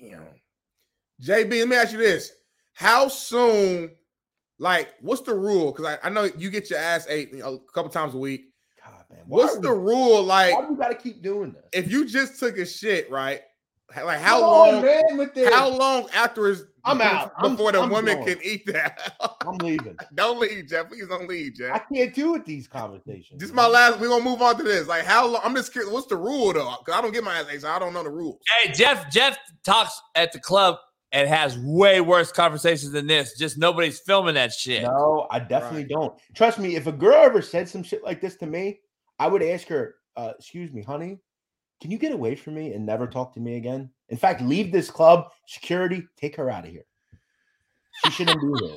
Damn. 0.00 0.22
JB, 1.22 1.50
let 1.60 1.68
me 1.68 1.76
ask 1.76 1.92
you 1.92 1.98
this. 1.98 2.32
How 2.72 3.08
soon, 3.08 3.90
like, 4.58 4.88
what's 5.00 5.22
the 5.22 5.34
rule? 5.34 5.72
Because 5.72 5.98
I, 6.02 6.06
I 6.06 6.10
know 6.10 6.24
you 6.38 6.50
get 6.50 6.70
your 6.70 6.78
ass 6.78 7.06
ate 7.08 7.32
you 7.32 7.38
know, 7.40 7.54
a 7.68 7.72
couple 7.72 7.90
times 7.90 8.14
a 8.14 8.18
week. 8.18 8.46
God, 8.82 9.04
man. 9.10 9.20
Why 9.26 9.44
What's 9.44 9.56
are 9.56 9.60
the 9.60 9.72
rule? 9.72 10.22
Like, 10.22 10.54
Why 10.54 10.62
do 10.62 10.72
we 10.72 10.76
got 10.76 10.88
to 10.88 10.94
keep 10.94 11.22
doing 11.22 11.52
this? 11.52 11.64
if 11.72 11.90
you 11.90 12.06
just 12.06 12.38
took 12.38 12.58
a 12.58 12.66
shit, 12.66 13.10
right? 13.10 13.42
Like, 13.94 14.18
how 14.18 14.40
Come 14.40 14.48
on, 14.48 14.72
long? 14.74 14.84
man, 14.84 15.16
with 15.16 15.34
this? 15.34 15.52
How 15.54 15.68
long 15.68 16.08
after 16.12 16.48
is 16.48 16.64
I'm 16.84 17.00
out. 17.00 17.32
I'm- 17.38 17.52
before 17.52 17.72
the 17.72 17.80
I'm 17.80 17.90
woman 17.90 18.16
going. 18.16 18.26
can 18.36 18.44
eat 18.44 18.66
that? 18.66 19.14
I'm 19.46 19.56
leaving. 19.58 19.96
don't 20.14 20.38
leave, 20.40 20.66
Jeff. 20.68 20.88
Please 20.88 21.06
don't 21.08 21.28
leave, 21.28 21.54
Jeff. 21.54 21.74
I 21.74 21.94
can't 21.94 22.14
do 22.14 22.32
with 22.32 22.44
these 22.44 22.66
conversations. 22.68 23.38
This 23.40 23.48
is 23.48 23.54
my 23.54 23.66
last. 23.66 24.00
We're 24.00 24.08
gonna 24.08 24.24
move 24.24 24.42
on 24.42 24.56
to 24.58 24.62
this. 24.64 24.88
Like, 24.88 25.04
how 25.04 25.26
long? 25.26 25.40
I'm 25.44 25.54
just 25.54 25.72
curious. 25.72 25.92
What's 25.92 26.08
the 26.08 26.16
rule 26.16 26.52
though? 26.52 26.74
Because 26.84 26.98
I 26.98 27.00
don't 27.02 27.12
get 27.12 27.22
my 27.24 27.38
ass 27.38 27.46
so 27.60 27.68
I 27.68 27.78
don't 27.78 27.92
know 27.94 28.02
the 28.02 28.10
rules. 28.10 28.40
Hey, 28.60 28.72
Jeff, 28.72 29.10
Jeff 29.10 29.38
talks 29.64 30.00
at 30.16 30.32
the 30.32 30.40
club 30.40 30.76
and 31.12 31.28
has 31.28 31.56
way 31.58 32.00
worse 32.00 32.32
conversations 32.32 32.90
than 32.92 33.06
this. 33.06 33.38
Just 33.38 33.56
nobody's 33.56 34.00
filming 34.00 34.34
that 34.34 34.52
shit. 34.52 34.82
No, 34.82 35.26
I 35.30 35.38
definitely 35.38 35.82
Right. 35.82 35.88
don't. 35.90 36.14
Trust 36.34 36.58
me, 36.58 36.74
if 36.76 36.86
a 36.88 36.92
girl 36.92 37.14
ever 37.14 37.40
said 37.40 37.68
some 37.68 37.84
shit 37.84 38.02
like 38.04 38.20
this 38.20 38.36
to 38.38 38.46
me, 38.46 38.80
I 39.18 39.28
would 39.28 39.42
ask 39.44 39.68
her, 39.68 39.94
uh, 40.16 40.32
excuse 40.38 40.72
me, 40.72 40.82
honey, 40.82 41.18
can 41.80 41.90
you 41.90 41.98
get 41.98 42.12
away 42.12 42.34
from 42.34 42.54
me 42.54 42.72
and 42.72 42.86
never 42.86 43.06
talk 43.06 43.34
to 43.34 43.40
me 43.40 43.56
again? 43.56 43.90
In 44.08 44.16
fact, 44.16 44.40
leave 44.40 44.72
this 44.72 44.90
club, 44.90 45.30
security, 45.46 46.06
take 46.16 46.36
her 46.36 46.50
out 46.50 46.64
of 46.64 46.70
here. 46.70 46.86
She 48.04 48.10
shouldn't 48.10 48.40
be 48.40 48.66
here. 48.66 48.76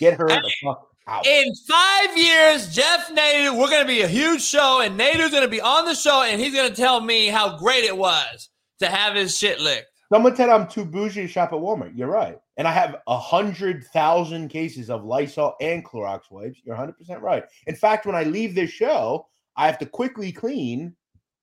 Get 0.00 0.18
her 0.18 0.28
the 0.28 0.52
fuck 0.62 0.88
out. 1.06 1.26
In 1.26 1.44
five 1.68 2.16
years, 2.16 2.74
Jeff 2.74 3.08
Nadu, 3.08 3.58
we're 3.58 3.70
going 3.70 3.82
to 3.82 3.88
be 3.88 4.02
a 4.02 4.08
huge 4.08 4.42
show, 4.42 4.80
and 4.80 4.98
Nadu's 4.98 5.30
going 5.30 5.42
to 5.42 5.48
be 5.48 5.60
on 5.60 5.84
the 5.84 5.94
show, 5.94 6.22
and 6.22 6.40
he's 6.40 6.54
going 6.54 6.68
to 6.68 6.76
tell 6.76 7.00
me 7.00 7.28
how 7.28 7.56
great 7.58 7.84
it 7.84 7.96
was 7.96 8.50
to 8.80 8.88
have 8.88 9.14
his 9.14 9.36
shit 9.36 9.60
licked. 9.60 9.86
Someone 10.12 10.36
said 10.36 10.50
I'm 10.50 10.68
too 10.68 10.84
bougie 10.84 11.22
to 11.22 11.28
shop 11.28 11.52
at 11.52 11.58
Walmart. 11.58 11.96
You're 11.96 12.10
right. 12.10 12.38
And 12.58 12.68
I 12.68 12.72
have 12.72 12.96
a 13.06 13.18
hundred 13.18 13.84
thousand 13.94 14.48
cases 14.48 14.90
of 14.90 15.04
Lysol 15.04 15.54
and 15.60 15.82
Clorox 15.82 16.30
wipes. 16.30 16.60
You're 16.64 16.74
100 16.74 16.98
percent 16.98 17.22
right. 17.22 17.44
In 17.66 17.74
fact, 17.74 18.04
when 18.04 18.14
I 18.14 18.24
leave 18.24 18.54
this 18.54 18.70
show, 18.70 19.26
I 19.56 19.66
have 19.66 19.78
to 19.78 19.86
quickly 19.86 20.30
clean 20.30 20.94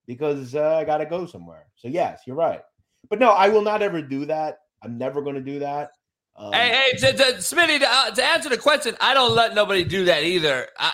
because 0.09 0.55
uh, 0.55 0.75
I 0.75 0.85
got 0.85 0.97
to 0.97 1.05
go 1.05 1.27
somewhere. 1.27 1.67
So 1.75 1.87
yes, 1.87 2.21
you're 2.25 2.35
right. 2.35 2.61
But 3.11 3.19
no, 3.19 3.29
I 3.29 3.47
will 3.47 3.61
not 3.61 3.83
ever 3.83 4.01
do 4.01 4.25
that. 4.25 4.57
I'm 4.83 4.97
never 4.97 5.21
going 5.21 5.35
to 5.35 5.41
do 5.41 5.59
that. 5.59 5.91
Um, 6.35 6.51
hey, 6.51 6.69
hey, 6.69 6.97
to, 6.97 7.13
to, 7.13 7.23
Smitty, 7.37 7.79
to, 7.79 7.87
uh, 7.87 8.09
to 8.09 8.23
answer 8.23 8.49
the 8.49 8.57
question, 8.57 8.97
I 8.99 9.13
don't 9.13 9.35
let 9.35 9.53
nobody 9.53 9.83
do 9.83 10.05
that 10.05 10.23
either. 10.23 10.67
I, 10.79 10.93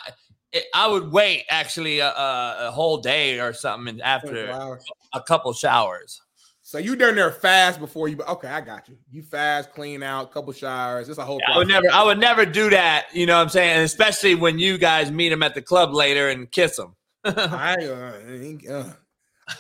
I 0.73 0.87
would 0.87 1.13
wait 1.13 1.45
actually 1.49 1.99
a, 1.99 2.09
a, 2.09 2.67
a 2.67 2.71
whole 2.71 2.97
day 2.97 3.39
or 3.39 3.53
something 3.53 4.01
after 4.01 4.49
a 5.13 5.21
couple 5.21 5.53
showers. 5.53 6.21
So 6.61 6.77
you 6.77 6.97
down 6.97 7.15
there 7.15 7.31
fast 7.31 7.79
before 7.79 8.09
you? 8.09 8.17
Okay, 8.27 8.49
I 8.49 8.59
got 8.59 8.89
you. 8.89 8.97
You 9.11 9.23
fast, 9.23 9.71
clean 9.71 10.03
out, 10.03 10.33
couple 10.33 10.51
showers. 10.51 11.07
It's 11.07 11.19
a 11.19 11.23
whole. 11.23 11.39
I 11.47 11.57
would 11.57 11.69
never, 11.69 11.85
I 11.89 12.03
would 12.03 12.19
never 12.19 12.45
do 12.45 12.69
that. 12.71 13.05
You 13.13 13.27
know 13.27 13.37
what 13.37 13.43
I'm 13.43 13.49
saying? 13.49 13.81
Especially 13.83 14.35
when 14.35 14.59
you 14.59 14.77
guys 14.77 15.09
meet 15.09 15.31
him 15.31 15.41
at 15.43 15.53
the 15.53 15.61
club 15.61 15.93
later 15.93 16.27
and 16.27 16.51
kiss 16.51 16.77
him. 16.77 16.95
I, 17.23 17.75
uh, 17.75 18.13
ain't- 18.27 18.67
uh, 18.67 18.89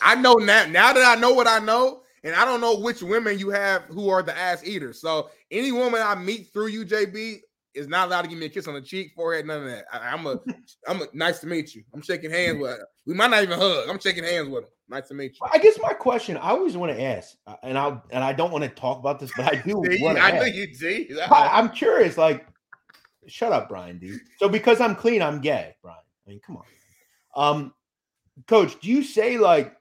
I 0.01 0.15
know 0.15 0.33
now. 0.33 0.65
Now 0.65 0.93
that 0.93 1.17
I 1.17 1.19
know 1.19 1.33
what 1.33 1.47
I 1.47 1.59
know, 1.59 2.01
and 2.23 2.35
I 2.35 2.43
don't 2.43 2.61
know 2.61 2.79
which 2.79 3.03
women 3.03 3.37
you 3.37 3.49
have 3.49 3.83
who 3.83 4.09
are 4.09 4.23
the 4.23 4.35
ass 4.37 4.63
eaters. 4.65 4.99
So 4.99 5.29
any 5.51 5.71
woman 5.71 6.01
I 6.01 6.15
meet 6.15 6.51
through 6.51 6.67
you, 6.67 6.85
JB, 6.85 7.39
is 7.75 7.87
not 7.87 8.07
allowed 8.07 8.23
to 8.23 8.27
give 8.27 8.39
me 8.39 8.47
a 8.47 8.49
kiss 8.49 8.67
on 8.67 8.73
the 8.73 8.81
cheek, 8.81 9.11
forehead, 9.15 9.45
none 9.45 9.63
of 9.63 9.67
that. 9.67 9.85
I, 9.91 9.99
I'm 10.09 10.25
a, 10.25 10.39
I'm 10.87 11.01
a. 11.01 11.05
Nice 11.13 11.39
to 11.39 11.47
meet 11.47 11.75
you. 11.75 11.83
I'm 11.93 12.01
shaking 12.01 12.31
hands 12.31 12.59
with. 12.59 12.71
Her. 12.71 12.87
We 13.05 13.13
might 13.13 13.29
not 13.29 13.43
even 13.43 13.59
hug. 13.59 13.87
I'm 13.89 13.99
shaking 13.99 14.23
hands 14.23 14.49
with 14.49 14.63
him. 14.63 14.69
Nice 14.89 15.07
to 15.09 15.13
meet 15.13 15.33
you. 15.33 15.47
I 15.51 15.57
guess 15.57 15.77
my 15.81 15.93
question 15.93 16.37
I 16.37 16.49
always 16.49 16.77
want 16.77 16.91
to 16.95 17.01
ask, 17.01 17.35
uh, 17.47 17.55
and 17.63 17.77
I 17.77 17.99
and 18.11 18.23
I 18.23 18.33
don't 18.33 18.51
want 18.51 18.63
to 18.63 18.69
talk 18.69 18.99
about 18.99 19.19
this, 19.19 19.31
but 19.35 19.45
I 19.53 19.57
do 19.61 19.83
See, 19.91 20.01
want 20.03 20.17
to 20.17 20.23
I 20.23 20.31
know 20.31 20.43
ask. 20.43 20.53
you 20.53 20.73
see. 20.73 21.09
I, 21.29 21.59
I'm 21.59 21.69
curious. 21.69 22.17
Like, 22.17 22.47
shut 23.27 23.51
up, 23.51 23.69
Brian. 23.69 23.99
Dude. 23.99 24.19
So 24.37 24.47
because 24.49 24.81
I'm 24.81 24.95
clean, 24.95 25.21
I'm 25.21 25.41
gay, 25.41 25.75
Brian. 25.81 25.97
I 26.25 26.29
mean, 26.29 26.39
come 26.45 26.57
on. 26.57 26.63
Um, 27.35 27.73
Coach, 28.47 28.79
do 28.81 28.89
you 28.89 29.03
say 29.03 29.37
like, 29.37 29.75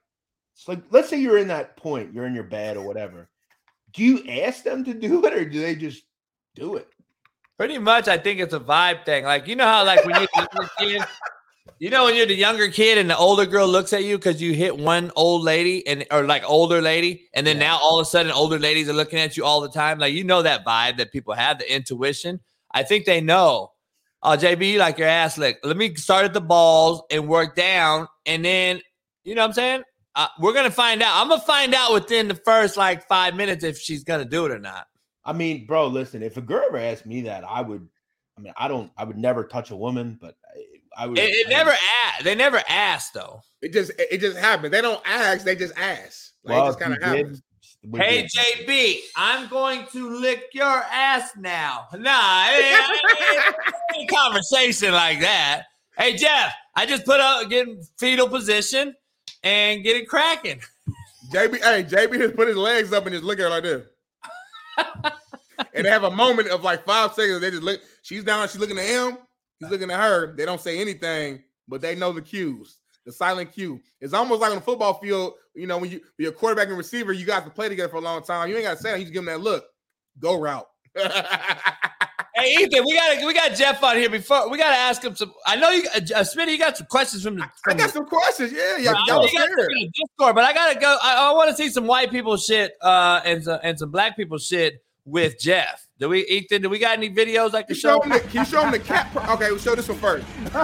it's 0.54 0.68
like, 0.68 0.82
let's 0.90 1.08
say 1.08 1.18
you're 1.18 1.38
in 1.38 1.48
that 1.48 1.76
point, 1.76 2.12
you're 2.12 2.26
in 2.26 2.34
your 2.34 2.44
bed 2.44 2.76
or 2.76 2.86
whatever. 2.86 3.28
Do 3.92 4.04
you 4.04 4.24
ask 4.42 4.64
them 4.64 4.84
to 4.84 4.94
do 4.94 5.24
it, 5.24 5.32
or 5.32 5.44
do 5.44 5.60
they 5.60 5.76
just 5.76 6.04
do 6.54 6.76
it? 6.76 6.88
Pretty 7.56 7.78
much, 7.78 8.08
I 8.08 8.18
think 8.18 8.40
it's 8.40 8.54
a 8.54 8.58
vibe 8.58 9.04
thing. 9.04 9.24
Like 9.24 9.46
you 9.46 9.54
know 9.54 9.66
how 9.66 9.84
like 9.84 10.04
when 10.04 10.16
you're 10.16 10.68
kid, 10.78 11.04
you 11.78 11.90
know 11.90 12.04
when 12.04 12.16
you're 12.16 12.26
the 12.26 12.34
younger 12.34 12.68
kid 12.68 12.98
and 12.98 13.08
the 13.08 13.16
older 13.16 13.46
girl 13.46 13.68
looks 13.68 13.92
at 13.92 14.02
you 14.02 14.18
because 14.18 14.42
you 14.42 14.52
hit 14.52 14.76
one 14.76 15.12
old 15.14 15.42
lady 15.42 15.86
and 15.86 16.04
or 16.10 16.24
like 16.24 16.42
older 16.44 16.82
lady, 16.82 17.28
and 17.34 17.46
then 17.46 17.58
now 17.58 17.78
all 17.80 18.00
of 18.00 18.06
a 18.06 18.10
sudden 18.10 18.32
older 18.32 18.58
ladies 18.58 18.88
are 18.88 18.94
looking 18.94 19.20
at 19.20 19.36
you 19.36 19.44
all 19.44 19.60
the 19.60 19.68
time. 19.68 20.00
Like 20.00 20.12
you 20.12 20.24
know 20.24 20.42
that 20.42 20.64
vibe 20.64 20.96
that 20.96 21.12
people 21.12 21.34
have, 21.34 21.60
the 21.60 21.72
intuition. 21.72 22.40
I 22.72 22.82
think 22.82 23.04
they 23.04 23.20
know. 23.20 23.70
Oh, 24.26 24.30
JB, 24.30 24.72
you 24.72 24.78
like 24.78 24.96
your 24.96 25.06
ass 25.06 25.36
licked. 25.36 25.66
Let 25.66 25.76
me 25.76 25.94
start 25.96 26.24
at 26.24 26.32
the 26.32 26.40
balls 26.40 27.02
and 27.10 27.28
work 27.28 27.54
down, 27.54 28.08
and 28.24 28.42
then 28.42 28.80
you 29.22 29.34
know 29.34 29.42
what 29.42 29.48
I'm 29.48 29.52
saying. 29.52 29.82
Uh, 30.14 30.28
we're 30.40 30.54
gonna 30.54 30.70
find 30.70 31.02
out. 31.02 31.20
I'm 31.20 31.28
gonna 31.28 31.42
find 31.42 31.74
out 31.74 31.92
within 31.92 32.28
the 32.28 32.34
first 32.34 32.78
like 32.78 33.06
five 33.06 33.34
minutes 33.36 33.64
if 33.64 33.78
she's 33.78 34.02
gonna 34.02 34.24
do 34.24 34.46
it 34.46 34.52
or 34.52 34.58
not. 34.58 34.86
I 35.26 35.34
mean, 35.34 35.66
bro, 35.66 35.88
listen, 35.88 36.22
if 36.22 36.38
a 36.38 36.40
girl 36.40 36.64
ever 36.66 36.78
asked 36.78 37.04
me 37.04 37.20
that, 37.22 37.44
I 37.44 37.60
would. 37.60 37.86
I 38.38 38.40
mean, 38.40 38.54
I 38.56 38.66
don't. 38.66 38.90
I 38.96 39.04
would 39.04 39.18
never 39.18 39.44
touch 39.44 39.70
a 39.70 39.76
woman, 39.76 40.18
but 40.18 40.36
I, 40.96 41.02
I 41.04 41.06
would. 41.06 41.18
It, 41.18 41.30
it 41.30 41.48
never 41.50 41.72
asked. 42.06 42.24
They 42.24 42.34
never 42.34 42.62
asked 42.66 43.12
though. 43.12 43.42
It 43.60 43.74
just 43.74 43.92
it 43.98 44.22
just 44.22 44.38
happens. 44.38 44.70
They 44.70 44.80
don't 44.80 45.02
ask. 45.04 45.44
They 45.44 45.54
just 45.54 45.76
ask. 45.76 46.32
Like, 46.44 46.56
Well, 46.56 46.64
it 46.64 46.68
just 46.68 46.80
kind 46.80 46.94
of 46.94 47.02
happens. 47.02 47.42
Hey 47.92 48.22
did. 48.22 48.66
JB, 48.66 48.98
I'm 49.14 49.48
going 49.48 49.86
to 49.92 50.10
lick 50.18 50.44
your 50.52 50.64
ass 50.64 51.30
now. 51.36 51.86
Nah, 51.92 52.46
it 52.48 52.64
ain't, 52.64 53.56
it 53.96 54.08
conversation 54.08 54.92
like 54.92 55.20
that. 55.20 55.64
Hey 55.96 56.16
Jeff, 56.16 56.52
I 56.74 56.86
just 56.86 57.04
put 57.04 57.20
up 57.20 57.48
get 57.50 57.68
in 57.68 57.82
fetal 57.98 58.28
position 58.28 58.94
and 59.42 59.82
get 59.82 59.96
it 59.96 60.08
cracking. 60.08 60.60
JB, 61.32 61.62
hey, 61.62 61.84
JB 61.84 62.18
just 62.18 62.36
put 62.36 62.48
his 62.48 62.56
legs 62.56 62.92
up 62.92 63.06
and 63.06 63.12
just 63.12 63.24
look 63.24 63.38
at 63.38 63.44
her 63.44 63.50
like 63.50 63.62
this. 63.62 63.86
and 65.74 65.84
they 65.84 65.90
have 65.90 66.04
a 66.04 66.10
moment 66.10 66.48
of 66.48 66.62
like 66.62 66.84
five 66.84 67.12
seconds. 67.12 67.40
They 67.40 67.50
just 67.50 67.62
look. 67.62 67.80
She's 68.02 68.24
down. 68.24 68.48
She's 68.48 68.58
looking 68.58 68.78
at 68.78 68.86
him. 68.86 69.18
He's 69.60 69.70
looking 69.70 69.90
at 69.90 70.00
her. 70.00 70.34
They 70.34 70.44
don't 70.44 70.60
say 70.60 70.80
anything, 70.80 71.42
but 71.68 71.80
they 71.80 71.94
know 71.94 72.12
the 72.12 72.22
cues. 72.22 72.78
The 73.04 73.12
silent 73.12 73.52
Q. 73.52 73.80
It's 74.00 74.14
almost 74.14 74.40
like 74.40 74.50
on 74.50 74.56
the 74.56 74.62
football 74.62 74.94
field. 74.94 75.34
You 75.54 75.66
know, 75.66 75.78
when 75.78 75.90
you 75.90 76.00
be 76.16 76.26
a 76.26 76.32
quarterback 76.32 76.68
and 76.68 76.76
receiver, 76.76 77.12
you 77.12 77.26
guys 77.26 77.44
to 77.44 77.50
play 77.50 77.68
together 77.68 77.88
for 77.88 77.96
a 77.96 78.00
long 78.00 78.22
time. 78.22 78.48
You 78.48 78.56
ain't 78.56 78.64
got 78.64 78.76
to 78.76 78.82
say 78.82 78.94
it. 78.94 78.98
You 78.98 79.04
just 79.04 79.12
give 79.12 79.24
them 79.24 79.32
that 79.34 79.40
look. 79.40 79.64
Go 80.18 80.40
route. 80.40 80.66
Hey 82.36 82.52
Ethan, 82.58 82.84
we 82.84 82.94
got 82.96 83.24
we 83.24 83.32
got 83.32 83.54
Jeff 83.54 83.82
on 83.84 83.96
here 83.96 84.10
before. 84.10 84.50
We 84.50 84.58
got 84.58 84.70
to 84.70 84.76
ask 84.76 85.04
him 85.04 85.14
some. 85.14 85.32
I 85.46 85.54
know 85.54 85.70
you, 85.70 85.84
uh, 85.94 86.00
Smitty, 86.00 86.50
you 86.50 86.58
got 86.58 86.76
some 86.76 86.88
questions 86.88 87.22
from 87.22 87.36
the. 87.36 87.48
I 87.68 87.74
got 87.74 87.90
some 87.90 88.06
questions. 88.06 88.50
Yeah, 88.52 88.76
yeah. 88.76 88.90
I 88.90 89.04
Y'all 89.06 89.20
was 89.20 89.30
got 89.32 89.48
some 89.48 89.60
in 89.60 89.66
the 89.68 89.90
Discord, 89.94 90.34
but 90.34 90.42
I 90.42 90.52
gotta 90.52 90.80
go. 90.80 90.98
I, 91.00 91.30
I 91.30 91.32
want 91.32 91.50
to 91.50 91.56
see 91.56 91.68
some 91.68 91.86
white 91.86 92.10
people 92.10 92.36
shit 92.36 92.72
uh, 92.82 93.20
and 93.24 93.44
some 93.44 93.60
and 93.62 93.78
some 93.78 93.92
black 93.92 94.16
people 94.16 94.38
shit 94.38 94.82
with 95.04 95.38
Jeff. 95.38 95.86
Do 95.98 96.08
we, 96.08 96.24
Ethan? 96.26 96.62
Do 96.62 96.68
we 96.68 96.78
got 96.78 96.96
any 96.98 97.08
videos 97.10 97.52
like 97.52 97.66
Can 97.68 97.74
can 97.74 97.76
show 97.76 98.00
show? 98.02 98.08
them 98.08 98.10
the, 98.10 98.20
can 98.20 98.40
you 98.40 98.44
show 98.44 98.62
him 98.62 98.70
the 98.72 98.78
cat? 98.80 99.10
pro- 99.12 99.34
Okay, 99.34 99.50
we'll 99.50 99.58
show 99.58 99.74
this 99.74 99.88
one 99.88 99.98
first. 99.98 100.26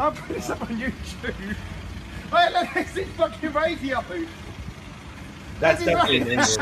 I'll 0.00 0.12
put 0.12 0.28
this 0.28 0.50
up 0.50 0.60
on 0.62 0.68
YouTube. 0.68 1.34
Wait, 2.32 2.52
look, 2.52 2.68
it's 2.76 2.96
in 2.96 3.06
fucking 3.10 3.52
radio. 3.52 4.04
That's 5.60 5.84
definitely 5.84 6.18
an 6.22 6.28
inward. 6.28 6.56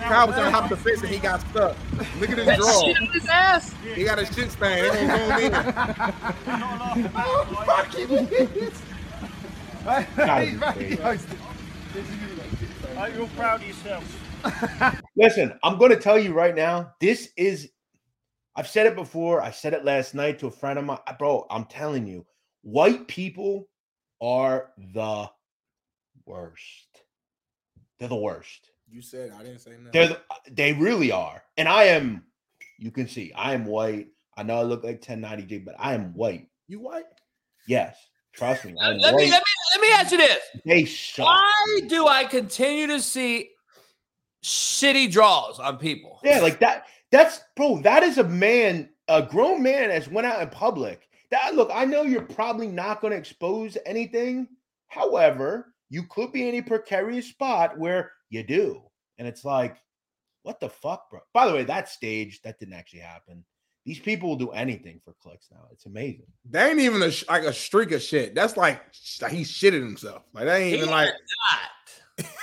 Kyle 0.00 0.26
was 0.26 0.36
trying 0.36 0.44
to 0.46 0.50
hop 0.50 0.68
the 0.68 0.76
fence 0.76 1.00
and 1.00 1.08
he 1.08 1.18
got 1.18 1.40
stuck. 1.40 1.76
Look 2.20 2.30
at 2.30 2.38
his 2.38 2.46
That 2.46 2.58
draw. 2.58 2.84
shit 2.84 2.96
his 3.12 3.26
ass. 3.26 3.74
He 3.94 4.04
got 4.04 4.18
a 4.18 4.26
shit 4.26 4.50
stain. 4.52 4.82
They 4.82 4.90
won't 4.90 5.40
zoom 5.40 7.04
in. 7.04 7.10
Oh, 7.16 7.64
fucking 7.66 8.10
idiot. 8.32 8.72
Guys, 9.84 10.48
He's 10.48 10.60
radio's- 10.60 11.26
Are 12.96 13.10
you 13.10 13.28
proud 13.36 13.60
of 13.60 13.68
yourself? 13.68 15.02
Listen, 15.16 15.58
I'm 15.62 15.78
going 15.78 15.90
to 15.90 16.00
tell 16.00 16.18
you 16.18 16.32
right 16.32 16.54
now. 16.54 16.92
This 17.00 17.30
is. 17.36 17.70
I've 18.56 18.68
said 18.68 18.86
it 18.86 18.96
before. 18.96 19.40
I 19.40 19.50
said 19.50 19.72
it 19.72 19.84
last 19.84 20.14
night 20.14 20.38
to 20.40 20.48
a 20.48 20.50
friend 20.50 20.78
of 20.78 20.84
mine, 20.84 20.98
bro. 21.18 21.46
I'm 21.50 21.64
telling 21.64 22.06
you, 22.06 22.26
white 22.62 23.06
people 23.06 23.68
are 24.20 24.70
the 24.94 25.30
worst. 26.26 27.02
They're 27.98 28.08
the 28.08 28.16
worst. 28.16 28.70
You 28.90 29.02
said 29.02 29.32
I 29.38 29.42
didn't 29.42 29.60
say 29.60 29.72
nothing. 29.72 29.90
They're 29.92 30.08
the, 30.08 30.20
they 30.50 30.72
really 30.72 31.12
are. 31.12 31.42
And 31.56 31.68
I 31.68 31.84
am. 31.84 32.24
You 32.78 32.90
can 32.90 33.08
see 33.08 33.32
I 33.32 33.54
am 33.54 33.64
white. 33.64 34.08
I 34.36 34.44
know 34.44 34.56
I 34.56 34.62
look 34.62 34.84
like 34.84 35.02
1090G, 35.02 35.64
but 35.64 35.74
I 35.78 35.94
am 35.94 36.14
white. 36.14 36.48
You 36.68 36.80
white? 36.80 37.04
Yes, 37.66 37.96
trust 38.38 38.64
me. 38.64 38.74
Let 38.78 38.96
me 38.96 39.02
let 39.02 39.14
me 39.14 39.30
let 39.30 39.80
me 39.80 39.88
ask 39.92 40.12
you 40.12 40.18
this. 40.18 40.38
They 40.64 40.84
suck. 40.84 41.26
Why 41.26 41.80
do 41.88 42.06
I 42.06 42.24
continue 42.24 42.86
to 42.86 43.00
see 43.00 43.50
shitty 44.44 45.10
draws 45.10 45.58
on 45.58 45.76
people? 45.78 46.20
Yeah, 46.22 46.40
like 46.40 46.60
that. 46.60 46.84
That's 47.10 47.40
bro. 47.56 47.80
That 47.82 48.02
is 48.02 48.18
a 48.18 48.24
man, 48.24 48.90
a 49.08 49.22
grown 49.22 49.62
man, 49.62 49.88
that's 49.88 50.08
went 50.08 50.26
out 50.26 50.40
in 50.40 50.48
public. 50.48 51.08
That 51.30 51.54
look, 51.54 51.70
I 51.72 51.84
know 51.84 52.02
you're 52.02 52.22
probably 52.22 52.68
not 52.68 53.00
going 53.00 53.12
to 53.12 53.18
expose 53.18 53.76
anything. 53.84 54.48
However, 54.86 55.74
you 55.90 56.04
could 56.04 56.32
be 56.32 56.48
in 56.48 56.54
a 56.54 56.62
precarious 56.62 57.26
spot 57.26 57.78
where 57.78 58.12
you 58.30 58.42
do, 58.42 58.82
and 59.18 59.26
it's 59.28 59.44
like, 59.44 59.76
what 60.42 60.60
the 60.60 60.68
fuck, 60.68 61.10
bro? 61.10 61.20
By 61.34 61.46
the 61.46 61.52
way, 61.52 61.64
that 61.64 61.88
stage 61.88 62.40
that 62.42 62.58
didn't 62.58 62.74
actually 62.74 63.00
happen. 63.00 63.44
These 63.88 64.00
people 64.00 64.28
will 64.28 64.36
do 64.36 64.50
anything 64.50 65.00
for 65.02 65.14
clicks 65.14 65.48
now. 65.50 65.60
It's 65.72 65.86
amazing. 65.86 66.26
They 66.50 66.68
ain't 66.68 66.78
even 66.78 67.00
a 67.00 67.10
like 67.26 67.44
a 67.44 67.54
streak 67.54 67.90
of 67.92 68.02
shit. 68.02 68.34
That's 68.34 68.54
like 68.54 68.82
he 69.30 69.44
shitted 69.44 69.80
himself. 69.80 70.24
Like 70.34 70.44
they 70.44 70.64
ain't 70.64 70.76
even 70.76 70.90
like. 70.90 71.08
not. 72.18 72.26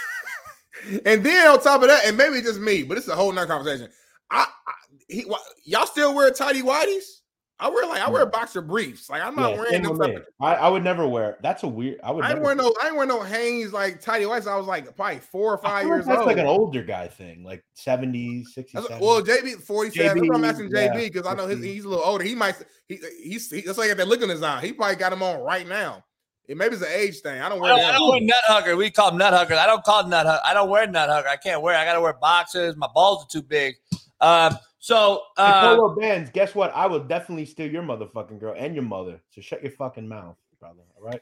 And 1.05 1.23
then 1.23 1.47
on 1.47 1.59
top 1.61 1.81
of 1.81 1.87
that, 1.87 2.05
and 2.05 2.15
maybe 2.15 2.35
it's 2.35 2.45
just 2.47 2.59
me, 2.59 2.83
but 2.83 2.95
it's 2.97 3.07
a 3.07 3.15
whole 3.15 3.31
nother 3.31 3.47
conversation. 3.47 3.89
I, 4.29 4.45
I 4.67 4.73
he, 5.07 5.21
wh- 5.21 5.41
y'all 5.63 5.87
still 5.87 6.13
wear 6.13 6.29
tidy 6.29 6.61
whities? 6.61 7.21
I 7.57 7.69
wear 7.69 7.87
like 7.87 8.01
I 8.01 8.09
wear 8.09 8.25
boxer 8.25 8.61
briefs. 8.61 9.09
Like 9.09 9.21
I'm 9.23 9.33
not 9.33 9.51
Yeah, 9.51 9.57
wearing 9.57 9.71
same 9.71 9.83
them. 9.83 9.97
Type 9.97 10.25
I, 10.41 10.55
I 10.55 10.67
would 10.67 10.83
never 10.83 11.07
wear. 11.07 11.37
That's 11.41 11.63
a 11.63 11.67
weird. 11.67 12.01
I 12.03 12.11
would. 12.11 12.25
I 12.25 12.33
wear 12.33 12.53
no. 12.53 12.73
I 12.83 12.87
ain't 12.87 12.97
wear 12.97 13.05
no 13.05 13.21
Hanes 13.23 13.71
like 13.71 14.01
tidy 14.01 14.25
whities. 14.25 14.45
I 14.45 14.57
was 14.57 14.67
like 14.67 14.93
probably 14.95 15.19
four 15.19 15.53
or 15.53 15.59
I 15.59 15.69
five 15.69 15.81
feel 15.83 15.89
like 15.91 15.97
years 15.97 16.05
that's 16.05 16.17
old. 16.19 16.27
like 16.27 16.37
an 16.37 16.47
older 16.47 16.83
guy 16.83 17.07
thing, 17.07 17.43
like 17.45 17.63
70s, 17.77 18.43
60s. 18.57 18.71
That's- 18.73 18.87
70s. 18.87 18.99
well, 18.99 19.21
JB 19.21 19.61
47. 19.61 20.17
That's 20.27 20.35
I'm 20.35 20.43
asking 20.43 20.69
yeah, 20.73 20.87
JB 20.93 21.13
because 21.13 21.25
I 21.25 21.33
know 21.33 21.47
his, 21.47 21.63
he's 21.63 21.85
a 21.85 21.89
little 21.89 22.03
older. 22.03 22.25
He 22.25 22.35
might 22.35 22.55
he 22.89 22.99
he's 23.23 23.49
he, 23.49 23.61
that's 23.61 23.77
like 23.77 23.95
that 23.95 24.07
look 24.07 24.21
in 24.21 24.27
his 24.29 24.43
eye. 24.43 24.59
He 24.61 24.73
probably 24.73 24.97
got 24.97 25.13
him 25.13 25.23
on 25.23 25.39
right 25.39 25.65
now. 25.67 26.03
It 26.47 26.57
maybe 26.57 26.75
it's 26.75 26.83
an 26.83 26.91
age 26.93 27.21
thing. 27.21 27.41
I 27.41 27.47
don't 27.47 27.59
I 27.59 27.61
wear 27.61 27.69
don't, 27.77 27.85
I 27.85 27.91
don't 27.93 28.09
wear 28.09 28.21
nut 28.21 28.35
hugger. 28.47 28.75
We 28.75 28.91
call 28.91 29.11
them 29.11 29.17
nut 29.17 29.33
huggers. 29.33 29.57
I 29.57 29.65
don't 29.65 29.83
call 29.85 30.03
them 30.03 30.11
nut 30.11 30.25
hugger. 30.25 30.41
I 30.43 30.53
don't 30.53 30.69
wear 30.69 30.85
nut 30.87 31.09
hugger. 31.09 31.29
I 31.29 31.37
can't 31.37 31.61
wear. 31.61 31.75
I 31.77 31.85
got 31.85 31.93
to 31.93 32.01
wear 32.01 32.13
boxers. 32.13 32.75
My 32.75 32.89
balls 32.93 33.23
are 33.23 33.27
too 33.29 33.41
big. 33.41 33.75
Um. 34.19 34.57
So. 34.85 35.23
Hey, 35.35 35.43
Uh, 35.45 35.75
polo 35.75 35.95
bands. 35.95 36.29
Guess 36.29 36.53
what? 36.53 36.71
I 36.75 36.85
will 36.85 36.99
definitely 36.99 37.45
steal 37.45 37.71
your 37.71 37.81
motherfucking 37.81 38.39
girl 38.39 38.53
and 38.55 38.75
your 38.75 38.83
mother. 38.83 39.19
So 39.31 39.41
shut 39.41 39.63
your 39.63 39.71
fucking 39.71 40.07
mouth, 40.07 40.37
brother. 40.59 40.83
All 40.95 41.03
right. 41.03 41.21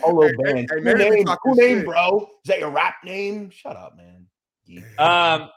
Polo 0.00 0.22
Hey, 0.28 0.32
hey, 0.38 0.52
bands. 0.54 0.72
hey, 0.72 0.80
Cool 0.80 0.94
name, 0.94 1.26
cool 1.44 1.54
name, 1.56 1.76
shit. 1.80 1.84
bro. 1.86 2.20
Is 2.42 2.48
that 2.48 2.58
your 2.60 2.70
rap 2.70 2.94
name? 3.04 3.50
Shut 3.50 3.76
up, 3.76 3.98
man. 3.98 4.26
Geek. 4.66 4.82
um. 4.98 5.50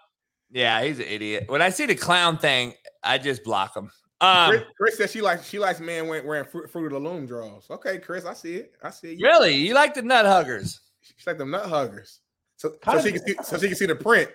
Yeah, 0.51 0.83
he's 0.83 0.99
an 0.99 1.05
idiot. 1.05 1.45
When 1.47 1.61
I 1.61 1.69
see 1.69 1.85
the 1.85 1.95
clown 1.95 2.37
thing, 2.37 2.73
I 3.03 3.19
just 3.19 3.45
block 3.45 3.73
him. 3.73 3.89
Um. 4.19 4.49
Chris, 4.49 4.63
Chris 4.77 4.97
said 4.97 5.09
she 5.11 5.21
likes 5.21 5.47
she 5.47 5.59
likes 5.59 5.79
men 5.79 6.09
wearing, 6.09 6.27
wearing 6.27 6.45
fruit, 6.45 6.69
fruit 6.69 6.87
of 6.87 6.91
the 7.01 7.09
loom 7.09 7.25
draws. 7.25 7.69
Okay, 7.69 7.99
Chris, 7.99 8.25
I 8.25 8.33
see 8.33 8.55
it. 8.55 8.73
I 8.83 8.89
see 8.89 9.13
it. 9.13 9.19
You, 9.19 9.27
Really, 9.27 9.53
you 9.55 9.73
like 9.73 9.93
the 9.93 10.01
nut 10.01 10.25
huggers? 10.25 10.81
She's 10.99 11.25
like 11.25 11.37
them 11.37 11.51
nut 11.51 11.67
huggers. 11.67 12.19
So, 12.57 12.73
so 12.83 13.01
she 13.01 13.13
can 13.13 13.25
see 13.25 13.35
so 13.43 13.57
she 13.57 13.67
can 13.67 13.77
see 13.77 13.85
the 13.85 13.95
print. 13.95 14.29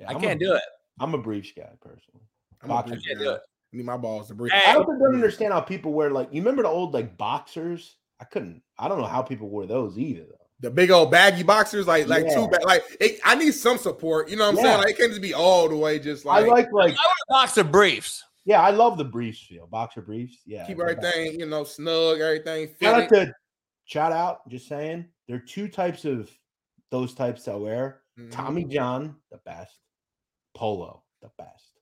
Yeah, 0.00 0.10
I 0.10 0.14
I'm 0.14 0.20
can't 0.20 0.40
a, 0.42 0.44
do 0.44 0.54
it. 0.54 0.62
I'm 0.98 1.14
a 1.14 1.18
briefs 1.18 1.52
guy 1.56 1.70
personally. 1.80 2.24
I'm 2.62 2.70
a 2.70 2.74
Boxers. 2.74 2.92
brief 2.96 3.06
can't 3.06 3.18
guy. 3.18 3.24
do 3.24 3.30
it. 3.32 3.40
I 3.72 3.76
need 3.76 3.86
my 3.86 3.96
balls 3.96 4.28
to 4.28 4.34
breathe. 4.34 4.52
Hey. 4.52 4.70
I 4.70 4.74
don't 4.74 4.86
don't 4.98 5.14
understand 5.14 5.52
how 5.52 5.60
people 5.60 5.92
wear 5.92 6.10
like 6.10 6.28
you 6.32 6.40
remember 6.40 6.62
the 6.62 6.68
old 6.68 6.92
like 6.94 7.16
boxers. 7.16 7.96
I 8.20 8.24
couldn't. 8.24 8.62
I 8.78 8.88
don't 8.88 8.98
know 8.98 9.06
how 9.06 9.22
people 9.22 9.48
wore 9.48 9.66
those 9.66 9.96
either. 9.98 10.22
Though. 10.28 10.36
The 10.60 10.70
big 10.70 10.90
old 10.90 11.10
baggy 11.10 11.42
boxers, 11.42 11.86
like 11.86 12.06
like 12.08 12.24
Yeah. 12.26 12.34
two 12.34 12.48
ba- 12.48 12.58
like 12.64 12.82
it, 13.00 13.20
I 13.24 13.34
need 13.34 13.52
some 13.52 13.78
support. 13.78 14.28
You 14.28 14.36
know 14.36 14.44
what 14.50 14.50
I'm 14.50 14.56
Yeah. 14.56 14.62
saying? 14.72 14.78
Like 14.78 14.88
it 14.90 14.98
can't 14.98 15.10
just 15.10 15.22
be 15.22 15.32
all 15.34 15.68
the 15.68 15.76
way 15.76 15.98
just 15.98 16.24
like, 16.24 16.44
I 16.44 16.48
like 16.48 16.72
like 16.72 16.92
I 16.92 16.96
wear 16.96 17.14
boxer 17.42 17.64
briefs. 17.64 18.24
yeah. 18.44 18.60
I 18.60 18.70
love 18.70 18.98
the 18.98 19.04
briefs 19.04 19.40
feel 19.40 19.66
boxer 19.68 20.02
briefs. 20.02 20.38
Yeah, 20.44 20.66
keep 20.66 20.80
everything, 20.80 21.38
you 21.40 21.46
know, 21.46 21.64
snug, 21.64 22.20
everything 22.20 22.74
Shout 22.82 23.02
out 23.02 23.08
to 23.10 23.32
shout 23.84 24.12
out. 24.12 24.48
Just 24.48 24.68
saying, 24.68 25.06
there 25.28 25.36
are 25.36 25.40
two 25.40 25.68
types 25.68 26.04
of 26.04 26.30
those 26.90 27.14
types 27.14 27.46
I 27.48 27.54
wear. 27.54 28.02
Mhm. 28.18 28.30
Tommy 28.32 28.64
John, 28.64 29.16
the 29.30 29.38
best. 29.38 29.78
Polo, 30.54 31.02
the 31.22 31.30
best. 31.38 31.72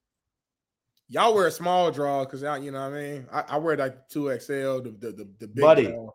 Y'all 1.08 1.34
wear 1.34 1.46
a 1.46 1.50
small 1.50 1.90
draw 1.90 2.24
because 2.24 2.42
y'all, 2.42 2.58
you 2.58 2.70
know 2.70 2.80
what 2.80 2.98
I 2.98 3.02
mean. 3.02 3.26
I, 3.32 3.44
I 3.48 3.56
wear 3.58 3.76
like 3.76 4.08
two 4.08 4.26
XL, 4.38 4.80
the 4.80 4.94
the 4.98 5.12
the, 5.12 5.28
the 5.38 5.46
big 5.46 5.62
Buddy. 5.62 5.86
draw. 5.86 6.10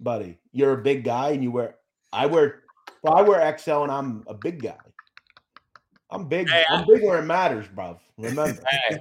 Buddy, 0.00 0.38
you're 0.52 0.72
a 0.72 0.82
big 0.82 1.04
guy 1.04 1.30
and 1.30 1.42
you 1.42 1.50
wear. 1.50 1.76
I 2.12 2.26
wear. 2.26 2.62
Well, 3.02 3.14
I 3.14 3.22
wear 3.22 3.58
XL 3.58 3.82
and 3.82 3.92
I'm 3.92 4.24
a 4.26 4.34
big 4.34 4.62
guy. 4.62 4.76
I'm 6.10 6.28
big. 6.28 6.48
Hey, 6.48 6.64
I'm 6.70 6.86
big 6.86 7.02
where 7.02 7.18
it 7.18 7.26
matters, 7.26 7.66
bro. 7.74 7.98
Remember. 8.16 8.58
Hey, 8.88 8.98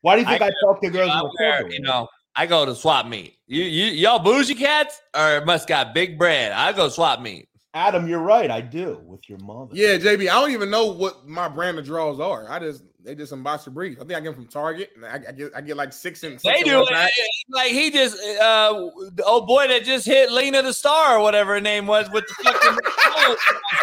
Why 0.00 0.16
do 0.16 0.22
you 0.22 0.26
think 0.26 0.42
I, 0.42 0.50
talk 0.64 0.80
to 0.82 0.90
girls? 0.90 1.10
I 1.10 1.20
in 1.20 1.24
the 1.24 1.32
wear, 1.38 1.70
you 1.70 1.80
know, 1.80 2.08
I 2.34 2.46
go 2.46 2.66
to 2.66 2.74
swap 2.74 3.06
meet. 3.06 3.36
You, 3.46 3.62
you, 3.62 3.84
y'all 3.92 4.18
bougie 4.18 4.54
cats 4.54 5.00
or 5.16 5.44
must 5.44 5.68
got 5.68 5.94
big 5.94 6.18
bread. 6.18 6.52
I 6.52 6.72
go 6.72 6.88
swap 6.88 7.20
meet. 7.20 7.48
Adam, 7.74 8.06
you're 8.06 8.18
right. 8.20 8.50
I 8.50 8.60
do 8.60 9.00
with 9.06 9.26
your 9.30 9.38
mother. 9.38 9.70
Yeah, 9.72 9.96
JB. 9.96 10.22
I 10.28 10.34
don't 10.40 10.50
even 10.50 10.68
know 10.70 10.86
what 10.92 11.26
my 11.26 11.48
brand 11.48 11.78
of 11.78 11.86
draws 11.86 12.20
are. 12.20 12.46
I 12.50 12.58
just 12.58 12.84
they 13.02 13.14
just 13.14 13.30
some 13.30 13.42
boxer 13.42 13.70
briefs. 13.70 13.96
I 13.98 14.04
think 14.04 14.12
I 14.12 14.20
get 14.20 14.24
them 14.24 14.34
from 14.34 14.46
Target, 14.46 14.90
and 14.94 15.06
I, 15.06 15.20
I 15.28 15.32
get 15.32 15.52
I 15.56 15.60
get 15.62 15.76
like 15.76 15.92
six 15.94 16.22
and 16.22 16.38
six 16.38 16.42
They 16.58 16.62
do 16.64 16.82
it 16.86 17.10
like 17.48 17.72
he 17.72 17.90
just 17.90 18.14
uh 18.42 18.72
the 19.14 19.24
old 19.26 19.46
boy 19.46 19.68
that 19.68 19.84
just 19.84 20.04
hit 20.04 20.30
Lena 20.30 20.60
the 20.62 20.72
Star 20.74 21.16
or 21.16 21.22
whatever 21.22 21.54
her 21.54 21.60
name 21.62 21.86
was 21.86 22.10
with 22.10 22.26
the 22.26 22.34
fucking 22.44 22.78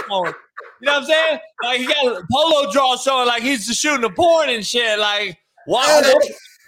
polo. 0.08 0.26
You 0.82 0.86
know 0.86 0.94
what 0.94 0.98
I'm 1.02 1.06
saying? 1.06 1.40
Like 1.64 1.80
he 1.80 1.88
got 1.88 2.06
a 2.06 2.24
polo 2.32 2.72
draw 2.72 2.96
showing 2.96 3.26
like 3.28 3.42
he's 3.42 3.66
just 3.66 3.80
shooting 3.82 4.02
the 4.02 4.12
porn 4.12 4.50
and 4.50 4.64
shit. 4.64 5.00
Like 5.00 5.40
wow, 5.66 6.02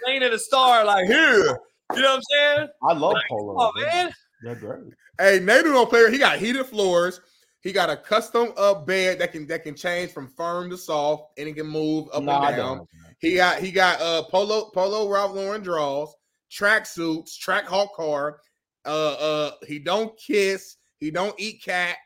Lena 0.08 0.32
the 0.32 0.40
Star 0.40 0.84
like 0.86 1.06
here. 1.06 1.60
You 1.94 2.02
know 2.02 2.16
what 2.16 2.16
I'm 2.16 2.22
saying? 2.58 2.70
I 2.90 2.94
love 2.94 3.16
polo. 3.30 3.56
Oh 3.60 3.72
They're- 3.76 3.86
man. 3.86 4.14
They're 4.42 4.56
great. 4.56 4.94
Hey, 5.20 5.40
Nadu 5.40 5.66
don't 5.66 5.90
play. 5.90 6.12
He 6.12 6.18
got 6.18 6.40
heated 6.40 6.66
floors. 6.66 7.22
He 7.62 7.72
got 7.72 7.92
a 7.92 7.98
custom 7.98 8.54
up 8.58 8.88
bed 8.88 9.20
that 9.20 9.32
can 9.32 9.46
that 9.48 9.64
can 9.64 9.76
change 9.76 10.12
from 10.12 10.28
firm 10.28 10.70
to 10.72 10.78
soft, 10.78 11.38
and 11.38 11.48
it 11.48 11.54
can 11.56 11.68
move 11.68 12.08
up 12.12 12.24
No, 12.24 12.42
and 12.42 12.56
down. 12.58 12.88
He 13.20 13.36
got 13.36 13.60
he 13.60 13.72
got 13.72 14.02
uh 14.02 14.24
polo 14.24 14.72
polo 14.72 15.08
Ralph 15.08 15.36
Lauren 15.36 15.62
draws, 15.62 16.16
track 16.50 16.88
suits, 16.88 17.38
track 17.38 17.66
hawk 17.66 17.96
car. 17.96 18.40
Uh 18.84 19.14
uh 19.14 19.52
he 19.68 19.78
don't 19.78 20.18
kiss, 20.18 20.78
he 21.00 21.12
don't 21.12 21.36
eat 21.40 21.62
cat. 21.64 21.98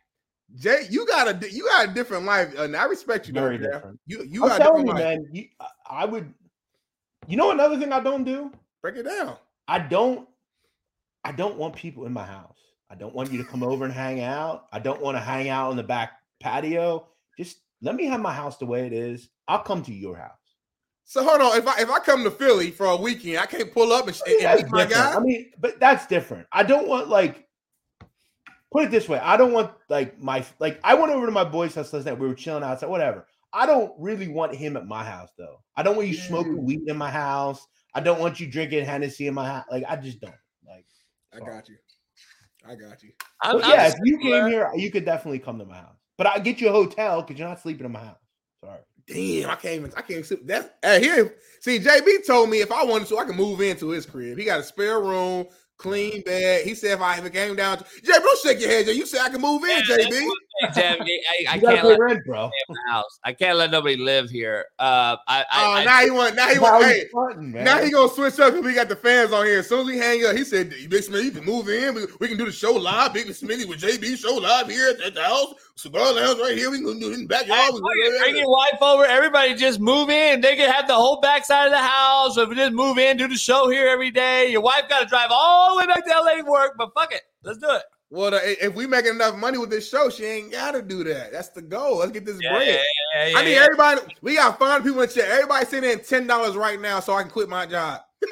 Jay, 0.56 0.88
you 0.90 1.08
got 1.08 1.28
a 1.28 1.52
you 1.52 1.64
got 1.66 1.90
a 1.90 1.94
different 1.94 2.26
life, 2.26 2.54
and 2.58 2.76
I 2.76 2.84
respect 2.86 3.28
you. 3.28 3.34
though, 3.34 3.42
Very 3.42 3.58
Jeff. 3.58 3.72
different. 3.76 4.00
You 4.08 4.24
you 4.24 4.44
I'm 4.44 4.50
got 4.50 4.60
a 4.60 4.64
telling 4.64 4.86
different 4.86 5.00
you, 5.00 5.06
life. 5.06 5.20
man. 5.20 5.30
You, 5.32 5.46
I 5.90 6.06
would. 6.06 6.34
You 7.28 7.38
know 7.38 7.52
another 7.52 7.80
thing 7.80 7.94
I 7.94 8.02
don't 8.02 8.26
do. 8.26 8.52
Break 8.82 8.98
it 8.98 9.04
down. 9.04 9.38
I 9.68 9.80
don't. 9.80 10.28
I 11.26 11.32
don't 11.32 11.58
want 11.58 11.76
people 11.76 12.06
in 12.06 12.14
my 12.14 12.24
house. 12.24 12.60
I 12.92 12.96
don't 12.96 13.16
want 13.16 13.32
you 13.32 13.40
to 13.40 13.50
come 13.50 13.64
over 13.64 13.84
and 13.84 13.94
hang 13.94 14.22
out. 14.22 14.68
I 14.72 14.78
don't 14.78 15.02
want 15.02 15.18
to 15.18 15.22
hang 15.22 15.50
out 15.50 15.72
on 15.72 15.76
the 15.76 15.84
back 15.84 16.12
patio. 16.40 17.08
Just 17.36 17.58
let 17.82 17.96
me 17.96 18.06
have 18.06 18.22
my 18.22 18.32
house 18.32 18.58
the 18.58 18.68
way 18.68 18.86
it 18.86 18.94
is. 18.94 19.28
I'll 19.48 19.64
come 19.64 19.82
to 19.84 19.94
your 19.94 20.16
house. 20.16 20.32
So 21.04 21.24
hold 21.24 21.42
on. 21.42 21.58
If 21.58 21.68
I 21.68 21.82
if 21.82 21.90
I 21.90 21.98
come 22.00 22.24
to 22.24 22.32
Philly 22.32 22.70
for 22.70 22.86
a 22.86 22.96
weekend, 22.96 23.40
I 23.40 23.48
can't 23.48 23.74
pull 23.74 23.92
up 23.92 24.08
and, 24.08 24.22
and 24.28 24.44
That's 24.44 24.64
meet 24.64 24.72
my 24.72 24.86
guy. 24.86 25.16
I 25.16 25.20
mean, 25.20 25.52
but 25.60 25.80
that's 25.80 26.06
different. 26.06 26.48
I 26.52 26.62
don't 26.62 26.88
want 26.88 27.10
like 27.10 27.48
put 28.72 28.84
it 28.84 28.92
this 28.92 29.10
way. 29.10 29.18
I 29.20 29.36
don't 29.36 29.52
want 29.52 29.72
like 29.90 30.22
my 30.22 30.46
like 30.60 30.80
I 30.84 30.94
went 30.94 31.12
over 31.12 31.26
to 31.26 31.32
my 31.32 31.44
boy's 31.44 31.74
house 31.74 31.92
last 31.92 32.06
night. 32.06 32.20
We 32.20 32.28
were 32.28 32.36
chilling 32.36 32.64
outside, 32.64 32.90
whatever. 32.90 33.26
I 33.52 33.66
don't 33.66 33.94
really 33.98 34.28
want 34.28 34.54
him 34.54 34.78
at 34.78 34.86
my 34.86 35.04
house 35.04 35.30
though. 35.40 35.64
I 35.76 35.82
don't 35.82 35.96
want 35.96 36.08
you 36.08 36.14
smoking 36.14 36.58
mm. 36.58 36.64
weed 36.64 36.82
in 36.88 36.98
my 36.98 37.10
house. 37.10 37.66
I 37.96 38.02
don't 38.02 38.20
want 38.20 38.40
you 38.40 38.48
drinking 38.48 38.86
Hennessy 38.86 39.28
in 39.28 39.34
my 39.34 39.48
house. 39.48 39.66
Like 39.72 39.86
I 39.88 39.96
just 39.96 40.22
don't. 40.22 40.36
Like 41.40 41.50
I 41.50 41.54
got 41.56 41.70
you. 41.70 41.76
I 42.68 42.76
got 42.76 43.04
you. 43.04 43.12
I'm, 43.44 43.58
But 43.60 43.68
yeah, 43.68 43.84
I'm 43.86 43.92
if 43.92 43.96
you 44.04 44.18
similar. 44.20 44.42
came 44.42 44.52
here, 44.52 44.72
you 44.76 44.92
could 44.92 45.06
definitely 45.06 45.40
come 45.40 45.60
to 45.60 45.66
my 45.66 45.76
house. 45.76 45.96
But 46.18 46.28
I 46.28 46.40
get 46.40 46.62
you 46.62 46.70
a 46.70 46.72
hotel 46.72 47.22
because 47.22 47.38
you're 47.38 47.48
not 47.48 47.62
sleeping 47.62 47.86
in 47.86 47.92
my 47.92 48.00
house. 48.04 48.18
Sorry. 48.64 48.80
Damn, 49.08 49.50
I 49.52 49.56
can't 49.56 49.76
even. 49.76 49.92
I 49.96 50.02
can't. 50.02 50.26
sit- 50.26 50.48
That's 50.48 50.70
hey, 50.82 51.00
here. 51.02 51.36
See, 51.60 51.80
JB 51.80 52.26
told 52.26 52.50
me 52.50 52.62
if 52.62 52.72
I 52.72 52.84
wanted 52.84 53.08
to, 53.10 53.18
I 53.18 53.26
could 53.26 53.36
move 53.36 53.62
into 53.62 53.90
his 53.90 54.06
crib. 54.06 54.38
He 54.38 54.46
got 54.46 54.60
a 54.60 54.64
spare 54.64 55.00
room, 55.00 55.46
clean 55.78 56.22
bed. 56.22 56.66
He 56.66 56.74
said 56.76 56.92
if 56.94 57.02
I 57.02 57.18
ever 57.18 57.30
came 57.30 57.56
down 57.56 57.78
to 57.80 57.84
JB, 57.84 58.06
don't 58.22 58.40
shake 58.40 58.60
your 58.60 58.70
head. 58.70 58.86
Jay. 58.86 58.94
You 58.94 59.06
said 59.06 59.22
I 59.22 59.30
can 59.30 59.42
move 59.42 59.64
in, 59.64 59.70
yeah, 59.70 59.98
JB. 59.98 60.28
Jay, 60.74 60.98
I, 61.50 61.56
I 61.56 61.60
can't 61.60 61.86
let 61.86 62.00
rent, 62.00 62.26
bro. 62.26 62.46
in 62.70 62.76
house. 62.90 63.20
I 63.26 63.34
can't 63.34 63.58
let 63.58 63.72
nobody 63.72 63.98
live 63.98 64.30
here. 64.30 64.66
Uh, 64.80 65.18
I, 65.28 65.42
I, 65.52 65.66
Oh, 65.66 65.72
I 65.74 65.84
now 65.84 66.00
he 66.00 66.12
want. 66.12 66.36
Now 66.36 66.48
he 66.48 66.56
Now 66.56 66.62
want. 66.62 66.86
Hey, 66.86 67.06
fronting, 67.12 67.52
man. 67.52 67.66
now 67.66 67.82
he 67.82 67.92
gonna 67.92 68.10
switch 68.12 68.40
up 68.40 68.54
because 68.54 68.66
we 68.66 68.74
got 68.74 68.88
the 68.88 68.96
fans 68.96 69.34
on 69.34 69.46
here. 69.46 69.60
As 69.60 69.68
soon 69.68 69.82
as 69.82 69.86
we 69.88 69.98
hang 69.98 70.26
up, 70.26 70.36
he 70.36 70.44
said, 70.46 70.74
"Big 70.90 71.04
Smith, 71.04 71.26
you 71.26 71.32
can 71.32 71.44
move 71.44 71.68
in. 71.70 71.94
We, 71.94 72.06
we 72.22 72.28
can 72.30 72.38
do 72.38 72.46
the 72.46 72.52
show 72.54 72.72
live. 72.72 73.14
Big 73.14 73.28
Smitty 73.28 73.68
with 73.68 73.82
JB 73.82 74.18
show 74.18 74.36
live 74.36 74.70
here 74.70 74.90
at, 74.92 75.02
at 75.02 75.14
the 75.14 75.24
house. 75.24 75.54
Cigar 75.78 76.14
lounge 76.14 76.40
right 76.40 76.58
here. 76.58 76.72
We 76.72 76.78
can 76.82 77.00
do 77.02 77.12
it 77.12 77.16
in 77.16 77.22
the 77.24 77.28
backyard. 77.28 77.74
We 77.74 77.82
can- 77.82 78.20
Bring 78.22 78.38
your 78.38 78.50
wife 78.50 78.82
over. 78.82 79.04
Everybody 79.06 79.56
just 79.56 79.82
move 79.82 80.10
in. 80.10 80.40
They 80.40 80.56
can 80.56 80.72
have 80.72 80.88
the 80.88 80.96
whole 80.96 81.20
backside 81.20 81.66
of 81.68 81.72
the 81.74 81.78
house. 81.80 82.38
If 82.38 82.48
we 82.48 82.56
just 82.56 82.72
move 82.72 82.98
in, 82.98 83.18
do 83.18 83.28
the 83.28 83.36
show 83.36 83.70
here 83.70 83.90
every 83.90 84.10
day. 84.10 84.50
Your 84.52 84.62
wife 84.62 84.84
got 84.88 85.02
to 85.02 85.06
drive 85.06 85.28
all 85.32 85.65
the 85.72 85.78
way 85.78 85.88
back 85.88 86.06
to 86.06 86.12
LA 86.12 86.36
to 86.36 86.44
work, 86.44 86.74
but 86.78 86.92
fuck 86.94 87.14
it. 87.14 87.22
Let's 87.44 87.58
do 87.60 87.70
it. 87.72 87.84
Well, 88.12 88.32
the, 88.32 88.66
if 88.66 88.74
we 88.76 88.86
making 88.88 89.16
enough 89.16 89.36
money 89.36 89.58
with 89.58 89.70
this 89.72 89.90
show, 89.90 90.10
she 90.10 90.24
ain't 90.26 90.52
got 90.52 90.72
to 90.72 90.82
do 90.82 91.04
that. 91.06 91.32
That's 91.32 91.50
the 91.50 91.62
goal. 91.62 91.98
Let's 91.98 92.12
get 92.12 92.26
this 92.26 92.38
Yeah, 92.42 92.54
bread. 92.56 92.68
yeah, 92.68 92.74
yeah, 93.16 93.28
yeah, 93.28 93.38
I 93.38 93.44
need 93.44 93.54
yeah. 93.54 93.64
everybody. 93.64 94.02
We 94.22 94.36
got 94.36 94.60
five 94.60 94.84
people 94.84 95.02
in 95.02 95.10
chat. 95.10 95.26
Everybody 95.30 95.66
send 95.66 95.86
in 95.86 96.00
ten 96.04 96.28
dollars 96.28 96.56
right 96.56 96.80
now 96.80 97.00
so 97.00 97.14
I 97.14 97.24
can 97.24 97.32
quit 97.32 97.50
my 97.50 97.66
job. 97.66 98.02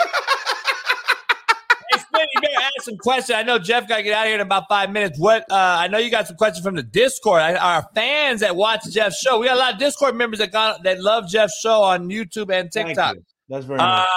Hey, 1.92 2.00
Smitty, 2.00 2.26
you 2.34 2.42
better 2.42 2.54
ask 2.60 2.82
some 2.86 2.98
questions. 2.98 3.36
I 3.36 3.44
know 3.44 3.60
Jeff 3.60 3.88
got 3.88 3.98
to 3.98 4.04
get 4.04 4.14
out 4.14 4.24
of 4.24 4.28
here 4.28 4.36
in 4.36 4.42
about 4.42 4.64
five 4.68 4.90
minutes. 4.90 5.20
What? 5.20 5.44
Uh, 5.52 5.56
I 5.80 5.88
know 5.88 6.00
you 6.00 6.10
got 6.10 6.28
some 6.28 6.38
questions 6.38 6.66
from 6.66 6.76
the 6.76 6.82
Discord. 6.82 7.42
I, 7.42 7.54
our 7.56 7.88
fans 7.94 8.40
that 8.40 8.56
watch 8.56 8.82
Jeff's 8.90 9.20
show. 9.20 9.38
We 9.40 9.46
got 9.46 9.58
a 9.58 9.60
lot 9.60 9.74
of 9.74 9.80
Discord 9.80 10.16
members 10.16 10.40
that 10.40 10.52
got 10.52 10.82
that 10.84 11.00
love 11.02 11.28
Jeff's 11.30 11.60
show 11.60 11.82
on 11.84 12.10
YouTube 12.10 12.52
and 12.52 12.72
Thank 12.72 12.88
TikTok. 12.90 13.16
you. 13.18 13.24
That's 13.50 13.66
very 13.66 13.78
nice. 13.78 14.08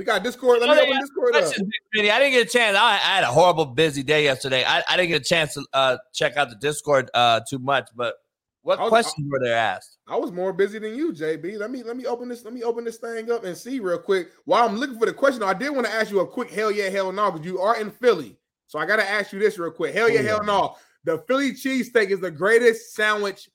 We 0.00 0.06
got 0.06 0.22
Discord. 0.24 0.60
Let 0.60 0.70
me 0.70 0.76
Oh, 0.76 0.78
open 0.78 0.94
yeah. 0.94 1.00
Discord 1.00 1.34
up. 1.36 1.42
questions, 1.42 1.70
I 1.94 2.00
didn't 2.02 2.30
get 2.32 2.46
a 2.46 2.50
chance. 2.50 2.74
I, 2.74 2.92
I 2.94 2.96
had 2.96 3.22
a 3.22 3.26
horrible 3.26 3.66
busy 3.66 4.02
day 4.02 4.24
yesterday. 4.24 4.64
I, 4.64 4.82
I 4.88 4.96
didn't 4.96 5.10
get 5.10 5.20
a 5.20 5.24
chance 5.24 5.52
to 5.52 5.66
uh, 5.74 5.98
check 6.14 6.38
out 6.38 6.48
the 6.48 6.56
Discord 6.56 7.10
uh, 7.12 7.40
too 7.46 7.58
much. 7.58 7.86
But 7.94 8.14
what 8.62 8.78
I 8.78 8.84
was- 8.84 8.88
questions 8.88 9.28
were 9.30 9.38
there 9.38 9.54
asked? 9.58 9.98
I 10.08 10.16
was 10.16 10.32
more 10.32 10.54
busy 10.54 10.78
than 10.78 10.94
you, 10.94 11.12
JB. 11.12 11.58
Let 11.58 11.70
me 11.70 11.82
let 11.82 11.98
me 11.98 12.06
open 12.06 12.30
this. 12.30 12.44
Let 12.46 12.54
me 12.54 12.62
open 12.62 12.82
this 12.84 12.96
thing 12.96 13.30
up 13.30 13.44
and 13.44 13.54
see 13.54 13.78
real 13.78 13.98
quick. 13.98 14.30
While 14.46 14.66
I'm 14.66 14.76
looking 14.78 14.98
for 14.98 15.04
the 15.06 15.12
question, 15.12 15.42
I 15.42 15.52
did 15.52 15.68
want 15.70 15.86
to 15.86 15.92
ask 15.92 16.10
you 16.10 16.20
a 16.20 16.26
quick 16.26 16.50
hell 16.50 16.70
yeah, 16.70 16.88
hell 16.88 17.12
no, 17.12 17.30
because 17.30 17.46
you 17.46 17.60
are 17.60 17.78
in 17.78 17.90
Philly. 17.90 18.38
So 18.68 18.78
I 18.78 18.86
gotta 18.86 19.06
ask 19.08 19.32
you 19.34 19.38
this 19.38 19.58
real 19.58 19.70
quick. 19.70 19.94
Hell 19.94 20.08
yeah, 20.08 20.20
Oh, 20.20 20.22
yeah. 20.22 20.28
hell 20.30 20.44
no. 20.44 20.76
The 21.04 21.18
Philly 21.28 21.52
cheesesteak 21.52 22.08
is 22.10 22.20
the 22.20 22.30
greatest 22.30 22.94
sandwich 22.94 23.50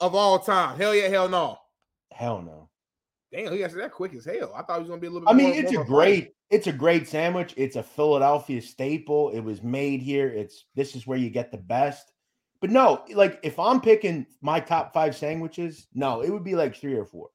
of 0.00 0.14
all 0.14 0.38
time. 0.38 0.76
Hell 0.78 0.94
yeah, 0.94 1.08
hell 1.08 1.28
no. 1.28 1.58
Hell 2.12 2.40
no. 2.42 2.57
Damn, 3.32 3.52
he 3.52 3.62
answered 3.62 3.82
that 3.82 3.92
quick 3.92 4.14
as 4.14 4.24
hell. 4.24 4.52
I 4.56 4.62
thought 4.62 4.76
he 4.76 4.80
was 4.80 4.88
gonna 4.88 5.00
be 5.00 5.06
a 5.06 5.10
little 5.10 5.26
bit 5.26 5.32
I 5.32 5.36
mean, 5.36 5.50
more- 5.50 5.58
it's 5.58 5.72
more 5.72 5.82
a 5.82 5.86
great, 5.86 6.32
it's 6.50 6.66
a 6.66 6.72
great 6.72 7.06
sandwich. 7.06 7.52
It's 7.56 7.76
a 7.76 7.82
Philadelphia 7.82 8.62
staple. 8.62 9.30
It 9.30 9.40
was 9.40 9.62
made 9.62 10.00
here. 10.00 10.28
It's 10.28 10.64
this 10.74 10.96
is 10.96 11.06
where 11.06 11.18
you 11.18 11.28
get 11.30 11.50
the 11.50 11.58
best. 11.58 12.12
But 12.60 12.70
no, 12.70 13.04
like 13.14 13.38
if 13.42 13.58
I'm 13.58 13.80
picking 13.80 14.26
my 14.40 14.60
top 14.60 14.92
five 14.92 15.14
sandwiches, 15.14 15.88
no, 15.94 16.22
it 16.22 16.30
would 16.30 16.44
be 16.44 16.54
like 16.54 16.74
three 16.74 16.94
or 16.94 17.04
four. 17.04 17.28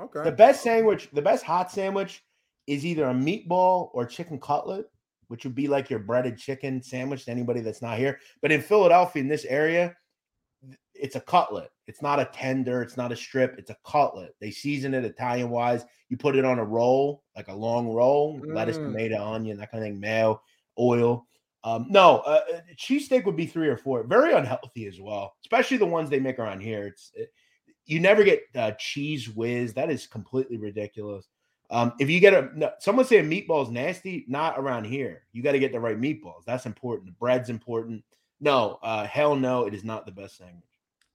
Okay. 0.00 0.22
The 0.22 0.32
best 0.32 0.62
sandwich, 0.62 1.08
the 1.12 1.22
best 1.22 1.44
hot 1.44 1.72
sandwich 1.72 2.22
is 2.68 2.86
either 2.86 3.08
a 3.08 3.14
meatball 3.14 3.90
or 3.92 4.06
chicken 4.06 4.38
cutlet, 4.38 4.86
which 5.26 5.44
would 5.44 5.54
be 5.54 5.66
like 5.66 5.90
your 5.90 5.98
breaded 5.98 6.38
chicken 6.38 6.80
sandwich 6.82 7.24
to 7.24 7.30
anybody 7.30 7.60
that's 7.60 7.82
not 7.82 7.98
here. 7.98 8.20
But 8.40 8.52
in 8.52 8.62
Philadelphia, 8.62 9.22
in 9.22 9.28
this 9.28 9.44
area, 9.44 9.96
it's 11.00 11.16
a 11.16 11.20
cutlet. 11.20 11.70
It's 11.86 12.02
not 12.02 12.20
a 12.20 12.26
tender, 12.26 12.82
it's 12.82 12.96
not 12.96 13.12
a 13.12 13.16
strip, 13.16 13.58
it's 13.58 13.70
a 13.70 13.76
cutlet. 13.84 14.34
They 14.40 14.50
season 14.50 14.94
it 14.94 15.04
Italian 15.04 15.50
wise. 15.50 15.84
You 16.08 16.16
put 16.16 16.36
it 16.36 16.44
on 16.44 16.58
a 16.58 16.64
roll, 16.64 17.22
like 17.36 17.48
a 17.48 17.54
long 17.54 17.88
roll, 17.88 18.40
lettuce, 18.44 18.78
Mm. 18.78 18.84
tomato, 18.84 19.24
onion, 19.24 19.58
that 19.58 19.70
kind 19.70 19.82
of 19.82 19.88
thing, 19.88 20.00
mayo, 20.00 20.42
oil. 20.78 21.26
Um, 21.64 21.86
no, 21.88 22.18
uh, 22.18 22.40
uh, 22.54 22.60
cheesesteak 22.76 23.24
would 23.24 23.36
be 23.36 23.46
three 23.46 23.68
or 23.68 23.76
four. 23.76 24.04
Very 24.04 24.32
unhealthy 24.32 24.86
as 24.86 25.00
well, 25.00 25.34
especially 25.42 25.76
the 25.76 25.86
ones 25.86 26.08
they 26.08 26.20
make 26.20 26.38
around 26.38 26.60
here. 26.60 26.86
It's 26.86 27.10
it, 27.14 27.32
you 27.84 28.00
never 28.00 28.22
get 28.22 28.42
uh, 28.54 28.72
Cheez 28.72 29.34
Whiz. 29.34 29.74
That 29.74 29.90
is 29.90 30.06
completely 30.06 30.56
ridiculous. 30.58 31.26
Um, 31.70 31.92
if 31.98 32.08
you 32.08 32.20
get 32.20 32.32
a 32.32 32.50
no, 32.56 32.70
someone 32.78 33.04
say 33.06 33.18
a 33.18 33.22
meatball 33.22 33.64
is 33.64 33.70
nasty, 33.70 34.24
not 34.28 34.58
around 34.58 34.84
here. 34.84 35.24
You 35.32 35.42
got 35.42 35.52
to 35.52 35.58
get 35.58 35.72
the 35.72 35.80
right 35.80 36.00
meatballs. 36.00 36.44
That's 36.46 36.66
important. 36.66 37.06
The 37.06 37.12
bread's 37.12 37.50
important. 37.50 38.04
No, 38.40 38.78
uh, 38.82 39.06
hell 39.06 39.34
no, 39.34 39.66
it 39.66 39.74
is 39.74 39.84
not 39.84 40.06
the 40.06 40.12
best 40.12 40.36
sandwich. 40.38 40.67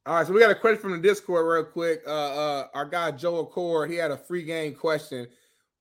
All 0.06 0.16
right, 0.16 0.28
so 0.28 0.34
we 0.34 0.40
got 0.42 0.52
a 0.52 0.56
question 0.56 0.82
from 0.82 0.92
the 0.92 0.98
Discord 1.08 1.46
real 1.48 1.64
quick. 1.64 2.02
Uh, 2.06 2.10
uh, 2.12 2.68
our 2.74 2.86
guy 2.86 3.12
Joe 3.12 3.40
Accord, 3.40 3.90
he 3.90 3.96
had 3.96 4.12
a 4.12 4.18
free 4.18 4.44
game 4.44 4.76
question. 4.76 5.28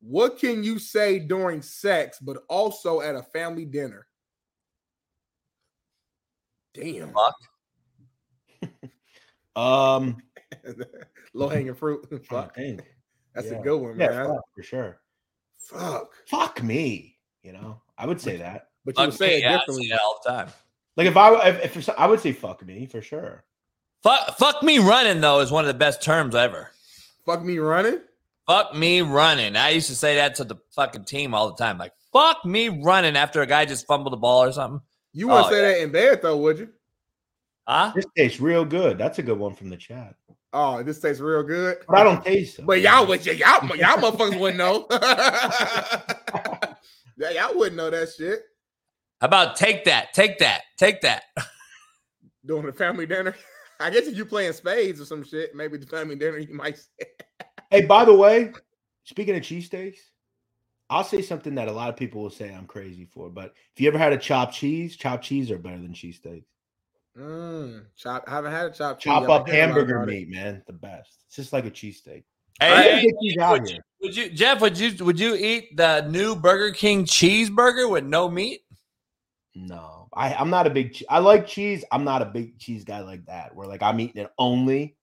What 0.01 0.39
can 0.39 0.62
you 0.62 0.78
say 0.78 1.18
during 1.18 1.60
sex, 1.62 2.18
but 2.20 2.39
also 2.49 3.01
at 3.01 3.17
a 3.17 3.23
family 3.23 3.65
dinner? 3.65 4.07
Damn, 6.75 7.12
Fuck. 7.12 7.34
Um, 9.57 10.23
low 11.34 11.49
hanging 11.49 11.75
fruit. 11.75 12.07
Fuck, 12.26 12.55
that's 13.34 13.49
Yeah. 13.51 13.59
a 13.59 13.62
good 13.62 13.76
one, 13.81 13.99
Yeah, 13.99 14.09
man. 14.10 14.26
fuck, 14.28 14.44
for 14.55 14.62
sure. 14.62 15.01
Fuck, 15.59 16.12
Fuck 16.28 16.62
me. 16.62 17.18
You 17.42 17.52
know, 17.52 17.83
I 17.99 18.07
would 18.07 18.20
say 18.20 18.36
that. 18.36 18.68
but 18.84 18.97
you 18.97 19.05
would 19.05 19.15
say 19.15 19.26
me, 19.28 19.34
it 19.36 19.41
yeah, 19.42 19.59
differently. 19.59 19.89
say 19.89 19.97
all 19.97 20.20
the 20.25 20.31
time. 20.31 20.49
Like 20.97 21.07
if 21.09 21.17
I 21.17 21.49
if, 21.49 21.76
if 21.76 21.89
I 21.99 22.07
would 22.07 22.20
say 22.20 22.33
fuck 22.33 22.65
me 22.65 22.86
for 22.86 23.01
sure. 23.02 23.44
Fuck, 24.02 24.36
fuck 24.39 24.62
me 24.62 24.78
running 24.78 25.20
though 25.20 25.40
is 25.40 25.50
one 25.50 25.64
of 25.64 25.68
the 25.68 25.74
best 25.78 26.02
terms 26.02 26.34
ever. 26.34 26.70
Fuck 27.24 27.44
me 27.44 27.58
running. 27.58 28.00
Fuck 28.48 28.74
me 28.74 29.00
running. 29.02 29.55
I 29.56 29.70
used 29.70 29.89
to 29.89 29.94
say 29.94 30.16
that 30.16 30.34
to 30.36 30.44
the 30.44 30.56
fucking 30.74 31.05
team 31.05 31.34
all 31.34 31.48
the 31.50 31.56
time. 31.56 31.78
Like, 31.78 31.92
fuck 32.12 32.44
me 32.44 32.68
running 32.68 33.16
after 33.16 33.40
a 33.42 33.47
guy 33.47 33.64
just 33.64 33.86
fumbled 33.86 34.12
the 34.12 34.16
ball 34.16 34.42
or 34.44 34.52
something. 34.52 34.81
You 35.12 35.28
wouldn't 35.28 35.47
Oh, 35.47 35.50
say 35.50 35.62
yeah. 35.62 35.68
that 35.78 35.82
in 35.82 35.92
bed 35.92 36.20
though, 36.22 36.36
would 36.39 36.58
you? 36.58 36.68
Huh? 37.68 37.92
This 37.94 38.06
tastes 38.16 38.40
real 38.40 38.64
good. 38.64 38.98
That's 38.98 39.18
a 39.20 39.22
good 39.22 39.39
one 39.39 39.55
from 39.55 39.70
the 39.70 39.76
chat. 39.76 40.16
Oh, 40.52 40.82
this 40.82 40.98
tastes 40.98 41.20
real 41.20 41.44
good. 41.44 41.78
But 41.89 41.98
I 41.98 42.02
don't 42.05 42.24
taste 42.24 42.58
it. 42.58 42.66
But 42.66 42.81
y'all 42.81 43.06
would, 43.06 43.24
y'all, 43.24 43.36
y'all 43.36 43.60
motherfuckers 43.70 44.39
wouldn't 44.39 44.58
know. 44.58 44.86
yeah, 47.16 47.31
y'all 47.31 47.56
wouldn't 47.56 47.76
know 47.76 47.89
that 47.90 48.08
shit. 48.16 48.40
How 49.20 49.28
about 49.28 49.55
take 49.55 49.84
that? 49.84 50.12
Take 50.12 50.40
that. 50.40 50.62
Take 50.76 51.02
that. 51.02 51.22
Doing 52.47 52.66
a 52.68 52.72
family 52.72 53.06
dinner. 53.06 53.36
I 53.83 53.91
guess 53.91 54.07
if 54.07 54.17
you 54.17 54.25
playing 54.25 54.52
spades 54.52 55.01
or 55.01 55.05
some 55.05 55.25
shit, 55.25 55.55
maybe 55.55 55.77
the 55.77 55.86
family 55.86 56.15
dinner 56.17 56.39
you 56.39 56.55
might 56.55 56.78
say. 56.78 57.07
Hey, 57.70 57.86
by 57.86 58.05
the 58.05 58.12
way, 58.12 58.52
speaking 59.05 59.35
of 59.35 59.41
cheesesteaks, 59.41 59.97
I'll 60.91 61.05
say 61.05 61.23
something 61.23 61.55
that 61.55 61.69
a 61.69 61.73
lot 61.73 61.89
of 61.89 61.97
people 61.97 62.20
will 62.20 62.28
say 62.28 62.52
I'm 62.52 62.67
crazy 62.67 63.07
for. 63.07 63.31
But 63.31 63.55
if 63.75 63.81
you 63.81 63.89
ever 63.89 63.97
had 63.97 64.12
a 64.12 64.19
chopped 64.19 64.52
cheese, 64.52 64.94
chopped 64.94 65.25
cheese 65.25 65.51
are 65.51 65.57
better 65.57 65.78
than 65.78 65.94
cheesesteaks. 65.94 66.44
Mm, 67.19 67.86
chop. 67.97 68.25
I 68.27 68.31
haven't 68.31 68.52
had 68.52 68.67
a 68.67 68.70
chop. 68.73 68.99
cheese. 68.99 69.11
Chop 69.11 69.27
up 69.28 69.47
been 69.47 69.55
hearing 69.55 69.70
a 69.70 69.73
lot 69.73 69.77
hamburger 69.78 70.05
meat, 70.05 70.28
man, 70.28 70.62
the 70.67 70.75
best. 70.75 71.25
It's 71.27 71.36
just 71.36 71.55
like 71.55 71.65
a 71.65 71.70
cheesesteak. 71.70 72.25
Hey, 72.61 72.69
hey, 72.69 72.91
gotta 72.91 73.01
get 73.01 73.15
these 73.23 73.39
out 73.39 73.52
would, 73.52 73.70
you, 73.70 73.78
would 74.02 74.17
you, 74.17 74.31
Jeff? 74.31 74.61
Would 74.61 74.78
you 74.78 75.05
would 75.05 75.19
you 75.19 75.35
eat 75.35 75.75
the 75.77 76.02
new 76.02 76.36
Burger 76.36 76.73
King 76.73 77.07
cheeseburger 77.07 77.91
with 77.91 78.05
no 78.05 78.28
meat? 78.28 78.61
No, 79.55 80.01
I, 80.15 80.34
I'm 80.34 80.50
not 80.50 80.66
a 80.66 80.70
big. 80.70 80.94
che- 80.94 81.07
I 81.08 81.18
like 81.18 81.47
cheese. 81.47 81.84
I'm 81.91 82.05
not 82.05 82.23
a 82.23 82.26
big 82.26 82.58
cheese 82.58 82.84
guy 82.84 83.00
like 83.00 83.24
that. 83.26 83.55
Where 83.55 83.66
like 83.66 83.82
I'm 83.82 83.99
eating 84.00 84.23
it 84.23 84.31
only. 84.39 84.97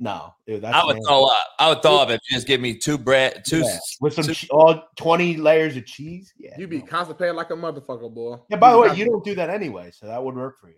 No, 0.00 0.32
dude, 0.46 0.62
that's 0.62 0.76
I 0.76 0.84
would 0.84 0.98
throw 1.04 1.24
up. 1.24 1.46
I 1.58 1.68
would 1.70 1.82
throw 1.82 1.96
up 1.96 2.10
if 2.10 2.20
you 2.30 2.36
just 2.36 2.46
give 2.46 2.60
me 2.60 2.76
two 2.76 2.96
bread, 2.98 3.42
two. 3.44 3.60
Yeah, 3.60 3.78
with 4.00 4.14
some 4.14 4.24
two- 4.26 4.34
che- 4.34 4.48
all 4.50 4.84
20 4.96 5.38
layers 5.38 5.76
of 5.76 5.86
cheese. 5.86 6.32
Yeah. 6.38 6.54
You 6.56 6.68
be 6.68 6.78
no. 6.78 6.86
constipated 6.86 7.34
like 7.34 7.50
a 7.50 7.54
motherfucker, 7.54 8.12
boy. 8.12 8.36
Yeah. 8.48 8.58
By 8.58 8.72
the 8.72 8.78
way, 8.78 8.94
you 8.94 9.06
don't 9.06 9.24
do 9.24 9.34
that 9.34 9.50
anyway, 9.50 9.90
so 9.92 10.06
that 10.06 10.22
would 10.22 10.36
work 10.36 10.60
for 10.60 10.68
you. 10.68 10.76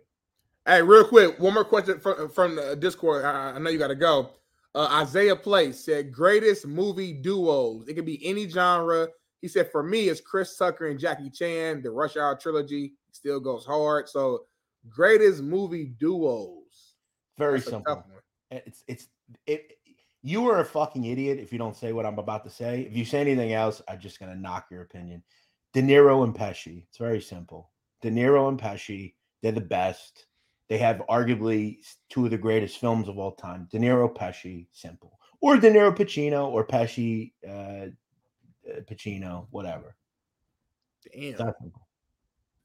Hey, 0.67 0.81
real 0.83 1.05
quick, 1.07 1.39
one 1.39 1.52
more 1.52 1.65
question 1.65 2.00
from, 2.00 2.31
from 2.31 2.57
the 2.57 2.76
Discord. 2.76 3.25
I, 3.25 3.52
I 3.52 3.59
know 3.59 3.70
you 3.70 3.78
got 3.78 3.89
to 3.89 3.94
go. 3.94 4.31
Uh, 4.75 4.89
Isaiah 5.02 5.36
Place 5.36 5.84
said, 5.84 6.12
greatest 6.12 6.67
movie 6.67 7.12
duos. 7.12 7.89
It 7.89 7.94
could 7.94 8.07
be 8.07 8.25
any 8.26 8.49
genre. 8.49 9.09
He 9.42 9.49
said, 9.49 9.70
for 9.70 9.83
me, 9.83 10.09
it's 10.09 10.20
Chris 10.20 10.57
Tucker 10.57 10.86
and 10.89 10.99
Jackie 10.99 11.31
Chan. 11.31 11.83
The 11.83 11.91
Rush 11.91 12.17
Hour 12.17 12.36
trilogy 12.36 12.94
still 13.12 13.40
goes 13.40 13.64
hard. 13.64 14.08
So, 14.08 14.44
greatest 14.89 15.42
movie 15.42 15.92
duos. 15.98 16.94
Very 17.39 17.58
That's 17.58 17.70
simple. 17.70 18.05
It's 18.50 18.84
it's 18.86 19.08
it. 19.47 19.72
You 20.22 20.50
are 20.50 20.60
a 20.60 20.64
fucking 20.64 21.05
idiot 21.05 21.39
if 21.39 21.52
you 21.52 21.58
don't 21.58 21.76
say 21.76 21.92
what 21.92 22.05
I'm 22.05 22.18
about 22.18 22.44
to 22.44 22.50
say. 22.50 22.82
If 22.82 22.97
you 22.97 23.05
say 23.05 23.20
anything 23.20 23.55
else, 23.55 23.80
I'm 23.89 24.00
just 24.00 24.20
gonna 24.20 24.34
knock 24.34 24.66
your 24.70 24.82
opinion. 24.82 25.22
De 25.72 25.80
Niro 25.80 26.24
and 26.24 26.34
Pesci. 26.34 26.84
It's 26.89 26.98
very 26.98 27.20
simple. 27.20 27.70
De 28.02 28.10
Niro 28.10 28.48
and 28.48 28.60
Pesci, 28.60 29.14
they're 29.42 29.52
the 29.52 29.60
best. 29.60 30.26
They 30.70 30.78
have 30.78 31.02
arguably 31.10 31.78
two 32.10 32.24
of 32.24 32.30
the 32.30 32.39
greatest 32.39 32.78
films 32.78 33.08
of 33.08 33.18
all 33.18 33.32
time. 33.32 33.68
De 33.72 33.78
Niro, 33.78 34.08
Pesci, 34.14 34.68
simple. 34.70 35.18
Or 35.40 35.56
De 35.56 35.68
Niro, 35.68 35.94
Pacino, 35.94 36.47
or 36.47 36.64
Pesci, 36.64 37.32
uh, 37.44 37.89
uh, 38.70 38.80
Pacino, 38.89 39.48
whatever. 39.50 39.97
Damn, 41.12 41.36
simple. 41.36 41.89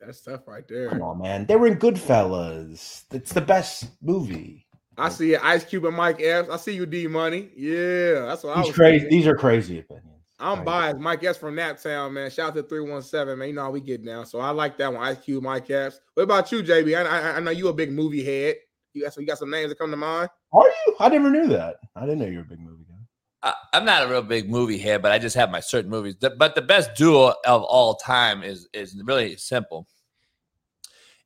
That's 0.05 0.21
tough 0.21 0.47
right 0.47 0.67
there. 0.67 0.89
Come 0.89 1.01
on, 1.01 1.19
man. 1.21 1.45
They 1.45 1.55
were 1.55 1.67
in 1.67 1.77
Goodfellas. 1.77 3.03
It's 3.11 3.33
the 3.33 3.41
best 3.41 3.85
movie. 4.01 4.65
I 4.97 5.09
see 5.09 5.33
it. 5.33 5.43
Ice 5.43 5.65
Cube 5.65 5.85
and 5.85 5.95
Mike 5.95 6.21
Epps. 6.21 6.49
I 6.49 6.57
see 6.57 6.73
you, 6.73 6.85
D 6.85 7.07
Money. 7.07 7.49
Yeah, 7.55 8.25
that's 8.27 8.43
what 8.43 8.55
I 8.57 8.61
These 8.61 8.67
was. 8.67 8.75
crazy. 8.75 8.99
thinking. 8.99 9.17
These 9.19 9.27
are 9.27 9.35
crazy 9.35 9.79
opinions. 9.79 10.11
I'm 10.39 10.57
Crazy. 10.57 10.65
biased. 10.65 10.99
Mike 10.99 11.23
Epps 11.23 11.37
from 11.37 11.55
Naptown, 11.55 12.11
man. 12.13 12.29
Shout 12.29 12.49
out 12.49 12.55
to 12.55 12.63
317, 12.63 13.37
man. 13.37 13.47
You 13.49 13.53
know 13.55 13.63
how 13.63 13.71
we 13.71 13.81
get 13.81 14.05
down. 14.05 14.25
So 14.25 14.39
I 14.39 14.49
like 14.51 14.77
that 14.77 14.91
one. 14.93 15.01
Ice 15.03 15.17
Cube, 15.19 15.43
Mike 15.43 15.69
Epps. 15.69 15.99
What 16.13 16.23
about 16.23 16.51
you, 16.51 16.61
JB? 16.63 16.97
I, 16.97 17.03
I, 17.31 17.37
I 17.37 17.39
know 17.39 17.51
you 17.51 17.67
a 17.69 17.73
big 17.73 17.91
movie 17.91 18.23
head. 18.23 18.55
You 18.93 19.03
got 19.03 19.13
some, 19.13 19.21
you 19.21 19.27
got 19.27 19.37
some 19.37 19.49
names 19.49 19.69
that 19.69 19.79
come 19.79 19.91
to 19.91 19.97
mind? 19.97 20.29
Are 20.53 20.63
you? 20.67 20.95
I 20.99 21.09
never 21.09 21.29
knew 21.29 21.47
that. 21.47 21.77
I 21.95 22.01
didn't 22.01 22.19
know 22.19 22.25
you 22.25 22.37
were 22.37 22.43
a 22.43 22.47
big 22.47 22.59
movie 22.61 22.83
guy. 22.87 22.95
I, 23.43 23.53
I'm 23.77 23.85
not 23.85 24.03
a 24.03 24.09
real 24.09 24.21
big 24.21 24.49
movie 24.49 24.77
head, 24.77 25.01
but 25.01 25.11
I 25.11 25.19
just 25.19 25.35
have 25.35 25.51
my 25.51 25.59
certain 25.59 25.89
movies. 25.91 26.15
But 26.15 26.55
the 26.55 26.61
best 26.61 26.95
duo 26.95 27.33
of 27.45 27.63
all 27.63 27.95
time 27.95 28.43
is 28.43 28.67
is 28.73 28.95
really 29.05 29.35
simple. 29.37 29.87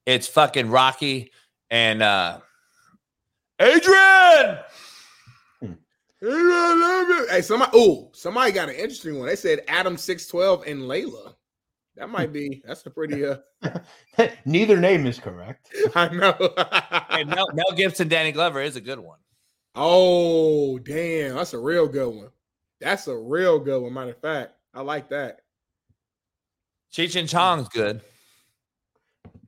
It's 0.10 0.28
fucking 0.28 0.72
Rocky 0.72 1.32
and 1.70 2.02
uh 2.02 2.40
Adrian. 3.60 4.58
Hey, 6.20 7.42
somebody, 7.44 7.72
oh, 7.76 8.10
somebody 8.14 8.52
got 8.52 8.70
an 8.70 8.76
interesting 8.76 9.20
one. 9.20 9.28
They 9.28 9.36
said 9.36 9.62
Adam 9.68 9.98
612 9.98 10.64
and 10.66 10.82
Layla. 10.82 11.36
That 11.96 12.10
might 12.10 12.34
be, 12.34 12.64
that's 12.66 12.84
a 12.88 12.90
pretty, 12.90 13.24
uh, 13.24 13.38
Neither 14.46 14.80
name 14.80 15.06
is 15.06 15.20
correct. 15.20 15.70
I 15.96 16.10
know. 16.10 16.34
Hey, 17.12 17.24
Mel, 17.26 17.48
Mel 17.54 17.72
Gibson, 17.76 18.08
Danny 18.08 18.32
Glover 18.32 18.62
is 18.62 18.76
a 18.78 18.82
good 18.82 19.00
one. 19.00 19.20
oh, 19.76 20.80
damn. 20.80 21.36
That's 21.36 21.54
a 21.54 21.60
real 21.60 21.88
good 21.88 22.16
one. 22.16 22.30
That's 22.82 23.08
a 23.08 23.16
real 23.16 23.60
good 23.60 23.82
one. 23.82 23.94
Matter 23.94 24.12
of 24.12 24.22
fact, 24.22 24.54
I 24.74 24.82
like 24.82 25.10
that. 25.10 25.42
Cheech 26.92 27.20
and 27.20 27.30
Chong's 27.30 27.70
good. 27.70 28.02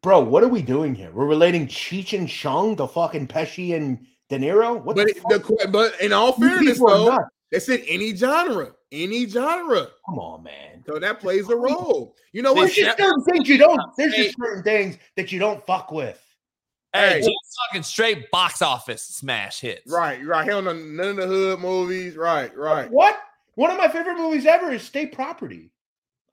Bro, 0.02 0.22
what 0.22 0.44
are 0.44 0.48
we 0.48 0.62
doing 0.64 0.96
here? 0.96 1.12
We're 1.12 1.28
relating 1.28 1.68
Cheech 1.68 2.18
and 2.18 2.28
Chong 2.28 2.76
to 2.78 2.88
fucking 2.88 3.28
Pesci 3.28 3.76
and 3.76 4.00
De 4.30 4.40
Niro? 4.40 4.82
What 4.84 4.96
But, 4.96 5.08
the 5.08 5.14
fuck? 5.14 5.48
the, 5.62 5.68
but 5.68 6.00
in 6.02 6.12
all 6.12 6.34
You 6.40 6.50
fairness, 6.50 6.74
people 6.80 6.90
are 6.90 6.98
though, 6.98 7.06
nuts. 7.18 7.30
they 7.52 7.60
said 7.60 7.84
any 7.88 8.16
genre, 8.16 8.72
any 8.92 9.28
genre. 9.28 9.90
Come 10.08 10.18
on, 10.18 10.42
man. 10.44 10.84
So 10.88 10.98
that 10.98 11.20
plays 11.20 11.48
a 11.50 11.56
role. 11.56 12.16
You 12.32 12.42
know 12.42 12.54
what? 12.54 12.62
There's 12.74 12.76
just 12.76 12.98
certain 12.98 13.24
things 13.26 13.48
you 13.48 13.60
don't. 13.60 13.80
There's 13.96 14.16
just 14.16 14.36
certain 14.42 14.64
things 14.64 14.98
that 15.18 15.32
you 15.32 15.38
don't 15.38 15.64
fuck 15.68 15.92
with. 15.92 16.20
Hey, 16.94 17.10
Hey. 17.12 17.20
just 17.20 17.58
talking 17.70 17.84
straight 17.84 18.32
box 18.32 18.62
office 18.64 19.04
smash 19.04 19.60
hits. 19.62 19.90
Right, 19.92 20.26
right. 20.26 20.46
Hell, 20.48 20.64
none 20.64 20.96
none 20.96 21.10
of 21.10 21.16
the 21.18 21.28
hood 21.28 21.60
movies. 21.60 22.18
Right, 22.18 22.56
right. 22.58 22.90
What? 22.90 23.18
One 23.54 23.70
of 23.70 23.78
my 23.78 23.88
favorite 23.88 24.18
movies 24.18 24.46
ever 24.48 24.72
is 24.72 24.82
State 24.82 25.14
Property. 25.14 25.70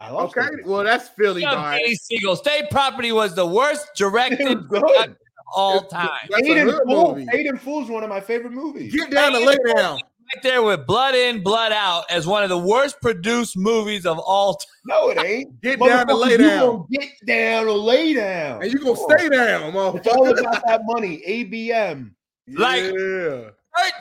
I 0.01 0.11
love 0.11 0.31
Okay, 0.31 0.47
State 0.47 0.67
well, 0.67 0.85
that's 0.85 1.09
Philly 1.11 1.43
Young 1.43 1.55
bias. 1.55 2.07
Sigel. 2.07 2.37
State 2.37 2.71
Property 2.71 3.11
was 3.13 3.35
the 3.35 3.47
worst 3.47 3.89
directed 3.97 4.41
It 4.73 4.85
of 4.85 5.17
all 5.55 5.83
time. 5.89 6.09
Aiden 6.31 6.43
Paid 6.43 6.57
a 6.57 6.61
in 6.61 6.69
hood 6.69 6.83
Full. 6.87 7.15
movie. 7.15 7.27
Paid 7.31 7.47
in 7.47 7.59
Full 7.59 7.83
is 7.85 7.89
one 7.91 8.03
of 8.05 8.09
my 8.09 8.21
favorite 8.21 8.53
movies. 8.53 8.95
Get 8.95 9.11
down 9.11 9.33
to 9.33 9.39
lay 9.41 9.57
down. 9.75 9.95
Right 10.35 10.43
there 10.43 10.63
with 10.63 10.87
Blood 10.87 11.15
In, 11.15 11.43
Blood 11.43 11.73
Out 11.73 12.05
as 12.11 12.27
one 12.27 12.43
of 12.43 12.51
the 12.51 12.59
worst 12.59 13.01
produced 13.01 13.57
movies 13.57 14.05
of 14.05 14.19
all 14.19 14.55
time. 14.55 14.69
No, 14.87 15.09
it 15.09 15.19
ain't. 15.25 15.61
Get 15.63 15.81
down 15.81 16.07
to 16.07 16.13
Motherfucker, 16.13 16.21
lay 16.21 16.31
you 16.33 16.39
down. 16.39 16.67
gonna 16.69 16.85
Get 16.91 17.09
down 17.27 17.65
to 17.65 17.73
lay 17.73 18.13
down. 18.15 18.63
And 18.63 18.71
you 18.73 18.79
gonna 18.79 18.95
Come 18.95 19.07
stay 19.19 19.29
down, 19.31 19.97
It's 19.97 20.07
all 20.07 20.29
about 20.29 20.63
that 20.67 20.83
money. 20.85 21.23
ABM. 21.27 22.11
Like- 22.49 22.83
yeah, 22.83 23.51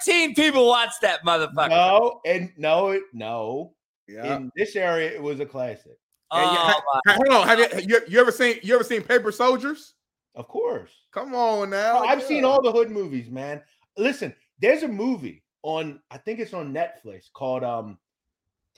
13 0.04 0.36
people 0.36 0.68
watched 0.68 1.00
that 1.02 1.24
motherfucker. 1.26 1.70
No, 1.70 2.20
and 2.26 2.52
no, 2.58 3.00
no. 3.14 3.74
Yeah. 4.08 4.38
In 4.38 4.52
this 4.56 4.76
area, 4.76 5.12
it 5.12 5.22
was 5.22 5.40
a 5.40 5.46
classic. 5.46 5.98
Hey, 6.32 6.40
Oh, 6.44 6.82
yeah, 7.06 7.14
hold 7.16 7.30
on, 7.30 7.48
have 7.48 7.60
you, 7.60 7.68
you 7.88 8.02
you 8.08 8.20
ever 8.20 8.32
seen 8.32 8.60
you 8.62 8.76
ever 8.76 8.84
seen 8.84 9.02
Paper 9.02 9.32
Soldiers? 9.32 9.94
Of 10.36 10.48
course. 10.48 10.92
Come 11.12 11.34
on 11.34 11.70
now. 11.70 12.00
I've 12.00 12.20
yeah. 12.20 12.28
seen 12.28 12.46
all 12.46 12.62
the 12.62 12.72
hood 12.72 12.92
movies, 12.92 13.30
man. 13.30 13.62
Listen, 13.98 14.36
there's 14.60 14.84
a 14.84 14.88
movie 14.88 15.44
on 15.64 16.00
I 16.12 16.18
think 16.18 16.40
it's 16.40 16.54
on 16.54 16.74
Netflix 16.74 17.32
called 17.34 17.64
um 17.64 17.98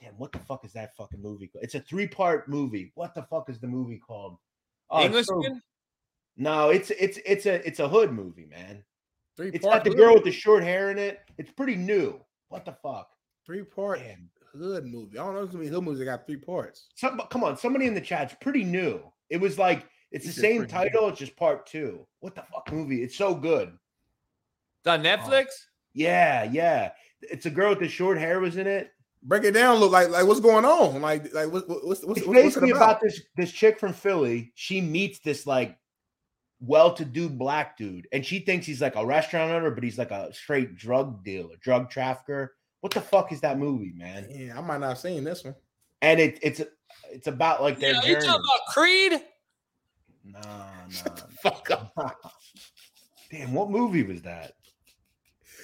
damn, 0.00 0.14
what 0.14 0.32
the 0.32 0.38
fuck 0.38 0.64
is 0.64 0.72
that 0.72 0.96
fucking 0.96 1.20
movie 1.20 1.48
called? 1.48 1.64
It's 1.64 1.74
a 1.74 1.80
three-part 1.80 2.48
movie. 2.48 2.92
What 2.94 3.14
the 3.14 3.22
fuck 3.24 3.50
is 3.50 3.58
the 3.58 3.66
movie 3.66 3.98
called? 3.98 4.38
Oh, 4.88 5.04
it's 5.04 5.26
so- 5.26 5.34
Englishman? 5.34 5.62
no, 6.36 6.70
it's 6.70 6.90
it's 6.90 7.18
it's 7.26 7.46
a 7.46 7.66
it's 7.66 7.80
a 7.80 7.88
hood 7.88 8.12
movie, 8.12 8.46
man. 8.46 8.82
three 9.36 9.50
It's 9.52 9.64
part 9.64 9.84
got 9.84 9.90
the 9.90 9.96
girl 9.96 10.14
with 10.14 10.24
the 10.24 10.32
short 10.32 10.62
hair 10.62 10.90
in 10.90 10.98
it. 10.98 11.20
It's 11.36 11.50
pretty 11.50 11.76
new. 11.76 12.20
What 12.48 12.64
the 12.64 12.72
fuck? 12.72 13.10
three 13.44 13.62
part 13.64 13.98
Damn. 13.98 14.30
Hood 14.52 14.86
movie. 14.86 15.18
I 15.18 15.24
don't 15.24 15.34
know 15.34 15.46
so 15.48 15.56
many 15.58 15.68
hood 15.68 15.84
movies 15.84 15.98
that 16.00 16.04
got 16.06 16.26
three 16.26 16.36
parts. 16.36 16.88
Some, 16.94 17.20
come 17.30 17.44
on, 17.44 17.56
somebody 17.56 17.86
in 17.86 17.94
the 17.94 18.00
chat's 18.00 18.34
pretty 18.40 18.64
new. 18.64 19.00
It 19.28 19.40
was 19.40 19.58
like 19.58 19.86
it's 20.10 20.24
He 20.24 20.30
the 20.32 20.40
same 20.40 20.56
pretty 20.58 20.72
new. 20.72 20.78
title, 20.78 21.08
it's 21.08 21.18
just 21.18 21.36
part 21.36 21.66
two. 21.66 22.06
What 22.20 22.34
the 22.34 22.42
fuck 22.52 22.70
movie? 22.72 23.02
It's 23.02 23.16
so 23.16 23.34
good. 23.34 23.68
It's 24.82 24.86
on 24.88 25.02
Netflix? 25.02 25.46
Oh. 25.46 25.66
Yeah, 25.94 26.44
yeah. 26.44 26.90
It's 27.22 27.46
a 27.46 27.50
girl 27.50 27.70
with 27.70 27.80
the 27.80 27.88
short 27.88 28.18
hair 28.18 28.40
was 28.40 28.56
in 28.56 28.66
it. 28.66 28.92
Break 29.22 29.44
it 29.44 29.52
down. 29.52 29.78
Look 29.78 29.92
like 29.92 30.08
like 30.08 30.26
what's 30.26 30.40
going 30.40 30.64
on? 30.64 31.02
Like 31.02 31.32
like 31.34 31.52
what, 31.52 31.68
what- 31.68 31.86
what's 31.86 32.02
what's, 32.04 32.20
It's 32.20 32.26
what's, 32.26 32.26
what's 32.26 32.38
it 32.38 32.42
basically 32.42 32.70
about? 32.70 32.82
about 32.82 33.00
this 33.02 33.20
this 33.36 33.52
chick 33.52 33.78
from 33.78 33.92
Philly. 33.92 34.52
She 34.54 34.80
meets 34.80 35.18
this 35.20 35.46
like 35.46 35.76
well-to-do 36.62 37.28
black 37.28 37.76
dude, 37.76 38.06
and 38.12 38.24
she 38.24 38.38
thinks 38.40 38.66
he's 38.66 38.80
like 38.82 38.96
a 38.96 39.04
restaurant 39.06 39.50
owner, 39.50 39.70
but 39.70 39.82
he's 39.84 39.96
like 39.98 40.10
a 40.10 40.32
straight 40.32 40.76
drug 40.76 41.24
dealer, 41.24 41.54
drug 41.60 41.90
trafficker. 41.90 42.54
What 42.80 42.92
the 42.94 43.00
fuck 43.00 43.32
is 43.32 43.40
that 43.42 43.58
movie, 43.58 43.92
man? 43.94 44.26
Yeah, 44.30 44.56
I 44.58 44.60
might 44.62 44.78
not 44.80 44.88
have 44.90 44.98
seen 44.98 45.24
this 45.24 45.44
one. 45.44 45.54
And 46.02 46.18
it, 46.18 46.38
it's 46.42 46.62
it's 47.10 47.26
about 47.26 47.62
like 47.62 47.78
their 47.78 47.92
Yeah, 47.94 48.00
you 48.02 48.14
journey. 48.14 48.26
talking 48.26 48.44
about 48.44 48.72
Creed? 48.74 49.22
Nah, 50.24 50.40
nah. 51.04 51.16
Fuck 51.42 51.70
up. 51.70 51.94
Damn, 53.30 53.52
what 53.54 53.70
movie 53.70 54.02
was 54.02 54.22
that? 54.22 54.52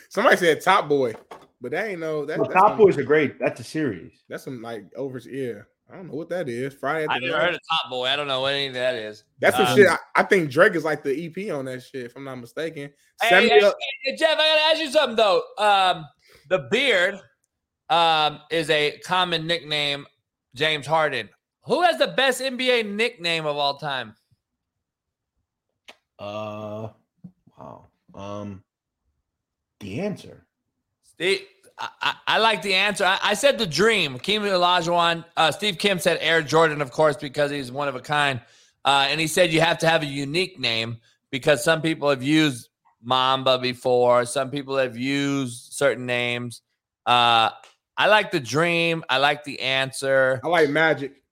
Somebody 0.08 0.36
said 0.36 0.60
Top 0.62 0.88
Boy, 0.88 1.14
but 1.60 1.72
that 1.72 1.88
ain't 1.88 2.00
no 2.00 2.24
that, 2.26 2.38
Well, 2.38 2.48
Top 2.50 2.68
some- 2.70 2.78
Boys 2.78 2.96
are 2.98 3.02
great. 3.02 3.38
That's 3.38 3.60
a 3.60 3.64
series. 3.64 4.12
That's 4.28 4.44
some 4.44 4.62
like 4.62 4.84
over 4.96 5.18
yeah. 5.18 5.62
I 5.90 5.94
don't 5.94 6.08
know 6.08 6.14
what 6.14 6.28
that 6.30 6.48
is. 6.48 6.74
Friday. 6.74 7.06
I 7.08 7.20
the 7.20 7.26
never 7.26 7.38
heard 7.38 7.54
of 7.54 7.60
Top 7.70 7.90
Boy. 7.90 8.06
I 8.06 8.16
don't 8.16 8.26
know 8.26 8.40
what 8.40 8.54
any 8.54 8.66
of 8.66 8.74
that 8.74 8.96
is. 8.96 9.22
That's 9.40 9.56
some 9.56 9.66
Um, 9.66 9.76
shit. 9.76 9.86
I, 9.86 9.96
I 10.16 10.22
think 10.24 10.50
Drake 10.50 10.74
is 10.74 10.84
like 10.84 11.04
the 11.04 11.26
EP 11.26 11.52
on 11.54 11.64
that 11.66 11.80
shit, 11.82 12.06
if 12.06 12.16
I'm 12.16 12.24
not 12.24 12.36
mistaken. 12.36 12.90
Hey, 13.22 13.28
Send 13.28 13.46
hey, 13.48 13.60
hey, 14.04 14.16
Jeff, 14.16 14.32
I 14.32 14.36
gotta 14.36 14.60
ask 14.72 14.80
you 14.80 14.90
something 14.90 15.16
though. 15.16 15.42
Um, 15.58 16.04
the 16.48 16.68
beard 16.70 17.18
um, 17.88 18.40
is 18.50 18.70
a 18.70 18.98
common 19.04 19.46
nickname. 19.46 20.06
James 20.56 20.86
Harden. 20.86 21.28
Who 21.64 21.82
has 21.82 21.98
the 21.98 22.08
best 22.08 22.40
NBA 22.40 22.90
nickname 22.90 23.44
of 23.44 23.56
all 23.56 23.76
time? 23.76 24.14
Uh, 26.18 26.88
wow. 27.58 27.86
Um, 28.14 28.64
the 29.80 30.00
answer. 30.00 30.46
Steve, 31.02 31.42
I, 31.78 31.88
I, 32.00 32.14
I 32.26 32.38
like 32.38 32.62
the 32.62 32.74
answer. 32.74 33.04
I, 33.04 33.18
I 33.22 33.34
said 33.34 33.58
the 33.58 33.66
dream. 33.66 34.18
Kim 34.18 34.42
Olajuwon. 34.42 35.24
Uh, 35.36 35.52
Steve 35.52 35.76
Kim 35.76 35.98
said 35.98 36.18
Air 36.20 36.40
Jordan, 36.40 36.80
of 36.80 36.90
course, 36.90 37.16
because 37.16 37.50
he's 37.50 37.70
one 37.70 37.88
of 37.88 37.94
a 37.94 38.00
kind. 38.00 38.40
Uh, 38.84 39.06
and 39.10 39.20
he 39.20 39.26
said 39.26 39.52
you 39.52 39.60
have 39.60 39.78
to 39.78 39.88
have 39.88 40.02
a 40.02 40.06
unique 40.06 40.58
name 40.58 40.96
because 41.30 41.62
some 41.62 41.82
people 41.82 42.08
have 42.08 42.22
used 42.22 42.70
Mamba 43.06 43.58
before. 43.58 44.26
Some 44.26 44.50
people 44.50 44.76
have 44.76 44.96
used 44.96 45.72
certain 45.72 46.04
names. 46.04 46.60
Uh, 47.06 47.50
I 47.96 48.08
like 48.08 48.30
the 48.30 48.40
dream. 48.40 49.04
I 49.08 49.18
like 49.18 49.44
the 49.44 49.60
answer. 49.60 50.40
I 50.44 50.48
like 50.48 50.68
Magic. 50.68 51.22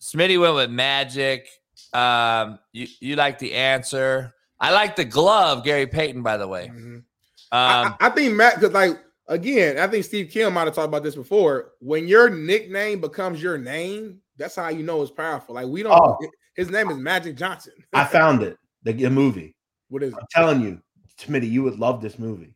Smitty 0.00 0.38
went 0.38 0.56
with 0.56 0.70
Magic. 0.70 1.48
Um, 1.92 2.58
you, 2.72 2.88
you 3.00 3.16
like 3.16 3.38
the 3.38 3.54
answer. 3.54 4.34
I 4.60 4.72
like 4.72 4.96
the 4.96 5.04
glove, 5.04 5.64
Gary 5.64 5.86
Payton, 5.86 6.22
by 6.22 6.36
the 6.36 6.48
way. 6.48 6.70
Mhm. 6.72 6.96
Um, 6.96 7.04
I, 7.52 7.96
I 8.00 8.06
I 8.06 8.10
think 8.10 8.34
Matt, 8.34 8.56
because 8.56 8.72
like 8.72 8.98
again, 9.28 9.78
I 9.78 9.86
think 9.86 10.04
Steve 10.04 10.30
Kim 10.30 10.52
might 10.54 10.64
have 10.64 10.74
talked 10.74 10.88
about 10.88 11.02
this 11.02 11.14
before. 11.14 11.72
When 11.80 12.08
your 12.08 12.28
nickname 12.28 13.00
becomes 13.00 13.42
your 13.42 13.58
name, 13.58 14.20
that's 14.36 14.56
how 14.56 14.68
you 14.68 14.82
know 14.82 15.00
it's 15.02 15.10
powerful. 15.10 15.54
Like 15.54 15.66
we 15.66 15.82
don't. 15.82 15.92
Oh. 15.92 16.18
His 16.54 16.70
name 16.70 16.90
is 16.90 16.98
Magic 16.98 17.36
Johnson. 17.36 17.72
I 17.92 18.04
found 18.04 18.42
it. 18.42 18.58
The, 18.82 18.92
the 18.92 19.10
movie. 19.10 19.54
What 19.92 20.02
is? 20.02 20.14
I'm 20.14 20.26
telling 20.30 20.62
you, 20.62 20.80
Smitty, 21.18 21.50
you 21.50 21.62
would 21.62 21.78
love 21.78 22.00
this 22.00 22.18
movie. 22.18 22.54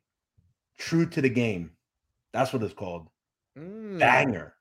True 0.79 1.07
to 1.07 1.21
the 1.21 1.29
game. 1.29 1.73
That's 2.33 2.53
what 2.53 2.63
it's 2.63 2.75
called. 2.75 3.09
Mm. 3.59 3.99
Banger. 3.99 4.55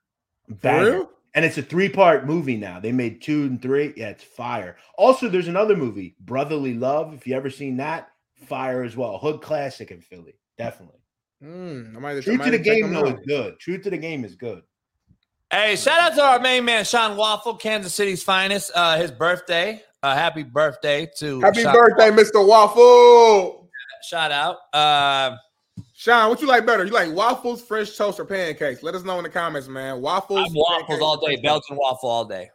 Banger. 0.48 0.90
real? 0.90 1.10
And 1.34 1.44
it's 1.44 1.58
a 1.58 1.62
three-part 1.62 2.26
movie 2.26 2.56
now. 2.56 2.80
They 2.80 2.92
made 2.92 3.20
two 3.22 3.44
and 3.44 3.60
three. 3.60 3.92
Yeah, 3.96 4.10
it's 4.10 4.24
fire. 4.24 4.76
Also, 4.96 5.28
there's 5.28 5.48
another 5.48 5.76
movie, 5.76 6.16
Brotherly 6.20 6.74
Love. 6.74 7.14
If 7.14 7.26
you 7.26 7.34
ever 7.34 7.50
seen 7.50 7.76
that, 7.78 8.08
fire 8.34 8.82
as 8.82 8.96
well. 8.96 9.18
Hood 9.18 9.40
classic 9.42 9.90
in 9.90 10.00
Philly. 10.00 10.38
Definitely. 10.56 11.00
Mm, 11.42 11.96
I 11.96 11.98
might, 11.98 12.16
I 12.16 12.20
to 12.20 12.30
the 12.30 12.36
have 12.36 12.44
to 12.44 12.50
check 12.50 12.64
game 12.64 12.84
him 12.86 12.94
though 12.94 13.06
is 13.06 13.20
good. 13.26 13.58
Truth 13.58 13.82
to 13.82 13.90
the 13.90 13.98
game 13.98 14.24
is 14.24 14.34
good. 14.34 14.62
Hey, 15.50 15.76
shout 15.76 15.98
out 15.98 16.14
to 16.16 16.22
our 16.22 16.40
main 16.40 16.64
man 16.64 16.84
Sean 16.84 17.16
Waffle, 17.16 17.54
Kansas 17.54 17.94
City's 17.94 18.22
finest. 18.22 18.70
Uh, 18.74 18.96
his 18.96 19.10
birthday. 19.10 19.82
Uh, 20.06 20.14
happy 20.14 20.44
birthday 20.44 21.10
to 21.16 21.40
Happy 21.40 21.64
birthday, 21.64 22.10
Mr. 22.10 22.46
Waffle. 22.46 23.68
Shout 24.04 24.30
out. 24.30 24.58
Uh, 24.72 25.36
Sean, 25.94 26.28
what 26.28 26.40
you 26.40 26.46
like 26.46 26.64
better? 26.64 26.84
You 26.84 26.92
like 26.92 27.12
waffles, 27.12 27.60
French 27.60 27.98
toast, 27.98 28.20
or 28.20 28.24
pancakes? 28.24 28.84
Let 28.84 28.94
us 28.94 29.02
know 29.02 29.18
in 29.18 29.24
the 29.24 29.28
comments, 29.28 29.66
man. 29.66 30.00
Waffles, 30.00 30.48
waffles 30.54 31.00
all 31.00 31.16
day. 31.16 31.34
Belgian 31.42 31.76
waffle 31.76 32.08
all 32.08 32.24
day. 32.24 32.50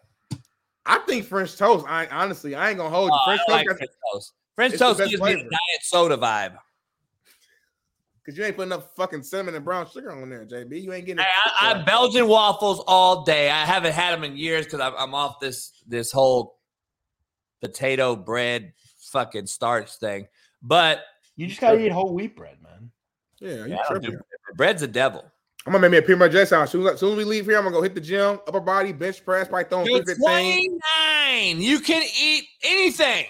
I 0.85 0.99
think 0.99 1.25
French 1.25 1.57
toast. 1.57 1.85
I 1.89 2.07
honestly, 2.07 2.55
I 2.55 2.69
ain't 2.69 2.77
gonna 2.77 2.89
hold 2.89 3.09
you. 3.09 3.17
Oh, 3.19 3.25
French 3.25 3.41
I 3.49 3.51
toast, 3.51 3.67
like 3.69 3.77
French 3.77 3.91
toast. 4.13 4.33
French 4.55 4.77
toast 4.77 4.99
gives 4.99 5.21
me 5.21 5.33
a 5.33 5.35
diet 5.35 5.49
soda 5.81 6.15
vibe. 6.15 6.57
Cause 8.25 8.37
you 8.37 8.45
ain't 8.45 8.55
putting 8.55 8.71
enough 8.71 8.95
fucking 8.95 9.23
cinnamon 9.23 9.55
and 9.55 9.65
brown 9.65 9.89
sugar 9.89 10.13
on 10.13 10.29
there, 10.29 10.45
JB. 10.45 10.81
You 10.81 10.93
ain't 10.93 11.05
getting. 11.05 11.19
It. 11.19 11.27
I, 11.59 11.71
I 11.71 11.83
Belgian 11.83 12.29
waffles 12.29 12.81
all 12.87 13.25
day. 13.25 13.49
I 13.49 13.65
haven't 13.65 13.91
had 13.91 14.13
them 14.13 14.23
in 14.23 14.37
years 14.37 14.63
because 14.65 14.79
I'm, 14.79 14.93
I'm 14.97 15.13
off 15.13 15.41
this 15.41 15.83
this 15.85 16.13
whole 16.13 16.60
potato 17.61 18.15
bread 18.15 18.73
fucking 19.11 19.47
starch 19.47 19.91
thing. 19.95 20.27
But 20.61 21.01
You 21.35 21.47
just 21.47 21.61
gotta 21.61 21.79
eat 21.83 21.91
whole 21.91 22.13
wheat 22.13 22.35
bread, 22.35 22.57
man. 22.61 22.91
yeah, 23.39 23.49
you 23.49 23.57
Yeah, 23.67 23.75
I 23.75 23.77
don't 23.77 23.85
tripping. 24.01 24.11
do- 24.11 24.55
bread's 24.55 24.81
a 24.81 24.87
devil. 24.87 25.23
I'm 25.65 25.73
gonna 25.73 25.81
make 25.83 25.91
me 25.91 25.97
a 25.99 26.01
peanut 26.01 26.19
butter 26.19 26.31
jelly 26.33 26.45
sandwich. 26.47 26.67
As 26.67 26.71
soon 26.71 26.87
as, 26.87 26.93
as 26.93 26.99
soon 26.99 27.11
as 27.11 27.17
we 27.17 27.23
leave 27.23 27.45
here, 27.45 27.57
I'm 27.57 27.63
gonna 27.63 27.75
go 27.75 27.81
hit 27.83 27.93
the 27.95 28.01
gym, 28.01 28.39
upper 28.47 28.59
body, 28.59 28.91
bench 28.91 29.23
press, 29.23 29.47
probably 29.47 29.69
throwing 29.69 29.85
You're 29.87 30.03
315. 30.03 30.79
29. 31.23 31.61
You 31.61 31.79
can 31.79 32.03
eat 32.19 32.45
anything. 32.63 33.25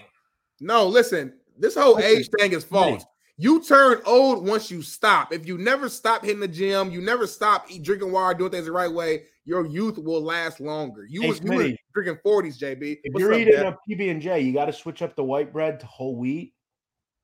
No, 0.59 0.87
listen, 0.87 1.33
this 1.57 1.75
whole 1.75 1.95
Listen, 1.95 2.17
age 2.19 2.29
thing 2.39 2.53
is 2.53 2.63
false. 2.63 3.03
You 3.37 3.61
turn 3.63 4.01
old 4.05 4.47
once 4.47 4.69
you 4.69 4.81
stop. 4.81 5.33
If 5.33 5.47
you 5.47 5.57
never 5.57 5.89
stop 5.89 6.23
hitting 6.23 6.39
the 6.39 6.47
gym, 6.47 6.91
you 6.91 7.01
never 7.01 7.25
stop 7.27 7.65
eat, 7.69 7.81
drinking 7.83 8.11
water, 8.11 8.37
doing 8.37 8.51
things 8.51 8.65
the 8.65 8.71
right 8.71 8.91
way, 8.91 9.23
your 9.45 9.65
youth 9.65 9.97
will 9.97 10.21
last 10.21 10.59
longer. 10.59 11.05
You 11.09 11.21
Hey, 11.21 11.27
was 11.29 11.41
you 11.41 11.51
were 11.51 11.71
drinking 11.93 12.19
40s, 12.25 12.57
JB. 12.59 12.99
If 13.03 13.13
What's 13.13 13.21
you're 13.21 13.33
up, 13.33 13.39
eating 13.39 13.53
Dad? 13.53 13.65
a 13.65 13.77
PB 13.89 14.11
and 14.11 14.21
J, 14.21 14.41
you 14.41 14.53
got 14.53 14.65
to 14.65 14.73
switch 14.73 15.01
up 15.01 15.15
the 15.15 15.23
white 15.23 15.51
bread 15.51 15.79
to 15.79 15.85
whole 15.85 16.15
wheat. 16.15 16.53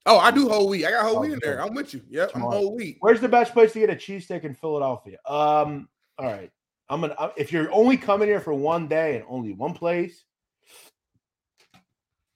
Oh, 0.06 0.18
I 0.18 0.32
do 0.32 0.48
whole 0.48 0.70
wheat. 0.70 0.86
I 0.86 0.92
got 0.92 1.06
whole 1.06 1.18
Oh, 1.18 1.22
wheat 1.22 1.34
in 1.34 1.40
there. 1.42 1.62
I'm 1.62 1.74
with 1.74 1.94
you. 1.94 2.02
Yep, 2.10 2.32
I'm 2.34 2.42
whole 2.42 2.76
wheat. 2.76 2.98
Where's 3.02 3.20
the 3.20 3.28
best 3.28 3.54
place 3.54 3.74
to 3.74 3.80
get 3.80 3.90
a 3.90 3.96
cheesesteak 3.96 4.44
in 4.46 4.54
Philadelphia? 4.54 5.18
Um, 5.26 5.90
all 6.18 6.26
right. 6.26 6.52
I'm 6.90 7.02
gonna 7.02 7.16
uh, 7.18 7.32
if 7.36 7.52
you're 7.52 7.70
only 7.74 7.98
coming 7.98 8.30
here 8.30 8.40
for 8.40 8.54
one 8.54 8.88
day 8.88 9.18
and 9.18 9.26
only 9.28 9.52
one 9.52 9.74
place, 9.74 10.24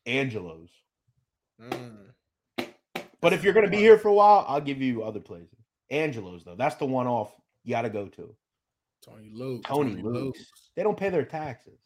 Angelo's. 0.05 0.69
Mm. 1.61 2.11
But 3.21 3.31
if 3.31 3.43
you're 3.43 3.53
gonna 3.53 3.69
be 3.69 3.77
here 3.77 3.97
for 3.97 4.09
a 4.09 4.13
while, 4.13 4.43
I'll 4.49 4.59
give 4.59 4.81
you 4.81 5.03
other 5.03 5.21
places. 5.21 5.57
Angelo's 5.89 6.43
though, 6.43 6.55
that's 6.55 6.75
the 6.75 6.85
one 6.85 7.07
off 7.07 7.31
you 7.63 7.71
got 7.71 7.83
to 7.83 7.89
go 7.89 8.07
to. 8.07 8.35
Tony 9.03 9.31
Luke. 9.33 9.63
Tony 9.65 10.01
Luke's. 10.01 10.45
They 10.75 10.83
don't 10.83 10.97
pay 10.97 11.09
their 11.09 11.25
taxes. 11.25 11.79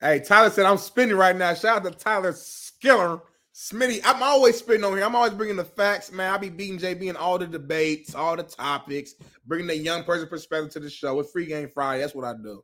Hey, 0.00 0.20
Tyler 0.20 0.50
said 0.50 0.66
I'm 0.66 0.78
spinning 0.78 1.16
right 1.16 1.34
now. 1.34 1.54
Shout 1.54 1.84
out 1.84 1.92
to 1.92 1.98
Tyler 1.98 2.32
Skiller. 2.32 3.20
Smitty, 3.54 4.00
I'm 4.04 4.22
always 4.22 4.56
spitting 4.56 4.84
on 4.84 4.92
here. 4.92 5.04
I'm 5.04 5.16
always 5.16 5.32
bringing 5.32 5.56
the 5.56 5.64
facts, 5.64 6.12
man. 6.12 6.32
I 6.32 6.38
be 6.38 6.48
beating 6.48 6.78
JB 6.78 7.08
in 7.08 7.16
all 7.16 7.38
the 7.38 7.46
debates, 7.46 8.14
all 8.14 8.36
the 8.36 8.44
topics, 8.44 9.14
bringing 9.46 9.66
the 9.66 9.76
young 9.76 10.04
person 10.04 10.28
perspective 10.28 10.70
to 10.74 10.80
the 10.80 10.88
show. 10.88 11.18
It's 11.18 11.32
free 11.32 11.46
game 11.46 11.68
Friday. 11.68 12.00
That's 12.00 12.14
what 12.14 12.24
I 12.24 12.34
do. 12.34 12.62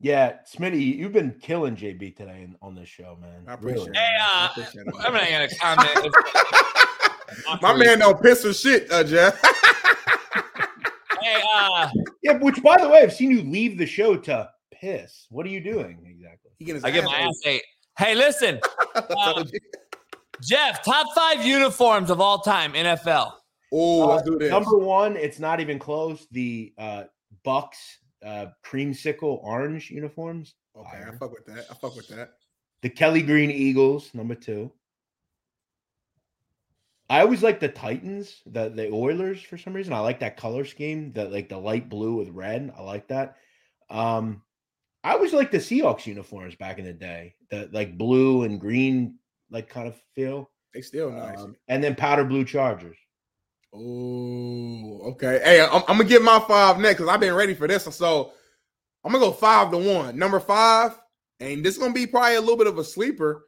Yeah, 0.00 0.34
Smitty, 0.54 0.96
you've 0.96 1.14
been 1.14 1.34
killing 1.40 1.76
JB 1.76 2.14
today 2.14 2.42
in, 2.42 2.56
on 2.60 2.74
this 2.74 2.90
show, 2.90 3.16
man. 3.18 3.44
I 3.46 3.54
appreciate 3.54 3.86
Really. 3.86 3.90
it. 3.92 3.96
Hey, 3.96 4.18
man. 4.18 4.28
I 4.28 4.44
uh, 4.44 4.50
appreciate 4.50 4.86
it. 4.86 4.94
I'm 5.00 5.78
not 5.78 5.94
gonna 5.94 6.12
comment. 6.12 7.62
My 7.62 7.74
man 7.74 8.00
don't 8.00 8.20
piss 8.22 8.44
or 8.44 8.52
shit, 8.52 8.92
uh, 8.92 9.02
Jeff. 9.02 9.40
hey, 11.22 11.42
uh, 11.54 11.88
Yeah, 12.24 12.38
which 12.38 12.62
by 12.62 12.78
the 12.80 12.88
way, 12.88 13.02
I've 13.02 13.12
seen 13.12 13.30
you 13.30 13.42
leave 13.42 13.76
the 13.76 13.84
show 13.84 14.16
to 14.16 14.50
piss. 14.72 15.26
What 15.28 15.44
are 15.44 15.50
you 15.50 15.60
doing 15.60 15.98
exactly? 16.06 16.52
He 16.58 16.64
getting 16.64 16.82
I 16.84 16.90
get 16.90 17.04
my 17.04 17.18
ass 17.18 17.28
ass 17.28 17.40
ate. 17.44 17.62
Hey, 17.98 18.14
listen, 18.14 18.60
ate. 18.96 19.60
Jeff, 20.42 20.82
top 20.82 21.06
five 21.14 21.44
uniforms 21.44 22.10
of 22.10 22.22
all 22.22 22.40
time, 22.40 22.72
NFL. 22.72 23.32
oh, 23.72 24.06
let's 24.06 24.22
do 24.22 24.38
this. 24.38 24.50
Number 24.50 24.78
one, 24.78 25.16
it's 25.16 25.38
not 25.38 25.60
even 25.60 25.78
close. 25.78 26.26
The 26.30 26.72
uh 26.78 27.04
Bucs 27.46 27.76
uh 28.24 28.46
creamsicle 28.64 29.42
orange 29.44 29.90
uniforms. 29.90 30.54
Okay, 30.74 31.02
I 31.06 31.14
fuck 31.18 31.30
with 31.30 31.44
that. 31.44 31.66
I 31.70 31.74
fuck 31.74 31.94
with 31.94 32.08
that. 32.08 32.32
The 32.80 32.88
Kelly 32.88 33.20
Green 33.20 33.50
Eagles, 33.50 34.12
number 34.14 34.34
two. 34.34 34.72
I 37.14 37.20
always 37.20 37.44
like 37.44 37.60
the 37.60 37.68
Titans, 37.68 38.42
the 38.44 38.70
the 38.70 38.90
Oilers 38.90 39.40
for 39.40 39.56
some 39.56 39.72
reason. 39.72 39.92
I 39.92 40.00
like 40.00 40.18
that 40.18 40.36
color 40.36 40.64
scheme, 40.64 41.12
the 41.12 41.26
like 41.26 41.48
the 41.48 41.56
light 41.56 41.88
blue 41.88 42.16
with 42.16 42.30
red. 42.30 42.72
I 42.76 42.82
like 42.82 43.06
that. 43.06 43.36
Um, 43.88 44.42
I 45.04 45.12
always 45.12 45.32
like 45.32 45.52
the 45.52 45.58
Seahawks 45.58 46.06
uniforms 46.06 46.56
back 46.56 46.80
in 46.80 46.84
the 46.84 46.92
day, 46.92 47.36
the 47.50 47.68
like 47.70 47.96
blue 47.96 48.42
and 48.42 48.60
green, 48.60 49.20
like 49.48 49.68
kind 49.68 49.86
of 49.86 49.94
feel. 50.16 50.50
They 50.74 50.80
still 50.80 51.12
nice. 51.12 51.38
Um, 51.38 51.54
and 51.68 51.84
then 51.84 51.94
powder 51.94 52.24
blue 52.24 52.44
Chargers. 52.44 52.98
Oh, 53.72 55.12
okay. 55.12 55.40
Hey, 55.44 55.60
I'm, 55.60 55.84
I'm 55.86 55.98
gonna 55.98 56.04
get 56.08 56.20
my 56.20 56.40
five 56.40 56.80
next 56.80 56.96
because 56.98 57.14
I've 57.14 57.20
been 57.20 57.34
ready 57.34 57.54
for 57.54 57.68
this. 57.68 57.84
So 57.84 58.32
I'm 59.04 59.12
gonna 59.12 59.24
go 59.24 59.30
five 59.30 59.70
to 59.70 59.78
one. 59.78 60.18
Number 60.18 60.40
five, 60.40 60.98
and 61.38 61.64
this 61.64 61.74
is 61.74 61.78
gonna 61.80 61.94
be 61.94 62.08
probably 62.08 62.34
a 62.34 62.40
little 62.40 62.56
bit 62.56 62.66
of 62.66 62.78
a 62.78 62.82
sleeper. 62.82 63.44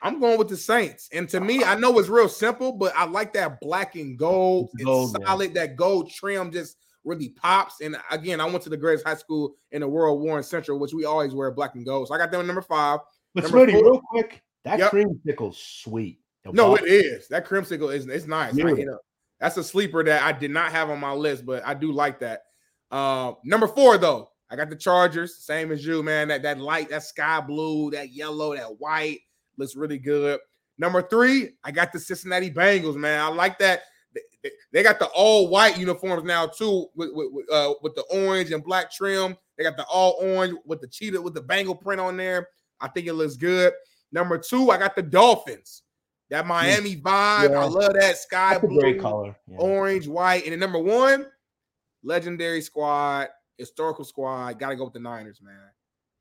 I'm 0.00 0.20
going 0.20 0.38
with 0.38 0.48
the 0.48 0.56
Saints. 0.56 1.08
And 1.12 1.28
to 1.30 1.40
me, 1.40 1.64
I 1.64 1.74
know 1.74 1.98
it's 1.98 2.08
real 2.08 2.28
simple, 2.28 2.72
but 2.72 2.92
I 2.96 3.04
like 3.04 3.32
that 3.34 3.60
black 3.60 3.96
and 3.96 4.16
gold. 4.18 4.70
It's 4.74 4.84
Gold, 4.84 5.12
man. 5.18 5.26
solid. 5.26 5.54
That 5.54 5.74
gold 5.76 6.10
trim 6.10 6.52
just 6.52 6.76
really 7.04 7.30
pops. 7.30 7.80
And 7.80 7.96
again, 8.10 8.40
I 8.40 8.44
went 8.44 8.62
to 8.62 8.68
the 8.70 8.76
greatest 8.76 9.06
high 9.06 9.16
school 9.16 9.56
in 9.72 9.80
the 9.80 9.88
world, 9.88 10.20
Warren 10.20 10.44
Central, 10.44 10.78
which 10.78 10.92
we 10.92 11.04
always 11.04 11.34
wear 11.34 11.50
black 11.50 11.74
and 11.74 11.84
gold. 11.84 12.08
So 12.08 12.14
I 12.14 12.18
got 12.18 12.30
them 12.30 12.40
at 12.40 12.46
number 12.46 12.62
five. 12.62 13.00
But 13.34 13.44
Number 13.44 13.66
Smitty, 13.66 13.72
real 13.74 14.00
quick, 14.10 14.42
that 14.64 14.78
Yep. 14.78 14.92
creamsicle's 14.92 15.58
sweet. 15.58 16.20
The 16.44 16.52
No, 16.52 16.74
Bucs- 16.74 16.82
it 16.82 16.88
is. 16.88 17.28
That 17.28 17.46
creamsicle 17.46 17.92
is 17.92 18.06
it's 18.06 18.26
nice. 18.26 18.52
I- 18.54 18.68
you 18.70 18.86
know, 18.86 18.98
that's 19.40 19.56
a 19.56 19.64
sleeper 19.64 20.02
that 20.04 20.22
I 20.22 20.32
did 20.32 20.50
not 20.50 20.70
have 20.72 20.90
on 20.90 21.00
my 21.00 21.12
list, 21.12 21.44
but 21.44 21.66
I 21.66 21.74
do 21.74 21.92
like 21.92 22.20
that. 22.20 22.42
Uh, 22.90 23.32
number 23.44 23.66
four, 23.68 23.98
though, 23.98 24.30
I 24.50 24.56
got 24.56 24.70
the 24.70 24.76
Chargers, 24.76 25.36
same 25.44 25.72
as 25.72 25.84
you, 25.84 26.02
man. 26.02 26.28
That 26.28 26.42
that 26.42 26.58
light, 26.58 26.88
that 26.90 27.02
sky 27.02 27.40
blue, 27.40 27.90
that 27.90 28.10
yellow, 28.12 28.54
that 28.54 28.78
white 28.80 29.20
looks 29.58 29.76
really 29.76 29.98
good. 29.98 30.40
Number 30.78 31.02
three, 31.02 31.50
I 31.64 31.72
got 31.72 31.92
the 31.92 31.98
Cincinnati 31.98 32.50
Bengals, 32.50 32.96
man. 32.96 33.20
I 33.20 33.28
like 33.28 33.58
that. 33.58 33.82
They- 34.72 34.82
got 34.82 34.98
the 34.98 35.08
all 35.08 35.48
white 35.48 35.76
uniforms 35.76 36.24
now 36.24 36.46
too, 36.46 36.86
with 36.94 37.10
with, 37.12 37.52
uh, 37.52 37.74
with 37.82 37.94
the 37.94 38.04
orange 38.10 38.52
and 38.52 38.64
black 38.64 38.90
trim. 38.90 39.36
They 39.56 39.64
got 39.64 39.76
the 39.76 39.84
all 39.84 40.16
orange 40.20 40.56
with 40.64 40.80
the 40.80 40.86
cheetah 40.86 41.20
with 41.20 41.34
the 41.34 41.42
Bengal 41.42 41.74
print 41.74 42.00
on 42.00 42.16
there. 42.16 42.48
I 42.80 42.88
think 42.88 43.06
it 43.06 43.14
looks 43.14 43.36
good. 43.36 43.72
Number 44.12 44.38
two, 44.38 44.70
I 44.70 44.78
got 44.78 44.96
the 44.96 45.02
Dolphins. 45.02 45.82
That 46.30 46.46
Miami 46.46 46.96
vibe. 46.96 47.50
Yeah. 47.50 47.58
I 47.58 47.64
love 47.64 47.94
that 47.94 48.18
sky 48.18 48.52
That's 48.54 48.64
a 48.64 48.68
blue, 48.68 48.80
great 48.80 49.00
color. 49.00 49.34
Yeah. 49.46 49.56
orange, 49.58 50.06
white. 50.06 50.44
And 50.44 50.52
then 50.52 50.60
number 50.60 50.78
one, 50.78 51.26
legendary 52.02 52.60
squad, 52.60 53.28
historical 53.56 54.04
squad. 54.04 54.58
Got 54.58 54.70
to 54.70 54.76
go 54.76 54.84
with 54.84 54.92
the 54.92 55.00
Niners, 55.00 55.40
man. 55.42 55.54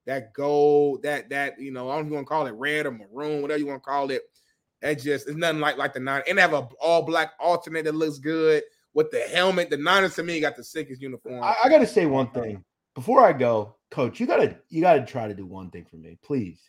That 0.08 0.34
gold, 0.34 1.04
that 1.04 1.30
that 1.30 1.60
you 1.60 1.72
know, 1.72 1.90
I 1.90 1.96
don't 1.96 2.04
know 2.04 2.08
if 2.08 2.12
you 2.12 2.16
want 2.16 2.28
to 2.28 2.30
call 2.30 2.48
it 2.48 2.54
red 2.54 2.86
or 2.86 2.92
maroon, 2.92 3.42
whatever 3.42 3.60
you 3.60 3.68
want 3.68 3.84
to 3.84 3.88
call 3.88 4.10
it. 4.10 4.24
That 4.82 4.96
just 4.96 5.28
it's 5.28 5.38
nothing 5.38 5.60
like 5.60 5.78
like 5.78 5.94
the 5.94 6.00
Niners. 6.00 6.24
And 6.30 6.38
they 6.38 6.42
have 6.42 6.54
a 6.54 6.68
all 6.80 7.04
black 7.04 7.34
alternate 7.40 7.84
that 7.84 7.94
looks 7.94 8.18
good 8.18 8.64
with 8.94 9.12
the 9.12 9.20
helmet. 9.20 9.70
The 9.70 9.78
Niners 9.78 10.16
to 10.16 10.24
me 10.24 10.40
got 10.40 10.56
the 10.56 10.64
sickest 10.64 11.02
uniform. 11.02 11.44
I, 11.44 11.56
I 11.66 11.70
gotta 11.70 11.86
say 11.86 12.06
one 12.06 12.32
thing 12.32 12.64
before 12.96 13.24
I 13.24 13.34
go, 13.34 13.76
Coach. 13.92 14.20
You 14.20 14.28
gotta 14.28 14.58
you 14.70 14.82
gotta 14.82 15.06
try 15.06 15.28
to 15.28 15.34
do 15.34 15.46
one 15.46 15.70
thing 15.72 15.86
for 15.86 15.98
me, 15.98 16.18
please. 16.24 16.62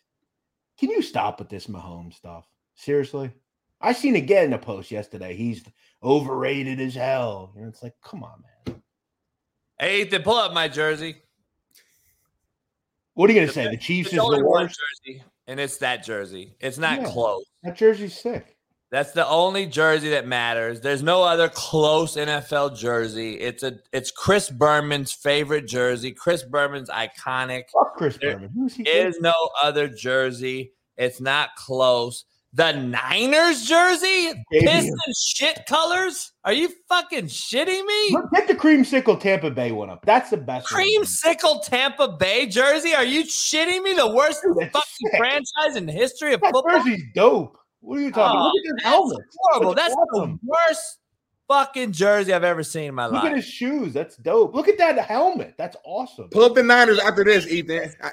Can 0.77 0.89
you 0.89 1.01
stop 1.01 1.39
with 1.39 1.49
this 1.49 1.67
Mahomes 1.67 2.15
stuff? 2.15 2.45
Seriously, 2.75 3.31
I 3.79 3.93
seen 3.93 4.17
again 4.17 4.45
in 4.45 4.53
a 4.53 4.57
post 4.57 4.91
yesterday. 4.91 5.33
He's 5.33 5.63
overrated 6.03 6.81
as 6.81 6.95
hell, 6.95 7.53
and 7.55 7.67
it's 7.67 7.81
like, 7.81 7.93
come 8.03 8.23
on, 8.23 8.43
man. 8.65 8.81
Hey, 9.79 10.01
Ethan, 10.01 10.23
pull 10.23 10.35
up 10.35 10.53
my 10.53 10.67
jersey. 10.67 11.21
What 13.19 13.29
are 13.29 13.33
you 13.33 13.41
gonna 13.41 13.51
say? 13.51 13.67
The 13.69 13.75
Chiefs 13.75 14.13
is 14.13 14.15
the 14.15 14.45
worst. 14.45 14.79
jersey, 15.05 15.21
and 15.45 15.59
it's 15.59 15.75
that 15.79 16.05
jersey. 16.05 16.55
It's 16.61 16.77
not 16.77 17.01
Yeah. 17.01 17.11
close. 17.11 17.43
That 17.63 17.75
jersey's 17.75 18.17
sick. 18.17 18.55
That's 18.91 19.11
the 19.11 19.27
only 19.27 19.65
jersey 19.65 20.07
that 20.11 20.25
matters. 20.25 20.79
There's 20.79 21.03
no 21.03 21.23
other 21.23 21.49
close 21.49 22.15
NFL 22.15 22.69
jersey. 22.69 23.33
It's 23.37 23.61
a 23.61 23.79
it's 23.91 24.09
Chris 24.09 24.49
Berman's 24.49 25.11
favorite 25.11 25.67
jersey. 25.67 26.13
Chris 26.13 26.43
Berman's 26.43 26.89
iconic. 26.89 27.63
Fuck 27.73 27.97
Chris 27.97 28.17
There 28.21 28.35
Berman. 28.35 28.51
Who's 28.55 28.75
he? 28.75 28.83
is 28.83 29.19
no 29.19 29.33
other 29.61 29.89
jersey. 29.89 30.71
It's 30.95 31.19
not 31.19 31.49
close. 31.57 32.23
The 32.53 32.71
Niners 32.71 33.63
jersey, 33.65 34.33
Baby. 34.49 34.65
Piston 34.65 34.95
shit 35.19 35.59
colors. 35.67 36.31
Are 36.43 36.51
you 36.53 36.69
fucking 36.87 37.25
shitting 37.25 37.85
me? 37.85 38.17
Get 38.33 38.47
the 38.47 38.55
creamsicle 38.55 39.19
Tampa 39.19 39.51
Bay 39.51 39.71
one 39.71 39.91
up. 39.91 40.03
That's 40.03 40.31
the 40.31 40.37
best. 40.37 40.71
one. 40.73 40.81
Creamsicle 40.83 41.63
Tampa 41.63 42.07
Bay 42.19 42.47
jersey? 42.47 42.93
Are 42.95 43.03
you 43.03 43.23
shitting 43.25 43.83
me? 43.83 43.93
The 43.93 44.11
worst 44.11 44.41
Dude, 44.41 44.55
fucking 44.71 44.81
sick. 45.11 45.17
franchise 45.17 45.75
in 45.75 45.85
the 45.85 45.91
history 45.91 46.33
of 46.33 46.41
That 46.41 46.51
football. 46.53 46.77
jersey's 46.79 47.03
dope. 47.13 47.55
What 47.81 47.99
are 47.99 48.01
you 48.01 48.11
talking? 48.11 48.39
Oh, 48.39 48.45
Look 48.45 48.53
at 48.55 48.63
their 48.65 48.73
That's 48.77 48.83
helmets. 48.95 49.37
horrible. 49.41 49.67
Look 49.69 49.77
That's 49.77 49.93
at 49.93 49.99
the 50.13 50.39
worst 50.43 50.97
fucking 51.47 51.91
jersey 51.91 52.33
I've 52.33 52.43
ever 52.43 52.63
seen 52.63 52.85
in 52.85 52.95
my 52.95 53.05
Look 53.05 53.13
life. 53.13 53.23
Look 53.25 53.31
at 53.31 53.35
his 53.37 53.45
shoes. 53.45 53.93
That's 53.93 54.17
dope. 54.17 54.55
Look 54.55 54.67
at 54.67 54.77
that 54.79 54.97
helmet. 54.97 55.53
That's 55.57 55.77
awesome. 55.85 56.29
Pull 56.29 56.43
up 56.45 56.55
the 56.55 56.63
Niners 56.63 56.97
after 56.99 57.23
this, 57.23 57.45
Ethan. 57.47 57.93
I- 58.03 58.11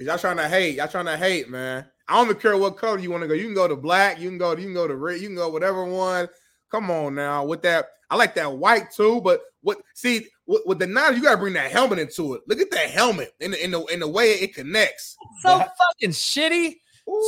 Cause 0.00 0.06
y'all 0.06 0.16
trying 0.16 0.38
to 0.38 0.48
hate. 0.48 0.76
Y'all 0.76 0.88
trying 0.88 1.04
to 1.04 1.16
hate, 1.18 1.50
man. 1.50 1.84
I 2.08 2.14
don't 2.14 2.30
even 2.30 2.40
care 2.40 2.56
what 2.56 2.78
color 2.78 2.98
you 2.98 3.10
want 3.10 3.20
to 3.22 3.28
go. 3.28 3.34
You 3.34 3.44
can 3.44 3.54
go 3.54 3.68
to 3.68 3.76
black. 3.76 4.18
You 4.18 4.30
can 4.30 4.38
go. 4.38 4.52
You 4.52 4.64
can 4.64 4.72
go 4.72 4.88
to 4.88 4.96
red. 4.96 5.20
You 5.20 5.26
can 5.28 5.36
go 5.36 5.50
whatever 5.50 5.84
one. 5.84 6.26
Come 6.70 6.90
on 6.90 7.14
now, 7.16 7.44
with 7.44 7.60
that. 7.62 7.88
I 8.08 8.16
like 8.16 8.34
that 8.36 8.50
white 8.50 8.90
too. 8.92 9.20
But 9.20 9.42
what? 9.60 9.76
See, 9.92 10.26
with, 10.46 10.62
with 10.64 10.78
the 10.78 10.86
Niners, 10.86 11.18
you 11.18 11.22
gotta 11.22 11.36
bring 11.36 11.52
that 11.52 11.70
helmet 11.70 11.98
into 11.98 12.32
it. 12.32 12.40
Look 12.46 12.60
at 12.60 12.70
that 12.70 12.88
helmet 12.88 13.34
in 13.40 13.50
the 13.50 13.62
in 13.62 13.72
the, 13.72 13.84
in 13.86 14.00
the 14.00 14.08
way 14.08 14.30
it 14.30 14.54
connects. 14.54 15.18
so 15.42 15.58
fucking 15.58 16.12
shitty. 16.12 16.76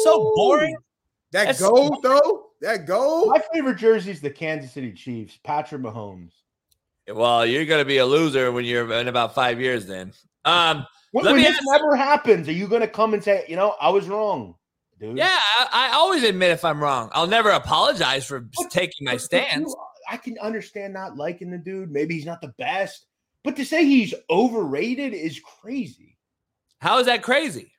So 0.04 0.32
boring. 0.34 0.74
That 1.32 1.48
That's- 1.48 1.60
gold 1.60 1.98
though. 2.02 2.46
That 2.62 2.86
gold. 2.86 3.28
My 3.28 3.42
favorite 3.52 3.76
jersey 3.76 4.12
is 4.12 4.22
the 4.22 4.30
Kansas 4.30 4.72
City 4.72 4.92
Chiefs. 4.92 5.38
Patrick 5.44 5.82
Mahomes. 5.82 6.32
Well, 7.12 7.44
you're 7.44 7.66
gonna 7.66 7.84
be 7.84 7.98
a 7.98 8.06
loser 8.06 8.50
when 8.50 8.64
you're 8.64 8.90
in 8.94 9.08
about 9.08 9.34
five 9.34 9.60
years. 9.60 9.84
Then, 9.84 10.14
um, 10.46 10.86
When, 11.12 11.24
Let 11.24 11.32
when 11.32 11.42
me 11.42 11.46
this 11.48 11.56
ask- 11.56 11.64
never 11.70 11.94
happens, 11.96 12.48
are 12.48 12.52
you 12.52 12.66
going 12.66 12.80
to 12.82 12.88
come 12.88 13.14
and 13.14 13.22
say, 13.22 13.44
you 13.48 13.54
know, 13.56 13.74
I 13.80 13.90
was 13.90 14.08
wrong, 14.08 14.54
dude? 14.98 15.16
yeah, 15.18 15.28
I, 15.58 15.90
I 15.90 15.94
always 15.94 16.22
admit 16.24 16.50
if 16.52 16.64
I'm 16.64 16.82
wrong. 16.82 17.10
I'll 17.12 17.26
never 17.26 17.50
apologize 17.50 18.24
for 18.26 18.46
taking 18.70 19.04
my 19.04 19.12
But- 19.12 19.16
but 19.16 19.20
stance. 19.22 19.68
you- 19.70 19.76
I 20.10 20.16
can 20.16 20.36
understand 20.40 20.92
not 20.94 21.16
liking 21.16 21.50
the 21.50 21.58
dude. 21.58 21.92
Maybe 21.92 22.14
he's 22.14 22.26
not 22.26 22.40
the 22.40 22.52
best, 22.58 23.06
but 23.44 23.54
to 23.56 23.64
say 23.64 23.84
he's 23.84 24.12
overrated 24.28 25.14
is 25.14 25.38
crazy. 25.40 26.16
How 26.80 26.98
is 26.98 27.06
that 27.06 27.22
crazy? 27.22 27.72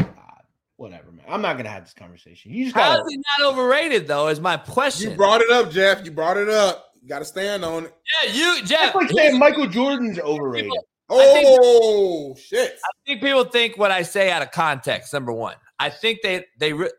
Ah, 0.00 0.38
whatever, 0.76 1.12
man. 1.12 1.24
I'm 1.28 1.40
not 1.40 1.52
going 1.54 1.66
to 1.66 1.70
have 1.70 1.84
this 1.84 1.94
conversation. 1.94 2.52
You 2.52 2.64
just 2.64 2.74
How 2.76 2.96
got 2.96 3.06
is 3.06 3.12
he 3.12 3.22
not 3.38 3.52
overrated 3.52 4.08
though? 4.08 4.26
Is 4.28 4.40
my 4.40 4.56
question. 4.56 5.12
You 5.12 5.16
brought 5.16 5.40
it 5.40 5.50
up, 5.50 5.70
Jeff. 5.70 6.04
You 6.04 6.10
brought 6.10 6.36
it 6.36 6.48
up. 6.48 6.90
You 7.00 7.08
got 7.08 7.20
to 7.20 7.24
stand 7.24 7.64
on 7.64 7.84
it. 7.84 7.94
yeah, 8.24 8.32
you 8.32 8.58
Jeff. 8.64 8.92
That's 8.92 8.96
like 8.96 9.10
saying 9.10 9.38
Michael 9.38 9.66
Jordan's 9.68 10.18
overrated. 10.18 10.70
think- 10.72 10.84
Oh 11.10 12.34
shit! 12.36 12.78
I 12.82 12.88
think 13.06 13.20
people 13.20 13.44
think 13.44 13.76
what 13.76 13.90
I 13.90 14.02
say 14.02 14.30
out 14.30 14.42
of 14.42 14.50
context. 14.50 15.12
Number 15.12 15.32
one, 15.32 15.56
I 15.78 15.90
think 15.90 16.20
they 16.22 16.44
they 16.58 16.72
re- 16.72 16.90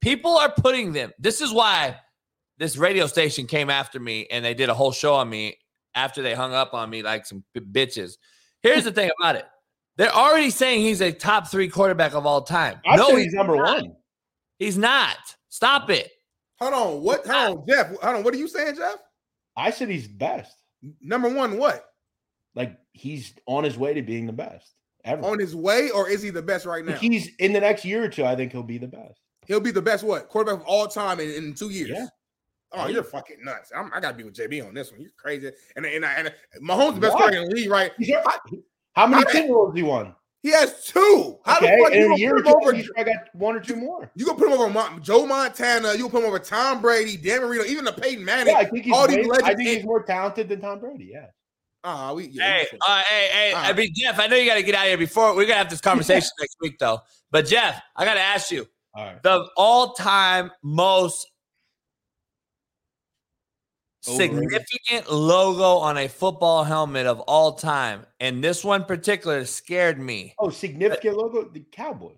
people 0.00 0.36
are 0.36 0.50
putting 0.50 0.92
them. 0.92 1.12
This 1.18 1.40
is 1.40 1.52
why 1.52 1.96
this 2.58 2.76
radio 2.76 3.06
station 3.06 3.46
came 3.46 3.68
after 3.68 4.00
me 4.00 4.26
and 4.30 4.44
they 4.44 4.54
did 4.54 4.68
a 4.70 4.74
whole 4.74 4.92
show 4.92 5.14
on 5.14 5.28
me 5.28 5.58
after 5.94 6.22
they 6.22 6.34
hung 6.34 6.54
up 6.54 6.72
on 6.72 6.88
me 6.88 7.02
like 7.02 7.26
some 7.26 7.44
b- 7.52 7.60
bitches. 7.60 8.14
Here's 8.62 8.84
the 8.84 8.92
thing 8.92 9.10
about 9.20 9.36
it: 9.36 9.44
they're 9.96 10.14
already 10.14 10.50
saying 10.50 10.80
he's 10.80 11.02
a 11.02 11.12
top 11.12 11.48
three 11.48 11.68
quarterback 11.68 12.14
of 12.14 12.24
all 12.24 12.42
time. 12.42 12.80
I 12.86 12.96
no, 12.96 13.08
said 13.08 13.18
he's 13.18 13.32
number 13.34 13.56
not. 13.56 13.82
one. 13.82 13.96
He's 14.58 14.78
not. 14.78 15.16
Stop 15.50 15.90
it. 15.90 16.10
Hold 16.58 16.74
on. 16.74 17.02
What? 17.02 17.26
Hold 17.26 17.58
on, 17.58 17.66
Jeff. 17.68 17.88
Hold 17.88 18.16
on. 18.16 18.24
What 18.24 18.32
are 18.32 18.38
you 18.38 18.48
saying, 18.48 18.76
Jeff? 18.76 18.96
I 19.56 19.70
said 19.70 19.88
he's 19.88 20.08
best. 20.08 20.54
Number 21.00 21.28
one, 21.28 21.58
what? 21.58 21.84
Like 22.54 22.78
he's 22.96 23.34
on 23.46 23.64
his 23.64 23.76
way 23.76 23.94
to 23.94 24.02
being 24.02 24.26
the 24.26 24.32
best 24.32 24.72
ever. 25.04 25.24
On 25.24 25.38
his 25.38 25.54
way, 25.54 25.90
or 25.90 26.08
is 26.08 26.22
he 26.22 26.30
the 26.30 26.42
best 26.42 26.66
right 26.66 26.84
now? 26.84 26.96
He's 26.96 27.34
in 27.38 27.52
the 27.52 27.60
next 27.60 27.84
year 27.84 28.04
or 28.04 28.08
two, 28.08 28.24
I 28.24 28.34
think 28.34 28.52
he'll 28.52 28.62
be 28.62 28.78
the 28.78 28.88
best. 28.88 29.20
He'll 29.46 29.60
be 29.60 29.70
the 29.70 29.82
best 29.82 30.02
what 30.02 30.28
quarterback 30.28 30.62
of 30.62 30.66
all 30.66 30.88
time 30.88 31.20
in, 31.20 31.30
in 31.30 31.54
two 31.54 31.70
years. 31.70 31.90
Yeah. 31.90 32.06
Oh, 32.72 32.88
you're 32.88 33.04
fucking 33.04 33.38
nuts. 33.42 33.70
I'm, 33.74 33.90
I 33.94 34.00
gotta 34.00 34.16
be 34.16 34.24
with 34.24 34.34
JB 34.34 34.66
on 34.66 34.74
this 34.74 34.90
one. 34.90 35.00
You're 35.00 35.12
crazy. 35.16 35.50
And 35.76 35.86
and, 35.86 36.04
and 36.04 36.34
Mahomes 36.60 36.94
the 36.94 37.00
best 37.00 37.16
quarterback 37.16 37.42
in 37.42 37.48
the 37.48 37.54
league, 37.54 37.70
right? 37.70 37.92
How 38.94 39.06
many 39.06 39.24
Super 39.30 39.48
Bowls 39.48 39.74
he 39.74 39.82
won? 39.82 40.14
He 40.42 40.50
has 40.52 40.84
two. 40.84 41.38
How 41.44 41.56
okay, 41.56 41.76
the 41.76 41.82
fuck 41.82 41.92
in 41.92 42.16
you 42.16 42.30
gonna 42.30 42.42
put 42.42 42.46
him 42.46 42.54
over? 42.62 42.72
he's 42.72 42.90
probably 42.90 43.12
got 43.12 43.34
one 43.34 43.56
or 43.56 43.60
two 43.60 43.76
more. 43.76 44.10
You 44.14 44.26
gonna 44.26 44.38
put 44.38 44.46
him 44.46 44.54
over 44.54 44.68
Mon- 44.70 45.02
Joe 45.02 45.26
Montana? 45.26 45.92
You 45.92 45.98
gonna 45.98 46.10
put 46.10 46.22
him 46.22 46.28
over 46.28 46.38
Tom 46.38 46.80
Brady, 46.80 47.16
Dan 47.16 47.40
Marino, 47.40 47.64
even 47.64 47.84
the 47.84 47.92
Peyton 47.92 48.24
Manning? 48.24 48.54
Yeah, 48.54 48.60
I 48.60 48.64
think 48.64 48.84
he's. 48.84 48.94
all 48.94 49.08
these 49.08 49.26
legends. 49.26 49.42
I 49.42 49.54
think 49.54 49.68
he's 49.68 49.84
more 49.84 50.02
talented 50.02 50.48
than 50.48 50.60
Tom 50.60 50.78
Brady. 50.78 51.10
Yeah. 51.12 51.26
Ah, 51.88 52.12
we 52.12 52.26
yeah, 52.32 52.42
Hey, 52.58 52.66
we- 52.72 52.78
uh, 52.84 53.02
hey, 53.08 53.28
hey! 53.30 53.52
All 53.52 53.64
I 53.64 53.72
mean, 53.72 53.92
Jeff, 53.94 54.18
I 54.18 54.26
know 54.26 54.34
you 54.34 54.44
got 54.44 54.56
to 54.56 54.64
get 54.64 54.74
out 54.74 54.82
of 54.82 54.88
here 54.88 54.98
before 54.98 55.36
we're 55.36 55.44
gonna 55.46 55.54
have 55.58 55.70
this 55.70 55.80
conversation 55.80 56.28
next 56.40 56.56
week, 56.60 56.78
though. 56.80 56.98
But 57.30 57.46
Jeff, 57.46 57.80
I 57.94 58.04
got 58.04 58.14
to 58.14 58.20
ask 58.20 58.50
you: 58.50 58.66
All 58.94 59.04
right. 59.04 59.22
the 59.22 59.48
all-time 59.56 60.50
most 60.64 61.28
Overrated. 64.08 64.34
significant 64.50 65.12
logo 65.12 65.78
on 65.78 65.96
a 65.98 66.08
football 66.08 66.64
helmet 66.64 67.06
of 67.06 67.20
all 67.20 67.52
time, 67.52 68.04
and 68.18 68.42
this 68.42 68.64
one 68.64 68.84
particular 68.84 69.44
scared 69.44 70.00
me. 70.00 70.34
Oh, 70.40 70.50
significant 70.50 71.16
logo. 71.16 71.48
The 71.48 71.64
Cowboys. 71.70 72.16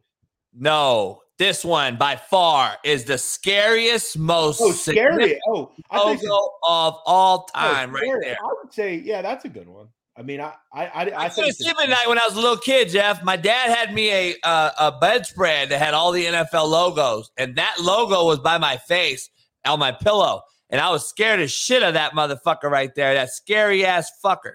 No, 0.54 1.20
this 1.38 1.64
one 1.64 1.96
by 1.96 2.16
far 2.16 2.76
is 2.84 3.04
the 3.04 3.16
scariest, 3.16 4.18
most 4.18 4.60
Oh, 4.60 4.72
scary. 4.72 5.38
Oh, 5.46 5.72
I 5.90 5.98
think 6.00 6.22
logo 6.22 6.50
of 6.68 6.98
all 7.06 7.48
oh, 7.54 7.58
time, 7.58 7.92
right 7.92 8.10
there. 8.22 8.36
I 8.42 8.54
would 8.62 8.72
say, 8.72 8.96
yeah, 8.96 9.22
that's 9.22 9.44
a 9.44 9.48
good 9.48 9.68
one. 9.68 9.88
I 10.16 10.22
mean, 10.22 10.40
I, 10.40 10.52
I, 10.72 10.86
I, 10.86 10.86
I 10.86 11.24
I 11.24 11.28
think 11.28 11.46
couldn't 11.46 11.54
sleep 11.54 11.76
at 11.80 11.88
night 11.88 12.08
when 12.08 12.18
I 12.18 12.26
was 12.26 12.34
a 12.36 12.40
little 12.40 12.56
kid, 12.56 12.88
Jeff. 12.88 13.22
My 13.22 13.36
dad 13.36 13.72
had 13.72 13.94
me 13.94 14.10
a 14.10 14.34
uh, 14.42 14.70
a 14.76 14.98
bedspread 14.98 15.68
that 15.68 15.80
had 15.80 15.94
all 15.94 16.10
the 16.10 16.24
NFL 16.24 16.68
logos, 16.68 17.30
and 17.38 17.54
that 17.54 17.76
logo 17.80 18.24
was 18.24 18.40
by 18.40 18.58
my 18.58 18.78
face 18.78 19.30
on 19.64 19.78
my 19.78 19.92
pillow, 19.92 20.42
and 20.70 20.80
I 20.80 20.90
was 20.90 21.08
scared 21.08 21.38
as 21.38 21.52
shit 21.52 21.84
of 21.84 21.94
that 21.94 22.14
motherfucker 22.14 22.64
right 22.64 22.92
there. 22.96 23.14
That 23.14 23.30
scary 23.30 23.86
ass 23.86 24.10
fucker. 24.24 24.54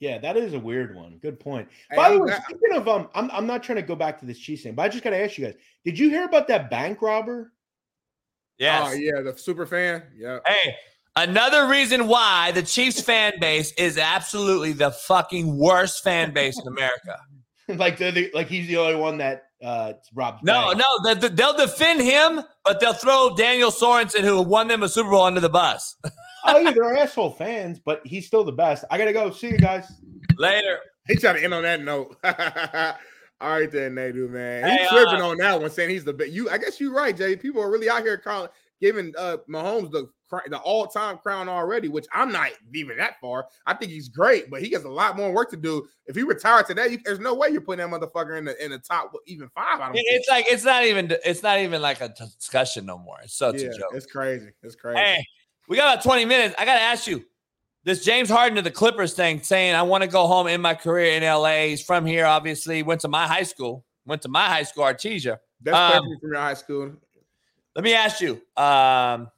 Yeah, 0.00 0.16
that 0.16 0.38
is 0.38 0.54
a 0.54 0.58
weird 0.58 0.96
one. 0.96 1.18
Good 1.20 1.38
point. 1.38 1.68
By 1.94 2.08
the 2.08 2.14
I'm 2.14 2.20
way, 2.22 2.32
speaking 2.48 2.74
of 2.74 2.88
um, 2.88 3.08
I'm 3.14 3.30
I'm 3.32 3.46
not 3.46 3.62
trying 3.62 3.76
to 3.76 3.82
go 3.82 3.94
back 3.94 4.18
to 4.20 4.26
this 4.26 4.38
Chiefs 4.38 4.62
thing, 4.62 4.74
but 4.74 4.82
I 4.82 4.88
just 4.88 5.04
gotta 5.04 5.22
ask 5.22 5.36
you 5.36 5.44
guys: 5.44 5.56
Did 5.84 5.98
you 5.98 6.10
hear 6.10 6.24
about 6.24 6.48
that 6.48 6.70
bank 6.70 7.00
robber? 7.02 7.52
Yes. 8.58 8.90
Oh 8.90 8.94
yeah, 8.94 9.22
the 9.22 9.36
super 9.36 9.64
fan. 9.64 10.02
Yeah. 10.14 10.40
Hey, 10.46 10.74
another 11.16 11.66
reason 11.66 12.06
why 12.06 12.52
the 12.52 12.62
Chiefs 12.62 13.00
fan 13.00 13.34
base 13.40 13.72
is 13.72 13.96
absolutely 13.96 14.72
the 14.72 14.90
fucking 14.90 15.56
worst 15.56 16.04
fan 16.04 16.32
base 16.32 16.60
in 16.60 16.68
America. 16.68 17.18
like 17.68 17.96
the, 17.96 18.10
the 18.10 18.30
like 18.34 18.48
he's 18.48 18.66
the 18.68 18.76
only 18.76 18.96
one 18.96 19.16
that 19.18 19.44
uh 19.62 19.94
robbed. 20.14 20.44
No, 20.44 20.74
banks. 20.74 20.84
no, 20.84 21.14
the, 21.14 21.20
the- 21.20 21.34
they'll 21.34 21.56
defend 21.56 22.02
him, 22.02 22.42
but 22.64 22.80
they'll 22.80 22.92
throw 22.92 23.34
Daniel 23.34 23.70
Sorensen, 23.70 24.20
who 24.20 24.42
won 24.42 24.68
them 24.68 24.82
a 24.82 24.88
Super 24.88 25.10
Bowl, 25.10 25.22
under 25.22 25.40
the 25.40 25.48
bus. 25.48 25.96
oh 26.44 26.58
yeah, 26.58 26.72
they're 26.72 26.96
asshole 26.96 27.30
fans, 27.30 27.78
but 27.78 28.02
he's 28.04 28.26
still 28.26 28.44
the 28.44 28.52
best. 28.52 28.84
I 28.90 28.98
gotta 28.98 29.14
go. 29.14 29.30
See 29.30 29.48
you 29.48 29.58
guys. 29.58 29.90
Later. 30.36 30.78
He 31.06 31.16
tried 31.16 31.34
to 31.34 31.44
end 31.44 31.54
on 31.54 31.62
that 31.62 31.82
note. 31.82 32.16
All 33.40 33.50
right, 33.50 33.70
then, 33.70 33.94
Nadu, 33.94 34.28
man. 34.28 34.64
Hey, 34.64 34.78
He's 34.78 34.88
tripping 34.90 35.22
uh, 35.22 35.28
on 35.28 35.38
that 35.38 35.60
one, 35.60 35.70
saying 35.70 35.90
he's 35.90 36.04
the 36.04 36.12
best. 36.12 36.30
You, 36.30 36.50
I 36.50 36.58
guess 36.58 36.78
you're 36.78 36.92
right, 36.92 37.16
Jay. 37.16 37.36
People 37.36 37.62
are 37.62 37.70
really 37.70 37.88
out 37.88 38.02
here 38.02 38.18
calling, 38.18 38.50
giving 38.80 39.14
uh 39.18 39.38
Mahomes 39.48 39.90
the 39.90 40.10
the 40.48 40.58
all 40.58 40.86
time 40.86 41.18
crown 41.18 41.48
already, 41.48 41.88
which 41.88 42.06
I'm 42.12 42.30
not 42.30 42.50
even 42.74 42.96
that 42.98 43.20
far. 43.20 43.46
I 43.66 43.74
think 43.74 43.90
he's 43.90 44.08
great, 44.08 44.50
but 44.50 44.62
he 44.62 44.70
has 44.72 44.84
a 44.84 44.88
lot 44.88 45.16
more 45.16 45.32
work 45.32 45.50
to 45.50 45.56
do. 45.56 45.88
If 46.06 46.16
he 46.16 46.22
retired 46.22 46.66
today, 46.66 46.88
you, 46.88 46.98
there's 47.04 47.18
no 47.18 47.34
way 47.34 47.48
you're 47.48 47.60
putting 47.60 47.90
that 47.90 48.00
motherfucker 48.00 48.38
in 48.38 48.44
the 48.44 48.64
in 48.64 48.70
the 48.70 48.78
top 48.78 49.12
even 49.26 49.48
five. 49.54 49.80
I 49.80 49.86
don't. 49.86 49.96
It- 49.96 50.04
think. 50.06 50.20
It's 50.20 50.28
like 50.28 50.44
it's 50.48 50.64
not 50.64 50.84
even 50.84 51.16
it's 51.24 51.42
not 51.42 51.58
even 51.58 51.82
like 51.82 52.00
a 52.00 52.08
discussion 52.08 52.86
no 52.86 52.98
more. 52.98 53.16
It's 53.22 53.34
such 53.34 53.60
yeah, 53.60 53.68
a 53.68 53.78
joke. 53.78 53.90
it's 53.94 54.06
crazy. 54.06 54.50
It's 54.62 54.76
crazy. 54.76 55.00
Hey, 55.00 55.24
we 55.68 55.76
got 55.76 55.94
about 55.94 56.04
20 56.04 56.24
minutes. 56.24 56.54
I 56.58 56.64
gotta 56.64 56.82
ask 56.82 57.06
you. 57.06 57.24
This 57.84 58.04
James 58.04 58.28
Harden 58.28 58.56
to 58.56 58.62
the 58.62 58.70
Clippers 58.70 59.14
thing 59.14 59.42
saying 59.42 59.74
I 59.74 59.82
want 59.82 60.02
to 60.02 60.08
go 60.08 60.26
home 60.26 60.46
in 60.46 60.60
my 60.60 60.74
career 60.74 61.14
in 61.14 61.22
LA. 61.22 61.68
He's 61.68 61.82
from 61.82 62.04
here, 62.04 62.26
obviously. 62.26 62.82
Went 62.82 63.00
to 63.02 63.08
my 63.08 63.26
high 63.26 63.42
school. 63.42 63.84
Went 64.04 64.20
to 64.22 64.28
my 64.28 64.46
high 64.46 64.64
school, 64.64 64.84
Artesia. 64.84 65.38
That's 65.62 65.76
Um, 65.96 66.02
perfect 66.04 66.20
from 66.20 66.30
your 66.32 66.40
high 66.40 66.54
school. 66.54 66.92
Let 67.74 67.84
me 67.84 67.94
ask 67.94 68.20
you. 68.20 68.32
Um, 68.56 69.30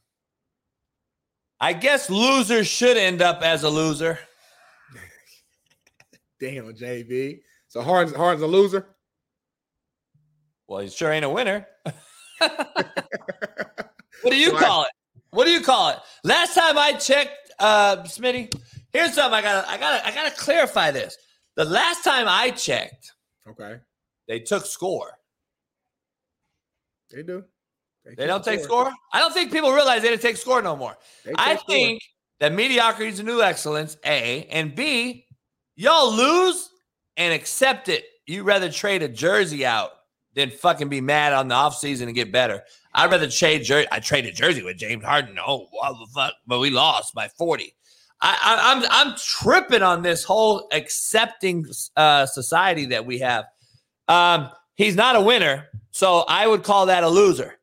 I 1.60 1.72
guess 1.72 2.10
losers 2.10 2.66
should 2.66 2.96
end 2.96 3.22
up 3.22 3.42
as 3.42 3.62
a 3.62 3.68
loser. 3.70 4.18
Damn, 6.40 6.64
JB. 6.74 7.40
So 7.68 7.82
Harden's 7.82 8.16
Harden's 8.16 8.42
a 8.42 8.46
loser. 8.48 8.86
Well, 10.66 10.80
he 10.80 10.88
sure 10.88 11.12
ain't 11.12 11.24
a 11.24 11.28
winner. 11.30 11.66
what 12.38 14.30
do 14.30 14.36
you 14.36 14.50
So 14.50 14.56
I- 14.56 14.60
call 14.60 14.82
it? 14.82 14.90
What 15.30 15.46
do 15.46 15.50
you 15.50 15.62
call 15.62 15.88
it? 15.90 15.96
Last 16.24 16.54
time 16.54 16.76
I 16.76 16.92
checked, 16.92 17.41
uh, 17.62 18.02
Smitty, 18.04 18.54
here's 18.92 19.14
something 19.14 19.34
I 19.38 19.42
gotta, 19.42 19.70
I 19.70 19.78
gotta, 19.78 20.06
I 20.06 20.14
gotta 20.14 20.36
clarify 20.36 20.90
this. 20.90 21.16
The 21.54 21.64
last 21.64 22.04
time 22.04 22.26
I 22.28 22.50
checked, 22.50 23.12
Okay, 23.48 23.78
they 24.28 24.40
took 24.40 24.66
score. 24.66 25.12
they 27.10 27.22
do. 27.22 27.44
They 28.16 28.26
don't 28.26 28.44
take 28.44 28.60
score. 28.60 28.90
I 29.12 29.20
don't 29.20 29.32
think 29.32 29.52
people 29.52 29.72
realize 29.72 30.02
they 30.02 30.08
didn't 30.08 30.22
take 30.22 30.36
score 30.36 30.60
no 30.60 30.74
more. 30.76 30.96
I 31.36 31.54
score. 31.56 31.66
think 31.68 32.02
that 32.40 32.52
mediocrity 32.52 33.10
is 33.10 33.18
the 33.18 33.22
new 33.22 33.40
excellence. 33.42 33.96
A 34.04 34.44
and 34.50 34.74
B, 34.74 35.26
y'all 35.76 36.12
lose 36.12 36.68
and 37.16 37.32
accept 37.32 37.88
it. 37.88 38.04
You 38.26 38.42
rather 38.42 38.70
trade 38.70 39.02
a 39.02 39.08
jersey 39.08 39.64
out 39.64 39.90
than 40.34 40.50
fucking 40.50 40.88
be 40.88 41.00
mad 41.00 41.32
on 41.32 41.48
the 41.48 41.54
offseason 41.54 42.02
and 42.02 42.14
get 42.14 42.32
better. 42.32 42.62
I'd 42.94 43.10
rather 43.10 43.28
trade 43.28 43.64
jersey. 43.64 43.88
I 43.90 44.00
traded 44.00 44.34
jersey 44.34 44.62
with 44.62 44.76
James 44.76 45.04
Harden. 45.04 45.38
Oh, 45.44 45.68
what 45.70 45.98
the 45.98 46.06
fuck? 46.14 46.34
But 46.46 46.60
we 46.60 46.70
lost 46.70 47.14
by 47.14 47.28
40. 47.28 47.74
I, 48.20 48.38
I, 48.40 48.72
I'm 48.72 49.08
I'm 49.08 49.16
tripping 49.18 49.82
on 49.82 50.02
this 50.02 50.22
whole 50.22 50.68
accepting 50.72 51.66
uh, 51.96 52.26
society 52.26 52.86
that 52.86 53.04
we 53.04 53.18
have. 53.18 53.46
Um, 54.06 54.50
he's 54.76 54.94
not 54.94 55.16
a 55.16 55.20
winner, 55.20 55.68
so 55.90 56.24
I 56.28 56.46
would 56.46 56.62
call 56.62 56.86
that 56.86 57.02
a 57.02 57.08
loser. 57.08 57.58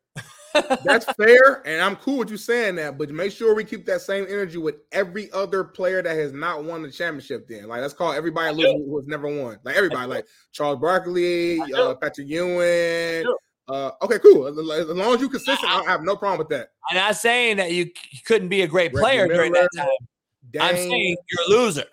That's 0.83 1.05
fair, 1.13 1.61
and 1.65 1.81
I'm 1.81 1.95
cool 1.97 2.17
with 2.19 2.29
you 2.31 2.37
saying 2.37 2.75
that. 2.75 2.97
But 2.97 3.09
make 3.11 3.31
sure 3.31 3.53
we 3.55 3.63
keep 3.63 3.85
that 3.85 4.01
same 4.01 4.25
energy 4.29 4.57
with 4.57 4.75
every 4.91 5.31
other 5.31 5.63
player 5.63 6.01
that 6.01 6.15
has 6.15 6.33
not 6.33 6.63
won 6.63 6.81
the 6.83 6.91
championship. 6.91 7.47
Then, 7.47 7.67
like, 7.67 7.81
let's 7.81 7.93
call 7.93 8.11
everybody 8.13 8.61
who 8.61 8.97
has 8.97 9.07
never 9.07 9.27
won. 9.27 9.59
Like 9.63 9.75
everybody, 9.75 10.07
like 10.07 10.25
Charles 10.51 10.79
Barkley, 10.79 11.59
uh, 11.61 11.95
Patrick 11.95 12.27
Ewing. 12.27 13.25
Uh, 13.67 13.91
okay, 14.01 14.17
cool. 14.19 14.47
As 14.47 14.55
long 14.55 15.13
as 15.13 15.21
you're 15.21 15.29
consistent, 15.29 15.69
I 15.71 15.83
have 15.83 16.01
no 16.03 16.15
problem 16.15 16.39
with 16.39 16.49
that. 16.49 16.69
I'm 16.89 16.95
not 16.95 17.15
saying 17.15 17.57
that 17.57 17.71
you 17.71 17.91
couldn't 18.25 18.49
be 18.49 18.61
a 18.63 18.67
great 18.67 18.91
player 18.93 19.27
during 19.27 19.51
that 19.53 19.69
Miller, 19.73 19.87
time. 19.87 20.59
I'm 20.69 20.75
saying 20.75 21.17
you're 21.29 21.45
a 21.59 21.61
loser. 21.61 21.83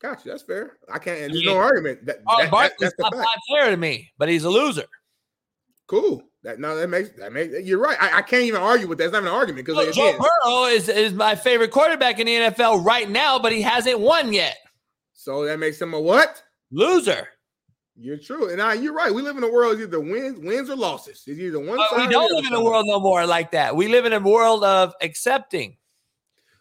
Gotcha. 0.00 0.28
That's 0.28 0.42
fair. 0.42 0.76
I 0.92 0.98
can't. 0.98 1.32
There's 1.32 1.42
Yeah. 1.42 1.52
no 1.54 1.58
argument. 1.58 2.04
That, 2.06 2.18
Oh, 2.28 2.36
that- 2.36 2.42
that- 2.44 2.50
Barkley's 2.50 2.76
that's 2.80 2.94
the 2.96 3.02
top 3.04 3.14
fact. 3.14 3.24
five 3.26 3.38
player 3.48 3.70
to 3.70 3.76
me, 3.76 4.12
but 4.18 4.28
he's 4.28 4.44
a 4.44 4.50
loser. 4.50 4.84
Cool. 5.86 6.22
That 6.42 6.58
no, 6.58 6.76
that 6.76 6.88
makes 6.88 7.10
that 7.18 7.32
makes. 7.32 7.54
You're 7.62 7.78
right. 7.78 7.96
I, 8.00 8.18
I 8.18 8.22
can't 8.22 8.42
even 8.42 8.60
argue 8.60 8.86
with 8.86 8.98
that. 8.98 9.04
It's 9.04 9.12
not 9.12 9.22
an 9.22 9.28
argument 9.28 9.66
because 9.66 9.94
Joe 9.94 10.12
Burrow 10.18 10.64
is, 10.66 10.88
is 10.88 11.14
my 11.14 11.34
favorite 11.34 11.70
quarterback 11.70 12.18
in 12.20 12.26
the 12.26 12.34
NFL 12.34 12.84
right 12.84 13.08
now, 13.08 13.38
but 13.38 13.52
he 13.52 13.62
hasn't 13.62 13.98
won 13.98 14.32
yet. 14.32 14.56
So 15.14 15.44
that 15.44 15.58
makes 15.58 15.80
him 15.80 15.94
a 15.94 16.00
what? 16.00 16.42
Loser. 16.70 17.28
You're 17.96 18.18
true, 18.18 18.50
and 18.50 18.60
I, 18.60 18.74
you're 18.74 18.92
right. 18.92 19.14
We 19.14 19.22
live 19.22 19.36
in 19.36 19.44
a 19.44 19.50
world 19.50 19.74
of 19.74 19.80
either 19.80 20.00
wins, 20.00 20.38
wins 20.40 20.68
or 20.68 20.74
losses. 20.74 21.22
It's 21.26 21.38
either 21.38 21.60
one 21.60 21.78
uh, 21.78 21.86
But 21.90 21.90
side. 21.90 22.06
we 22.08 22.12
don't 22.12 22.32
live 22.32 22.44
in 22.44 22.52
a 22.52 22.62
world 22.62 22.86
no 22.88 22.98
more 22.98 23.24
like 23.24 23.52
that. 23.52 23.74
We 23.74 23.86
live 23.86 24.04
in 24.04 24.12
a 24.12 24.18
world 24.18 24.64
of 24.64 24.92
accepting. 25.00 25.76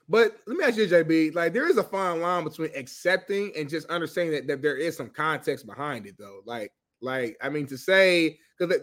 But 0.07 0.37
let 0.45 0.57
me 0.57 0.63
ask 0.63 0.77
you, 0.77 0.85
JB. 0.85 1.33
Like, 1.33 1.53
there 1.53 1.67
is 1.67 1.77
a 1.77 1.83
fine 1.83 2.21
line 2.21 2.43
between 2.43 2.69
accepting 2.75 3.51
and 3.57 3.67
just 3.67 3.89
understanding 3.89 4.35
that, 4.35 4.47
that 4.47 4.61
there 4.61 4.77
is 4.77 4.95
some 4.95 5.09
context 5.09 5.65
behind 5.65 6.05
it, 6.05 6.15
though. 6.19 6.41
Like, 6.45 6.71
like 7.01 7.35
I 7.41 7.49
mean, 7.49 7.65
to 7.67 7.79
say 7.79 8.37
because 8.57 8.79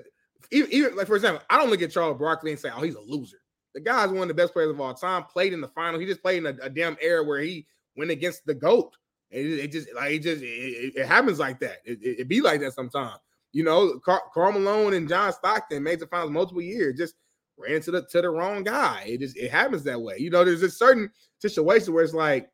even, 0.50 0.70
even 0.72 0.96
like 0.96 1.06
for 1.06 1.16
example, 1.16 1.42
I 1.50 1.58
don't 1.58 1.70
look 1.70 1.82
at 1.82 1.90
Charles 1.90 2.18
Barkley 2.18 2.50
and 2.52 2.60
say, 2.60 2.70
"Oh, 2.74 2.82
he's 2.82 2.94
a 2.94 3.00
loser." 3.00 3.38
The 3.74 3.80
guy's 3.80 4.10
one 4.10 4.22
of 4.22 4.28
the 4.28 4.34
best 4.34 4.52
players 4.52 4.70
of 4.70 4.80
all 4.80 4.94
time. 4.94 5.24
Played 5.24 5.52
in 5.52 5.60
the 5.60 5.68
final. 5.68 6.00
He 6.00 6.06
just 6.06 6.22
played 6.22 6.38
in 6.38 6.46
a, 6.46 6.56
a 6.62 6.70
damn 6.70 6.96
era 7.00 7.22
where 7.22 7.40
he 7.40 7.66
went 7.96 8.10
against 8.10 8.44
the 8.46 8.54
goat. 8.54 8.96
It, 9.30 9.46
it 9.46 9.72
just 9.72 9.88
like 9.94 10.12
it 10.12 10.22
just 10.22 10.42
it, 10.42 10.94
it- 10.96 11.06
happens 11.06 11.38
like 11.38 11.60
that. 11.60 11.78
It, 11.84 11.98
it, 12.02 12.28
be 12.28 12.40
like 12.40 12.60
that 12.60 12.74
sometimes. 12.74 13.18
You 13.52 13.64
know, 13.64 13.98
Car- 14.00 14.22
Karl 14.34 14.52
Malone 14.52 14.94
and 14.94 15.08
John 15.08 15.32
Stockton 15.32 15.82
made 15.82 16.00
the 16.00 16.06
finals 16.06 16.30
multiple 16.32 16.62
years. 16.62 16.96
Just 16.96 17.14
ran 17.58 17.76
into 17.76 17.90
the 17.92 18.06
to 18.06 18.22
the 18.22 18.30
wrong 18.30 18.64
guy. 18.64 19.04
It 19.06 19.20
just 19.20 19.36
it 19.36 19.50
happens 19.50 19.84
that 19.84 20.00
way. 20.00 20.16
You 20.18 20.30
know, 20.30 20.44
there's 20.44 20.62
a 20.62 20.70
certain 20.70 21.10
situation 21.38 21.94
where 21.94 22.02
it's 22.04 22.14
like, 22.14 22.50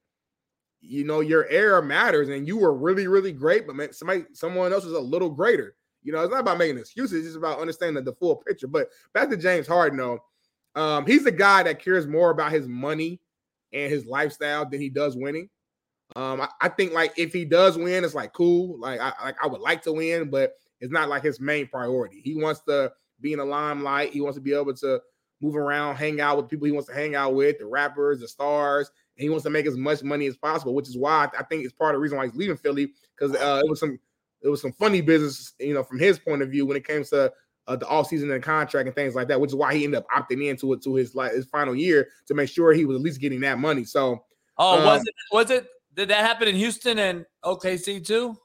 you 0.80 1.04
know, 1.04 1.20
your 1.20 1.48
era 1.48 1.82
matters, 1.82 2.28
and 2.28 2.46
you 2.46 2.58
were 2.58 2.74
really 2.74 3.06
really 3.06 3.32
great, 3.32 3.66
but 3.66 3.76
man, 3.76 3.92
somebody 3.92 4.24
someone 4.34 4.72
else 4.72 4.84
was 4.84 4.92
a 4.94 5.00
little 5.00 5.30
greater. 5.30 5.75
You 6.06 6.12
know, 6.12 6.22
it's 6.22 6.30
not 6.30 6.40
about 6.40 6.58
making 6.58 6.78
excuses; 6.78 7.18
it's 7.18 7.26
just 7.26 7.36
about 7.36 7.58
understanding 7.58 8.04
the 8.04 8.12
full 8.12 8.36
picture. 8.36 8.68
But 8.68 8.90
back 9.12 9.28
to 9.30 9.36
James 9.36 9.66
Harden, 9.66 9.98
though, 9.98 10.20
um, 10.76 11.04
he's 11.04 11.24
the 11.24 11.32
guy 11.32 11.64
that 11.64 11.82
cares 11.82 12.06
more 12.06 12.30
about 12.30 12.52
his 12.52 12.68
money 12.68 13.20
and 13.72 13.92
his 13.92 14.06
lifestyle 14.06 14.64
than 14.64 14.80
he 14.80 14.88
does 14.88 15.16
winning. 15.16 15.48
Um, 16.14 16.40
I, 16.40 16.48
I 16.60 16.68
think 16.68 16.92
like 16.92 17.12
if 17.18 17.32
he 17.32 17.44
does 17.44 17.76
win, 17.76 18.04
it's 18.04 18.14
like 18.14 18.32
cool. 18.32 18.78
Like 18.78 19.00
I 19.00 19.12
like 19.24 19.36
I 19.42 19.48
would 19.48 19.60
like 19.60 19.82
to 19.82 19.92
win, 19.92 20.30
but 20.30 20.54
it's 20.80 20.92
not 20.92 21.08
like 21.08 21.24
his 21.24 21.40
main 21.40 21.66
priority. 21.66 22.20
He 22.22 22.40
wants 22.40 22.60
to 22.68 22.92
be 23.20 23.32
in 23.32 23.40
the 23.40 23.44
limelight. 23.44 24.12
He 24.12 24.20
wants 24.20 24.36
to 24.36 24.42
be 24.42 24.54
able 24.54 24.74
to 24.74 25.00
move 25.40 25.56
around, 25.56 25.96
hang 25.96 26.20
out 26.20 26.36
with 26.36 26.48
people 26.48 26.66
he 26.66 26.72
wants 26.72 26.88
to 26.88 26.94
hang 26.94 27.16
out 27.16 27.34
with, 27.34 27.58
the 27.58 27.66
rappers, 27.66 28.20
the 28.20 28.28
stars, 28.28 28.90
and 29.16 29.22
he 29.22 29.28
wants 29.28 29.42
to 29.42 29.50
make 29.50 29.66
as 29.66 29.76
much 29.76 30.02
money 30.04 30.26
as 30.26 30.36
possible, 30.36 30.72
which 30.72 30.88
is 30.88 30.96
why 30.96 31.28
I 31.36 31.42
think 31.42 31.64
it's 31.64 31.72
part 31.72 31.94
of 31.94 31.98
the 31.98 32.02
reason 32.02 32.16
why 32.16 32.26
he's 32.26 32.36
leaving 32.36 32.56
Philly 32.56 32.92
because 33.18 33.34
uh, 33.34 33.60
it 33.64 33.68
was 33.68 33.80
some 33.80 33.98
it 34.46 34.50
was 34.50 34.62
some 34.62 34.72
funny 34.72 35.00
business, 35.00 35.52
you 35.58 35.74
know, 35.74 35.82
from 35.82 35.98
his 35.98 36.18
point 36.18 36.40
of 36.40 36.50
view 36.50 36.64
when 36.64 36.76
it 36.76 36.86
came 36.86 37.04
to 37.04 37.32
uh, 37.66 37.76
the 37.76 37.86
offseason 37.86 38.32
and 38.32 38.42
contract 38.42 38.86
and 38.86 38.94
things 38.94 39.14
like 39.14 39.28
that, 39.28 39.40
which 39.40 39.50
is 39.50 39.56
why 39.56 39.74
he 39.74 39.84
ended 39.84 39.98
up 39.98 40.06
opting 40.16 40.48
into 40.48 40.72
it 40.72 40.82
to 40.84 40.94
his 40.94 41.14
like 41.14 41.32
his 41.32 41.46
final 41.46 41.74
year 41.74 42.08
to 42.26 42.34
make 42.34 42.48
sure 42.48 42.72
he 42.72 42.84
was 42.84 42.96
at 42.96 43.02
least 43.02 43.20
getting 43.20 43.40
that 43.40 43.58
money. 43.58 43.84
So, 43.84 44.24
Oh, 44.58 44.84
was 44.84 45.00
um, 45.00 45.06
it? 45.06 45.14
Was 45.32 45.50
it? 45.50 45.66
Did 45.94 46.08
that 46.08 46.24
happen 46.24 46.48
in 46.48 46.54
Houston 46.56 46.98
and 46.98 47.26
OKC 47.44 48.06
too? 48.06 48.36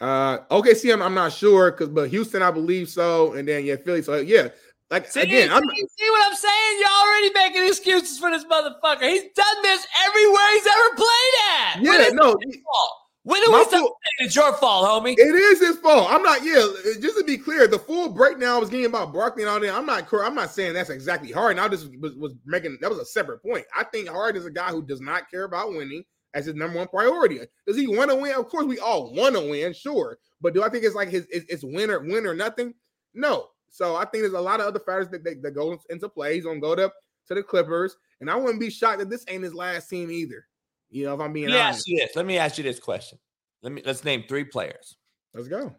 Uh, 0.00 0.38
OKC, 0.50 0.92
I'm, 0.92 1.02
I'm 1.02 1.14
not 1.14 1.32
sure 1.32 1.70
because, 1.70 1.88
but 1.88 2.08
Houston, 2.08 2.42
I 2.42 2.50
believe 2.50 2.88
so, 2.88 3.34
and 3.34 3.46
then 3.46 3.64
yeah, 3.64 3.76
Philly. 3.76 4.02
So 4.02 4.16
yeah, 4.16 4.48
like 4.90 5.10
See, 5.10 5.20
again, 5.20 5.50
I'm 5.52 5.62
see, 5.62 5.86
see 5.98 6.10
what 6.10 6.30
I'm 6.30 6.36
saying? 6.36 6.80
You're 6.80 6.88
already 6.88 7.30
making 7.34 7.68
excuses 7.68 8.18
for 8.18 8.30
this 8.30 8.44
motherfucker. 8.44 9.02
He's 9.02 9.24
done 9.34 9.62
this 9.62 9.86
everywhere 10.06 10.52
he's 10.52 10.66
ever 10.66 10.96
played 10.96 11.34
at. 11.50 11.82
Yeah, 11.82 12.08
no, 12.14 12.32
it 12.32 12.46
his 12.46 12.56
fault? 12.56 12.92
When 13.22 13.42
do 13.44 13.50
my 13.50 13.58
we 13.58 13.64
stop 13.64 13.80
fault- 13.80 13.96
saying 14.02 14.26
it's 14.26 14.36
your 14.36 14.52
fault, 14.54 15.04
homie? 15.04 15.12
It 15.12 15.34
is 15.34 15.60
his 15.60 15.76
fault. 15.78 16.08
I'm 16.10 16.22
not. 16.22 16.42
Yeah, 16.42 16.66
just 17.00 17.18
to 17.18 17.24
be 17.26 17.36
clear, 17.36 17.66
the 17.66 17.78
full 17.78 18.08
breakdown 18.08 18.56
I 18.56 18.58
was 18.58 18.70
getting 18.70 18.86
about 18.86 19.12
Barkley 19.12 19.42
and 19.42 19.50
all 19.50 19.60
that. 19.60 19.74
I'm 19.74 19.84
not. 19.84 20.08
I'm 20.12 20.34
not 20.34 20.50
saying 20.50 20.72
that's 20.72 20.88
exactly 20.90 21.30
Harden. 21.30 21.62
I 21.62 21.68
just 21.68 21.90
was, 22.00 22.14
was 22.16 22.32
making 22.46 22.78
that 22.80 22.88
was 22.88 22.98
a 22.98 23.04
separate 23.04 23.42
point. 23.42 23.66
I 23.76 23.84
think 23.84 24.08
Harden 24.08 24.40
is 24.40 24.46
a 24.46 24.50
guy 24.50 24.70
who 24.70 24.82
does 24.82 25.02
not 25.02 25.30
care 25.30 25.44
about 25.44 25.70
winning 25.70 26.02
as 26.32 26.46
his 26.46 26.54
number 26.54 26.78
one 26.78 26.88
priority. 26.88 27.40
Does 27.66 27.76
he 27.76 27.86
want 27.86 28.10
to 28.10 28.16
win? 28.16 28.32
Of 28.34 28.48
course, 28.48 28.64
we 28.64 28.78
all 28.78 29.12
want 29.14 29.34
to 29.34 29.50
win, 29.50 29.74
sure. 29.74 30.16
But 30.40 30.54
do 30.54 30.62
I 30.62 30.70
think 30.70 30.84
it's 30.84 30.94
like 30.94 31.10
his 31.10 31.26
it's, 31.30 31.44
it's 31.50 31.64
win 31.64 31.90
or 31.90 32.00
win 32.00 32.26
or 32.26 32.34
nothing? 32.34 32.72
No. 33.12 33.48
So 33.68 33.96
I 33.96 34.06
think 34.06 34.22
there's 34.22 34.32
a 34.32 34.40
lot 34.40 34.60
of 34.60 34.66
other 34.66 34.80
factors 34.80 35.08
that, 35.10 35.24
that, 35.24 35.42
that 35.42 35.50
go 35.52 35.78
into 35.90 36.08
play. 36.08 36.36
He's 36.36 36.44
gonna 36.44 36.58
go 36.58 36.74
to 36.74 36.90
to 37.28 37.34
the 37.34 37.42
Clippers, 37.42 37.96
and 38.20 38.30
I 38.30 38.34
wouldn't 38.36 38.60
be 38.60 38.70
shocked 38.70 38.98
that 39.00 39.10
this 39.10 39.24
ain't 39.28 39.44
his 39.44 39.54
last 39.54 39.88
team 39.90 40.10
either. 40.10 40.46
You 40.90 41.06
know, 41.06 41.14
if 41.14 41.20
I'm 41.20 41.32
being 41.32 41.48
Let 41.48 41.54
me 41.54 41.60
honest. 41.60 41.78
ask 41.78 41.88
you 41.88 41.96
this. 41.98 42.16
Let 42.16 42.26
me 42.26 42.38
ask 42.38 42.58
you 42.58 42.64
this 42.64 42.80
question. 42.80 43.18
Let 43.62 43.72
me 43.72 43.82
let's 43.84 44.04
name 44.04 44.24
three 44.28 44.44
players. 44.44 44.96
Let's 45.34 45.48
go. 45.48 45.74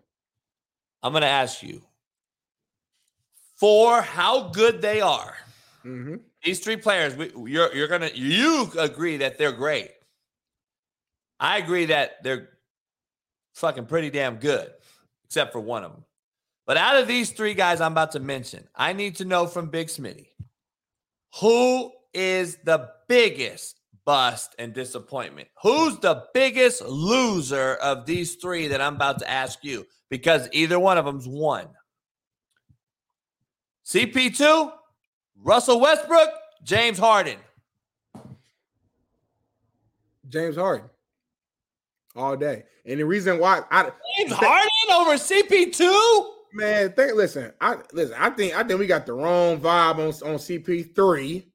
I'm 1.03 1.14
gonna 1.14 1.25
ask 1.25 1.61
you 1.64 1.81
for 3.57 4.01
how 4.01 4.49
good 4.49 4.81
they 4.81 5.01
are. 5.01 5.35
Mm-hmm. 5.85 6.15
These 6.43 6.59
three 6.59 6.77
players, 6.77 7.15
we, 7.15 7.31
you're 7.51 7.73
you're 7.73 7.88
gonna 7.88 8.11
you 8.14 8.72
agree 8.77 9.17
that 9.17 9.38
they're 9.38 9.51
great. 9.51 9.91
I 11.40 11.57
agree 11.57 11.85
that 11.85 12.23
they're 12.23 12.49
fucking 13.56 13.88
pretty 13.88 14.11
damn 14.11 14.35
good, 14.35 14.72
except 15.25 15.51
for 15.51 15.59
one 15.59 15.83
of 15.83 15.91
them. 15.91 16.06
But 16.67 16.77
out 16.77 16.98
of 16.98 17.07
these 17.07 17.31
three 17.31 17.56
guys 17.56 17.81
I'm 17.81 17.91
about 17.91 18.11
to 18.11 18.19
mention, 18.19 18.67
I 18.75 18.93
need 18.93 19.15
to 19.17 19.25
know 19.25 19.48
from 19.48 19.69
Big 19.69 19.88
Smitty 19.88 20.27
who 21.40 21.91
is 22.14 22.57
the 22.64 22.90
biggest 23.07 23.80
bust 24.06 24.56
and 24.60 24.74
disappointment? 24.74 25.48
Who's 25.62 25.98
the 26.00 26.26
biggest 26.34 26.82
loser 26.84 27.76
of 27.76 28.06
these 28.06 28.36
three 28.36 28.68
that 28.68 28.82
I'm 28.82 28.96
about 28.96 29.20
to 29.20 29.30
ask 29.30 29.60
you? 29.64 29.86
Because 30.10 30.50
either 30.52 30.80
one 30.80 30.98
of 30.98 31.06
them's 31.06 31.28
won. 31.28 31.68
CP2, 33.86 34.72
Russell 35.44 35.80
Westbrook, 35.80 36.30
James 36.64 36.98
Harden. 36.98 37.38
James 40.30 40.56
Harden 40.56 40.90
all 42.16 42.38
day. 42.38 42.64
And 42.86 43.00
the 43.00 43.06
reason 43.06 43.40
why 43.40 43.62
I 43.70 43.92
James 44.18 44.34
Harden 44.34 44.70
over 44.92 45.14
CP2? 45.14 46.32
man, 46.54 46.92
think 46.94 47.16
listen, 47.16 47.52
I 47.62 47.78
listen, 47.94 48.16
I 48.18 48.30
think 48.32 48.56
I 48.56 48.64
think 48.64 48.80
we 48.80 48.88
got 48.88 49.06
the 49.06 49.14
wrong 49.14 49.60
vibe 49.60 49.96
on, 49.96 50.08
on 50.30 50.38
CP3. 50.38 51.46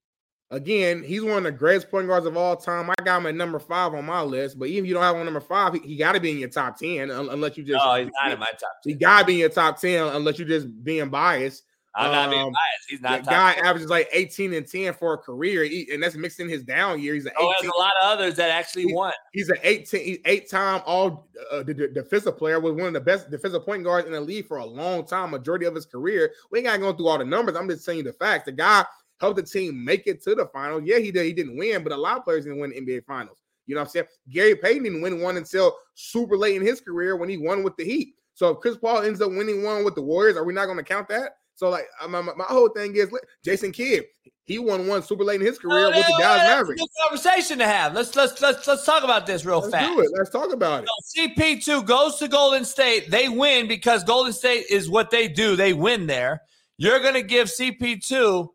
Again, 0.51 1.03
he's 1.03 1.23
one 1.23 1.39
of 1.39 1.43
the 1.43 1.51
greatest 1.51 1.91
point 1.91 2.07
guards 2.07 2.25
of 2.25 2.37
all 2.37 2.55
time. 2.57 2.89
I 2.89 2.95
got 3.05 3.19
him 3.19 3.27
at 3.27 3.35
number 3.35 3.59
five 3.59 3.95
on 3.95 4.05
my 4.05 4.23
list, 4.23 4.59
but 4.59 4.69
even 4.69 4.85
if 4.85 4.89
you 4.89 4.95
don't 4.95 5.03
have 5.03 5.17
him 5.17 5.25
number 5.25 5.41
five, 5.41 5.75
he, 5.75 5.81
he 5.81 5.97
got 5.97 6.13
to 6.13 6.21
be 6.21 6.31
in 6.31 6.39
your 6.39 6.49
top 6.49 6.79
10 6.79 7.11
unless 7.11 7.57
you 7.57 7.65
just 7.65 7.85
No, 7.85 7.95
he's 7.97 8.11
not 8.23 8.33
in 8.33 8.39
my 8.39 8.47
top. 8.47 8.71
he 8.85 8.95
got 8.95 9.21
to 9.21 9.27
be 9.27 9.33
in 9.35 9.39
your 9.41 9.49
top 9.49 9.81
10 9.81 10.07
unless 10.15 10.39
you're 10.39 10.47
just 10.47 10.69
being 10.85 11.09
biased. 11.09 11.65
I'm 11.97 12.13
not 12.13 12.31
being 12.31 12.43
Um, 12.43 12.53
biased. 12.53 12.91
He's 12.91 13.01
not 13.01 13.25
top. 13.25 13.33
guy 13.33 13.55
10. 13.55 13.65
averages 13.65 13.89
like 13.91 14.09
18 14.13 14.53
and 14.53 14.69
10 14.69 14.93
for 14.95 15.15
a 15.15 15.19
career, 15.19 15.65
he- 15.65 15.89
and 15.93 16.01
that's 16.01 16.15
mixed 16.15 16.39
in 16.39 16.49
his 16.49 16.63
down 16.63 17.01
year. 17.01 17.15
He's 17.15 17.27
an 17.27 17.33
Oh, 17.41 17.51
18 17.51 17.55
there's 17.63 17.73
a 17.75 17.79
lot 17.81 17.93
of 18.03 18.11
others 18.19 18.35
that 18.37 18.51
actually 18.51 18.95
won. 18.95 19.13
He's 19.33 19.49
an 19.49 19.57
18, 19.65 20.19
eight 20.27 20.49
time 20.49 20.81
all 20.87 21.29
uh, 21.51 21.65
the, 21.65 21.75
the 21.75 21.89
defensive 21.89 22.39
player, 22.39 22.61
was 22.61 22.75
one 22.75 22.87
of 22.87 22.93
the 22.93 23.01
best 23.01 23.31
defensive 23.33 23.65
point 23.65 23.83
guards 23.83 24.07
in 24.07 24.13
the 24.13 24.21
league 24.21 24.47
for 24.47 24.59
a 24.59 24.65
long 24.65 25.05
time, 25.07 25.31
majority 25.33 25.67
of 25.67 25.75
his 25.75 25.87
career. 25.87 26.31
We 26.53 26.59
ain't 26.61 26.67
got 26.67 26.75
to 26.75 26.79
go 26.79 26.93
through 26.93 27.09
all 27.09 27.19
the 27.19 27.25
numbers. 27.25 27.57
I'm 27.57 27.69
just 27.69 27.85
saying 27.85 28.05
the 28.05 28.13
facts. 28.13 28.45
The 28.45 28.53
guy 28.53 28.85
helped 29.21 29.37
the 29.37 29.43
team 29.43 29.85
make 29.85 30.07
it 30.07 30.23
to 30.25 30.35
the 30.35 30.47
finals. 30.53 30.83
Yeah, 30.85 30.99
he 30.99 31.11
did. 31.11 31.25
He 31.27 31.33
didn't 31.33 31.57
win, 31.57 31.83
but 31.83 31.93
a 31.93 31.97
lot 31.97 32.19
of 32.19 32.25
players 32.25 32.45
didn't 32.45 32.61
win 32.61 32.73
NBA 32.73 33.05
finals. 33.07 33.39
You 33.67 33.75
know 33.75 33.81
what 33.81 33.89
I'm 33.89 33.91
saying? 33.93 34.07
Gary 34.31 34.55
Payton 34.55 34.85
didn't 34.85 35.03
win 35.03 35.21
one 35.21 35.37
until 35.37 35.75
super 35.95 36.37
late 36.37 36.55
in 36.57 36.63
his 36.67 36.81
career 36.81 37.17
when 37.17 37.29
he 37.29 37.37
won 37.39 37.63
with 37.63 37.77
the 37.77 37.85
Heat. 37.85 38.15
So 38.35 38.51
if 38.51 38.59
Chris 38.61 38.77
Paul 38.77 39.03
ends 39.03 39.21
up 39.21 39.31
winning 39.31 39.63
one 39.65 39.85
with 39.85 39.95
the 39.95 40.03
Warriors, 40.03 40.37
are 40.37 40.45
we 40.45 40.53
not 40.53 40.67
going 40.67 40.77
to 40.79 40.85
count 40.85 41.09
that? 41.09 41.33
So 41.57 41.71
like 41.71 41.87
uh, 42.03 42.07
my, 42.07 42.21
my 42.21 42.35
my 42.35 42.45
whole 42.45 42.69
thing 42.69 42.95
is 42.97 43.09
Jason 43.43 43.73
Kidd. 43.73 44.05
He 44.45 44.59
won 44.59 44.87
one 44.87 45.03
super 45.03 45.25
late 45.25 45.41
in 45.41 45.47
his 45.47 45.59
career 45.59 45.87
Oh, 45.87 45.89
with 45.89 45.97
the 45.97 46.03
Dallas 46.03 46.19
that's 46.21 46.43
a 46.43 46.57
Mavericks. 46.57 46.83
good 46.83 46.89
conversation 47.03 47.59
to 47.59 47.67
have. 47.67 47.95
Let's 47.95 48.15
let's 48.15 48.39
let's 48.43 48.67
let's 48.69 48.85
talk 48.85 49.03
about 49.05 49.27
this 49.27 49.47
real 49.47 49.61
Let's 49.61 49.73
fast. 49.73 49.91
do 49.95 50.01
it. 50.01 50.11
Let's 50.15 50.29
talk 50.31 50.53
about 50.53 50.85
it. 50.85 50.89
So 51.15 51.23
CP2 51.29 51.87
goes 51.87 52.17
to 52.19 52.29
Golden 52.29 52.65
State. 52.67 53.11
They 53.11 53.31
win 53.31 53.67
because 53.69 54.05
Golden 54.05 54.35
State 54.35 54.67
is 54.71 54.91
what 54.91 55.11
they 55.11 55.29
do. 55.29 55.57
They 55.57 55.73
win 55.73 56.07
there. 56.07 56.43
You're 56.77 57.01
gonna 57.01 57.23
give 57.23 57.49
CP2. 57.49 58.49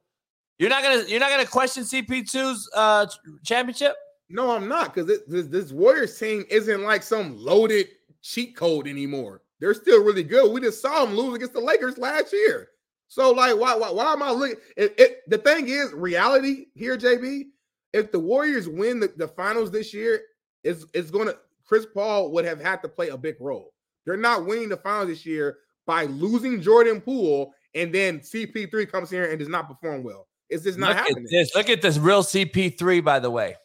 You're 0.62 0.70
not 0.70 0.84
gonna 0.84 1.04
you're 1.08 1.20
not 1.20 1.32
gonna 1.32 1.48
question 1.48 1.82
CP2's 1.82 2.70
uh 2.76 3.08
championship. 3.44 3.96
No, 4.30 4.52
I'm 4.52 4.68
not 4.68 4.94
because 4.94 5.20
this, 5.28 5.48
this 5.48 5.72
Warriors 5.72 6.16
team 6.20 6.46
isn't 6.52 6.84
like 6.84 7.02
some 7.02 7.36
loaded 7.36 7.88
cheat 8.22 8.56
code 8.56 8.88
anymore. 8.88 9.42
They're 9.60 9.74
still 9.74 10.04
really 10.04 10.22
good. 10.22 10.52
We 10.52 10.62
just 10.62 10.80
saw 10.80 11.04
them 11.04 11.16
lose 11.16 11.34
against 11.34 11.54
the 11.54 11.62
Lakers 11.62 11.98
last 11.98 12.32
year. 12.32 12.70
So 13.08 13.32
like, 13.32 13.58
why 13.58 13.74
why, 13.74 13.90
why 13.90 14.14
am 14.14 14.22
I 14.22 14.30
looking? 14.30 14.58
It, 14.78 14.94
it, 15.00 15.18
the 15.28 15.40
thing 15.40 15.68
is, 15.68 15.94
reality 15.94 16.68
here, 16.76 16.96
JB. 16.96 17.46
If 17.92 18.12
the 18.12 18.20
Warriors 18.20 18.70
win 18.70 19.00
the, 19.00 19.12
the 19.18 19.30
finals 19.30 19.72
this 19.72 19.96
year, 19.96 20.22
it's 20.64 20.86
it's 20.94 21.10
to 21.10 21.40
Chris 21.66 21.88
Paul 21.92 22.30
would 22.34 22.46
have 22.46 22.62
had 22.62 22.84
to 22.84 22.88
play 22.88 23.10
a 23.10 23.18
big 23.18 23.38
role. 23.40 23.74
They're 24.06 24.16
not 24.16 24.46
winning 24.46 24.70
the 24.70 24.78
finals 24.78 25.08
this 25.08 25.26
year 25.26 25.58
by 25.88 26.04
losing 26.06 26.62
Jordan 26.62 27.02
Poole, 27.02 27.52
and 27.74 27.92
then 27.92 28.20
CP3 28.20 28.92
comes 28.92 29.10
here 29.10 29.26
and 29.26 29.40
does 29.40 29.50
not 29.50 29.68
perform 29.68 30.04
well. 30.04 30.28
It's 30.52 30.64
just 30.66 30.78
not 30.78 30.90
Look 30.90 30.98
happening. 30.98 31.24
at 31.24 31.30
this. 31.32 31.56
Look 31.56 31.70
at 31.70 31.82
this 31.82 31.98
real 31.98 32.22
CP3, 32.24 33.04
by 33.04 33.20
the 33.20 33.32
way. 33.32 33.56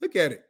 Look 0.00 0.16
at 0.16 0.32
it. 0.32 0.42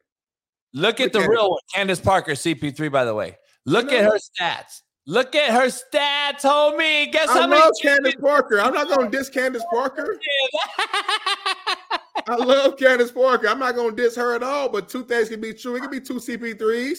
Look 0.75 1.01
at 1.01 1.05
Look 1.05 1.13
the 1.15 1.19
at 1.21 1.29
real 1.29 1.47
it. 1.47 1.51
one. 1.51 1.59
Candace 1.75 2.01
Parker, 2.01 2.33
CP3, 2.33 2.93
by 2.93 3.05
the 3.05 3.15
way. 3.15 3.37
Look 3.67 3.91
at 3.91 4.05
her 4.05 4.19
stats. 4.19 4.83
Look 5.07 5.35
at 5.35 5.51
her 5.53 5.67
stats, 5.69 6.43
homie. 6.43 7.11
Guess 7.11 7.31
I 7.31 7.41
how 7.41 7.47
many 7.49 7.61
love 7.61 7.73
Candace 7.83 8.15
Parker. 8.21 8.61
I'm 8.61 8.75
not 8.75 8.89
going 8.89 9.11
to 9.11 9.19
diss 9.19 9.29
Candace 9.31 9.65
Parker. 9.73 10.17
I 12.29 12.37
love 12.37 12.77
Candace 12.77 13.11
Parker. 13.11 13.49
I'm 13.49 13.59
not 13.59 13.75
going 13.75 13.97
to 13.97 14.03
diss 14.03 14.15
her 14.17 14.35
at 14.35 14.43
all. 14.43 14.69
But 14.69 14.89
two 14.89 15.05
things 15.05 15.31
can 15.31 15.41
be 15.41 15.55
true. 15.55 15.77
It 15.77 15.81
could 15.81 15.91
be 15.91 16.01
two 16.01 16.15
CP3s. 16.15 16.99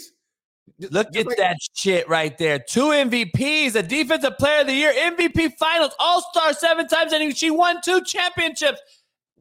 Look 0.89 1.15
at 1.15 1.27
that 1.37 1.57
shit 1.73 2.07
right 2.09 2.35
there. 2.37 2.59
Two 2.59 2.85
MVPs, 2.85 3.75
a 3.75 3.83
defensive 3.83 4.37
player 4.37 4.61
of 4.61 4.67
the 4.67 4.73
year, 4.73 4.93
MVP 4.93 5.53
finals, 5.57 5.93
all 5.99 6.21
star 6.31 6.53
seven 6.53 6.87
times, 6.87 7.13
and 7.13 7.35
she 7.37 7.51
won 7.51 7.77
two 7.83 8.01
championships. 8.03 8.81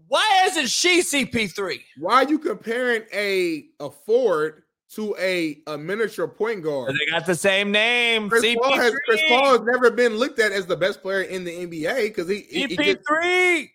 Why 0.09 0.43
isn't 0.47 0.69
she 0.69 1.03
CP3? 1.03 1.81
Why 1.99 2.25
are 2.25 2.29
you 2.29 2.39
comparing 2.39 3.03
a 3.13 3.67
a 3.79 3.91
forward 3.91 4.65
to 4.95 5.15
a, 5.19 5.59
a 5.69 5.79
miniature 5.79 6.27
point 6.27 6.63
guard? 6.63 6.95
They 6.95 7.13
got 7.13 7.27
the 7.27 7.35
same 7.37 7.71
name. 7.71 8.29
Chris 8.29 8.57
Paul, 8.61 8.77
has, 8.77 8.93
Chris 9.07 9.21
CP3. 9.21 9.29
Paul 9.29 9.51
has 9.53 9.61
never 9.63 9.91
been 9.91 10.17
looked 10.17 10.41
at 10.41 10.53
as 10.53 10.67
the 10.67 10.77
best 10.77 11.01
player 11.01 11.23
in 11.23 11.45
the 11.45 11.53
NBA 11.53 12.03
because 12.09 12.29
he, 12.29 12.41
he, 12.51 12.67
he 12.67 12.77
gets- 12.77 13.09
CP3. 13.09 13.71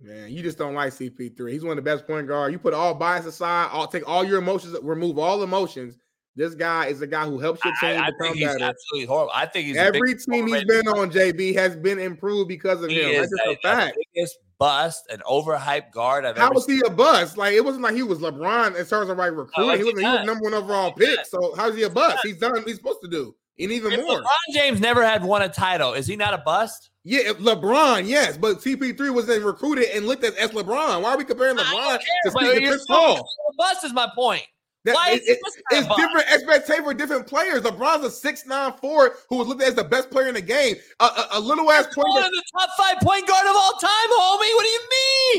man, 0.00 0.32
you 0.32 0.42
just 0.42 0.58
don't 0.58 0.74
like 0.74 0.92
CP3. 0.92 1.52
He's 1.52 1.62
one 1.62 1.78
of 1.78 1.84
the 1.84 1.88
best 1.88 2.06
point 2.06 2.26
guard. 2.26 2.52
You 2.52 2.58
put 2.58 2.74
all 2.74 2.92
bias 2.92 3.26
aside, 3.26 3.68
I'll 3.70 3.86
take 3.86 4.06
all 4.08 4.24
your 4.24 4.38
emotions, 4.38 4.76
remove 4.82 5.18
all 5.18 5.42
emotions. 5.44 5.96
This 6.36 6.54
guy 6.54 6.86
is 6.86 7.00
a 7.00 7.06
guy 7.06 7.24
who 7.24 7.38
helps 7.38 7.64
your 7.64 7.72
team 7.80 7.98
I, 7.98 8.04
I 8.04 8.10
become 8.10 8.18
think 8.20 8.36
he's 8.36 8.46
better. 8.48 8.64
absolutely 8.64 9.06
horrible. 9.06 9.32
I 9.34 9.46
think 9.46 9.66
he's 9.68 9.76
Every 9.78 10.14
team 10.14 10.46
he's 10.46 10.64
been 10.64 10.86
on, 10.86 11.10
JB, 11.10 11.54
has 11.56 11.76
been 11.76 11.98
improved 11.98 12.48
because 12.48 12.82
of 12.82 12.90
He 12.90 13.00
him. 13.00 13.08
is 13.22 13.30
That's 13.30 13.42
just 13.42 13.46
a 13.46 13.48
a, 13.48 13.52
a 13.52 13.56
fact. 13.76 13.98
biggest 14.14 14.38
bust, 14.58 15.06
an 15.10 15.20
overhyped 15.28 15.92
guard 15.92 16.24
I've 16.26 16.36
How 16.36 16.52
was 16.52 16.66
he 16.66 16.80
a 16.86 16.90
bust? 16.90 17.38
Like 17.38 17.54
it 17.54 17.64
wasn't 17.64 17.84
like 17.84 17.94
he 17.94 18.02
was 18.02 18.18
LeBron 18.18 18.78
in 18.78 18.84
terms 18.86 19.08
of 19.08 19.16
like 19.16 19.32
oh, 19.32 19.34
recruiting. 19.34 19.68
like 19.68 19.78
he 19.78 19.84
wasn't. 19.84 20.00
He 20.00 20.06
was 20.12 20.26
number 20.26 20.42
one 20.44 20.54
overall 20.54 20.92
pick. 20.92 21.24
So 21.26 21.54
how's 21.56 21.74
he 21.74 21.84
a 21.84 21.90
bust? 21.90 22.18
He's 22.22 22.36
done. 22.38 22.52
what 22.52 22.64
He's 22.66 22.76
supposed 22.76 23.00
to 23.02 23.08
do, 23.08 23.34
and 23.58 23.72
even 23.72 23.92
If 23.92 24.00
more. 24.02 24.20
LeBron 24.20 24.54
James 24.54 24.80
never 24.80 25.02
had 25.02 25.24
won 25.24 25.40
a 25.42 25.48
title. 25.48 25.94
Is 25.94 26.06
he 26.06 26.16
not 26.16 26.34
a 26.34 26.38
bust? 26.38 26.90
Yeah, 27.08 27.32
LeBron, 27.34 28.06
yes, 28.08 28.36
but 28.36 28.58
CP3 28.58 29.14
was 29.14 29.26
then 29.26 29.42
recruited 29.44 29.90
and 29.94 30.06
looked 30.06 30.24
at 30.24 30.36
as 30.36 30.50
LeBron. 30.50 31.02
Why 31.02 31.10
are 31.12 31.16
we 31.16 31.24
comparing 31.24 31.56
LeBron 31.56 31.86
care, 31.86 31.98
to 32.24 32.30
speak 32.32 32.54
to 32.54 32.60
you're 32.60 32.72
Chris 32.72 32.84
Paul? 32.86 33.26
bust 33.56 33.84
is 33.84 33.92
my 33.92 34.08
point. 34.14 34.42
That- 34.86 34.94
Why 34.94 35.10
is 35.10 35.20
it- 35.26 35.38
supposed 35.38 35.56
to 35.56 35.62
be 35.68 35.76
a 35.76 35.78
it's 35.80 35.96
different 35.96 36.32
expectation 36.32 36.84
for 36.84 36.94
different 36.94 37.26
players. 37.26 37.62
LeBron's 37.62 38.04
a 38.04 38.10
six 38.10 38.46
nine 38.46 38.72
four 38.80 39.16
who 39.28 39.36
was 39.36 39.48
looked 39.48 39.60
at 39.62 39.68
as 39.68 39.74
the 39.74 39.84
best 39.84 40.10
player 40.10 40.28
in 40.28 40.34
the 40.34 40.40
game. 40.40 40.76
A, 41.00 41.04
a, 41.04 41.28
a 41.32 41.40
little 41.40 41.68
ass 41.72 41.86
point. 41.92 42.08
One 42.08 42.24
of 42.24 42.30
the 42.30 42.42
top 42.58 42.70
five 42.78 42.96
point 43.02 43.26
guard 43.26 43.46
of 43.48 43.56
all 43.56 43.72
time, 43.72 43.90
homie. 43.90 44.54
What 44.54 44.62
do 44.62 44.68
you 44.68 44.80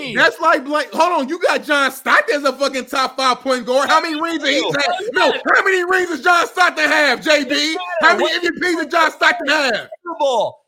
mean? 0.03 0.15
That's 0.17 0.39
like 0.41 0.67
like 0.67 0.91
hold 0.91 1.21
on, 1.21 1.29
you 1.29 1.39
got 1.39 1.63
John 1.63 1.91
Stockton 1.91 2.35
as 2.35 2.43
a 2.43 2.53
fucking 2.53 2.85
top 2.85 3.15
five 3.17 3.39
point 3.39 3.65
guard. 3.65 3.89
How 3.89 4.01
many 4.01 4.19
rings 4.21 4.43
did 4.43 4.53
he 4.53 4.61
have? 4.61 4.95
No, 5.13 5.31
how 5.31 5.63
many 5.63 5.83
rings 5.89 6.09
does 6.09 6.23
John 6.23 6.45
Stockton 6.47 6.85
have, 6.85 7.21
JB? 7.21 7.75
How 8.01 8.17
many 8.17 8.29
MVPs 8.49 8.79
did 8.81 8.91
John 8.91 9.11
Stockton 9.11 9.47
have? 9.47 9.89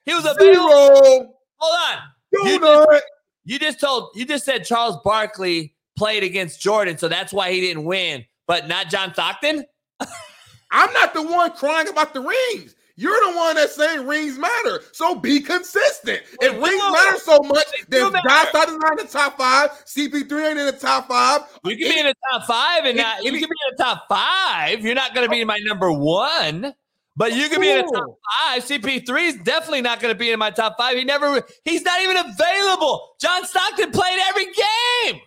He 0.05 0.13
was 0.13 0.25
a 0.25 0.33
Zero. 0.39 1.33
Hold 1.57 1.75
on. 1.91 1.97
You 2.31 2.59
just, 2.59 3.03
you 3.43 3.59
just 3.59 3.79
told 3.81 4.11
you 4.15 4.25
just 4.25 4.45
said 4.45 4.63
Charles 4.63 4.97
Barkley 5.03 5.75
played 5.97 6.23
against 6.23 6.61
Jordan, 6.61 6.97
so 6.97 7.07
that's 7.09 7.33
why 7.33 7.51
he 7.51 7.59
didn't 7.59 7.83
win, 7.83 8.23
but 8.49 8.67
not 8.67 8.89
John 8.89 9.13
Stockton. 9.13 9.63
I'm 10.71 10.91
not 10.93 11.13
the 11.13 11.21
one 11.21 11.51
crying 11.51 11.87
about 11.87 12.13
the 12.15 12.19
rings. 12.21 12.75
You're 12.95 13.31
the 13.31 13.37
one 13.37 13.55
that's 13.55 13.75
saying 13.75 14.05
rings 14.07 14.37
matter. 14.37 14.81
So 14.91 15.15
be 15.15 15.39
consistent. 15.39 16.21
If 16.41 16.51
rings 16.53 16.81
do. 16.81 16.91
matter 16.91 17.17
so 17.19 17.37
much, 17.43 17.65
then 17.87 18.11
matter. 18.11 18.27
John 18.27 18.47
Stockton's 18.47 18.79
not 18.79 18.99
in 18.99 19.05
the 19.05 19.11
top 19.11 19.37
five. 19.37 19.69
CP3 19.85 20.49
ain't 20.49 20.59
in 20.59 20.65
the 20.65 20.73
top 20.73 21.07
five. 21.07 21.41
You 21.63 21.77
can 21.77 21.93
be 21.93 21.99
in 21.99 22.07
the 22.07 22.15
top 22.33 22.45
five, 22.45 22.85
and 22.85 22.99
It- 22.99 23.01
not, 23.03 23.23
you 23.23 23.29
it- 23.33 23.39
can 23.39 23.47
be 23.49 23.55
in 23.69 23.75
the 23.77 23.83
top 23.83 24.05
five. 24.09 24.83
You're 24.83 24.95
not 24.95 25.13
going 25.15 25.25
to 25.27 25.31
be 25.31 25.39
in 25.41 25.47
my 25.47 25.59
number 25.63 25.93
one, 25.93 26.73
but 27.15 27.33
you 27.33 27.47
can 27.49 27.61
be 27.61 27.69
in 27.69 27.77
the 27.77 27.83
top 27.83 28.17
five. 28.41 28.63
CP3 28.65 29.27
is 29.27 29.35
definitely 29.43 29.81
not 29.81 30.01
going 30.01 30.13
to 30.13 30.17
be 30.19 30.31
in 30.31 30.39
my 30.39 30.49
top 30.49 30.75
five. 30.77 30.97
He 30.97 31.05
never. 31.05 31.41
He's 31.63 31.83
not 31.83 32.01
even 32.01 32.17
available. 32.17 33.15
John 33.21 33.45
Stockton 33.45 33.91
played 33.91 34.19
every 34.27 34.45
game. 34.45 35.21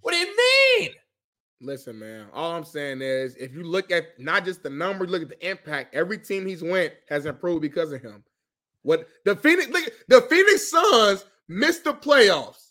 What 0.00 0.12
do 0.12 0.18
you 0.18 0.34
mean? 0.36 0.90
Listen, 1.62 1.98
man. 1.98 2.26
All 2.32 2.52
I'm 2.56 2.64
saying 2.64 3.02
is, 3.02 3.36
if 3.36 3.54
you 3.54 3.62
look 3.62 3.92
at 3.92 4.18
not 4.18 4.44
just 4.44 4.64
the 4.64 4.70
numbers, 4.70 5.10
look 5.10 5.22
at 5.22 5.28
the 5.28 5.48
impact. 5.48 5.94
Every 5.94 6.18
team 6.18 6.44
he's 6.44 6.62
went 6.62 6.92
has 7.08 7.24
improved 7.24 7.62
because 7.62 7.92
of 7.92 8.02
him. 8.02 8.24
What 8.82 9.06
the 9.24 9.36
Phoenix, 9.36 9.70
look, 9.70 9.84
the 10.08 10.22
Phoenix 10.22 10.68
Suns 10.68 11.24
missed 11.48 11.84
the 11.84 11.94
playoffs. 11.94 12.70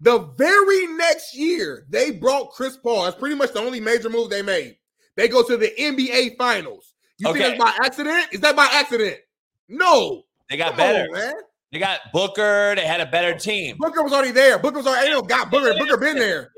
The 0.00 0.18
very 0.36 0.86
next 0.88 1.34
year, 1.34 1.86
they 1.88 2.10
brought 2.10 2.50
Chris 2.52 2.76
Paul. 2.76 3.04
That's 3.04 3.16
pretty 3.16 3.34
much 3.34 3.52
the 3.54 3.60
only 3.60 3.80
major 3.80 4.10
move 4.10 4.28
they 4.28 4.42
made. 4.42 4.76
They 5.16 5.26
go 5.26 5.42
to 5.42 5.56
the 5.56 5.72
NBA 5.78 6.36
Finals. 6.36 6.94
You 7.16 7.30
Okay. 7.30 7.38
think 7.40 7.58
that's 7.58 7.78
by 7.78 7.84
accident? 7.86 8.26
Is 8.32 8.40
that 8.40 8.54
by 8.54 8.66
accident? 8.70 9.16
No. 9.68 10.24
They 10.50 10.56
got 10.58 10.68
Come 10.68 10.76
better. 10.76 11.00
on, 11.04 11.12
man. 11.12 11.34
They 11.72 11.78
got 11.78 12.00
Booker. 12.12 12.74
They 12.76 12.86
had 12.86 13.00
a 13.00 13.06
better 13.06 13.34
team. 13.36 13.76
Booker 13.78 14.02
was 14.02 14.12
already 14.12 14.30
there. 14.30 14.58
Booker 14.58 14.76
was 14.78 14.86
already. 14.86 15.06
They 15.08 15.12
don't 15.12 15.28
got 15.28 15.50
Booker. 15.50 15.74
Booker 15.78 15.96
been 15.96 16.16
there. 16.16 16.52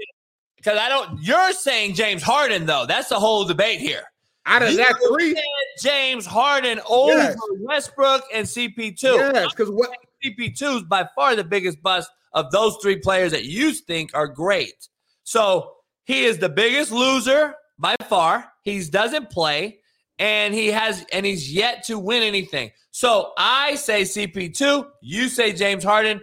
Because 0.63 0.79
I 0.79 0.89
don't. 0.89 1.23
You're 1.23 1.53
saying 1.53 1.95
James 1.95 2.23
Harden 2.23 2.67
though. 2.67 2.85
That's 2.87 3.09
the 3.09 3.19
whole 3.19 3.45
debate 3.45 3.81
here. 3.81 4.03
Out 4.47 4.63
of 4.63 4.71
You 4.71 4.77
that 4.79 4.95
three, 5.09 5.41
James 5.83 6.27
Harden 6.27 6.81
over 6.89 7.13
Yes. 7.13 7.37
Westbrook 7.61 8.25
and 8.33 8.47
CP2. 8.47 9.03
yes, 9.03 9.47
because 9.51 9.71
what 9.71 9.91
CP2 10.25 10.77
is 10.77 10.83
by 10.85 11.09
far 11.15 11.37
the 11.37 11.45
biggest 11.45 11.83
bust 11.83 12.11
of 12.33 12.51
those 12.51 12.77
three 12.83 12.97
players 12.97 13.33
that 13.33 13.45
you 13.45 13.73
think 13.73 14.11
are 14.15 14.27
great. 14.27 14.89
So 15.25 15.73
he 16.05 16.25
is 16.25 16.39
the 16.39 16.49
biggest 16.49 16.91
loser 16.93 17.55
by 17.79 17.97
far. 18.09 18.51
He 18.63 18.83
doesn't 18.85 19.31
play, 19.31 19.79
and 20.19 20.53
he 20.53 20.69
has 20.69 21.07
and 21.13 21.25
he's 21.25 21.53
yet 21.53 21.85
to 21.85 21.99
win 21.99 22.23
anything. 22.23 22.71
So 22.91 23.33
I 23.39 23.77
say 23.77 24.03
CP2. 24.03 24.87
You 25.01 25.29
say 25.29 25.53
James 25.53 25.85
Harden. 25.85 26.21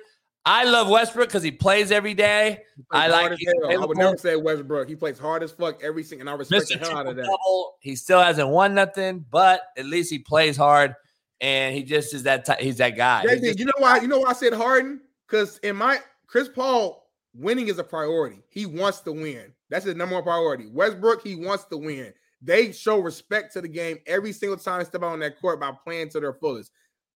I 0.50 0.64
love 0.64 0.88
Westbrook 0.88 1.28
because 1.28 1.44
he 1.44 1.52
plays 1.52 1.92
every 1.92 2.14
day. 2.14 2.64
I 2.90 3.08
like 3.08 3.20
hard 3.20 3.32
as 3.34 3.40
he's 3.40 3.50
hell. 3.70 3.84
I 3.84 3.86
would 3.86 3.98
never 3.98 4.16
say 4.18 4.38
Westbrook. 4.38 4.88
He 4.88 4.96
plays 4.96 5.20
hard 5.20 5.44
as 5.44 5.52
fuck 5.52 5.84
every 5.84 6.04
single, 6.04 6.22
and 6.22 6.30
I 6.30 6.34
respect 6.40 6.66
Mr. 6.66 6.80
the 6.80 6.86
hell 6.88 6.98
out 7.00 7.08
of 7.08 7.16
that. 7.18 7.24
Triple-double. 7.24 7.76
He 7.82 7.98
still 7.98 8.22
hasn't 8.22 8.48
won 8.48 8.74
nothing, 8.74 9.26
but 9.30 9.62
at 9.78 9.86
least 9.86 10.10
he 10.10 10.20
plays 10.20 10.56
hard, 10.56 10.96
and 11.42 11.76
he 11.76 11.84
just 11.84 12.14
is 12.14 12.24
that. 12.24 12.46
Ty- 12.46 12.60
he's 12.62 12.78
that 12.78 12.96
guy. 12.96 13.24
He's 13.28 13.42
just- 13.42 13.60
you 13.60 13.66
know 13.66 13.74
why? 13.80 14.00
You 14.00 14.08
know 14.08 14.20
why 14.20 14.30
I 14.30 14.34
said 14.34 14.54
Harden? 14.54 15.02
Because 15.28 15.58
in 15.60 15.76
my 15.76 16.00
Chris 16.28 16.48
Paul, 16.48 17.12
winning 17.36 17.68
is 17.68 17.78
a 17.78 17.84
priority. 17.84 18.42
He 18.48 18.66
wants 18.66 19.02
to 19.02 19.12
win. 19.12 19.54
That's 19.70 19.84
his 19.84 19.96
number 19.96 20.16
one 20.16 20.24
priority. 20.24 20.68
Westbrook, 20.68 21.22
he 21.28 21.36
wants 21.36 21.66
to 21.66 21.78
win. 21.78 22.14
They 22.42 22.72
show 22.72 23.00
respect 23.00 23.52
to 23.54 23.62
the 23.62 23.68
game 23.68 23.98
every 24.08 24.32
single 24.32 24.58
time 24.58 24.80
they 24.80 24.86
step 24.86 25.04
out 25.04 25.12
on 25.12 25.20
that 25.20 25.42
court 25.42 25.60
by 25.60 25.72
playing 25.72 26.08
to 26.12 26.22
their 26.22 26.34
fullest. 26.34 26.72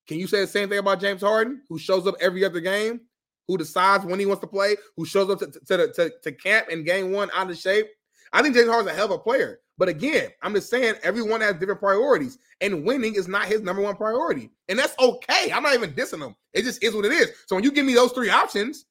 Can 0.07 0.19
you 0.19 0.27
say 0.27 0.41
the 0.41 0.47
same 0.47 0.67
thing 0.67 0.79
about 0.79 0.99
James 0.99 1.21
Harden, 1.21 1.61
who 1.69 1.79
shows 1.79 2.07
up 2.07 2.15
every 2.19 2.43
other 2.43 2.59
game, 2.59 2.99
who 3.51 3.57
decides 3.57 4.05
when 4.05 4.17
he 4.17 4.25
wants 4.25 4.39
to 4.39 4.47
play, 4.47 4.77
who 4.95 5.05
shows 5.05 5.30
up 5.30 5.39
to, 5.39 5.47
to, 5.47 5.91
to, 5.91 6.11
to 6.23 6.31
camp 6.31 6.69
in 6.69 6.85
game 6.85 7.11
one 7.11 7.30
out 7.35 7.51
of 7.51 7.57
shape? 7.57 7.88
I 8.31 8.41
think 8.41 8.55
James 8.55 8.69
Harden's 8.69 8.93
a 8.93 8.95
hell 8.95 9.07
of 9.07 9.11
a 9.11 9.17
player. 9.17 9.59
But 9.77 9.89
again, 9.89 10.30
I'm 10.41 10.53
just 10.53 10.69
saying 10.69 10.95
everyone 11.03 11.41
has 11.41 11.55
different 11.55 11.81
priorities, 11.81 12.38
and 12.61 12.85
winning 12.85 13.15
is 13.15 13.27
not 13.27 13.47
his 13.47 13.61
number 13.61 13.81
one 13.81 13.97
priority. 13.97 14.51
And 14.69 14.80
that's 14.80 14.97
okay. 14.99 15.51
I'm 15.51 15.63
not 15.63 15.73
even 15.73 15.91
dissing 15.91 16.25
him. 16.25 16.33
It 16.53 16.61
just 16.61 16.81
is 16.81 16.95
what 16.95 17.03
it 17.03 17.11
is. 17.11 17.30
So 17.45 17.55
when 17.57 17.65
you 17.65 17.73
give 17.73 17.85
me 17.85 17.93
those 17.93 18.13
three 18.13 18.30
options, 18.30 18.85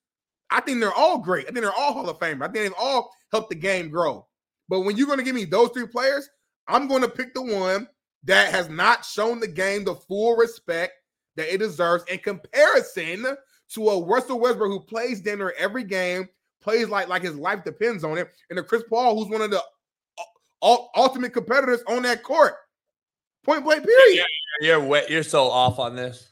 I 0.51 0.61
think 0.61 0.79
they're 0.79 0.93
all 0.93 1.17
great. 1.17 1.47
I 1.47 1.53
think 1.53 1.61
they're 1.61 1.73
all 1.73 1.95
Hall 1.95 2.11
of 2.11 2.19
Fame. 2.19 2.43
I 2.43 2.49
think 2.49 2.65
they've 2.65 2.75
all 2.79 3.15
helped 3.33 3.49
the 3.49 3.57
game 3.57 3.89
grow. 3.89 4.27
But 4.69 4.81
when 4.81 4.99
you're 4.99 5.07
going 5.07 5.21
to 5.21 5.25
give 5.25 5.35
me 5.35 5.47
those 5.47 5.71
three 5.71 5.87
players, 5.87 6.29
I'm 6.69 6.87
going 6.87 7.03
to 7.03 7.09
pick 7.09 7.33
the 7.33 7.43
one 7.43 7.89
that 8.25 8.53
has 8.53 8.69
not 8.69 9.07
shown 9.07 9.41
the 9.41 9.49
game 9.49 9.85
the 9.85 9.95
full 9.95 10.37
respect 10.37 10.93
that 11.37 11.53
it 11.53 11.59
deserves 11.59 12.05
in 12.05 12.19
comparison 12.19 13.37
to 13.75 13.89
a 13.91 14.05
Russell 14.05 14.41
Westbrook 14.41 14.71
who 14.71 14.81
plays 14.81 15.21
dinner 15.21 15.53
every 15.59 15.85
game, 15.85 16.29
plays 16.63 16.89
like 16.89 17.09
like 17.09 17.23
his 17.23 17.35
life 17.37 17.65
depends 17.65 18.05
on 18.05 18.19
it, 18.19 18.29
and 18.51 18.59
a 18.59 18.63
Chris 18.63 18.83
Paul 18.89 19.17
who's 19.19 19.31
one 19.31 19.43
of 19.43 19.51
the 19.51 19.59
uh, 19.61 20.23
ul- 20.63 20.91
ultimate 20.97 21.33
competitors 21.33 21.83
on 21.89 22.03
that 22.03 22.23
court. 22.23 22.55
Point 23.45 23.65
blank, 23.65 23.85
period. 23.85 24.27
You're 24.61 24.81
wet. 24.81 25.09
You're 25.11 25.23
so 25.23 25.45
off 25.49 25.79
on 25.79 25.97
this. 25.97 26.27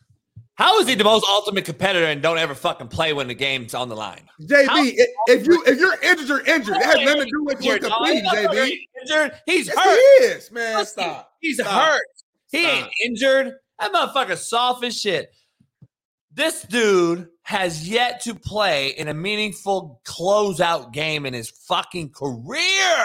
How 0.55 0.81
is 0.81 0.89
he 0.89 0.97
the 0.97 1.05
most 1.05 1.25
ultimate 1.31 1.65
competitor 1.65 2.05
and 2.07 2.21
don't 2.21 2.37
ever 2.37 2.53
fucking 2.55 2.89
play 2.89 3.13
when 3.13 3.29
the 3.29 3.35
game's 3.35 3.75
on 3.75 3.89
the 3.89 3.95
line? 3.95 4.29
JB, 4.43 4.67
How- 4.67 4.85
if 5.29 5.47
you 5.47 5.63
if 5.67 5.79
you're 5.79 5.95
injured, 6.03 6.29
you're 6.29 6.45
injured. 6.47 6.77
It 6.77 6.83
has 6.85 6.97
nothing 7.05 7.23
to 7.23 7.31
do 7.31 7.45
with 7.45 7.63
your 7.63 7.79
dog. 7.79 7.93
competing, 7.93 8.25
He's 8.25 8.33
JB. 8.33 8.79
Injured. 9.03 9.41
He's 9.47 9.67
Yes, 9.69 9.77
hurt. 9.79 9.99
he 10.19 10.25
is, 10.27 10.51
man. 10.51 10.85
Stop. 10.85 11.31
He's 11.41 11.61
Stop. 11.61 11.91
hurt. 11.93 12.03
He 12.51 12.67
ain't 12.67 12.89
injured. 13.07 13.55
That 13.79 13.93
motherfucker 13.93 14.37
soft 14.37 14.83
as 14.85 15.01
shit. 15.01 15.33
This 16.39 16.63
dude 16.63 17.27
has 17.43 17.89
yet 17.89 18.21
to 18.21 18.33
play 18.33 18.91
in 18.91 19.09
a 19.09 19.13
meaningful 19.13 20.01
closeout 20.05 20.93
game 20.93 21.27
in 21.27 21.35
his 21.35 21.51
fucking 21.51 22.11
career. 22.11 22.97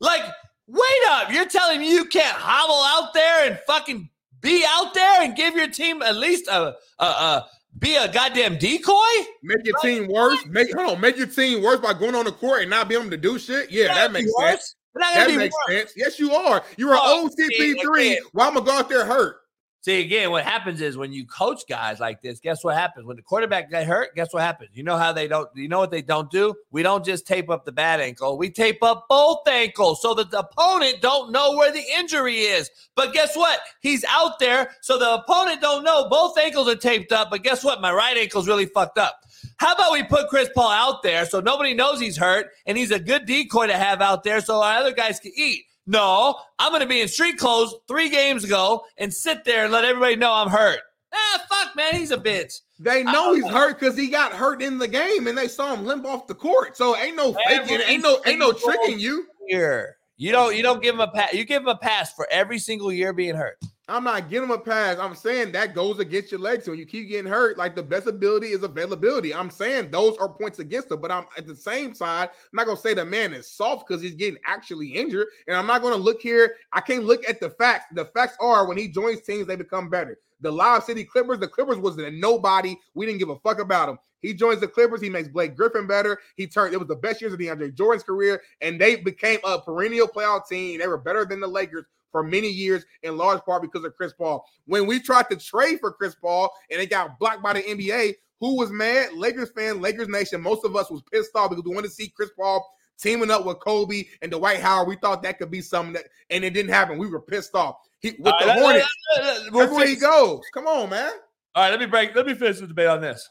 Like, 0.00 0.22
wait 0.66 1.02
up. 1.10 1.30
You're 1.30 1.44
telling 1.44 1.80
me 1.80 1.92
you 1.92 2.06
can't 2.06 2.34
hobble 2.34 3.04
out 3.04 3.12
there 3.12 3.50
and 3.50 3.60
fucking 3.66 4.08
be 4.40 4.64
out 4.66 4.94
there 4.94 5.20
and 5.24 5.36
give 5.36 5.54
your 5.54 5.68
team 5.68 6.00
at 6.00 6.16
least 6.16 6.48
a, 6.48 6.74
a, 7.00 7.04
a 7.04 7.46
be 7.78 7.96
a 7.96 8.10
goddamn 8.10 8.56
decoy? 8.56 8.94
Make 9.42 9.66
your 9.66 9.78
team 9.80 10.08
worse. 10.08 10.38
Make 10.46 10.74
hold 10.74 10.96
on, 10.96 11.00
make 11.02 11.18
your 11.18 11.26
team 11.26 11.62
worse 11.62 11.80
by 11.80 11.92
going 11.92 12.14
on 12.14 12.24
the 12.24 12.32
court 12.32 12.62
and 12.62 12.70
not 12.70 12.88
being 12.88 13.02
able 13.02 13.10
to 13.10 13.18
do 13.18 13.38
shit. 13.38 13.70
Yeah, 13.70 13.88
that 13.92 14.10
makes 14.10 14.32
sense. 14.40 14.74
They're 14.94 15.00
not 15.00 15.14
gonna 15.14 15.32
That 15.32 15.36
makes 15.36 15.54
worse. 15.68 15.76
sense. 15.80 15.92
Yes, 15.96 16.18
you 16.18 16.32
are. 16.32 16.64
You're 16.78 16.94
an 16.94 17.00
Oh, 17.02 17.28
see, 17.36 17.74
CP3. 17.74 18.00
again. 18.12 18.22
Why 18.32 18.46
I'm 18.46 18.54
gonna 18.54 18.64
go 18.64 18.72
out 18.72 18.88
there 18.88 19.04
hurt? 19.04 19.36
See, 19.84 20.00
again, 20.00 20.30
what 20.30 20.44
happens 20.44 20.80
is 20.80 20.96
when 20.96 21.12
you 21.12 21.26
coach 21.26 21.64
guys 21.68 22.00
like 22.00 22.22
this, 22.22 22.40
guess 22.40 22.64
what 22.64 22.74
happens? 22.74 23.04
When 23.04 23.16
the 23.16 23.22
quarterback 23.22 23.70
get 23.70 23.86
hurt, 23.86 24.14
guess 24.14 24.32
what 24.32 24.42
happens? 24.42 24.70
You 24.72 24.82
know 24.82 24.96
how 24.96 25.12
they 25.12 25.28
don't, 25.28 25.46
you 25.54 25.68
know 25.68 25.78
what 25.78 25.90
they 25.90 26.00
don't 26.00 26.30
do? 26.30 26.54
We 26.70 26.82
don't 26.82 27.04
just 27.04 27.26
tape 27.26 27.50
up 27.50 27.66
the 27.66 27.72
bad 27.72 28.00
ankle. 28.00 28.38
We 28.38 28.48
tape 28.48 28.82
up 28.82 29.04
both 29.10 29.46
ankles 29.46 30.00
so 30.00 30.14
that 30.14 30.30
the 30.30 30.38
opponent 30.38 31.02
don't 31.02 31.32
know 31.32 31.54
where 31.54 31.70
the 31.70 31.84
injury 31.98 32.36
is. 32.36 32.70
But 32.94 33.12
guess 33.12 33.36
what? 33.36 33.60
He's 33.80 34.06
out 34.08 34.38
there, 34.38 34.70
so 34.80 34.98
the 34.98 35.16
opponent 35.16 35.60
don't 35.60 35.84
know 35.84 36.08
both 36.08 36.38
ankles 36.38 36.66
are 36.66 36.76
taped 36.76 37.12
up. 37.12 37.28
But 37.28 37.42
guess 37.42 37.62
what? 37.62 37.82
My 37.82 37.92
right 37.92 38.16
ankle's 38.16 38.48
really 38.48 38.64
fucked 38.64 38.96
up. 38.96 39.20
How 39.58 39.74
about 39.74 39.92
we 39.92 40.02
put 40.02 40.30
Chris 40.30 40.48
Paul 40.54 40.70
out 40.70 41.02
there 41.02 41.26
so 41.26 41.40
nobody 41.40 41.74
knows 41.74 42.00
he's 42.00 42.16
hurt 42.16 42.46
and 42.64 42.78
he's 42.78 42.90
a 42.90 42.98
good 42.98 43.26
decoy 43.26 43.66
to 43.66 43.76
have 43.76 44.00
out 44.00 44.24
there 44.24 44.40
so 44.40 44.62
our 44.62 44.78
other 44.78 44.92
guys 44.92 45.20
can 45.20 45.32
eat? 45.36 45.66
No, 45.86 46.38
I'm 46.58 46.70
going 46.70 46.80
to 46.80 46.88
be 46.88 47.00
in 47.00 47.08
street 47.08 47.36
clothes 47.36 47.74
three 47.86 48.08
games 48.08 48.44
ago 48.44 48.84
and 48.96 49.12
sit 49.12 49.44
there 49.44 49.64
and 49.64 49.72
let 49.72 49.84
everybody 49.84 50.16
know 50.16 50.32
I'm 50.32 50.48
hurt. 50.48 50.80
Ah, 51.12 51.44
fuck, 51.48 51.76
man, 51.76 51.94
he's 51.94 52.10
a 52.10 52.16
bitch. 52.16 52.60
They 52.80 53.04
know 53.04 53.34
he's 53.34 53.46
hurt 53.46 53.78
because 53.78 53.96
he 53.96 54.08
got 54.08 54.32
hurt 54.32 54.62
in 54.62 54.78
the 54.78 54.88
game 54.88 55.26
and 55.26 55.38
they 55.38 55.46
saw 55.46 55.74
him 55.74 55.84
limp 55.84 56.06
off 56.06 56.26
the 56.26 56.34
court. 56.34 56.76
So 56.76 56.96
ain't 56.96 57.16
no 57.16 57.36
faking, 57.46 57.80
ain't 57.86 58.02
no 58.02 58.18
ain't 58.26 58.40
no 58.40 58.52
tricking 58.52 58.98
you. 58.98 59.26
Year, 59.46 59.98
you 60.16 60.32
don't 60.32 60.56
you 60.56 60.62
don't 60.62 60.82
give 60.82 60.94
him 60.94 61.02
a 61.02 61.08
pass. 61.08 61.32
You 61.34 61.44
give 61.44 61.62
him 61.62 61.68
a 61.68 61.76
pass 61.76 62.12
for 62.12 62.26
every 62.30 62.58
single 62.58 62.90
year 62.90 63.12
being 63.12 63.36
hurt. 63.36 63.58
I'm 63.86 64.04
not 64.04 64.30
giving 64.30 64.48
him 64.48 64.54
a 64.54 64.58
pass. 64.58 64.98
I'm 64.98 65.14
saying 65.14 65.52
that 65.52 65.74
goes 65.74 65.98
against 65.98 66.32
your 66.32 66.40
legs. 66.40 66.66
When 66.66 66.78
you 66.78 66.86
keep 66.86 67.08
getting 67.08 67.30
hurt, 67.30 67.58
like 67.58 67.76
the 67.76 67.82
best 67.82 68.06
ability 68.06 68.48
is 68.48 68.62
availability. 68.62 69.34
I'm 69.34 69.50
saying 69.50 69.90
those 69.90 70.16
are 70.16 70.28
points 70.28 70.58
against 70.58 70.90
him. 70.90 71.02
But 71.02 71.10
I'm 71.10 71.26
at 71.36 71.46
the 71.46 71.54
same 71.54 71.92
side, 71.92 72.30
I'm 72.30 72.48
not 72.54 72.64
gonna 72.64 72.78
say 72.78 72.94
the 72.94 73.04
man 73.04 73.34
is 73.34 73.46
soft 73.46 73.86
because 73.86 74.00
he's 74.00 74.14
getting 74.14 74.38
actually 74.46 74.88
injured. 74.88 75.26
And 75.48 75.56
I'm 75.56 75.66
not 75.66 75.82
gonna 75.82 75.96
look 75.96 76.22
here. 76.22 76.56
I 76.72 76.80
can't 76.80 77.04
look 77.04 77.28
at 77.28 77.40
the 77.40 77.50
facts. 77.50 77.84
The 77.92 78.06
facts 78.06 78.38
are 78.40 78.66
when 78.66 78.78
he 78.78 78.88
joins 78.88 79.20
teams, 79.20 79.46
they 79.46 79.56
become 79.56 79.90
better. 79.90 80.18
The 80.40 80.50
Lob 80.50 80.82
City 80.82 81.04
Clippers, 81.04 81.38
the 81.38 81.48
Clippers 81.48 81.78
was 81.78 81.98
a 81.98 82.10
nobody. 82.10 82.76
We 82.94 83.04
didn't 83.04 83.18
give 83.18 83.28
a 83.28 83.38
fuck 83.40 83.58
about 83.58 83.90
him. 83.90 83.98
He 84.20 84.32
joins 84.32 84.60
the 84.60 84.68
Clippers. 84.68 85.02
He 85.02 85.10
makes 85.10 85.28
Blake 85.28 85.54
Griffin 85.54 85.86
better. 85.86 86.20
He 86.36 86.46
turned. 86.46 86.72
It 86.72 86.78
was 86.78 86.88
the 86.88 86.96
best 86.96 87.20
years 87.20 87.34
of 87.34 87.38
DeAndre 87.38 87.74
Jordan's 87.74 88.02
career, 88.02 88.40
and 88.62 88.80
they 88.80 88.96
became 88.96 89.40
a 89.44 89.60
perennial 89.60 90.08
playoff 90.08 90.48
team. 90.48 90.80
They 90.80 90.88
were 90.88 90.96
better 90.96 91.26
than 91.26 91.40
the 91.40 91.46
Lakers 91.46 91.84
for 92.14 92.22
many 92.22 92.46
years, 92.46 92.86
in 93.02 93.16
large 93.16 93.42
part 93.44 93.60
because 93.60 93.82
of 93.84 93.96
Chris 93.96 94.12
Paul. 94.12 94.46
When 94.66 94.86
we 94.86 95.00
tried 95.00 95.28
to 95.30 95.36
trade 95.36 95.80
for 95.80 95.90
Chris 95.90 96.14
Paul 96.14 96.48
and 96.70 96.80
it 96.80 96.88
got 96.88 97.18
blocked 97.18 97.42
by 97.42 97.54
the 97.54 97.62
NBA, 97.62 98.14
who 98.38 98.56
was 98.56 98.70
mad? 98.70 99.14
Lakers 99.14 99.50
fan, 99.50 99.80
Lakers 99.80 100.06
nation. 100.06 100.40
Most 100.40 100.64
of 100.64 100.76
us 100.76 100.92
was 100.92 101.02
pissed 101.12 101.34
off 101.34 101.50
because 101.50 101.64
we 101.64 101.74
wanted 101.74 101.88
to 101.88 101.94
see 101.94 102.06
Chris 102.06 102.30
Paul 102.38 102.64
teaming 103.00 103.32
up 103.32 103.44
with 103.44 103.58
Kobe 103.58 104.04
and 104.22 104.30
Dwight 104.30 104.60
Howard. 104.60 104.86
We 104.86 104.94
thought 104.94 105.24
that 105.24 105.38
could 105.38 105.50
be 105.50 105.60
something 105.60 105.94
that, 105.94 106.04
and 106.30 106.44
it 106.44 106.50
didn't 106.50 106.70
happen. 106.72 106.98
We 106.98 107.08
were 107.08 107.20
pissed 107.20 107.56
off. 107.56 107.78
He 107.98 108.10
with 108.10 108.34
the 108.38 108.46
let- 108.46 108.58
Hornets. 108.60 108.86
let- 109.16 109.24
let- 109.24 109.52
That's 109.52 109.72
where 109.72 109.88
he 109.88 109.96
goes. 109.96 110.42
Come 110.54 110.68
on, 110.68 110.90
man. 110.90 111.14
All 111.56 111.64
right, 111.64 111.70
let 111.70 111.80
me 111.80 111.86
break. 111.86 112.14
Let 112.14 112.26
me 112.26 112.34
finish 112.34 112.60
the 112.60 112.68
debate 112.68 112.86
on 112.86 113.00
this. 113.00 113.28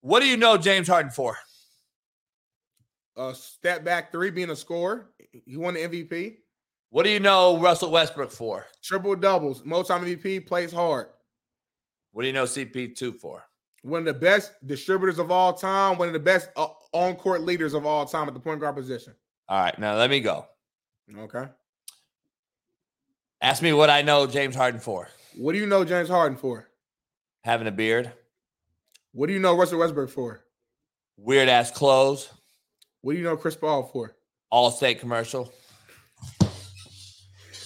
What 0.00 0.18
do 0.20 0.26
you 0.26 0.36
know 0.36 0.56
James 0.56 0.88
Harden 0.88 1.12
for? 1.12 1.38
A 3.16 3.32
step 3.34 3.84
back 3.84 4.10
three, 4.10 4.30
being 4.30 4.50
a 4.50 4.56
scorer. 4.56 5.12
He 5.46 5.56
won 5.56 5.74
the 5.74 5.80
MVP. 5.80 6.38
What 6.92 7.04
do 7.04 7.10
you 7.10 7.20
know 7.20 7.56
Russell 7.58 7.90
Westbrook 7.90 8.30
for? 8.30 8.66
Triple 8.82 9.16
doubles, 9.16 9.64
most 9.64 9.88
time 9.88 10.04
MVP, 10.04 10.46
plays 10.46 10.70
hard. 10.70 11.06
What 12.10 12.20
do 12.20 12.26
you 12.26 12.34
know 12.34 12.44
CP2 12.44 13.16
for? 13.16 13.42
One 13.80 14.00
of 14.00 14.04
the 14.04 14.12
best 14.12 14.52
distributors 14.66 15.18
of 15.18 15.30
all 15.30 15.54
time. 15.54 15.96
One 15.96 16.08
of 16.08 16.12
the 16.12 16.20
best 16.20 16.50
uh, 16.54 16.66
on-court 16.92 17.40
leaders 17.44 17.72
of 17.72 17.86
all 17.86 18.04
time 18.04 18.28
at 18.28 18.34
the 18.34 18.40
point 18.40 18.60
guard 18.60 18.76
position. 18.76 19.14
All 19.48 19.58
right, 19.62 19.76
now 19.78 19.96
let 19.96 20.10
me 20.10 20.20
go. 20.20 20.44
Okay. 21.16 21.44
Ask 23.40 23.62
me 23.62 23.72
what 23.72 23.88
I 23.88 24.02
know 24.02 24.26
James 24.26 24.54
Harden 24.54 24.78
for. 24.78 25.08
What 25.34 25.54
do 25.54 25.58
you 25.58 25.66
know 25.66 25.86
James 25.86 26.10
Harden 26.10 26.36
for? 26.36 26.68
Having 27.42 27.68
a 27.68 27.72
beard, 27.72 28.12
What 29.12 29.28
do 29.28 29.32
you 29.32 29.38
know 29.40 29.56
Russell 29.56 29.78
Westbrook 29.78 30.10
for? 30.10 30.44
weird 31.16 31.48
ass 31.48 31.70
clothes, 31.70 32.28
What 33.00 33.14
do 33.14 33.18
you 33.18 33.24
know 33.24 33.38
Chris 33.38 33.56
Paul 33.56 33.84
for? 33.90 34.14
all 34.50 34.70
state 34.70 35.00
commercial. 35.00 35.50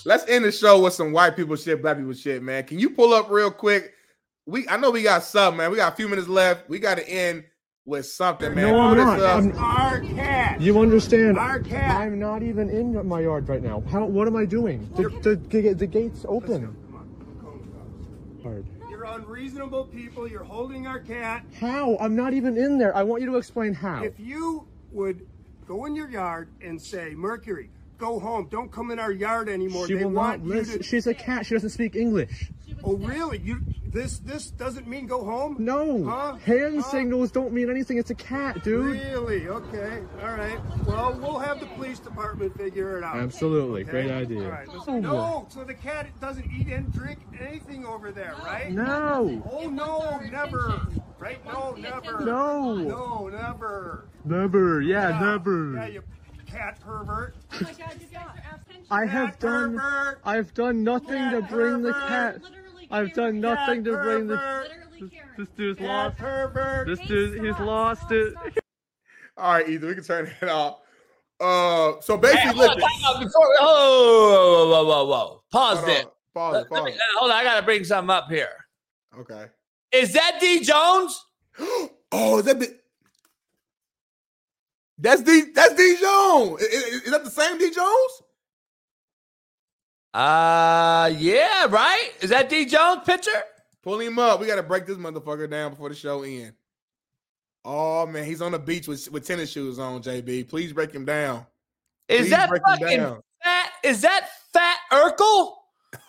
Let's 0.06 0.24
end 0.28 0.44
the 0.44 0.52
show 0.52 0.80
with 0.80 0.92
some 0.92 1.10
white 1.10 1.34
people 1.34 1.56
shit, 1.56 1.82
black 1.82 1.96
people 1.96 2.12
shit, 2.12 2.40
man. 2.40 2.62
Can 2.62 2.78
you 2.78 2.90
pull 2.90 3.12
up 3.12 3.28
real 3.28 3.50
quick? 3.50 3.92
We 4.46 4.68
I 4.68 4.76
know 4.76 4.92
we 4.92 5.02
got 5.02 5.24
some, 5.24 5.56
man. 5.56 5.68
We 5.72 5.76
got 5.76 5.92
a 5.92 5.96
few 5.96 6.08
minutes 6.08 6.28
left. 6.28 6.68
We 6.68 6.78
got 6.78 6.98
to 6.98 7.08
end 7.08 7.42
with 7.84 8.06
something, 8.06 8.54
man. 8.54 8.68
No, 8.68 8.80
I'm 8.80 8.96
not. 8.96 9.18
Uh, 9.20 9.24
I'm- 9.24 9.58
Our 9.58 10.00
cat. 10.00 10.60
You 10.60 10.78
understand? 10.78 11.38
Our 11.38 11.58
cat. 11.58 12.00
I'm 12.00 12.20
not 12.20 12.44
even 12.44 12.70
in 12.70 13.04
my 13.08 13.20
yard 13.22 13.48
right 13.48 13.60
now. 13.60 13.82
How? 13.90 14.04
What 14.04 14.28
am 14.28 14.36
I 14.36 14.44
doing? 14.44 14.88
The, 14.94 15.08
the, 15.22 15.34
the, 15.34 15.74
the 15.74 15.86
gate's 15.88 16.24
open. 16.28 16.76
Hard. 18.44 18.64
You're 18.88 19.02
unreasonable 19.04 19.86
people. 19.86 20.28
You're 20.28 20.44
holding 20.44 20.86
our 20.86 21.00
cat. 21.00 21.44
How? 21.58 21.96
I'm 21.98 22.14
not 22.14 22.32
even 22.32 22.56
in 22.56 22.78
there. 22.78 22.96
I 22.96 23.02
want 23.02 23.22
you 23.22 23.30
to 23.32 23.38
explain 23.38 23.74
how. 23.74 24.04
If 24.04 24.20
you 24.20 24.68
would 24.92 25.26
go 25.66 25.86
in 25.86 25.96
your 25.96 26.08
yard 26.08 26.48
and 26.60 26.80
say, 26.80 27.14
Mercury, 27.16 27.70
go 27.98 28.18
home. 28.18 28.48
Don't 28.50 28.70
come 28.70 28.90
in 28.90 28.98
our 28.98 29.12
yard 29.12 29.48
anymore. 29.48 29.86
She 29.86 29.94
they 29.94 30.04
will 30.04 30.12
want 30.12 30.44
not 30.44 30.56
listen. 30.56 30.78
to. 30.78 30.84
She's 30.84 31.06
a 31.06 31.14
cat. 31.14 31.46
She 31.46 31.54
doesn't 31.54 31.70
speak 31.70 31.96
English. 31.96 32.50
Oh, 32.84 32.96
really? 32.96 33.38
You 33.38 33.60
this 33.92 34.18
this 34.18 34.50
doesn't 34.50 34.86
mean 34.86 35.06
go 35.06 35.24
home? 35.24 35.56
No. 35.58 36.04
Huh? 36.04 36.34
Hand 36.36 36.76
Huh? 36.80 36.90
signals 36.90 37.30
don't 37.30 37.52
mean 37.52 37.70
anything. 37.70 37.96
It's 37.98 38.10
a 38.10 38.14
cat, 38.14 38.62
dude. 38.62 39.00
Really? 39.00 39.48
Okay. 39.48 40.00
All 40.22 40.34
right. 40.34 40.58
Well, 40.86 41.18
we'll 41.20 41.38
have 41.38 41.58
the 41.60 41.66
police 41.66 41.98
department 41.98 42.56
figure 42.56 42.98
it 42.98 43.04
out. 43.04 43.16
Absolutely. 43.16 43.82
Okay? 43.82 43.90
Great 43.90 44.10
idea. 44.10 44.48
Right. 44.48 44.68
listen- 44.68 45.00
No. 45.00 45.46
So 45.48 45.64
the 45.64 45.74
cat 45.74 46.06
doesn't 46.20 46.50
eat 46.52 46.68
and 46.68 46.92
drink 46.92 47.20
anything 47.40 47.86
over 47.86 48.12
there, 48.12 48.34
right? 48.44 48.70
No. 48.70 49.42
Oh 49.50 49.68
no, 49.68 50.18
never. 50.30 50.86
Right? 51.18 51.44
No, 51.46 51.72
never. 51.78 52.20
No. 52.20 52.74
No, 52.74 53.28
never. 53.28 54.04
Never. 54.24 54.82
Yeah, 54.82 55.18
never. 55.18 55.88
Yeah, 55.88 56.00
you 56.46 56.52
cat 56.52 56.80
pervert. 56.80 57.34
I 58.90 59.04
have 59.06 59.30
Cat 59.30 59.40
done. 59.40 59.76
pervert. 59.76 60.20
I've 60.24 60.54
done 60.54 60.84
nothing 60.84 61.30
to 61.30 61.40
Cat 61.40 61.50
bring 61.50 61.82
the 61.82 61.92
pervert. 61.92 62.08
cat. 62.08 62.40
I've 62.90 63.12
done 63.14 63.40
nothing 63.40 63.84
to 63.84 63.92
bring 63.98 64.26
the. 64.26 64.68
This, 64.98 65.10
this 65.36 65.48
dude's 65.56 65.78
Cat 65.78 65.86
lost. 65.88 66.16
pervert. 66.18 66.86
This 66.86 67.00
dude, 67.06 67.44
he's 67.44 67.58
lost 67.58 68.10
it. 68.12 68.34
All 69.36 69.52
right, 69.52 69.68
either 69.68 69.88
we 69.88 69.94
can 69.94 70.04
turn 70.04 70.30
it 70.40 70.48
off. 70.48 70.78
Uh, 71.38 72.00
so 72.00 72.16
basically, 72.16 72.52
hold 72.66 72.70
on, 72.70 72.76
listen. 72.76 72.80
time 72.80 72.90
out 73.04 73.20
before. 73.20 73.46
Oh, 73.60 74.68
whoa, 74.70 74.84
whoa, 74.84 75.04
whoa, 75.04 75.04
whoa! 75.04 75.42
Pause 75.52 75.76
Hold 75.78 75.88
on. 75.90 75.94
there. 75.94 76.04
Pause 76.32 76.52
Let- 76.54 76.62
it, 76.66 76.70
let 76.72 76.84
me- 76.84 77.00
hold 77.18 77.30
on, 77.30 77.36
I 77.36 77.44
gotta 77.44 77.62
bring 77.62 77.84
something 77.84 78.10
up 78.10 78.30
here. 78.30 78.48
Okay. 79.18 79.46
Is 79.92 80.12
that 80.14 80.38
D 80.40 80.60
Jones? 80.60 81.22
Oh, 82.12 82.38
is 82.38 82.44
that 82.44 82.60
the, 82.60 82.72
that's 84.98 85.22
D 85.22 85.44
that's 85.54 85.74
D 85.74 85.96
Jones. 86.00 86.62
Is, 86.62 87.02
is- 87.04 87.10
that 87.10 87.24
the 87.24 87.30
same 87.30 87.58
D 87.58 87.70
Jones? 87.70 88.22
Uh, 90.14 91.12
yeah, 91.18 91.66
right. 91.68 92.10
Is 92.20 92.30
that 92.30 92.48
D 92.48 92.64
Jones 92.64 93.02
pitcher? 93.04 93.42
Pull 93.82 94.00
him 94.00 94.18
up. 94.18 94.40
We 94.40 94.46
gotta 94.46 94.62
break 94.62 94.86
this 94.86 94.96
motherfucker 94.96 95.48
down 95.50 95.72
before 95.72 95.90
the 95.90 95.94
show 95.94 96.22
ends. 96.22 96.54
Oh 97.64 98.06
man, 98.06 98.24
he's 98.24 98.40
on 98.40 98.52
the 98.52 98.58
beach 98.58 98.88
with, 98.88 99.10
with 99.10 99.26
tennis 99.26 99.50
shoes 99.50 99.78
on, 99.78 100.02
JB. 100.02 100.48
Please 100.48 100.72
break 100.72 100.92
him 100.92 101.04
down. 101.04 101.44
Is 102.08 102.22
Please 102.22 102.30
that 102.30 102.48
fucking 102.48 103.22
fat? 103.42 103.70
Is 103.82 104.00
that 104.02 104.28
fat 104.52 104.78
Urkel? 104.92 105.54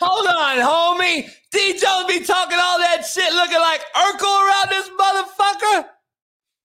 Hold 0.00 0.26
on, 0.28 0.56
homie. 0.58 1.28
D 1.50 1.78
Jones 1.78 2.06
be 2.06 2.24
talking 2.24 2.58
all 2.60 2.78
that 2.78 3.04
shit, 3.04 3.32
looking 3.34 3.60
like 3.60 3.80
Urkel 3.94 4.48
around 4.48 4.70
this 4.70 4.88
motherfucker. 4.90 5.84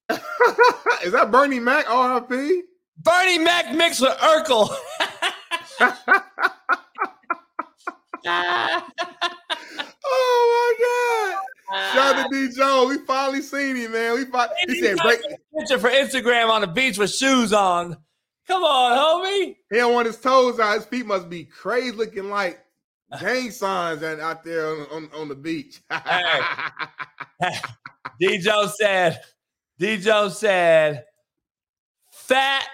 Is 0.10 1.11
that 1.11 1.30
Bernie 1.32 1.60
Mac 1.60 1.86
RFP? 1.86 2.61
Bernie 3.00 3.40
Mac 3.40 3.74
mixed 3.76 4.02
with 4.02 4.18
Urkel. 4.18 4.76
Oh 10.10 10.76
my 10.80 10.86
god! 10.86 11.94
Shout 11.94 12.16
out 12.16 12.30
to 12.32 12.38
ah. 12.38 12.48
D 12.48 12.56
Jones. 12.56 12.90
We 12.90 13.06
finally 13.06 13.42
seen 13.42 13.76
him, 13.76 13.92
man. 13.92 14.16
We 14.16 14.26
fi- 14.26 14.50
he 14.68 14.82
said 14.82 14.98
break. 14.98 15.19
picture 15.58 15.80
for 15.80 15.90
Instagram 15.90 16.50
on 16.50 16.61
the 16.61 16.68
beach 16.68 16.98
with 16.98 17.11
shoes 17.11 17.53
on. 17.53 17.98
Come 18.48 18.64
on, 18.64 18.98
homie. 18.98 19.58
He 19.69 19.77
don't 19.77 19.94
want 19.94 20.08
his 20.08 20.19
toes 20.19 20.60
out. 20.60 20.76
His 20.76 20.86
feet 20.86 21.06
must 21.06 21.30
be 21.30 21.44
crazy 21.44 21.92
looking 21.92 22.30
like 22.30 22.60
gang 23.19 23.52
signs 23.52 24.02
and 24.02 24.22
out 24.22 24.44
there 24.44 24.68
on, 24.68 24.88
on, 24.92 25.10
on 25.16 25.27
the 25.27 25.36
beach. 25.36 25.82
D 28.19 28.38
Jones 28.40 28.74
said, 28.80 29.19
D 29.80 29.97
Jones 29.97 30.38
said, 30.38 31.06
fat, 32.11 32.65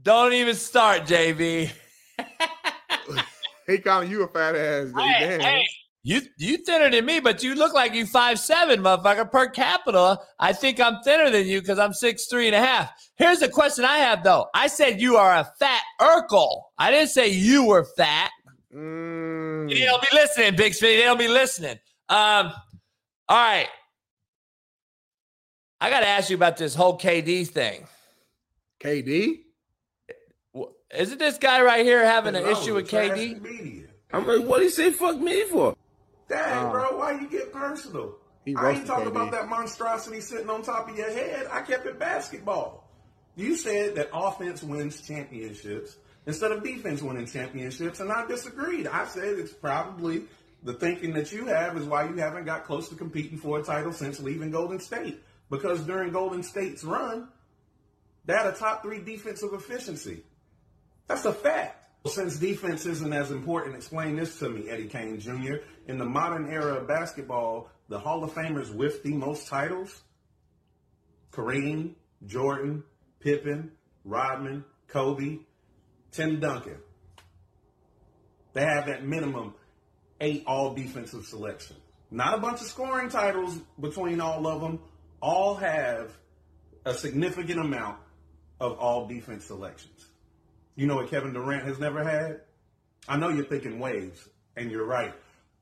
don't 0.00 0.32
even 0.32 0.54
start, 0.54 1.02
JV. 1.02 1.70
he 3.66 3.78
calling 3.78 4.10
you 4.10 4.22
a 4.22 4.28
fat 4.28 4.54
ass. 4.54 4.92
Hey, 4.96 5.38
hey, 5.40 5.64
you 6.04 6.22
you 6.38 6.58
thinner 6.58 6.88
than 6.88 7.04
me, 7.04 7.20
but 7.20 7.42
you 7.42 7.54
look 7.54 7.74
like 7.74 7.92
you 7.94 8.06
five 8.06 8.38
seven, 8.38 8.80
motherfucker. 8.80 9.30
Per 9.30 9.50
capita, 9.50 10.18
I 10.38 10.52
think 10.52 10.80
I'm 10.80 11.02
thinner 11.02 11.30
than 11.30 11.46
you 11.46 11.60
because 11.60 11.78
I'm 11.78 11.92
six 11.92 12.26
three 12.26 12.46
and 12.46 12.54
a 12.54 12.60
half. 12.60 12.92
Here's 13.16 13.42
a 13.42 13.48
question 13.48 13.84
I 13.84 13.98
have 13.98 14.22
though. 14.22 14.46
I 14.54 14.68
said 14.68 15.00
you 15.00 15.16
are 15.16 15.34
a 15.34 15.52
fat 15.58 15.82
Urkel. 16.00 16.62
I 16.78 16.90
didn't 16.90 17.10
say 17.10 17.28
you 17.28 17.66
were 17.66 17.84
fat. 17.96 18.30
Mm. 18.74 19.68
They 19.68 19.84
don't 19.84 20.00
be 20.00 20.08
listening, 20.12 20.56
Big 20.56 20.72
Smitty. 20.72 20.98
They 20.98 21.02
don't 21.02 21.18
be 21.18 21.28
listening. 21.28 21.78
Um, 22.08 22.52
all 23.28 23.36
right. 23.36 23.68
I 25.80 25.90
got 25.90 26.00
to 26.00 26.06
ask 26.08 26.30
you 26.30 26.36
about 26.36 26.56
this 26.56 26.74
whole 26.74 26.98
KD 26.98 27.46
thing. 27.48 27.86
KD? 28.82 29.40
Isn't 30.96 31.18
this 31.18 31.38
guy 31.38 31.60
right 31.62 31.84
here 31.84 32.04
having 32.04 32.34
an 32.34 32.46
issue 32.46 32.74
with 32.74 32.88
KD? 32.88 33.40
Media. 33.40 33.86
I'm 34.12 34.26
like, 34.26 34.46
what 34.46 34.62
he 34.62 34.70
say 34.70 34.90
fuck 34.90 35.18
me 35.20 35.44
for? 35.44 35.76
Dang, 36.28 36.66
Oh. 36.66 36.70
bro, 36.70 36.96
why 36.98 37.12
you 37.20 37.28
get 37.28 37.52
personal? 37.52 38.16
He 38.44 38.56
I 38.56 38.70
ain't 38.72 38.86
talking 38.86 39.04
KD. 39.06 39.10
about 39.10 39.30
that 39.32 39.48
monstrosity 39.48 40.20
sitting 40.20 40.48
on 40.48 40.62
top 40.62 40.88
of 40.88 40.96
your 40.96 41.10
head. 41.12 41.46
I 41.52 41.60
kept 41.60 41.86
it 41.86 41.98
basketball. 41.98 42.88
You 43.36 43.54
said 43.54 43.94
that 43.96 44.08
offense 44.12 44.62
wins 44.62 45.00
championships 45.02 45.96
instead 46.26 46.50
of 46.52 46.64
defense 46.64 47.02
winning 47.02 47.26
championships, 47.26 48.00
and 48.00 48.10
I 48.10 48.26
disagreed. 48.26 48.86
I 48.86 49.06
said 49.06 49.38
it's 49.38 49.52
probably 49.52 50.22
the 50.64 50.72
thinking 50.72 51.12
that 51.12 51.30
you 51.32 51.44
have 51.46 51.76
is 51.76 51.84
why 51.84 52.08
you 52.08 52.16
haven't 52.16 52.46
got 52.46 52.64
close 52.64 52.88
to 52.88 52.94
competing 52.94 53.38
for 53.38 53.60
a 53.60 53.62
title 53.62 53.92
since 53.92 54.18
leaving 54.20 54.50
Golden 54.50 54.80
State. 54.80 55.22
Because 55.50 55.80
during 55.82 56.12
Golden 56.12 56.42
State's 56.42 56.84
run, 56.84 57.28
they 58.24 58.34
had 58.34 58.46
a 58.46 58.52
top 58.52 58.82
three 58.82 59.00
defensive 59.00 59.52
efficiency. 59.52 60.22
That's 61.06 61.24
a 61.24 61.32
fact. 61.32 61.76
Since 62.06 62.38
defense 62.38 62.86
isn't 62.86 63.12
as 63.12 63.30
important, 63.30 63.74
explain 63.76 64.16
this 64.16 64.38
to 64.38 64.48
me, 64.48 64.68
Eddie 64.70 64.86
Kane 64.86 65.18
Jr. 65.18 65.56
In 65.86 65.98
the 65.98 66.04
modern 66.04 66.50
era 66.50 66.74
of 66.74 66.88
basketball, 66.88 67.70
the 67.88 67.98
Hall 67.98 68.22
of 68.22 68.32
Famers 68.32 68.72
with 68.72 69.02
the 69.02 69.12
most 69.12 69.48
titles 69.48 70.02
Kareem, 71.32 71.94
Jordan, 72.26 72.84
Pippen, 73.20 73.72
Rodman, 74.04 74.64
Kobe, 74.88 75.38
Tim 76.12 76.40
Duncan. 76.40 76.78
They 78.54 78.62
have 78.62 78.88
at 78.88 79.04
minimum 79.04 79.54
eight 80.20 80.44
all 80.46 80.74
defensive 80.74 81.24
selections. 81.26 81.78
Not 82.10 82.34
a 82.34 82.38
bunch 82.38 82.60
of 82.60 82.66
scoring 82.66 83.10
titles 83.10 83.58
between 83.78 84.20
all 84.20 84.46
of 84.46 84.60
them. 84.60 84.80
All 85.20 85.54
have 85.56 86.10
a 86.84 86.94
significant 86.94 87.60
amount 87.60 87.98
of 88.60 88.78
all 88.78 89.06
defense 89.06 89.44
selections. 89.44 90.06
You 90.74 90.86
know 90.86 90.96
what 90.96 91.10
Kevin 91.10 91.32
Durant 91.32 91.64
has 91.64 91.78
never 91.78 92.04
had? 92.04 92.40
I 93.08 93.16
know 93.16 93.30
you're 93.30 93.44
thinking 93.44 93.78
waves, 93.78 94.28
and 94.56 94.70
you're 94.70 94.86
right. 94.86 95.14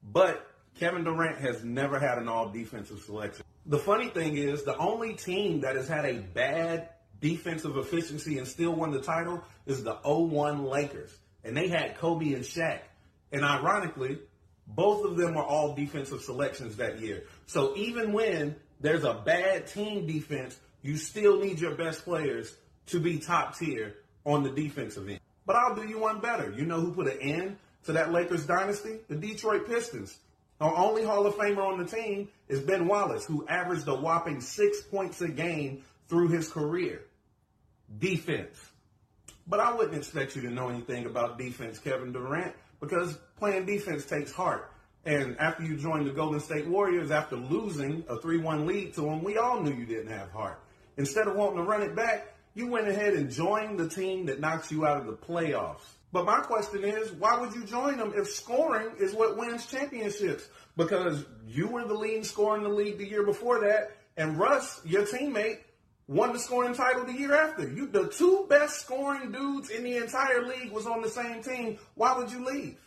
But 0.03 0.47
Kevin 0.79 1.05
Durant 1.05 1.39
has 1.39 1.65
never 1.65 1.99
had 1.99 2.19
an 2.19 2.29
all 2.29 2.51
defensive 2.51 3.01
selection. 3.01 3.45
The 3.65 3.79
funny 3.79 4.09
thing 4.09 4.37
is, 4.37 4.65
the 4.65 4.77
only 4.77 5.15
team 5.15 5.63
that 5.63 5.77
has 5.77 5.89
had 5.89 6.05
a 6.05 6.19
bad 6.19 6.91
defensive 7.21 7.77
efficiency 7.77 8.39
and 8.39 8.47
still 8.47 8.73
won 8.73 8.91
the 8.91 9.01
title 9.01 9.43
is 9.65 9.83
the 9.83 9.95
01 9.95 10.65
Lakers. 10.65 11.11
And 11.45 11.57
they 11.57 11.69
had 11.69 11.97
Kobe 11.97 12.33
and 12.35 12.45
Shaq. 12.45 12.81
And 13.33 13.45
ironically, 13.45 14.19
both 14.67 15.05
of 15.05 15.17
them 15.17 15.35
were 15.35 15.45
all 15.45 15.75
defensive 15.75 16.23
selections 16.23 16.77
that 16.77 17.01
year. 17.01 17.25
So 17.47 17.77
even 17.77 18.13
when 18.13 18.57
there's 18.81 19.05
a 19.05 19.15
bad 19.15 19.67
team 19.67 20.07
defense, 20.07 20.59
you 20.83 20.97
still 20.97 21.41
need 21.41 21.61
your 21.61 21.75
best 21.75 22.05
players 22.05 22.55
to 22.87 23.01
be 23.01 23.19
top 23.19 23.57
tier 23.59 23.95
on 24.25 24.43
the 24.43 24.51
defensive 24.51 25.09
end. 25.09 25.21
But 25.45 25.57
I'll 25.57 25.75
do 25.75 25.87
you 25.87 25.99
one 25.99 26.21
better. 26.21 26.51
You 26.51 26.65
know 26.65 26.81
who 26.81 26.93
put 26.93 27.07
an 27.07 27.21
end 27.21 27.57
to 27.85 27.93
that 27.93 28.13
Lakers 28.13 28.47
dynasty? 28.47 28.99
The 29.09 29.17
Detroit 29.17 29.67
Pistons. 29.67 30.19
Our 30.61 30.75
only 30.75 31.05
Hall 31.05 31.27
of 31.27 31.35
Famer 31.35 31.65
on 31.65 31.79
the 31.79 31.85
team 31.85 32.29
is 32.49 32.61
Ben 32.61 32.89
Wallace, 32.89 33.27
who 33.27 33.47
averaged 33.47 33.87
a 33.89 33.95
whopping 33.95 34.41
six 34.41 34.81
points 34.83 35.21
a 35.21 35.29
game 35.29 35.85
through 36.09 36.29
his 36.29 36.49
career. 36.49 37.03
Defense. 37.99 38.57
But 39.47 39.61
I 39.61 39.75
wouldn't 39.75 39.97
expect 39.97 40.35
you 40.35 40.43
to 40.43 40.51
know 40.51 40.69
anything 40.69 41.07
about 41.07 41.39
defense, 41.39 41.79
Kevin 41.79 42.13
Durant, 42.13 42.55
because 42.81 43.17
playing 43.39 43.67
defense 43.67 44.05
takes 44.07 44.33
heart. 44.33 44.73
And 45.07 45.39
after 45.39 45.63
you 45.63 45.77
joined 45.77 46.09
the 46.09 46.11
Golden 46.11 46.41
State 46.41 46.67
Warriors, 46.67 47.13
after 47.13 47.37
losing 47.37 48.05
a 48.09 48.19
3 48.19 48.39
1 48.39 48.67
lead 48.67 48.95
to 48.95 49.03
them, 49.03 49.23
we 49.23 49.39
all 49.39 49.63
knew 49.63 49.73
you 49.73 49.87
didn't 49.87 50.11
have 50.11 50.31
heart. 50.33 50.61
Instead 50.97 51.29
of 51.29 51.37
wanting 51.37 51.59
to 51.59 51.63
run 51.63 51.83
it 51.83 51.95
back, 51.95 52.35
you 52.55 52.67
went 52.67 52.89
ahead 52.89 53.15
and 53.15 53.31
joined 53.31 53.79
the 53.79 53.89
team 53.89 54.27
that 54.27 54.41
knocks 54.41 54.73
you 54.73 54.85
out 54.85 54.99
of 54.99 55.07
the 55.07 55.13
playoffs. 55.13 55.85
But 56.13 56.25
my 56.25 56.41
question 56.41 56.83
is, 56.83 57.13
why 57.13 57.39
would 57.39 57.55
you 57.55 57.65
join 57.65 57.99
them 57.99 58.15
if 58.17 58.29
scoring 58.29 58.97
is 58.99 59.15
what 59.15 59.37
wins 59.37 59.67
championships? 59.67 60.49
Because 60.77 61.25
you 61.47 61.69
were 61.69 61.85
the 61.87 61.95
leading 61.95 62.25
scorer 62.25 62.57
in 62.57 62.65
the 62.65 62.69
league 62.69 62.99
the 62.99 63.07
year 63.07 63.25
before 63.25 63.61
that, 63.61 63.93
and 64.17 64.39
Russ, 64.39 64.81
your 64.85 65.05
teammate, 65.05 65.59
won 66.09 66.33
the 66.33 66.39
scoring 66.39 66.75
title 66.75 67.05
the 67.05 67.13
year 67.13 67.35
after. 67.35 67.69
You, 67.69 67.87
the 67.87 68.09
two 68.09 68.47
best 68.49 68.81
scoring 68.81 69.31
dudes 69.31 69.71
in 69.71 69.85
the 69.85 69.99
entire 69.99 70.47
league 70.47 70.73
was 70.73 70.87
on 70.87 71.03
the 71.03 71.11
same 71.11 71.43
team. 71.43 71.79
Why 71.95 72.17
would 72.17 72.31
you 72.31 72.45
leave? 72.45 72.79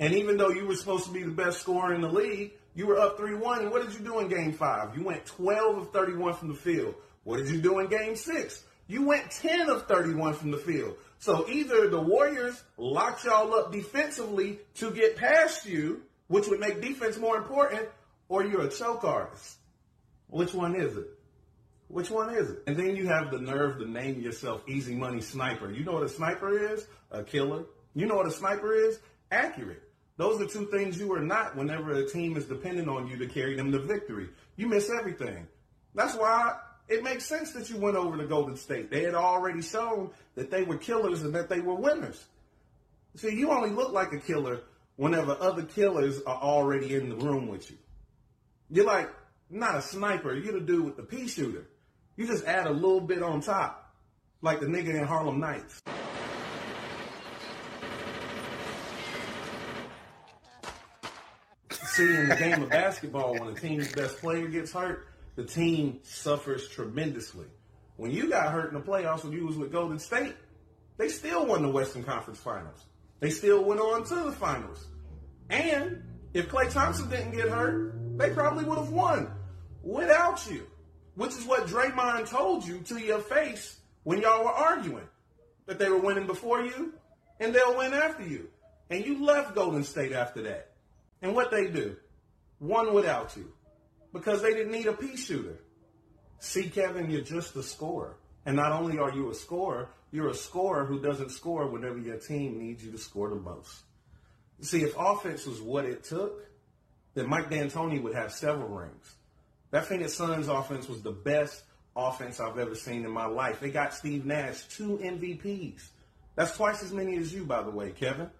And 0.00 0.14
even 0.14 0.36
though 0.36 0.50
you 0.50 0.66
were 0.66 0.74
supposed 0.74 1.04
to 1.04 1.12
be 1.12 1.22
the 1.22 1.30
best 1.30 1.60
scorer 1.60 1.94
in 1.94 2.00
the 2.00 2.08
league, 2.08 2.52
you 2.74 2.86
were 2.86 2.98
up 2.98 3.16
3 3.16 3.34
1. 3.34 3.60
And 3.60 3.70
what 3.70 3.84
did 3.84 3.94
you 3.94 4.04
do 4.04 4.18
in 4.18 4.28
game 4.28 4.52
five? 4.52 4.96
You 4.96 5.04
went 5.04 5.26
12 5.26 5.78
of 5.78 5.92
31 5.92 6.34
from 6.34 6.48
the 6.48 6.54
field. 6.54 6.94
What 7.24 7.38
did 7.38 7.48
you 7.48 7.60
do 7.60 7.78
in 7.78 7.88
game 7.88 8.16
six? 8.16 8.64
You 8.88 9.06
went 9.06 9.30
10 9.30 9.70
of 9.70 9.86
31 9.86 10.34
from 10.34 10.50
the 10.50 10.58
field. 10.58 10.96
So 11.18 11.48
either 11.48 11.88
the 11.88 12.00
Warriors 12.00 12.60
locked 12.76 13.24
y'all 13.24 13.54
up 13.54 13.72
defensively 13.72 14.58
to 14.76 14.90
get 14.90 15.16
past 15.16 15.66
you, 15.66 16.02
which 16.26 16.48
would 16.48 16.58
make 16.58 16.80
defense 16.80 17.16
more 17.16 17.36
important, 17.36 17.88
or 18.28 18.44
you're 18.44 18.62
a 18.62 18.70
choke 18.70 19.04
artist. 19.04 19.58
Which 20.28 20.52
one 20.52 20.74
is 20.74 20.96
it? 20.96 21.06
Which 21.88 22.10
one 22.10 22.34
is 22.34 22.50
it? 22.50 22.62
And 22.66 22.76
then 22.76 22.96
you 22.96 23.06
have 23.06 23.30
the 23.30 23.38
nerve 23.38 23.78
to 23.78 23.88
name 23.88 24.20
yourself 24.20 24.62
Easy 24.66 24.94
Money 24.94 25.20
Sniper. 25.20 25.70
You 25.70 25.84
know 25.84 25.92
what 25.92 26.04
a 26.04 26.08
sniper 26.08 26.72
is? 26.72 26.86
A 27.10 27.22
killer. 27.22 27.64
You 27.94 28.06
know 28.06 28.16
what 28.16 28.26
a 28.26 28.30
sniper 28.30 28.74
is? 28.74 28.98
Accurate. 29.32 29.82
Those 30.18 30.42
are 30.42 30.46
two 30.46 30.66
things 30.66 30.98
you 30.98 31.10
are 31.14 31.20
not 31.20 31.56
whenever 31.56 31.92
a 31.92 32.06
team 32.06 32.36
is 32.36 32.44
dependent 32.44 32.88
on 32.88 33.08
you 33.08 33.16
to 33.16 33.26
carry 33.26 33.56
them 33.56 33.72
to 33.72 33.78
victory. 33.78 34.28
You 34.56 34.68
miss 34.68 34.90
everything. 34.90 35.48
That's 35.94 36.14
why 36.14 36.58
it 36.86 37.02
makes 37.02 37.24
sense 37.24 37.52
that 37.52 37.70
you 37.70 37.78
went 37.78 37.96
over 37.96 38.18
to 38.18 38.26
Golden 38.26 38.56
State. 38.56 38.90
They 38.90 39.02
had 39.02 39.14
already 39.14 39.62
shown 39.62 40.10
that 40.34 40.50
they 40.50 40.64
were 40.64 40.76
killers 40.76 41.22
and 41.22 41.34
that 41.34 41.48
they 41.48 41.60
were 41.60 41.74
winners. 41.74 42.22
See, 43.16 43.34
you 43.34 43.50
only 43.50 43.70
look 43.70 43.92
like 43.92 44.12
a 44.12 44.18
killer 44.18 44.60
whenever 44.96 45.34
other 45.40 45.62
killers 45.62 46.20
are 46.26 46.40
already 46.40 46.94
in 46.94 47.08
the 47.08 47.16
room 47.16 47.48
with 47.48 47.70
you. 47.70 47.78
You're 48.70 48.86
like 48.86 49.10
not 49.48 49.76
a 49.76 49.82
sniper. 49.82 50.34
You're 50.34 50.54
the 50.54 50.60
dude 50.60 50.84
with 50.84 50.96
the 50.96 51.04
pea 51.04 51.26
shooter. 51.26 51.66
You 52.16 52.26
just 52.26 52.44
add 52.44 52.66
a 52.66 52.72
little 52.72 53.00
bit 53.00 53.22
on 53.22 53.40
top, 53.40 53.94
like 54.42 54.60
the 54.60 54.66
nigga 54.66 54.94
in 54.94 55.04
Harlem 55.04 55.40
Nights. 55.40 55.82
See, 61.92 62.08
in 62.08 62.28
the 62.30 62.36
game 62.36 62.62
of 62.62 62.70
basketball, 62.70 63.34
when 63.34 63.48
a 63.48 63.54
team's 63.54 63.92
best 63.92 64.16
player 64.16 64.48
gets 64.48 64.72
hurt, 64.72 65.08
the 65.36 65.44
team 65.44 65.98
suffers 66.04 66.66
tremendously. 66.68 67.44
When 67.96 68.10
you 68.10 68.30
got 68.30 68.50
hurt 68.50 68.72
in 68.72 68.74
the 68.74 68.80
playoffs 68.80 69.24
when 69.24 69.34
you 69.34 69.46
was 69.46 69.58
with 69.58 69.72
Golden 69.72 69.98
State, 69.98 70.34
they 70.96 71.08
still 71.08 71.44
won 71.44 71.60
the 71.60 71.68
Western 71.68 72.02
Conference 72.02 72.40
Finals. 72.40 72.82
They 73.20 73.28
still 73.28 73.62
went 73.62 73.78
on 73.78 74.04
to 74.04 74.14
the 74.14 74.32
finals. 74.32 74.86
And 75.50 76.02
if 76.32 76.48
Klay 76.48 76.72
Thompson 76.72 77.10
didn't 77.10 77.32
get 77.32 77.50
hurt, 77.50 77.92
they 78.16 78.30
probably 78.30 78.64
would 78.64 78.78
have 78.78 78.90
won 78.90 79.30
without 79.82 80.50
you. 80.50 80.66
Which 81.14 81.32
is 81.32 81.44
what 81.44 81.66
Draymond 81.66 82.26
told 82.26 82.66
you 82.66 82.78
to 82.86 82.98
your 82.98 83.20
face 83.20 83.78
when 84.04 84.22
y'all 84.22 84.44
were 84.44 84.50
arguing. 84.50 85.06
That 85.66 85.78
they 85.78 85.90
were 85.90 86.00
winning 86.00 86.26
before 86.26 86.62
you 86.62 86.94
and 87.38 87.54
they'll 87.54 87.76
win 87.76 87.92
after 87.92 88.26
you. 88.26 88.48
And 88.88 89.04
you 89.04 89.22
left 89.22 89.54
Golden 89.54 89.84
State 89.84 90.12
after 90.12 90.40
that. 90.44 90.71
And 91.22 91.34
what 91.34 91.50
they 91.50 91.68
do? 91.68 91.96
Won 92.60 92.92
without 92.92 93.36
you. 93.36 93.52
Because 94.12 94.42
they 94.42 94.52
didn't 94.52 94.72
need 94.72 94.86
a 94.86 94.92
pea 94.92 95.16
shooter. 95.16 95.58
See, 96.38 96.68
Kevin, 96.68 97.10
you're 97.10 97.22
just 97.22 97.56
a 97.56 97.62
scorer. 97.62 98.16
And 98.44 98.56
not 98.56 98.72
only 98.72 98.98
are 98.98 99.12
you 99.12 99.30
a 99.30 99.34
scorer, 99.34 99.88
you're 100.10 100.28
a 100.28 100.34
scorer 100.34 100.84
who 100.84 101.00
doesn't 101.00 101.30
score 101.30 101.66
whenever 101.68 101.98
your 101.98 102.18
team 102.18 102.58
needs 102.58 102.84
you 102.84 102.90
to 102.90 102.98
score 102.98 103.30
the 103.30 103.36
most. 103.36 103.72
See, 104.60 104.82
if 104.82 104.94
offense 104.98 105.46
was 105.46 105.60
what 105.60 105.84
it 105.84 106.04
took, 106.04 106.44
then 107.14 107.28
Mike 107.28 107.50
D'Antoni 107.50 108.02
would 108.02 108.14
have 108.14 108.32
several 108.32 108.68
rings. 108.68 109.14
That 109.70 109.86
Phoenix 109.86 110.14
Suns 110.14 110.48
offense 110.48 110.88
was 110.88 111.02
the 111.02 111.12
best 111.12 111.62
offense 111.96 112.40
I've 112.40 112.58
ever 112.58 112.74
seen 112.74 113.04
in 113.04 113.10
my 113.10 113.26
life. 113.26 113.60
They 113.60 113.70
got 113.70 113.94
Steve 113.94 114.26
Nash 114.26 114.64
two 114.68 114.98
MVPs. 114.98 115.82
That's 116.34 116.56
twice 116.56 116.82
as 116.82 116.92
many 116.92 117.16
as 117.16 117.32
you, 117.32 117.44
by 117.44 117.62
the 117.62 117.70
way, 117.70 117.90
Kevin. 117.90 118.30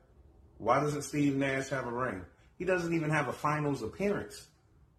Why 0.58 0.80
doesn't 0.80 1.02
Steve 1.02 1.36
Nash 1.36 1.68
have 1.68 1.86
a 1.86 1.92
ring? 1.92 2.22
He 2.62 2.66
doesn't 2.66 2.94
even 2.94 3.10
have 3.10 3.26
a 3.26 3.32
finals 3.32 3.82
appearance. 3.82 4.46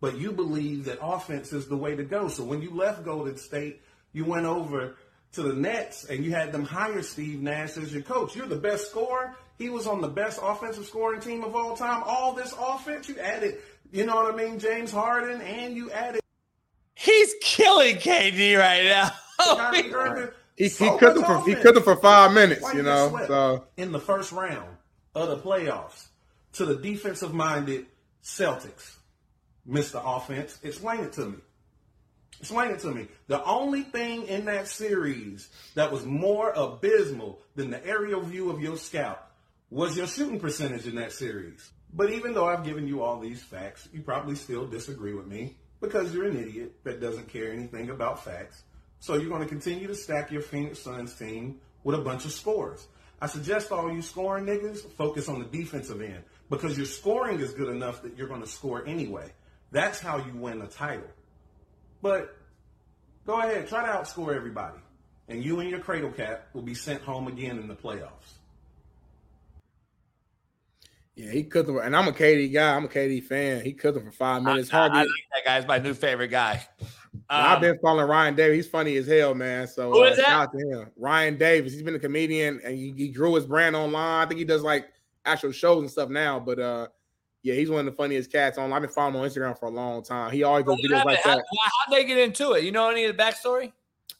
But 0.01 0.17
you 0.17 0.33
believe 0.33 0.83
that 0.83 0.99
offense 1.01 1.53
is 1.53 1.69
the 1.69 1.77
way 1.77 1.95
to 1.95 2.03
go. 2.03 2.27
So 2.27 2.43
when 2.43 2.61
you 2.61 2.71
left 2.75 3.05
Golden 3.05 3.37
State, 3.37 3.81
you 4.11 4.25
went 4.25 4.45
over 4.45 4.97
to 5.31 5.41
the 5.43 5.53
Nets 5.53 6.03
and 6.03 6.25
you 6.25 6.31
had 6.31 6.51
them 6.51 6.65
hire 6.65 7.01
Steve 7.01 7.41
Nash 7.41 7.77
as 7.77 7.93
your 7.93 8.01
coach. 8.01 8.35
You're 8.35 8.47
the 8.47 8.57
best 8.57 8.89
scorer. 8.91 9.37
He 9.57 9.69
was 9.69 9.87
on 9.87 10.01
the 10.01 10.09
best 10.09 10.41
offensive 10.43 10.83
scoring 10.83 11.21
team 11.21 11.41
of 11.41 11.55
all 11.55 11.77
time. 11.77 12.03
All 12.05 12.33
this 12.33 12.53
offense, 12.59 13.07
you 13.07 13.17
added, 13.17 13.59
you 13.93 14.05
know 14.05 14.15
what 14.15 14.33
I 14.33 14.35
mean, 14.35 14.59
James 14.59 14.91
Harden, 14.91 15.39
and 15.39 15.73
you 15.77 15.89
added. 15.89 16.19
He's 16.95 17.33
killing 17.39 17.95
KD 17.95 18.59
right 18.59 18.83
now. 18.83 19.09
Kyrie 19.55 19.93
Irving. 19.93 20.29
He, 20.57 20.65
he 20.65 20.69
So 20.69 20.97
cooked 20.97 21.15
him 21.15 21.21
much 21.21 21.27
for 21.27 21.37
he 21.45 21.53
offense. 21.53 21.63
cooked 21.63 21.77
him 21.77 21.83
for 21.83 21.95
five 21.95 22.33
minutes, 22.33 22.61
Why 22.61 22.73
you 22.73 22.83
know. 22.83 23.17
So 23.25 23.63
in 23.77 23.93
the 23.93 24.01
first 24.01 24.33
round 24.33 24.67
of 25.15 25.29
the 25.29 25.37
playoffs 25.37 26.07
to 26.53 26.65
the 26.65 26.75
defensive 26.75 27.33
minded 27.33 27.87
Celtics, 28.23 28.95
Mr. 29.67 30.01
Offense, 30.03 30.57
explain 30.63 31.01
it 31.01 31.13
to 31.13 31.25
me. 31.25 31.37
Explain 32.39 32.71
it 32.71 32.79
to 32.79 32.91
me. 32.91 33.07
The 33.27 33.43
only 33.43 33.83
thing 33.83 34.27
in 34.27 34.45
that 34.45 34.67
series 34.67 35.49
that 35.75 35.91
was 35.91 36.05
more 36.05 36.51
abysmal 36.51 37.39
than 37.55 37.69
the 37.69 37.85
aerial 37.85 38.21
view 38.21 38.49
of 38.49 38.61
your 38.61 38.77
scout 38.77 39.27
was 39.69 39.95
your 39.95 40.07
shooting 40.07 40.39
percentage 40.39 40.85
in 40.87 40.95
that 40.95 41.11
series. 41.11 41.71
But 41.93 42.11
even 42.11 42.33
though 42.33 42.47
I've 42.47 42.63
given 42.63 42.87
you 42.87 43.01
all 43.01 43.19
these 43.19 43.41
facts, 43.41 43.87
you 43.93 44.01
probably 44.01 44.35
still 44.35 44.67
disagree 44.67 45.13
with 45.13 45.27
me 45.27 45.57
because 45.79 46.13
you're 46.13 46.27
an 46.27 46.37
idiot 46.37 46.75
that 46.83 46.99
doesn't 46.99 47.29
care 47.29 47.51
anything 47.51 47.89
about 47.89 48.23
facts. 48.23 48.63
So 48.99 49.15
you're 49.15 49.29
going 49.29 49.41
to 49.41 49.47
continue 49.47 49.87
to 49.87 49.95
stack 49.95 50.31
your 50.31 50.41
Phoenix 50.41 50.79
Suns 50.79 51.13
team 51.15 51.59
with 51.83 51.95
a 51.95 52.01
bunch 52.01 52.25
of 52.25 52.31
scores. 52.31 52.87
I 53.21 53.27
suggest 53.27 53.71
all 53.71 53.91
you 53.91 54.01
scoring 54.01 54.45
niggas 54.45 54.79
focus 54.93 55.29
on 55.29 55.39
the 55.39 55.45
defensive 55.45 56.01
end 56.01 56.23
because 56.55 56.77
your 56.77 56.85
scoring 56.85 57.39
is 57.39 57.53
good 57.53 57.69
enough 57.69 58.01
that 58.03 58.17
you're 58.17 58.27
going 58.27 58.41
to 58.41 58.47
score 58.47 58.85
anyway. 58.87 59.31
That's 59.71 59.99
how 59.99 60.17
you 60.17 60.33
win 60.35 60.61
a 60.61 60.67
title. 60.67 61.07
But 62.01 62.35
go 63.25 63.39
ahead, 63.39 63.67
try 63.67 63.85
to 63.85 63.91
outscore 63.91 64.35
everybody. 64.35 64.77
And 65.29 65.43
you 65.43 65.59
and 65.61 65.69
your 65.69 65.79
cradle 65.79 66.11
cap 66.11 66.47
will 66.53 66.61
be 66.61 66.73
sent 66.75 67.01
home 67.01 67.27
again 67.27 67.57
in 67.57 67.67
the 67.67 67.75
playoffs. 67.75 68.37
yeah, 71.15 71.31
he 71.31 71.43
cooked 71.43 71.69
him. 71.69 71.77
And 71.77 71.95
I'm 71.95 72.07
a 72.07 72.11
KD 72.11 72.51
guy. 72.51 72.75
I'm 72.75 72.85
a 72.85 72.87
KD 72.89 73.23
fan. 73.23 73.63
He 73.63 73.73
cooked 73.73 73.97
him 73.97 74.05
for 74.05 74.11
five 74.11 74.41
minutes. 74.43 74.73
I, 74.73 74.77
I 74.77 74.79
Hardly. 74.81 74.99
like 74.99 75.07
that 75.35 75.45
guy. 75.45 75.59
He's 75.59 75.67
my 75.67 75.77
new 75.77 75.93
favorite 75.93 76.29
guy. 76.29 76.65
I've 77.29 77.55
Um, 77.57 77.61
been 77.61 77.79
following 77.81 78.07
Ryan 78.09 78.35
Davis. 78.35 78.55
He's 78.65 78.67
funny 78.67 78.97
as 78.97 79.07
hell, 79.07 79.33
man. 79.35 79.67
So 79.67 79.91
Who 79.91 80.03
uh, 80.03 80.09
that? 80.15 80.25
shout 80.25 80.41
out 80.49 80.51
to 80.53 80.57
him. 80.57 80.91
Ryan 80.97 81.37
Davis. 81.37 81.71
He's 81.73 81.83
been 81.83 81.95
a 81.95 81.99
comedian 81.99 82.59
and 82.63 82.75
he, 82.75 82.93
he 82.97 83.09
grew 83.09 83.35
his 83.35 83.45
brand 83.45 83.75
online. 83.75 84.25
I 84.25 84.27
think 84.27 84.39
he 84.39 84.45
does 84.45 84.63
like 84.63 84.87
actual 85.25 85.51
shows 85.51 85.81
and 85.81 85.89
stuff 85.91 86.09
now. 86.09 86.39
But 86.39 86.59
uh, 86.59 86.87
yeah, 87.41 87.53
he's 87.55 87.69
one 87.69 87.79
of 87.81 87.85
the 87.85 87.91
funniest 87.91 88.31
cats 88.31 88.57
on. 88.57 88.71
I've 88.73 88.81
been 88.81 88.89
following 88.91 89.15
him 89.15 89.21
on 89.21 89.29
Instagram 89.29 89.57
for 89.59 89.65
a 89.67 89.71
long 89.71 90.03
time. 90.03 90.31
He 90.31 90.43
always 90.43 90.65
does 90.65 90.75
videos 90.83 91.05
like 91.05 91.23
that. 91.23 91.37
how'd 91.37 91.93
they 91.93 92.03
get 92.05 92.17
into 92.17 92.53
it? 92.53 92.63
You 92.63 92.71
know 92.71 92.89
any 92.89 93.05
of 93.05 93.15
the 93.15 93.21
backstory? 93.21 93.71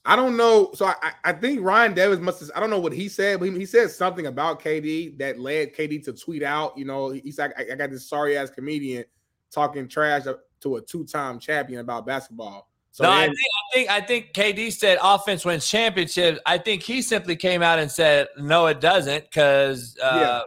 I 0.05 0.17
don't 0.17 0.35
know. 0.35 0.71
So 0.73 0.85
I, 0.85 0.95
I- 1.01 1.13
I 1.25 1.31
think 1.33 1.61
Ryan 1.61 1.93
Davis 1.93 2.19
must 2.19 2.41
have, 2.41 2.51
I 2.53 2.59
don't 2.59 2.69
know 2.69 2.79
what 2.79 2.91
he 2.91 3.07
said, 3.07 3.39
but 3.39 3.47
he, 3.49 3.57
he 3.59 3.65
said 3.65 3.89
something 3.91 4.25
about 4.27 4.61
KD 4.61 5.17
that 5.19 5.39
led 5.39 5.73
KD 5.73 6.03
to 6.03 6.11
tweet 6.13 6.43
out. 6.43 6.77
You 6.77 6.83
know, 6.83 7.11
he's 7.11 7.37
like, 7.39 7.53
I, 7.57 7.71
I 7.71 7.75
got 7.75 7.89
this 7.89 8.05
sorry 8.09 8.37
ass 8.37 8.49
comedian 8.49 9.05
talking 9.49 9.87
trash 9.87 10.23
to 10.61 10.75
a 10.75 10.81
two 10.81 11.05
time 11.05 11.39
champion 11.39 11.79
about 11.79 12.05
basketball. 12.05 12.69
So 12.91 13.05
no, 13.05 13.11
I 13.11 13.25
think 13.27 13.37
I 13.39 13.73
think 13.73 13.89
I 13.89 14.01
think 14.01 14.33
KD 14.33 14.71
said 14.73 14.97
offense 15.01 15.45
wins 15.45 15.67
championships. 15.67 16.39
I 16.45 16.57
think 16.57 16.83
he 16.83 17.01
simply 17.01 17.35
came 17.37 17.61
out 17.63 17.79
and 17.79 17.89
said 17.89 18.27
no, 18.37 18.67
it 18.67 18.81
doesn't, 18.81 19.23
because 19.23 19.97
uh, 20.03 20.17
Yeah. 20.19 20.41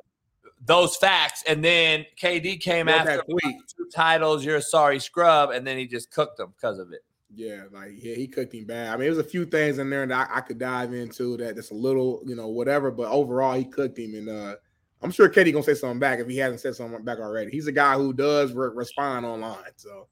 Those 0.67 0.97
facts. 0.97 1.45
And 1.47 1.65
then 1.65 2.05
KD 2.21 2.61
came 2.61 2.89
Wrote 2.89 2.97
after 2.97 3.23
two 3.29 3.89
titles. 3.95 4.45
You're 4.45 4.57
a 4.57 4.63
sorry 4.63 4.99
scrub, 4.99 5.51
and 5.51 5.67
then 5.67 5.79
he 5.79 5.87
just 5.87 6.11
cooked 6.11 6.37
them 6.37 6.53
because 6.57 6.79
of 6.79 6.93
it. 6.93 7.01
Yeah, 7.35 7.65
like 7.73 7.93
yeah, 7.97 8.15
he 8.15 8.27
cooked 8.27 8.55
him 8.55 8.65
bad. 8.65 8.89
I 8.89 8.93
mean, 8.93 9.07
there's 9.07 9.19
a 9.19 9.25
few 9.25 9.45
things 9.45 9.79
in 9.79 9.91
there 9.91 10.07
that 10.07 10.31
I, 10.31 10.39
I 10.39 10.41
could 10.41 10.59
dive 10.59 10.95
into 10.95 11.37
that 11.39 11.57
that's 11.57 11.71
a 11.71 11.75
little, 11.75 12.23
you 12.25 12.37
know, 12.37 12.49
whatever. 12.49 12.91
But 12.91 13.09
overall, 13.09 13.55
he 13.55 13.65
cooked 13.65 13.99
him, 13.99 14.15
and 14.15 14.29
uh 14.29 14.57
I'm 15.03 15.11
sure 15.11 15.29
KD 15.29 15.53
gonna 15.53 15.63
say 15.63 15.75
something 15.75 15.99
back 15.99 16.19
if 16.21 16.29
he 16.29 16.39
hasn't 16.39 16.61
said 16.61 16.75
something 16.75 17.05
back 17.05 17.19
already. 17.19 17.51
He's 17.51 17.67
a 17.67 17.73
guy 17.73 17.95
who 17.95 18.13
does 18.13 18.53
re- 18.53 18.71
respond 18.75 19.27
online, 19.27 19.73
so 19.77 20.09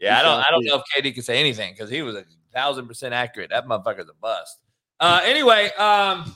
Yeah, 0.00 0.18
I 0.18 0.22
don't. 0.22 0.40
I 0.40 0.46
don't 0.50 0.64
know 0.64 0.76
if 0.76 1.04
KD 1.04 1.14
can 1.14 1.22
say 1.22 1.38
anything 1.38 1.72
because 1.72 1.88
he 1.88 2.02
was 2.02 2.14
a 2.16 2.24
thousand 2.52 2.86
percent 2.86 3.14
accurate. 3.14 3.50
That 3.50 3.66
motherfucker's 3.66 4.10
a 4.10 4.14
bust. 4.20 4.60
Uh, 5.00 5.20
anyway, 5.24 5.70
um, 5.78 6.34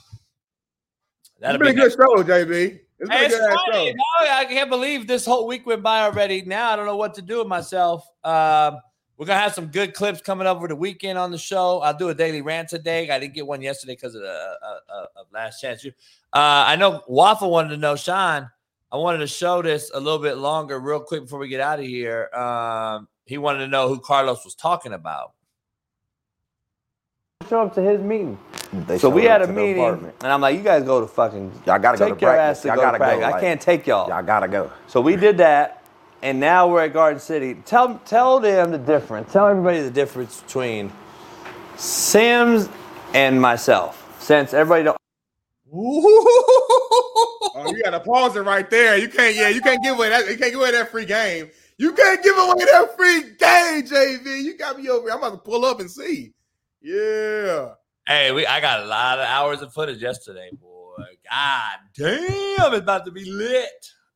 that'll 1.38 1.58
been 1.58 1.68
a 1.68 1.74
good 1.74 1.92
show, 1.92 2.22
JB. 2.22 2.80
It's 3.00 3.10
Hey, 3.10 3.26
it's 3.26 3.34
good 3.34 3.50
ass 3.50 3.58
show. 3.66 3.72
Friday. 3.72 3.94
No, 3.94 4.30
I 4.30 4.44
can't 4.44 4.70
believe 4.70 5.06
this 5.06 5.24
whole 5.24 5.46
week 5.46 5.66
went 5.66 5.82
by 5.82 6.02
already. 6.02 6.42
Now 6.42 6.70
I 6.70 6.76
don't 6.76 6.86
know 6.86 6.96
what 6.96 7.14
to 7.14 7.22
do 7.22 7.38
with 7.38 7.46
myself. 7.46 8.06
Um, 8.24 8.78
we're 9.16 9.26
gonna 9.26 9.40
have 9.40 9.54
some 9.54 9.66
good 9.66 9.94
clips 9.94 10.20
coming 10.20 10.46
over 10.46 10.68
the 10.68 10.76
weekend 10.76 11.18
on 11.18 11.30
the 11.30 11.38
show. 11.38 11.80
I'll 11.80 11.96
do 11.96 12.10
a 12.10 12.14
daily 12.14 12.42
rant 12.42 12.68
today. 12.68 13.10
I 13.10 13.18
didn't 13.18 13.34
get 13.34 13.46
one 13.46 13.62
yesterday 13.62 13.92
because 13.92 14.14
of 14.14 14.22
the 14.22 14.28
uh, 14.62 14.78
uh, 14.94 15.06
of 15.16 15.26
last 15.32 15.60
chance. 15.60 15.84
You, 15.84 15.92
uh, 16.32 16.64
I 16.66 16.76
know 16.76 17.02
Waffle 17.06 17.50
wanted 17.50 17.70
to 17.70 17.76
know, 17.76 17.96
Sean. 17.96 18.50
I 18.92 18.96
wanted 18.96 19.18
to 19.18 19.26
show 19.26 19.62
this 19.62 19.90
a 19.94 20.00
little 20.00 20.18
bit 20.18 20.38
longer, 20.38 20.80
real 20.80 21.00
quick 21.00 21.22
before 21.22 21.38
we 21.38 21.48
get 21.48 21.60
out 21.60 21.78
of 21.78 21.84
here. 21.86 22.28
Um, 22.34 23.08
he 23.26 23.38
wanted 23.38 23.60
to 23.60 23.68
know 23.68 23.88
who 23.88 24.00
Carlos 24.00 24.44
was 24.44 24.54
talking 24.54 24.92
about. 24.92 25.32
Show 27.48 27.62
up 27.62 27.74
to 27.74 27.82
his 27.82 28.00
meeting. 28.00 28.38
They 28.72 28.98
so 28.98 29.08
we 29.10 29.24
had 29.24 29.42
a 29.42 29.46
to 29.46 29.52
meeting, 29.52 29.82
apartment. 29.82 30.14
and 30.22 30.30
I'm 30.32 30.40
like, 30.40 30.56
you 30.56 30.62
guys 30.62 30.84
go 30.84 31.00
to 31.00 31.06
fucking. 31.08 31.50
Y'all 31.66 31.78
gotta 31.80 31.98
go 31.98 32.08
take 32.08 32.18
to 32.18 32.20
your 32.20 32.32
practice. 32.34 32.58
ass 32.58 32.62
to 32.62 32.68
Y'all 32.68 32.76
go 32.76 32.82
gotta 32.82 32.98
to 32.98 33.04
go, 33.04 33.18
practice. 33.18 33.34
I 33.34 33.40
can't 33.40 33.60
take 33.60 33.86
y'all. 33.86 34.08
Y'all 34.08 34.22
gotta 34.22 34.46
go. 34.46 34.70
So 34.86 35.00
we 35.00 35.16
did 35.16 35.38
that, 35.38 35.82
and 36.22 36.38
now 36.38 36.68
we're 36.68 36.84
at 36.84 36.92
Garden 36.92 37.18
City. 37.18 37.54
Tell 37.64 37.98
tell 38.04 38.38
them 38.38 38.70
the 38.70 38.78
difference. 38.78 39.32
Tell 39.32 39.48
everybody 39.48 39.80
the 39.82 39.90
difference 39.90 40.42
between 40.42 40.92
Sims 41.76 42.68
and 43.14 43.40
myself. 43.40 43.96
Since 44.20 44.54
everybody 44.54 44.84
don't. 44.84 44.96
Oh, 47.62 47.70
you 47.74 47.82
gotta 47.82 48.00
pause 48.00 48.36
it 48.36 48.40
right 48.40 48.68
there. 48.70 48.96
You 48.96 49.08
can't, 49.08 49.34
yeah, 49.34 49.48
you 49.48 49.60
can't 49.60 49.82
give 49.82 49.96
away 49.96 50.08
that. 50.08 50.20
You 50.30 50.36
can't 50.38 50.52
give 50.52 50.60
away 50.60 50.70
that 50.70 50.90
free 50.90 51.04
game. 51.04 51.50
You 51.78 51.92
can't 51.92 52.22
give 52.22 52.34
away 52.38 52.64
that 52.64 52.96
free 52.96 53.22
game, 53.22 53.82
JB. 53.82 54.42
You 54.44 54.56
got 54.56 54.78
me 54.78 54.88
over. 54.88 55.02
here. 55.06 55.12
I'm 55.12 55.18
about 55.18 55.32
to 55.32 55.38
pull 55.38 55.64
up 55.64 55.80
and 55.80 55.90
see. 55.90 56.32
Yeah. 56.82 57.74
Hey, 58.06 58.32
we 58.32 58.46
I 58.46 58.60
got 58.60 58.80
a 58.80 58.86
lot 58.86 59.18
of 59.18 59.26
hours 59.26 59.60
of 59.62 59.72
footage 59.72 60.00
yesterday, 60.00 60.50
boy. 60.60 60.96
God 61.30 61.78
damn, 61.94 62.72
it's 62.72 62.78
about 62.82 63.04
to 63.04 63.10
be 63.10 63.30
lit. 63.30 63.68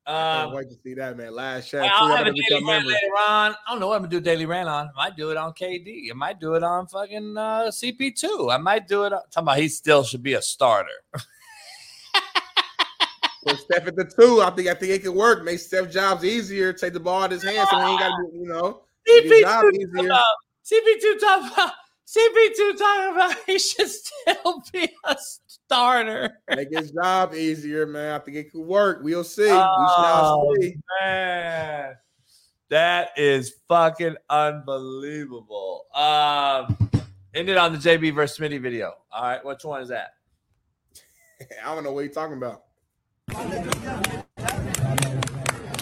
I 0.07 0.10
Um, 0.10 0.47
can't 0.47 0.57
wait 0.57 0.68
to 0.70 0.76
see 0.83 0.94
that, 0.94 1.17
man. 1.17 1.34
Last 1.34 1.70
chat. 1.70 1.91
I'll. 1.94 2.12
I 2.12 2.17
have 2.18 2.26
a 2.26 2.33
daily 2.33 2.65
rant 2.67 2.86
later 2.86 3.07
on. 3.28 3.52
I 3.52 3.70
don't 3.70 3.81
know 3.81 3.89
what 3.89 3.97
I'm 3.97 4.02
gonna 4.02 4.10
do 4.10 4.20
daily 4.20 4.47
rant 4.47 4.68
on. 4.68 4.89
I 4.89 4.93
might 4.97 5.17
do 5.17 5.31
it 5.31 5.36
on 5.36 5.52
KD. 5.52 6.10
I 6.10 6.15
might 6.15 6.41
do 6.41 6.55
it 6.55 6.62
on 6.62 6.86
fucking 6.86 7.36
uh, 7.36 7.70
CP2. 7.70 8.52
I 8.52 8.57
might 8.57 8.89
do 8.89 9.05
it. 9.05 9.12
On, 9.12 9.20
talking 9.31 9.44
about 9.44 9.59
he 9.59 9.68
still 9.68 10.02
should 10.02 10.23
be 10.23 10.34
a 10.34 10.43
starter. 10.43 10.89
Put 13.47 13.59
Steph 13.59 13.86
at 13.86 13.94
the 13.97 14.05
two. 14.05 14.41
I 14.41 14.51
think 14.51 14.68
I 14.68 14.75
think 14.75 14.93
it 14.93 15.02
could 15.02 15.15
work. 15.15 15.44
Make 15.44 15.59
Steph 15.59 15.91
jobs 15.91 16.25
easier. 16.25 16.73
Take 16.73 16.94
the 16.94 17.01
ball 17.01 17.23
out 17.23 17.33
of 17.33 17.43
his 17.43 17.44
hands 17.44 17.68
so 17.70 17.78
he 17.78 17.91
ain't 17.91 18.01
got 18.01 18.09
to, 18.09 18.31
you 18.33 18.47
know, 18.47 18.84
make 19.07 19.25
his 19.25 19.41
job 19.43 19.65
CP2 19.67 19.75
easier. 19.75 20.12
CP2 20.65 21.20
talking 21.20 21.51
about 21.52 21.73
CP2 22.07 22.76
talking 22.78 23.15
about 23.15 23.34
he 23.47 23.58
should 23.58 23.89
still 23.89 24.62
be 24.73 24.89
a 25.05 25.16
starter. 25.47 26.39
Make 26.55 26.68
his 26.70 26.91
job 26.92 27.34
easier, 27.34 27.86
man. 27.86 28.15
I 28.15 28.18
think 28.18 28.36
it 28.36 28.52
could 28.52 28.60
work. 28.62 29.00
We'll 29.02 29.24
see. 29.24 29.42
we 29.44 29.49
shall 29.49 30.44
Oh, 30.47 30.55
see. 30.60 30.74
man. 31.00 31.94
That 32.70 33.10
is 33.16 33.55
fucking 33.68 34.16
unbelievable. 34.28 35.86
Um, 35.94 36.76
ended 37.34 37.57
on 37.57 37.73
the 37.73 37.78
JB 37.78 38.15
versus 38.15 38.39
Smitty 38.39 38.60
video. 38.60 38.94
All 39.12 39.23
right, 39.23 39.44
which 39.44 39.65
one 39.65 39.83
is 39.83 39.89
that? 39.89 40.15
I 41.65 41.74
don't 41.74 41.84
know 41.84 41.92
what 41.92 42.05
you're 42.05 42.12
talking 42.12 42.36
about. 42.36 42.65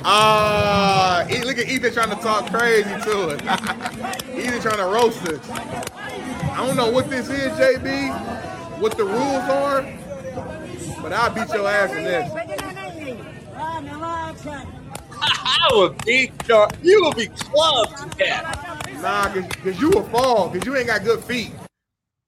Ah, 0.05 1.26
E- 1.28 1.44
look 1.44 1.59
at 1.59 1.68
Ethan 1.68 1.92
trying 1.92 2.10
to 2.10 2.17
talk 2.17 2.47
crazy 2.51 2.89
to 2.91 3.28
it. 3.31 3.42
Ethan 4.36 4.60
trying 4.60 4.76
to 4.78 4.86
roast 4.86 5.26
us. 5.28 5.49
I 6.53 6.67
don't 6.67 6.77
know 6.77 6.91
what 6.91 7.09
this 7.09 7.31
is, 7.31 7.51
JB, 7.53 8.79
what 8.79 8.97
the 8.97 9.05
rules 9.05 9.49
are, 9.49 9.83
but 11.01 11.13
I'll 11.13 11.31
beat 11.31 11.49
your 11.49 11.67
ass 11.67 11.91
in 11.91 12.05
this. 12.05 12.31
I 15.23 15.69
would 15.73 16.05
beat 16.05 16.33
your. 16.47 16.69
You 16.83 17.03
will 17.03 17.15
be 17.15 17.29
clubbed 17.29 17.97
to 17.99 18.19
death. 18.19 18.91
Nah, 19.01 19.33
cause, 19.33 19.47
cause 19.63 19.81
you 19.81 19.91
will 19.91 20.05
fall, 20.05 20.51
cause 20.51 20.65
you 20.67 20.77
ain't 20.77 20.89
got 20.89 21.05
good 21.05 21.25
feet. 21.25 21.53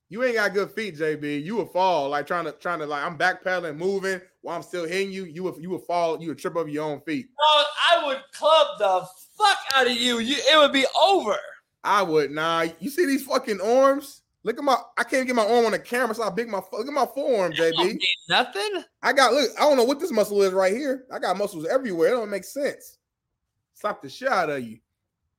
You 0.08 0.22
ain't 0.24 0.36
got 0.36 0.54
good 0.54 0.70
feet, 0.70 0.96
JB. 0.96 1.42
You 1.42 1.56
will 1.56 1.66
fall, 1.66 2.08
like 2.08 2.26
trying 2.26 2.44
to 2.44 2.52
trying 2.52 2.78
to 2.78 2.86
like 2.86 3.04
I'm 3.04 3.18
backpedaling, 3.18 3.76
moving 3.76 4.20
while 4.42 4.56
I'm 4.56 4.62
still 4.62 4.86
hitting 4.86 5.12
you. 5.12 5.24
You 5.24 5.42
will 5.42 5.56
you 5.60 5.70
will 5.70 5.78
fall. 5.78 6.20
You 6.20 6.28
would 6.28 6.38
trip 6.38 6.56
over 6.56 6.68
your 6.68 6.84
own 6.84 7.00
feet. 7.02 7.28
Bro, 7.36 7.62
I 7.90 8.06
would 8.06 8.22
club 8.32 8.78
the 8.78 9.06
fuck 9.36 9.58
out 9.74 9.86
of 9.86 9.92
you. 9.92 10.18
You, 10.18 10.36
it 10.36 10.58
would 10.58 10.72
be 10.72 10.86
over. 10.98 11.36
I 11.84 12.02
would. 12.02 12.30
Nah, 12.30 12.66
you 12.80 12.90
see 12.90 13.06
these 13.06 13.24
fucking 13.24 13.60
arms? 13.60 14.22
Look 14.42 14.58
at 14.58 14.64
my. 14.64 14.76
I 14.98 15.04
can't 15.04 15.26
get 15.26 15.36
my 15.36 15.46
arm 15.46 15.66
on 15.66 15.72
the 15.72 15.78
camera, 15.78 16.14
so 16.14 16.22
I 16.22 16.30
big 16.30 16.48
my. 16.48 16.60
Look 16.72 16.86
at 16.86 16.92
my 16.92 17.06
forearm, 17.06 17.52
JB. 17.52 17.98
Nothing. 18.28 18.84
I 19.02 19.12
got. 19.12 19.32
Look, 19.32 19.50
I 19.58 19.62
don't 19.62 19.76
know 19.76 19.84
what 19.84 20.00
this 20.00 20.10
muscle 20.10 20.42
is 20.42 20.52
right 20.52 20.72
here. 20.74 21.04
I 21.12 21.18
got 21.18 21.36
muscles 21.38 21.66
everywhere. 21.66 22.08
It 22.08 22.12
don't 22.12 22.30
make 22.30 22.44
sense. 22.44 22.98
Stop 23.74 24.02
the 24.02 24.08
shit 24.08 24.28
out 24.28 24.50
of 24.50 24.62
you. 24.62 24.78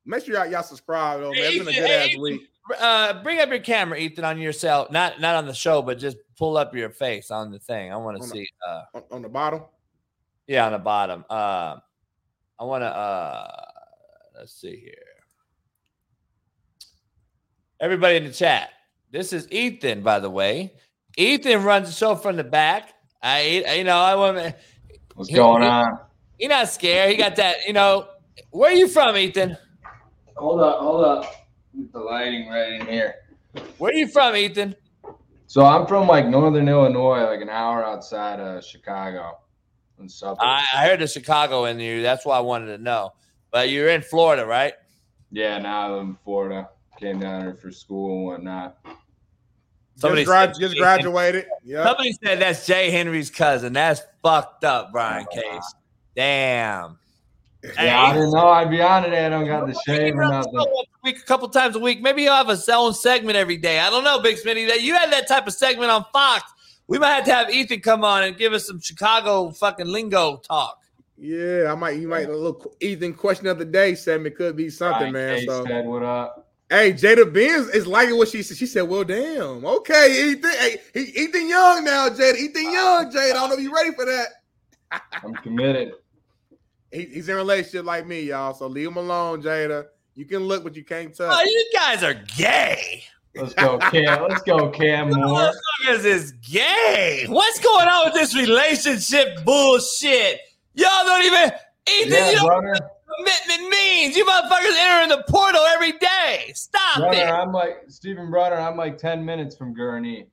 Make 0.06 0.24
sure 0.26 0.36
y'all, 0.36 0.46
y'all 0.48 0.64
subscribe 0.64 1.20
though, 1.20 1.32
man. 1.32 1.42
It's 1.44 1.58
been 1.60 1.68
a 1.68 1.72
good 1.72 1.90
ass 1.90 2.18
week. 2.18 2.42
Uh, 2.80 3.22
bring 3.24 3.40
up 3.40 3.50
your 3.50 3.60
camera, 3.60 3.98
Ethan, 3.98 4.26
on 4.26 4.40
yourself. 4.40 4.90
Not 4.92 5.20
not 5.22 5.36
on 5.36 5.46
the 5.46 5.54
show, 5.54 5.82
but 5.84 6.00
just 6.00 6.18
pull 6.38 6.58
up 6.58 6.74
your 6.76 6.90
face 6.90 7.30
on 7.32 7.52
the 7.52 7.60
thing. 7.60 7.92
I 7.94 7.98
want 7.98 8.18
to 8.18 8.24
On 8.24 8.30
the- 8.30 8.34
see. 8.36 8.48
Uh, 8.68 8.82
On, 8.96 9.04
on 9.12 9.22
the 9.22 9.30
bottom. 9.30 9.62
yeah, 10.48 10.66
on 10.66 10.72
the 10.72 10.80
bottom. 10.80 11.26
Uh, 11.30 11.78
I 12.60 12.64
want 12.64 12.82
to. 12.82 12.88
Uh, 12.88 13.66
let's 14.38 14.54
see 14.54 14.78
here. 14.78 14.94
Everybody 17.80 18.18
in 18.18 18.24
the 18.24 18.32
chat. 18.32 18.70
This 19.12 19.34
is 19.34 19.52
Ethan, 19.52 20.02
by 20.02 20.20
the 20.20 20.30
way. 20.30 20.74
Ethan 21.18 21.64
runs 21.64 21.88
the 21.88 21.94
show 21.94 22.16
from 22.16 22.36
the 22.36 22.44
back. 22.44 22.94
I, 23.22 23.64
you 23.78 23.84
know, 23.84 23.98
I 23.98 24.16
want. 24.16 24.56
What's 25.16 25.30
going 25.30 25.64
on? 25.64 26.00
He 26.38 26.48
not 26.48 26.70
scared. 26.70 27.12
He 27.12 27.16
got 27.16 27.38
that. 27.38 27.66
You 27.68 27.74
know, 27.74 28.08
where 28.52 28.72
are 28.72 28.76
you 28.76 28.88
from, 28.88 29.16
Ethan? 29.16 29.58
Hold 30.36 30.62
up, 30.62 30.80
hold 30.80 31.06
up. 31.06 31.48
Get 31.76 31.92
the 31.92 32.00
lighting 32.00 32.50
right 32.50 32.74
in 32.74 32.88
here. 32.88 33.16
Where 33.78 33.92
are 33.92 33.95
you 33.95 34.08
from, 34.08 34.36
Ethan? 34.36 34.76
So 35.48 35.66
I'm 35.66 35.88
from 35.88 36.08
like 36.08 36.28
northern 36.28 36.68
Illinois, 36.68 37.24
like 37.24 37.42
an 37.42 37.50
hour 37.50 37.86
outside 37.86 38.40
of 38.40 38.64
Chicago. 38.64 39.40
In 39.98 40.10
suburbs. 40.10 40.42
I, 40.42 40.66
I 40.76 40.88
heard 40.88 41.00
the 41.00 41.08
Chicago 41.08 41.66
in 41.66 41.80
you. 41.80 42.02
That's 42.02 42.26
why 42.26 42.38
I 42.38 42.42
wanted 42.42 42.76
to 42.76 42.84
know. 42.84 43.14
But 43.52 43.70
you're 43.70 43.88
in 43.88 44.02
Florida, 44.02 44.45
right? 44.45 44.74
yeah, 45.32 45.58
now 45.58 45.88
I 45.88 45.92
live 45.94 46.02
in 46.02 46.18
Florida. 46.26 46.70
Came 47.00 47.20
down 47.20 47.42
here 47.42 47.58
for 47.62 47.72
school 47.72 48.34
and 48.34 48.44
whatnot. 48.46 48.78
Somebody 49.98 50.22
just, 50.24 50.28
grad- 50.30 50.56
said- 50.56 50.62
just 50.62 50.78
graduated. 50.78 51.46
Yeah. 51.64 51.84
Somebody 51.86 52.14
said 52.24 52.40
that's 52.40 52.66
Jay 52.66 52.92
Henry's 52.92 53.30
cousin. 53.30 53.74
That's 53.74 54.02
fucked 54.24 54.64
up, 54.64 54.92
Brian 54.92 55.26
Case. 55.32 55.74
Damn. 56.16 56.98
Yeah, 57.78 58.02
I 58.04 58.14
didn't 58.14 58.32
know. 58.32 58.48
I'd 58.48 58.70
be 58.70 58.82
on 58.82 59.04
today. 59.04 59.26
I 59.26 59.30
don't 59.30 59.46
got 59.46 59.66
the 59.66 59.74
shave 59.88 60.16
or 60.16 60.28
nothing. 60.28 60.56
a 60.56 60.66
week, 61.04 61.18
a 61.18 61.24
couple 61.24 61.48
times 61.50 61.76
a 61.76 61.80
week. 61.80 62.02
Maybe 62.02 62.24
you'll 62.24 62.34
have 62.34 62.50
a 62.50 62.58
own 62.74 62.94
segment 62.94 63.38
every 63.38 63.58
day. 63.58 63.80
I 63.80 63.90
don't 63.90 64.04
know, 64.04 64.20
Big 64.22 64.38
Smitty. 64.38 64.68
That 64.68 64.82
you 64.82 64.94
had 64.94 65.12
that 65.12 65.28
type 65.28 65.48
of 65.48 65.54
segment 65.54 65.90
on 65.90 66.06
Fox. 66.14 66.44
We 66.88 67.00
might 67.00 67.16
have 67.16 67.26
to 67.26 67.34
have 67.34 67.50
Ethan 67.50 67.80
come 67.80 68.04
on 68.04 68.24
and 68.24 68.38
give 68.38 68.54
us 68.54 68.68
some 68.68 68.80
Chicago 68.80 69.50
fucking 69.50 69.88
lingo 69.88 70.38
talk. 70.38 70.80
Yeah, 71.18 71.72
I 71.72 71.76
might. 71.76 71.98
You 71.98 72.08
might. 72.08 72.28
A 72.30 72.32
little 72.32 72.76
Ethan 72.82 73.14
question 73.14 73.48
of 73.48 73.58
the 73.58 73.66
day 73.66 73.96
segment 73.96 74.36
could 74.36 74.56
be 74.56 74.70
something, 74.70 75.12
Brian 75.12 75.14
man. 75.14 75.36
Case 75.40 75.48
So, 75.48 75.66
said, 75.66 75.86
"What 75.86 76.04
up?" 76.04 76.45
Hey, 76.69 76.94
Jada 76.94 77.32
Benz 77.32 77.69
is 77.69 77.88
liking 77.88 78.18
what 78.18 78.30
she 78.30 78.44
said. 78.44 78.58
She 78.58 78.66
said, 78.66 78.84
"Well, 78.84 79.03
damn, 79.03 79.66
okay, 79.66 80.32
Ethan. 80.32 80.52
Hey, 80.52 80.77
he, 80.94 81.02
Ethan 81.24 81.50
Young 81.50 81.84
now, 81.84 82.10
Jada. 82.10 82.35
Ethan 82.35 82.64
Young, 82.64 83.11
Jada. 83.11 83.32
I 83.32 83.34
don't 83.34 83.50
know 83.50 83.56
if 83.56 83.61
you 83.61 83.74
ready 83.74 83.92
for 83.92 84.06
that. 84.06 84.27
I'm 85.24 85.34
committed. 85.35 85.94
He, 86.92 87.06
he's 87.06 87.30
in 87.30 87.35
a 87.35 87.38
relationship 87.38 87.85
like 87.85 88.08
me, 88.08 88.22
y'all. 88.22 88.53
So 88.53 88.68
leave 88.68 88.88
him 88.88 88.98
alone, 88.98 89.42
Jada. 89.42 89.85
You 90.16 90.26
can 90.26 90.40
look, 90.40 90.64
but 90.64 90.76
you 90.76 90.85
can't 90.85 91.14
touch. 91.16 91.30
Oh, 91.30 91.44
you 91.44 91.69
guys 91.74 92.03
are 92.03 92.14
gay. 92.38 93.03
Let's 93.35 93.53
go, 93.53 93.77
Cam. 93.77 94.27
Let's 94.30 94.44
go, 94.44 94.69
Cam 94.69 95.10
Moore. 95.10 95.52
Motherfuckers 95.84 96.06
is 96.06 96.32
gay. 96.32 97.26
What's 97.27 97.60
going 97.60 97.88
on 97.88 98.06
with 98.06 98.14
this 98.14 98.34
relationship 98.34 99.44
bullshit? 99.44 100.40
Y'all 100.74 100.90
don't 101.03 101.26
even 101.26 101.52
Ethan, 101.88 102.11
Yeah, 102.11 102.30
you 102.30 102.35
don't 102.38 102.45
brother. 102.45 102.90
What 103.18 103.42
commitment 103.48 103.69
means. 103.69 104.16
You 104.16 104.26
motherfuckers 104.26 104.76
entering 104.77 105.10
the 105.10 105.24
portal 105.30 105.61
every 105.61 105.94
day. 105.94 106.52
Stop 106.53 106.98
Brother, 106.98 107.18
it. 107.18 107.26
I'm 107.27 107.52
like 107.52 107.84
Stephen 107.88 108.30
Brother. 108.30 108.56
I'm 108.60 108.77
like 108.77 108.98
ten 108.98 109.24
minutes 109.26 109.56
from 109.56 109.76
Gurnee. 109.76 110.27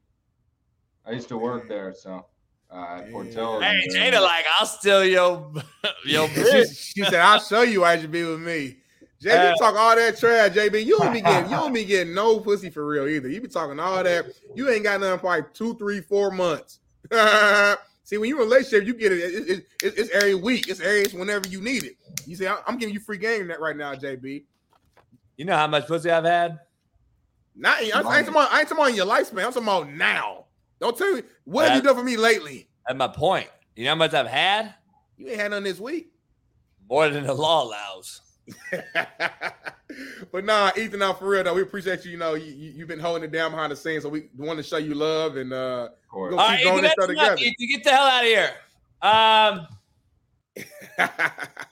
I 1.07 1.13
used 1.13 1.29
to 1.29 1.37
work 1.39 1.69
there, 1.69 1.93
so 1.93 2.27
uh, 2.71 3.01
at 3.01 3.07
Hey, 3.13 3.13
Jada, 3.91 4.23
like 4.23 4.45
I'll 4.59 4.67
steal 4.67 5.05
your 5.05 5.53
your 6.05 6.29
she, 6.29 6.35
bitch. 6.41 6.93
she 6.95 7.05
said, 7.05 7.15
"I'll 7.17 7.41
show 7.41 7.63
you 7.63 7.81
why 7.83 7.95
you 7.95 8.03
should 8.03 8.13
be 8.13 8.25
with 8.25 8.41
me." 8.41 8.77
JB 9.23 9.53
Uh, 9.53 9.55
talk 9.57 9.77
all 9.77 9.95
that 9.95 10.19
trash, 10.19 10.51
JB. 10.53 10.85
You 10.85 10.99
don't 10.99 11.13
be 11.13 11.21
getting 11.23 11.51
you 11.51 11.57
don't 11.57 11.73
be 11.73 11.85
getting 11.85 12.15
no 12.15 12.41
pussy 12.41 12.71
for 12.71 12.87
real 12.87 13.07
either. 13.07 13.29
You 13.29 13.41
be 13.41 13.49
talking 13.49 13.79
all 13.79 14.03
that. 14.03 14.27
You 14.55 14.69
ain't 14.71 14.83
got 14.85 15.01
nothing 15.01 15.21
for 15.21 15.27
like 15.27 15.55
two, 15.55 15.75
three, 15.77 16.01
four 16.01 16.31
months. 16.31 16.81
See, 18.05 18.19
when 18.19 18.29
you 18.29 18.37
in 18.37 18.43
a 18.43 18.45
relationship, 18.45 18.87
you 18.87 18.95
get 18.95 19.13
it. 19.13 19.19
it- 19.19 19.49
it- 19.49 19.67
it- 19.83 19.95
it's 19.99 20.11
every 20.11 20.35
week. 20.35 20.69
It's 20.69 20.81
every 20.81 21.01
it's 21.03 21.15
whenever 21.15 21.49
you 21.49 21.61
need 21.61 21.85
it. 21.85 21.97
You 22.27 22.37
say, 22.37 22.49
"I'm 22.67 22.79
giving 22.79 22.95
you 22.95 23.01
free 23.01 23.19
game 23.19 23.49
that 23.49 23.61
right 23.61 23.77
now, 23.77 23.95
JB." 23.95 24.45
You 25.37 25.45
know 25.45 25.57
how 25.57 25.67
much 25.67 25.87
pussy 25.87 26.11
I've 26.11 26.25
had? 26.25 26.61
Not, 27.55 27.79
I 27.79 27.83
ain't 27.83 27.93
talking 27.93 28.29
about, 28.29 28.53
I 28.53 28.61
ain't 28.61 28.69
talking 28.69 28.85
about 28.85 28.95
your 28.95 29.07
lifespan. 29.07 29.45
I'm 29.45 29.53
talking 29.53 29.63
about 29.63 29.91
now. 29.91 30.47
Don't 30.81 30.97
tell 30.97 31.13
me 31.15 31.23
what 31.45 31.69
have 31.69 31.77
you 31.77 31.83
done 31.83 31.97
for 31.97 32.03
me 32.05 32.17
lately. 32.17 32.69
That's 32.87 32.99
my 32.99 33.09
point. 33.09 33.49
You 33.77 33.85
know 33.85 33.91
how 33.91 33.97
much 33.97 34.15
I've 34.15 34.27
had? 34.27 34.75
You 35.17 35.29
ain't 35.29 35.41
had 35.41 35.51
none 35.51 35.63
this 35.63 35.79
week. 35.79 36.13
More 36.89 37.09
than 37.09 37.25
the 37.25 37.35
law 37.35 37.65
allows. 37.65 38.21
But 40.31 40.45
nah, 40.45 40.71
Ethan, 40.77 41.01
now 41.01 41.13
for 41.13 41.29
real 41.29 41.45
though, 41.45 41.55
we 41.55 41.63
appreciate 41.63 42.05
you. 42.05 42.13
You 42.13 42.17
know, 42.17 42.35
you, 42.35 42.79
have 42.79 42.89
been 42.89 42.99
holding 42.99 43.25
it 43.25 43.33
down 43.33 43.51
behind 43.51 43.73
the 43.73 43.77
scenes, 43.77 44.03
so 44.03 44.09
we 44.09 44.29
want 44.37 44.57
to 44.57 44.63
show 44.63 44.79
you 44.79 44.95
love 44.95 45.37
and 45.37 45.53
uh, 45.53 45.91
we're 46.13 46.31
All 46.33 46.37
gonna 46.37 46.43
right, 46.43 46.59
keep 46.59 46.67
Ethan, 46.67 46.73
going 46.73 46.83
this 46.83 46.95
enough. 46.97 47.09
together. 47.09 47.37
Ethan, 47.39 47.69
get 47.69 47.85
the 47.85 47.91
hell 47.91 48.07
out 48.07 48.23
of 48.23 48.29
here. 48.29 48.51
Um, 49.03 49.67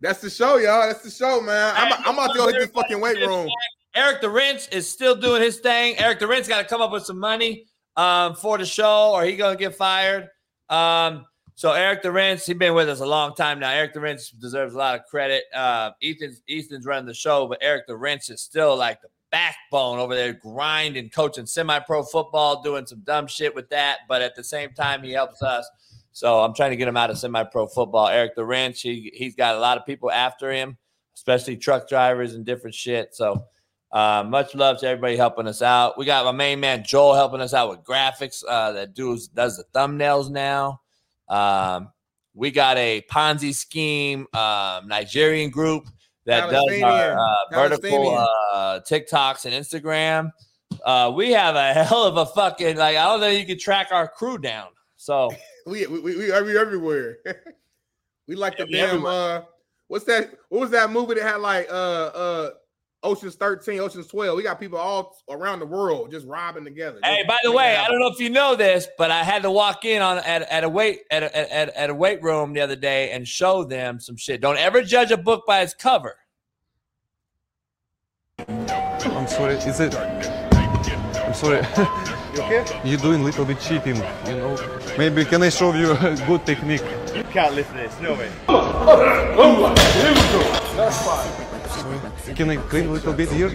That's 0.00 0.20
the 0.20 0.30
show, 0.30 0.56
y'all. 0.56 0.86
That's 0.86 1.02
the 1.02 1.10
show, 1.10 1.40
man. 1.40 1.74
I'm, 1.76 1.92
I'm 2.06 2.14
about 2.14 2.32
to 2.32 2.38
go 2.38 2.46
hit 2.46 2.56
this 2.58 2.70
fucking 2.70 3.00
weight 3.00 3.18
room. 3.18 3.48
Eric 3.94 4.20
the 4.20 4.30
Wrench 4.30 4.68
is 4.72 4.88
still 4.88 5.14
doing 5.14 5.42
his 5.42 5.58
thing. 5.58 5.98
Eric 5.98 6.20
the 6.20 6.26
Wrench 6.26 6.48
got 6.48 6.62
to 6.62 6.68
come 6.68 6.80
up 6.80 6.92
with 6.92 7.04
some 7.04 7.18
money 7.18 7.66
um, 7.96 8.34
for 8.34 8.56
the 8.56 8.64
show, 8.64 9.12
or 9.12 9.24
he 9.24 9.36
gonna 9.36 9.56
get 9.56 9.74
fired. 9.74 10.28
Um, 10.68 11.26
so 11.54 11.72
Eric 11.72 12.02
the 12.02 12.12
Wrench, 12.12 12.46
he's 12.46 12.56
been 12.56 12.72
with 12.72 12.88
us 12.88 13.00
a 13.00 13.06
long 13.06 13.34
time 13.34 13.58
now. 13.58 13.70
Eric 13.70 13.92
the 13.92 14.00
Wrench 14.00 14.30
deserves 14.38 14.74
a 14.74 14.78
lot 14.78 14.98
of 14.98 15.04
credit. 15.06 15.44
Uh, 15.54 15.90
Ethan's 16.02 16.40
Ethan's 16.48 16.86
running 16.86 17.06
the 17.06 17.14
show, 17.14 17.46
but 17.46 17.58
Eric 17.60 17.86
the 17.86 17.96
Wrench 17.96 18.30
is 18.30 18.40
still 18.40 18.76
like 18.76 19.02
the 19.02 19.08
backbone 19.30 19.98
over 19.98 20.14
there, 20.14 20.32
grinding, 20.32 21.10
coaching 21.10 21.46
semi-pro 21.46 22.02
football, 22.04 22.62
doing 22.62 22.86
some 22.86 23.00
dumb 23.00 23.26
shit 23.26 23.54
with 23.54 23.68
that. 23.70 23.98
But 24.08 24.22
at 24.22 24.34
the 24.34 24.44
same 24.44 24.72
time, 24.72 25.02
he 25.02 25.10
helps 25.10 25.42
us. 25.42 25.68
So 26.12 26.40
I'm 26.40 26.54
trying 26.54 26.70
to 26.70 26.76
get 26.76 26.88
him 26.88 26.96
out 26.96 27.10
of 27.10 27.18
semi-pro 27.18 27.68
football. 27.68 28.08
Eric 28.08 28.34
the 28.34 28.44
Wrench, 28.44 28.82
he 28.82 29.12
he's 29.14 29.34
got 29.34 29.56
a 29.56 29.60
lot 29.60 29.78
of 29.78 29.86
people 29.86 30.10
after 30.10 30.52
him, 30.52 30.76
especially 31.14 31.56
truck 31.56 31.88
drivers 31.88 32.34
and 32.34 32.44
different 32.44 32.74
shit. 32.74 33.14
So 33.14 33.44
uh, 33.92 34.24
much 34.26 34.54
love 34.54 34.78
to 34.80 34.86
everybody 34.86 35.16
helping 35.16 35.46
us 35.46 35.62
out. 35.62 35.98
We 35.98 36.04
got 36.04 36.24
my 36.24 36.32
main 36.32 36.60
man 36.60 36.84
Joel 36.84 37.14
helping 37.14 37.40
us 37.40 37.54
out 37.54 37.70
with 37.70 37.80
graphics. 37.80 38.42
Uh, 38.46 38.72
that 38.72 38.94
dude 38.94 39.20
does 39.34 39.56
the 39.56 39.64
thumbnails 39.74 40.30
now. 40.30 40.80
Um, 41.28 41.90
we 42.34 42.50
got 42.50 42.76
a 42.76 43.02
Ponzi 43.10 43.54
scheme 43.54 44.26
um, 44.32 44.88
Nigerian 44.88 45.50
group 45.50 45.88
that 46.26 46.50
does 46.50 46.82
our 46.82 47.18
uh, 47.18 47.34
vertical 47.52 48.16
uh, 48.16 48.80
TikToks 48.88 49.46
and 49.46 49.54
Instagram. 49.54 50.30
Uh, 50.84 51.12
we 51.14 51.32
have 51.32 51.56
a 51.56 51.72
hell 51.84 52.04
of 52.04 52.16
a 52.16 52.26
fucking 52.26 52.76
like 52.76 52.96
I 52.96 53.04
don't 53.04 53.20
know 53.20 53.28
you 53.28 53.44
can 53.44 53.58
track 53.58 53.88
our 53.90 54.06
crew 54.06 54.38
down. 54.38 54.68
So 54.96 55.30
We 55.66 55.86
we 55.86 56.00
we, 56.00 56.16
we, 56.16 56.42
we 56.42 56.58
everywhere. 56.58 57.18
we 58.28 58.34
like 58.34 58.56
the 58.56 58.64
we 58.64 58.72
damn 58.72 59.04
uh, 59.04 59.42
what's 59.88 60.04
that? 60.06 60.30
What 60.48 60.60
was 60.60 60.70
that 60.70 60.90
movie 60.90 61.14
that 61.14 61.22
had 61.22 61.40
like 61.40 61.68
uh 61.70 61.72
uh 61.72 62.50
Ocean's 63.02 63.34
13, 63.34 63.80
Ocean's 63.80 64.06
12? 64.08 64.36
We 64.36 64.42
got 64.42 64.60
people 64.60 64.78
all 64.78 65.16
around 65.30 65.60
the 65.60 65.66
world 65.66 66.10
just 66.10 66.26
robbing 66.26 66.64
together. 66.64 66.98
Hey, 67.02 67.18
Just 67.18 67.28
by 67.28 67.38
the 67.42 67.52
way, 67.52 67.72
it 67.72 67.78
I 67.78 67.88
don't 67.88 67.98
know 67.98 68.08
if 68.08 68.20
you 68.20 68.28
know 68.28 68.56
this, 68.56 68.88
but 68.98 69.10
I 69.10 69.24
had 69.24 69.42
to 69.42 69.50
walk 69.50 69.84
in 69.84 70.02
on 70.02 70.18
at, 70.18 70.42
at 70.42 70.64
a 70.64 70.68
weight 70.68 71.00
at 71.10 71.22
a, 71.22 71.54
at, 71.54 71.70
at 71.70 71.90
a 71.90 71.94
weight 71.94 72.22
room 72.22 72.52
the 72.52 72.60
other 72.60 72.76
day 72.76 73.10
and 73.10 73.26
show 73.26 73.64
them 73.64 74.00
some 74.00 74.16
shit. 74.16 74.40
Don't 74.40 74.58
ever 74.58 74.82
judge 74.82 75.10
a 75.10 75.16
book 75.16 75.44
by 75.46 75.62
its 75.62 75.74
cover. 75.74 76.16
I'm 78.48 79.26
sorry, 79.26 79.54
is 79.54 79.80
it? 79.80 79.94
I'm 79.94 81.34
sorry. 81.34 81.66
You 82.34 82.42
okay? 82.42 82.80
You're 82.84 82.98
doing 82.98 83.20
a 83.20 83.24
little 83.24 83.44
bit 83.44 83.60
cheating, 83.60 83.96
you 83.96 84.36
know. 84.36 84.79
Maybe 85.00 85.24
can 85.24 85.42
I 85.42 85.48
show 85.48 85.72
you 85.72 85.92
a 85.92 86.14
good 86.26 86.44
technique? 86.44 86.84
You 87.16 87.24
can't 87.32 87.54
lift 87.54 87.72
this, 87.72 87.98
no 88.02 88.12
way. 88.12 88.28
That's 90.76 91.00
fine. 91.06 92.34
Can 92.36 92.50
I 92.50 92.56
clean 92.56 92.88
a 92.88 92.90
little 92.90 93.14
bit 93.14 93.32
here? 93.32 93.48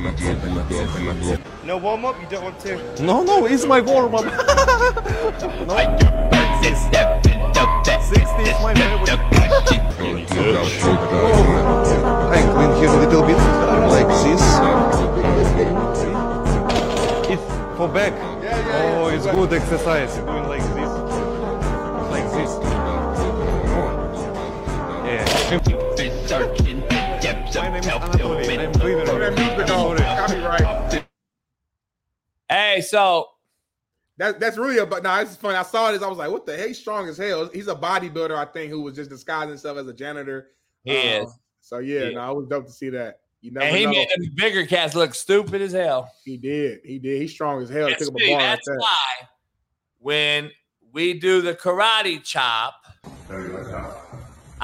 No 1.63 1.77
warm 1.77 2.03
up, 2.05 2.19
you 2.19 2.27
don't 2.31 2.45
want 2.45 2.59
to? 2.61 3.03
No, 3.03 3.21
no, 3.21 3.45
it's 3.45 3.63
my 3.67 3.79
warm 3.79 4.15
up. 4.15 4.25
no. 4.25 4.35
60 7.85 8.21
is 8.41 8.59
my 8.63 8.73
favorite. 8.73 9.19
Oh. 10.41 10.65
I 12.33 12.41
clean 12.53 12.71
here 12.79 12.89
a 12.89 12.97
little 13.05 13.21
bit, 13.21 13.37
like 13.93 14.09
this. 14.25 14.43
It's 17.29 17.45
for 17.77 17.87
back. 17.87 18.13
oh, 18.97 19.09
it's 19.09 19.27
good 19.27 19.53
exercise. 19.53 20.15
Doing. 20.15 20.47
Like 20.47 20.74
Hey, 32.49 32.81
so 32.81 33.27
that 34.17 34.39
that's 34.39 34.57
really 34.57 34.77
a 34.79 34.85
but 34.85 35.03
no, 35.03 35.13
it's 35.19 35.35
funny. 35.35 35.55
I 35.55 35.63
saw 35.63 35.91
this. 35.91 36.01
I 36.01 36.07
was 36.07 36.17
like, 36.17 36.31
what 36.31 36.45
the 36.45 36.57
hell? 36.57 36.67
He's 36.67 36.79
strong 36.79 37.07
as 37.09 37.17
hell. 37.17 37.49
He's 37.53 37.67
a 37.67 37.75
bodybuilder, 37.75 38.35
I 38.35 38.45
think, 38.45 38.71
who 38.71 38.81
was 38.81 38.95
just 38.95 39.09
disguising 39.09 39.49
himself 39.49 39.77
as 39.77 39.87
a 39.87 39.93
janitor. 39.93 40.51
He 40.83 40.97
Uh, 40.97 41.23
is. 41.23 41.29
So 41.61 41.77
yeah, 41.79 42.09
He 42.09 42.15
no, 42.15 42.31
it 42.31 42.35
was 42.37 42.47
dope 42.47 42.65
to 42.65 42.71
see 42.71 42.89
that. 42.89 43.19
You 43.41 43.51
never 43.51 43.65
and 43.65 43.75
he 43.75 43.85
know. 43.85 43.91
made 43.91 44.07
the 44.17 44.29
bigger 44.35 44.65
cats 44.65 44.95
look 44.95 45.13
stupid 45.13 45.61
as 45.61 45.73
hell. 45.73 46.11
He 46.23 46.37
did. 46.37 46.79
He 46.83 46.97
did. 46.97 47.21
He's 47.21 47.31
strong 47.31 47.61
as 47.61 47.69
hell. 47.69 47.87
to 47.87 47.93
And 47.93 47.97
pick 47.99 48.01
a 48.01 48.19
see, 48.19 48.31
bar 48.31 48.39
like 48.39 48.49
that's 48.55 48.67
that. 48.67 48.77
why 48.79 49.27
when 49.99 50.51
we 50.91 51.13
do 51.13 51.41
the 51.41 51.53
karate 51.53 52.23
chop, 52.23 52.73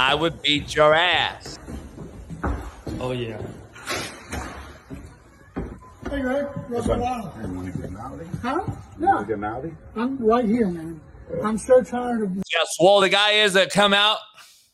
I 0.04 0.16
would 0.16 0.42
beat 0.42 0.76
your 0.76 0.96
ass. 0.96 1.60
Oh 3.00 3.12
yeah. 3.12 3.40
Hey, 6.10 6.22
Greg. 6.22 6.46
What's 6.70 6.88
going 6.88 7.04
on? 7.04 8.40
Huh? 8.42 8.64
Yeah. 9.00 9.70
I'm 9.96 10.18
right 10.18 10.44
here, 10.44 10.66
man. 10.70 11.00
I'm 11.44 11.56
so 11.60 11.84
tired 11.84 12.24
of 12.24 12.32
See 12.34 12.58
how 12.58 12.64
swole 12.72 13.00
the 13.02 13.10
guy 13.10 13.34
is 13.34 13.54
that 13.54 13.72
come 13.72 13.94
out? 13.94 14.18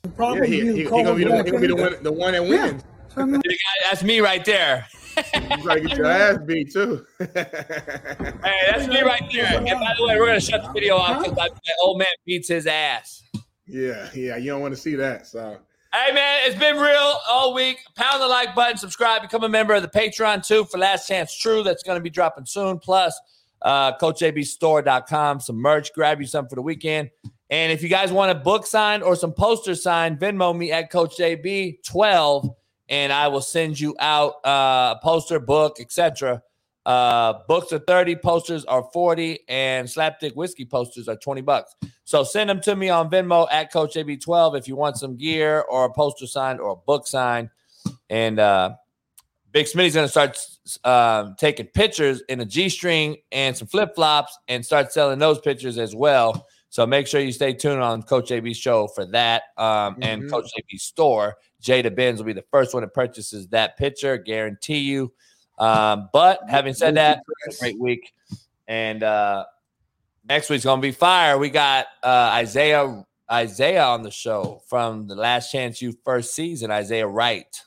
the 0.04 0.10
Yeah, 0.10 0.16
problems 0.16 0.48
he, 0.48 0.58
you 0.60 0.74
he, 0.74 0.84
he 0.84 0.84
gonna 0.86 1.14
be 1.14 1.26
the, 1.26 1.44
he 1.44 1.52
gonna 1.52 1.60
be 1.60 1.68
the, 1.68 1.76
one, 1.76 1.96
the 2.04 2.12
one 2.12 2.32
that 2.32 2.44
wins. 2.44 2.82
The 3.14 3.26
guy- 3.26 3.90
that's 3.90 4.04
me 4.04 4.22
right 4.22 4.46
there. 4.46 4.88
You 5.18 5.64
gotta 5.66 5.82
get 5.82 5.98
your 5.98 6.06
ass 6.10 6.38
beat 6.46 6.72
too. 6.72 7.06
Hey, 7.20 7.28
that's 7.34 8.88
me 8.88 9.02
right 9.02 9.24
there. 9.34 9.58
And 9.58 9.66
by 9.66 9.94
the 9.98 10.06
way, 10.08 10.20
we're 10.20 10.28
gonna 10.28 10.40
shut 10.40 10.64
the 10.64 10.72
video 10.72 10.96
off 10.96 11.22
because 11.22 11.36
my 11.38 11.50
old 11.84 11.98
man 11.98 12.08
beats 12.26 12.48
his 12.48 12.66
ass. 12.66 13.24
Yeah, 13.68 14.10
yeah. 14.14 14.38
You 14.38 14.52
don't 14.52 14.62
want 14.62 14.74
to 14.74 14.80
see 14.80 14.96
that. 14.96 15.28
So 15.28 15.58
Hey 15.94 16.14
man, 16.14 16.42
it's 16.44 16.60
been 16.60 16.78
real 16.78 17.14
all 17.30 17.54
week. 17.54 17.80
Pound 17.96 18.22
the 18.22 18.28
like 18.28 18.54
button, 18.54 18.78
subscribe, 18.78 19.22
become 19.22 19.44
a 19.44 19.50
member 19.50 19.74
of 19.74 19.82
the 19.82 19.88
Patreon 19.88 20.46
too 20.46 20.66
for 20.66 20.78
Last 20.78 21.08
Chance 21.08 21.36
True. 21.38 21.64
That's 21.64 21.82
going 21.82 21.98
to 21.98 22.04
be 22.04 22.10
dropping 22.10 22.46
soon. 22.46 22.78
Plus, 22.78 23.18
uh, 23.62 23.98
CoachJBStore.com, 23.98 25.40
some 25.40 25.56
merch. 25.56 25.94
Grab 25.94 26.20
you 26.20 26.28
some 26.28 26.48
for 26.50 26.56
the 26.56 26.62
weekend. 26.62 27.10
And 27.50 27.72
if 27.72 27.82
you 27.82 27.88
guys 27.88 28.12
want 28.12 28.32
a 28.32 28.36
book 28.36 28.68
signed 28.68 29.02
or 29.02 29.16
some 29.16 29.32
posters 29.32 29.82
signed, 29.82 30.20
Venmo 30.20 30.56
me 30.56 30.74
at 30.74 30.92
Coach 30.92 31.18
JB 31.18 31.84
12 31.84 32.50
and 32.90 33.14
I 33.14 33.30
will 33.30 33.42
send 33.42 33.80
you 33.80 33.96
out 34.00 34.46
uh, 34.46 34.96
a 34.96 35.00
poster, 35.02 35.40
book, 35.40 35.78
etc. 35.80 36.42
Uh, 36.88 37.40
books 37.50 37.74
are 37.74 37.80
30, 37.80 38.16
posters 38.16 38.64
are 38.64 38.88
40, 38.94 39.40
and 39.50 39.90
slapstick 39.90 40.34
whiskey 40.36 40.64
posters 40.64 41.10
are 41.10 41.18
20 41.18 41.42
bucks. 41.42 41.76
So 42.06 42.24
send 42.24 42.50
them 42.50 42.62
to 42.62 42.78
me 42.78 42.88
on 42.88 43.10
Venmo 43.10 43.46
at 43.52 43.74
Coach 43.74 43.96
JB12 43.96 44.58
if 44.58 44.70
you 44.70 44.78
want 44.78 44.96
some 44.96 45.18
gear 45.18 45.66
or 45.70 45.84
a 45.84 45.92
poster 45.94 46.26
signed 46.26 46.62
or 46.62 46.72
a 46.72 46.76
book 46.78 47.06
signed. 47.06 47.50
And 48.10 48.40
uh, 48.40 48.76
Big 49.52 49.66
Smitty's 49.66 49.96
going 49.96 50.08
to 50.08 50.10
start 50.10 50.40
um, 50.86 51.36
taking 51.38 51.66
pictures 51.66 52.22
in 52.30 52.40
a 52.40 52.46
G 52.46 52.70
string 52.70 53.18
and 53.34 53.56
some 53.56 53.68
flip 53.68 53.94
flops 53.94 54.38
and 54.48 54.66
start 54.66 54.94
selling 54.94 55.20
those 55.20 55.40
pictures 55.40 55.78
as 55.78 55.94
well. 55.94 56.48
So 56.70 56.88
make 56.88 57.08
sure 57.08 57.20
you 57.20 57.34
stay 57.34 57.52
tuned 57.52 57.82
on 57.82 58.02
Coach 58.04 58.30
JB's 58.30 58.56
show 58.56 58.88
for 58.88 59.06
that 59.08 59.44
um, 59.58 59.98
and 60.02 60.24
Mhm. 60.24 60.30
Coach 60.30 60.46
JB's 60.58 60.84
store. 60.84 61.36
Jada 61.62 61.94
Benz 61.94 62.20
will 62.20 62.28
be 62.28 62.34
the 62.34 62.46
first 62.50 62.74
one 62.74 62.84
that 62.84 62.94
purchases 62.94 63.48
that 63.50 63.76
picture, 63.76 64.18
guarantee 64.18 64.80
you. 64.80 65.12
Um, 65.58 66.10
but 66.14 66.42
having 66.48 66.74
said 66.74 66.96
that, 66.96 67.24
great 67.60 67.80
week. 67.80 68.12
And 68.68 69.02
uh, 69.04 69.46
next 70.28 70.50
week's 70.50 70.66
gonna 70.66 70.82
be 70.82 70.92
fire. 70.92 71.38
We 71.38 71.50
got 71.50 71.88
uh, 72.04 72.32
Isaiah 72.34 73.06
Isaiah 73.32 73.86
on 73.86 74.04
the 74.04 74.12
show 74.12 74.62
from 74.68 75.08
the 75.08 75.16
Last 75.16 75.52
Chance 75.52 75.82
U 75.82 75.94
first 76.04 76.34
season. 76.34 76.72
Isaiah 76.72 77.08
Wright. 77.08 77.62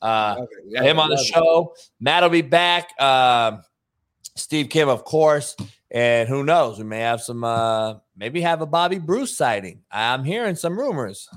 Uh, 0.00 0.44
got 0.72 0.84
him 0.84 1.00
on 1.00 1.08
the 1.08 1.16
love 1.16 1.24
it. 1.24 1.26
show. 1.26 1.74
Matt 2.00 2.22
will 2.22 2.30
be 2.30 2.42
back. 2.42 3.00
Um, 3.00 3.62
Steve 4.36 4.68
Kim, 4.68 4.88
of 4.88 5.04
course. 5.04 5.56
And 5.90 6.28
who 6.28 6.44
knows? 6.44 6.78
We 6.78 6.84
may 6.84 7.00
have 7.00 7.22
some. 7.22 7.42
Uh, 7.44 7.94
maybe 8.16 8.40
have 8.42 8.60
a 8.60 8.66
Bobby 8.66 8.98
Bruce 8.98 9.36
sighting. 9.36 9.82
I'm 9.90 10.24
hearing 10.24 10.54
some 10.54 10.78
rumors. 10.78 11.28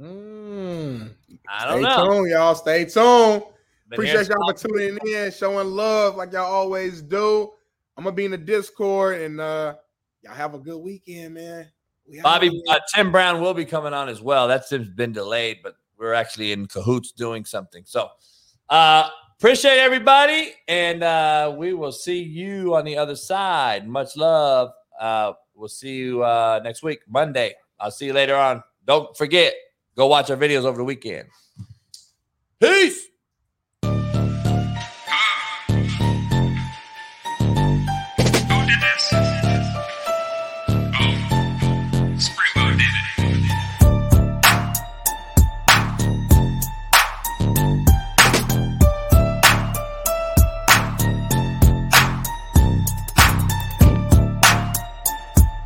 Mm. 0.00 1.10
I 1.48 1.66
don't 1.66 1.82
Stay 1.82 1.88
know. 1.88 2.10
tuned, 2.10 2.30
y'all. 2.30 2.54
Stay 2.54 2.84
tuned. 2.84 3.44
Appreciate 3.92 4.28
y'all 4.28 4.52
for 4.52 4.68
tuning 4.68 4.98
in, 5.06 5.30
showing 5.30 5.68
love 5.68 6.16
like 6.16 6.32
y'all 6.32 6.52
always 6.52 7.02
do. 7.02 7.50
I'm 7.96 8.04
gonna 8.04 8.16
be 8.16 8.24
in 8.24 8.32
the 8.32 8.38
Discord 8.38 9.20
and 9.20 9.40
uh 9.40 9.74
y'all 10.22 10.34
have 10.34 10.54
a 10.54 10.58
good 10.58 10.78
weekend, 10.78 11.34
man. 11.34 11.70
We 12.08 12.20
Bobby 12.20 12.62
uh, 12.68 12.80
Tim 12.94 13.12
Brown 13.12 13.40
will 13.40 13.54
be 13.54 13.64
coming 13.64 13.94
on 13.94 14.08
as 14.08 14.20
well. 14.20 14.48
That's 14.48 14.70
been 14.70 15.12
delayed, 15.12 15.58
but 15.62 15.76
we're 15.98 16.14
actually 16.14 16.52
in 16.52 16.66
cahoots 16.66 17.12
doing 17.12 17.44
something. 17.44 17.84
So 17.86 18.08
uh 18.68 19.08
appreciate 19.38 19.78
everybody, 19.78 20.54
and 20.66 21.04
uh 21.04 21.54
we 21.56 21.72
will 21.72 21.92
see 21.92 22.22
you 22.22 22.74
on 22.74 22.84
the 22.84 22.96
other 22.96 23.16
side. 23.16 23.86
Much 23.86 24.16
love. 24.16 24.70
Uh 25.00 25.32
we'll 25.54 25.68
see 25.68 25.96
you 25.96 26.24
uh 26.24 26.60
next 26.64 26.82
week, 26.82 27.00
Monday. 27.08 27.54
I'll 27.78 27.92
see 27.92 28.06
you 28.06 28.12
later 28.12 28.34
on. 28.34 28.64
Don't 28.84 29.16
forget, 29.16 29.54
go 29.96 30.08
watch 30.08 30.28
our 30.28 30.36
videos 30.36 30.64
over 30.64 30.76
the 30.76 30.84
weekend. 30.84 31.28
Peace. 32.60 33.06